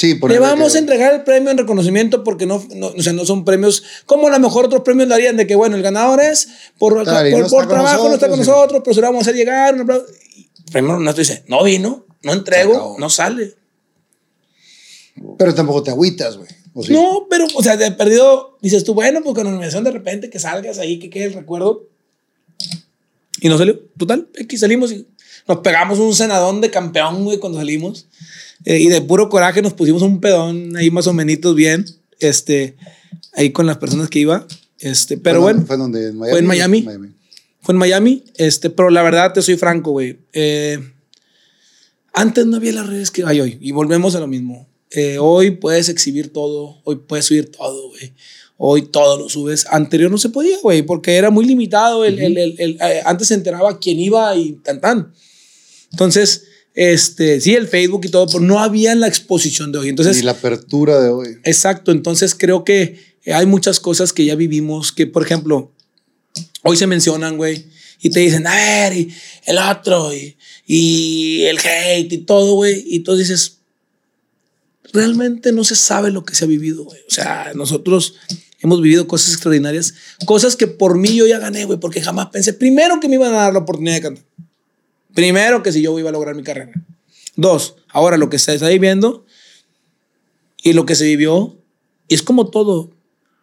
Sí, 0.00 0.14
por 0.14 0.30
Le 0.30 0.38
vamos 0.38 0.74
a 0.76 0.78
entregar 0.78 1.12
el 1.12 1.24
premio 1.24 1.50
en 1.50 1.58
reconocimiento 1.58 2.24
porque 2.24 2.46
no, 2.46 2.66
no, 2.74 2.86
o 2.86 3.02
sea, 3.02 3.12
no 3.12 3.26
son 3.26 3.44
premios 3.44 3.82
como 4.06 4.28
a 4.28 4.30
lo 4.30 4.38
mejor 4.38 4.64
otros 4.64 4.80
premios 4.80 5.06
lo 5.08 5.14
harían 5.14 5.36
de 5.36 5.46
que, 5.46 5.54
bueno, 5.54 5.76
el 5.76 5.82
ganador 5.82 6.22
es 6.22 6.48
por, 6.78 6.94
por, 6.94 7.04
no 7.04 7.68
trabajo, 7.68 8.08
no 8.08 8.14
está 8.14 8.30
con 8.30 8.38
nosotros, 8.38 8.56
nosotros, 8.56 8.82
pero 8.82 8.94
se 8.94 9.00
lo 9.02 9.08
vamos 9.08 9.18
a 9.18 9.22
hacer 9.24 9.34
llegar. 9.34 9.74
un 9.74 9.82
aplauso. 9.82 10.06
Nuestro 10.72 11.20
dice, 11.20 11.44
no 11.48 11.62
vino, 11.62 12.06
no 12.22 12.32
entrego, 12.32 12.96
no 12.98 13.10
sale. 13.10 13.56
Pero 15.36 15.54
tampoco 15.54 15.82
te 15.82 15.90
agüitas, 15.90 16.38
güey. 16.38 16.48
No, 16.88 17.26
pero, 17.28 17.46
o 17.54 17.62
sea, 17.62 17.76
de 17.76 17.92
perdido, 17.92 18.56
dices 18.62 18.84
tú, 18.84 18.94
bueno, 18.94 19.20
pues 19.22 19.34
con 19.34 19.44
la 19.44 19.50
nominación 19.50 19.84
de 19.84 19.90
repente 19.90 20.30
que 20.30 20.38
salgas 20.38 20.78
ahí, 20.78 20.98
que 20.98 21.10
quede 21.10 21.24
el 21.24 21.34
recuerdo. 21.34 21.90
Y 23.42 23.50
no 23.50 23.58
salió. 23.58 23.78
Total, 23.98 24.30
aquí 24.42 24.56
salimos 24.56 24.92
y 24.92 25.06
nos 25.48 25.58
pegamos 25.58 25.98
un 25.98 26.14
cenadón 26.14 26.60
de 26.60 26.70
campeón, 26.70 27.24
güey, 27.24 27.38
cuando 27.38 27.58
salimos. 27.58 28.06
Eh, 28.64 28.78
y 28.78 28.86
de 28.88 29.00
puro 29.00 29.28
coraje 29.28 29.62
nos 29.62 29.72
pusimos 29.72 30.02
un 30.02 30.20
pedón 30.20 30.76
ahí 30.76 30.90
más 30.90 31.06
o 31.06 31.12
menos 31.12 31.54
bien, 31.54 31.84
este, 32.18 32.76
ahí 33.32 33.50
con 33.52 33.66
las 33.66 33.78
personas 33.78 34.08
que 34.10 34.18
iba. 34.20 34.46
Este, 34.78 35.16
pero 35.16 35.40
¿Fue 35.42 35.52
bueno, 35.54 35.60
donde- 35.60 35.66
¿Fue 35.66 35.76
donde? 35.76 36.38
¿En 36.38 36.46
Miami? 36.46 36.82
Fue 36.82 36.92
en 36.94 37.00
Miami. 37.00 37.14
fue 37.62 37.72
en 37.74 37.78
Miami, 37.78 38.24
este, 38.36 38.70
pero 38.70 38.90
la 38.90 39.02
verdad 39.02 39.32
te 39.32 39.42
soy 39.42 39.56
franco, 39.56 39.90
güey. 39.92 40.18
Eh, 40.32 40.78
antes 42.12 42.46
no 42.46 42.56
había 42.56 42.72
las 42.72 42.86
redes 42.88 43.10
que 43.10 43.24
hay 43.24 43.40
hoy 43.40 43.58
y 43.60 43.72
volvemos 43.72 44.14
a 44.14 44.20
lo 44.20 44.26
mismo. 44.26 44.66
Eh, 44.90 45.18
hoy 45.18 45.52
puedes 45.52 45.88
exhibir 45.88 46.32
todo, 46.32 46.78
hoy 46.84 46.96
puedes 47.06 47.26
subir 47.26 47.50
todo, 47.52 47.88
güey. 47.90 48.12
Hoy 48.56 48.82
todo 48.82 49.18
lo 49.18 49.28
subes. 49.28 49.66
Anterior 49.70 50.10
no 50.10 50.18
se 50.18 50.28
podía, 50.28 50.58
güey, 50.62 50.82
porque 50.82 51.14
era 51.16 51.30
muy 51.30 51.46
limitado. 51.46 52.04
El, 52.04 52.18
el- 52.18 52.36
el- 52.36 52.54
el- 52.58 52.78
eh, 52.82 53.00
antes 53.06 53.28
se 53.28 53.34
enteraba 53.34 53.78
quién 53.78 53.98
iba 54.00 54.34
y 54.36 54.52
tan 54.52 54.80
tan. 54.80 55.12
Entonces, 55.92 56.44
este, 56.74 57.40
sí, 57.40 57.54
el 57.54 57.68
Facebook 57.68 58.02
y 58.04 58.08
todo, 58.08 58.26
pero 58.26 58.40
no 58.40 58.60
había 58.60 58.94
la 58.94 59.08
exposición 59.08 59.72
de 59.72 59.78
hoy. 59.78 59.88
Entonces, 59.88 60.18
y 60.18 60.22
la 60.22 60.32
apertura 60.32 61.00
de 61.00 61.10
hoy. 61.10 61.38
Exacto, 61.44 61.92
entonces 61.92 62.34
creo 62.34 62.64
que 62.64 62.98
hay 63.26 63.46
muchas 63.46 63.80
cosas 63.80 64.12
que 64.12 64.24
ya 64.24 64.34
vivimos 64.34 64.92
que, 64.92 65.06
por 65.06 65.22
ejemplo, 65.22 65.72
hoy 66.62 66.76
se 66.76 66.86
mencionan, 66.86 67.36
güey, 67.36 67.66
y 68.00 68.10
te 68.10 68.20
dicen, 68.20 68.46
a 68.46 68.54
ver, 68.54 68.96
y 68.96 69.14
el 69.46 69.58
otro, 69.58 70.14
y, 70.14 70.36
y 70.66 71.42
el 71.42 71.58
hate 71.58 72.12
y 72.12 72.18
todo, 72.18 72.54
güey, 72.54 72.82
y 72.86 73.00
tú 73.00 73.16
dices, 73.16 73.58
realmente 74.92 75.52
no 75.52 75.64
se 75.64 75.76
sabe 75.76 76.10
lo 76.10 76.24
que 76.24 76.34
se 76.34 76.44
ha 76.44 76.48
vivido, 76.48 76.84
güey. 76.84 77.00
O 77.08 77.12
sea, 77.12 77.52
nosotros 77.54 78.14
hemos 78.60 78.80
vivido 78.80 79.06
cosas 79.06 79.32
extraordinarias, 79.32 79.94
cosas 80.24 80.56
que 80.56 80.66
por 80.66 80.96
mí 80.96 81.14
yo 81.16 81.26
ya 81.26 81.38
gané, 81.38 81.64
güey, 81.64 81.78
porque 81.78 82.00
jamás 82.00 82.28
pensé, 82.28 82.52
primero, 82.52 83.00
que 83.00 83.08
me 83.08 83.16
iban 83.16 83.32
a 83.32 83.38
dar 83.38 83.52
la 83.52 83.60
oportunidad 83.60 83.96
de 83.96 84.00
cantar. 84.00 84.24
Primero, 85.14 85.62
que 85.62 85.72
si 85.72 85.82
yo 85.82 85.98
iba 85.98 86.10
a 86.10 86.12
lograr 86.12 86.34
mi 86.34 86.42
carrera. 86.42 86.72
Dos, 87.36 87.76
ahora 87.88 88.16
lo 88.16 88.28
que 88.28 88.38
se 88.38 88.54
está 88.54 88.68
viviendo 88.68 89.24
y 90.62 90.72
lo 90.72 90.86
que 90.86 90.94
se 90.94 91.04
vivió, 91.04 91.58
es 92.08 92.22
como 92.22 92.50
todo. 92.50 92.90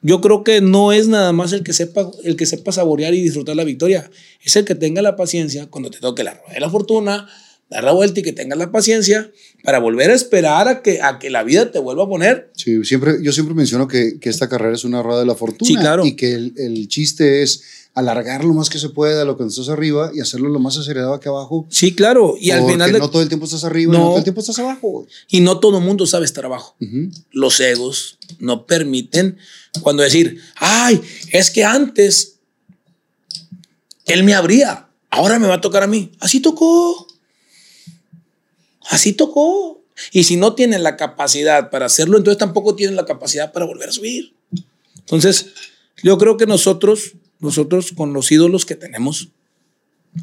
Yo 0.02 0.22
creo 0.22 0.44
que 0.44 0.61
no 0.61 0.91
es 0.91 1.07
nada 1.07 1.34
más 1.34 1.52
el 1.53 1.64
que 1.64 1.73
sepa, 1.73 2.11
el 2.23 2.35
que 2.35 2.45
sepa 2.45 2.72
saborear 2.72 3.14
y 3.14 3.22
disfrutar 3.22 3.56
la 3.56 3.64
victoria. 3.64 4.10
Es 4.41 4.56
el 4.56 4.65
que 4.65 4.76
tenga 4.76 5.02
la 5.02 5.15
paciencia 5.15 5.68
cuando 5.68 5.89
te 5.89 5.99
toque 5.99 6.23
la 6.23 6.35
rueda 6.35 6.60
la 6.60 6.69
fortuna, 6.69 7.27
dar 7.69 7.84
la 7.84 7.91
vuelta 7.91 8.19
y 8.19 8.23
que 8.23 8.31
tengas 8.34 8.57
la 8.57 8.72
paciencia 8.72 9.31
para 9.64 9.80
volver 9.80 10.10
a 10.11 10.14
esperar 10.15 10.68
a 10.68 10.81
que, 10.81 11.02
a 11.02 11.19
que 11.19 11.30
la 11.30 11.44
vida 11.44 11.72
te 11.72 11.80
vuelva 11.80 12.03
a 12.06 12.07
poner. 12.07 12.52
Sí, 12.56 12.84
siempre, 12.85 13.15
yo 13.22 13.31
siempre 13.34 13.53
menciono 13.56 13.88
que, 13.88 14.19
que 14.19 14.30
esta 14.30 14.48
carrera 14.48 14.73
es 14.76 14.84
una 14.85 15.03
rueda 15.03 15.19
de 15.19 15.26
la 15.26 15.35
fortuna. 15.35 15.68
Sí, 15.68 15.76
claro. 15.76 16.06
Y 16.06 16.15
que 16.15 16.34
el, 16.34 16.53
el 16.57 16.88
chiste 16.88 17.44
es 17.44 17.64
alargar 17.94 18.45
lo 18.45 18.53
más 18.53 18.69
que 18.69 18.77
se 18.77 18.89
pueda 18.89 19.26
lo 19.26 19.38
que 19.38 19.44
estás 19.44 19.69
arriba 19.69 20.11
y 20.14 20.19
hacerlo 20.22 20.49
lo 20.49 20.60
más 20.60 20.77
acelerado 20.77 21.15
aquí 21.15 21.27
abajo. 21.27 21.65
Sí, 21.72 21.95
claro. 21.95 22.35
Y 22.39 22.52
al 22.52 22.64
final. 22.69 22.94
de- 22.94 22.99
no 22.99 23.10
todo 23.10 23.23
el 23.23 23.27
tiempo 23.27 23.45
estás 23.45 23.64
arriba, 23.64 23.91
No. 23.91 23.98
no, 23.99 24.06
todo 24.10 24.18
el 24.19 24.23
tiempo 24.23 24.39
estás 24.41 24.60
abajo. 24.60 25.07
y 25.27 25.39
no 25.41 25.60
todo 25.60 25.80
el 25.80 25.84
mundo 25.84 26.06
sabe 26.06 26.26
estar 26.26 26.45
abajo. 26.45 26.76
Los 27.31 27.60
egos 27.60 28.19
no 28.39 28.65
permiten 28.68 29.38
cuando 29.81 30.03
decir, 30.03 30.39
ay, 30.57 31.02
es 31.31 31.49
que 31.49 31.64
antes 31.65 32.35
él 34.06 34.23
me 34.23 34.35
abría, 34.35 34.88
ahora 35.10 35.39
me 35.39 35.48
va 35.48 35.56
a 35.56 35.61
tocar 35.61 35.81
a 35.84 35.88
mí. 35.88 36.11
Así 36.19 36.39
tocó. 36.39 37.07
Así 38.89 39.14
tocó. 39.14 39.84
Y 40.11 40.23
si 40.23 40.38
no 40.38 40.53
tienen 40.53 40.84
la 40.84 40.95
capacidad 40.95 41.69
para 41.69 41.88
hacerlo, 41.88 42.18
entonces 42.18 42.38
tampoco 42.38 42.76
tienen 42.76 42.95
la 42.95 43.05
capacidad 43.05 43.51
para 43.51 43.65
volver 43.65 43.89
a 43.89 43.91
subir. 43.91 44.34
Entonces, 44.99 45.47
yo 46.03 46.18
creo 46.18 46.38
que 46.38 46.45
nosotros, 46.45 47.14
nosotros 47.39 47.93
con 47.93 48.14
los 48.14 48.31
ídolos 48.31 48.65
que 48.65 48.76
tenemos, 48.76 49.30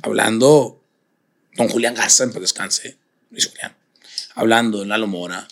hablando, 0.02 0.80
don 1.56 1.68
Julián 1.68 1.94
Garza, 1.94 2.24
en 2.24 2.32
paz 2.32 2.42
descanse, 2.42 2.98
Luis 3.30 3.46
Julián, 3.46 3.74
hablando 4.34 4.80
de 4.80 4.86
Lalo 4.86 5.08
Mora, 5.08 5.48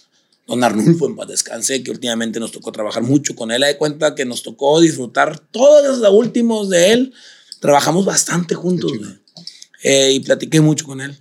don 0.46 0.62
Arnulfo, 0.62 1.06
en 1.06 1.16
paz 1.16 1.28
descanse, 1.28 1.82
que 1.82 1.90
últimamente 1.90 2.38
nos 2.38 2.52
tocó 2.52 2.70
trabajar 2.70 3.02
mucho 3.02 3.34
con 3.34 3.50
él, 3.50 3.62
de 3.62 3.76
cuenta 3.76 4.14
que 4.14 4.24
nos 4.24 4.44
tocó 4.44 4.80
disfrutar 4.80 5.38
todos 5.38 5.98
los 5.98 6.12
últimos 6.12 6.68
de 6.68 6.92
él, 6.92 7.14
trabajamos 7.58 8.04
bastante 8.04 8.54
juntos. 8.54 8.92
Eh, 9.82 10.12
y 10.12 10.20
platiqué 10.20 10.60
mucho 10.60 10.86
con 10.86 11.00
él. 11.00 11.18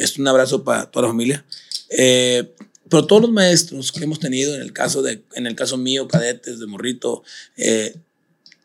Es 0.00 0.18
un 0.18 0.26
abrazo 0.26 0.64
para 0.64 0.90
toda 0.90 1.04
la 1.04 1.08
familia. 1.10 1.44
Eh, 1.90 2.52
pero 2.88 3.06
todos 3.06 3.22
los 3.22 3.30
maestros 3.30 3.92
que 3.92 4.02
hemos 4.02 4.18
tenido, 4.18 4.54
en 4.54 4.62
el 4.62 4.72
caso, 4.72 5.02
de, 5.02 5.22
en 5.34 5.46
el 5.46 5.54
caso 5.54 5.76
mío, 5.76 6.08
cadetes, 6.08 6.58
de 6.58 6.66
morrito, 6.66 7.22
eh, 7.56 7.94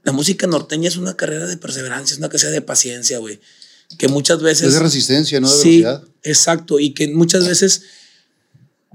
la 0.03 0.11
música 0.11 0.47
norteña 0.47 0.87
es 0.87 0.97
una 0.97 1.15
carrera 1.15 1.45
de 1.45 1.57
perseverancia, 1.57 2.13
es 2.13 2.19
una 2.19 2.29
carrera 2.29 2.51
de 2.51 2.61
paciencia, 2.61 3.19
güey. 3.19 3.39
Que 3.99 4.07
muchas 4.07 4.41
veces... 4.41 4.69
Es 4.69 4.73
de 4.73 4.79
resistencia, 4.79 5.39
no 5.39 5.49
de 5.49 5.55
sí, 5.55 5.81
velocidad. 5.81 6.03
exacto. 6.23 6.79
Y 6.79 6.93
que 6.93 7.07
muchas 7.09 7.47
veces 7.47 7.83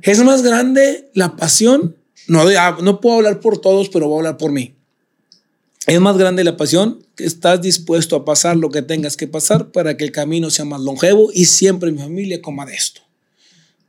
es 0.02 0.18
más 0.24 0.42
grande 0.42 1.10
la 1.14 1.36
pasión. 1.36 1.96
No, 2.26 2.42
ah, 2.58 2.78
no 2.82 3.00
puedo 3.00 3.16
hablar 3.16 3.40
por 3.40 3.60
todos, 3.60 3.88
pero 3.88 4.08
voy 4.08 4.16
a 4.16 4.18
hablar 4.18 4.38
por 4.38 4.50
mí. 4.50 4.74
Es 5.86 6.00
más 6.00 6.16
grande 6.18 6.44
la 6.44 6.56
pasión 6.56 7.02
que 7.16 7.24
estás 7.24 7.62
dispuesto 7.62 8.14
a 8.14 8.24
pasar 8.24 8.56
lo 8.56 8.70
que 8.70 8.82
tengas 8.82 9.16
que 9.16 9.26
pasar 9.26 9.72
para 9.72 9.96
que 9.96 10.04
el 10.04 10.12
camino 10.12 10.50
sea 10.50 10.64
más 10.64 10.80
longevo 10.80 11.30
y 11.32 11.46
siempre 11.46 11.90
mi 11.90 11.98
familia 11.98 12.42
coma 12.42 12.66
de 12.66 12.74
esto. 12.74 13.00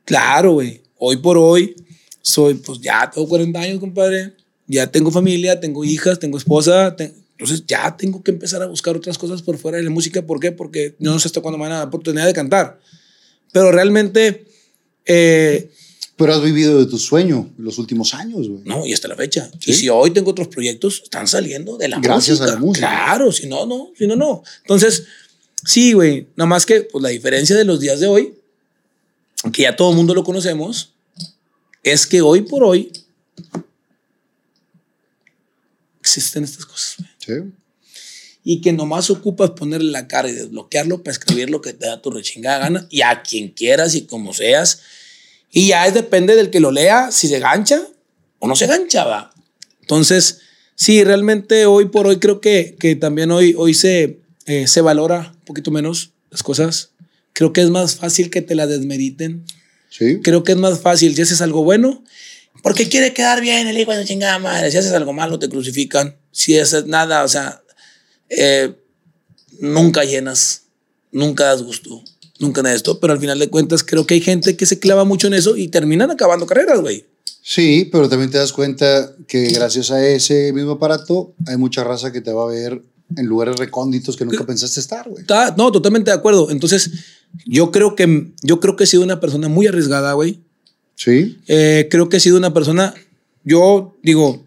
Claro, 0.06 0.54
güey. 0.54 0.82
Hoy 0.98 1.18
por 1.18 1.38
hoy 1.38 1.76
soy, 2.22 2.56
pues 2.56 2.80
ya 2.80 3.10
tengo 3.10 3.28
40 3.28 3.60
años, 3.60 3.80
compadre. 3.80 4.34
Ya 4.68 4.88
tengo 4.88 5.12
familia, 5.12 5.60
tengo 5.60 5.84
hijas, 5.84 6.18
tengo 6.20 6.38
esposa. 6.38 6.96
entonces 6.98 7.66
ya 7.68 7.98
tengo 7.98 8.24
que 8.24 8.32
empezar 8.32 8.62
a 8.62 8.68
buscar 8.68 8.96
otras 8.96 9.18
cosas 9.18 9.42
por 9.42 9.58
fuera 9.58 9.78
de 9.78 9.84
la 9.84 9.90
música. 9.90 10.22
¿Por 10.22 10.40
qué? 10.40 10.52
Porque 10.52 10.96
no 11.00 11.20
sé 11.20 11.28
hasta 11.28 11.42
cuándo 11.42 11.58
me 11.58 11.64
van 11.64 11.74
a 11.74 11.78
dar 11.80 11.88
oportunidad 11.88 12.26
de 12.26 12.34
cantar. 12.34 12.80
Pero 13.52 13.72
realmente, 13.72 14.46
eh, 15.06 15.70
Pero 16.22 16.34
has 16.36 16.42
vivido 16.44 16.80
de 16.80 16.86
tu 16.86 16.98
sueño 16.98 17.50
en 17.58 17.66
los 17.66 17.78
últimos 17.78 18.14
años, 18.14 18.48
güey. 18.48 18.62
no, 18.64 18.86
y 18.86 18.94
hasta 18.94 19.08
la 19.08 19.16
fecha. 19.16 19.50
Sí. 19.60 19.72
Y 19.72 19.74
si 19.74 19.90
hoy 19.90 20.12
tengo 20.12 20.32
otros 20.32 20.48
proyectos, 20.48 21.02
están 21.04 21.28
saliendo 21.28 21.78
de 21.78 21.88
la 21.90 22.00
Gracias 22.00 22.40
música. 22.40 22.52
a 22.52 22.56
la 22.56 22.60
música. 22.62 22.88
Claro, 22.88 23.32
si 23.32 23.48
no, 23.48 23.66
no, 23.66 23.92
si 23.98 24.08
no, 24.08 24.16
no. 24.16 24.44
Entonces, 24.62 25.04
sí, 25.66 25.94
güey. 25.94 26.28
Nada 26.36 26.48
más 26.48 26.66
que, 26.66 26.82
pues 26.82 27.02
la 27.02 27.10
diferencia 27.10 27.56
de 27.56 27.66
los 27.66 27.80
días 27.80 28.00
de 28.00 28.08
hoy, 28.08 28.34
que 29.52 29.64
ya 29.64 29.76
todo 29.76 29.90
el 29.90 29.96
mundo 29.98 30.14
lo 30.14 30.24
conocemos, 30.24 30.94
es 31.84 32.06
que 32.06 32.22
hoy 32.22 32.44
por 32.44 32.64
hoy 32.64 32.92
existen 36.00 36.44
estas 36.44 36.66
cosas, 36.66 36.98
güey. 36.98 37.10
Sí. 37.20 37.52
Y 38.44 38.62
que 38.62 38.74
nomás 38.74 39.10
ocupas 39.12 39.52
ponerle 39.52 39.92
la 39.92 40.08
cara 40.08 40.28
y 40.28 40.34
desbloquearlo 40.34 41.04
para 41.04 41.12
escribir 41.12 41.52
lo 41.52 41.62
que 41.62 41.74
te 41.74 41.86
da 41.86 42.02
tu 42.02 42.10
rechingada 42.10 42.58
gana 42.58 42.88
y 42.90 43.02
a 43.02 43.22
quien 43.22 43.50
quieras 43.50 43.94
y 43.94 44.02
como 44.08 44.34
seas. 44.34 44.82
Y 45.52 45.68
ya 45.68 45.86
es 45.86 45.94
depende 45.94 46.36
del 46.36 46.50
que 46.50 46.60
lo 46.60 46.72
lea, 46.72 47.12
si 47.12 47.28
se 47.28 47.40
gancha 47.40 47.82
o 48.40 48.48
no 48.48 48.56
se 48.56 48.68
gancha, 48.68 49.04
va. 49.04 49.34
Entonces, 49.82 50.40
sí, 50.76 51.04
realmente 51.04 51.66
hoy 51.66 51.86
por 51.86 52.08
hoy 52.08 52.18
creo 52.18 52.40
que, 52.40 52.76
que 52.80 52.96
también 52.96 53.32
hoy, 53.32 53.54
hoy 53.58 53.74
se, 53.74 54.20
eh, 54.46 54.68
se 54.68 54.82
valora 54.82 55.34
un 55.36 55.46
poquito 55.46 55.72
menos 55.72 56.12
las 56.30 56.44
cosas. 56.44 56.92
Creo 57.34 57.54
que 57.54 57.62
es 57.62 57.70
más 57.70 57.96
fácil 57.96 58.30
que 58.30 58.42
te 58.42 58.56
la 58.56 58.68
desmeriten. 58.68 59.46
Sí. 59.90 60.20
Creo 60.24 60.44
que 60.44 60.54
es 60.54 60.58
más 60.58 60.80
fácil 60.80 61.16
si 61.16 61.22
haces 61.22 61.42
algo 61.42 61.64
bueno, 61.64 62.04
porque 62.64 62.88
quiere 62.88 63.14
quedar 63.14 63.42
bien 63.42 63.68
el 63.68 63.78
hijo 63.78 63.92
de 63.92 64.06
chingada 64.06 64.40
madre. 64.40 64.72
Si 64.72 64.78
haces 64.78 64.94
algo 64.94 65.12
malo, 65.12 65.40
te 65.40 65.50
crucifican. 65.50 66.16
Si 66.32 66.58
haces 66.58 66.86
nada, 66.86 67.24
o 67.24 67.28
sea, 67.28 67.62
eh, 68.30 68.74
nunca 69.60 70.04
llenas, 70.04 70.64
nunca 71.12 71.46
das 71.46 71.64
gusto, 71.64 72.04
nunca 72.42 72.62
de 72.62 72.74
esto. 72.74 73.00
Pero 73.00 73.14
al 73.14 73.20
final 73.20 73.40
de 73.40 73.50
cuentas, 73.50 73.84
creo 73.84 74.06
que 74.06 74.16
hay 74.16 74.22
gente 74.22 74.56
que 74.56 74.66
se 74.66 74.80
clava 74.80 75.06
mucho 75.06 75.28
en 75.28 75.34
eso 75.34 75.56
y 75.56 75.68
terminan 75.68 76.12
acabando 76.12 76.46
carreras, 76.46 76.82
güey. 76.82 77.06
Sí, 77.44 77.90
pero 77.92 78.08
también 78.08 78.30
te 78.30 78.38
das 78.38 78.54
cuenta 78.54 79.16
que 79.28 79.50
gracias 79.50 79.92
a 79.92 80.06
ese 80.06 80.54
mismo 80.54 80.74
aparato 80.74 81.34
hay 81.48 81.58
mucha 81.58 81.84
raza 81.84 82.12
que 82.12 82.22
te 82.22 82.32
va 82.32 82.44
a 82.44 82.48
ver 82.48 82.82
en 83.18 83.26
lugares 83.26 83.58
recónditos 83.58 84.16
que 84.16 84.26
nunca 84.26 84.46
pensaste 84.46 84.80
estar, 84.80 85.10
güey. 85.10 85.26
No, 85.58 85.72
totalmente 85.72 86.12
de 86.12 86.18
acuerdo. 86.18 86.52
Entonces, 86.52 86.92
yo 87.46 87.72
creo 87.72 87.96
que, 87.96 88.32
yo 88.44 88.60
creo 88.60 88.76
que 88.76 88.84
he 88.84 88.88
sido 88.88 89.04
una 89.04 89.20
persona 89.20 89.48
muy 89.48 89.68
arriesgada, 89.68 90.14
güey. 90.14 90.42
Sí. 90.96 91.40
Eh, 91.48 91.88
creo 91.90 92.10
que 92.10 92.18
he 92.18 92.20
sido 92.20 92.38
una 92.38 92.54
persona, 92.54 92.94
yo 93.44 93.98
digo, 94.04 94.46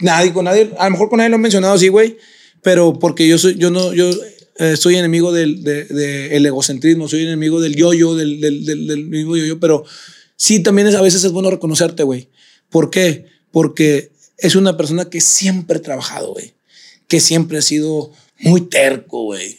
nadie 0.00 0.32
con 0.32 0.46
nadie, 0.46 0.72
a 0.78 0.86
lo 0.86 0.90
mejor 0.90 1.08
con 1.08 1.18
nadie 1.18 1.30
lo 1.30 1.36
he 1.36 1.40
mencionado 1.40 1.74
así, 1.74 1.88
güey, 1.88 2.18
pero 2.62 2.98
porque 2.98 3.28
yo 3.28 3.38
soy, 3.38 3.56
yo 3.56 3.70
no, 3.70 3.92
yo 3.92 4.10
eh, 4.56 4.76
soy 4.76 4.96
enemigo 4.96 5.32
del 5.32 5.64
de, 5.64 5.84
de 5.84 6.36
el 6.36 6.46
egocentrismo, 6.46 7.08
soy 7.08 7.22
enemigo 7.22 7.60
del 7.60 7.74
yo-yo, 7.74 8.14
del, 8.14 8.40
del, 8.40 8.64
del, 8.64 8.86
del 8.86 9.06
mismo 9.06 9.36
yo-yo, 9.36 9.58
pero 9.58 9.84
sí 10.36 10.60
también 10.60 10.86
es, 10.88 10.94
a 10.94 11.02
veces 11.02 11.24
es 11.24 11.32
bueno 11.32 11.50
reconocerte, 11.50 12.02
güey. 12.02 12.28
¿Por 12.70 12.90
qué? 12.90 13.26
Porque 13.50 14.12
es 14.38 14.54
una 14.54 14.76
persona 14.76 15.10
que 15.10 15.20
siempre 15.20 15.78
ha 15.78 15.82
trabajado, 15.82 16.32
güey, 16.32 16.54
que 17.08 17.20
siempre 17.20 17.58
ha 17.58 17.62
sido 17.62 18.12
muy 18.38 18.62
terco, 18.62 19.24
güey. 19.24 19.58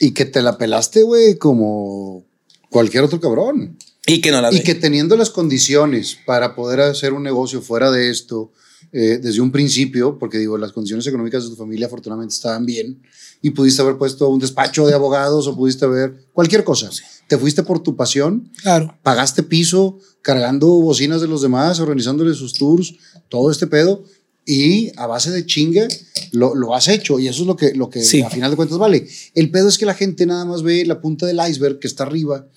Y 0.00 0.12
que 0.12 0.24
te 0.24 0.42
la 0.42 0.58
pelaste, 0.58 1.02
güey, 1.02 1.36
como 1.36 2.24
cualquier 2.70 3.04
otro 3.04 3.20
cabrón. 3.20 3.78
Y 4.06 4.20
que 4.20 4.30
no 4.30 4.40
la 4.40 4.52
Y 4.52 4.62
que 4.62 4.74
teniendo 4.74 5.16
las 5.16 5.30
condiciones 5.30 6.16
para 6.24 6.54
poder 6.54 6.80
hacer 6.80 7.12
un 7.12 7.22
negocio 7.22 7.60
fuera 7.60 7.90
de 7.90 8.10
esto, 8.10 8.52
eh, 8.92 9.18
desde 9.22 9.40
un 9.40 9.50
principio, 9.52 10.18
porque 10.18 10.38
digo, 10.38 10.56
las 10.58 10.72
condiciones 10.72 11.06
económicas 11.06 11.44
de 11.44 11.50
tu 11.50 11.56
familia 11.56 11.86
afortunadamente 11.86 12.34
estaban 12.34 12.64
bien, 12.66 13.02
y 13.42 13.50
pudiste 13.50 13.82
haber 13.82 13.98
puesto 13.98 14.28
un 14.28 14.40
despacho 14.40 14.86
de 14.86 14.94
abogados 14.94 15.46
o 15.46 15.54
pudiste 15.56 15.84
haber 15.84 16.26
cualquier 16.32 16.64
cosa. 16.64 16.90
Te 17.28 17.38
fuiste 17.38 17.62
por 17.62 17.80
tu 17.82 17.94
pasión, 17.96 18.50
Claro. 18.62 18.96
pagaste 19.02 19.42
piso, 19.42 19.98
cargando 20.22 20.66
bocinas 20.68 21.20
de 21.20 21.28
los 21.28 21.42
demás, 21.42 21.78
organizándoles 21.80 22.36
sus 22.36 22.54
tours, 22.54 22.94
todo 23.28 23.50
este 23.50 23.66
pedo, 23.66 24.02
y 24.44 24.90
a 24.96 25.06
base 25.06 25.30
de 25.30 25.44
chinga 25.44 25.86
lo, 26.32 26.54
lo 26.54 26.74
has 26.74 26.88
hecho, 26.88 27.18
y 27.18 27.28
eso 27.28 27.42
es 27.42 27.46
lo 27.46 27.54
que, 27.54 27.74
lo 27.74 27.90
que 27.90 28.00
Sí. 28.02 28.22
a 28.22 28.30
final 28.30 28.50
de 28.50 28.56
cuentas 28.56 28.78
vale. 28.78 29.06
El 29.34 29.50
pedo 29.50 29.68
es 29.68 29.76
que 29.78 29.84
la 29.86 29.94
gente 29.94 30.24
nada 30.24 30.44
más 30.46 30.62
ve 30.62 30.84
la 30.86 31.00
punta 31.02 31.26
del 31.26 31.38
iceberg 31.48 31.78
que 31.78 31.86
está 31.86 32.04
arriba, 32.04 32.48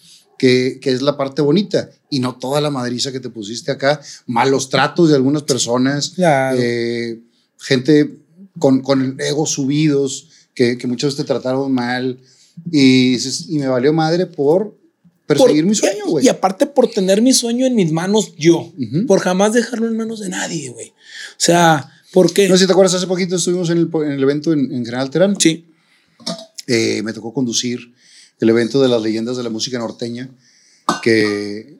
que, 0.41 0.79
que 0.81 0.89
es 0.91 1.03
la 1.03 1.17
parte 1.17 1.43
bonita, 1.43 1.91
y 2.09 2.17
no 2.19 2.33
toda 2.35 2.59
la 2.61 2.71
madriza 2.71 3.11
que 3.11 3.19
te 3.19 3.29
pusiste 3.29 3.69
acá, 3.71 4.01
malos 4.25 4.69
tratos 4.69 5.09
de 5.09 5.15
algunas 5.15 5.43
personas, 5.43 6.13
Claro. 6.15 6.57
eh, 6.59 7.19
gente 7.59 8.17
con, 8.57 8.81
con 8.81 9.03
el 9.03 9.21
ego 9.21 9.45
subidos, 9.45 10.29
que, 10.55 10.79
que 10.79 10.87
muchas 10.87 11.09
veces 11.09 11.17
te 11.25 11.31
trataron 11.31 11.71
mal, 11.71 12.17
y, 12.71 13.17
y 13.53 13.59
me 13.59 13.67
valió 13.67 13.93
madre 13.93 14.25
por 14.25 14.75
perseguir 15.27 15.61
Por- 15.63 15.69
mi 15.69 15.75
sueño, 15.75 16.05
güey. 16.07 16.25
Y 16.25 16.29
aparte 16.29 16.65
por 16.65 16.87
tener 16.89 17.21
mi 17.21 17.33
sueño 17.33 17.67
en 17.67 17.75
mis 17.75 17.91
manos 17.91 18.33
yo, 18.35 18.61
Ujú. 18.79 19.05
por 19.05 19.19
jamás 19.19 19.53
dejarlo 19.53 19.87
en 19.87 19.95
manos 19.95 20.21
de 20.21 20.29
nadie, 20.29 20.71
güey. 20.71 20.87
O 20.89 20.93
sea, 21.37 21.87
¿Por 22.11 22.33
qué? 22.33 22.49
No 22.49 22.55
sé 22.55 22.61
si 22.63 22.65
te 22.67 22.73
acuerdas, 22.73 22.95
hace 22.95 23.05
poquito 23.07 23.35
estuvimos 23.35 23.69
en 23.69 23.77
el, 23.77 23.89
en 24.05 24.11
el 24.11 24.23
evento 24.23 24.51
en, 24.53 24.59
en 24.73 24.83
General 24.83 25.09
Terán. 25.11 25.39
Sí. 25.39 25.65
Eh, 26.67 27.01
me 27.03 27.13
tocó 27.13 27.31
conducir 27.33 27.93
el 28.41 28.49
evento 28.49 28.81
de 28.81 28.89
las 28.89 29.01
leyendas 29.01 29.37
de 29.37 29.43
la 29.43 29.49
música 29.49 29.79
norteña, 29.79 30.29
que, 31.01 31.77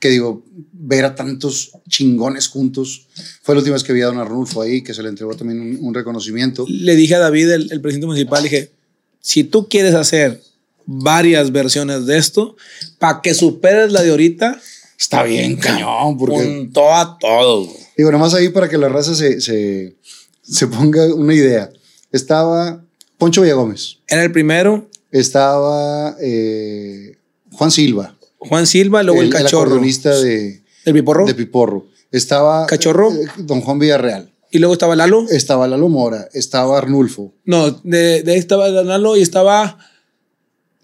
que 0.00 0.08
digo, 0.08 0.44
ver 0.72 1.04
a 1.04 1.14
tantos 1.14 1.72
chingones 1.88 2.48
juntos. 2.48 3.06
Fue 3.42 3.54
la 3.54 3.60
última 3.60 3.74
vez 3.74 3.84
que 3.84 3.92
vi 3.92 4.00
a 4.00 4.06
don 4.06 4.18
Arnulfo 4.18 4.62
ahí, 4.62 4.82
que 4.82 4.94
se 4.94 5.02
le 5.02 5.10
entregó 5.10 5.36
también 5.36 5.60
un, 5.60 5.78
un 5.80 5.94
reconocimiento. 5.94 6.64
Le 6.68 6.96
dije 6.96 7.14
a 7.14 7.18
David, 7.20 7.50
el, 7.50 7.72
el 7.72 7.80
presidente 7.80 8.06
municipal, 8.06 8.42
dije, 8.42 8.72
si 9.20 9.44
tú 9.44 9.68
quieres 9.68 9.94
hacer 9.94 10.42
varias 10.86 11.52
versiones 11.52 12.06
de 12.06 12.18
esto, 12.18 12.56
para 12.98 13.20
que 13.20 13.34
superes 13.34 13.92
la 13.92 14.02
de 14.02 14.10
ahorita, 14.10 14.60
Está 14.98 15.22
bien, 15.22 15.56
cañón, 15.56 16.18
porque 16.18 16.68
todo 16.72 16.92
a 16.92 17.16
todo. 17.18 17.68
Digo, 17.96 18.10
nomás 18.10 18.34
ahí 18.34 18.48
para 18.48 18.68
que 18.68 18.76
la 18.76 18.88
raza 18.88 19.14
se, 19.14 19.40
se, 19.40 19.94
se 20.42 20.66
ponga 20.66 21.14
una 21.14 21.34
idea. 21.34 21.70
Estaba 22.10 22.82
Poncho 23.16 23.42
Villagómez, 23.42 23.98
Era 24.08 24.24
el 24.24 24.32
primero, 24.32 24.90
estaba 25.10 26.16
eh, 26.20 27.16
Juan 27.52 27.70
Silva, 27.70 28.16
Juan 28.38 28.66
Silva, 28.66 29.02
luego 29.02 29.20
el, 29.22 29.30
cachorro. 29.30 29.62
acordeonista 29.62 30.14
de, 30.18 30.62
El 30.84 30.94
piporro. 30.94 31.26
de 31.26 31.34
Piporro. 31.34 31.86
Estaba 32.10 32.66
Cachorro. 32.66 33.12
eh, 33.12 33.26
Don 33.38 33.60
Juan 33.60 33.78
Villarreal. 33.78 34.32
y 34.50 34.58
luego 34.58 34.72
estaba 34.74 34.96
Lalo. 34.96 35.26
Estaba 35.28 35.66
Lalo 35.68 35.88
Mora, 35.88 36.28
estaba 36.32 36.78
Arnulfo, 36.78 37.34
No, 37.44 37.70
de, 37.82 38.22
de 38.22 38.32
ahí 38.32 38.38
estaba 38.38 38.68
Lalo 38.68 39.16
y 39.16 39.22
estaba. 39.22 39.78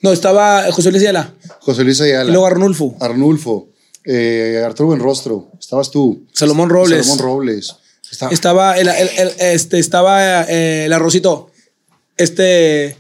No, 0.03 0.13
estaba 0.13 0.71
José 0.73 0.91
Luis 0.91 1.03
Ayala. 1.03 1.33
José 1.61 1.83
Luis 1.85 1.99
Ayala, 2.01 2.29
Y 2.29 2.33
luego 2.33 2.47
Arnulfo. 2.47 2.95
Arnulfo, 3.01 3.69
eh, 4.05 4.63
Arturo 4.65 4.89
Buenrostro, 4.89 5.51
estabas 5.59 5.91
tú. 5.91 6.27
Salomón 6.35 6.69
Robles. 6.69 7.07
Salomón 7.07 7.25
Robles. 7.25 7.75
Estaba, 8.11 8.33
Estaba 8.33 8.79
el, 8.79 8.89
el- 8.89 9.09
el- 9.17 9.33
este, 9.41 9.79
estaba 9.79 10.43
eh, 10.45 10.85
el 10.85 10.93
arrocito. 10.93 11.51
Este. 12.19 12.97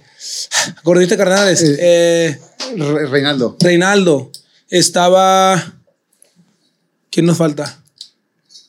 Gordito 0.84 1.16
Cardenales. 1.16 1.62
Eh. 1.62 1.76
eh, 1.80 2.40
Re- 2.76 3.06
Reinaldo. 3.06 3.56
Reinaldo. 3.60 4.30
Estaba. 4.68 5.80
¿Quién 7.10 7.26
nos 7.26 7.36
falta? 7.38 7.82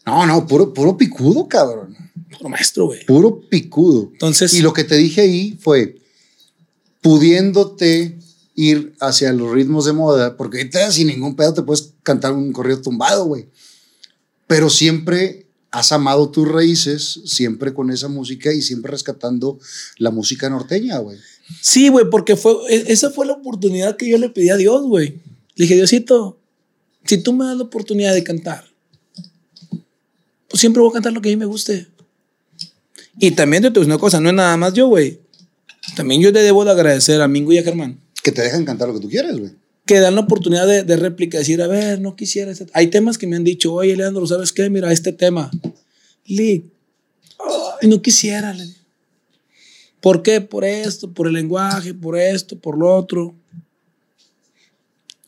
No, 0.06 0.26
no, 0.26 0.46
puro, 0.46 0.74
puro 0.74 0.96
picudo, 0.98 1.48
cabrón. 1.48 1.96
Puro 2.38 2.50
maestro, 2.50 2.86
güey. 2.88 3.06
Puro 3.06 3.42
picudo. 3.50 4.10
Entonces- 4.14 4.54
Y 4.54 4.62
lo 4.62 4.74
que 4.74 4.84
te 4.84 4.96
dije 4.96 5.22
ahí 5.22 5.58
fue 5.62 6.00
pudiéndote 7.02 8.18
ir 8.56 8.96
hacia 9.00 9.34
los 9.34 9.52
ritmos 9.52 9.86
de 9.86 9.94
moda, 9.94 10.38
porque 10.38 10.58
ahorita 10.60 10.92
sin 10.92 11.08
ningún 11.08 11.36
pedo 11.36 11.54
te 11.54 11.62
puedes 11.62 11.94
cantar 12.04 12.34
un 12.34 12.52
corrido 12.54 12.82
tumbado, 12.82 13.26
güey. 13.26 13.50
Pero 14.48 14.70
siempre 14.70 15.48
has 15.72 15.92
amado 15.92 16.30
tus 16.30 16.48
raíces, 16.48 17.20
siempre 17.26 17.74
con 17.74 17.92
esa 17.92 18.08
música 18.08 18.54
y 18.54 18.62
siempre 18.62 18.92
rescatando 18.92 19.60
la 19.98 20.10
música 20.12 20.50
norteña, 20.50 20.98
güey. 21.00 21.18
Sí, 21.62 21.90
güey, 21.90 22.06
porque 22.10 22.36
fue, 22.36 22.54
e- 22.70 22.86
esa 22.92 23.10
fue 23.12 23.26
la 23.26 23.34
oportunidad 23.34 23.98
que 23.98 24.10
yo 24.10 24.18
le 24.18 24.30
pedí 24.30 24.50
a 24.50 24.58
Dios, 24.58 24.84
güey. 24.84 25.10
Le 25.56 25.64
dije, 25.66 25.76
Diosito, 25.76 26.40
si 27.06 27.18
tú 27.20 27.34
me 27.34 27.46
das 27.46 27.58
la 27.58 27.64
oportunidad 27.64 28.14
de 28.14 28.24
cantar, 28.24 28.66
pues 30.50 30.60
siempre 30.60 30.82
voy 30.82 30.90
a 30.90 30.94
cantar 30.94 31.14
lo 31.14 31.22
que 31.22 31.30
a 31.30 31.32
mí 31.32 31.38
me 31.38 31.46
guste. 31.46 31.88
Y 33.20 33.32
también 33.32 33.72
te 33.72 33.80
una 33.80 33.98
cosa, 33.98 34.20
no 34.20 34.30
es 34.30 34.36
nada 34.36 34.58
más 34.58 34.74
yo, 34.74 34.88
güey. 34.88 35.20
También 35.96 36.22
yo 36.22 36.32
le 36.32 36.42
debo 36.42 36.66
de 36.66 36.72
agradecer 36.72 37.22
a 37.22 37.28
Mingo 37.28 37.52
y 37.54 37.58
a 37.60 37.64
Germán, 37.64 38.00
Que 38.24 38.32
te 38.32 38.42
dejan 38.42 38.66
cantar 38.66 38.88
lo 38.88 38.96
que 38.96 39.00
tú 39.00 39.10
quieres, 39.10 39.38
güey. 39.38 39.52
que 39.86 40.00
dan 40.00 40.16
la 40.16 40.22
oportunidad 40.22 40.68
de, 40.68 40.84
de 40.84 40.96
réplica, 40.98 41.38
decir, 41.38 41.62
a 41.62 41.68
ver, 41.68 42.02
no 42.02 42.16
quisiera 42.16 42.52
este. 42.52 42.66
Hay 42.74 42.88
temas 42.88 43.18
que 43.18 43.28
me 43.28 43.36
han 43.36 43.44
dicho, 43.44 43.72
oye, 43.74 43.96
Leandro, 43.96 44.26
¿sabes 44.26 44.52
qué? 44.52 44.70
Mira, 44.70 44.92
este 44.92 45.14
tema. 45.14 45.52
Lee, 46.26 46.66
no 47.84 48.02
quisiera. 48.02 48.54
le. 48.54 48.66
¿Por 50.02 50.22
qué? 50.22 50.42
Por 50.42 50.66
esto, 50.66 51.12
por 51.14 51.28
el 51.28 51.34
lenguaje, 51.34 51.94
por 51.94 52.18
esto, 52.18 52.60
por 52.60 52.78
lo 52.78 52.96
otro. 52.96 53.36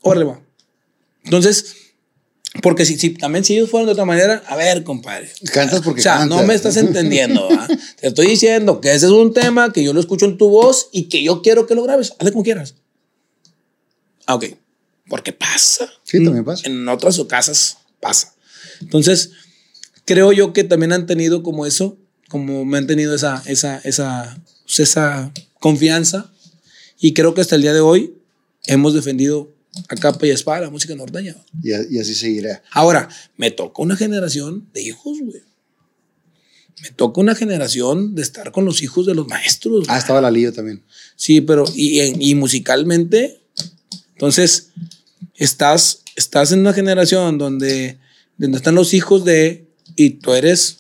Órale, 0.01 0.25
va. 0.25 0.41
Entonces, 1.23 1.75
porque 2.61 2.85
si, 2.85 2.97
si 2.97 3.11
también 3.11 3.43
si 3.43 3.55
ellos 3.55 3.69
fueran 3.69 3.87
de 3.87 3.93
otra 3.93 4.05
manera, 4.05 4.43
a 4.47 4.55
ver, 4.55 4.83
compadre. 4.83 5.29
Cantas 5.51 5.81
porque 5.81 6.01
O 6.01 6.03
sea, 6.03 6.19
cantas. 6.19 6.39
no 6.39 6.45
me 6.45 6.53
estás 6.53 6.77
entendiendo. 6.77 7.49
¿va? 7.49 7.67
Te 7.99 8.07
estoy 8.07 8.27
diciendo 8.27 8.79
que 8.81 8.93
ese 8.93 9.07
es 9.07 9.11
un 9.11 9.33
tema 9.33 9.73
que 9.73 9.83
yo 9.83 9.93
lo 9.93 9.99
escucho 9.99 10.25
en 10.25 10.37
tu 10.37 10.49
voz 10.49 10.89
y 10.91 11.03
que 11.09 11.23
yo 11.23 11.41
quiero 11.41 11.67
que 11.67 11.75
lo 11.75 11.83
grabes. 11.83 12.13
Hazle 12.19 12.31
como 12.31 12.43
quieras. 12.43 12.75
Ah, 14.25 14.35
ok. 14.35 14.45
Porque 15.07 15.33
pasa. 15.33 15.89
Sí, 16.03 16.23
también 16.23 16.43
pasa. 16.45 16.67
En 16.67 16.87
otras 16.87 17.19
casas 17.27 17.77
pasa. 17.99 18.33
Entonces, 18.81 19.31
creo 20.05 20.31
yo 20.31 20.53
que 20.53 20.63
también 20.63 20.93
han 20.93 21.05
tenido 21.05 21.43
como 21.43 21.65
eso, 21.65 21.97
como 22.29 22.65
me 22.65 22.77
han 22.77 22.87
tenido 22.87 23.13
esa, 23.15 23.43
esa, 23.45 23.79
esa, 23.79 24.37
pues, 24.67 24.79
esa 24.81 25.31
confianza. 25.59 26.31
Y 26.99 27.13
creo 27.13 27.33
que 27.33 27.41
hasta 27.41 27.55
el 27.55 27.63
día 27.63 27.73
de 27.73 27.79
hoy 27.79 28.13
hemos 28.67 28.93
defendido 28.93 29.51
a 29.89 29.95
capa 29.95 30.27
y 30.27 30.31
espada 30.31 30.61
la 30.61 30.69
música 30.69 30.93
norteña. 30.95 31.35
Y, 31.63 31.69
y 31.95 31.99
así 31.99 32.13
seguirá. 32.13 32.61
Ahora, 32.71 33.09
me 33.37 33.49
toca 33.51 33.81
una 33.81 33.95
generación 33.95 34.67
de 34.73 34.81
hijos, 34.83 35.17
güey. 35.21 35.41
Me 36.83 36.91
toca 36.91 37.19
una 37.21 37.33
generación 37.33 38.13
de 38.13 38.21
estar 38.21 38.51
con 38.51 38.63
los 38.65 38.83
hijos 38.83 39.05
de 39.07 39.15
los 39.15 39.27
maestros. 39.27 39.85
Ah, 39.87 39.93
güey. 39.93 39.99
estaba 39.99 40.21
la 40.21 40.29
Lillo 40.29 40.53
también. 40.53 40.83
Sí, 41.15 41.41
pero 41.41 41.65
y, 41.75 41.99
en- 42.01 42.21
y 42.21 42.35
musicalmente, 42.35 43.41
entonces 44.13 44.69
estás, 45.35 46.01
estás 46.15 46.51
en 46.51 46.59
una 46.59 46.73
generación 46.73 47.37
donde, 47.39 47.97
donde 48.37 48.57
están 48.57 48.75
los 48.75 48.93
hijos 48.93 49.25
de, 49.25 49.67
y 49.95 50.11
tú 50.11 50.33
eres, 50.33 50.77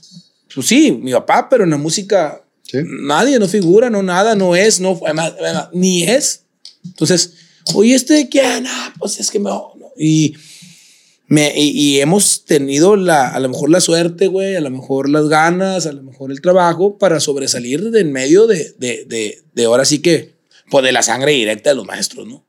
pues 0.53 0.67
sí, 0.67 0.91
mi 0.91 1.11
papá, 1.13 1.47
pero 1.49 1.63
en 1.63 1.71
la 1.71 1.77
música 1.77 2.43
Sí. 2.71 2.77
nadie, 2.83 3.39
no 3.39 3.47
figura, 3.47 3.89
no 3.89 4.03
nada, 4.03 4.35
no 4.35 4.55
es, 4.55 4.79
no, 4.79 4.99
además, 5.05 5.33
además, 5.39 5.69
ni 5.73 6.03
es. 6.03 6.41
Entonces, 6.85 7.33
oye, 7.73 7.95
¿este 7.95 8.13
de 8.13 8.29
quién? 8.29 8.65
Ah, 8.67 8.93
pues 8.99 9.19
es 9.19 9.31
que 9.31 9.39
me... 9.39 9.49
Y, 9.97 10.35
me, 11.29 11.51
y, 11.59 11.69
y 11.71 11.99
hemos 12.01 12.45
tenido 12.45 12.95
la, 12.95 13.29
a 13.29 13.39
lo 13.39 13.49
mejor 13.49 13.69
la 13.69 13.81
suerte, 13.81 14.27
güey, 14.27 14.55
a 14.55 14.61
lo 14.61 14.69
mejor 14.69 15.09
las 15.09 15.27
ganas, 15.27 15.85
a 15.85 15.91
lo 15.91 16.01
mejor 16.03 16.31
el 16.31 16.39
trabajo 16.41 16.97
para 16.97 17.19
sobresalir 17.19 17.91
de 17.91 17.99
en 18.01 18.11
medio 18.13 18.47
de, 18.47 18.73
de, 18.77 19.03
de, 19.05 19.41
de 19.53 19.65
ahora 19.65 19.83
sí 19.83 19.99
que, 19.99 20.35
pues 20.69 20.85
de 20.85 20.91
la 20.93 21.03
sangre 21.03 21.31
directa 21.33 21.71
de 21.71 21.75
los 21.75 21.85
maestros, 21.85 22.27
¿no? 22.27 22.45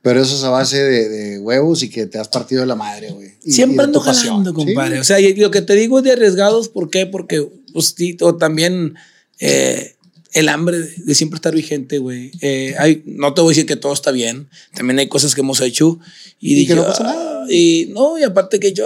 Pero 0.00 0.22
eso 0.22 0.36
es 0.36 0.44
a 0.44 0.50
base 0.50 0.82
de, 0.82 1.08
de 1.08 1.38
huevos 1.38 1.82
y 1.82 1.88
que 1.90 2.06
te 2.06 2.18
has 2.18 2.28
partido 2.28 2.60
de 2.62 2.66
la 2.66 2.74
madre, 2.76 3.10
güey. 3.10 3.28
Y- 3.42 3.50
y 3.50 3.52
Siempre 3.52 3.78
de 3.78 3.84
ando 3.84 4.00
tu 4.00 4.04
pasión. 4.06 4.28
jalando, 4.28 4.54
compadre. 4.54 4.96
Sí. 4.96 5.00
O 5.00 5.04
sea, 5.04 5.20
y 5.20 5.34
lo 5.34 5.50
que 5.50 5.62
te 5.62 5.74
digo 5.74 5.98
es 5.98 6.04
de 6.04 6.12
arriesgados, 6.12 6.68
¿por 6.68 6.90
qué? 6.90 7.06
Porque, 7.06 7.46
pues, 7.72 7.94
o 8.20 8.36
también 8.36 8.94
eh, 9.40 9.94
el 10.32 10.48
hambre 10.48 10.78
de, 10.78 11.14
siempre 11.14 11.36
estar 11.36 11.54
vigente, 11.54 11.98
güey. 11.98 12.32
Eh, 12.40 12.74
hay, 12.78 13.02
no 13.06 13.34
te 13.34 13.40
voy 13.40 13.50
a 13.50 13.52
decir 13.52 13.66
que 13.66 13.76
todo 13.76 13.92
está 13.92 14.10
bien. 14.10 14.48
También 14.74 14.98
hay 14.98 15.06
cosas 15.08 15.34
que 15.34 15.42
hemos 15.42 15.60
hecho 15.60 16.00
y, 16.40 16.52
Y 16.52 16.54
que 16.54 16.60
dije, 16.60 16.74
no 16.74 16.84
pasa 16.84 17.04
nada. 17.04 17.46
Y 17.48 17.86
no, 17.90 18.18
y 18.18 18.24
aparte 18.24 18.58
que 18.58 18.72
yo, 18.72 18.84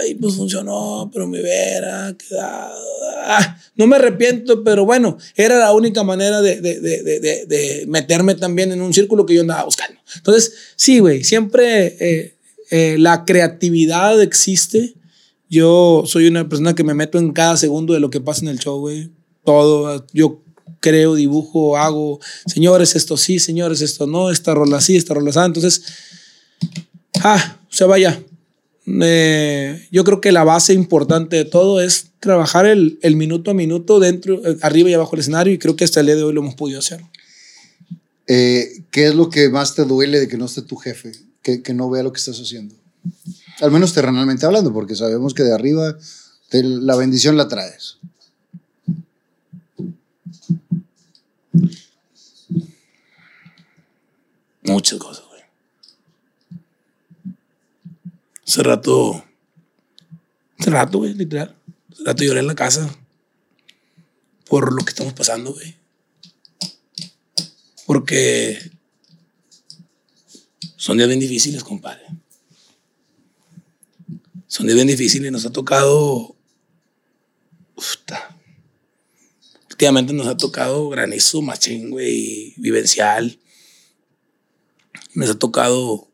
ay, 0.00 0.14
pues 0.16 0.34
funcionó, 0.34 1.10
pero 1.12 1.26
me 1.26 1.40
hubiera 1.40 2.14
quedado. 2.18 2.84
ah". 3.24 3.56
no 3.76 3.86
me 3.86 3.96
arrepiento, 3.96 4.62
pero 4.62 4.84
bueno, 4.84 5.16
era 5.36 5.58
la 5.58 5.72
única 5.72 6.02
manera 6.02 6.42
de, 6.42 6.60
de, 6.60 6.80
de- 6.80 7.46
de 7.46 7.84
meterme 7.88 8.34
también 8.34 8.70
en 8.72 8.82
un 8.82 8.92
círculo 8.92 9.24
que 9.24 9.34
yo 9.34 9.40
andaba 9.40 9.64
buscando. 9.64 9.98
Entonces, 10.16 10.52
sí, 10.76 10.98
güey, 10.98 11.24
siempre 11.24 11.96
eh, 11.98 12.34
eh, 12.70 12.96
la 12.98 13.24
creatividad 13.24 14.20
existe. 14.20 14.94
Yo 15.48 16.02
soy 16.06 16.26
una 16.26 16.46
persona 16.48 16.74
que 16.74 16.84
me 16.84 16.92
meto 16.94 17.18
en 17.18 17.32
cada 17.32 17.56
segundo 17.56 17.94
de 17.94 18.00
lo 18.00 18.10
que 18.10 18.20
pasa 18.20 18.42
en 18.42 18.48
el 18.48 18.58
show, 18.58 18.78
güey. 18.80 19.08
Todo, 19.44 20.06
yo 20.12 20.42
creo, 20.80 21.14
dibujo, 21.14 21.76
hago, 21.76 22.20
señores, 22.46 22.96
esto 22.96 23.16
sí, 23.16 23.38
señores, 23.38 23.80
esto 23.80 24.06
no, 24.06 24.30
esta 24.30 24.54
rola 24.54 24.80
sí, 24.80 24.96
esta 24.96 25.14
rola 25.14 25.32
sí. 25.32 25.38
Entonces, 25.38 25.82
ah, 27.22 27.58
o 27.70 27.74
sea, 27.74 27.86
vaya. 27.86 28.22
eh, 28.86 29.86
yo 29.92 30.04
creo 30.04 30.20
que 30.20 30.32
la 30.32 30.44
base 30.44 30.72
importante 30.72 31.36
de 31.36 31.44
todo 31.44 31.80
es 31.80 32.10
trabajar 32.18 32.66
el, 32.66 32.98
minuto 33.16 33.50
a 33.50 33.54
minuto 33.54 34.00
dentro, 34.00 34.44
eh, 34.46 34.56
arriba 34.62 34.90
y 34.90 34.94
abajo 34.94 35.12
del 35.12 35.20
escenario 35.20 35.52
y 35.52 35.58
creo 35.58 35.76
que 35.76 35.84
hasta 35.84 36.00
el 36.00 36.06
día 36.06 36.16
de 36.16 36.22
hoy 36.22 36.34
lo 36.34 36.40
hemos 36.40 36.54
podido 36.54 36.78
hacer. 36.78 37.00
Eh, 38.26 38.84
¿Qué 38.90 39.08
es 39.08 39.14
lo 39.14 39.28
que 39.28 39.48
más 39.48 39.74
te 39.74 39.84
duele 39.84 40.20
de 40.20 40.28
que 40.28 40.36
no 40.36 40.46
esté 40.46 40.62
tu 40.62 40.76
jefe? 40.76 41.12
Que, 41.42 41.74
no 41.74 41.90
vea 41.90 42.02
lo 42.02 42.12
que 42.12 42.18
estás 42.18 42.38
haciendo. 42.38 42.74
Al 43.60 43.70
menos 43.70 43.92
terrenalmente 43.92 44.46
hablando, 44.46 44.72
porque 44.72 44.94
sabemos 44.94 45.34
que 45.34 45.42
de 45.42 45.52
arriba 45.52 45.96
la 46.52 46.96
bendición 46.96 47.36
la 47.36 47.48
traes. 47.48 47.98
Muchas 54.70 55.00
cosas, 55.00 55.26
güey. 55.26 55.42
Hace 58.46 58.62
rato. 58.62 59.24
Hace 60.58 60.70
rato, 60.70 60.98
güey, 60.98 61.12
literal. 61.14 61.56
Hace 61.92 62.04
rato 62.04 62.22
lloré 62.22 62.38
en 62.38 62.46
la 62.46 62.54
casa. 62.54 62.88
Por 64.48 64.72
lo 64.72 64.84
que 64.84 64.90
estamos 64.90 65.12
pasando, 65.12 65.52
güey. 65.52 65.74
Porque. 67.84 68.70
Son 70.76 70.96
días 70.96 71.08
bien 71.08 71.18
difíciles, 71.18 71.64
compadre. 71.64 72.06
Son 74.46 74.66
días 74.66 74.76
bien 74.76 74.86
difíciles. 74.86 75.32
Nos 75.32 75.46
ha 75.46 75.50
tocado. 75.50 76.36
Puta, 77.74 78.36
últimamente 79.68 80.12
nos 80.12 80.28
ha 80.28 80.36
tocado 80.36 80.90
granizo, 80.90 81.42
machín, 81.42 81.90
güey, 81.90 82.54
vivencial. 82.56 83.40
Nos 85.14 85.30
ha 85.30 85.38
tocado 85.38 86.08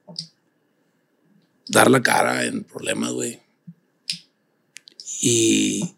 dar 1.68 1.90
la 1.90 2.02
cara 2.02 2.44
en 2.44 2.64
problemas, 2.64 3.12
güey. 3.12 3.40
Y 5.20 5.94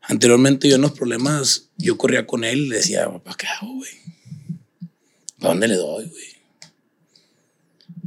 anteriormente 0.00 0.68
yo 0.68 0.76
en 0.76 0.82
los 0.82 0.92
problemas, 0.92 1.70
yo 1.76 1.98
corría 1.98 2.26
con 2.26 2.44
él 2.44 2.60
y 2.60 2.68
le 2.68 2.76
decía, 2.76 3.10
papá, 3.10 3.36
¿qué 3.36 3.46
hago, 3.46 3.74
güey? 3.74 3.90
¿A 5.40 5.48
dónde 5.48 5.68
le 5.68 5.74
doy, 5.74 6.06
güey? 6.06 6.32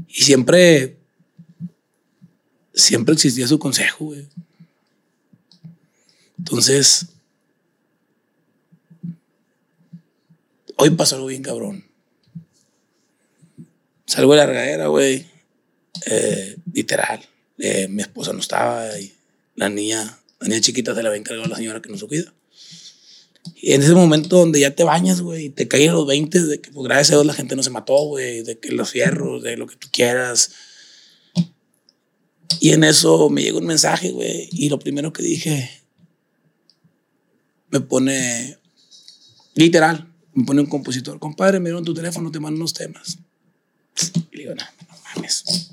Y 0.08 0.24
siempre, 0.24 0.98
siempre 2.74 3.14
existía 3.14 3.48
su 3.48 3.60
consejo, 3.60 4.06
güey. 4.06 4.28
Entonces, 6.38 7.08
hoy 10.78 10.90
pasó 10.92 11.16
algo 11.16 11.28
bien 11.28 11.44
cabrón. 11.44 11.85
Salgo 14.06 14.34
de 14.34 14.38
la 14.38 14.46
regadera, 14.46 14.88
güey. 14.88 15.26
Eh, 16.06 16.58
literal. 16.74 17.22
Eh, 17.58 17.88
mi 17.88 18.02
esposa 18.02 18.34
no 18.34 18.40
estaba 18.40 19.00
y 19.00 19.14
la 19.56 19.70
niña, 19.70 20.20
la 20.40 20.48
niña 20.48 20.62
chiquita 20.62 20.94
se 20.94 21.02
la 21.02 21.10
había 21.10 21.20
encargado 21.20 21.46
a 21.46 21.50
la 21.50 21.56
señora 21.56 21.82
que 21.82 21.90
nos 21.90 22.04
cuida. 22.04 22.34
Y 23.56 23.74
en 23.74 23.84
ese 23.84 23.94
momento 23.94 24.38
donde 24.38 24.60
ya 24.60 24.76
te 24.76 24.84
bañas, 24.84 25.22
güey, 25.22 25.50
te 25.50 25.68
caen 25.68 25.94
los 25.94 26.08
20 26.08 26.44
de 26.44 26.62
que, 26.62 26.72
pues, 26.72 26.84
gracias 26.86 27.12
a 27.12 27.16
Dios 27.16 27.26
la 27.26 27.34
gente 27.34 27.56
no 27.56 27.64
se 27.64 27.70
mató, 27.70 27.96
güey, 28.06 28.44
de 28.44 28.60
que 28.60 28.72
los 28.72 28.90
fierros, 28.90 29.44
de 29.44 29.56
lo 29.58 29.68
que 29.68 29.76
tú 29.76 29.88
quieras. 29.92 30.52
Y 32.60 32.72
en 32.72 32.84
eso 32.84 33.30
me 33.30 33.44
llegó 33.44 33.60
un 33.60 33.68
mensaje, 33.68 34.12
güey, 34.12 34.50
y 34.52 34.70
lo 34.70 34.80
primero 34.80 35.14
que 35.14 35.24
dije, 35.24 35.70
me 37.70 37.82
pone, 37.82 38.58
literal, 39.54 40.12
me 40.34 40.46
pone 40.46 40.62
un 40.62 40.68
compositor, 40.68 41.20
compadre, 41.20 41.60
me 41.60 41.70
dieron 41.70 41.86
tu 41.86 41.94
teléfono, 41.94 42.32
te 42.32 42.40
mando 42.40 42.58
unos 42.58 42.74
temas. 42.74 43.20
Y 44.32 44.38
le 44.38 44.44
digo, 44.44 44.56
no, 44.56 44.64
no 44.64 44.98
mames. 45.16 45.72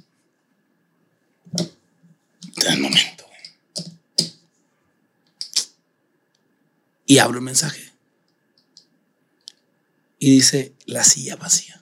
En 2.57 2.73
el 2.73 2.81
momento, 2.81 3.25
güey. 3.27 4.33
Y 7.07 7.19
abro 7.19 7.39
el 7.39 7.45
mensaje. 7.45 7.93
Y 10.19 10.31
dice, 10.31 10.75
la 10.87 11.03
silla 11.03 11.37
vacía. 11.37 11.81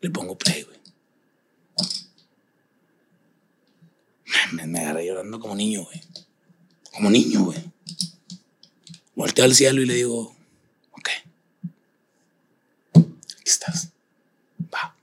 Le 0.00 0.10
pongo 0.10 0.38
play, 0.38 0.62
güey. 0.62 0.78
Me 4.52 4.78
agarré 4.80 5.06
llorando 5.06 5.40
como 5.40 5.54
niño, 5.54 5.84
güey. 5.84 6.00
Como 6.92 7.10
niño, 7.10 7.44
güey. 7.44 7.58
Volteo 9.14 9.44
al 9.44 9.54
cielo 9.54 9.82
y 9.82 9.86
le 9.86 9.94
digo, 9.94 10.34
ok. 10.92 11.08
Estás. 13.52 13.88
Va. 14.74 14.96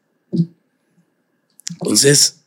Entonces, 1.71 2.41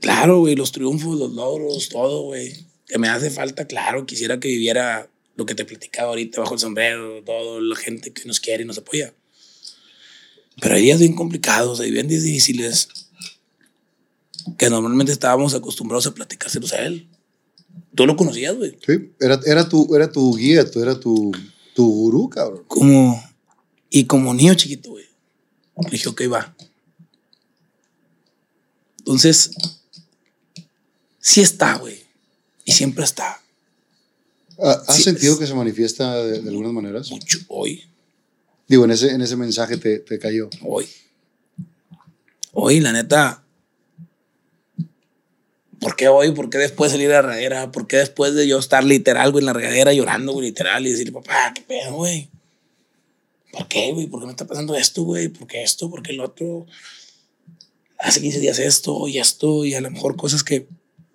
claro, 0.00 0.40
güey, 0.40 0.54
los 0.54 0.72
triunfos, 0.72 1.18
los 1.18 1.32
logros, 1.32 1.88
todo, 1.88 2.24
güey. 2.24 2.66
Que 2.86 2.98
me 2.98 3.08
hace 3.08 3.30
falta, 3.30 3.66
claro, 3.66 4.04
quisiera 4.04 4.38
que 4.38 4.48
viviera 4.48 5.08
lo 5.36 5.46
que 5.46 5.54
te 5.54 5.64
platicaba 5.64 6.10
ahorita 6.10 6.42
bajo 6.42 6.54
el 6.54 6.60
sombrero, 6.60 7.22
todo, 7.24 7.60
la 7.60 7.76
gente 7.76 8.12
que 8.12 8.26
nos 8.26 8.40
quiere 8.40 8.64
y 8.64 8.66
nos 8.66 8.76
apoya. 8.76 9.14
Pero 10.60 10.74
hay 10.74 10.82
días 10.82 11.00
bien 11.00 11.14
complicados, 11.14 11.80
hay 11.80 11.90
días 11.90 12.22
difíciles 12.22 12.88
que 14.58 14.68
normalmente 14.68 15.12
estábamos 15.12 15.54
acostumbrados 15.54 16.06
a 16.06 16.14
platicárselos 16.14 16.74
a 16.74 16.84
él. 16.84 17.08
Tú 17.94 18.04
lo 18.06 18.16
conocías, 18.16 18.54
güey. 18.54 18.76
Sí, 18.86 19.12
era, 19.18 19.40
era, 19.46 19.66
tu, 19.66 19.94
era 19.94 20.12
tu 20.12 20.36
guía, 20.36 20.70
tú 20.70 20.82
era 20.82 21.00
tu, 21.00 21.32
tu 21.74 21.90
gurú, 21.90 22.28
cabrón. 22.28 22.64
Como, 22.68 23.31
y 23.92 24.06
como 24.06 24.32
niño 24.34 24.54
chiquito, 24.54 24.90
güey. 24.90 25.04
Le 25.84 25.90
dije, 25.90 26.08
ok, 26.08 26.22
va. 26.32 26.54
Entonces, 28.98 29.50
sí 31.18 31.40
está, 31.40 31.76
güey. 31.76 32.00
Y 32.64 32.72
siempre 32.72 33.04
está. 33.04 33.40
¿Ha- 34.58 34.82
¿Has 34.86 34.96
Sí, 34.96 35.02
sentido 35.02 35.38
que 35.38 35.46
se 35.46 35.54
manifiesta 35.54 36.16
de, 36.24 36.40
de 36.40 36.48
algunas 36.48 36.72
maneras? 36.72 37.10
Mucho 37.10 37.38
hoy, 37.48 37.84
Digo, 38.68 38.84
en 38.84 38.92
ese, 38.92 39.10
en 39.10 39.20
ese 39.20 39.36
mensaje 39.36 39.76
te, 39.76 39.98
te 39.98 40.18
cayó. 40.18 40.48
hoy. 40.62 40.88
Hoy, 42.52 42.80
la 42.80 42.92
neta. 42.92 43.42
¿Por 45.80 45.96
qué 45.96 46.06
hoy? 46.08 46.30
¿Por 46.30 46.48
qué 46.48 46.58
después 46.58 46.92
de 46.92 46.96
salir 46.98 47.10
a 47.12 47.16
la 47.16 47.22
regadera? 47.22 47.72
¿Por 47.72 47.86
qué 47.88 47.96
después 47.96 48.34
de 48.34 48.46
yo 48.46 48.58
estar 48.58 48.84
literal, 48.84 49.32
güey, 49.32 49.42
en 49.42 49.46
la 49.46 49.52
regadera 49.52 49.92
llorando, 49.92 50.32
güey, 50.32 50.46
literal, 50.46 50.86
y 50.86 50.90
decirle, 50.92 51.12
papá, 51.12 51.52
qué 51.54 51.62
pedo, 51.62 51.94
güey? 51.94 52.30
¿Por 53.52 53.68
qué, 53.68 53.92
güey? 53.92 54.06
¿Por 54.06 54.20
qué 54.20 54.26
me 54.26 54.32
está 54.32 54.46
pasando 54.46 54.74
esto, 54.74 55.02
güey? 55.02 55.28
¿Por 55.28 55.46
qué 55.46 55.62
esto? 55.62 55.90
¿Por 55.90 56.02
qué 56.02 56.12
el 56.12 56.20
otro? 56.20 56.66
Hace 57.98 58.20
15 58.20 58.40
días 58.40 58.58
esto 58.58 59.06
y 59.06 59.18
esto, 59.18 59.64
y 59.64 59.74
a 59.74 59.80
lo 59.80 59.90
mejor 59.90 60.16
cosas 60.16 60.42
que 60.42 60.66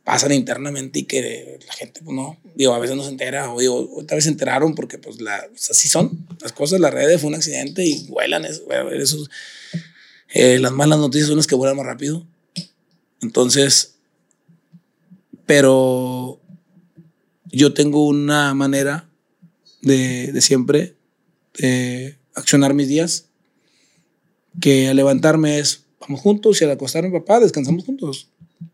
pasan 0.04 0.32
internamente 0.32 1.00
y 1.00 1.04
que 1.04 1.60
la 1.68 1.74
gente, 1.74 2.00
pues 2.02 2.16
no, 2.16 2.38
digo, 2.56 2.74
a 2.74 2.80
veces 2.80 2.96
no 2.96 3.04
se 3.04 3.10
entera, 3.10 3.52
o 3.52 3.60
digo, 3.60 3.90
otra 3.98 4.16
vez 4.16 4.24
se 4.24 4.30
enteraron 4.30 4.74
porque, 4.74 4.98
pues, 4.98 5.20
la, 5.20 5.46
pues, 5.50 5.70
así 5.72 5.90
son 5.90 6.26
las 6.40 6.54
cosas, 6.54 6.80
las 6.80 6.94
redes 6.94 7.20
fue 7.20 7.28
un 7.28 7.36
accidente 7.36 7.84
y 7.86 8.08
vuelan, 8.08 8.46
eso, 8.46 8.64
esos, 8.94 9.30
eh, 10.30 10.60
las 10.60 10.72
malas 10.72 11.00
noticias 11.00 11.28
son 11.28 11.38
las 11.38 11.48
que 11.48 11.56
vuelan 11.56 11.76
más 11.76 11.86
rápido. 11.86 12.26
Entonces, 13.22 13.96
pero 15.46 16.40
yo 17.46 17.74
tengo 17.74 18.08
una 18.08 18.54
manera 18.54 19.10
de, 19.82 20.32
de 20.32 20.42
siempre 20.42 20.96
de 21.58 22.17
accionar 22.38 22.74
mis 22.74 22.88
días 22.88 23.26
que 24.62 24.88
al 24.88 24.96
levantarme 24.96 25.60
es 25.60 25.86
vamos 26.00 26.22
juntos 26.22 26.62
y 26.62 26.66
al 26.66 26.72
acostarme 26.72 27.12
papá 27.12 27.40
descansamos 27.40 27.84
juntos. 27.84 28.30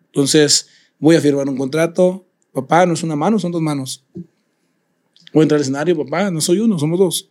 Entonces 0.08 0.67
voy 1.00 1.16
a 1.16 1.22
firmar 1.22 1.48
un 1.50 1.58
contrato. 1.58 2.25
Papá 2.51 2.85
no 2.85 2.93
es 2.93 3.03
una 3.03 3.16
mano 3.16 3.40
son 3.40 3.51
dos 3.51 3.61
manos. 3.61 4.03
Voy 5.33 5.42
a 5.42 5.43
entrar 5.43 5.58
al 5.58 5.64
escenario 5.64 5.98
papá 5.98 6.30
no 6.30 6.42
soy 6.42 6.59
uno 6.59 6.77
somos 6.77 7.00
dos. 7.00 7.30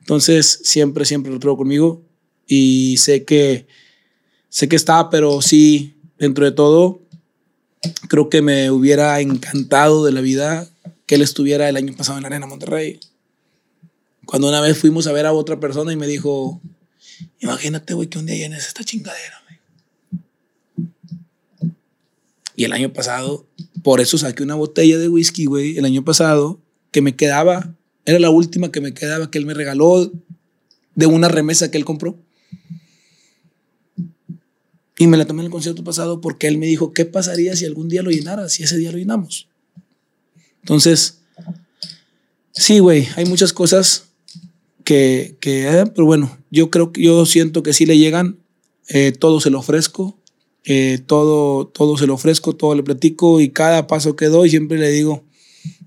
Entonces 0.00 0.60
siempre 0.64 1.04
siempre 1.04 1.32
lo 1.32 1.38
traigo 1.38 1.56
conmigo 1.56 2.02
y 2.46 2.96
sé 2.98 3.24
que 3.24 3.66
sé 4.48 4.68
que 4.68 4.76
está 4.76 5.08
pero 5.10 5.40
sí 5.40 5.96
dentro 6.18 6.44
de 6.44 6.52
todo 6.52 7.00
creo 8.08 8.28
que 8.28 8.42
me 8.42 8.70
hubiera 8.70 9.20
encantado 9.20 10.04
de 10.04 10.12
la 10.12 10.20
vida 10.20 10.68
que 11.06 11.14
él 11.14 11.22
estuviera 11.22 11.68
el 11.68 11.76
año 11.76 11.94
pasado 11.96 12.18
en 12.18 12.22
la 12.22 12.28
Arena 12.28 12.46
Monterrey. 12.46 13.00
Cuando 14.26 14.48
una 14.48 14.60
vez 14.60 14.78
fuimos 14.78 15.06
a 15.06 15.12
ver 15.12 15.26
a 15.26 15.32
otra 15.32 15.58
persona 15.58 15.92
y 15.92 15.96
me 15.96 16.06
dijo, 16.06 16.60
imagínate, 17.40 17.94
güey, 17.94 18.08
que 18.08 18.18
un 18.18 18.26
día 18.26 18.36
llenes 18.36 18.66
esta 18.66 18.84
chingadera, 18.84 19.42
güey. 19.44 21.72
Y 22.54 22.64
el 22.64 22.72
año 22.72 22.92
pasado, 22.92 23.46
por 23.82 24.00
eso 24.00 24.18
saqué 24.18 24.42
una 24.42 24.54
botella 24.54 24.98
de 24.98 25.08
whisky, 25.08 25.46
güey, 25.46 25.78
el 25.78 25.84
año 25.84 26.04
pasado, 26.04 26.60
que 26.90 27.00
me 27.00 27.16
quedaba, 27.16 27.74
era 28.04 28.18
la 28.18 28.30
última 28.30 28.70
que 28.70 28.80
me 28.80 28.94
quedaba, 28.94 29.30
que 29.30 29.38
él 29.38 29.46
me 29.46 29.54
regaló 29.54 30.12
de 30.94 31.06
una 31.06 31.28
remesa 31.28 31.70
que 31.70 31.78
él 31.78 31.84
compró. 31.84 32.18
Y 34.98 35.06
me 35.06 35.16
la 35.16 35.26
tomé 35.26 35.40
en 35.40 35.46
el 35.46 35.52
concierto 35.52 35.82
pasado 35.82 36.20
porque 36.20 36.46
él 36.46 36.58
me 36.58 36.66
dijo, 36.66 36.92
¿qué 36.92 37.04
pasaría 37.04 37.56
si 37.56 37.64
algún 37.64 37.88
día 37.88 38.02
lo 38.02 38.10
llenara? 38.10 38.48
Si 38.48 38.62
ese 38.62 38.76
día 38.76 38.92
lo 38.92 38.98
llenamos. 38.98 39.48
Entonces, 40.60 41.22
sí, 42.52 42.78
güey, 42.78 43.08
hay 43.16 43.24
muchas 43.24 43.52
cosas 43.52 44.11
que, 44.84 45.36
que 45.40 45.68
eh, 45.68 45.84
pero 45.94 46.06
bueno, 46.06 46.36
yo 46.50 46.70
creo 46.70 46.92
que 46.92 47.02
yo 47.02 47.24
siento 47.26 47.62
que 47.62 47.72
sí 47.72 47.86
le 47.86 47.98
llegan, 47.98 48.38
eh, 48.88 49.12
todo 49.12 49.40
se 49.40 49.50
lo 49.50 49.58
ofrezco, 49.58 50.18
eh, 50.64 51.00
todo, 51.06 51.66
todo 51.66 51.96
se 51.96 52.06
lo 52.06 52.14
ofrezco, 52.14 52.54
todo 52.54 52.74
le 52.74 52.82
platico 52.82 53.40
y 53.40 53.50
cada 53.50 53.86
paso 53.86 54.16
que 54.16 54.26
doy 54.26 54.50
siempre 54.50 54.78
le 54.78 54.90
digo, 54.90 55.24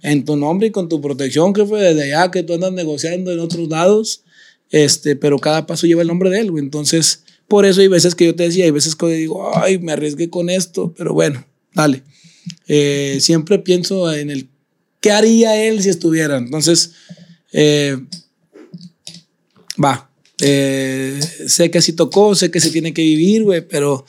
en 0.01 0.25
tu 0.25 0.35
nombre 0.35 0.67
y 0.67 0.71
con 0.71 0.89
tu 0.89 1.01
protección, 1.01 1.53
que 1.53 1.65
fue 1.65 1.81
desde 1.81 2.13
allá 2.13 2.31
que 2.31 2.43
tú 2.43 2.53
andas 2.53 2.73
negociando 2.73 3.31
en 3.31 3.39
otros 3.39 3.67
lados, 3.69 4.23
este, 4.71 5.15
pero 5.15 5.39
cada 5.39 5.65
paso 5.65 5.87
lleva 5.87 6.01
el 6.01 6.07
nombre 6.07 6.29
de 6.29 6.39
él, 6.39 6.51
güey. 6.51 6.63
Entonces, 6.63 7.23
por 7.47 7.65
eso 7.65 7.81
hay 7.81 7.87
veces 7.87 8.15
que 8.15 8.25
yo 8.25 8.35
te 8.35 8.43
decía, 8.43 8.65
hay 8.65 8.71
veces 8.71 8.95
que 8.95 9.07
digo, 9.07 9.51
ay, 9.55 9.79
me 9.79 9.91
arriesgué 9.91 10.29
con 10.29 10.49
esto, 10.49 10.93
pero 10.97 11.13
bueno, 11.13 11.45
dale. 11.73 12.03
Eh, 12.67 13.17
siempre 13.21 13.59
pienso 13.59 14.11
en 14.13 14.29
el 14.29 14.49
qué 14.99 15.11
haría 15.11 15.63
él 15.63 15.81
si 15.81 15.89
estuviera. 15.89 16.37
Entonces, 16.37 16.91
eh, 17.51 17.97
va. 19.83 20.09
Eh, 20.41 21.19
sé 21.47 21.71
que 21.71 21.77
así 21.77 21.93
tocó, 21.93 22.35
sé 22.35 22.51
que 22.51 22.59
se 22.59 22.71
tiene 22.71 22.93
que 22.93 23.01
vivir, 23.01 23.43
güey, 23.43 23.65
pero 23.67 24.05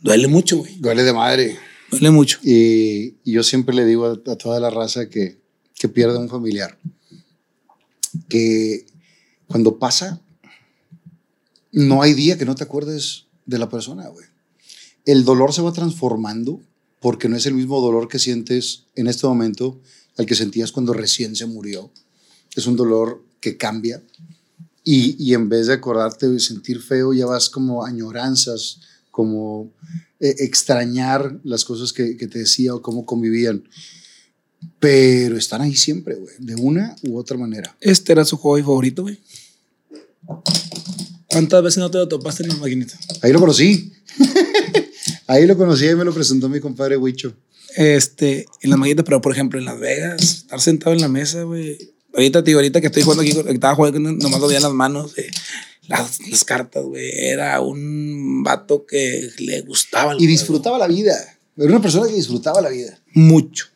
duele 0.00 0.28
mucho, 0.28 0.58
güey. 0.58 0.76
Duele 0.78 1.02
de 1.02 1.12
madre. 1.12 1.56
Duele 1.90 2.10
mucho. 2.10 2.38
Y, 2.42 3.16
y 3.24 3.32
yo 3.32 3.42
siempre 3.42 3.74
le 3.74 3.84
digo 3.84 4.06
a, 4.06 4.12
a 4.30 4.36
toda 4.36 4.60
la 4.60 4.70
raza 4.70 5.08
que, 5.08 5.38
que 5.78 5.88
pierde 5.88 6.18
un 6.18 6.28
familiar, 6.28 6.78
que 8.28 8.84
cuando 9.46 9.78
pasa, 9.78 10.20
no 11.72 12.02
hay 12.02 12.14
día 12.14 12.36
que 12.36 12.44
no 12.44 12.54
te 12.54 12.64
acuerdes 12.64 13.26
de 13.46 13.58
la 13.58 13.68
persona, 13.68 14.08
güey. 14.08 14.26
El 15.04 15.24
dolor 15.24 15.54
se 15.54 15.62
va 15.62 15.72
transformando 15.72 16.60
porque 17.00 17.28
no 17.28 17.36
es 17.36 17.46
el 17.46 17.54
mismo 17.54 17.80
dolor 17.80 18.08
que 18.08 18.18
sientes 18.18 18.84
en 18.94 19.06
este 19.06 19.26
momento 19.26 19.80
al 20.18 20.26
que 20.26 20.34
sentías 20.34 20.72
cuando 20.72 20.92
recién 20.92 21.36
se 21.36 21.46
murió. 21.46 21.90
Es 22.54 22.66
un 22.66 22.76
dolor 22.76 23.24
que 23.40 23.56
cambia 23.56 24.02
y, 24.90 25.22
y 25.22 25.34
en 25.34 25.50
vez 25.50 25.66
de 25.66 25.74
acordarte 25.74 26.30
de 26.30 26.40
sentir 26.40 26.80
feo, 26.80 27.12
ya 27.12 27.26
vas 27.26 27.50
como 27.50 27.84
añoranzas, 27.84 28.80
como 29.10 29.70
eh, 30.18 30.34
extrañar 30.38 31.38
las 31.44 31.66
cosas 31.66 31.92
que, 31.92 32.16
que, 32.16 32.26
te 32.26 32.38
decía 32.38 32.74
o 32.74 32.80
cómo 32.80 33.04
convivían. 33.04 33.68
Pero 34.80 35.36
están 35.36 35.60
ahí 35.60 35.76
siempre, 35.76 36.14
güey, 36.14 36.34
de 36.38 36.54
una 36.54 36.96
u 37.02 37.18
otra 37.18 37.36
manera. 37.36 37.76
Este 37.82 38.12
era 38.12 38.24
su 38.24 38.38
hobby 38.38 38.62
favorito, 38.62 39.02
güey. 39.02 39.20
¿Cuántas 41.26 41.62
veces 41.62 41.78
no 41.80 41.90
te 41.90 41.98
lo 41.98 42.08
topaste 42.08 42.44
en 42.44 42.48
la 42.48 42.56
maquinita? 42.56 42.98
Ahí 43.20 43.30
lo 43.30 43.40
conocí. 43.40 43.92
ahí 45.26 45.46
lo 45.46 45.58
conocí 45.58 45.86
y 45.86 45.96
me 45.96 46.04
lo 46.06 46.14
presentó 46.14 46.48
mi 46.48 46.60
compadre 46.60 46.96
Huicho. 46.96 47.34
Este, 47.76 48.46
en 48.62 48.70
las 48.70 48.78
maquinitas, 48.78 49.04
pero 49.04 49.20
por 49.20 49.32
ejemplo 49.32 49.58
en 49.58 49.66
Las 49.66 49.78
Vegas, 49.78 50.22
estar 50.22 50.62
sentado 50.62 50.94
en 50.94 51.02
la 51.02 51.08
mesa, 51.08 51.42
güey. 51.42 51.97
Ahorita, 52.14 52.42
tío, 52.42 52.56
ahorita 52.56 52.80
que 52.80 52.86
estoy 52.86 53.02
jugando 53.02 53.22
aquí, 53.22 53.32
que 53.32 53.50
estaba 53.50 53.74
jugando, 53.74 53.98
nomás 54.00 54.40
lo 54.40 54.46
veía 54.46 54.58
en 54.58 54.64
las 54.64 54.72
manos, 54.72 55.14
las, 55.86 56.20
las, 56.28 56.44
cartas, 56.44 56.84
güey. 56.84 57.10
Era 57.12 57.60
un 57.60 58.42
vato 58.42 58.86
que 58.86 59.30
le 59.38 59.62
gustaba. 59.62 60.14
y 60.18 60.26
disfrutaba 60.26 60.78
la 60.78 60.86
vida. 60.86 61.14
Era 61.56 61.68
una 61.68 61.82
persona 61.82 62.08
que 62.08 62.14
disfrutaba 62.14 62.60
la 62.60 62.70
vida. 62.70 62.98
Mucho, 63.14 63.66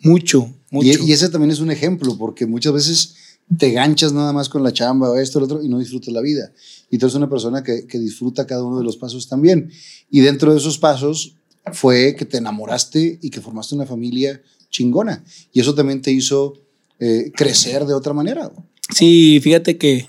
mucho, 0.00 0.52
mucho. 0.70 1.02
Y, 1.04 1.10
y 1.10 1.12
ese 1.12 1.28
también 1.28 1.50
es 1.50 1.60
un 1.60 1.70
ejemplo, 1.70 2.16
porque 2.16 2.46
muchas 2.46 2.72
veces 2.72 3.14
te 3.58 3.70
ganchas 3.72 4.12
nada 4.12 4.32
más 4.32 4.48
con 4.48 4.62
la 4.62 4.72
chamba 4.72 5.10
o 5.10 5.16
esto 5.16 5.38
o 5.38 5.40
lo 5.40 5.46
otro 5.46 5.62
y 5.62 5.68
no 5.68 5.78
disfrutas 5.78 6.12
la 6.12 6.20
vida. 6.20 6.52
Y 6.90 6.98
tú 6.98 7.06
eres 7.06 7.16
una 7.16 7.28
persona 7.28 7.62
que, 7.62 7.86
que, 7.86 7.98
disfruta 7.98 8.46
cada 8.46 8.64
uno 8.64 8.78
de 8.78 8.84
los 8.84 8.96
pasos 8.96 9.28
también. 9.28 9.70
Y 10.10 10.20
dentro 10.20 10.52
de 10.52 10.58
esos 10.58 10.78
pasos 10.78 11.36
fue 11.72 12.14
que 12.16 12.24
te 12.24 12.38
enamoraste 12.38 13.18
y 13.20 13.30
que 13.30 13.40
formaste 13.40 13.74
una 13.74 13.86
familia 13.86 14.40
chingona. 14.70 15.24
Y 15.52 15.60
eso 15.60 15.74
también 15.74 16.02
te 16.02 16.10
hizo 16.10 16.63
eh, 17.04 17.30
crecer 17.36 17.84
de 17.84 17.92
otra 17.92 18.14
manera. 18.14 18.50
Sí, 18.88 19.38
fíjate 19.42 19.76
que... 19.76 20.08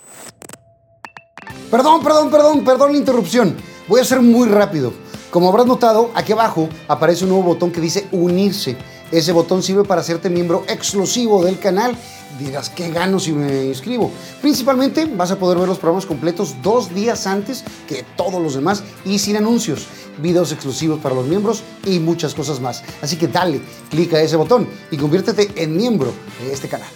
Perdón, 1.69 2.01
perdón, 2.01 2.32
perdón, 2.32 2.64
perdón 2.64 2.91
la 2.93 2.98
interrupción. 2.98 3.57
Voy 3.90 3.99
a 3.99 4.06
ser 4.06 4.22
muy 4.22 4.48
rápido. 4.48 4.93
Como 5.30 5.49
habrás 5.49 5.65
notado, 5.65 6.11
aquí 6.15 6.32
abajo 6.32 6.69
aparece 6.88 7.25
un 7.25 7.32
nuevo 7.32 7.43
botón 7.43 7.72
que 7.72 7.82
dice 7.82 8.07
unirse. 8.14 8.77
Ese 9.11 9.33
botón 9.33 9.61
sirve 9.61 9.83
para 9.83 9.99
hacerte 9.99 10.30
miembro 10.30 10.64
exclusivo 10.69 11.43
del 11.43 11.59
canal 11.59 11.98
dirás, 12.40 12.70
¿qué 12.70 12.90
gano 12.92 13.20
si 13.20 13.32
me 13.32 13.66
inscribo? 13.66 14.12
Principalmente 14.42 15.06
vas 15.06 15.32
a 15.32 15.40
poder 15.40 15.58
ver 15.58 15.68
los 15.68 15.80
programas 15.80 16.06
completos 16.06 16.56
dos 16.62 16.94
días 16.94 17.28
antes 17.28 17.64
que 17.88 18.04
todos 18.18 18.42
los 18.42 18.56
demás 18.56 18.84
y 19.06 19.20
sin 19.20 19.38
anuncios, 19.38 19.88
videos 20.22 20.52
exclusivos 20.52 21.00
para 21.00 21.16
los 21.16 21.28
miembros 21.28 21.64
y 21.86 22.00
muchas 22.00 22.34
cosas 22.34 22.60
más. 22.60 22.84
Así 23.02 23.18
que 23.18 23.28
dale, 23.28 23.62
clica 23.90 24.22
ese 24.22 24.36
botón 24.36 24.68
y 24.92 24.98
conviértete 24.98 25.50
en 25.56 25.76
miembro 25.76 26.14
de 26.42 26.54
este 26.54 26.68
canal. 26.68 26.90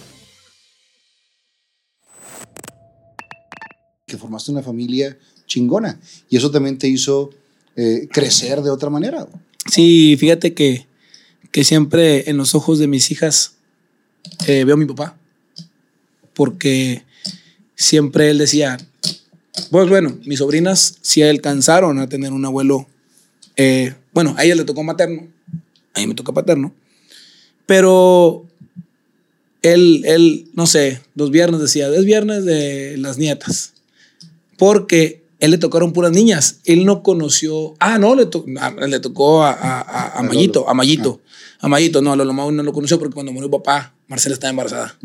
Que 4.06 4.18
formaste 4.18 4.50
una 4.50 4.62
familia 4.62 5.16
chingona 5.46 5.98
y 6.28 6.36
eso 6.36 6.50
también 6.50 6.78
te 6.78 6.88
hizo 6.88 7.30
eh, 7.76 8.08
crecer 8.10 8.60
de 8.62 8.70
otra 8.70 8.90
manera. 8.90 9.26
Sí, 9.70 10.16
fíjate 10.18 10.54
que, 10.54 10.86
que 11.52 11.64
siempre 11.64 12.28
en 12.28 12.36
los 12.36 12.54
ojos 12.54 12.78
de 12.78 12.88
mis 12.88 13.10
hijas 13.10 13.52
eh, 14.46 14.64
veo 14.64 14.74
a 14.74 14.78
mi 14.78 14.86
papá 14.86 15.19
porque 16.40 17.04
siempre 17.74 18.30
él 18.30 18.38
decía, 18.38 18.78
pues 19.70 19.90
bueno, 19.90 20.16
mis 20.24 20.38
sobrinas 20.38 20.96
sí 21.02 21.22
alcanzaron 21.22 21.98
a 21.98 22.08
tener 22.08 22.32
un 22.32 22.46
abuelo, 22.46 22.86
eh, 23.56 23.92
bueno, 24.14 24.34
a 24.38 24.44
ella 24.44 24.54
le 24.54 24.64
tocó 24.64 24.82
materno, 24.82 25.28
a 25.92 26.00
mí 26.00 26.06
me 26.06 26.14
toca 26.14 26.32
paterno, 26.32 26.72
pero 27.66 28.46
él, 29.60 30.02
él, 30.06 30.48
no 30.54 30.66
sé, 30.66 31.02
los 31.14 31.30
viernes 31.30 31.60
decía, 31.60 31.88
es 31.88 32.06
viernes 32.06 32.46
de 32.46 32.96
las 32.96 33.18
nietas, 33.18 33.74
porque 34.56 35.22
él 35.40 35.50
le 35.50 35.58
tocaron 35.58 35.92
puras 35.92 36.12
niñas, 36.12 36.60
él 36.64 36.86
no 36.86 37.02
conoció, 37.02 37.74
ah, 37.80 37.98
no, 37.98 38.14
le, 38.14 38.30
le 38.88 39.00
tocó 39.00 39.42
a, 39.42 39.52
a, 39.52 40.18
a, 40.18 40.22
Mayito, 40.22 40.66
a 40.66 40.72
Mayito, 40.72 41.20
a 41.58 41.68
Mayito, 41.68 42.00
no, 42.00 42.14
a 42.14 42.16
Lolo 42.16 42.32
no 42.32 42.62
lo 42.62 42.72
conoció 42.72 42.98
porque 42.98 43.12
cuando 43.12 43.30
murió 43.30 43.50
papá, 43.50 43.92
Marcela 44.10 44.34
estaba 44.34 44.50
embarazada. 44.50 44.98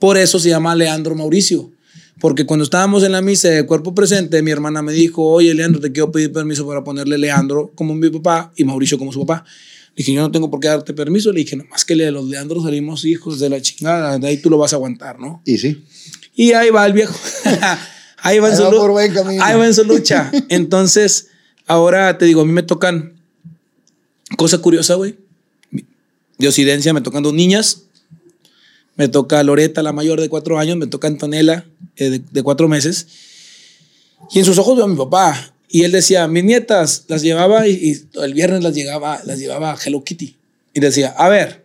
Por 0.00 0.18
eso 0.18 0.40
se 0.40 0.48
llama 0.48 0.74
Leandro 0.74 1.14
Mauricio. 1.14 1.70
Porque 2.18 2.44
cuando 2.44 2.64
estábamos 2.64 3.04
en 3.04 3.12
la 3.12 3.22
misa 3.22 3.48
de 3.48 3.64
cuerpo 3.64 3.94
presente, 3.94 4.42
mi 4.42 4.50
hermana 4.50 4.82
me 4.82 4.92
dijo, 4.92 5.22
oye, 5.22 5.54
Leandro, 5.54 5.80
te 5.80 5.92
quiero 5.92 6.10
pedir 6.10 6.32
permiso 6.32 6.66
para 6.66 6.82
ponerle 6.82 7.18
Leandro 7.18 7.70
como 7.76 7.94
mi 7.94 8.10
papá 8.10 8.52
y 8.56 8.64
Mauricio 8.64 8.98
como 8.98 9.12
su 9.12 9.24
papá. 9.24 9.44
Le 9.90 9.94
dije, 9.98 10.12
yo 10.12 10.22
no 10.22 10.32
tengo 10.32 10.50
por 10.50 10.58
qué 10.58 10.66
darte 10.66 10.92
permiso. 10.92 11.32
Le 11.32 11.38
dije, 11.42 11.54
nomás 11.54 11.84
que 11.84 11.94
de 11.94 12.10
los 12.10 12.24
Leandros 12.24 12.64
salimos 12.64 13.04
hijos 13.04 13.38
de 13.38 13.48
la 13.48 13.62
chingada. 13.62 14.18
De 14.18 14.26
ahí 14.26 14.38
tú 14.38 14.50
lo 14.50 14.58
vas 14.58 14.72
a 14.72 14.76
aguantar, 14.76 15.20
¿no? 15.20 15.40
Y 15.44 15.58
sí. 15.58 15.84
Y 16.34 16.50
ahí 16.50 16.70
va 16.70 16.84
el 16.84 16.94
viejo. 16.94 17.14
ahí, 18.18 18.40
va 18.40 18.50
en, 18.50 18.56
su 18.56 18.64
ahí 18.64 19.56
va 19.56 19.66
en 19.66 19.74
su 19.74 19.84
lucha. 19.84 20.32
Entonces, 20.48 21.28
ahora 21.68 22.18
te 22.18 22.24
digo, 22.24 22.40
a 22.40 22.44
mí 22.44 22.50
me 22.50 22.64
tocan, 22.64 23.20
cosa 24.36 24.58
curiosa, 24.58 24.96
güey. 24.96 25.14
De 26.38 26.48
Occidencia 26.48 26.92
me 26.92 27.00
tocan 27.00 27.22
dos 27.22 27.34
niñas 27.34 27.84
me 28.98 29.08
toca 29.08 29.42
Loreta, 29.44 29.82
la 29.82 29.92
mayor 29.92 30.20
de 30.20 30.28
cuatro 30.28 30.58
años, 30.58 30.76
me 30.76 30.88
toca 30.88 31.06
Antonella, 31.06 31.64
eh, 31.96 32.20
de, 32.30 32.42
cuatro 32.42 32.68
meses. 32.68 33.06
Y 34.32 34.40
en 34.40 34.44
sus 34.44 34.58
ojos 34.58 34.76
veo 34.76 34.86
a 34.86 34.88
mi 34.88 34.96
papá. 34.96 35.54
Y 35.68 35.84
él 35.84 35.92
decía, 35.92 36.26
mis 36.26 36.42
nietas 36.42 37.04
las 37.06 37.22
llevaba 37.22 37.68
y, 37.68 37.96
el 38.14 38.34
viernes 38.34 38.64
las, 38.64 38.74
llegaba, 38.74 39.22
las 39.24 39.38
llevaba 39.38 39.72
a 39.72 39.78
Hello 39.82 40.02
Kitty. 40.02 40.36
Y 40.74 40.80
decía, 40.80 41.14
a 41.16 41.28
ver, 41.28 41.64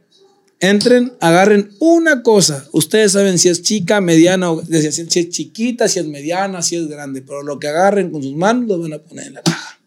entren, 0.59 1.13
agarren 1.21 1.71
una 1.79 2.21
cosa. 2.21 2.67
Ustedes 2.71 3.13
saben 3.13 3.39
si 3.39 3.49
es 3.49 3.63
chica, 3.63 3.99
mediana, 3.99 4.51
o 4.51 4.61
decía, 4.61 4.91
si 4.91 5.01
es 5.01 5.29
chiquita, 5.29 5.87
si 5.87 5.99
es 5.99 6.05
mediana, 6.05 6.61
si 6.61 6.75
es 6.75 6.87
grande. 6.87 7.23
Pero 7.23 7.41
lo 7.41 7.57
que 7.57 7.67
agarren 7.67 8.11
con 8.11 8.21
sus 8.21 8.35
manos 8.35 8.67
lo 8.67 8.77
van 8.77 8.93
a 8.93 8.99
poner 8.99 9.25
en 9.25 9.33
la 9.33 9.41
caja. 9.41 9.79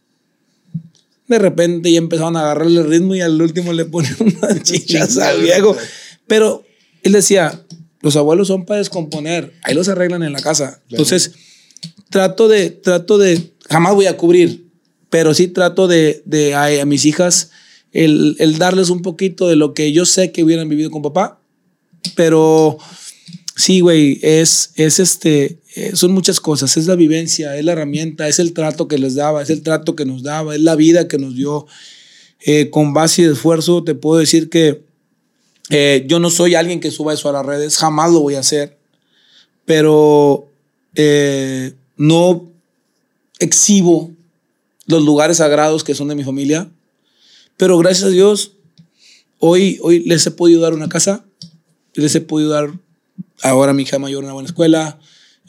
De 1.28 1.38
repente 1.38 1.92
ya 1.92 1.98
empezaron 1.98 2.36
a 2.36 2.40
agarrarle 2.40 2.80
el 2.80 2.88
ritmo 2.88 3.14
y 3.14 3.20
al 3.20 3.40
último 3.40 3.72
le 3.72 3.84
ponen 3.84 4.16
una 4.18 4.60
chicas 4.64 5.16
al 5.18 5.42
viejo. 5.42 5.76
Pero 6.26 6.65
él 7.06 7.12
decía, 7.12 7.64
los 8.00 8.16
abuelos 8.16 8.48
son 8.48 8.64
para 8.64 8.78
descomponer, 8.78 9.52
ahí 9.62 9.74
los 9.74 9.88
arreglan 9.88 10.22
en 10.22 10.32
la 10.32 10.40
casa. 10.40 10.80
Entonces, 10.88 11.32
trato 12.10 12.48
de, 12.48 12.70
trato 12.70 13.18
de, 13.18 13.52
jamás 13.68 13.94
voy 13.94 14.06
a 14.06 14.16
cubrir, 14.16 14.66
pero 15.10 15.34
sí 15.34 15.48
trato 15.48 15.88
de, 15.88 16.22
de 16.24 16.54
a, 16.54 16.84
mis 16.84 17.04
hijas 17.04 17.50
el, 17.92 18.36
el, 18.38 18.58
darles 18.58 18.90
un 18.90 19.02
poquito 19.02 19.48
de 19.48 19.56
lo 19.56 19.74
que 19.74 19.92
yo 19.92 20.04
sé 20.04 20.32
que 20.32 20.44
hubieran 20.44 20.68
vivido 20.68 20.90
con 20.90 21.02
papá, 21.02 21.40
pero 22.14 22.78
sí, 23.56 23.80
güey, 23.80 24.18
es, 24.22 24.72
es 24.76 25.00
este, 25.00 25.60
eh, 25.74 25.92
son 25.94 26.12
muchas 26.12 26.40
cosas, 26.40 26.76
es 26.76 26.86
la 26.86 26.94
vivencia, 26.94 27.56
es 27.56 27.64
la 27.64 27.72
herramienta, 27.72 28.28
es 28.28 28.38
el 28.38 28.52
trato 28.52 28.86
que 28.86 28.98
les 28.98 29.14
daba, 29.14 29.42
es 29.42 29.50
el 29.50 29.62
trato 29.62 29.96
que 29.96 30.04
nos 30.04 30.22
daba, 30.22 30.54
es 30.54 30.60
la 30.60 30.76
vida 30.76 31.08
que 31.08 31.18
nos 31.18 31.34
dio. 31.34 31.66
Eh, 32.40 32.70
con 32.70 32.92
base 32.92 33.22
y 33.22 33.24
esfuerzo, 33.24 33.82
te 33.82 33.94
puedo 33.94 34.20
decir 34.20 34.50
que 34.50 34.85
eh, 35.70 36.04
yo 36.06 36.18
no 36.18 36.30
soy 36.30 36.54
alguien 36.54 36.80
que 36.80 36.90
suba 36.90 37.14
eso 37.14 37.28
a 37.28 37.32
las 37.32 37.46
redes, 37.46 37.78
jamás 37.78 38.12
lo 38.12 38.20
voy 38.20 38.34
a 38.34 38.40
hacer, 38.40 38.78
pero 39.64 40.48
eh, 40.94 41.74
no 41.96 42.50
exhibo 43.38 44.10
los 44.86 45.02
lugares 45.02 45.38
sagrados 45.38 45.82
que 45.82 45.94
son 45.94 46.08
de 46.08 46.14
mi 46.14 46.24
familia, 46.24 46.70
pero 47.56 47.78
gracias 47.78 48.04
a 48.04 48.10
Dios, 48.10 48.52
hoy, 49.38 49.78
hoy 49.82 50.00
les 50.00 50.26
he 50.26 50.30
podido 50.30 50.60
dar 50.60 50.74
una 50.74 50.88
casa, 50.88 51.24
les 51.94 52.14
he 52.14 52.20
podido 52.20 52.50
dar 52.50 52.70
ahora 53.42 53.72
a 53.72 53.74
mi 53.74 53.82
hija 53.82 53.98
mayor 53.98 54.24
una 54.24 54.32
buena 54.32 54.48
escuela. 54.48 54.98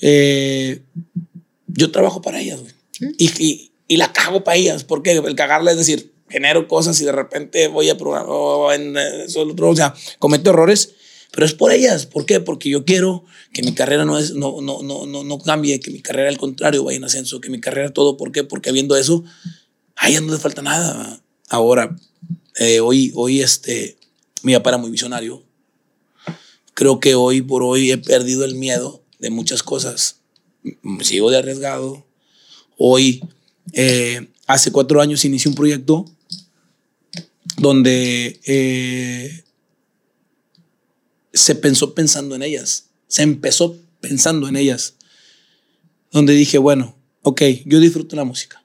Eh, 0.02 0.82
yo 1.68 1.92
trabajo 1.92 2.22
para 2.22 2.40
ellas, 2.40 2.62
Y, 3.00 3.30
y, 3.44 3.72
y, 3.88 3.98
la 3.98 4.12
cago 4.14 4.44
para 4.44 4.58
ellas, 4.58 4.84
porque 4.84 5.12
el 5.12 5.36
cagarla 5.36 5.72
es 5.72 5.78
decir, 5.78 6.12
genero 6.30 6.68
cosas 6.68 7.00
y 7.02 7.06
de 7.06 7.12
repente 7.12 7.68
voy 7.68 7.90
a 7.90 7.98
programar 7.98 8.80
en 8.80 8.98
eso, 8.98 9.42
otro, 9.42 9.70
o 9.70 9.76
sea, 9.76 9.94
cometo 10.20 10.50
errores, 10.50 10.94
pero 11.32 11.46
es 11.46 11.54
por 11.54 11.72
ellas. 11.72 12.06
¿Por 12.06 12.26
qué? 12.26 12.40
Porque 12.40 12.70
yo 12.70 12.86
quiero 12.86 13.24
que 13.54 13.64
mi 13.64 13.74
carrera 13.74 14.06
no, 14.06 14.18
es, 14.18 14.34
no, 14.34 14.62
no, 14.62 14.82
no, 14.82 15.06
no, 15.06 15.24
no 15.24 15.40
cambie, 15.40 15.80
que 15.80 15.92
mi 15.92 16.02
carrera 16.02 16.30
al 16.30 16.38
contrario 16.38 16.84
vaya 16.84 16.98
en 16.98 17.04
ascenso, 17.04 17.42
que 17.42 17.50
mi 17.50 17.60
carrera 17.60 17.94
todo. 17.94 18.18
¿Por 18.18 18.32
qué? 18.32 18.44
Porque 18.44 18.72
viendo 18.72 18.96
eso, 18.96 19.24
a 19.96 20.10
ella 20.10 20.22
no 20.22 20.32
le 20.32 20.40
falta 20.40 20.62
nada. 20.62 21.22
Ahora, 21.50 21.96
eh, 22.58 22.80
hoy, 22.80 23.12
hoy 23.16 23.42
este, 23.42 23.98
mi 24.42 24.54
papá 24.54 24.72
era 24.72 24.78
muy 24.78 24.90
visionario. 24.90 25.44
Creo 26.74 27.00
que 27.00 27.16
hoy 27.16 27.42
por 27.42 27.64
hoy 27.64 27.92
he 27.92 27.98
perdido 27.98 28.46
el 28.46 28.56
miedo 28.56 29.04
de 29.20 29.30
muchas 29.30 29.64
cosas. 29.64 30.22
Sigo 31.02 31.32
de 31.32 31.38
arriesgado. 31.38 32.06
Hoy, 32.78 33.24
eh, 33.74 34.28
hace 34.46 34.72
cuatro 34.72 35.02
años, 35.02 35.26
inicié 35.26 35.50
un 35.50 35.56
proyecto 35.56 36.06
donde 37.58 38.40
eh, 38.46 39.44
se 41.34 41.56
pensó 41.56 41.94
pensando 41.94 42.36
en 42.36 42.44
ellas, 42.44 42.90
se 43.08 43.24
empezó 43.24 43.78
pensando 44.00 44.48
en 44.48 44.56
ellas, 44.56 44.96
donde 46.12 46.34
dije, 46.34 46.58
bueno, 46.58 46.96
ok, 47.24 47.42
yo 47.66 47.80
disfruto 47.80 48.16
la 48.16 48.24
música, 48.24 48.64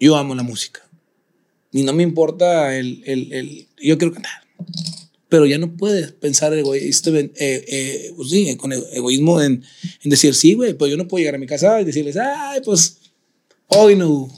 yo 0.00 0.16
amo 0.16 0.34
la 0.34 0.42
música, 0.42 0.88
y 1.70 1.82
no 1.82 1.92
me 1.92 2.02
importa 2.02 2.76
el, 2.76 3.02
el, 3.04 3.32
el 3.32 3.68
yo 3.80 3.98
quiero 3.98 4.14
cantar, 4.14 4.42
pero 5.28 5.44
ya 5.44 5.58
no 5.58 5.76
puedes 5.76 6.12
pensar 6.12 6.54
egoísta, 6.54 7.10
eh, 7.10 7.30
eh, 7.36 8.12
pues 8.16 8.30
sí, 8.30 8.56
con 8.56 8.72
egoísmo 8.72 9.40
en, 9.42 9.62
en 10.02 10.10
decir, 10.10 10.34
sí, 10.34 10.54
güey, 10.54 10.72
pues 10.72 10.90
yo 10.90 10.96
no 10.96 11.06
puedo 11.06 11.20
llegar 11.20 11.34
a 11.34 11.38
mi 11.38 11.46
casa 11.46 11.80
y 11.80 11.84
decirles, 11.84 12.16
ay, 12.16 12.60
pues 12.64 12.98
hoy 13.66 13.94
no. 13.94 14.28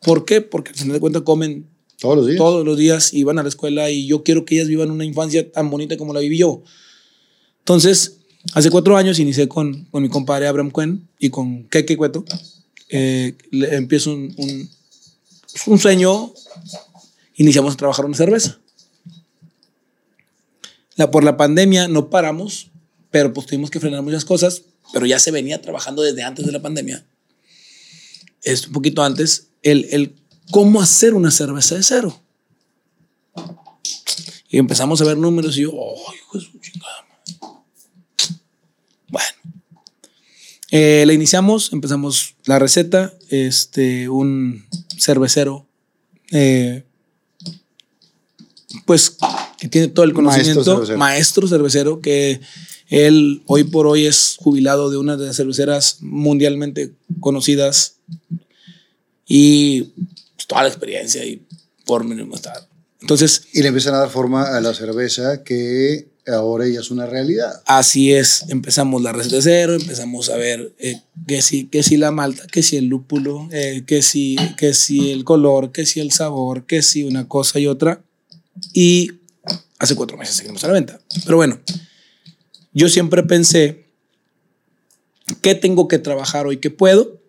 ¿Por 0.00 0.24
qué? 0.24 0.40
Porque 0.40 0.70
al 0.70 0.76
final 0.76 0.94
de 0.94 1.00
cuentas 1.00 1.22
comen 1.22 1.68
todos 2.00 2.16
los 2.16 2.26
días. 2.26 2.38
Todos 2.38 2.64
los 2.64 2.78
días 2.78 3.14
y 3.14 3.24
van 3.24 3.38
a 3.38 3.42
la 3.42 3.48
escuela 3.48 3.90
y 3.90 4.06
yo 4.06 4.22
quiero 4.22 4.44
que 4.44 4.56
ellas 4.56 4.68
vivan 4.68 4.90
una 4.90 5.04
infancia 5.04 5.50
tan 5.52 5.70
bonita 5.70 5.96
como 5.96 6.14
la 6.14 6.20
viví 6.20 6.38
yo. 6.38 6.62
Entonces, 7.58 8.16
hace 8.54 8.70
cuatro 8.70 8.96
años 8.96 9.18
inicié 9.18 9.48
con, 9.48 9.84
con 9.84 10.02
mi 10.02 10.08
compadre 10.08 10.46
Abraham 10.46 10.70
Cuen 10.70 11.08
y 11.18 11.30
con 11.30 11.68
Keke 11.68 11.96
Cueto. 11.96 12.24
Eh, 12.88 13.36
empiezo 13.52 14.12
un, 14.12 14.34
un, 14.38 14.70
un 15.66 15.78
sueño, 15.78 16.32
iniciamos 17.36 17.74
a 17.74 17.76
trabajar 17.76 18.06
una 18.06 18.16
cerveza. 18.16 18.58
La, 20.96 21.10
por 21.10 21.22
la 21.22 21.36
pandemia 21.36 21.86
no 21.86 22.10
paramos, 22.10 22.70
pero 23.10 23.32
pues 23.32 23.46
tuvimos 23.46 23.70
que 23.70 23.78
frenar 23.78 24.02
muchas 24.02 24.24
cosas, 24.24 24.62
pero 24.92 25.06
ya 25.06 25.18
se 25.18 25.30
venía 25.30 25.60
trabajando 25.60 26.02
desde 26.02 26.22
antes 26.22 26.46
de 26.46 26.52
la 26.52 26.62
pandemia. 26.62 27.04
Es 28.42 28.66
un 28.66 28.72
poquito 28.72 29.02
antes, 29.02 29.48
el, 29.62 29.86
el 29.90 30.14
cómo 30.50 30.80
hacer 30.80 31.14
una 31.14 31.30
cerveza 31.30 31.74
de 31.74 31.82
cero. 31.82 32.20
Y 34.48 34.58
empezamos 34.58 35.00
a 35.00 35.04
ver 35.04 35.16
números 35.16 35.56
y 35.56 35.62
yo, 35.62 35.70
oh, 35.72 36.14
hijo 36.14 36.38
de 36.38 36.44
su 36.44 36.58
chingada. 36.58 37.06
Bueno, 39.08 39.28
eh, 40.70 41.04
la 41.06 41.12
iniciamos, 41.12 41.72
empezamos 41.72 42.34
la 42.44 42.58
receta, 42.58 43.14
este, 43.28 44.08
un 44.08 44.64
cervecero, 44.98 45.66
eh, 46.32 46.84
pues 48.86 49.16
que 49.58 49.68
tiene 49.68 49.88
todo 49.88 50.04
el 50.04 50.12
conocimiento, 50.12 50.60
maestro 50.60 50.74
cervecero. 50.74 50.98
maestro 50.98 51.48
cervecero, 51.48 52.00
que 52.00 52.40
él 52.88 53.42
hoy 53.46 53.64
por 53.64 53.86
hoy 53.86 54.06
es 54.06 54.36
jubilado 54.40 54.90
de 54.90 54.96
una 54.96 55.16
de 55.16 55.26
las 55.26 55.36
cerveceras 55.36 55.98
mundialmente 56.00 56.92
conocidas 57.20 57.96
y 59.26 59.92
toda 60.50 60.64
la 60.64 60.68
experiencia 60.68 61.24
y 61.24 61.46
por 61.86 62.04
mínimo 62.04 62.34
estar. 62.34 62.68
Entonces. 63.00 63.42
Y 63.52 63.62
le 63.62 63.68
empiezan 63.68 63.94
a 63.94 63.98
dar 63.98 64.10
forma 64.10 64.56
a 64.56 64.60
la 64.60 64.74
cerveza 64.74 65.44
que 65.44 66.08
ahora 66.26 66.66
ya 66.66 66.80
es 66.80 66.90
una 66.90 67.06
realidad. 67.06 67.62
Así 67.66 68.12
es, 68.12 68.44
empezamos 68.48 69.00
la 69.00 69.12
receta 69.12 69.36
de 69.36 69.42
cero, 69.42 69.74
empezamos 69.74 70.28
a 70.28 70.36
ver 70.36 70.74
eh, 70.78 71.00
que, 71.28 71.40
si, 71.40 71.66
que 71.66 71.84
si 71.84 71.96
la 71.96 72.10
malta, 72.10 72.48
que 72.48 72.64
si 72.64 72.76
el 72.76 72.86
lúpulo, 72.86 73.48
eh, 73.52 73.84
que, 73.86 74.02
si, 74.02 74.36
que 74.58 74.74
si 74.74 75.12
el 75.12 75.22
color, 75.22 75.70
que 75.70 75.86
si 75.86 76.00
el 76.00 76.10
sabor, 76.10 76.66
que 76.66 76.82
si 76.82 77.04
una 77.04 77.28
cosa 77.28 77.60
y 77.60 77.68
otra. 77.68 78.02
Y 78.74 79.12
hace 79.78 79.94
cuatro 79.94 80.16
meses 80.16 80.34
seguimos 80.34 80.64
a 80.64 80.66
la 80.66 80.74
venta. 80.74 81.00
Pero 81.24 81.36
bueno, 81.36 81.60
yo 82.72 82.88
siempre 82.88 83.22
pensé, 83.22 83.86
¿qué 85.42 85.54
tengo 85.54 85.86
que 85.86 86.00
trabajar 86.00 86.48
hoy 86.48 86.56
que 86.56 86.70
puedo? 86.70 87.20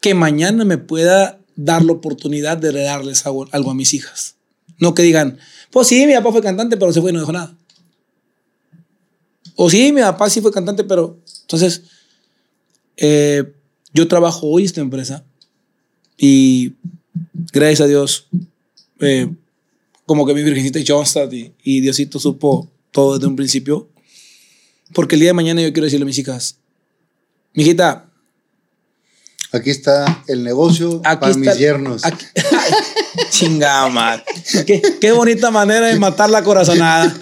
Que 0.00 0.14
mañana 0.14 0.64
me 0.64 0.78
pueda 0.78 1.40
dar 1.56 1.82
la 1.84 1.92
oportunidad 1.92 2.58
de 2.58 2.72
darles 2.72 3.26
algo, 3.26 3.48
algo 3.50 3.70
a 3.70 3.74
mis 3.74 3.94
hijas. 3.94 4.36
No 4.78 4.94
que 4.94 5.02
digan, 5.02 5.38
pues 5.70 5.88
sí, 5.88 6.06
mi 6.06 6.12
papá 6.14 6.32
fue 6.32 6.42
cantante, 6.42 6.76
pero 6.76 6.92
se 6.92 7.00
fue 7.00 7.10
y 7.10 7.14
no 7.14 7.20
dejó 7.20 7.32
nada. 7.32 7.56
O 9.56 9.70
sí, 9.70 9.90
mi 9.92 10.02
papá 10.02 10.28
sí 10.28 10.40
fue 10.40 10.52
cantante, 10.52 10.84
pero 10.84 11.18
entonces 11.42 11.82
eh, 12.98 13.54
yo 13.92 14.06
trabajo 14.06 14.46
hoy 14.46 14.62
en 14.62 14.66
esta 14.66 14.80
empresa 14.82 15.24
y 16.18 16.74
gracias 17.52 17.80
a 17.80 17.86
Dios, 17.86 18.28
eh, 19.00 19.32
como 20.04 20.26
que 20.26 20.34
mi 20.34 20.42
virgencita 20.42 20.78
Johnstad 20.86 21.32
y, 21.32 21.52
y 21.62 21.80
Diosito 21.80 22.18
supo 22.18 22.70
todo 22.90 23.14
desde 23.14 23.26
un 23.26 23.36
principio. 23.36 23.88
Porque 24.92 25.16
el 25.16 25.20
día 25.20 25.30
de 25.30 25.34
mañana 25.34 25.62
yo 25.62 25.72
quiero 25.72 25.84
decirle 25.84 26.04
a 26.04 26.06
mis 26.06 26.18
hijas, 26.18 26.58
mijita. 27.54 28.05
Aquí 29.56 29.70
está 29.70 30.22
el 30.26 30.44
negocio 30.44 31.00
aquí 31.04 31.20
para 31.20 31.34
mis 31.34 31.56
yernos. 31.56 32.02
Chingada 33.30 33.88
madre. 33.88 34.24
Qué, 34.66 34.82
qué, 35.00 35.12
bonita 35.12 35.50
manera 35.50 35.86
de 35.86 35.98
matar 35.98 36.28
la 36.30 36.42
corazonada. 36.42 37.16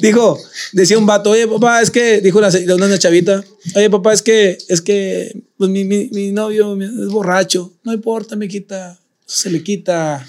dijo, 0.00 0.38
decía 0.72 0.98
un 0.98 1.06
vato, 1.06 1.30
oye 1.30 1.48
papá, 1.48 1.80
es 1.80 1.90
que, 1.90 2.20
dijo 2.20 2.38
una, 2.38 2.50
una 2.74 2.98
chavita, 2.98 3.42
oye 3.74 3.90
papá, 3.90 4.12
es 4.12 4.22
que, 4.22 4.58
es 4.68 4.80
que, 4.80 5.42
pues 5.56 5.70
mi, 5.70 5.84
mi, 5.84 6.08
mi 6.12 6.30
novio 6.30 6.76
es 6.80 7.08
borracho. 7.08 7.72
No 7.84 7.92
importa, 7.92 8.36
me 8.36 8.48
quita, 8.48 8.98
se 9.26 9.50
le 9.50 9.62
quita. 9.62 10.26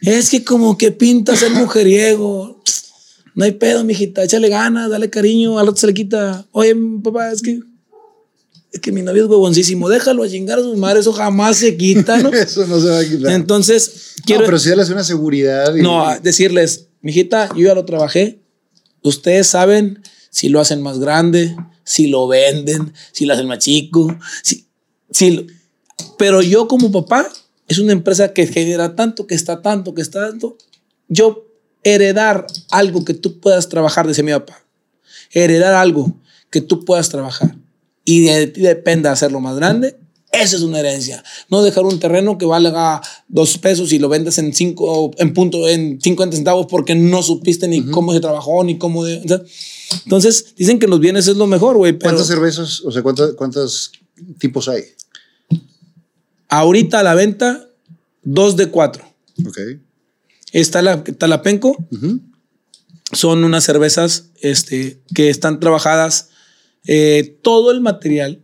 Es 0.00 0.30
que 0.30 0.44
como 0.44 0.76
que 0.76 0.90
pinta 0.90 1.36
ser 1.36 1.52
mujeriego. 1.52 2.62
No 3.34 3.44
hay 3.44 3.52
pedo, 3.52 3.84
mijita, 3.84 4.22
échale 4.22 4.48
ganas, 4.48 4.90
dale 4.90 5.10
cariño, 5.10 5.58
al 5.58 5.68
otro 5.68 5.80
se 5.80 5.86
le 5.86 5.94
quita. 5.94 6.46
Oye, 6.52 6.76
papá, 7.02 7.32
es 7.32 7.42
que 7.42 7.60
es 8.74 8.80
que 8.80 8.90
mi 8.90 9.02
novio 9.02 9.22
es 9.22 9.30
huevoncísimo, 9.30 9.88
déjalo 9.88 10.24
a 10.24 10.28
chingar 10.28 10.58
a 10.58 10.62
su 10.62 10.76
madre, 10.76 10.98
eso 10.98 11.12
jamás 11.12 11.58
se 11.58 11.76
quita, 11.76 12.18
¿no? 12.18 12.30
eso 12.32 12.66
no 12.66 12.80
se 12.80 12.88
va 12.88 12.98
a 12.98 13.04
quitar. 13.04 13.32
Entonces, 13.32 14.14
quiero. 14.26 14.40
No, 14.40 14.46
pero 14.46 14.58
sí 14.58 14.68
darles 14.68 14.90
una 14.90 15.04
seguridad. 15.04 15.72
Y... 15.76 15.80
No, 15.80 16.04
decirles, 16.20 16.88
mijita, 17.00 17.50
yo 17.54 17.66
ya 17.68 17.74
lo 17.76 17.84
trabajé. 17.84 18.40
Ustedes 19.02 19.46
saben 19.46 20.02
si 20.28 20.48
lo 20.48 20.58
hacen 20.58 20.82
más 20.82 20.98
grande, 20.98 21.54
si 21.84 22.08
lo 22.08 22.26
venden, 22.26 22.92
si 23.12 23.26
lo 23.26 23.34
hacen 23.34 23.46
más 23.46 23.60
chico, 23.60 24.18
si, 24.42 24.66
si 25.08 25.46
pero 26.18 26.42
yo 26.42 26.66
como 26.66 26.90
papá, 26.90 27.28
es 27.68 27.78
una 27.78 27.92
empresa 27.92 28.32
que 28.32 28.48
genera 28.48 28.96
tanto, 28.96 29.28
que 29.28 29.36
está 29.36 29.62
tanto, 29.62 29.94
que 29.94 30.02
está 30.02 30.30
tanto. 30.30 30.58
Yo 31.06 31.46
heredar 31.84 32.48
algo 32.72 33.04
que 33.04 33.14
tú 33.14 33.38
puedas 33.38 33.68
trabajar, 33.68 34.08
decía 34.08 34.24
mi 34.24 34.32
papá. 34.32 34.64
Heredar 35.30 35.74
algo 35.74 36.20
que 36.50 36.60
tú 36.60 36.84
puedas 36.84 37.08
trabajar 37.08 37.54
y 38.04 38.22
de 38.22 38.46
ti 38.48 38.60
depende 38.60 39.08
hacerlo 39.08 39.40
más 39.40 39.56
grande, 39.56 39.96
esa 40.32 40.56
es 40.56 40.62
una 40.62 40.80
herencia. 40.80 41.22
No 41.48 41.62
dejar 41.62 41.84
un 41.84 42.00
terreno 42.00 42.38
que 42.38 42.46
valga 42.46 43.00
dos 43.28 43.56
pesos 43.58 43.92
y 43.92 43.98
lo 43.98 44.08
vendes 44.08 44.38
en 44.38 44.52
cinco, 44.52 45.12
en 45.18 45.32
punto, 45.32 45.68
en 45.68 46.00
50 46.00 46.36
centavos 46.36 46.66
porque 46.66 46.94
no 46.96 47.22
supiste 47.22 47.68
ni 47.68 47.86
cómo 47.86 48.12
se 48.12 48.20
trabajó, 48.20 48.64
ni 48.64 48.76
cómo 48.76 49.04
de, 49.04 49.22
entonces, 50.04 50.54
dicen 50.56 50.78
que 50.78 50.86
los 50.86 51.00
bienes 51.00 51.28
es 51.28 51.36
lo 51.36 51.46
mejor, 51.46 51.76
güey. 51.76 51.98
¿Cuántas 51.98 52.26
cervezas, 52.26 52.80
o 52.82 52.90
sea, 52.90 53.02
cuántos, 53.02 53.34
cuántos 53.34 53.92
tipos 54.38 54.68
hay? 54.68 54.82
Ahorita 56.48 57.00
a 57.00 57.02
la 57.02 57.14
venta, 57.14 57.68
dos 58.22 58.56
de 58.56 58.66
cuatro. 58.66 59.04
Ok. 59.46 59.58
Está 60.52 60.82
la, 60.82 61.02
está 61.06 61.26
la 61.26 61.42
Penco. 61.42 61.76
Son 63.12 63.44
unas 63.44 63.64
cervezas 63.64 64.26
este, 64.40 65.00
que 65.14 65.30
están 65.30 65.60
trabajadas 65.60 66.30
eh, 66.86 67.38
todo 67.42 67.70
el 67.70 67.80
material, 67.80 68.42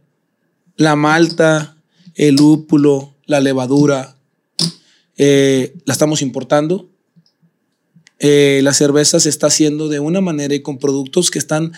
la 0.77 0.97
malta, 0.97 1.77
el 2.15 2.37
lúpulo, 2.37 3.15
la 3.27 3.41
levadura, 3.41 4.17
eh, 5.17 5.75
la 5.85 5.93
estamos 5.93 6.23
importando. 6.23 6.89
Eh, 8.19 8.61
la 8.63 8.75
cerveza 8.75 9.21
se 9.21 9.29
está 9.29 9.47
haciendo 9.47 9.89
de 9.89 10.01
una 10.01 10.21
manera 10.21 10.55
y 10.55 10.61
con 10.61 10.79
productos 10.79 11.31
que 11.31 11.39
están 11.39 11.73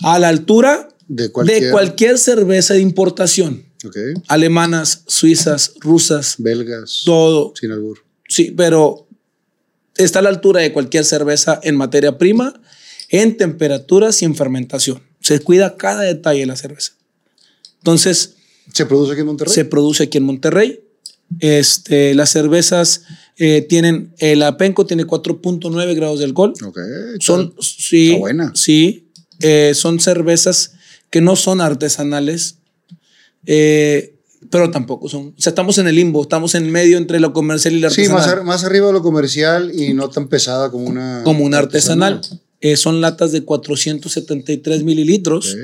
a 0.00 0.18
la 0.18 0.28
altura 0.28 0.88
de 1.08 1.30
cualquier, 1.30 2.18
cerveza 2.18 2.74
de 2.74 2.80
importación. 2.80 3.64
Alemanas, 4.26 5.02
suizas, 5.06 5.74
rusas. 5.80 6.36
Belgas. 6.38 7.02
Todo. 7.04 7.52
Sin 7.54 7.70
albur. 7.70 7.98
Sí, 8.28 8.52
pero 8.56 9.06
está 9.96 10.18
a 10.18 10.22
la 10.22 10.28
altura 10.28 10.60
de 10.60 10.72
cualquier 10.72 11.04
cerveza 11.04 11.60
en 11.62 11.76
materia 11.76 12.18
prima, 12.18 12.60
en 13.08 13.36
temperaturas 13.36 14.22
y 14.22 14.24
en 14.24 14.34
fermentación. 14.34 15.05
Se 15.26 15.40
cuida 15.40 15.76
cada 15.76 16.02
detalle 16.02 16.38
de 16.38 16.46
la 16.46 16.54
cerveza. 16.54 16.92
Entonces. 17.78 18.36
¿Se 18.72 18.86
produce 18.86 19.10
aquí 19.10 19.22
en 19.22 19.26
Monterrey? 19.26 19.52
Se 19.52 19.64
produce 19.64 20.02
aquí 20.04 20.18
en 20.18 20.24
Monterrey. 20.24 20.80
Este, 21.40 22.14
las 22.14 22.30
cervezas 22.30 23.02
eh, 23.36 23.66
tienen, 23.68 24.14
el 24.18 24.44
apenco 24.44 24.86
tiene 24.86 25.04
4.9 25.04 25.96
grados 25.96 26.20
de 26.20 26.26
alcohol. 26.26 26.54
Ok. 26.64 26.78
Son, 27.18 27.52
sí. 27.58 28.10
Está 28.10 28.18
buena. 28.20 28.52
Sí. 28.54 29.10
Eh, 29.40 29.72
son 29.74 29.98
cervezas 29.98 30.74
que 31.10 31.20
no 31.20 31.34
son 31.34 31.60
artesanales. 31.60 32.58
Eh, 33.46 34.20
pero 34.48 34.70
tampoco 34.70 35.08
son. 35.08 35.34
O 35.36 35.40
sea, 35.40 35.50
estamos 35.50 35.76
en 35.78 35.88
el 35.88 35.96
limbo, 35.96 36.22
estamos 36.22 36.54
en 36.54 36.70
medio 36.70 36.98
entre 36.98 37.18
lo 37.18 37.32
comercial 37.32 37.74
y 37.74 37.80
la 37.80 37.88
artesanal. 37.88 38.22
Sí, 38.22 38.30
más, 38.30 38.44
más 38.44 38.64
arriba 38.64 38.86
de 38.86 38.92
lo 38.92 39.02
comercial 39.02 39.72
y 39.74 39.92
no 39.92 40.08
tan 40.08 40.28
pesada 40.28 40.70
como 40.70 40.84
una. 40.84 41.22
Como 41.24 41.44
una 41.44 41.58
artesanal. 41.58 42.20
Eh, 42.60 42.76
son 42.76 43.00
latas 43.00 43.32
de 43.32 43.44
473 43.44 44.82
mililitros. 44.82 45.56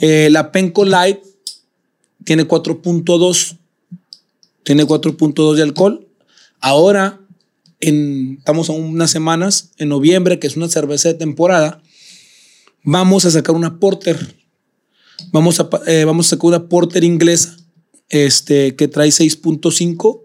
Eh, 0.00 0.28
la 0.30 0.52
Penco 0.52 0.84
Light 0.84 1.18
tiene 2.24 2.46
4.2. 2.46 3.56
Tiene 4.62 4.86
4.2 4.86 5.54
de 5.54 5.62
alcohol. 5.62 6.06
Ahora, 6.60 7.20
en, 7.80 8.36
estamos 8.38 8.68
a 8.68 8.72
unas 8.72 9.10
semanas, 9.10 9.70
en 9.78 9.88
noviembre, 9.88 10.38
que 10.38 10.46
es 10.46 10.56
una 10.56 10.68
cerveza 10.68 11.08
de 11.08 11.14
temporada, 11.14 11.82
vamos 12.84 13.24
a 13.24 13.30
sacar 13.30 13.54
una 13.54 13.78
porter. 13.78 14.36
Vamos 15.32 15.60
a, 15.60 15.68
eh, 15.86 16.04
vamos 16.04 16.26
a 16.26 16.30
sacar 16.30 16.46
una 16.48 16.68
porter 16.68 17.04
inglesa 17.04 17.56
este, 18.08 18.76
que 18.76 18.88
trae 18.88 19.08
6.5. 19.08 20.24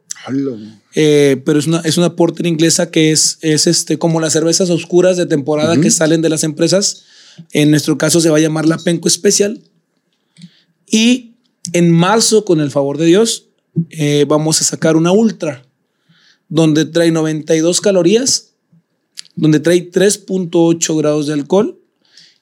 Eh, 0.96 1.42
pero 1.46 1.60
es 1.60 1.68
una, 1.68 1.80
es 1.82 1.98
una 1.98 2.16
porter 2.16 2.46
inglesa 2.46 2.90
que 2.90 3.12
es, 3.12 3.38
es 3.42 3.68
este, 3.68 3.98
como 3.98 4.20
las 4.20 4.34
cervezas 4.34 4.70
oscuras 4.70 5.18
de 5.18 5.26
temporada 5.26 5.80
que 5.80 5.92
salen 5.92 6.22
de 6.22 6.30
las 6.30 6.44
empresas. 6.44 7.04
En 7.52 7.70
nuestro 7.70 7.98
caso 7.98 8.22
se 8.22 8.30
va 8.30 8.38
a 8.38 8.42
llamar 8.42 8.68
la 8.68 8.78
Penco 8.78 9.08
Especial. 9.08 9.62
Y 10.88 11.36
en 11.74 11.92
marzo, 11.92 12.46
con 12.46 12.60
el 12.62 12.72
favor 12.72 12.98
de 12.98 13.06
Dios, 13.06 13.48
eh, 13.90 14.26
vamos 14.28 14.62
a 14.62 14.64
sacar 14.64 14.96
una 14.96 15.12
ultra, 15.12 15.66
donde 16.48 16.86
trae 16.86 17.12
92 17.12 17.82
calorías, 17.82 18.52
donde 19.36 19.60
trae 19.60 19.92
3.8 19.92 20.98
grados 20.98 21.28
de 21.28 21.34
alcohol 21.34 21.80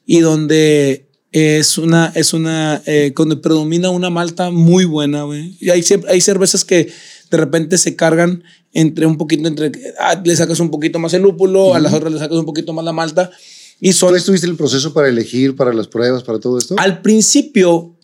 y 0.06 0.20
donde 0.20 1.08
es 1.32 1.80
una, 1.80 2.12
es 2.14 2.34
una, 2.34 2.82
eh, 2.86 3.12
donde 3.16 3.38
predomina 3.38 3.90
una 3.90 4.12
malta 4.12 4.52
muy 4.52 4.86
buena, 4.86 5.24
güey. 5.24 5.58
Y 5.60 5.72
hay, 5.72 5.84
hay 6.08 6.22
cervezas 6.22 6.64
que 6.64 6.92
de 7.38 7.44
repente 7.44 7.80
se 7.80 7.96
cargan 7.96 8.44
entre 8.74 9.08
un 9.08 9.18
poquito, 9.18 9.48
entre, 9.48 9.72
ah, 10.00 10.22
le 10.24 10.36
sacas 10.36 10.60
un 10.60 10.70
poquito 10.70 11.00
más 11.00 11.14
el 11.14 11.24
lúpulo, 11.24 11.74
a 11.74 11.80
las 11.80 11.92
otras 11.94 12.14
le 12.14 12.20
sacas 12.20 12.38
un 12.38 12.46
poquito 12.46 12.74
más 12.74 12.86
la 12.86 12.94
malta. 12.94 13.32
Y 13.80 13.92
son, 13.94 14.10
¿Tú 14.10 14.16
estuviste 14.16 14.46
el 14.46 14.56
proceso 14.56 14.94
para 14.94 15.10
elegir, 15.10 15.56
para 15.56 15.74
las 15.74 15.88
pruebas, 15.88 16.24
para 16.24 16.40
todo 16.40 16.60
esto? 16.60 16.76
Al 16.78 17.02
principio, 17.02 17.96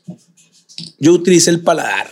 yo 0.98 1.14
utilicé 1.14 1.51
el 1.51 1.61
paladar. 1.61 2.08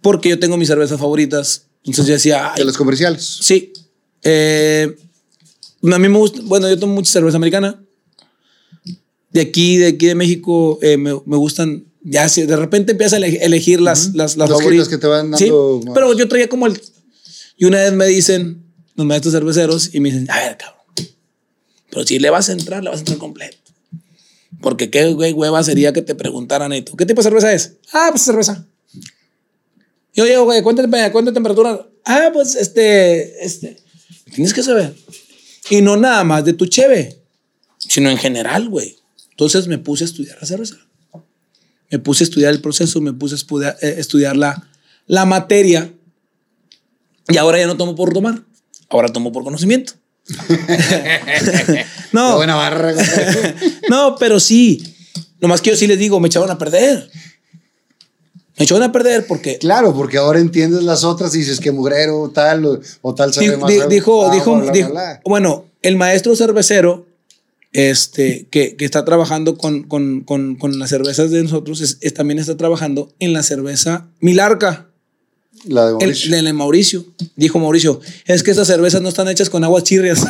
Porque 0.00 0.28
yo 0.28 0.38
tengo 0.38 0.56
mis 0.56 0.68
cervezas 0.68 0.98
favoritas. 0.98 1.66
Entonces 1.84 2.06
yo 2.06 2.12
decía. 2.14 2.52
¿De 2.56 2.64
los 2.64 2.76
comerciales? 2.76 3.38
Sí. 3.40 3.72
Eh, 4.22 4.96
a 5.82 5.98
mí 5.98 6.08
me 6.08 6.18
gusta. 6.18 6.40
Bueno, 6.44 6.68
yo 6.68 6.78
tomo 6.78 6.94
mucha 6.94 7.12
cerveza 7.12 7.36
americana. 7.36 7.82
De 9.30 9.40
aquí, 9.40 9.76
de 9.76 9.88
aquí 9.88 10.06
de 10.06 10.14
México, 10.14 10.78
eh, 10.82 10.96
me, 10.96 11.14
me, 11.26 11.36
gustan. 11.36 11.84
Ya, 12.04 12.28
si 12.28 12.42
de 12.42 12.56
repente 12.56 12.92
empiezas 12.92 13.20
a 13.20 13.26
elegir 13.26 13.80
las, 13.80 14.14
las, 14.14 14.36
las, 14.36 14.50
favoritas. 14.50 14.88
que 14.88 14.98
te 14.98 15.06
van 15.06 15.30
dando. 15.30 15.80
Sí, 15.82 15.90
pero 15.94 16.12
yo 16.14 16.28
traía 16.28 16.48
como 16.48 16.66
el. 16.66 16.80
Y 17.56 17.64
una 17.64 17.78
vez 17.78 17.92
me 17.92 18.06
dicen, 18.06 18.64
los 18.96 19.06
maestros 19.06 19.34
cerveceros, 19.34 19.94
y 19.94 20.00
me 20.00 20.10
dicen, 20.10 20.30
a 20.30 20.40
ver, 20.40 20.56
cabrón. 20.56 20.80
Pero 21.90 22.06
si 22.06 22.18
le 22.18 22.30
vas 22.30 22.48
a 22.48 22.52
entrar, 22.52 22.82
le 22.82 22.90
vas 22.90 22.98
a 22.98 23.00
entrar 23.00 23.18
completo. 23.18 23.58
Porque 24.60 24.90
qué 24.90 25.12
güey, 25.12 25.32
hueva 25.32 25.62
sería 25.62 25.92
que 25.92 26.02
te 26.02 26.14
preguntaran 26.14 26.72
esto. 26.72 26.96
¿Qué 26.96 27.06
tipo 27.06 27.20
de 27.20 27.24
cerveza 27.24 27.52
es? 27.52 27.74
Ah, 27.92 28.08
pues 28.10 28.22
cerveza. 28.22 28.66
Yo 30.14 30.24
digo, 30.24 30.44
güey, 30.44 30.62
¿cuánta, 30.62 31.12
¿cuánta 31.12 31.32
temperatura? 31.32 31.86
Ah, 32.04 32.30
pues 32.32 32.54
este, 32.54 33.44
este. 33.44 33.76
Tienes 34.34 34.52
que 34.52 34.62
saber. 34.62 34.94
Y 35.70 35.82
no 35.82 35.96
nada 35.96 36.24
más 36.24 36.44
de 36.44 36.52
tu 36.52 36.66
cheve, 36.66 37.18
sino 37.78 38.10
en 38.10 38.18
general, 38.18 38.68
güey. 38.68 38.96
Entonces 39.30 39.66
me 39.66 39.78
puse 39.78 40.04
a 40.04 40.06
estudiar 40.06 40.38
la 40.40 40.46
cerveza. 40.46 40.76
Me 41.92 41.98
puse 41.98 42.24
a 42.24 42.26
estudiar 42.26 42.52
el 42.52 42.62
proceso, 42.62 43.02
me 43.02 43.12
puse 43.12 43.34
a 43.34 43.76
eh, 43.82 43.96
estudiar, 43.98 44.34
la, 44.34 44.66
la 45.06 45.26
materia. 45.26 45.92
Y 47.28 47.36
ahora 47.36 47.58
ya 47.58 47.66
no 47.66 47.76
tomo 47.76 47.94
por 47.94 48.14
tomar, 48.14 48.42
ahora 48.88 49.08
tomo 49.08 49.30
por 49.30 49.44
conocimiento. 49.44 49.92
no. 52.12 52.36
buena 52.36 52.54
barra. 52.54 52.94
no, 53.90 54.16
pero 54.18 54.40
sí. 54.40 54.96
Nomás 55.38 55.60
que 55.60 55.68
yo 55.70 55.76
sí 55.76 55.86
les 55.86 55.98
digo, 55.98 56.18
me 56.18 56.28
echaron 56.28 56.50
a 56.50 56.56
perder. 56.56 57.10
Me 58.56 58.64
echaron 58.64 58.82
a 58.84 58.90
perder 58.90 59.26
porque. 59.26 59.58
Claro, 59.58 59.94
porque 59.94 60.16
ahora 60.16 60.40
entiendes 60.40 60.84
las 60.84 61.04
otras 61.04 61.34
y 61.34 61.40
dices 61.40 61.60
que 61.60 61.72
mugrero 61.72 62.30
tal 62.34 62.80
o, 63.02 63.14
tal 63.14 63.34
sabe 63.34 63.58
más. 63.58 63.70
Dijo, 63.90 64.30
dijo, 64.30 64.62
bueno, 65.26 65.66
el 65.82 65.96
maestro 65.96 66.34
cervecero 66.36 67.11
este, 67.72 68.46
que, 68.50 68.76
que 68.76 68.84
está 68.84 69.04
trabajando 69.04 69.56
con, 69.56 69.84
con, 69.84 70.22
con, 70.22 70.56
con, 70.56 70.78
las 70.78 70.90
cervezas 70.90 71.30
de 71.30 71.42
nosotros, 71.42 71.98
es, 72.00 72.14
también 72.14 72.38
está 72.38 72.56
trabajando 72.56 73.14
en 73.18 73.32
la 73.32 73.42
cerveza 73.42 74.08
Milarca. 74.20 74.88
La 75.64 75.86
de 75.86 75.92
Mauricio. 75.92 76.36
El, 76.36 76.44
de 76.44 76.52
Mauricio. 76.52 77.06
Dijo 77.36 77.58
Mauricio, 77.58 78.00
es 78.26 78.42
que 78.42 78.50
estas 78.50 78.66
cervezas 78.66 79.00
no 79.00 79.08
están 79.08 79.28
hechas 79.28 79.48
con 79.48 79.64
aguas 79.64 79.84
chirrias. 79.84 80.24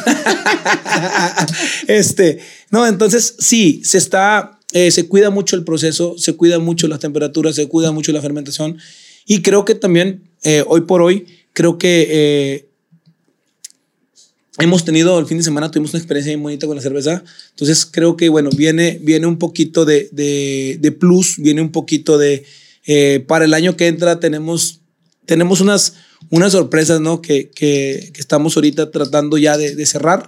este, 1.89 2.39
no, 2.71 2.87
entonces 2.87 3.35
sí, 3.39 3.83
se 3.85 3.99
está, 3.99 4.61
eh, 4.73 4.91
se 4.91 5.09
cuida 5.09 5.31
mucho 5.31 5.57
el 5.57 5.65
proceso, 5.65 6.17
se 6.19 6.35
cuida 6.35 6.59
mucho 6.59 6.87
las 6.87 7.01
temperaturas, 7.01 7.57
se 7.57 7.67
cuida 7.67 7.93
mucho 7.93 8.13
la 8.13 8.21
fermentación. 8.21 8.79
Y 9.27 9.43
creo 9.43 9.65
que 9.65 9.75
también, 9.75 10.31
eh, 10.43 10.65
hoy 10.67 10.83
por 10.83 11.03
hoy, 11.03 11.27
creo 11.53 11.79
que 11.79 12.07
eh, 12.11 12.72
hemos 14.63 14.85
tenido, 14.85 15.19
el 15.19 15.27
fin 15.27 15.39
de 15.39 15.45
semana 15.45 15.71
tuvimos 15.71 15.93
una 15.93 15.99
experiencia 15.99 16.37
muy 16.37 16.53
bonita 16.53 16.67
con 16.67 16.77
la 16.77 16.83
cerveza. 16.83 17.23
Entonces 17.51 17.87
creo 17.87 18.17
que, 18.17 18.29
bueno, 18.29 18.51
viene, 18.57 18.99
viene 19.03 19.27
un 19.27 19.39
poquito 19.39 19.85
de, 19.85 20.09
de, 20.13 20.79
de 20.81 20.93
plus, 20.93 21.37
viene 21.39 21.61
un 21.61 21.73
poquito 21.73 22.19
de, 22.19 22.45
para 23.27 23.45
el 23.45 23.55
año 23.55 23.77
que 23.77 23.87
entra 23.87 24.21
tenemos 24.21 24.83
tenemos 25.27 25.61
unas, 25.61 25.95
unas 26.31 26.53
sorpresas, 26.53 27.01
¿no? 27.01 27.23
Que, 27.23 27.51
que, 27.51 28.11
que 28.13 28.21
estamos 28.21 28.57
ahorita 28.57 28.91
tratando 28.91 29.39
ya 29.39 29.57
de, 29.57 29.75
de, 29.75 29.87
cerrar, 29.87 30.27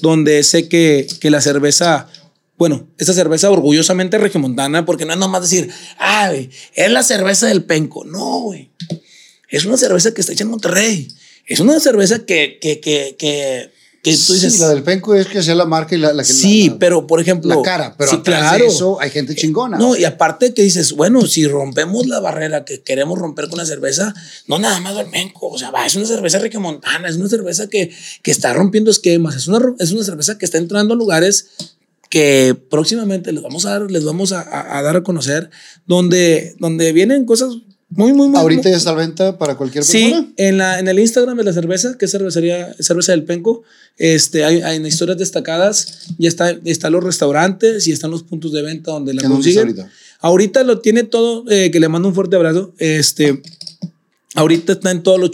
donde 0.00 0.42
sé 0.42 0.68
que, 0.68 1.06
que 1.20 1.30
la 1.30 1.40
cerveza, 1.40 2.08
bueno, 2.56 2.88
esta 2.98 3.12
cerveza 3.12 3.50
orgullosamente 3.50 4.18
regiomontana, 4.18 4.84
porque 4.84 5.04
no 5.04 5.12
es 5.12 5.18
nomás 5.18 5.42
decir, 5.42 5.70
ah, 5.98 6.32
es 6.32 6.90
la 6.90 7.02
cerveza 7.02 7.46
del 7.46 7.64
penco. 7.64 8.04
No, 8.04 8.40
güey. 8.40 8.70
Es 9.48 9.64
una 9.64 9.76
cerveza 9.76 10.14
que 10.14 10.22
está 10.22 10.32
hecha 10.32 10.44
en 10.44 10.50
Monterrey. 10.50 11.08
Es 11.46 11.60
una 11.60 11.78
cerveza 11.80 12.24
que, 12.24 12.58
que, 12.60 12.80
que, 12.80 13.16
que 13.18 13.70
que 14.02 14.16
tú 14.16 14.32
dices, 14.32 14.54
sí, 14.54 14.60
la 14.60 14.70
del 14.70 14.82
penco 14.82 15.14
es 15.14 15.28
que 15.28 15.44
sea 15.44 15.54
la 15.54 15.64
marca 15.64 15.94
y 15.94 15.98
la, 15.98 16.12
la 16.12 16.24
que 16.24 16.32
Sí, 16.32 16.74
pero 16.80 17.06
por 17.06 17.20
ejemplo. 17.20 17.54
La 17.54 17.62
cara, 17.62 17.94
pero 17.96 18.10
sí, 18.10 18.16
claro. 18.18 18.64
de 18.64 18.68
eso 18.68 19.00
hay 19.00 19.10
gente 19.10 19.36
chingona. 19.36 19.78
No, 19.78 19.96
y 19.96 20.04
aparte 20.04 20.52
que 20.54 20.62
dices, 20.62 20.92
bueno, 20.94 21.24
si 21.24 21.46
rompemos 21.46 22.08
la 22.08 22.18
barrera 22.18 22.64
que 22.64 22.82
queremos 22.82 23.16
romper 23.16 23.48
con 23.48 23.58
la 23.58 23.64
cerveza, 23.64 24.12
no 24.48 24.58
nada 24.58 24.80
más 24.80 24.96
del 24.96 25.06
penco. 25.06 25.46
O 25.46 25.56
sea, 25.56 25.70
va, 25.70 25.86
es 25.86 25.94
una 25.94 26.06
cerveza 26.06 26.40
montana, 26.58 27.08
es 27.08 27.14
una 27.14 27.28
cerveza 27.28 27.68
que, 27.68 27.92
que 28.22 28.32
está 28.32 28.52
rompiendo 28.52 28.90
esquemas, 28.90 29.36
es 29.36 29.46
una, 29.46 29.60
es 29.78 29.92
una 29.92 30.02
cerveza 30.02 30.36
que 30.36 30.46
está 30.46 30.58
entrando 30.58 30.94
a 30.94 30.96
lugares 30.96 31.50
que 32.10 32.56
próximamente 32.70 33.30
les 33.30 33.42
vamos 33.42 33.66
a 33.66 33.70
dar, 33.70 33.90
les 33.90 34.04
vamos 34.04 34.32
a, 34.32 34.78
a 34.78 34.82
dar 34.82 34.96
a 34.96 35.02
conocer, 35.04 35.48
donde, 35.86 36.56
donde 36.58 36.92
vienen 36.92 37.24
cosas 37.24 37.54
muy, 37.94 38.12
muy, 38.12 38.28
muy. 38.28 38.38
Ahorita 38.38 38.70
ya 38.70 38.76
está 38.76 38.90
a 38.90 38.94
venta 38.94 39.38
para 39.38 39.56
cualquier 39.56 39.84
persona. 39.84 40.20
Sí, 40.26 40.34
en, 40.36 40.58
la, 40.58 40.78
en 40.78 40.88
el 40.88 40.98
Instagram 40.98 41.36
de 41.36 41.44
la 41.44 41.52
cerveza, 41.52 41.96
que 41.98 42.06
es 42.06 42.10
cervecería, 42.10 42.74
cerveza 42.78 43.12
del 43.12 43.24
Penco, 43.24 43.62
este, 43.98 44.44
hay, 44.44 44.62
hay 44.62 44.84
historias 44.86 45.18
destacadas, 45.18 46.06
ya 46.18 46.28
está, 46.28 46.50
están 46.64 46.92
los 46.92 47.04
restaurantes 47.04 47.86
y 47.86 47.92
están 47.92 48.10
los 48.10 48.22
puntos 48.22 48.52
de 48.52 48.62
venta 48.62 48.92
donde 48.92 49.14
la 49.14 49.22
consiguen. 49.22 49.68
Ahorita? 49.68 49.90
ahorita? 50.20 50.62
lo 50.64 50.80
tiene 50.80 51.02
todo, 51.04 51.44
eh, 51.50 51.70
que 51.70 51.80
le 51.80 51.88
mando 51.88 52.08
un 52.08 52.14
fuerte 52.14 52.36
abrazo. 52.36 52.72
Este, 52.78 53.42
ahorita 54.34 54.72
está 54.72 54.90
en 54.90 55.02
todos 55.02 55.20
los 55.20 55.30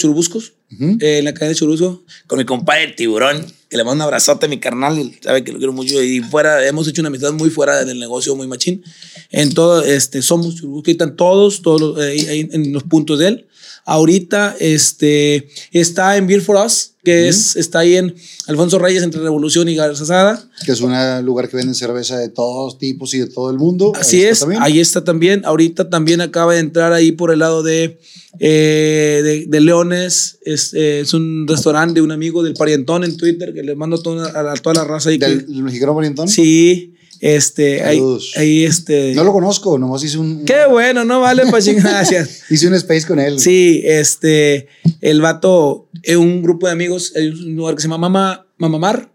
churubuscos, 0.70 1.02
eh, 1.02 1.18
en 1.18 1.24
la 1.24 1.34
calle 1.34 1.50
de 1.50 1.54
Churubusco, 1.54 2.04
con 2.26 2.38
mi 2.38 2.44
compadre 2.44 2.88
Tiburón, 2.88 3.44
que 3.68 3.76
le 3.76 3.84
mando 3.84 3.96
un 3.96 4.02
abrazote 4.02 4.46
a 4.46 4.48
mi 4.48 4.58
carnal, 4.58 5.12
sabe 5.22 5.44
que 5.44 5.52
lo 5.52 5.58
quiero 5.58 5.72
mucho 5.72 6.02
y 6.02 6.20
fuera, 6.20 6.66
hemos 6.66 6.86
hecho 6.88 7.02
una 7.02 7.08
amistad 7.08 7.32
muy 7.32 7.50
fuera 7.50 7.84
del 7.84 7.98
negocio, 7.98 8.34
muy 8.36 8.46
machín. 8.46 8.82
En 9.30 9.52
todo, 9.52 9.82
este, 9.82 10.22
somos 10.22 10.62
están 10.86 11.16
todos, 11.16 11.62
todos 11.62 11.98
eh, 12.02 12.26
ahí, 12.28 12.48
en 12.52 12.72
los 12.72 12.84
puntos 12.84 13.18
de 13.18 13.28
él. 13.28 13.46
Ahorita 13.84 14.56
este, 14.60 15.48
está 15.72 16.16
en 16.16 16.26
Beer 16.26 16.42
for 16.42 16.56
Us, 16.56 16.92
que 17.08 17.28
es, 17.28 17.56
está 17.56 17.78
ahí 17.78 17.96
en 17.96 18.14
Alfonso 18.48 18.78
Reyes 18.78 19.02
entre 19.02 19.22
Revolución 19.22 19.66
y 19.70 19.74
Garzazada. 19.74 20.46
Que 20.66 20.72
es 20.72 20.80
un 20.82 20.92
lugar 21.24 21.48
que 21.48 21.56
venden 21.56 21.74
cerveza 21.74 22.18
de 22.18 22.28
todos 22.28 22.76
tipos 22.76 23.14
y 23.14 23.20
de 23.20 23.28
todo 23.28 23.50
el 23.50 23.56
mundo. 23.56 23.92
Así 23.98 24.22
es, 24.22 24.44
ahí 24.60 24.78
está 24.78 25.04
también. 25.04 25.40
Ahorita 25.46 25.88
también 25.88 26.20
acaba 26.20 26.52
de 26.52 26.60
entrar 26.60 26.92
ahí 26.92 27.12
por 27.12 27.32
el 27.32 27.38
lado 27.38 27.62
de, 27.62 27.98
eh, 28.40 29.46
de, 29.48 29.60
Leones. 29.60 30.38
Es, 30.42 30.74
eh, 30.74 31.00
es, 31.00 31.14
un 31.14 31.46
restaurante 31.48 31.94
de 31.94 32.02
un 32.02 32.12
amigo 32.12 32.42
del 32.42 32.52
Parientón 32.52 33.04
en 33.04 33.16
Twitter 33.16 33.54
que 33.54 33.62
le 33.62 33.74
mando 33.74 34.02
toda, 34.02 34.28
a, 34.38 34.54
toda 34.56 34.74
la 34.74 34.84
raza 34.84 35.08
ahí. 35.08 35.16
¿Del 35.16 35.46
mexicano 35.62 35.94
Parientón? 35.94 36.28
Sí. 36.28 36.94
Este, 37.20 37.82
ahí, 37.82 38.00
ahí, 38.36 38.64
este. 38.64 39.14
No 39.14 39.24
lo 39.24 39.32
conozco, 39.32 39.78
nomás 39.78 40.04
hice 40.04 40.18
un. 40.18 40.44
Qué 40.44 40.66
bueno, 40.70 41.04
no 41.04 41.20
vale, 41.20 41.44
pues 41.50 41.66
gracias. 41.82 42.42
hice 42.50 42.68
un 42.68 42.74
space 42.74 43.06
con 43.06 43.18
él. 43.18 43.40
Sí, 43.40 43.82
este, 43.84 44.68
el 45.00 45.20
vato, 45.20 45.88
es 46.02 46.16
un 46.16 46.42
grupo 46.42 46.66
de 46.66 46.72
amigos, 46.72 47.12
hay 47.16 47.28
un 47.28 47.56
lugar 47.56 47.74
que 47.74 47.82
se 47.82 47.88
llama 47.88 48.08
Mama, 48.08 48.46
Mamamar, 48.58 49.10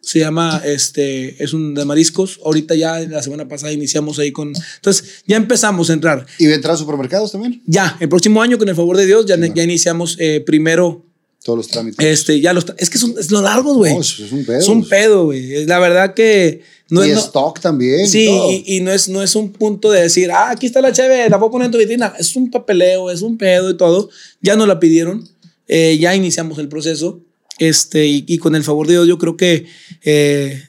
se 0.00 0.18
llama, 0.18 0.62
este, 0.64 1.42
es 1.42 1.52
un 1.52 1.74
de 1.74 1.84
mariscos. 1.84 2.40
Ahorita 2.44 2.74
ya, 2.74 3.00
la 3.00 3.22
semana 3.22 3.46
pasada 3.48 3.72
iniciamos 3.72 4.18
ahí 4.18 4.32
con. 4.32 4.52
Entonces, 4.76 5.22
ya 5.26 5.36
empezamos 5.36 5.90
a 5.90 5.92
entrar. 5.92 6.26
¿Y 6.38 6.46
va 6.46 6.52
a 6.52 6.56
entrar 6.56 6.74
a 6.74 6.78
supermercados 6.78 7.32
también? 7.32 7.62
Ya, 7.66 7.96
el 8.00 8.08
próximo 8.08 8.40
año, 8.42 8.58
con 8.58 8.68
el 8.68 8.74
favor 8.74 8.96
de 8.96 9.06
Dios, 9.06 9.26
ya, 9.26 9.36
ya 9.36 9.62
iniciamos 9.62 10.16
eh, 10.18 10.42
primero. 10.44 11.06
Todos 11.42 11.56
los 11.56 11.68
trámites. 11.68 12.04
Este, 12.04 12.40
ya 12.40 12.52
los. 12.52 12.66
Es 12.76 12.90
que 12.90 12.98
son, 12.98 13.14
es 13.18 13.30
lo 13.30 13.40
largos, 13.40 13.76
güey. 13.76 13.94
No, 13.94 14.00
es 14.00 14.18
un 14.32 14.44
pedo. 14.44 14.58
Es 14.58 14.68
un 14.68 14.88
pedo, 14.88 15.24
güey. 15.24 15.64
La 15.64 15.78
verdad 15.78 16.12
que 16.12 16.62
no 16.90 17.04
y 17.04 17.10
es, 17.10 17.18
stock 17.18 17.60
también. 17.60 18.06
Sí, 18.06 18.28
y, 18.28 18.76
y, 18.76 18.80
no, 18.80 18.92
es, 18.92 19.08
no 19.08 19.22
es 19.22 19.34
un 19.36 19.50
punto 19.52 19.90
de 19.90 20.02
decir, 20.02 20.30
ah, 20.32 20.50
aquí 20.50 20.66
está 20.66 20.80
la 20.80 20.92
cheve, 20.92 21.30
la 21.30 21.38
puedo 21.38 21.52
poner 21.52 21.66
en 21.66 21.72
tu 21.72 21.78
vitrina. 21.78 22.12
Es 22.18 22.36
un 22.36 22.50
papeleo, 22.50 23.10
es 23.10 23.22
un 23.22 23.38
pedo 23.38 23.70
y 23.70 23.76
todo. 23.76 24.10
Ya 24.42 24.56
nos 24.56 24.68
la 24.68 24.80
pidieron, 24.80 25.26
eh, 25.66 25.96
ya 25.98 26.14
iniciamos 26.14 26.58
el 26.58 26.68
proceso. 26.68 27.20
Este, 27.58 28.06
y, 28.06 28.24
y, 28.26 28.38
con 28.38 28.54
el 28.54 28.64
favor 28.64 28.86
de 28.86 28.94
Dios, 28.94 29.08
yo 29.08 29.18
creo 29.18 29.36
que 29.36 29.66
eh, 30.02 30.68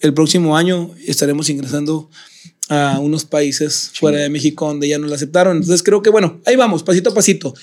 el 0.00 0.14
próximo 0.14 0.56
año 0.56 0.90
estaremos 1.06 1.48
ingresando 1.48 2.10
a 2.68 2.98
unos 3.00 3.24
países 3.24 3.90
fuera 3.94 4.18
de 4.18 4.28
México 4.28 4.66
donde 4.66 4.88
ya 4.88 4.98
nos 4.98 5.10
la 5.10 5.16
aceptaron. 5.16 5.56
Entonces 5.56 5.82
creo 5.82 6.02
que, 6.02 6.10
bueno, 6.10 6.40
ahí 6.46 6.56
vamos, 6.56 6.82
pasito 6.82 7.10
a 7.10 7.14
pasito. 7.14 7.54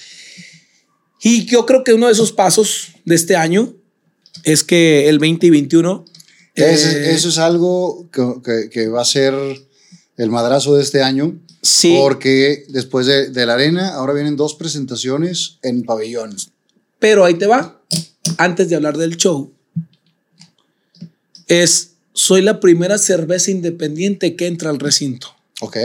Y 1.22 1.46
yo 1.46 1.66
creo 1.66 1.84
que 1.84 1.94
uno 1.94 2.08
de 2.08 2.14
esos 2.14 2.32
pasos 2.32 2.90
de 3.06 3.16
este 3.16 3.36
año 3.36 3.74
es 4.44 4.64
que 4.64 5.10
el 5.10 5.20
20 5.20 5.48
y 5.48 5.50
21. 5.50 6.06
Ese- 6.56 7.10
eh, 7.10 7.14
eso 7.14 7.30
es 7.30 7.38
algo 7.38 8.10
que, 8.12 8.24
que- 8.44 8.70
que 8.70 8.88
va 8.88 9.02
a 9.02 9.06
ser 9.06 9.34
el 10.18 10.30
madrazo 10.30 10.76
de 10.76 10.84
este 10.84 11.02
año. 11.02 11.40
Sí. 11.62 11.96
Porque 12.00 12.66
después 12.70 13.06
de, 13.06 13.30
de 13.30 13.46
la 13.46 13.54
arena, 13.56 13.94
ahora 13.96 14.14
vienen 14.14 14.36
dos 14.38 14.56
presentaciones 14.56 15.58
en 15.62 15.84
pabellón. 15.84 16.36
Pero 17.00 17.26
ahí 17.26 17.34
te 17.36 17.48
va. 17.48 17.82
Antes 18.38 18.70
de 18.70 18.76
hablar 18.76 18.98
del 18.98 19.18
show, 19.18 19.52
es 21.48 21.92
soy 22.14 22.42
la 22.42 22.60
primera 22.60 22.98
cerveza 22.98 23.52
independiente 23.52 24.36
que 24.36 24.48
entra 24.48 24.70
al 24.70 24.80
recinto. 24.80 25.28
Ok. 25.62 25.78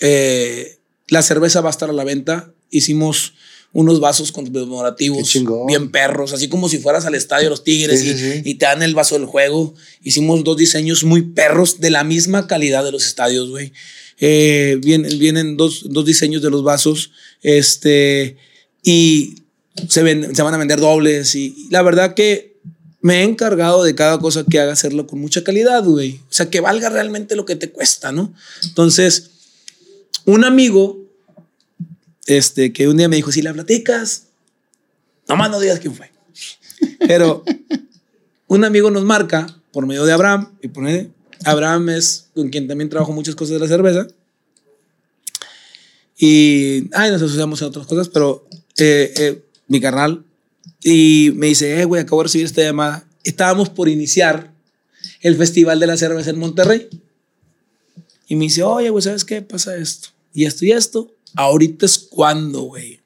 Eh, 0.00 0.78
la 1.08 1.22
cerveza 1.22 1.60
va 1.60 1.68
a 1.68 1.70
estar 1.70 1.90
a 1.90 1.94
la 1.94 2.04
venta. 2.04 2.52
Hicimos 2.72 3.34
unos 3.74 4.00
vasos 4.00 4.32
conmemorativos 4.32 5.32
bien 5.66 5.90
perros, 5.90 6.32
así 6.34 6.48
como 6.48 6.68
si 6.68 6.76
fueras 6.78 7.06
al 7.06 7.14
estadio 7.14 7.44
de 7.44 7.50
los 7.50 7.64
Tigres 7.64 8.00
Sí, 8.00 8.10
y, 8.10 8.12
sí, 8.12 8.32
sí. 8.32 8.42
y 8.44 8.54
te 8.56 8.66
dan 8.66 8.82
el 8.82 8.94
vaso 8.94 9.14
del 9.16 9.24
juego. 9.26 9.74
Hicimos 10.02 10.42
dos 10.44 10.56
diseños 10.56 11.04
muy 11.04 11.22
perros 11.22 11.80
de 11.80 11.88
la 11.90 12.04
misma 12.04 12.46
calidad 12.46 12.84
de 12.84 12.92
los 12.92 13.06
estadios, 13.06 13.48
güey. 13.48 13.72
Eh, 14.20 14.78
vienen, 14.82 15.18
vienen 15.18 15.56
dos, 15.56 15.84
dos 15.88 16.04
diseños 16.04 16.42
de 16.42 16.50
los 16.50 16.62
vasos. 16.62 17.12
Este, 17.42 18.36
y 18.82 19.36
se, 19.88 20.02
ven- 20.02 20.34
se 20.36 20.42
van 20.42 20.52
a 20.54 20.58
vender 20.58 20.78
dobles. 20.80 21.34
Y, 21.34 21.54
y 21.56 21.68
la 21.70 21.80
verdad 21.82 22.14
que 22.14 22.58
me 23.00 23.20
he 23.20 23.22
encargado 23.22 23.82
de 23.84 23.94
cada 23.94 24.18
cosa 24.18 24.44
que 24.48 24.60
haga 24.60 24.72
hacerlo 24.74 25.06
con 25.06 25.18
mucha 25.18 25.42
calidad, 25.42 25.82
güey. 25.84 26.20
O 26.28 26.32
sea, 26.32 26.50
que 26.50 26.60
valga 26.60 26.90
realmente 26.90 27.36
lo 27.36 27.46
que 27.46 27.56
te 27.56 27.70
cuesta, 27.70 28.12
¿no? 28.12 28.32
Entonces, 28.64 29.30
un 30.24 30.44
amigo, 30.44 31.01
este, 32.26 32.72
que 32.72 32.88
un 32.88 32.96
día 32.96 33.08
me 33.08 33.16
dijo, 33.16 33.32
si 33.32 33.42
la 33.42 33.52
platicas, 33.52 34.28
nomás 35.28 35.50
no 35.50 35.60
digas 35.60 35.80
quién 35.80 35.94
fue. 35.94 36.10
Pero 37.00 37.44
un 38.46 38.64
amigo 38.64 38.90
nos 38.90 39.04
marca 39.04 39.58
por 39.72 39.86
medio 39.86 40.04
de 40.04 40.12
Abraham, 40.12 40.56
y 40.62 40.68
pone, 40.68 41.10
Abraham 41.44 41.90
es 41.90 42.28
con 42.34 42.50
quien 42.50 42.68
también 42.68 42.90
trabajo 42.90 43.12
muchas 43.12 43.34
cosas 43.34 43.54
de 43.54 43.60
la 43.60 43.68
cerveza. 43.68 44.06
Y, 46.18 46.88
ay, 46.92 47.10
nos 47.10 47.22
asociamos 47.22 47.60
en 47.62 47.68
otras 47.68 47.86
cosas, 47.86 48.08
pero 48.08 48.46
eh, 48.78 49.12
eh, 49.16 49.42
mi 49.66 49.80
carnal, 49.80 50.24
y 50.82 51.32
me 51.34 51.46
dice, 51.46 51.80
eh, 51.80 51.84
güey, 51.84 52.02
acabo 52.02 52.22
de 52.22 52.24
recibir 52.24 52.46
esta 52.46 52.62
llamada. 52.62 53.04
Estábamos 53.24 53.68
por 53.68 53.88
iniciar 53.88 54.52
el 55.20 55.36
Festival 55.36 55.78
de 55.80 55.86
la 55.86 55.96
Cerveza 55.96 56.30
en 56.30 56.38
Monterrey. 56.38 56.88
Y 58.26 58.36
me 58.36 58.44
dice, 58.44 58.62
oye, 58.62 58.90
güey, 58.90 59.02
¿sabes 59.02 59.24
qué? 59.24 59.42
Pasa 59.42 59.76
esto. 59.76 60.08
Y 60.32 60.44
esto 60.44 60.64
y 60.64 60.72
esto. 60.72 61.14
Ahorita 61.34 61.86
es 61.86 61.98
cuando, 61.98 62.62
güey. 62.62 63.00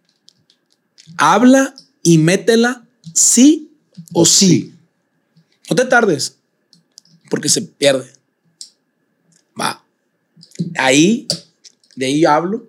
Habla 1.16 1.74
y 2.02 2.18
métela 2.18 2.86
sí 3.14 3.70
o 4.12 4.26
sí. 4.26 4.74
No 5.68 5.76
te 5.76 5.84
tardes, 5.84 6.36
porque 7.30 7.48
se 7.48 7.62
pierde. 7.62 8.06
Va. 9.60 9.84
Ahí, 10.78 11.26
de 11.94 12.06
ahí 12.06 12.24
hablo, 12.24 12.66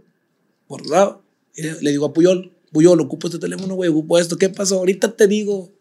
por 0.67 0.81
un 0.81 0.89
lado, 0.89 1.23
le 1.55 1.91
digo 1.91 2.05
a 2.05 2.13
Puyol, 2.13 2.51
Puyol, 2.71 2.99
ocupo 3.01 3.27
este 3.27 3.39
teléfono, 3.39 3.75
güey, 3.75 3.89
ocupo 3.89 4.17
esto, 4.17 4.37
¿qué 4.37 4.49
pasó? 4.49 4.77
Ahorita 4.77 5.15
te 5.15 5.27
digo. 5.27 5.71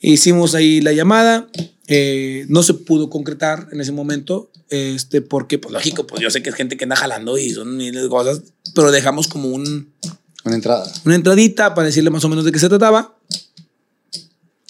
Hicimos 0.00 0.54
ahí 0.54 0.80
la 0.80 0.92
llamada, 0.92 1.48
eh, 1.88 2.46
no 2.48 2.62
se 2.62 2.74
pudo 2.74 3.10
concretar 3.10 3.68
en 3.72 3.80
ese 3.80 3.92
momento, 3.92 4.50
este, 4.70 5.22
porque, 5.22 5.58
pues 5.58 5.72
lógico, 5.72 6.06
pues 6.06 6.20
yo 6.22 6.30
sé 6.30 6.42
que 6.42 6.50
es 6.50 6.54
gente 6.54 6.76
que 6.76 6.84
anda 6.84 6.96
jalando 6.96 7.38
y 7.38 7.50
son 7.50 7.76
miles 7.76 8.02
de 8.02 8.08
cosas, 8.08 8.42
pero 8.74 8.90
dejamos 8.90 9.28
como 9.28 9.48
un, 9.48 9.92
Una 10.44 10.54
entrada. 10.54 10.90
una 11.04 11.14
entradita 11.14 11.74
para 11.74 11.86
decirle 11.86 12.10
más 12.10 12.24
o 12.24 12.28
menos 12.28 12.44
de 12.44 12.52
qué 12.52 12.58
se 12.58 12.68
trataba. 12.68 13.16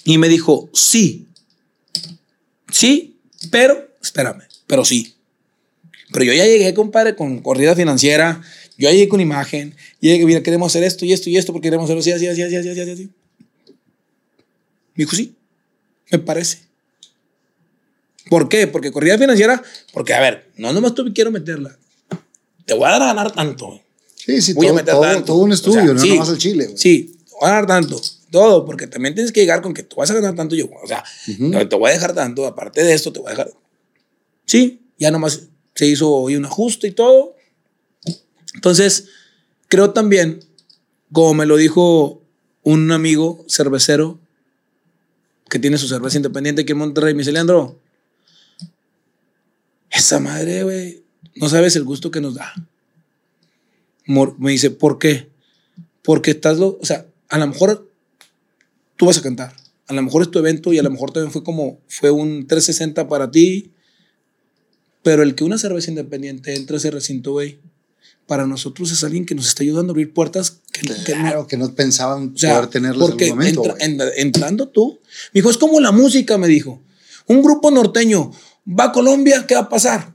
Y 0.05 0.17
me 0.17 0.29
dijo, 0.29 0.69
sí. 0.73 1.27
Sí, 2.71 3.19
pero, 3.51 3.89
espérame, 4.01 4.43
pero 4.67 4.85
sí. 4.85 5.15
Pero 6.11 6.25
yo 6.25 6.33
ya 6.33 6.45
llegué, 6.45 6.73
compadre, 6.73 7.15
con 7.15 7.41
corrida 7.41 7.75
financiera. 7.75 8.41
Yo 8.77 8.89
ya 8.89 8.91
llegué 8.91 9.09
con 9.09 9.21
imagen. 9.21 9.75
Llegué, 9.99 10.25
mira, 10.25 10.41
queremos 10.41 10.71
hacer 10.71 10.83
esto 10.83 11.05
y 11.05 11.13
esto 11.13 11.29
y 11.29 11.37
esto 11.37 11.51
porque 11.53 11.67
queremos 11.67 11.85
hacerlo 11.85 11.99
así, 11.99 12.11
así, 12.11 12.27
así, 12.27 12.41
así, 12.41 12.55
así, 12.55 12.69
así, 12.69 12.91
así. 12.91 13.09
Me 14.95 15.03
dijo, 15.03 15.15
sí, 15.15 15.35
me 16.11 16.19
parece. 16.19 16.68
¿Por 18.29 18.47
qué? 18.49 18.67
Porque 18.67 18.91
corrida 18.91 19.17
financiera, 19.17 19.61
porque, 19.93 20.13
a 20.13 20.19
ver, 20.21 20.51
no 20.57 20.71
nomás 20.73 20.93
tú 20.93 21.11
quiero 21.13 21.31
meterla. 21.31 21.77
Te 22.65 22.73
voy 22.75 22.85
a 22.87 22.91
dar 22.91 23.01
a 23.01 23.05
ganar 23.07 23.31
tanto. 23.31 23.81
Sí, 24.15 24.41
sí, 24.41 24.53
Voy 24.53 24.67
a 24.67 24.69
todo, 24.69 24.75
meter 24.77 24.93
todo- 24.93 25.01
tanto. 25.03 25.25
todo 25.25 25.37
un 25.37 25.51
O 25.51 25.53
estudio, 25.53 25.81
sea, 25.85 25.93
no 25.93 25.99
sí. 25.99 26.09
nomás 26.09 26.29
al 26.29 26.37
chile. 26.37 26.65
güey. 26.65 26.77
Sí, 26.77 27.15
te 27.27 27.31
voy 27.41 27.49
a 27.49 27.53
dar 27.53 27.65
tanto. 27.67 27.99
Todo, 28.29 28.63
porque 28.65 28.85
también 28.85 29.15
tienes 29.15 29.31
que 29.31 29.39
llegar 29.39 29.61
con 29.63 29.73
que 29.73 29.81
tú 29.81 29.95
vas 29.95 30.11
a 30.11 30.13
ganar 30.13 30.35
tanto 30.35 30.55
yo. 30.55 30.69
O 30.83 30.87
sea, 30.87 31.03
Ujú. 31.27 31.67
te 31.67 31.75
voy 31.75 31.89
a 31.89 31.93
dejar 31.93 32.13
tanto, 32.13 32.45
aparte 32.45 32.83
de 32.83 32.93
esto, 32.93 33.11
te 33.11 33.19
voy 33.19 33.29
a 33.29 33.31
dejar. 33.31 33.51
Sí, 34.45 34.81
ya 34.99 35.09
nomás 35.09 35.47
se 35.73 35.87
hizo 35.87 36.11
hoy 36.11 36.35
un 36.35 36.45
ajuste 36.45 36.87
y 36.87 36.91
todo. 36.91 37.35
Entonces, 38.53 39.05
creo 39.67 39.91
también, 39.91 40.43
como 41.11 41.33
me 41.33 41.45
lo 41.47 41.57
dijo 41.57 42.21
un 42.63 42.91
amigo 42.91 43.43
cervecero 43.47 44.19
que 45.49 45.57
tiene 45.57 45.77
su 45.79 45.87
cerveza 45.87 46.17
independiente 46.17 46.61
aquí 46.61 46.73
en 46.73 46.77
Monterrey, 46.77 47.13
me 47.15 47.19
dice, 47.19 47.31
Leandro, 47.31 47.79
esa 49.99 50.19
madre, 50.19 50.63
güey, 50.63 51.03
no 51.35 51.49
sabes 51.49 51.75
el 51.75 51.83
gusto 51.83 52.11
que 52.11 52.21
nos 52.21 52.35
da. 52.35 52.53
Me 54.37 54.51
dice, 54.51 54.71
¿por 54.71 54.97
qué? 54.97 55.29
Porque 56.01 56.31
estás, 56.31 56.57
lo, 56.57 56.77
o 56.81 56.85
sea, 56.85 57.05
a 57.29 57.37
lo 57.37 57.45
mejor 57.47 57.87
tú 58.95 59.05
vas 59.05 59.17
a 59.17 59.21
cantar, 59.21 59.55
a 59.87 59.93
lo 59.93 60.01
mejor 60.01 60.23
es 60.23 60.31
tu 60.31 60.39
evento 60.39 60.73
y 60.73 60.79
a 60.79 60.83
lo 60.83 60.89
mejor 60.89 61.11
también 61.11 61.31
fue 61.31 61.43
como, 61.43 61.79
fue 61.87 62.09
un 62.09 62.47
360 62.47 63.07
para 63.07 63.29
ti, 63.29 63.71
pero 65.03 65.21
el 65.23 65.35
que 65.35 65.43
una 65.43 65.57
cerveza 65.57 65.91
independiente 65.91 66.55
entre 66.55 66.75
a 66.75 66.79
ese 66.79 66.89
recinto, 66.91 67.33
güey, 67.33 67.59
para 68.25 68.45
nosotros 68.47 68.91
es 68.91 69.03
alguien 69.03 69.25
que 69.25 69.35
nos 69.35 69.47
está 69.47 69.63
ayudando 69.63 69.91
a 69.91 69.93
abrir 69.93 70.13
puertas 70.13 70.59
que, 70.71 70.81
que 71.05 71.15
no- 71.15 71.47
que 71.47 71.57
no 71.57 71.73
pensaban 71.75 72.33
o 72.35 72.37
sea, 72.37 72.55
poder 72.55 72.69
tenerlas 72.69 73.09
en 73.09 73.13
algún 73.23 73.29
momento. 73.37 73.63
entra- 73.63 74.05
güey. 74.05 74.11
en- 74.17 74.25
entrando 74.27 74.67
tú, 74.69 74.99
me 75.33 75.39
dijo, 75.39 75.49
es 75.51 75.57
como 75.57 75.79
la 75.79 75.91
música, 75.91 76.37
me 76.37 76.47
dijo. 76.47 76.81
Un 77.27 77.41
grupo 77.43 77.69
norteño 77.71 78.31
va 78.69 78.85
a 78.85 78.91
Colombia, 78.91 79.45
¿qué 79.47 79.55
va 79.55 79.61
a 79.61 79.69
pasar? 79.69 80.13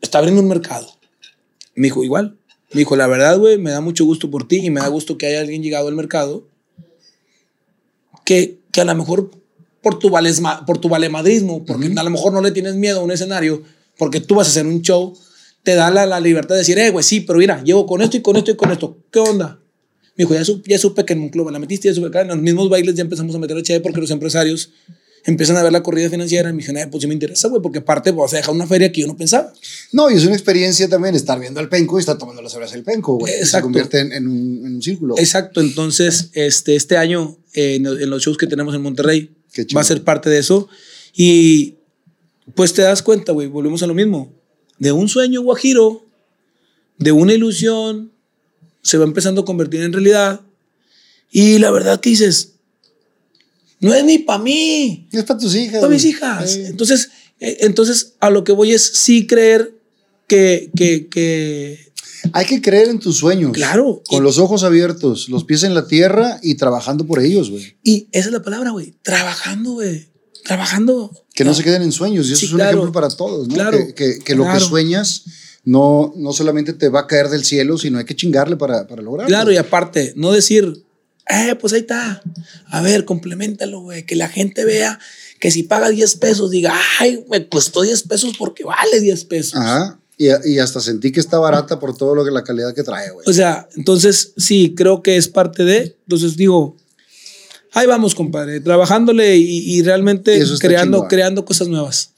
Está 0.00 0.18
abriendo 0.18 0.40
un 0.40 0.48
mercado. 0.48 0.88
Me 1.74 1.88
dijo, 1.88 2.04
igual. 2.04 2.38
Me 2.72 2.80
dijo, 2.80 2.96
la 2.96 3.06
verdad, 3.06 3.38
güey, 3.38 3.58
me 3.58 3.70
da 3.70 3.80
mucho 3.80 4.04
gusto 4.04 4.30
por 4.30 4.48
ti 4.48 4.56
y 4.56 4.70
me 4.70 4.80
da 4.80 4.88
gusto 4.88 5.16
que 5.16 5.26
haya 5.26 5.40
alguien 5.40 5.62
llegado 5.62 5.88
al 5.88 5.94
mercado 5.94 6.48
que, 8.24 8.58
que 8.72 8.80
a 8.80 8.84
lo 8.84 8.94
mejor 8.94 9.30
por 9.82 9.98
tu, 9.98 10.10
valesma, 10.10 10.64
por 10.66 10.78
tu 10.78 10.88
valemadrismo, 10.88 11.64
porque 11.64 11.92
a 11.94 12.02
lo 12.02 12.10
mejor 12.10 12.32
no 12.32 12.40
le 12.40 12.50
tienes 12.50 12.74
miedo 12.74 13.00
a 13.00 13.04
un 13.04 13.10
escenario, 13.10 13.62
porque 13.98 14.20
tú 14.20 14.34
vas 14.34 14.48
a 14.48 14.50
hacer 14.50 14.66
un 14.66 14.80
show, 14.80 15.16
te 15.62 15.74
da 15.74 15.90
la, 15.90 16.06
la 16.06 16.20
libertad 16.20 16.54
de 16.54 16.60
decir, 16.60 16.78
eh, 16.78 16.90
güey, 16.90 17.04
sí, 17.04 17.20
pero 17.20 17.38
mira, 17.38 17.62
llevo 17.62 17.86
con 17.86 18.00
esto 18.02 18.16
y 18.16 18.22
con 18.22 18.36
esto 18.36 18.50
y 18.50 18.56
con 18.56 18.72
esto. 18.72 18.98
¿Qué 19.10 19.18
onda? 19.18 19.60
Me 20.16 20.24
dijo, 20.24 20.34
ya, 20.34 20.44
supe, 20.44 20.70
ya 20.70 20.78
supe 20.78 21.04
que 21.04 21.12
en 21.12 21.20
un 21.20 21.28
club 21.28 21.50
la 21.50 21.58
metiste, 21.58 21.88
ya 21.88 21.94
supe 21.94 22.10
que 22.10 22.18
en 22.18 22.28
los 22.28 22.38
mismos 22.38 22.70
bailes 22.70 22.94
ya 22.94 23.02
empezamos 23.02 23.34
a 23.34 23.38
meter 23.38 23.56
HB 23.56 23.82
porque 23.82 24.00
los 24.00 24.10
empresarios 24.10 24.72
empiezan 25.24 25.56
a 25.56 25.62
ver 25.62 25.72
la 25.72 25.82
corrida 25.82 26.10
financiera 26.10 26.50
y 26.50 26.52
me 26.52 26.58
dijeron, 26.58 26.82
eh, 26.82 26.86
pues 26.88 27.00
sí 27.02 27.06
me 27.08 27.14
interesa, 27.14 27.48
güey, 27.48 27.62
porque 27.62 27.78
aparte 27.78 28.10
vas 28.10 28.32
a 28.34 28.36
dejar 28.36 28.54
una 28.54 28.66
feria 28.66 28.92
que 28.92 29.00
yo 29.00 29.06
no 29.06 29.16
pensaba. 29.16 29.52
No, 29.92 30.10
y 30.10 30.14
es 30.14 30.24
una 30.24 30.34
experiencia 30.34 30.88
también 30.88 31.14
estar 31.14 31.40
viendo 31.40 31.60
al 31.60 31.68
penco 31.68 31.98
y 31.98 32.00
estar 32.00 32.18
tomando 32.18 32.42
las 32.42 32.52
cerveza 32.52 32.74
del 32.74 32.84
penco, 32.84 33.16
güey. 33.16 33.32
y 33.32 33.36
Se 33.36 33.42
Exacto. 33.42 33.64
convierte 33.64 34.00
en, 34.00 34.12
en 34.12 34.28
un, 34.28 34.66
en 34.66 34.74
un 34.76 34.82
círculo. 34.82 35.14
Exacto, 35.18 35.60
entonces 35.60 36.30
este, 36.34 36.76
este 36.76 36.96
año 36.96 37.38
eh, 37.54 37.76
en, 37.76 37.86
en 37.86 38.10
los 38.10 38.22
shows 38.22 38.36
que 38.36 38.46
tenemos 38.46 38.74
en 38.74 38.82
Monterrey 38.82 39.30
va 39.74 39.80
a 39.80 39.84
ser 39.84 40.02
parte 40.02 40.28
de 40.30 40.38
eso 40.38 40.68
y 41.14 41.76
pues 42.54 42.74
te 42.74 42.82
das 42.82 43.02
cuenta, 43.02 43.32
güey, 43.32 43.48
volvemos 43.48 43.82
a 43.82 43.86
lo 43.86 43.94
mismo, 43.94 44.32
de 44.78 44.92
un 44.92 45.08
sueño 45.08 45.40
guajiro, 45.42 46.04
de 46.98 47.12
una 47.12 47.32
ilusión, 47.32 48.12
se 48.82 48.98
va 48.98 49.04
empezando 49.04 49.40
a 49.42 49.44
convertir 49.44 49.80
en 49.82 49.92
realidad 49.92 50.42
y 51.30 51.58
la 51.58 51.70
verdad 51.70 52.00
que 52.00 52.10
dices, 52.10 52.53
no 53.84 53.94
es 53.94 54.04
ni 54.04 54.18
para 54.18 54.42
mí, 54.42 55.08
Es 55.12 55.24
para 55.24 55.38
tus 55.40 55.54
hijas. 55.54 55.80
para 55.80 55.92
mis 55.92 56.04
hijas. 56.04 56.56
Entonces, 56.56 57.10
eh, 57.40 57.58
entonces 57.60 58.14
a 58.20 58.30
lo 58.30 58.42
que 58.44 58.52
voy 58.52 58.72
es 58.72 58.82
sí 58.82 59.26
creer 59.26 59.74
que, 60.26 60.70
que, 60.76 61.08
que 61.08 61.92
Hay 62.32 62.46
que 62.46 62.60
creer 62.62 62.88
en 62.88 62.98
tus 62.98 63.18
sueños. 63.18 63.52
claro, 63.52 64.02
Con 64.08 64.24
los 64.24 64.38
ojos 64.38 64.62
abiertos, 64.64 65.28
los 65.28 65.44
pies 65.44 65.62
en 65.64 65.74
la 65.74 65.86
tierra 65.86 66.38
y 66.42 66.54
trabajando 66.54 67.06
por 67.06 67.20
ellos, 67.20 67.50
güey. 67.50 67.76
Y 67.82 68.08
esa 68.12 68.28
es 68.28 68.32
la 68.32 68.42
palabra, 68.42 68.70
güey. 68.70 68.94
Trabajando, 69.02 69.72
güey. 69.72 70.08
Trabajando. 70.44 71.10
Que 71.34 71.44
no 71.44 71.54
se 71.54 71.62
queden 71.64 71.82
en 71.82 71.92
sueños. 71.92 72.28
Y 72.28 72.32
eso 72.32 72.40
Sí, 72.40 72.46
es 72.46 72.52
un 72.52 72.58
claro. 72.58 72.78
ejemplo 72.78 72.92
para 72.92 73.08
todos, 73.14 73.48
¿no? 73.48 73.54
Claro. 73.54 73.78
Que, 73.78 73.94
que- 73.94 74.18
que 74.20 74.34
lo 74.34 74.44
Claro. 74.44 74.58
que 74.60 74.64
sueñas 74.64 75.24
no, 75.64 76.12
no 76.16 76.32
solamente 76.34 76.72
te 76.74 76.88
va 76.90 77.00
a 77.00 77.06
caer 77.06 77.28
del 77.30 77.44
cielo, 77.44 77.78
sino 77.78 77.98
hay 77.98 78.04
que 78.04 78.14
chingarle 78.14 78.56
para, 78.56 78.86
para 78.86 79.00
lograrlo. 79.02 79.28
Claro, 79.28 79.50
y 79.52 79.56
aparte, 79.56 80.12
no 80.16 80.32
decir, 80.32 80.84
eh, 81.28 81.54
pues 81.60 81.72
ahí 81.72 81.80
está. 81.80 82.22
A 82.66 82.82
ver, 82.82 83.04
complementalo, 83.04 83.80
güey. 83.80 84.04
Que 84.06 84.16
la 84.16 84.28
gente 84.28 84.64
vea 84.64 84.98
que 85.40 85.50
si 85.50 85.62
paga 85.62 85.88
10 85.90 86.16
pesos, 86.16 86.50
diga, 86.50 86.74
ay, 87.00 87.24
me 87.30 87.48
costó 87.48 87.82
10 87.82 88.02
pesos 88.04 88.34
porque 88.38 88.64
vale 88.64 89.00
10 89.00 89.24
pesos. 89.24 89.54
Ajá. 89.56 89.98
Y, 90.16 90.26
y 90.48 90.58
hasta 90.60 90.80
sentí 90.80 91.10
que 91.10 91.18
está 91.20 91.38
barata 91.38 91.80
por 91.80 91.96
todo 91.96 92.14
lo 92.14 92.24
que 92.24 92.30
la 92.30 92.44
calidad 92.44 92.72
que 92.74 92.82
trae, 92.84 93.10
güey. 93.10 93.24
O 93.28 93.32
sea, 93.32 93.68
entonces 93.76 94.32
sí, 94.36 94.74
creo 94.76 95.02
que 95.02 95.16
es 95.16 95.28
parte 95.28 95.64
de. 95.64 95.96
Entonces 96.06 96.36
digo, 96.36 96.76
ahí 97.72 97.86
vamos, 97.86 98.14
compadre, 98.14 98.60
trabajándole 98.60 99.36
y, 99.36 99.76
y 99.76 99.82
realmente 99.82 100.40
creando, 100.60 101.08
creando 101.08 101.44
cosas 101.44 101.68
nuevas. 101.68 102.10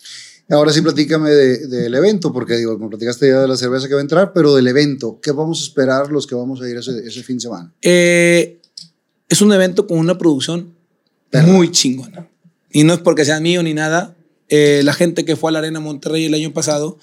Ahora 0.48 0.72
sí, 0.72 0.80
platícame 0.80 1.30
de- 1.30 1.66
del 1.66 1.94
evento, 1.94 2.32
porque 2.32 2.56
digo, 2.56 2.78
me 2.78 2.88
platicaste 2.88 3.28
ya 3.28 3.40
de 3.40 3.48
la 3.48 3.56
cerveza 3.56 3.88
que 3.88 3.94
va 3.94 4.00
a 4.00 4.02
entrar, 4.02 4.32
pero 4.32 4.54
del 4.54 4.68
evento, 4.68 5.18
¿qué 5.20 5.32
vamos 5.32 5.60
a 5.60 5.64
esperar 5.64 6.12
los 6.12 6.26
que 6.26 6.34
vamos 6.36 6.60
a 6.60 6.68
ir 6.68 6.76
ese, 6.76 6.92
ese 7.04 7.22
fin 7.24 7.36
de 7.38 7.40
semana? 7.40 7.72
Eh, 7.82 8.60
es 9.28 9.40
un 9.40 9.52
evento 9.52 9.86
con 9.86 9.98
una 9.98 10.18
producción 10.18 10.74
Perra. 11.30 11.46
muy 11.46 11.70
chingona. 11.70 12.28
Y 12.70 12.84
no 12.84 12.94
es 12.94 13.00
porque 13.00 13.24
sea 13.24 13.40
mío 13.40 13.62
ni 13.62 13.74
nada. 13.74 14.16
Eh, 14.48 14.82
la 14.84 14.92
gente 14.92 15.24
que 15.24 15.36
fue 15.36 15.50
a 15.50 15.52
la 15.52 15.58
Arena 15.58 15.80
Monterrey 15.80 16.26
el 16.26 16.34
año 16.34 16.52
pasado, 16.52 16.98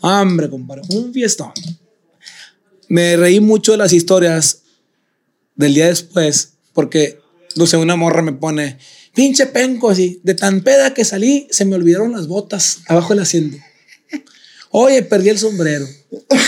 hombre, 0.00 0.48
compadre, 0.48 0.82
un 0.90 1.12
fiestón. 1.12 1.52
Me 2.88 3.16
reí 3.16 3.40
mucho 3.40 3.72
de 3.72 3.78
las 3.78 3.92
historias 3.92 4.62
del 5.56 5.74
día 5.74 5.86
después, 5.86 6.54
porque, 6.72 7.20
no 7.56 7.66
sé, 7.66 7.76
una 7.76 7.96
morra 7.96 8.22
me 8.22 8.32
pone, 8.32 8.78
pinche 9.14 9.46
penco, 9.46 9.90
así, 9.90 10.20
de 10.22 10.34
tan 10.34 10.62
peda 10.62 10.94
que 10.94 11.04
salí, 11.04 11.46
se 11.50 11.64
me 11.64 11.76
olvidaron 11.76 12.12
las 12.12 12.26
botas 12.28 12.80
abajo 12.86 13.10
del 13.10 13.22
asiento. 13.22 13.58
Oye, 14.70 15.02
perdí 15.02 15.28
el 15.30 15.38
sombrero. 15.38 15.86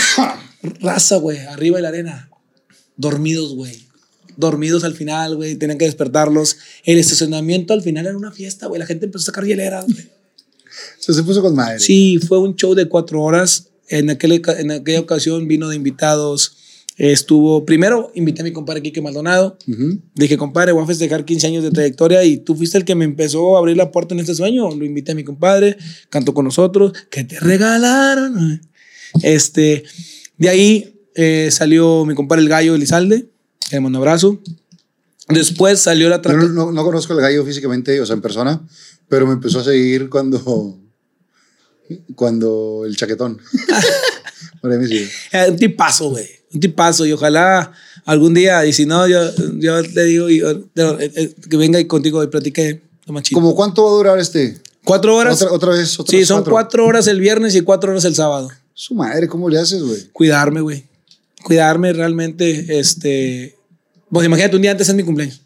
Raza, 0.79 1.17
güey, 1.17 1.39
arriba 1.39 1.77
de 1.77 1.81
la 1.81 1.89
arena. 1.89 2.29
Dormidos, 2.95 3.53
güey. 3.55 3.82
Dormidos 4.37 4.83
al 4.83 4.93
final, 4.93 5.35
güey. 5.35 5.55
Tenían 5.55 5.77
que 5.77 5.85
despertarlos. 5.85 6.57
El 6.83 6.97
estacionamiento 6.97 7.73
al 7.73 7.81
final 7.81 8.05
era 8.05 8.17
una 8.17 8.31
fiesta, 8.31 8.67
güey. 8.67 8.79
La 8.79 8.85
gente 8.85 9.05
empezó 9.05 9.23
a 9.23 9.25
sacar 9.27 9.45
hieleras, 9.45 9.85
güey. 9.85 10.05
O 10.05 11.03
sea, 11.03 11.15
se 11.15 11.23
puso 11.23 11.41
con 11.41 11.55
madre. 11.55 11.79
Sí, 11.79 12.19
fue 12.27 12.39
un 12.39 12.55
show 12.55 12.73
de 12.73 12.87
cuatro 12.87 13.21
horas. 13.21 13.69
En, 13.89 14.09
aquel, 14.09 14.41
en 14.57 14.71
aquella 14.71 14.99
ocasión 14.99 15.47
vino 15.47 15.69
de 15.69 15.75
invitados. 15.75 16.57
Estuvo, 16.97 17.65
primero 17.65 18.11
invité 18.13 18.41
a 18.41 18.43
mi 18.43 18.51
compadre 18.51 18.81
Quique 18.81 19.01
Maldonado. 19.01 19.57
Ujú. 19.67 19.99
Dije, 20.13 20.37
compadre, 20.37 20.71
voy 20.73 20.83
a 20.83 20.87
festejar 20.87 21.25
15 21.25 21.47
años 21.47 21.63
de 21.63 21.71
trayectoria 21.71 22.23
y 22.23 22.37
tú 22.37 22.55
fuiste 22.55 22.77
el 22.77 22.85
que 22.85 22.93
me 22.93 23.05
empezó 23.05 23.55
a 23.55 23.59
abrir 23.59 23.77
la 23.77 23.91
puerta 23.91 24.13
en 24.13 24.19
este 24.19 24.35
sueño. 24.35 24.69
Lo 24.75 24.85
invité 24.85 25.13
a 25.13 25.15
mi 25.15 25.23
compadre, 25.23 25.77
cantó 26.09 26.33
con 26.33 26.45
nosotros, 26.45 26.93
que 27.09 27.23
te 27.23 27.39
regalaron. 27.39 28.61
Este, 29.23 29.83
de 30.37 30.49
ahí 30.49 30.93
eh, 31.15 31.49
salió 31.51 32.05
mi 32.05 32.15
compadre 32.15 32.43
el 32.43 32.49
gallo 32.49 32.75
Elizalde, 32.75 33.27
le 33.71 33.79
mando 33.79 33.99
un 33.99 34.03
abrazo. 34.03 34.39
Después 35.29 35.79
salió 35.79 36.09
la 36.09 36.21
Yo 36.21 36.33
no, 36.33 36.47
no- 36.49 36.71
no 36.71 36.83
conozco 36.83 37.13
al 37.13 37.21
gallo 37.21 37.45
físicamente, 37.45 37.99
o 38.01 38.05
sea, 38.05 38.15
en 38.15 38.21
persona, 38.21 38.61
pero 39.07 39.25
me 39.25 39.33
empezó 39.33 39.59
a 39.59 39.63
seguir 39.63 40.09
cuando, 40.09 40.77
cuando 42.15 42.83
el 42.85 42.95
chaquetón. 42.95 43.39
Por 44.61 44.71
ahí 44.71 44.77
me 44.77 44.87
sigue. 44.87 45.09
Eh, 45.31 45.47
un 45.49 45.57
tipazo, 45.57 46.09
güey. 46.09 46.25
Un 46.53 46.59
tipazo. 46.59 47.05
Y 47.05 47.11
ojalá 47.11 47.71
algún 48.05 48.33
día, 48.33 48.65
y 48.65 48.73
si 48.73 48.85
no, 48.85 49.07
yo, 49.07 49.19
yo 49.57 49.81
le 49.81 50.03
digo 50.05 50.29
eh, 50.29 50.63
eh, 50.75 51.35
que 51.49 51.57
venga 51.57 51.79
y 51.79 51.85
contigo 51.85 52.23
y 52.23 52.27
platique. 52.27 52.81
lo 53.05 53.13
más 53.13 53.23
chido. 53.23 53.39
¿Cómo 53.41 53.55
cuánto 53.55 53.83
va 53.83 53.89
a 53.89 53.93
durar 53.93 54.19
este? 54.19 54.57
Cuatro 54.85 55.15
horas. 55.15 55.41
Otra, 55.41 55.53
otra 55.53 55.69
vez, 55.71 55.99
otra 55.99 56.17
sí, 56.17 56.25
son 56.25 56.43
cuatro 56.43 56.85
horas 56.85 57.07
el 57.07 57.19
viernes 57.19 57.55
y 57.55 57.61
cuatro 57.61 57.91
horas 57.91 58.05
el 58.05 58.15
sábado. 58.15 58.49
Su 58.73 58.95
madre, 58.95 59.27
¿cómo 59.27 59.49
le 59.49 59.59
haces, 59.59 59.81
güey? 59.83 60.09
cuidarme, 60.11 60.61
güey. 60.61 60.85
Cuidarme 61.43 61.93
realmente, 61.93 62.79
este... 62.79 63.55
Pues 64.09 64.25
imagínate, 64.25 64.55
un 64.55 64.61
día 64.61 64.71
antes 64.71 64.87
es 64.89 64.95
mi 64.95 65.03
cumpleaños. 65.03 65.41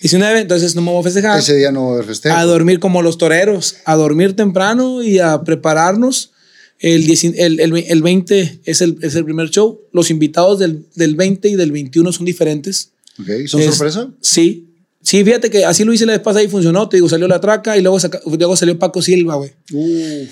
19, 0.00 0.40
entonces 0.40 0.74
no 0.76 0.82
me 0.82 0.90
voy 0.92 1.00
a 1.00 1.04
festejar. 1.04 1.38
Ese 1.38 1.56
día 1.56 1.72
no 1.72 1.90
va 1.92 2.00
a 2.00 2.02
festejo. 2.04 2.36
A 2.36 2.44
dormir 2.44 2.78
como 2.78 3.02
los 3.02 3.18
toreros, 3.18 3.76
a 3.84 3.96
dormir 3.96 4.36
temprano 4.36 5.02
y 5.02 5.18
a 5.18 5.42
prepararnos. 5.42 6.32
El, 6.78 7.06
10 7.06 7.24
el, 7.38 7.58
el, 7.60 7.76
el 7.76 8.02
20 8.02 8.60
es 8.64 8.80
el, 8.82 8.98
es 9.02 9.16
el 9.16 9.24
primer 9.24 9.50
show. 9.50 9.80
Los 9.92 10.10
invitados 10.10 10.60
del, 10.60 10.86
del 10.94 11.16
20 11.16 11.48
y 11.48 11.56
del 11.56 11.72
21 11.72 12.12
son 12.12 12.24
diferentes. 12.26 12.92
Ok, 13.20 13.26
¿Son 13.48 13.60
Es- 13.60 13.66
sorpresa? 13.74 14.08
Sí. 14.20 14.64
Sí, 15.02 15.24
fíjate 15.24 15.48
que 15.50 15.64
así 15.64 15.84
lo 15.84 15.92
hice 15.92 16.04
la 16.06 16.12
vez 16.12 16.20
pasada 16.20 16.44
y 16.44 16.48
funcionó. 16.48 16.88
Te 16.88 16.98
digo, 16.98 17.08
salió 17.08 17.26
la 17.26 17.40
traca 17.40 17.76
y 17.76 17.82
luego, 17.82 17.98
saca- 17.98 18.20
luego 18.26 18.54
salió 18.56 18.78
Paco 18.78 19.00
Silva, 19.02 19.36
güey. 19.36 19.50
Uf. 19.72 20.30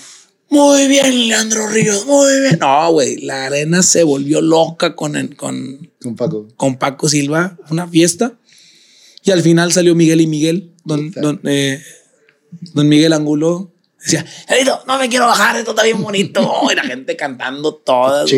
Muy 0.49 0.87
bien, 0.87 1.29
Leandro 1.29 1.67
Ríos, 1.69 2.07
muy 2.07 2.41
bien. 2.41 2.59
No, 2.61 2.93
güey, 2.93 3.17
la 3.19 3.47
arena 3.47 3.83
se 3.83 4.05
volvió 4.05 4.41
loca 4.41 4.95
con, 4.95 5.17
el- 5.17 5.35
con, 5.37 5.91
Con 6.01 6.15
Paco. 6.17 6.49
con 6.57 6.77
Paco 6.79 7.09
Silva, 7.09 7.59
una 7.71 7.89
fiesta. 7.89 8.35
Y 9.25 9.33
al 9.33 9.43
final 9.43 9.73
salió 9.73 9.95
Miguel 9.97 10.21
y 10.21 10.27
Miguel, 10.29 10.71
don, 10.85 11.11
don, 11.11 11.41
eh, 11.45 11.83
don 12.75 12.89
Miguel 12.89 13.13
Angulo. 13.13 13.73
Decía, 14.01 14.25
"Edito, 14.49 14.79
no 14.87 14.99
me 15.01 15.09
quiero 15.09 15.27
bajar, 15.27 15.57
esto 15.57 15.73
está 15.73 15.83
bien 15.83 16.01
bonito. 16.01 16.49
y 16.73 16.77
la 16.77 16.85
gente 16.85 17.17
cantando 17.17 17.75
todas. 17.75 18.31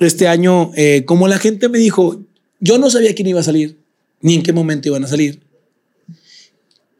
Este 0.00 0.26
año, 0.26 0.72
eh, 0.74 1.04
como 1.06 1.28
la 1.28 1.38
gente 1.38 1.68
me 1.68 1.78
dijo, 1.78 2.20
yo 2.58 2.78
no 2.78 2.90
sabía 2.90 3.14
quién 3.14 3.28
iba 3.28 3.38
a 3.40 3.44
salir, 3.44 3.78
ni 4.20 4.34
en 4.34 4.42
qué 4.42 4.52
momento 4.52 4.88
iban 4.88 5.04
a 5.04 5.08
salir. 5.08 5.40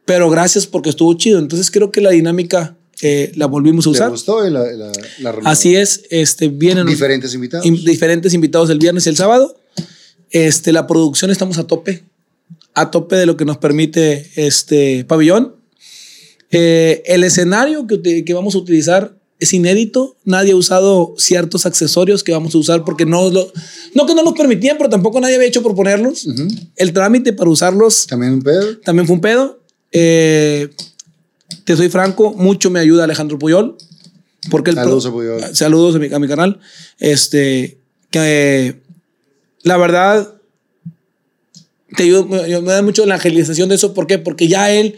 Pero 0.05 0.29
gracias 0.29 0.65
porque 0.65 0.89
estuvo 0.89 1.13
chido. 1.15 1.39
Entonces 1.39 1.69
creo 1.69 1.91
que 1.91 1.99
la 1.99 2.11
dinámica 2.11 2.77
eh, 3.01 3.31
la 3.35 3.45
volvimos 3.45 3.85
a 3.85 3.91
¿Te 3.91 3.97
usar. 3.97 4.09
gustó 4.09 4.45
y 4.47 4.49
la, 4.51 4.63
la, 4.73 4.91
la 5.19 5.31
renovó? 5.31 5.49
Así 5.49 5.75
es, 5.75 6.03
este, 6.09 6.47
vienen 6.49 6.85
Diferentes 6.87 7.33
invitados. 7.33 7.65
in- 7.65 7.83
diferentes 7.85 8.33
invitados 8.33 8.69
el 8.69 8.79
viernes 8.79 9.05
y 9.05 9.09
el 9.09 9.15
sábado. 9.17 9.55
Este, 10.29 10.71
la 10.71 10.87
producción 10.87 11.31
estamos 11.31 11.57
a 11.57 11.65
tope, 11.67 12.03
a 12.73 12.91
tope 12.91 13.15
de 13.15 13.25
lo 13.25 13.37
que 13.37 13.45
nos 13.45 13.57
permite 13.57 14.29
este 14.35 15.05
pabellón. 15.05 15.55
Eh, 16.51 17.03
el 17.05 17.23
escenario 17.23 17.87
que, 17.87 18.23
que 18.25 18.33
vamos 18.33 18.55
a 18.55 18.57
utilizar 18.57 19.15
es 19.39 19.53
inédito. 19.53 20.15
Nadie 20.25 20.53
ha 20.53 20.55
usado 20.55 21.13
ciertos 21.17 21.65
accesorios 21.65 22.23
que 22.23 22.31
vamos 22.31 22.55
a 22.55 22.57
usar 22.57 22.83
porque 22.83 23.05
no 23.05 23.29
lo, 23.29 23.51
no 23.93 24.05
que 24.05 24.15
no 24.15 24.23
los 24.23 24.33
permitían, 24.33 24.77
pero 24.77 24.89
tampoco 24.89 25.19
nadie 25.19 25.35
había 25.35 25.47
hecho 25.47 25.61
por 25.61 25.75
ponerlos. 25.75 26.25
Ujú. 26.25 26.47
El 26.75 26.93
trámite 26.93 27.33
para 27.33 27.49
usarlos 27.49 28.07
También 28.07 28.33
un 28.33 28.41
pedo. 28.41 28.77
también 28.79 29.05
fue 29.05 29.15
un 29.15 29.21
pedo. 29.21 29.59
Eh, 29.91 30.69
te 31.67 31.75
soy 31.75 31.89
franco, 31.89 32.33
mucho 32.33 32.69
me 32.71 32.79
ayuda 32.79 33.03
Alejandro 33.03 33.37
Puyol. 33.37 33.75
Porque 34.49 34.69
el 34.69 34.77
Saludos 34.77 35.03
pro- 35.03 35.11
a 35.11 35.15
Puyol. 35.15 35.55
Saludos 35.55 35.95
a 35.97 35.99
mi, 35.99 36.13
a 36.13 36.17
mi 36.19 36.27
canal. 36.29 36.59
Este, 36.99 37.77
que 38.09 38.77
la 39.63 39.75
verdad, 39.75 40.33
te 41.97 42.03
ayuda, 42.03 42.23
me, 42.25 42.61
me 42.61 42.71
da 42.71 42.81
mucho 42.81 43.05
la 43.05 43.15
agilización 43.15 43.67
de 43.67 43.75
eso. 43.75 43.93
¿Por 43.93 44.07
qué? 44.07 44.17
Porque 44.17 44.47
ya 44.47 44.71
él 44.71 44.95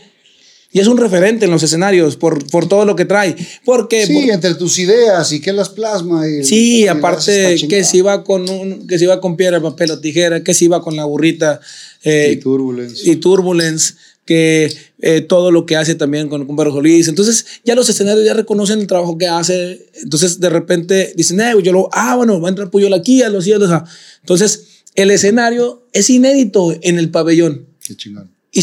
ya 0.72 0.84
es 0.84 0.88
un 0.88 0.98
referente 1.00 1.46
en 1.46 1.52
los 1.52 1.64
escenarios 1.64 2.16
por, 2.16 2.46
por 2.52 2.70
todo 2.70 2.86
lo 2.86 2.96
que 2.96 3.06
trae. 3.06 3.36
Porque, 3.66 4.06
Sí, 4.06 4.14
por- 4.14 4.30
entre 4.32 4.54
tus 4.54 4.78
ideas 4.78 5.32
y 5.32 5.42
que 5.42 5.52
las 5.52 5.70
plasma. 5.70 6.28
Y, 6.28 6.44
Sí, 6.44 6.82
y 6.82 6.88
aparte 6.88 7.56
que 7.68 7.84
si 7.84 7.98
iba 7.98 8.24
con 8.24 8.48
un, 8.48 8.86
que 8.86 9.00
si 9.00 9.06
iba 9.06 9.20
con 9.20 9.36
piedra, 9.36 9.60
papel 9.60 9.90
o 9.90 10.00
tijera, 10.00 10.44
que 10.44 10.54
si 10.54 10.66
iba 10.66 10.80
con 10.84 10.96
la 10.96 11.06
burrita 11.06 11.60
eh, 12.04 12.34
Y 12.34 12.36
Turbulence. 12.38 13.10
y 13.10 13.16
Turbulence, 13.16 13.96
que 14.30 14.72
eh, 15.00 15.22
todo 15.22 15.50
lo 15.50 15.66
que 15.66 15.76
hace 15.76 15.96
también 15.96 16.30
con, 16.30 16.46
Pedro 16.46 16.72
Solís. 16.72 17.08
Entonces, 17.08 17.48
ya 17.66 17.74
los 17.74 17.90
escenarios 17.90 18.24
ya 18.24 18.36
reconocen 18.36 18.80
el 18.80 18.86
trabajo 18.86 19.18
que 19.18 19.28
hace. 19.28 19.90
Entonces, 20.04 20.40
de 20.40 20.50
repente 20.50 21.14
dicen, 21.16 21.42
eh, 21.42 21.54
yo 21.64 21.74
lo, 21.74 21.90
ah, 21.94 22.16
bueno, 22.16 22.40
va 22.40 22.48
a 22.48 22.52
entrar 22.52 22.70
Puyol 22.70 22.94
aquí, 22.94 23.24
a 23.24 23.30
los 23.30 23.46
cielos. 23.46 23.72
ah". 23.72 23.86
Entonces, 24.20 24.84
el 24.94 25.10
escenario 25.10 25.88
es 25.94 26.12
inédito 26.12 26.78
en 26.84 27.00
el 27.00 27.10
pabellón. 27.10 27.66
Qué 27.84 27.98
chingón. 27.98 28.30
Y 28.52 28.62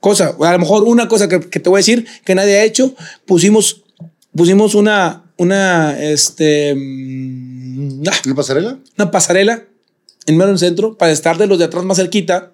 cosa, 0.00 0.34
a 0.40 0.52
lo 0.52 0.58
mejor 0.58 0.84
una 0.84 1.08
cosa 1.08 1.28
que, 1.28 1.40
que 1.40 1.60
te 1.60 1.68
voy 1.68 1.76
a 1.76 1.80
decir 1.80 2.06
que 2.24 2.34
nadie 2.34 2.56
ha 2.56 2.64
hecho, 2.64 2.94
pusimos, 3.26 3.82
pusimos 4.34 4.74
una, 4.74 5.30
una, 5.36 6.02
este, 6.02 6.74
mm, 6.74 8.02
ah, 8.10 8.16
¿Una 8.24 8.34
pasarela? 8.34 8.78
una 8.96 9.10
pasarela 9.10 9.64
en 10.24 10.38
mero 10.38 10.52
en 10.52 10.58
centro 10.58 10.96
para 10.96 11.12
estar 11.12 11.36
de 11.36 11.46
los 11.46 11.58
de 11.58 11.66
atrás 11.66 11.84
más 11.84 11.98
cerquita. 11.98 12.52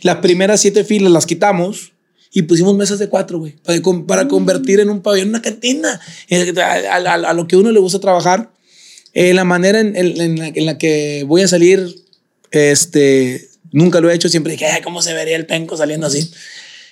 Las 0.00 0.16
primeras 0.16 0.60
siete 0.60 0.84
filas 0.84 1.10
las 1.12 1.26
quitamos 1.26 1.92
y 2.32 2.42
pusimos 2.42 2.74
mesas 2.76 2.98
de 2.98 3.08
cuatro, 3.08 3.38
güey, 3.38 3.54
para, 3.62 3.80
para 4.06 4.28
convertir 4.28 4.80
en 4.80 4.88
un 4.90 5.02
pabellón 5.02 5.28
una 5.30 5.42
cantina. 5.42 6.00
Eh, 6.28 6.52
A, 6.58 6.96
a- 6.96 7.12
a 7.30 7.34
lo 7.34 7.46
que 7.46 7.56
uno 7.56 7.70
le 7.72 7.80
gusta 7.80 8.00
trabajar. 8.00 8.52
Eh, 9.14 9.34
la 9.34 9.44
manera 9.44 9.80
en, 9.80 9.94
en- 9.96 10.20
en 10.20 10.38
la, 10.38 10.48
en 10.48 10.66
la 10.66 10.78
que 10.78 11.24
voy 11.26 11.42
a 11.42 11.48
salir, 11.48 11.94
este, 12.50 13.48
nunca 13.70 14.00
lo 14.00 14.10
he 14.10 14.14
hecho. 14.14 14.28
Siempre 14.28 14.52
dije, 14.52 14.66
"Ay, 14.66 14.82
¿cómo 14.82 15.02
se 15.02 15.12
vería 15.14 15.36
el 15.36 15.46
penco 15.46 15.76
saliendo 15.76 16.06
así? 16.06 16.30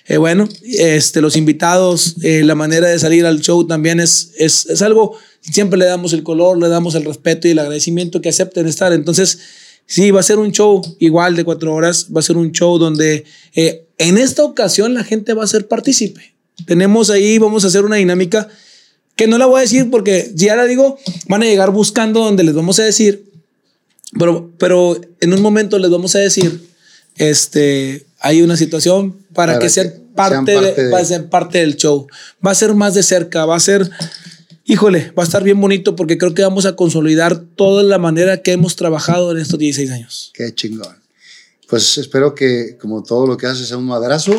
Eh, 0.07 0.17
bueno, 0.17 0.47
este, 0.63 1.21
los 1.21 1.35
invitados, 1.37 2.15
eh, 2.23 2.41
la 2.43 2.55
manera 2.55 2.87
de 2.89 2.99
salir 2.99 3.25
al 3.25 3.39
show 3.41 3.65
también 3.67 3.99
es, 3.99 4.31
es, 4.37 4.65
es 4.67 4.81
algo, 4.81 5.17
siempre 5.41 5.77
le 5.77 5.85
damos 5.85 6.11
el 6.13 6.23
color, 6.23 6.57
le 6.59 6.67
damos 6.69 6.95
el 6.95 7.05
respeto 7.05 7.47
y 7.47 7.51
el 7.51 7.59
agradecimiento 7.59 8.19
que 8.19 8.29
acepten 8.29 8.67
estar. 8.67 8.91
Entonces, 8.93 9.39
sí, 9.85 10.11
va 10.11 10.19
a 10.19 10.23
ser 10.23 10.39
un 10.39 10.51
show 10.51 10.81
igual 10.99 11.35
de 11.35 11.43
cuatro 11.43 11.73
horas, 11.73 12.07
va 12.15 12.19
a 12.19 12.23
ser 12.23 12.37
un 12.37 12.51
show 12.51 12.77
donde 12.77 13.25
eh, 13.55 13.85
en 13.97 14.17
esta 14.17 14.43
ocasión 14.43 14.93
la 14.93 15.03
gente 15.03 15.33
va 15.33 15.43
a 15.43 15.47
ser 15.47 15.67
partícipe. 15.67 16.33
Tenemos 16.65 17.09
ahí, 17.09 17.37
vamos 17.37 17.63
a 17.63 17.67
hacer 17.67 17.83
una 17.85 17.97
dinámica 17.97 18.47
que 19.15 19.27
no 19.27 19.37
la 19.37 19.45
voy 19.45 19.59
a 19.59 19.61
decir 19.61 19.89
porque 19.91 20.31
si 20.35 20.45
ya 20.45 20.55
la 20.55 20.65
digo, 20.65 20.97
van 21.27 21.43
a 21.43 21.45
llegar 21.45 21.71
buscando 21.71 22.21
donde 22.23 22.43
les 22.43 22.55
vamos 22.55 22.79
a 22.79 22.83
decir, 22.83 23.25
pero, 24.17 24.51
pero 24.57 24.99
en 25.19 25.33
un 25.33 25.41
momento 25.41 25.77
les 25.79 25.91
vamos 25.91 26.15
a 26.15 26.19
decir, 26.19 26.67
este, 27.17 28.05
hay 28.19 28.41
una 28.41 28.57
situación 28.57 29.13
para, 29.33 29.53
Para 29.53 29.59
que 29.59 29.65
que 29.65 29.69
sean 29.69 29.87
sean 29.89 30.01
parte, 30.15 30.51
de, 30.51 30.73
de- 30.89 30.95
a 30.95 31.05
ser 31.05 31.29
parte 31.29 31.57
del 31.59 31.75
show. 31.77 32.07
Va 32.45 32.51
a 32.51 32.55
ser 32.55 32.73
más 32.73 32.93
de 32.93 33.03
cerca, 33.03 33.45
va 33.45 33.55
a 33.55 33.59
ser... 33.59 33.89
híjole, 34.71 35.11
va 35.17 35.23
a 35.23 35.25
estar 35.25 35.43
bien 35.43 35.59
bonito 35.59 35.95
porque 35.95 36.17
creo 36.17 36.33
que 36.33 36.41
vamos 36.43 36.65
a 36.65 36.75
consolidar 36.75 37.37
toda 37.55 37.83
la 37.83 37.97
manera 37.97 38.41
que 38.41 38.53
hemos 38.53 38.75
trabajado 38.75 39.31
en 39.31 39.37
estos 39.39 39.59
16 39.59 39.91
años. 39.91 40.31
Qué 40.33 40.53
chingón. 40.55 40.95
Pues 41.67 41.97
espero 41.97 42.33
que, 42.35 42.77
como 42.79 43.03
todo 43.03 43.27
lo 43.27 43.37
que 43.37 43.47
haces, 43.47 43.67
sea 43.67 43.77
un 43.77 43.85
madrazo 43.85 44.33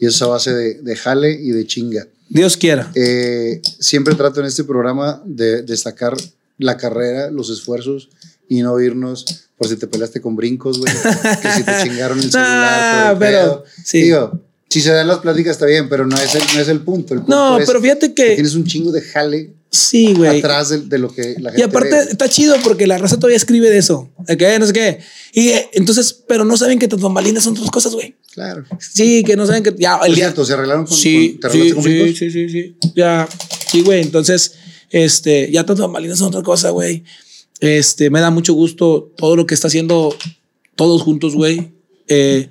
y 0.00 0.06
esa 0.06 0.26
base 0.26 0.52
de, 0.52 0.74
de 0.74 0.96
jale 0.96 1.32
y 1.32 1.50
de 1.50 1.66
chinga. 1.66 2.06
Dios 2.28 2.56
quiera. 2.56 2.90
Eh, 2.94 3.60
siempre 3.78 4.14
trato 4.14 4.40
en 4.40 4.46
este 4.46 4.64
programa 4.64 5.20
de 5.24 5.62
destacar 5.62 6.14
la 6.58 6.76
carrera, 6.76 7.30
los 7.30 7.50
esfuerzos 7.50 8.08
y 8.48 8.62
no 8.62 8.78
irnos 8.80 9.24
por 9.56 9.68
si 9.68 9.76
te 9.76 9.86
peleaste 9.86 10.20
con 10.20 10.34
brincos, 10.36 10.78
güey. 10.78 10.92
que 11.42 11.48
si 11.52 11.62
te 11.64 11.72
chingaron 11.82 12.18
el 12.18 12.30
celular. 12.30 13.12
Nah, 13.12 13.18
por 13.18 13.26
el 13.26 13.32
pero, 13.34 13.64
sí. 13.84 14.02
Digo, 14.02 14.40
si 14.68 14.80
se 14.80 14.90
dan 14.90 15.06
las 15.08 15.18
pláticas 15.18 15.52
está 15.52 15.66
bien, 15.66 15.88
pero 15.88 16.06
no 16.06 16.16
es 16.16 16.34
el, 16.34 16.42
no 16.54 16.60
es 16.60 16.68
el 16.68 16.80
punto. 16.80 17.14
El 17.14 17.20
punto 17.20 17.34
No, 17.34 17.58
es 17.58 17.66
pero 17.66 17.80
fíjate 17.80 18.14
que- 18.14 18.34
Tienes 18.34 18.54
un 18.54 18.64
chingo 18.64 18.90
de 18.92 19.02
jale 19.02 19.52
Sí, 19.74 20.12
güey. 20.12 20.38
atrás 20.40 20.68
de, 20.68 20.80
de 20.82 20.98
lo 20.98 21.08
que 21.10 21.34
la 21.38 21.50
gente 21.50 21.58
Y 21.60 21.62
aparte 21.62 21.88
ve. 21.96 22.02
está 22.10 22.28
chido 22.28 22.54
porque 22.62 22.86
la 22.86 22.98
raza 22.98 23.16
todavía 23.16 23.38
escribe 23.38 23.70
de 23.70 23.78
eso. 23.78 24.12
Que 24.38 24.58
no 24.58 24.66
sé 24.66 24.72
qué. 24.74 24.98
Y 25.32 25.48
eh, 25.48 25.70
entonces, 25.72 26.12
pero 26.28 26.44
no 26.44 26.58
saben 26.58 26.78
que 26.78 26.88
tus 26.88 27.00
bambalinas 27.00 27.42
son 27.44 27.54
otras 27.54 27.70
cosas, 27.70 27.94
güey. 27.94 28.14
Claro. 28.34 28.64
Sí, 28.78 29.24
que 29.24 29.34
no 29.34 29.46
saben 29.46 29.62
que 29.62 29.74
ya 29.78 29.98
el 30.04 30.14
día. 30.14 30.24
cierto, 30.26 30.44
se 30.44 30.52
arreglaron 30.52 30.84
con, 30.86 30.94
Sí, 30.94 31.30
con- 31.32 31.40
¿te 31.40 31.46
arreglaste 31.46 31.68
sí, 31.70 31.74
con 31.74 31.84
sí, 31.84 31.88
brincos? 32.02 32.18
sí, 32.18 32.30
sí, 32.30 32.48
sí. 32.50 32.76
Ya, 32.94 33.26
sí, 33.70 33.80
güey. 33.82 34.02
Entonces, 34.02 34.52
este, 34.90 35.50
ya 35.50 35.64
tus 35.64 35.78
bambalinas 35.78 36.18
son 36.18 36.28
otra 36.28 36.42
cosa, 36.42 36.68
güey. 36.68 37.04
Este, 37.60 38.10
me 38.10 38.20
da 38.20 38.30
mucho 38.30 38.52
gusto 38.52 39.10
todo 39.16 39.36
lo 39.36 39.46
que 39.46 39.54
está 39.54 39.68
haciendo 39.68 40.14
todos 40.76 41.00
juntos, 41.00 41.34
güey. 41.34 41.72
Eh, 42.08 42.50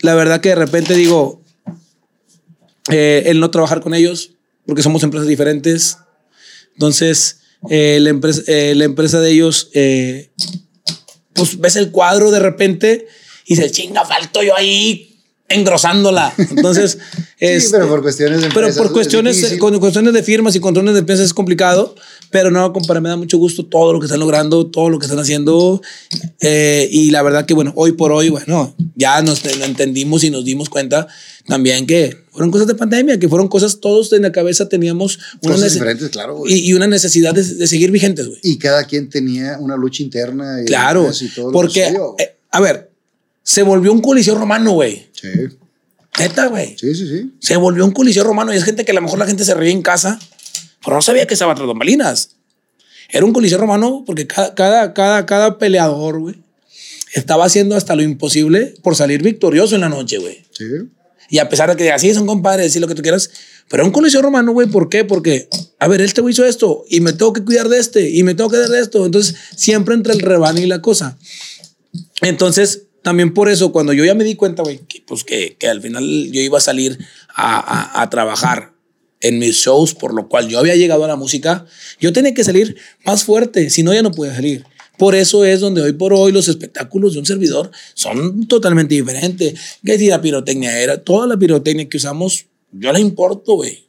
la 0.00 0.16
verdad 0.16 0.40
que 0.40 0.48
de 0.48 0.54
repente 0.56 0.94
digo, 0.96 1.42
eh, 2.90 3.22
el 3.26 3.38
no 3.38 3.50
trabajar 3.50 3.80
con 3.80 3.94
ellos, 3.94 4.32
porque 4.66 4.82
somos 4.82 5.02
empresas 5.04 5.28
diferentes. 5.28 5.98
Entonces, 6.74 7.40
eh, 7.68 7.98
la, 8.00 8.10
empresa, 8.10 8.42
eh, 8.46 8.74
la 8.74 8.84
empresa 8.84 9.20
de 9.20 9.30
ellos, 9.30 9.70
eh, 9.74 10.30
pues 11.32 11.58
ves 11.60 11.76
el 11.76 11.90
cuadro 11.90 12.30
de 12.30 12.40
repente 12.40 13.06
y 13.46 13.56
se 13.56 13.70
chinga, 13.70 14.04
falto 14.04 14.42
yo 14.42 14.56
ahí 14.56 15.18
engrosándola. 15.48 16.32
Entonces, 16.38 16.98
Sí, 17.40 17.46
este, 17.46 17.70
pero 17.70 17.88
por 17.88 18.02
cuestiones 18.02 18.42
de 18.42 18.48
pero 18.48 18.66
empresas 18.66 18.76
por 18.76 18.86
es 18.88 18.92
cuestiones, 18.92 19.56
con 19.58 19.78
cuestiones 19.80 20.12
de 20.12 20.22
firmas 20.22 20.54
y 20.56 20.60
controles 20.60 20.92
de 20.92 21.00
empresas 21.00 21.24
es 21.24 21.32
complicado, 21.32 21.94
pero 22.30 22.50
no, 22.50 22.72
compadre, 22.72 23.00
me 23.00 23.08
da 23.08 23.16
mucho 23.16 23.38
gusto 23.38 23.66
todo 23.66 23.92
lo 23.92 23.98
que 24.00 24.06
están 24.06 24.20
logrando, 24.20 24.66
todo 24.68 24.88
lo 24.88 24.98
que 24.98 25.06
están 25.06 25.18
haciendo. 25.18 25.82
eh, 26.40 26.88
y 26.90 27.10
la 27.10 27.22
verdad 27.22 27.44
que, 27.46 27.54
bueno, 27.54 27.72
hoy 27.76 27.92
por 27.92 28.12
hoy, 28.12 28.28
bueno, 28.28 28.74
ya 28.94 29.20
nos 29.22 29.44
lo 29.44 29.64
entendimos 29.64 30.22
y 30.24 30.30
nos 30.30 30.44
dimos 30.44 30.68
cuenta 30.68 31.06
también 31.46 31.86
que 31.86 32.16
fueron 32.30 32.50
cosas 32.50 32.66
de 32.68 32.74
pandemia, 32.74 33.18
que 33.18 33.28
fueron 33.28 33.48
cosas, 33.48 33.80
todos 33.80 34.12
en 34.12 34.22
la 34.22 34.30
cabeza 34.32 34.68
teníamos 34.68 35.18
una, 35.42 35.54
Cosas 35.56 35.72
diferentes, 35.74 36.08
claro, 36.10 36.42
y, 36.46 36.54
y 36.68 36.72
una 36.74 36.86
necesidad 36.86 37.34
de, 37.34 37.42
de 37.42 37.66
seguir 37.66 37.90
vigentes, 37.90 38.28
güey. 38.28 38.38
Y 38.42 38.58
cada 38.58 38.84
quien 38.84 39.08
tenía 39.10 39.58
una 39.58 39.76
lucha 39.76 40.02
interna. 40.02 40.62
Y 40.62 40.66
Claro, 40.66 41.02
demás 41.02 41.22
y 41.22 41.28
todo 41.28 41.46
lo 41.46 41.52
porque, 41.52 41.86
suyo. 41.88 42.14
eh, 42.18 42.36
a 42.52 42.60
ver, 42.60 42.90
se 43.42 43.62
volvió 43.62 43.92
un 43.92 44.00
coliseo 44.00 44.36
romano, 44.36 44.72
güey. 44.72 45.08
Sí, 45.12 45.28
Neta, 46.18 46.46
güey. 46.48 46.76
sí, 46.78 46.94
sí, 46.94 47.06
sí. 47.08 47.32
Se 47.40 47.56
volvió 47.56 47.84
un 47.84 47.92
coliseo 47.92 48.22
romano 48.24 48.52
y 48.52 48.56
es 48.56 48.64
gente 48.64 48.84
que 48.84 48.92
a 48.92 48.94
lo 48.94 49.00
mejor 49.02 49.18
la 49.18 49.26
gente 49.26 49.44
se 49.44 49.54
reía 49.54 49.72
en 49.72 49.82
casa, 49.82 50.18
pero 50.84 50.96
no 50.96 51.02
sabía 51.02 51.26
que 51.26 51.34
estaba 51.34 51.54
tras 51.54 51.66
bambalinas. 51.68 52.36
Era 53.10 53.24
un 53.24 53.32
coliseo 53.32 53.58
romano 53.58 54.04
porque 54.06 54.26
cada, 54.26 54.54
cada, 54.54 54.94
cada, 54.94 55.26
cada 55.26 55.58
peleador, 55.58 56.20
güey, 56.20 56.36
estaba 57.12 57.44
haciendo 57.44 57.74
hasta 57.76 57.96
lo 57.96 58.02
imposible 58.02 58.74
por 58.82 58.94
salir 58.96 59.22
victorioso 59.22 59.74
en 59.74 59.80
la 59.80 59.88
noche, 59.88 60.18
güey. 60.18 60.44
Sí. 60.52 60.64
Y 61.28 61.38
a 61.38 61.48
pesar 61.48 61.70
de 61.70 61.76
que 61.76 61.92
así 61.92 62.12
son 62.14 62.26
compadres, 62.26 62.66
decir 62.66 62.80
lo 62.82 62.88
que 62.88 62.94
tú 62.94 63.02
quieras, 63.02 63.30
pero 63.68 63.84
un 63.84 63.92
coliseo 63.92 64.20
romano, 64.22 64.52
güey, 64.52 64.66
¿por 64.68 64.88
qué? 64.88 65.04
Porque, 65.04 65.48
a 65.78 65.86
ver, 65.86 66.00
este 66.00 66.20
güey 66.20 66.32
hizo 66.32 66.44
esto 66.44 66.84
y 66.88 67.00
me 67.00 67.12
tengo 67.12 67.32
que 67.32 67.44
cuidar 67.44 67.68
de 67.68 67.78
este 67.78 68.10
y 68.10 68.22
me 68.24 68.34
tengo 68.34 68.50
que 68.50 68.56
dar 68.56 68.68
de 68.68 68.80
esto. 68.80 69.06
Entonces, 69.06 69.36
siempre 69.54 69.94
entre 69.94 70.12
el 70.12 70.20
rebane 70.20 70.60
y 70.62 70.66
la 70.66 70.82
cosa. 70.82 71.16
Entonces, 72.22 72.82
también 73.02 73.32
por 73.32 73.48
eso, 73.48 73.72
cuando 73.72 73.92
yo 73.92 74.04
ya 74.04 74.14
me 74.14 74.24
di 74.24 74.34
cuenta, 74.34 74.62
güey, 74.62 74.78
que, 74.88 75.02
pues 75.06 75.24
que, 75.24 75.56
que 75.58 75.68
al 75.68 75.80
final 75.80 76.04
yo 76.32 76.40
iba 76.40 76.58
a 76.58 76.60
salir 76.60 76.98
a, 77.34 77.58
a- 77.98 78.02
a 78.02 78.10
trabajar 78.10 78.72
en 79.20 79.38
mis 79.38 79.56
shows, 79.56 79.94
por 79.94 80.14
lo 80.14 80.28
cual 80.28 80.48
yo 80.48 80.58
había 80.58 80.76
llegado 80.76 81.04
a 81.04 81.08
la 81.08 81.16
música, 81.16 81.66
yo 82.00 82.12
tenía 82.12 82.34
que 82.34 82.44
salir 82.44 82.76
más 83.04 83.24
fuerte, 83.24 83.70
si 83.70 83.82
no, 83.82 83.92
ya 83.92 84.02
no 84.02 84.10
podía 84.10 84.34
salir. 84.34 84.64
Por 85.00 85.14
eso 85.14 85.46
es 85.46 85.60
donde 85.60 85.80
hoy 85.80 85.94
por 85.94 86.12
hoy 86.12 86.30
los 86.30 86.48
espectáculos 86.48 87.14
de 87.14 87.20
un 87.20 87.26
servidor 87.26 87.70
son 87.94 88.46
totalmente 88.46 88.94
diferentes. 88.94 89.58
Que 89.82 89.98
si 89.98 90.08
la 90.08 90.20
pirotecnia 90.20 90.78
era, 90.78 91.02
toda 91.02 91.26
la 91.26 91.38
pirotecnia 91.38 91.88
que 91.88 91.96
usamos, 91.96 92.44
yo 92.70 92.92
la 92.92 93.00
importo, 93.00 93.54
güey. 93.54 93.86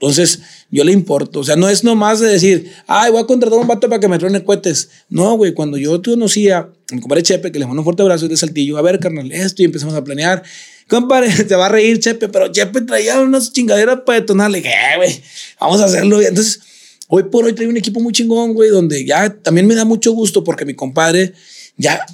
Entonces, 0.00 0.38
yo 0.70 0.84
le 0.84 0.92
importo. 0.92 1.40
O 1.40 1.44
sea, 1.44 1.56
no 1.56 1.68
es 1.68 1.82
nomás 1.82 2.20
de 2.20 2.28
decir, 2.28 2.70
ay, 2.86 3.10
voy 3.10 3.20
a 3.20 3.26
contratar 3.26 3.58
a 3.58 3.62
un 3.62 3.66
vato 3.66 3.88
para 3.88 3.98
que 3.98 4.06
me 4.06 4.16
truene 4.16 4.44
cohetes. 4.44 4.90
No, 5.08 5.36
güey, 5.36 5.54
cuando 5.54 5.76
yo 5.76 6.00
conocía 6.00 6.58
a 6.58 6.94
mi 6.94 7.00
compadre 7.00 7.24
Chepe, 7.24 7.50
que 7.50 7.58
le 7.58 7.66
mando 7.66 7.80
un 7.80 7.84
fuerte 7.84 8.02
abrazo 8.02 8.28
de 8.28 8.36
Saltillo, 8.36 8.78
a 8.78 8.82
ver, 8.82 9.00
carnal, 9.00 9.32
esto, 9.32 9.62
y 9.62 9.64
empezamos 9.64 9.96
a 9.96 10.04
planear. 10.04 10.44
Compadre, 10.88 11.30
te 11.44 11.54
va 11.54 11.66
a 11.66 11.68
reír 11.68 11.98
Chepe, 12.00 12.28
pero 12.28 12.48
Chepe 12.48 12.80
traía 12.82 13.20
unas 13.20 13.52
chingaderas 13.52 14.00
para 14.06 14.20
detonar. 14.20 14.50
Le 14.50 14.58
dije, 14.58 14.70
"Eh, 14.70 14.96
güey, 14.96 15.22
vamos 15.60 15.80
a 15.80 15.84
hacerlo. 15.84 16.20
Entonces, 16.20 16.60
hoy 17.08 17.24
por 17.24 17.44
hoy 17.44 17.52
traigo 17.52 17.70
un 17.70 17.76
equipo 17.76 18.00
muy 18.00 18.12
chingón, 18.12 18.54
güey, 18.54 18.70
donde 18.70 19.04
ya 19.04 19.30
también 19.30 19.66
me 19.66 19.74
da 19.74 19.84
mucho 19.84 20.12
gusto 20.12 20.42
porque 20.42 20.64
mi 20.64 20.74
compadre 20.74 21.34
ya 21.76 22.04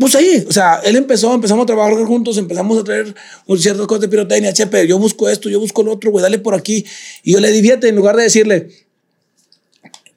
pues 0.00 0.14
ahí, 0.14 0.46
o 0.48 0.52
sea, 0.52 0.80
él 0.82 0.96
empezó, 0.96 1.34
empezamos 1.34 1.64
a 1.64 1.66
trabajar 1.66 1.94
juntos, 2.06 2.38
empezamos 2.38 2.78
a 2.78 2.84
traer 2.84 3.14
ciertas 3.58 3.86
cosas 3.86 4.00
de 4.00 4.08
pirotecnia, 4.08 4.50
chepe, 4.50 4.86
yo 4.86 4.98
busco 4.98 5.28
esto, 5.28 5.50
yo 5.50 5.60
busco 5.60 5.82
lo 5.82 5.92
otro, 5.92 6.10
güey, 6.10 6.22
dale 6.22 6.38
por 6.38 6.54
aquí. 6.54 6.86
Y 7.22 7.34
yo 7.34 7.40
le 7.40 7.52
di, 7.52 7.60
fíjate, 7.60 7.88
en 7.88 7.96
lugar 7.96 8.16
de 8.16 8.22
decirle, 8.22 8.70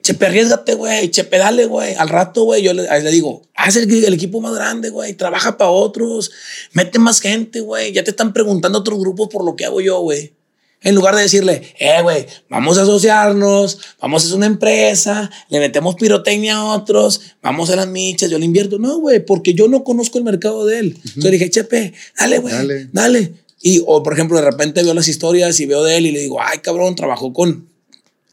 chepe, 0.04 0.26
arriesgate, 0.26 0.74
güey, 0.74 1.10
chepe, 1.10 1.38
dale, 1.38 1.64
güey. 1.64 1.94
Al 1.94 2.08
rato, 2.10 2.44
güey, 2.44 2.62
yo 2.62 2.74
le, 2.74 2.88
ahí 2.90 3.02
le 3.02 3.10
digo, 3.10 3.42
haz 3.56 3.74
el, 3.76 3.90
el 4.04 4.14
equipo 4.14 4.40
más 4.40 4.54
grande, 4.54 4.90
güey, 4.90 5.14
trabaja 5.14 5.56
para 5.56 5.70
otros, 5.70 6.30
mete 6.72 6.98
más 6.98 7.20
gente, 7.20 7.60
güey. 7.60 7.92
Ya 7.92 8.04
te 8.04 8.10
están 8.10 8.32
preguntando 8.34 8.78
otros 8.78 8.98
grupos 9.00 9.28
por 9.28 9.44
lo 9.44 9.56
que 9.56 9.64
hago 9.64 9.80
yo, 9.80 9.98
güey. 10.00 10.34
En 10.82 10.94
lugar 10.94 11.16
de 11.16 11.22
decirle, 11.22 11.62
eh, 11.78 12.02
güey, 12.02 12.26
vamos 12.50 12.76
a 12.76 12.82
asociarnos, 12.82 13.78
vamos 14.02 14.22
a 14.22 14.26
hacer 14.26 14.36
una 14.36 14.44
empresa, 14.44 15.30
le 15.48 15.58
metemos 15.58 15.94
pirotecnia 15.94 16.56
a 16.56 16.64
otros, 16.74 17.22
vamos 17.40 17.70
a 17.70 17.76
las 17.76 17.88
michas, 17.88 18.28
yo 18.30 18.38
le 18.38 18.44
invierto. 18.44 18.78
No, 18.78 18.98
güey, 18.98 19.24
porque 19.24 19.54
yo 19.54 19.66
no 19.66 19.82
conozco 19.82 20.18
el 20.18 20.24
mercado 20.24 20.66
de 20.66 20.80
él. 20.80 20.86
Entonces 20.98 21.24
le 21.24 21.30
dije, 21.30 21.48
Chepe, 21.48 21.94
dale, 22.18 22.38
güey, 22.38 22.52
Dale. 22.52 22.88
dale. 22.92 23.32
Y, 23.62 23.82
o 23.86 24.02
por 24.02 24.12
ejemplo, 24.12 24.36
de 24.36 24.44
repente 24.44 24.82
veo 24.82 24.92
las 24.92 25.08
historias 25.08 25.58
y 25.58 25.64
veo 25.64 25.82
de 25.82 25.96
él 25.96 26.04
y 26.04 26.10
le 26.10 26.20
digo, 26.20 26.36
ay, 26.42 26.58
cabrón, 26.58 26.94
trabajó 26.94 27.32
con 27.32 27.66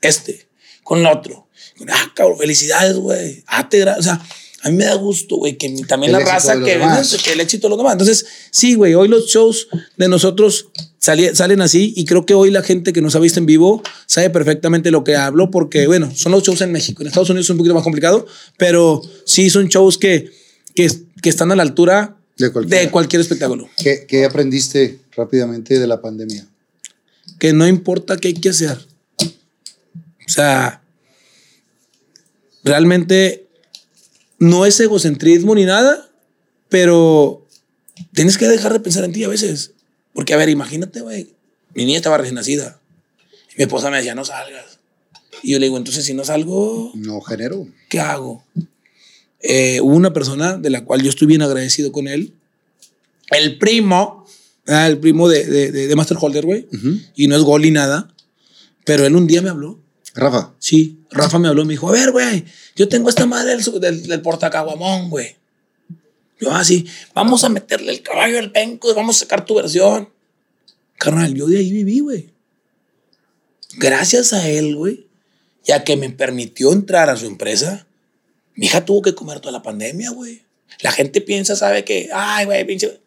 este, 0.01 0.45
con 0.83 1.00
el 1.00 1.06
otro. 1.06 1.48
Ah, 1.90 2.11
cabrón, 2.16 2.38
felicidades, 2.38 2.95
güey. 2.98 3.43
Ah, 3.48 3.68
o 3.98 4.01
sea, 4.03 4.22
a 4.64 4.69
mí 4.69 4.77
me 4.77 4.85
da 4.85 4.93
gusto, 4.95 5.38
güey, 5.38 5.58
que 5.58 5.69
también 5.88 6.14
El 6.14 6.19
la 6.19 6.26
raza 6.26 6.53
que, 6.60 6.77
demás. 6.77 7.18
que 7.24 7.34
el 7.34 7.40
éxito 7.40 7.68
de 7.68 7.69
los 7.72 7.77
demás. 7.80 7.93
Entonces, 7.93 8.26
sí, 8.51 8.76
güey, 8.76 8.93
hoy 8.93 9.08
los 9.08 9.26
shows 9.27 9.68
de 9.98 10.08
nosotros 10.08 10.68
sali- 11.00 11.35
salen 11.35 11.61
así 11.61 11.93
y 11.95 12.06
creo 12.06 12.26
que 12.27 12.34
hoy 12.35 12.51
la 12.51 12.61
gente 12.61 12.93
que 12.93 13.01
nos 13.01 13.16
ha 13.16 13.19
visto 13.19 13.40
en 13.40 13.48
vivo 13.48 13.82
sabe 14.06 14.30
perfectamente 14.30 14.92
lo 14.92 15.03
que 15.03 15.16
hablo 15.16 15.50
porque, 15.50 15.88
bueno, 15.88 16.11
son 16.16 16.32
los 16.32 16.43
shows 16.43 16.61
en 16.61 16.72
México. 16.72 17.01
En 17.01 17.08
Estados 17.08 17.30
Unidos 17.32 17.48
es 17.48 17.50
un 17.50 17.58
poquito 17.58 17.74
más 17.74 17.84
complicado, 17.84 18.27
pero 18.58 19.01
sí 19.26 19.50
son 19.50 19.68
shows 19.68 19.98
que, 19.98 20.32
que, 20.76 20.92
que 21.24 21.30
están 21.30 21.51
a 21.51 21.56
la 21.56 21.64
altura 21.64 22.18
De 22.38 22.50
de 22.51 22.90
cualquier 22.92 23.22
espectáculo. 23.22 23.68
¿Qué, 23.77 24.06
qué 24.08 24.26
aprendiste 24.26 25.00
rápidamente 25.16 25.80
de 25.80 25.88
la 25.88 26.01
pandemia? 26.01 26.45
que 27.40 27.53
no 27.53 27.68
importa 27.68 28.18
qué 28.18 28.27
hay 28.27 28.34
que 28.35 28.50
hacer. 28.50 28.77
O 29.24 30.30
sea, 30.30 30.81
realmente 32.64 33.48
no 34.40 34.65
es 34.65 34.80
egocentrismo 34.80 35.56
ni 35.56 35.65
nada, 35.65 36.09
pero 36.69 37.48
tienes 38.14 38.38
que 38.38 38.48
dejar 38.48 38.73
de 38.73 38.80
pensar 38.80 39.03
en 39.03 39.14
ti 39.14 39.23
a 39.23 39.27
veces. 39.30 39.72
Porque, 40.14 40.33
a 40.33 40.38
ver, 40.38 40.49
imagínate, 40.49 41.01
güey, 41.01 41.33
mi 41.73 41.85
niña 41.85 41.98
estaba 41.98 42.17
recién 42.17 42.35
nacida. 42.35 42.80
Y 43.53 43.57
mi 43.57 43.64
esposa 43.64 43.90
me 43.90 43.98
decía, 43.98 44.15
no 44.15 44.25
salgas. 44.25 44.80
Y 45.43 45.51
yo 45.51 45.59
le 45.59 45.65
digo, 45.67 45.77
entonces 45.77 46.06
si 46.06 46.14
no 46.14 46.23
salgo, 46.23 46.91
No 46.95 47.22
genero. 47.22 47.67
¿qué 47.90 47.99
hago? 47.99 48.43
Eh, 49.40 49.80
hubo 49.81 49.95
una 49.95 50.14
persona 50.14 50.57
de 50.57 50.69
la 50.69 50.83
cual 50.85 51.01
yo 51.01 51.09
estoy 51.09 51.27
bien 51.27 51.41
agradecido 51.41 51.91
con 51.91 52.07
él. 52.07 52.33
El 53.30 53.57
primo, 53.57 54.25
ah, 54.67 54.88
el 54.88 54.99
primo 54.99 55.30
de, 55.30 55.45
de, 55.45 55.72
de, 55.72 55.88
de 55.88 55.95
Master 55.95 56.17
Holder, 56.19 56.45
güey. 56.45 56.67
Y 57.15 57.27
no 57.27 57.35
es 57.35 57.43
gol 57.43 57.61
ni 57.61 57.72
nada. 57.72 58.14
Pero 58.85 59.06
él 59.06 59.15
un 59.15 59.27
día 59.27 59.41
me 59.41 59.49
habló. 59.49 59.80
Rafa, 60.14 60.53
Sí, 60.59 60.99
Rafa 61.09 61.40
me 61.40 61.48
habló, 61.48 61.65
me 61.65 61.73
dijo, 61.73 61.90
a 61.90 61.93
ver, 61.93 62.11
güey, 62.11 62.45
yo 62.75 62.90
tengo 62.90 63.09
esta 63.09 63.25
madre 63.25 63.56
del, 63.56 63.80
del, 63.80 64.07
del 64.07 64.22
portacaguamón, 64.22 65.09
güey. 65.09 65.35
Yo, 66.40 66.51
así, 66.51 66.88
vamos 67.14 67.43
a 67.43 67.49
meterle 67.49 67.91
el 67.91 68.01
caballo 68.01 68.40
al 68.40 68.51
penco 68.51 68.91
y 68.91 68.95
vamos 68.95 69.17
a 69.17 69.19
sacar 69.19 69.45
tu 69.45 69.56
versión. 69.56 70.09
Carnal, 70.98 71.33
yo 71.33 71.48
de 71.48 71.59
ahí 71.59 71.72
viví, 71.72 71.99
güey. 71.99 72.30
Gracias 73.77 74.33
a 74.33 74.49
él, 74.49 74.75
güey, 74.75 75.07
ya 75.64 75.83
que 75.83 75.95
me 75.95 76.09
permitió 76.09 76.73
entrar 76.73 77.09
a 77.09 77.15
su 77.15 77.25
empresa, 77.25 77.88
mi 78.56 78.65
hija 78.65 78.83
tuvo 78.85 79.01
que 79.01 79.15
comer 79.15 79.40
toda 79.40 79.53
la 79.53 79.64
pandemia, 79.64 80.11
güey. 80.11 80.41
La 80.81 80.91
gente 80.91 81.22
piensa, 81.22 81.56
sabe 81.56 81.85
que, 81.85 82.09
ay, 82.14 82.45
güey, 82.45 82.65
pinche, 82.65 82.99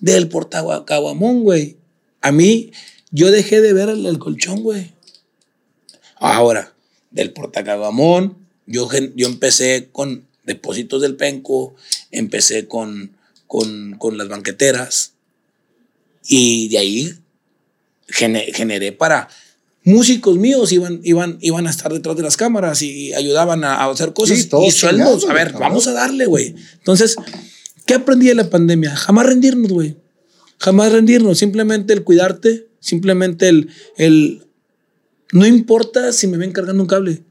del 0.00 0.28
portacaguamón, 0.28 1.42
güey. 1.42 1.76
A 2.20 2.32
mí, 2.32 2.72
Yo 3.10 3.30
dejé 3.30 3.60
de 3.60 3.72
ver 3.72 3.88
el, 3.88 4.04
el 4.04 4.18
colchón, 4.18 4.62
güey. 4.62 4.92
Ahora, 6.20 6.74
del 7.10 7.32
portacagamón, 7.32 8.36
yo, 8.66 8.88
yo 9.16 9.26
empecé 9.28 9.88
con 9.92 10.24
depósitos 10.44 11.02
del 11.02 11.16
penco, 11.16 11.74
empecé 12.10 12.66
con, 12.66 13.12
con, 13.46 13.96
con 13.98 14.18
las 14.18 14.28
banqueteras 14.28 15.12
y 16.26 16.68
de 16.68 16.78
ahí 16.78 17.14
gene- 18.08 18.52
generé 18.54 18.92
para 18.92 19.28
músicos 19.84 20.36
míos 20.36 20.72
iban, 20.72 21.00
iban, 21.04 21.38
iban 21.40 21.66
a 21.66 21.70
estar 21.70 21.92
detrás 21.92 22.16
de 22.16 22.22
las 22.22 22.36
cámaras 22.36 22.82
y 22.82 23.14
ayudaban 23.14 23.64
a, 23.64 23.76
a 23.76 23.90
hacer 23.90 24.12
cosas 24.12 24.38
Sí, 24.38 24.48
y 24.66 24.70
sueldos. 24.70 25.24
A 25.28 25.32
ver, 25.32 25.52
vamos 25.52 25.86
a 25.86 25.92
darle, 25.92 26.26
güey. 26.26 26.54
Entonces, 26.74 27.16
¿qué 27.86 27.94
aprendí 27.94 28.26
de 28.26 28.34
la 28.34 28.50
pandemia? 28.50 28.94
Jamás 28.96 29.26
rendirnos, 29.26 29.70
güey. 29.72 29.96
Jamás 30.58 30.92
rendirnos. 30.92 31.38
Simplemente 31.38 31.92
el 31.94 32.04
cuidarte, 32.04 32.66
simplemente 32.80 33.48
el, 33.48 33.70
el 33.96 34.42
no 35.32 35.46
importa 35.46 36.12
si 36.12 36.26
me 36.26 36.36
ven 36.36 36.52
cargando 36.52 36.82
un 36.82 36.88
cable. 36.88 37.22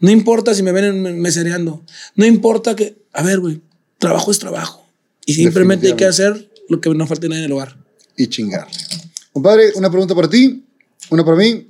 No 0.00 0.10
importa 0.10 0.54
si 0.54 0.62
me 0.62 0.72
ven 0.72 0.84
en- 1.06 1.20
mesereando. 1.20 1.82
No 2.16 2.26
importa 2.26 2.74
que, 2.74 2.96
a 3.12 3.22
ver, 3.22 3.40
güey, 3.40 3.60
trabajo 3.98 4.30
es 4.30 4.38
trabajo. 4.38 4.86
Y 5.26 5.34
simplemente 5.34 5.86
hay 5.86 5.94
que 5.94 6.06
hacer 6.06 6.50
lo 6.68 6.80
que 6.80 6.90
no 6.90 7.06
falte 7.06 7.28
nadie 7.28 7.40
en 7.42 7.46
el 7.46 7.52
hogar. 7.52 7.76
Y 8.16 8.26
chingarle. 8.26 8.72
Compadre, 9.32 9.72
una 9.76 9.90
pregunta 9.90 10.14
para 10.14 10.28
ti, 10.28 10.64
una 11.10 11.24
para 11.24 11.36
mí, 11.36 11.66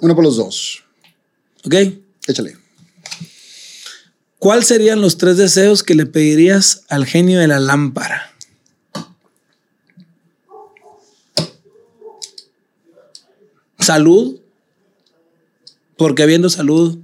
una 0.00 0.14
para 0.14 0.26
los 0.26 0.36
dos. 0.36 0.82
¿Ok? 1.64 1.74
Échale. 2.26 2.56
¿Cuáles 4.38 4.66
serían 4.66 5.00
los 5.00 5.16
tres 5.18 5.36
deseos 5.36 5.82
que 5.82 5.94
le 5.94 6.06
pedirías 6.06 6.82
al 6.88 7.06
genio 7.06 7.38
de 7.38 7.48
la 7.48 7.60
lámpara? 7.60 8.34
Salud, 13.78 14.40
porque 15.96 16.22
habiendo 16.22 16.48
salud, 16.50 16.98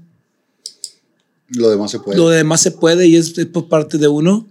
Lo 1.48 1.70
demás 1.70 1.90
se 1.90 1.98
puede. 2.00 2.16
lo 2.18 2.28
demás 2.28 2.60
se 2.60 2.70
puede 2.70 3.06
y 3.06 3.16
es, 3.16 3.36
es 3.38 3.46
por 3.46 3.68
parte 3.68 3.98
de 3.98 4.08
uno. 4.08 4.46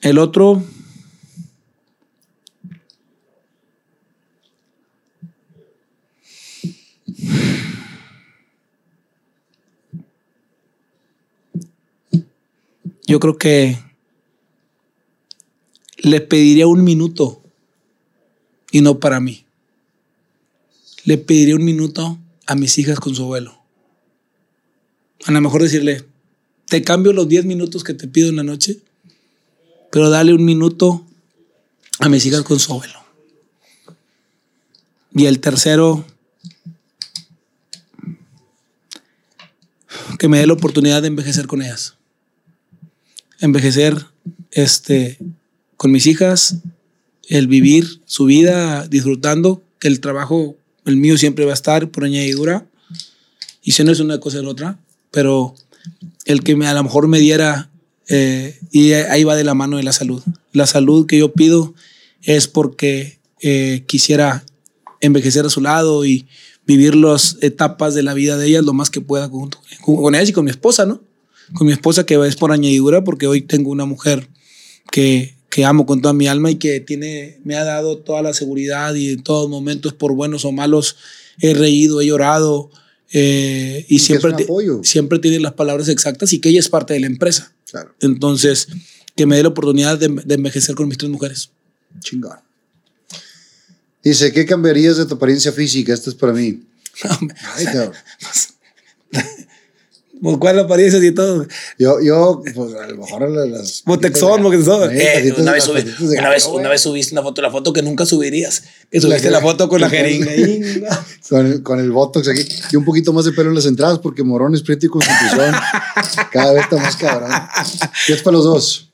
El 0.00 0.18
otro, 0.18 0.62
yo 13.06 13.20
creo 13.20 13.38
que 13.38 13.78
le 15.98 16.20
pediría 16.20 16.66
un 16.66 16.84
minuto 16.84 17.42
y 18.70 18.80
no 18.80 18.98
para 18.98 19.20
mí. 19.20 19.45
Le 21.06 21.18
pediría 21.18 21.56
un 21.56 21.64
minuto 21.64 22.18
a 22.46 22.54
mis 22.56 22.76
hijas 22.78 23.00
con 23.00 23.14
su 23.14 23.22
abuelo. 23.22 23.58
A 25.24 25.32
lo 25.32 25.40
mejor 25.40 25.62
decirle, 25.62 26.04
te 26.66 26.82
cambio 26.82 27.12
los 27.12 27.28
10 27.28 27.44
minutos 27.44 27.84
que 27.84 27.94
te 27.94 28.08
pido 28.08 28.28
en 28.28 28.36
la 28.36 28.42
noche, 28.42 28.80
pero 29.90 30.10
dale 30.10 30.34
un 30.34 30.44
minuto 30.44 31.06
a 32.00 32.08
mis 32.08 32.26
hijas 32.26 32.42
con 32.42 32.58
su 32.58 32.72
abuelo. 32.72 32.98
Y 35.14 35.26
el 35.26 35.38
tercero, 35.38 36.04
que 40.18 40.28
me 40.28 40.38
dé 40.38 40.46
la 40.46 40.54
oportunidad 40.54 41.02
de 41.02 41.08
envejecer 41.08 41.46
con 41.46 41.62
ellas. 41.62 41.94
Envejecer 43.38 44.06
este, 44.50 45.18
con 45.76 45.92
mis 45.92 46.06
hijas, 46.06 46.56
el 47.28 47.46
vivir 47.46 48.02
su 48.06 48.24
vida 48.24 48.88
disfrutando, 48.88 49.62
que 49.78 49.88
el 49.88 50.00
trabajo, 50.00 50.56
el 50.86 50.96
mío 50.96 51.18
siempre 51.18 51.44
va 51.44 51.50
a 51.50 51.54
estar 51.54 51.90
por 51.90 52.04
añadidura. 52.04 52.66
Y 53.62 53.72
si 53.72 53.84
no 53.84 53.92
es 53.92 54.00
una 54.00 54.18
cosa 54.18 54.38
es 54.38 54.44
otra, 54.44 54.78
pero 55.10 55.54
el 56.24 56.42
que 56.42 56.56
me, 56.56 56.66
a 56.66 56.74
lo 56.74 56.84
mejor 56.84 57.08
me 57.08 57.18
diera, 57.18 57.70
eh, 58.08 58.58
y 58.70 58.92
ahí 58.92 59.24
va 59.24 59.36
de 59.36 59.44
la 59.44 59.54
mano 59.54 59.76
de 59.76 59.82
la 59.82 59.92
salud. 59.92 60.22
La 60.52 60.66
salud 60.66 61.06
que 61.06 61.18
yo 61.18 61.32
pido 61.32 61.74
es 62.22 62.48
porque 62.48 63.18
eh, 63.42 63.84
quisiera 63.86 64.44
envejecer 65.00 65.44
a 65.44 65.50
su 65.50 65.60
lado 65.60 66.04
y 66.04 66.26
vivir 66.66 66.94
las 66.94 67.36
etapas 67.42 67.94
de 67.94 68.02
la 68.02 68.14
vida 68.14 68.36
de 68.36 68.46
ellas 68.46 68.64
lo 68.64 68.72
más 68.72 68.90
que 68.90 69.00
pueda 69.00 69.30
con, 69.30 69.50
con 69.84 70.14
ellas 70.14 70.30
y 70.30 70.32
con 70.32 70.44
mi 70.44 70.50
esposa, 70.50 70.86
¿no? 70.86 71.02
Con 71.54 71.66
mi 71.66 71.72
esposa 71.72 72.06
que 72.06 72.14
es 72.26 72.36
por 72.36 72.50
añadidura 72.50 73.04
porque 73.04 73.26
hoy 73.26 73.42
tengo 73.42 73.70
una 73.70 73.84
mujer 73.84 74.28
que, 74.90 75.35
que 75.56 75.64
amo 75.64 75.86
con 75.86 76.02
toda 76.02 76.12
mi 76.12 76.28
alma 76.28 76.50
y 76.50 76.56
que 76.56 76.80
tiene, 76.80 77.40
me 77.42 77.56
ha 77.56 77.64
dado 77.64 77.96
toda 77.96 78.20
la 78.20 78.34
seguridad 78.34 78.94
y 78.94 79.12
en 79.12 79.22
todos 79.22 79.48
momentos, 79.48 79.94
por 79.94 80.12
buenos 80.12 80.44
o 80.44 80.52
malos, 80.52 80.96
he 81.40 81.54
reído, 81.54 82.02
he 82.02 82.06
llorado 82.06 82.70
eh, 83.10 83.86
y, 83.88 83.96
es 83.96 84.02
siempre, 84.02 84.34
siempre 84.82 85.18
tiene 85.18 85.40
las 85.40 85.54
palabras 85.54 85.88
exactas 85.88 86.34
y 86.34 86.40
que 86.40 86.50
ella 86.50 86.60
es 86.60 86.68
parte 86.68 86.92
de 86.92 87.00
la 87.00 87.06
empresa. 87.06 87.54
Claro, 87.70 87.94
Entonces, 88.00 88.68
que 89.16 89.24
me 89.24 89.36
dé 89.36 89.44
la 89.44 89.48
oportunidad 89.48 89.98
de, 89.98 90.08
de 90.08 90.34
envejecer 90.34 90.74
con 90.74 90.88
mis 90.88 90.98
tres 90.98 91.10
mujeres. 91.10 91.48
chingón. 92.00 92.36
Dice, 94.04 94.34
¿qué 94.34 94.44
cambiarías 94.44 94.98
de 94.98 95.06
tu 95.06 95.14
apariencia 95.14 95.52
física? 95.52 95.94
Esto 95.94 96.10
es 96.10 96.16
para 96.16 96.34
mí. 96.34 96.64
Ay, 97.54 97.64
cabrón. 97.64 97.94
¿Por 100.22 100.38
cuál 100.38 100.58
apariencia 100.58 100.98
y 101.04 101.12
todo? 101.12 101.46
Yo, 101.78 102.00
yo, 102.00 102.42
pues 102.54 102.74
a 102.74 102.86
lo 102.86 102.96
mejor 102.96 103.30
la- 103.30 103.44
las. 103.46 103.82
Botexón, 103.84 104.42
Botexón. 104.42 104.90
Sí, 104.90 104.96
Eh, 104.98 105.34
una, 105.36 105.52
vez 105.52 105.68
una, 105.68 106.30
vez, 106.30 106.46
una 106.46 106.68
vez 106.70 106.80
subiste 106.80 107.12
una 107.14 107.22
foto, 107.22 107.42
la 107.42 107.50
foto 107.50 107.72
que 107.72 107.82
nunca 107.82 108.06
subirías. 108.06 108.62
Que 108.90 109.00
subiste 109.00 109.24
que- 109.24 109.30
la 109.30 109.40
foto 109.42 109.68
con 109.68 109.80
la 109.80 109.90
jeringa. 109.90 110.34
Inga. 110.34 111.06
Con 111.28 111.46
el, 111.46 111.62
con 111.62 111.80
el 111.80 111.90
botox 111.92 112.28
aquí. 112.28 112.46
Y 112.72 112.76
un 112.76 112.84
poquito 112.84 113.12
más 113.12 113.24
de 113.26 113.32
pelo 113.32 113.50
en 113.50 113.54
las 113.56 113.66
entradas 113.66 113.98
porque 113.98 114.22
morones, 114.22 114.62
prieto 114.62 114.86
y 114.86 114.88
constitución. 114.88 115.54
cada 116.32 116.52
vez 116.54 116.62
está 116.64 116.76
más 116.76 116.96
cabrón. 116.96 117.30
Y 118.08 118.12
es 118.12 118.22
para 118.22 118.36
los 118.36 118.44
dos. 118.44 118.90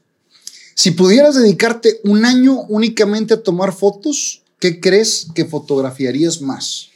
Si 0.75 0.91
pudieras 0.91 1.37
dedicarte 1.37 2.01
un 2.05 2.25
año 2.25 2.63
únicamente 2.69 3.35
a 3.35 3.43
tomar 3.43 3.73
fotos, 3.73 4.43
¿qué 4.59 4.81
crees 4.81 5.29
que 5.35 5.45
fotografiarías 5.45 6.41
más? 6.41 6.89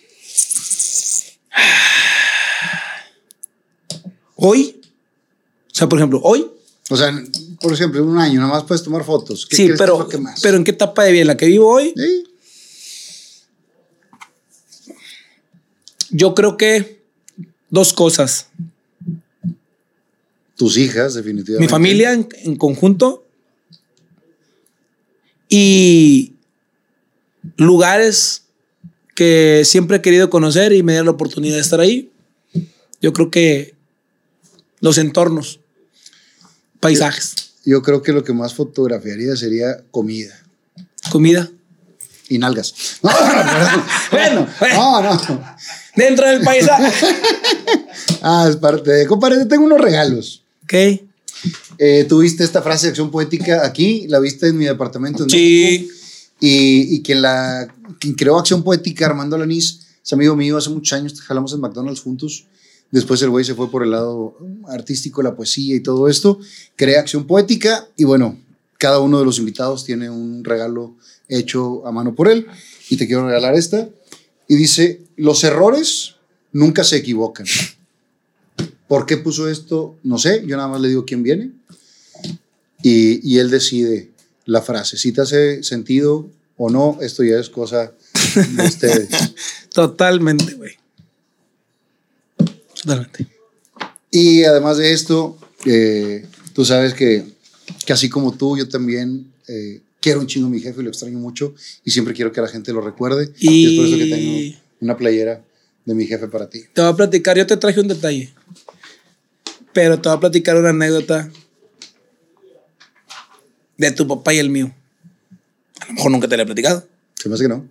Hoy, 4.37 4.81
o 4.81 5.75
sea, 5.75 5.89
por 5.89 5.99
ejemplo, 5.99 6.21
hoy, 6.23 6.47
O 6.89 6.97
sea, 6.97 7.13
por 7.61 7.73
ejemplo, 7.73 8.05
un 8.05 8.19
año 8.19 8.39
nada 8.41 8.53
más 8.53 8.65
puedes 8.65 8.85
tomar 8.85 9.03
fotos. 9.05 9.47
¿Qué 9.47 9.57
sí, 9.57 9.67
que 9.67 9.75
pero, 9.75 9.99
lo 9.99 10.09
que 10.09 10.19
más? 10.19 10.41
pero 10.41 10.57
¿en 10.57 10.65
qué 10.65 10.71
etapa 10.71 11.05
de 11.05 11.13
vida? 11.13 11.23
¿En 11.23 11.27
la 11.27 11.37
que 11.37 11.47
vivo 11.47 11.69
hoy? 11.69 11.93
Sí. 11.97 12.25
Yo 16.11 16.35
creo 16.35 16.57
que 16.57 17.03
dos 17.71 17.93
cosas. 17.93 18.49
Tus 20.55 20.77
hijas, 20.79 21.15
definitivamente. 21.15 21.67
Mi 21.67 21.69
familia 21.69 22.13
en, 22.13 22.29
en 22.45 22.57
conjunto 22.57 23.27
y 25.49 26.35
lugares 27.57 28.45
que 29.15 29.63
siempre 29.65 29.99
he 29.99 30.03
querido 30.03 30.31
conocer 30.31 30.73
y 30.73 30.83
me 30.83 30.93
dieron 30.93 31.07
la 31.07 31.13
oportunidad 31.13 31.57
de 31.57 31.63
estar 31.63 31.81
ahí. 31.81 32.11
Yo 33.01 33.13
creo 33.13 33.31
que 33.31 33.76
los 34.81 34.99
entornos, 34.99 35.61
paisajes, 36.81 37.35
Yo 37.65 37.83
creo 37.83 38.03
que 38.03 38.13
lo 38.13 38.23
que 38.25 38.33
más 38.33 38.55
fotografiaría 38.55 39.35
sería 39.37 39.83
comida 39.91 40.39
comida. 41.11 41.51
y 42.29 42.39
nalgas. 42.39 42.75
No, 43.03 43.11
no, 43.11 43.43
perdón. 44.11 44.49
Bueno, 44.61 45.03
no, 45.03 45.03
no. 45.15 45.57
Dentro 45.97 46.29
del 46.29 46.41
paisaje. 46.43 46.93
Ah, 48.23 48.47
es 48.49 48.57
parte 48.57 48.91
de. 48.91 49.07
Compadre, 49.07 49.39
te 49.39 49.47
tengo 49.47 49.65
unos 49.65 49.81
regalos. 49.81 50.43
ok. 50.65 50.75
Eh, 51.79 52.07
Tuviste 52.09 52.43
esta 52.45 52.63
frase 52.63 52.87
de 52.87 52.91
acción 52.91 53.11
poética 53.11 53.65
aquí, 53.65 54.07
la 54.09 54.19
viste 54.19 54.49
en 54.49 54.57
mi 54.59 54.65
departamento 54.65 55.23
en 55.25 55.31
Sí. 55.31 55.37
México. 55.89 55.93
Y, 56.41 56.97
y 56.97 57.03
quien, 57.03 57.23
la, 57.23 57.67
quien 58.01 58.15
creó 58.15 58.39
Acción 58.39 58.63
Poética, 58.63 59.07
Armando 59.07 59.37
Alanís, 59.37 59.81
es 60.05 60.13
amigo 60.13 60.35
mío, 60.37 60.57
hace 60.59 60.71
muchos 60.71 60.93
años 60.99 61.21
jalamos 61.21 61.53
en 61.53 61.61
McDonald's 61.61 62.01
juntos. 62.01 62.47
Después 62.91 63.21
el 63.23 63.31
güey 63.31 63.45
se 63.45 63.55
fue 63.55 63.71
por 63.71 63.83
el 63.83 63.91
lado 63.91 64.37
artístico, 64.69 65.23
la 65.23 65.35
poesía 65.35 65.77
y 65.77 65.81
todo 65.81 66.09
esto. 66.09 66.39
Crea 66.77 67.01
Acción 67.01 67.27
Poética 67.27 67.89
y 67.97 68.05
bueno, 68.05 68.39
cada 68.79 69.01
uno 69.01 69.19
de 69.19 69.25
los 69.25 69.39
invitados 69.39 69.85
tiene 69.85 70.09
un 70.11 70.45
regalo 70.45 70.97
hecho 71.29 71.87
a 71.87 71.93
mano 71.93 72.15
por 72.15 72.29
él. 72.29 72.47
Y 72.89 72.97
te 72.97 73.07
quiero 73.07 73.27
regalar 73.27 73.55
esta. 73.55 73.89
Y 74.49 74.55
dice, 74.55 75.03
los 75.17 75.43
errores 75.45 76.17
nunca 76.53 76.85
se 76.85 76.97
equivocan. 76.97 77.47
¿Por 78.87 79.07
qué 79.07 79.17
puso 79.17 79.49
esto? 79.49 79.97
No 80.05 80.19
sé, 80.19 80.45
yo 80.47 80.57
nada 80.57 80.69
más 80.69 80.81
le 80.81 80.89
digo 80.89 81.05
quién 81.05 81.23
viene. 81.23 81.51
Y, 82.83 83.29
y 83.29 83.39
él 83.39 83.51
decide 83.51 84.11
la 84.45 84.63
frase. 84.63 84.97
Si 84.97 85.11
te 85.11 85.23
hace 85.23 85.63
sentido 85.65 86.31
o 86.57 86.71
no, 86.71 86.99
esto 87.01 87.25
ya 87.25 87.39
es 87.39 87.51
cosa 87.51 87.93
de 88.35 88.65
ustedes. 88.65 89.09
Totalmente, 89.75 90.55
güey. 90.55 90.73
Totalmente. 92.87 93.27
Y 94.13 94.45
además 94.45 94.77
de 94.79 94.93
esto, 94.93 95.37
eh, 95.65 96.25
tú 96.53 96.65
sabes 96.65 96.95
que, 96.95 97.25
que 97.85 97.93
así 97.93 98.09
como 98.09 98.33
tú, 98.33 98.57
yo 98.57 98.69
también 98.69 99.33
eh, 99.49 99.81
quiero 100.01 100.21
un 100.21 100.29
chingo 100.29 100.47
a 100.47 100.51
mi 100.51 100.61
jefe 100.61 100.81
y 100.81 100.85
lo 100.85 100.91
extraño 100.91 101.19
mucho 101.19 101.53
y 101.85 101.91
siempre 101.91 102.15
quiero 102.15 102.31
que 102.31 102.41
la 102.41 102.47
gente 102.47 102.73
lo 102.73 102.81
recuerde. 102.81 103.33
Y, 103.41 103.67
es 103.67 103.73
por 103.73 103.87
eso 103.87 103.99
que 103.99 104.07
tengo 104.07 104.57
una 104.81 104.97
playera 104.97 105.43
de 105.85 105.95
mi 105.95 106.07
jefe 106.07 106.29
para 106.29 106.49
ti. 106.49 106.63
Te 106.73 106.81
voy 106.81 106.91
a 106.93 106.95
platicar, 106.95 107.37
yo 107.37 107.45
te 107.45 107.57
traje 107.57 107.81
un 107.81 107.89
detalle, 107.89 108.33
pero 109.73 110.01
te 110.01 110.09
voy 110.09 110.17
a 110.17 110.21
platicar 110.21 110.57
una 110.57 110.71
anécdota 110.71 111.29
de 113.77 113.91
tu 113.91 114.07
papá 114.07 114.33
y 114.33 114.39
el 114.39 114.49
mío. 114.49 114.73
A 115.81 115.87
lo 115.89 115.95
mejor 115.95 116.11
nunca 116.13 116.29
te 116.29 116.37
la 116.37 116.45
he 116.45 116.47
platicado. 116.47 116.87
Se 117.17 117.29
me 117.29 117.35
hace 117.35 117.45
que 117.45 117.49
no. 117.49 117.67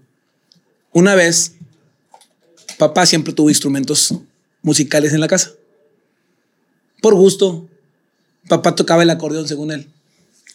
Una 0.91 1.15
vez, 1.15 1.53
papá 2.77 3.05
siempre 3.05 3.31
tuvo 3.31 3.49
instrumentos 3.49 4.13
musicales 4.65 5.13
en 5.13 5.21
la 5.21 5.27
casa. 5.27 5.51
Por 7.01 7.13
gusto. 7.13 7.69
Papá 8.49 8.75
tocaba 8.75 9.03
el 9.03 9.09
acordeón 9.11 9.47
según 9.47 9.71
él. 9.71 9.87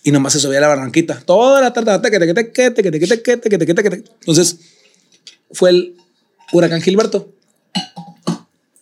Y 0.02 0.10
nomás 0.10 0.32
se 0.32 0.40
subía 0.40 0.58
a 0.58 0.62
la 0.62 0.68
barranquita. 0.68 1.20
Toda 1.20 1.60
la 1.60 1.72
tarde. 1.72 1.92
Entonces, 4.20 4.58
fue 5.52 5.70
el 5.70 5.96
huracán 6.52 6.82
Gilberto. 6.82 7.32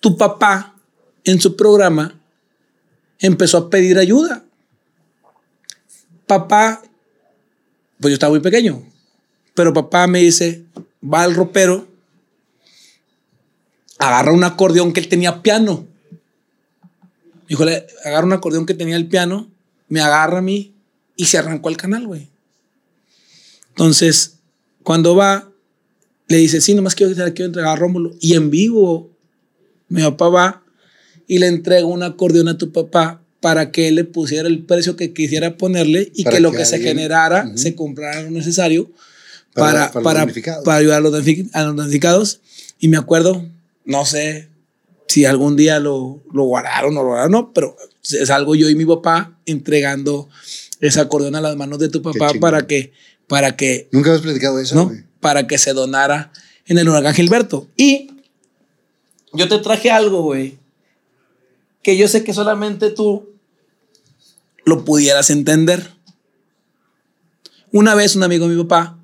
Tu 0.00 0.16
papá, 0.16 0.74
en 1.24 1.40
su 1.40 1.56
programa, 1.56 2.18
empezó 3.18 3.58
a 3.58 3.70
pedir 3.70 3.98
ayuda. 3.98 4.44
Papá, 6.26 6.82
pues 8.00 8.12
yo 8.12 8.14
estaba 8.14 8.30
muy 8.30 8.40
pequeño, 8.40 8.82
pero 9.54 9.72
papá 9.72 10.06
me 10.06 10.20
dice, 10.20 10.64
va 11.02 11.22
al 11.22 11.34
ropero, 11.34 11.87
agarra 13.98 14.32
un 14.32 14.44
acordeón 14.44 14.92
que 14.92 15.00
él 15.00 15.08
tenía 15.08 15.42
piano. 15.42 15.86
Híjole, 17.48 17.86
agarra 18.04 18.26
un 18.26 18.32
acordeón 18.32 18.66
que 18.66 18.74
tenía 18.74 18.96
el 18.96 19.06
piano, 19.06 19.50
me 19.88 20.00
agarra 20.00 20.38
a 20.38 20.42
mí 20.42 20.74
y 21.16 21.26
se 21.26 21.38
arrancó 21.38 21.68
el 21.68 21.76
canal, 21.76 22.06
güey. 22.06 22.28
Entonces, 23.70 24.38
cuando 24.82 25.14
va, 25.14 25.50
le 26.28 26.36
dice, 26.36 26.60
sí, 26.60 26.74
nomás 26.74 26.94
quiero, 26.94 27.14
quiero 27.14 27.46
entregar 27.46 27.72
a 27.72 27.76
Rómulo. 27.76 28.14
Y 28.20 28.34
en 28.34 28.50
vivo, 28.50 29.10
mi 29.88 30.02
papá 30.02 30.28
va 30.28 30.62
y 31.26 31.38
le 31.38 31.46
entrega 31.46 31.86
un 31.86 32.02
acordeón 32.02 32.48
a 32.48 32.58
tu 32.58 32.72
papá 32.72 33.22
para 33.40 33.70
que 33.70 33.88
él 33.88 33.94
le 33.94 34.04
pusiera 34.04 34.48
el 34.48 34.64
precio 34.64 34.96
que 34.96 35.12
quisiera 35.12 35.56
ponerle 35.56 36.10
y 36.14 36.24
que 36.24 36.40
lo 36.40 36.52
que, 36.52 36.64
se 36.64 36.80
generara 36.80 37.50
se 37.54 37.74
comprara 37.74 38.22
lo 38.22 38.30
necesario 38.30 38.90
para, 39.54 39.92
para, 39.92 40.26
para, 40.64 40.76
ayudar 40.76 40.98
a 40.98 41.00
los, 41.00 41.12
damnificados. 41.12 42.40
Y 42.80 42.88
me 42.88 42.96
acuerdo, 42.96 43.46
no 43.88 44.04
sé 44.04 44.50
si 45.08 45.24
algún 45.24 45.56
día 45.56 45.80
lo, 45.80 46.22
lo 46.30 46.44
guardaron 46.44 46.94
o 46.96 47.02
lo 47.02 47.08
guardaron, 47.08 47.32
no, 47.32 47.52
pero 47.54 47.74
es 48.02 48.28
algo 48.28 48.54
yo 48.54 48.68
y 48.68 48.74
mi 48.74 48.84
papá 48.84 49.38
entregando 49.46 50.28
ese 50.80 51.00
acordeón 51.00 51.34
a 51.34 51.40
las 51.40 51.56
manos 51.56 51.78
de 51.78 51.88
tu 51.88 52.02
papá 52.02 52.32
para 52.38 52.66
que, 52.66 52.92
para 53.26 53.56
que... 53.56 53.88
Nunca 53.90 54.10
habías 54.10 54.22
platicado 54.22 54.60
eso, 54.60 54.74
¿no? 54.74 54.92
Para 55.20 55.46
que 55.46 55.56
se 55.56 55.72
donara 55.72 56.30
en 56.66 56.76
el 56.76 56.86
huracán 56.86 57.14
Gilberto. 57.14 57.66
Y 57.78 58.10
yo 59.32 59.48
te 59.48 59.58
traje 59.58 59.90
algo, 59.90 60.22
güey, 60.22 60.58
que 61.82 61.96
yo 61.96 62.06
sé 62.06 62.22
que 62.22 62.34
solamente 62.34 62.90
tú 62.90 63.26
lo 64.66 64.84
pudieras 64.84 65.30
entender. 65.30 65.90
Una 67.72 67.94
vez 67.94 68.16
un 68.16 68.22
amigo 68.22 68.46
de 68.46 68.54
mi 68.54 68.62
papá 68.64 68.98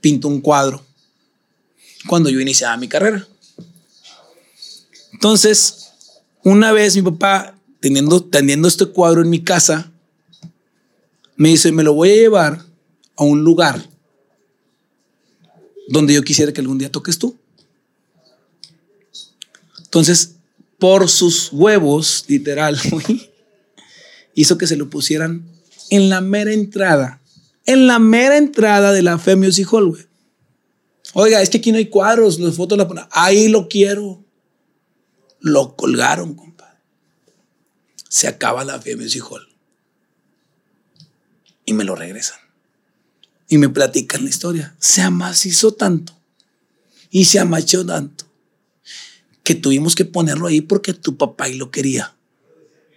pintó 0.00 0.28
un 0.28 0.40
cuadro 0.40 0.82
cuando 2.08 2.30
yo 2.30 2.40
iniciaba 2.40 2.78
mi 2.78 2.88
carrera. 2.88 3.28
Entonces, 5.16 5.92
una 6.44 6.72
vez 6.72 6.94
mi 6.94 7.00
papá, 7.00 7.58
teniendo, 7.80 8.22
teniendo 8.22 8.68
este 8.68 8.84
cuadro 8.84 9.22
en 9.22 9.30
mi 9.30 9.42
casa, 9.42 9.90
me 11.36 11.48
dice, 11.48 11.72
me 11.72 11.82
lo 11.82 11.94
voy 11.94 12.10
a 12.10 12.16
llevar 12.16 12.62
a 13.16 13.24
un 13.24 13.42
lugar 13.42 13.88
donde 15.88 16.12
yo 16.12 16.22
quisiera 16.22 16.52
que 16.52 16.60
algún 16.60 16.76
día 16.76 16.92
toques 16.92 17.18
tú. 17.18 17.34
Entonces, 19.84 20.34
por 20.78 21.08
sus 21.08 21.50
huevos, 21.50 22.26
literal, 22.28 22.78
hizo 24.34 24.58
que 24.58 24.66
se 24.66 24.76
lo 24.76 24.90
pusieran 24.90 25.46
en 25.88 26.10
la 26.10 26.20
mera 26.20 26.52
entrada, 26.52 27.22
en 27.64 27.86
la 27.86 27.98
mera 27.98 28.36
entrada 28.36 28.92
de 28.92 29.00
la 29.00 29.18
Fe 29.18 29.34
Music 29.34 29.66
Hall. 29.72 29.96
Oiga, 31.14 31.40
es 31.40 31.48
que 31.48 31.56
aquí 31.56 31.72
no 31.72 31.78
hay 31.78 31.86
cuadros, 31.86 32.38
las 32.38 32.54
fotos 32.54 32.76
las 32.76 32.86
ponen. 32.86 33.06
Ahí 33.12 33.48
lo 33.48 33.66
quiero. 33.66 34.25
Lo 35.46 35.76
colgaron, 35.76 36.34
compadre. 36.34 36.80
Se 38.08 38.26
acaba 38.26 38.64
la 38.64 38.80
Fe 38.80 38.96
Music 38.96 39.22
Hall. 39.30 39.46
Y 41.64 41.72
me 41.72 41.84
lo 41.84 41.94
regresan. 41.94 42.40
Y 43.48 43.58
me 43.58 43.68
platican 43.68 44.24
la 44.24 44.30
historia. 44.30 44.74
Se 44.80 45.02
amacizó 45.02 45.72
tanto. 45.72 46.18
Y 47.10 47.26
se 47.26 47.38
amachó 47.38 47.86
tanto 47.86 48.24
que 49.44 49.54
tuvimos 49.54 49.94
que 49.94 50.04
ponerlo 50.04 50.48
ahí 50.48 50.62
porque 50.62 50.92
tu 50.94 51.16
papá 51.16 51.44
ahí 51.44 51.54
lo 51.54 51.70
quería. 51.70 52.16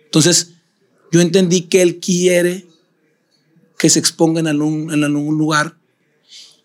Entonces, 0.05 0.53
yo 1.11 1.21
entendí 1.21 1.67
que 1.67 1.83
él 1.83 1.99
quiere 1.99 2.65
que 3.77 3.91
se 3.91 3.99
exponga 3.99 4.39
en 4.39 4.47
algún, 4.47 4.91
en 4.91 5.03
algún 5.03 5.37
lugar 5.37 5.77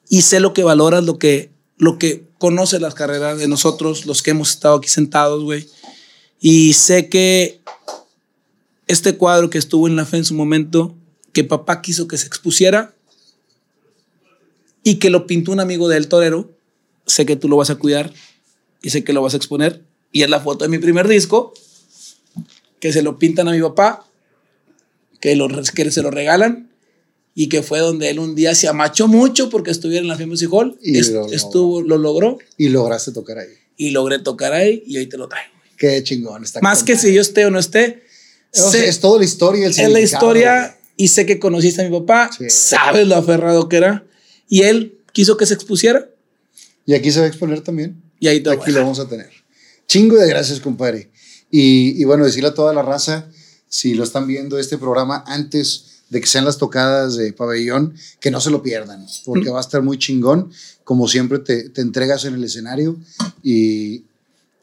y 0.09 0.23
sé 0.23 0.41
lo 0.41 0.55
que 0.55 0.65
valoras, 0.65 1.05
lo 1.05 1.19
que, 1.19 1.51
lo 1.77 1.99
que 1.99 2.27
conoce 2.39 2.79
las 2.81 2.95
carreras 2.95 3.39
de 3.39 3.49
nosotros, 3.49 4.07
los 4.07 4.23
que 4.23 4.31
hemos 4.31 4.51
estado 4.51 4.77
aquí 4.77 4.89
sentados, 4.89 5.43
güey. 5.43 5.69
Y 6.41 6.75
sé 6.75 7.09
que 7.09 7.61
este 8.87 9.17
cuadro 9.17 9.51
que 9.51 9.59
estuvo 9.59 9.89
en 9.89 9.97
la 9.97 10.05
fe 10.05 10.19
en 10.19 10.25
su 10.25 10.35
momento, 10.35 10.95
que 11.33 11.45
papá 11.45 11.83
quiso 11.83 12.07
que 12.07 12.19
se 12.19 12.27
expusiera 12.27 12.95
y 14.83 14.97
que 14.97 15.11
lo 15.11 15.27
pintó 15.27 15.53
un 15.53 15.61
amigo 15.61 15.89
del 15.89 16.09
torero, 16.09 16.53
sé 17.07 17.27
que 17.27 17.37
tú 17.37 17.49
lo 17.49 17.57
vas 17.57 17.71
a 17.71 17.77
cuidar 17.77 18.13
y 18.83 18.91
sé 18.91 19.03
que 19.03 19.13
lo 19.13 19.23
vas 19.23 19.35
a 19.35 19.39
exponer. 19.39 19.83
Y 20.13 20.23
es 20.23 20.31
la 20.31 20.41
foto 20.41 20.65
de 20.65 20.69
mi 20.69 20.79
primer 20.79 21.09
disco, 21.09 21.55
que 22.79 22.93
se 22.93 23.03
lo 23.03 23.19
pintan 23.19 23.49
a 23.49 23.53
mi 23.53 23.61
papá, 23.61 24.07
que, 25.21 25.35
lo, 25.35 25.49
que 25.49 25.91
se 25.91 26.03
lo 26.03 26.11
regalan 26.11 26.74
y 27.35 27.49
que 27.49 27.63
fue 27.63 27.81
donde 27.81 28.11
él 28.11 28.21
un 28.21 28.35
día 28.35 28.55
se 28.55 28.69
amachó 28.69 29.09
mucho 29.09 29.51
porque 29.51 29.71
estuviera 29.71 30.03
en 30.03 30.09
la 30.09 30.17
Famous 30.17 30.47
Hall. 30.51 30.79
Y 30.81 31.03
lo, 31.11 31.31
estuvo, 31.33 31.83
lo 31.83 31.99
logró. 31.99 32.39
Y 32.57 32.69
lograste 32.69 33.11
tocar 33.11 33.39
ahí. 33.39 33.49
Y 33.77 33.91
logré 33.91 34.21
tocar 34.21 34.53
ahí 34.53 34.85
y 34.87 34.99
hoy 34.99 35.09
te 35.09 35.19
lo 35.19 35.29
traigo. 35.29 35.53
Qué 35.77 36.03
chingón. 36.05 36.45
Está 36.45 36.61
Más 36.61 36.85
que 36.85 36.97
si 36.97 37.13
yo 37.13 37.21
esté 37.21 37.45
o 37.45 37.51
no 37.51 37.59
esté. 37.59 38.05
es 38.53 39.01
toda 39.01 39.19
la 39.19 39.25
historia. 39.25 39.67
El 39.67 39.73
es 39.73 39.91
la 39.91 40.01
historia 40.01 40.79
y 40.97 41.09
sé 41.09 41.27
que 41.27 41.41
conociste 41.41 41.83
a 41.83 41.89
mi 41.89 41.99
papá. 41.99 42.31
Sabes 42.49 43.09
lo 43.09 43.17
aferrado 43.17 43.69
que 43.69 43.79
era. 43.79 44.07
Y 44.49 44.63
él 44.63 44.99
quiso 45.13 45.37
que 45.37 45.47
se 45.47 45.55
expusiera. 45.55 46.09
Y 46.87 46.95
aquí 46.95 47.11
se 47.11 47.19
va 47.19 47.25
a 47.25 47.29
exponer 47.29 47.63
también. 47.63 48.01
Y 48.21 48.29
ahí 48.29 48.43
Aquí 48.49 48.71
lo 48.71 48.81
vamos 48.81 49.01
a 49.01 49.09
tener. 49.09 49.31
Chingo 49.89 50.17
de 50.17 50.29
gracias, 50.29 50.61
compadre. 50.61 51.11
Y, 51.51 52.01
y, 52.01 52.05
bueno, 52.05 52.25
decirle 52.25 52.49
a 52.49 52.55
toda 52.55 52.73
la 52.73 52.83
raza, 52.83 53.29
si 53.69 53.95
lo 53.95 54.05
están 54.05 54.27
viendo 54.27 54.59
este 54.59 54.79
programa 54.79 55.25
antes 55.27 55.94
de 56.15 56.21
que 56.21 56.29
sean 56.29 56.45
las 56.45 56.59
tocadas 56.59 57.17
de 57.17 57.33
pabellón, 57.33 57.93
que 58.21 58.31
no 58.31 58.41
se 58.41 58.49
lo 58.49 58.63
pierdan, 58.63 59.05
porque 59.25 59.51
va 59.51 59.59
a 59.59 59.61
estar 59.61 59.83
muy 59.83 59.99
chingón. 59.99 60.53
Como 60.85 61.09
siempre, 61.09 61.41
te, 61.41 61.71
te 61.71 61.81
entregas 61.81 62.25
en 62.25 62.35
el 62.35 62.45
escenario 62.45 62.97
y, 63.43 64.05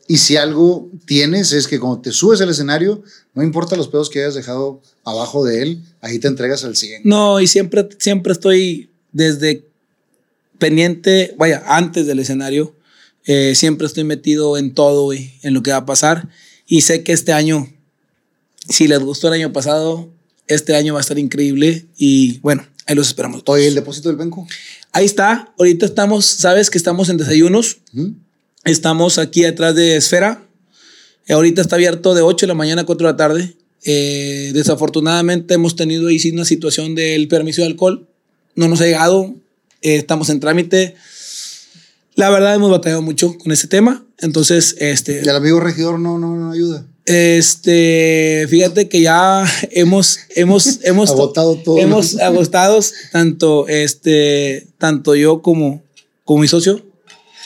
y 0.08 0.18
si 0.18 0.38
algo 0.38 0.90
tienes 1.06 1.52
es 1.52 1.68
que 1.68 1.78
cuando 1.78 2.00
te 2.00 2.14
subes 2.14 2.40
al 2.40 2.50
escenario, 2.50 3.04
no 3.34 3.44
importa 3.44 3.76
los 3.76 3.90
pedos 3.90 4.10
que 4.10 4.20
hayas 4.20 4.34
dejado 4.34 4.82
abajo 5.04 5.44
de 5.44 5.62
él, 5.62 5.84
ahí 6.00 6.20
te 6.20 6.30
entregas 6.30 6.64
al 6.64 6.78
100. 6.78 7.02
No, 7.04 7.42
y 7.42 7.48
siempre, 7.48 7.90
siempre 8.00 8.32
estoy 8.32 8.90
desde 9.12 9.66
pendiente, 10.58 11.36
vaya, 11.38 11.64
antes 11.68 12.08
del 12.08 12.20
escenario, 12.20 12.74
eh, 13.26 13.56
siempre 13.56 13.88
estoy 13.88 14.06
metido 14.06 14.58
en 14.58 14.74
todo, 14.74 15.14
y 15.14 15.34
en 15.42 15.54
lo 15.54 15.64
que 15.64 15.72
va 15.72 15.78
a 15.78 15.86
pasar. 15.86 16.30
Y 16.66 16.80
sé 16.80 17.04
que 17.04 17.12
este 17.12 17.34
año, 17.34 17.68
si 18.70 18.88
les 18.88 19.00
gustó 19.00 19.28
el 19.28 19.34
año 19.34 19.52
pasado, 19.52 20.10
este 20.48 20.76
año 20.76 20.94
va 20.94 21.00
a 21.00 21.02
estar 21.02 21.18
increíble. 21.18 21.86
Y 21.98 22.40
bueno, 22.40 22.66
ahí 22.86 22.96
los 22.96 23.08
esperamos. 23.08 23.44
¿Oye, 23.46 23.68
el 23.68 23.76
depósito 23.76 24.10
del 24.10 24.18
banco? 24.18 24.48
Ahí 24.92 25.06
está. 25.06 25.54
Ahorita 25.58 25.86
estamos, 25.86 26.26
sabes 26.26 26.70
que 26.70 26.78
estamos 26.78 27.10
en 27.10 27.18
desayunos. 27.18 27.78
Estamos 28.64 29.18
aquí 29.18 29.46
atrás 29.46 29.76
de 29.76 29.96
Esfera. 29.96 30.44
ahorita 31.30 31.62
está 31.62 31.76
abierto 31.76 32.14
de 32.14 32.22
8 32.22 32.46
de 32.46 32.48
la 32.48 32.54
mañana 32.54 32.82
a 32.84 32.86
4 32.86 33.08
de 33.08 33.14
la 33.14 33.18
tarde. 33.18 33.56
Eh, 33.84 34.52
desafortunadamente 34.54 35.56
hemos 35.56 35.76
tenido 35.76 36.08
ahí 36.08 36.20
una 36.32 36.46
situación 36.46 36.94
del 36.94 37.28
permiso 37.28 37.62
de 37.62 37.68
alcohol. 37.68 38.08
No 38.56 38.68
nos 38.68 38.82
ha 38.82 38.86
llegado. 38.86 39.34
Eh, 39.82 39.96
estamos 39.96 40.30
en 40.30 40.40
trámite. 40.40 40.96
La 42.16 42.30
verdad 42.30 42.54
hemos 42.54 42.70
batallado 42.70 43.02
mucho 43.02 43.38
con 43.38 43.52
ese 43.52 43.68
tema. 43.68 44.06
Entonces, 44.20 44.76
este... 44.80 45.22
¿Y 45.24 45.30
el 45.30 45.36
amigo 45.36 45.60
regidor 45.60 46.00
no, 46.00 46.20
no, 46.20 46.36
no 46.36 46.52
ayuda? 46.52 46.86
Este, 47.06 48.46
fíjate 48.50 48.88
que 48.88 49.02
ya 49.02 49.46
hemos, 49.72 50.20
hemos, 50.36 50.80
hemos 50.84 51.12
agotado 51.12 51.56
todo. 51.56 51.78
Hemos 51.78 52.18
agotado 52.20 52.80
tanto, 53.12 53.68
este, 53.68 54.68
tanto 54.78 55.16
yo 55.16 55.42
como, 55.42 55.82
como 56.24 56.42
mi 56.42 56.48
socio. 56.48 56.86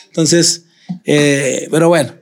Entonces, 0.08 0.64
eh, 1.06 1.68
pero 1.72 1.88
bueno, 1.90 2.14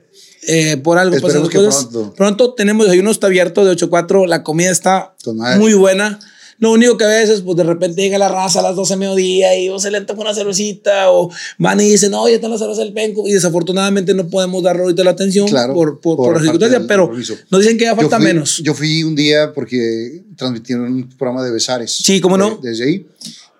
eh, 0.46 0.76
por 0.76 0.98
algo 0.98 1.20
pasan 1.20 1.42
cosas. 1.48 1.86
Pronto. 1.86 2.14
pronto 2.14 2.54
tenemos, 2.54 2.86
desayuno 2.86 3.10
está 3.10 3.26
abierto 3.26 3.64
de 3.64 3.70
8 3.70 3.86
a 3.86 3.90
4, 3.90 4.26
la 4.26 4.42
comida 4.42 4.70
está 4.70 5.14
muy 5.58 5.74
buena. 5.74 6.18
Lo 6.58 6.70
único 6.72 6.96
que 6.96 7.04
a 7.04 7.08
veces, 7.08 7.40
pues 7.40 7.56
de 7.56 7.64
repente 7.64 8.00
llega 8.00 8.16
la 8.18 8.28
raza 8.28 8.60
a 8.60 8.62
las 8.62 8.76
12 8.76 8.94
de 8.94 8.98
mediodía 8.98 9.58
y 9.58 9.68
o 9.68 9.78
se 9.78 9.90
le 9.90 10.00
toma 10.02 10.22
una 10.22 10.34
cervecita 10.34 11.10
o 11.10 11.30
van 11.58 11.80
y 11.80 11.88
dicen, 11.90 12.12
no, 12.12 12.28
ya 12.28 12.36
está 12.36 12.48
la 12.48 12.58
cerveza 12.58 12.82
del 12.82 12.92
penco. 12.92 13.26
Y 13.26 13.32
desafortunadamente 13.32 14.14
no 14.14 14.28
podemos 14.28 14.62
darle 14.62 14.82
ahorita 14.82 15.02
la 15.04 15.10
atención 15.10 15.48
Claro, 15.48 15.74
por, 15.74 16.00
por, 16.00 16.16
por, 16.16 16.26
por 16.26 16.34
la 16.36 16.40
circunstancia, 16.42 16.84
pero 16.86 17.10
nos 17.50 17.60
dicen 17.60 17.76
que 17.78 17.84
ya 17.84 17.90
Yo 17.90 17.96
falta 17.96 18.16
fui- 18.18 18.26
menos. 18.26 18.58
Yo 18.64 18.74
fui 18.74 19.02
un 19.02 19.14
día 19.16 19.52
porque 19.52 20.22
transmitieron 20.36 20.86
un 20.92 21.08
programa 21.10 21.44
de 21.44 21.50
Besares. 21.50 21.90
Sí, 21.92 22.20
¿cómo 22.20 22.36
no? 22.38 22.56
de- 22.62 22.70
desde 22.70 22.84
ahí. 22.84 23.06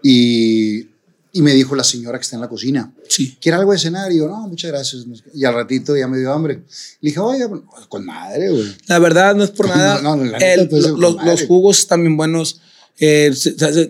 Y, 0.02 0.86
y 1.32 1.42
me 1.42 1.52
dijo 1.52 1.74
la 1.74 1.82
señora 1.82 2.18
que 2.18 2.22
está 2.22 2.36
en 2.36 2.42
la 2.42 2.48
cocina. 2.48 2.92
sí. 3.08 3.36
¿Quiere 3.40 3.56
algo 3.58 3.72
de 3.72 3.78
cenar? 3.78 4.12
Y 4.12 4.18
yo, 4.18 4.28
no, 4.28 4.46
muchas 4.48 4.70
gracias. 4.70 5.04
Y 5.34 5.44
al 5.44 5.54
ratito 5.54 5.96
ya 5.96 6.06
me 6.06 6.18
dio 6.18 6.32
hambre. 6.32 6.62
Le 7.00 7.10
dije, 7.10 7.18
oiga, 7.20 7.48
pues, 7.48 7.62
con 7.88 8.04
madre, 8.04 8.50
güey. 8.50 8.66
La 8.86 8.98
verdad, 8.98 9.34
no 9.34 9.42
es 9.44 9.50
por 9.50 9.68
nada. 9.74 10.00
No, 10.02 10.14
no, 10.16 10.24
la 10.24 10.38
neta, 10.38 10.54
El- 10.54 10.60
entonces, 10.60 10.90
lo- 10.92 10.98
los, 11.12 11.24
los 11.24 11.42
jugos 11.46 11.78
están 11.80 12.02
bien 12.02 12.16
buenos. 12.16 12.60
Eh, 13.00 13.32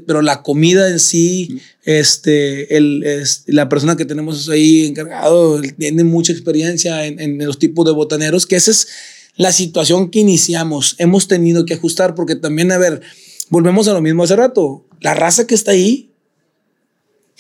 pero 0.07 0.23
la 0.23 0.43
comida 0.43 0.89
en 0.89 0.99
sí, 0.99 1.61
este, 1.85 2.77
el, 2.77 3.05
la 3.47 3.69
persona 3.69 3.97
que 3.97 4.05
tenemos 4.05 4.49
ahí 4.49 4.87
encargado 4.87 5.61
tiene 5.61 6.05
mucha 6.05 6.33
experiencia 6.33 7.07
en, 7.07 7.21
en 7.21 7.45
los 7.45 7.59
tipos 7.59 7.85
de 7.85 7.93
botaneros, 7.93 8.47
que 8.47 8.57
esa 8.57 8.71
es 8.71 8.89
la 9.37 9.53
situación 9.53 10.11
que 10.11 10.21
iniciamos. 10.21 10.97
Hemos 10.99 11.29
tenido 11.29 11.67
que 11.67 11.75
ajustar 11.75 12.15
porque 12.15 12.37
también, 12.37 12.73
a 12.73 12.79
ver, 12.79 13.03
volvemos 13.51 13.89
a 13.89 13.93
lo 13.93 14.01
mismo 14.01 14.23
hace 14.25 14.37
rato. 14.37 14.87
La 15.01 15.15
raza 15.15 15.47
que 15.47 15.55
está 15.55 15.73
ahí 15.73 16.14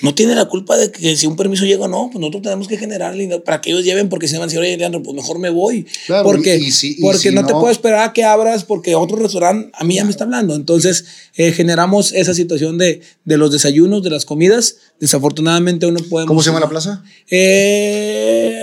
no 0.03 0.13
tiene 0.15 0.35
la 0.35 0.47
culpa 0.47 0.77
de 0.77 0.91
que 0.91 1.17
si 1.17 1.27
un 1.29 1.37
permiso 1.37 1.65
llega 1.65 1.85
o 1.85 1.89
no, 1.89 2.09
pues 2.11 2.19
nosotros 2.21 2.43
tenemos 2.43 2.67
que 2.67 2.77
generarle 2.77 3.39
para 3.41 3.61
que 3.61 3.71
ellos 3.71 3.85
lleven, 3.85 4.09
porque 4.09 4.27
si 4.27 4.35
no 4.35 4.41
van 4.41 4.49
a 4.49 4.51
decir, 4.51 4.59
oye, 4.61 4.77
Leandro, 4.77 5.03
pues 5.05 5.15
mejor 5.15 5.39
me 5.39 5.51
voy. 5.51 5.87
Claro, 6.07 6.25
porque 6.25 6.57
y- 6.57 6.65
y 6.67 6.71
si- 6.73 6.97
y 6.99 7.01
porque 7.01 7.19
si 7.19 7.31
no, 7.31 7.47
te 7.47 7.53
puedo 7.53 7.71
esperar 7.71 8.09
a 8.09 8.13
que 8.13 8.25
abras, 8.25 8.65
porque 8.65 8.97
otro 8.97 9.17
restaurante 9.17 9.71
a 9.73 9.85
mí 9.85 9.95
ya 9.95 10.05
me 10.05 10.11
está 10.11 10.25
hablando. 10.25 10.57
Entonces, 10.57 11.05
eh, 11.37 11.53
generamos 11.53 12.13
esa 12.13 12.35
situación 12.35 12.77
de, 12.77 13.03
de 13.25 13.37
los 13.37 13.53
desayunos, 13.53 14.03
de 14.03 14.11
las 14.11 14.25
comidas. 14.25 14.77
Desafortunadamente, 14.99 15.87
uno 15.87 16.01
puede. 16.11 16.27
¿Cómo 16.27 16.43
se 16.43 16.51
llama 16.51 16.61
la 16.61 16.69
plaza? 16.69 17.03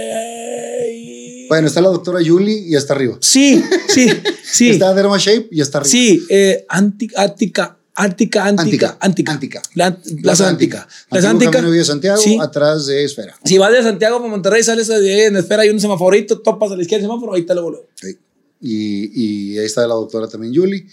Eh, 0.01 1.45
Bueno, 1.49 1.67
está 1.67 1.81
la 1.81 1.89
doctora 1.89 2.21
Yuli 2.21 2.65
y 2.67 2.75
está 2.75 2.93
arriba. 2.93 3.17
sí, 3.21 3.61
sí, 3.89 4.07
sí. 4.43 4.69
Está 4.71 4.93
Derma 4.93 5.17
Shape 5.17 5.47
y 5.51 5.61
está 5.61 5.79
arriba. 5.79 5.91
Sí, 5.91 6.21
eh, 6.29 6.65
anti- 6.69 7.09
Ática, 7.15 7.23
Ática, 7.23 7.77
Antica, 7.95 8.45
Antica, 8.45 8.97
Antica. 9.01 9.31
Antica. 9.33 9.61
La- 9.75 9.97
Plaza 10.21 10.47
Antica. 10.47 10.87
Plaza 11.09 11.29
Antica. 11.29 11.51
Camino 11.51 11.71
Villa 11.71 11.83
Santiago, 11.83 12.21
Sí. 12.21 12.37
atrás 12.41 12.85
de 12.85 13.03
Esfera. 13.03 13.35
Si 13.43 13.57
vas 13.57 13.71
de 13.73 13.83
Santiago 13.83 14.17
para 14.19 14.29
Monterrey, 14.31 14.63
sales 14.63 14.87
de 14.87 15.25
en 15.25 15.35
espera, 15.35 15.63
hay 15.63 15.69
un 15.69 15.79
semaforito, 15.79 16.39
topas 16.39 16.71
a 16.71 16.75
la 16.77 16.81
izquierda 16.81 17.05
el 17.05 17.09
semáforo, 17.11 17.33
ahí 17.33 17.43
te 17.45 17.53
lo 17.53 17.63
vuelvo. 17.63 17.87
Sí. 17.95 18.17
Y, 18.61 19.53
y 19.53 19.57
ahí 19.59 19.65
está 19.65 19.81
la 19.87 19.95
doctora 19.95 20.27
también 20.27 20.53
Yuli. 20.53 20.85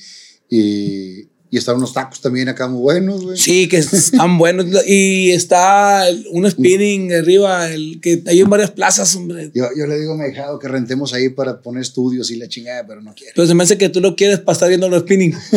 Y, 0.50 1.28
y 1.50 1.56
están 1.56 1.76
unos 1.76 1.92
tacos 1.94 2.20
también 2.20 2.48
acá 2.48 2.66
muy 2.68 2.80
buenos, 2.80 3.22
güey. 3.22 3.38
Sí, 3.38 3.68
que 3.68 3.76
están 3.78 4.36
buenos. 4.36 4.66
Y 4.86 5.30
está 5.30 6.04
un 6.32 6.50
spinning 6.50 7.12
arriba, 7.14 7.70
el 7.70 8.00
que 8.02 8.22
hay 8.26 8.40
en 8.40 8.50
varias 8.50 8.70
plazas, 8.72 9.14
hombre. 9.16 9.50
Yo, 9.54 9.66
yo 9.76 9.86
le 9.86 9.98
digo 10.00 10.14
a 10.14 10.16
mi 10.16 10.26
hijado 10.30 10.58
que 10.58 10.66
rentemos 10.68 11.14
ahí 11.14 11.28
para 11.28 11.60
poner 11.62 11.82
estudios 11.82 12.30
y 12.30 12.36
la 12.36 12.48
chingada, 12.48 12.86
pero 12.86 13.00
no 13.02 13.14
quiere. 13.14 13.32
Pero 13.36 13.46
se 13.46 13.54
me 13.54 13.62
hace 13.62 13.78
que 13.78 13.88
tú 13.88 14.00
lo 14.00 14.16
quieres 14.16 14.40
para 14.40 14.54
estar 14.54 14.68
viendo 14.68 14.88
los 14.88 15.02
spinning. 15.02 15.34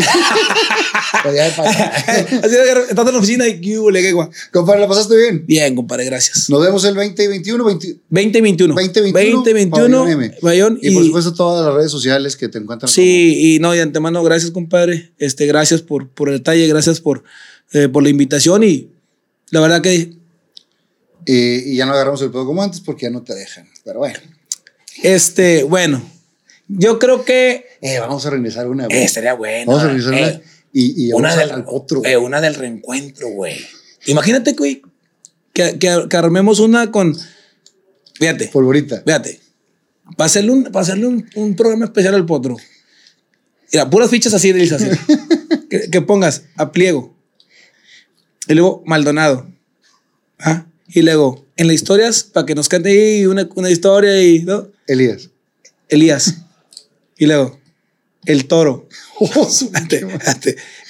Así 1.23 2.55
que 2.55 2.71
estás 2.89 3.07
en 3.07 3.13
la 3.13 3.17
oficina 3.19 3.47
y 3.47 3.59
¿qué 3.59 3.79
hubo? 3.79 4.29
Compadre, 4.51 4.81
¿la 4.81 4.87
pasaste 4.87 5.15
bien? 5.15 5.45
Bien, 5.45 5.75
compadre, 5.75 6.05
gracias. 6.05 6.49
Nos 6.49 6.61
vemos 6.61 6.83
el 6.85 6.95
20 6.95 7.23
y 7.23 7.27
21, 7.27 7.63
20 7.63 7.87
2021. 8.09 8.73
2021, 8.73 9.37
2021. 9.37 9.69
Pabellón 9.71 10.09
M. 10.09 10.37
Bayón, 10.41 10.79
Y, 10.81 10.91
por 10.93 11.03
supuesto 11.03 11.33
todas 11.33 11.65
las 11.65 11.75
redes 11.75 11.91
sociales 11.91 12.35
que 12.37 12.47
te 12.47 12.57
encuentran. 12.59 12.89
Sí, 12.89 13.55
y 13.55 13.59
no, 13.59 13.73
y 13.73 13.77
de 13.77 13.83
antemano, 13.83 14.23
gracias, 14.23 14.51
compadre. 14.51 15.11
Este, 15.17 15.45
gracias 15.47 15.81
por, 15.81 16.07
por 16.09 16.29
el 16.29 16.37
detalle, 16.37 16.67
gracias 16.67 16.99
por, 17.01 17.23
eh, 17.73 17.87
por 17.89 18.03
la 18.03 18.09
invitación 18.09 18.63
y 18.63 18.89
la 19.49 19.59
verdad 19.59 19.81
que 19.81 20.13
Eh, 21.25 21.63
y 21.67 21.75
ya 21.75 21.85
no 21.85 21.93
agarramos 21.93 22.21
el 22.21 22.31
pedo 22.31 22.45
como 22.45 22.63
antes 22.63 22.79
porque 22.79 23.03
ya 23.05 23.11
no 23.11 23.21
te 23.21 23.35
dejan. 23.35 23.67
Pero 23.83 23.99
bueno, 23.99 24.17
Este, 25.03 25.63
bueno, 25.63 26.01
yo 26.67 26.99
creo 26.99 27.25
que 27.25 27.65
eh, 27.81 27.99
vamos 27.99 28.25
a 28.25 28.29
regresar 28.29 28.67
una 28.67 28.85
eh, 28.85 28.87
vez. 28.89 29.05
estaría 29.05 29.33
bueno. 29.33 29.65
vamos 29.71 29.83
a 29.83 29.87
regresar 29.87 30.13
eh, 30.13 30.17
una. 30.23 30.50
Y, 30.73 31.07
y 31.07 31.13
una 31.13 31.35
del, 31.35 31.51
otro. 31.67 32.01
eh, 32.05 32.17
una 32.17 32.39
del 32.39 32.55
reencuentro, 32.55 33.29
güey. 33.29 33.57
Imagínate, 34.05 34.53
güey, 34.53 34.81
que, 35.53 35.77
que, 35.77 36.05
que 36.09 36.17
armemos 36.17 36.59
una 36.59 36.91
con. 36.91 37.15
Fíjate, 38.15 38.47
Polvorita. 38.47 39.01
fíjate. 39.05 39.39
Para 40.17 40.25
hacerle 40.25 40.51
un, 40.51 40.63
para 40.65 40.83
hacerle 40.83 41.07
un, 41.07 41.29
un 41.35 41.55
programa 41.55 41.85
especial 41.85 42.15
al 42.15 42.25
potro. 42.25 42.57
Mira, 43.71 43.89
puras 43.89 44.09
fichas 44.09 44.33
así, 44.33 44.51
Denise, 44.51 44.75
así. 44.75 44.85
que, 45.69 45.89
que 45.89 46.01
pongas 46.01 46.43
a 46.57 46.71
pliego. 46.71 47.15
Y 48.47 48.53
luego 48.53 48.83
Maldonado. 48.85 49.47
¿Ah? 50.39 50.65
Y 50.89 51.03
luego, 51.03 51.45
en 51.55 51.67
las 51.67 51.75
historias, 51.75 52.23
para 52.23 52.45
que 52.45 52.55
nos 52.55 52.67
cante 52.67 52.89
ahí 52.89 53.25
una, 53.25 53.47
una 53.55 53.69
historia 53.69 54.21
y. 54.21 54.43
¿no? 54.43 54.67
Elías. 54.87 55.29
Elías. 55.87 56.35
Y 57.17 57.27
luego, 57.27 57.60
el 58.25 58.47
toro. 58.47 58.87
Oh. 59.23 59.47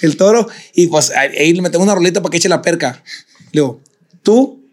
El 0.01 0.15
toro. 0.15 0.47
Y 0.73 0.87
pues 0.87 1.11
ahí 1.11 1.51
le 1.51 1.61
metemos 1.61 1.83
una 1.83 1.95
rolita 1.95 2.21
para 2.21 2.31
que 2.31 2.37
eche 2.37 2.47
la 2.47 2.61
perca. 2.61 3.03
Luego, 3.51 3.81
tú 4.23 4.63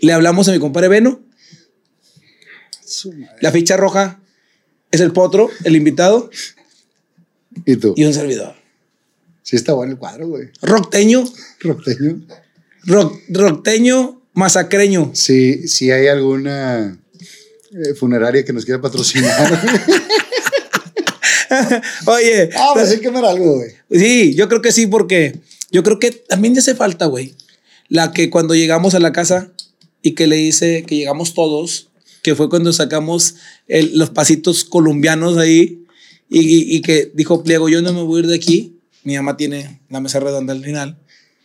le 0.00 0.12
hablamos 0.12 0.48
a 0.48 0.52
mi 0.52 0.58
compadre 0.58 0.88
madre. 0.88 1.20
La 3.40 3.52
ficha 3.52 3.76
roja 3.76 4.20
es 4.90 5.00
el 5.00 5.12
potro, 5.12 5.48
el 5.62 5.76
invitado 5.76 6.28
¿Y 7.64 7.76
tú? 7.76 7.94
y 7.96 8.04
un 8.04 8.12
servidor. 8.14 8.56
Sí 9.42 9.56
está 9.56 9.72
bueno 9.74 9.92
el 9.92 9.98
cuadro, 9.98 10.26
güey. 10.26 10.48
Rockteño, 10.62 11.24
Rockteño. 11.60 12.26
rock, 12.84 13.20
rockteño, 13.28 14.22
masacreño. 14.32 15.12
Si, 15.14 15.68
si 15.68 15.90
hay 15.92 16.08
alguna 16.08 16.98
eh, 17.72 17.94
funeraria 17.94 18.44
que 18.44 18.52
nos 18.52 18.64
quiera 18.64 18.80
patrocinar. 18.80 19.62
Oye, 22.06 22.50
ah, 22.56 22.70
pues 22.74 22.90
hay 22.90 22.96
que 22.96 23.02
quemar 23.02 23.24
algo, 23.24 23.56
güey. 23.56 23.70
Sí, 23.90 24.34
yo 24.34 24.48
creo 24.48 24.62
que 24.62 24.72
sí, 24.72 24.86
porque 24.86 25.40
yo 25.70 25.82
creo 25.82 25.98
que 25.98 26.10
también 26.12 26.54
ya 26.54 26.60
hace 26.60 26.74
falta, 26.74 27.06
güey. 27.06 27.34
La 27.88 28.12
que 28.12 28.30
cuando 28.30 28.54
llegamos 28.54 28.94
a 28.94 29.00
la 29.00 29.12
casa 29.12 29.50
y 30.02 30.12
que 30.12 30.26
le 30.26 30.36
dice 30.36 30.84
que 30.86 30.96
llegamos 30.96 31.34
todos, 31.34 31.88
que 32.22 32.34
fue 32.34 32.48
cuando 32.48 32.72
sacamos 32.72 33.34
el- 33.68 33.98
los 33.98 34.10
pasitos 34.10 34.64
colombianos 34.64 35.36
ahí 35.38 35.84
y, 36.28 36.40
y- 36.40 36.76
y 36.76 36.82
que 36.82 37.10
dijo 37.14 37.42
Pliego, 37.42 37.68
yo 37.68 37.82
no 37.82 37.92
me 37.92 38.02
voy 38.02 38.18
a 38.20 38.24
ir 38.24 38.28
de 38.28 38.36
aquí. 38.36 38.76
Mi 39.02 39.16
mamá 39.16 39.36
tiene 39.36 39.80
la 39.88 40.00
mesa 40.00 40.20
redonda 40.20 40.52
al 40.52 40.62
final. 40.64 40.96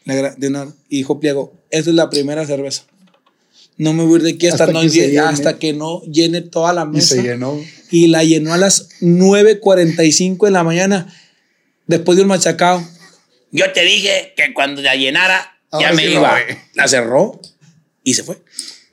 la 0.05 0.35
de 0.35 0.47
una- 0.49 0.71
y 0.87 0.97
dijo 0.97 1.19
Pliego, 1.19 1.53
esta 1.71 1.89
es 1.89 1.95
la 1.95 2.11
primera 2.11 2.45
cerveza. 2.45 2.83
No 3.77 3.91
me 3.93 4.03
voy 4.03 4.13
a 4.13 4.17
ir 4.17 4.21
de 4.23 4.31
aquí 4.33 4.47
hasta, 4.47 4.65
Hasta 4.65 4.73
no 4.73 4.81
que 4.81 4.89
llene, 4.89 5.17
hasta 5.19 5.57
que 5.57 5.73
no 5.73 6.01
llene 6.03 6.41
toda 6.41 6.71
la 6.73 6.83
Y 6.83 6.87
mesa 6.95 7.15
se 7.15 7.23
llenó. 7.23 7.59
Y 8.03 8.07
la 8.07 8.23
llenó 8.23 8.53
a 8.53 8.57
las 8.57 8.89
9.45 9.01 10.45
de 10.45 10.51
la 10.51 10.63
mañana 10.63 11.07
después 11.87 12.15
de 12.17 12.23
un 12.23 12.27
machacao. 12.29 12.85
Yo 13.51 13.71
te 13.71 13.83
dije 13.83 14.33
que 14.35 14.53
cuando 14.53 14.81
la 14.81 14.95
llenara 14.95 15.59
ya 15.71 15.77
Ahora 15.89 15.93
me 15.93 16.03
sí 16.03 16.13
no, 16.13 16.19
iba. 16.19 16.31
güey. 16.31 16.57
la 16.73 16.87
cerró 16.87 17.39
y 18.03 18.13
se 18.13 18.23
fue. 18.23 18.37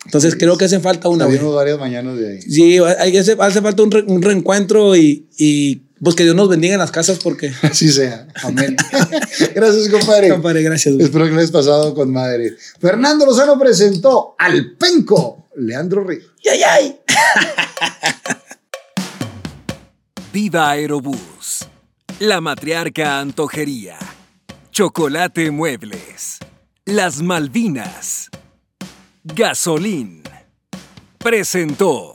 Entonces 0.05 0.35
creo 0.37 0.57
que 0.57 0.65
hace 0.67 0.81
falta 0.81 1.09
una. 1.09 1.27
Tuvimos 1.27 1.55
varias 1.55 1.79
mañanas 1.79 2.17
de 2.19 2.33
ahí. 2.33 2.43
Sí, 2.43 2.79
hay, 2.99 3.17
hace, 3.17 3.37
hace 3.39 3.61
falta 3.61 3.83
un, 3.83 3.91
re- 3.91 4.05
un 4.07 4.21
reencuentro 4.23 4.97
y, 4.97 5.29
y 5.39 5.77
pues 6.03 6.17
que 6.17 6.25
Dios 6.25 6.35
nos 6.35 6.49
bendiga 6.49 6.75
en 6.75 6.81
las 6.81 6.91
casas 6.91 7.19
porque... 7.23 7.53
Así 7.63 7.91
sea. 7.93 8.27
Amén. 8.43 8.77
Gracias, 9.55 9.89
compadre. 9.89 10.29
Compadre, 10.31 10.63
gracias. 10.63 10.95
güey. 10.95 11.07
Espero 11.07 11.27
que 11.27 11.33
les 11.37 11.51
pasado 11.53 11.95
con 11.95 12.11
madre. 12.13 12.53
Fernando 12.81 13.25
Lozano 13.27 13.59
presentó 13.59 14.35
al 14.39 14.73
penco 14.77 15.47
Leandro 15.57 16.03
Ríos. 16.05 16.25
¡Yay, 16.43 16.63
ay! 16.63 16.97
Viva 20.33 20.71
Aerobús. 20.71 21.69
La 22.19 22.41
Matriarca 22.41 23.21
Antojería. 23.21 23.99
Chocolate 24.71 25.51
Muebles. 25.51 26.39
Las 26.87 27.21
Malvinas. 27.21 28.31
Gasolín. 29.25 30.23
Presentó. 31.19 32.12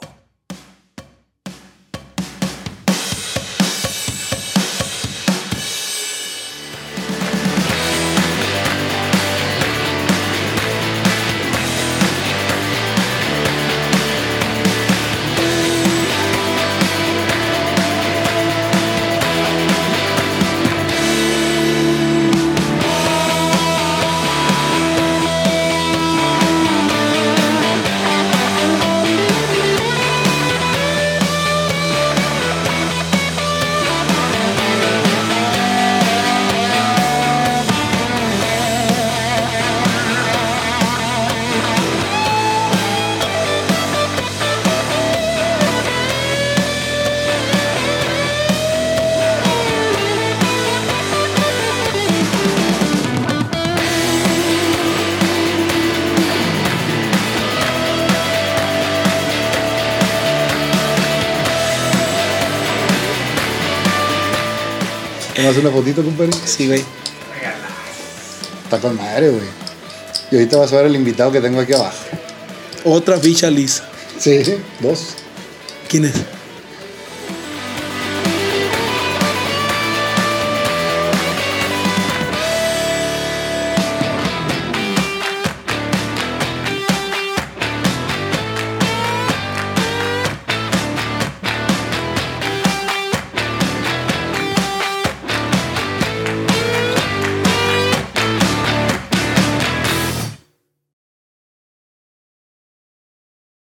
¿Tomas 65.47 65.63
una 65.63 65.71
fotito, 65.71 66.03
compadre? 66.03 66.31
Sí, 66.43 66.67
güey. 66.67 66.83
Está 68.65 68.79
con 68.81 68.97
madre, 68.97 69.29
güey. 69.29 69.45
Y 70.29 70.35
ahorita 70.35 70.57
vas 70.57 70.73
a 70.73 70.75
ver 70.75 70.87
el 70.87 70.95
invitado 70.97 71.31
que 71.31 71.39
tengo 71.39 71.61
aquí 71.61 71.71
abajo. 71.71 71.95
Otra 72.83 73.17
ficha 73.17 73.49
lisa. 73.49 73.87
Sí, 74.19 74.43
dos. 74.81 75.13
¿Quién 75.87 76.03
es? 76.03 76.15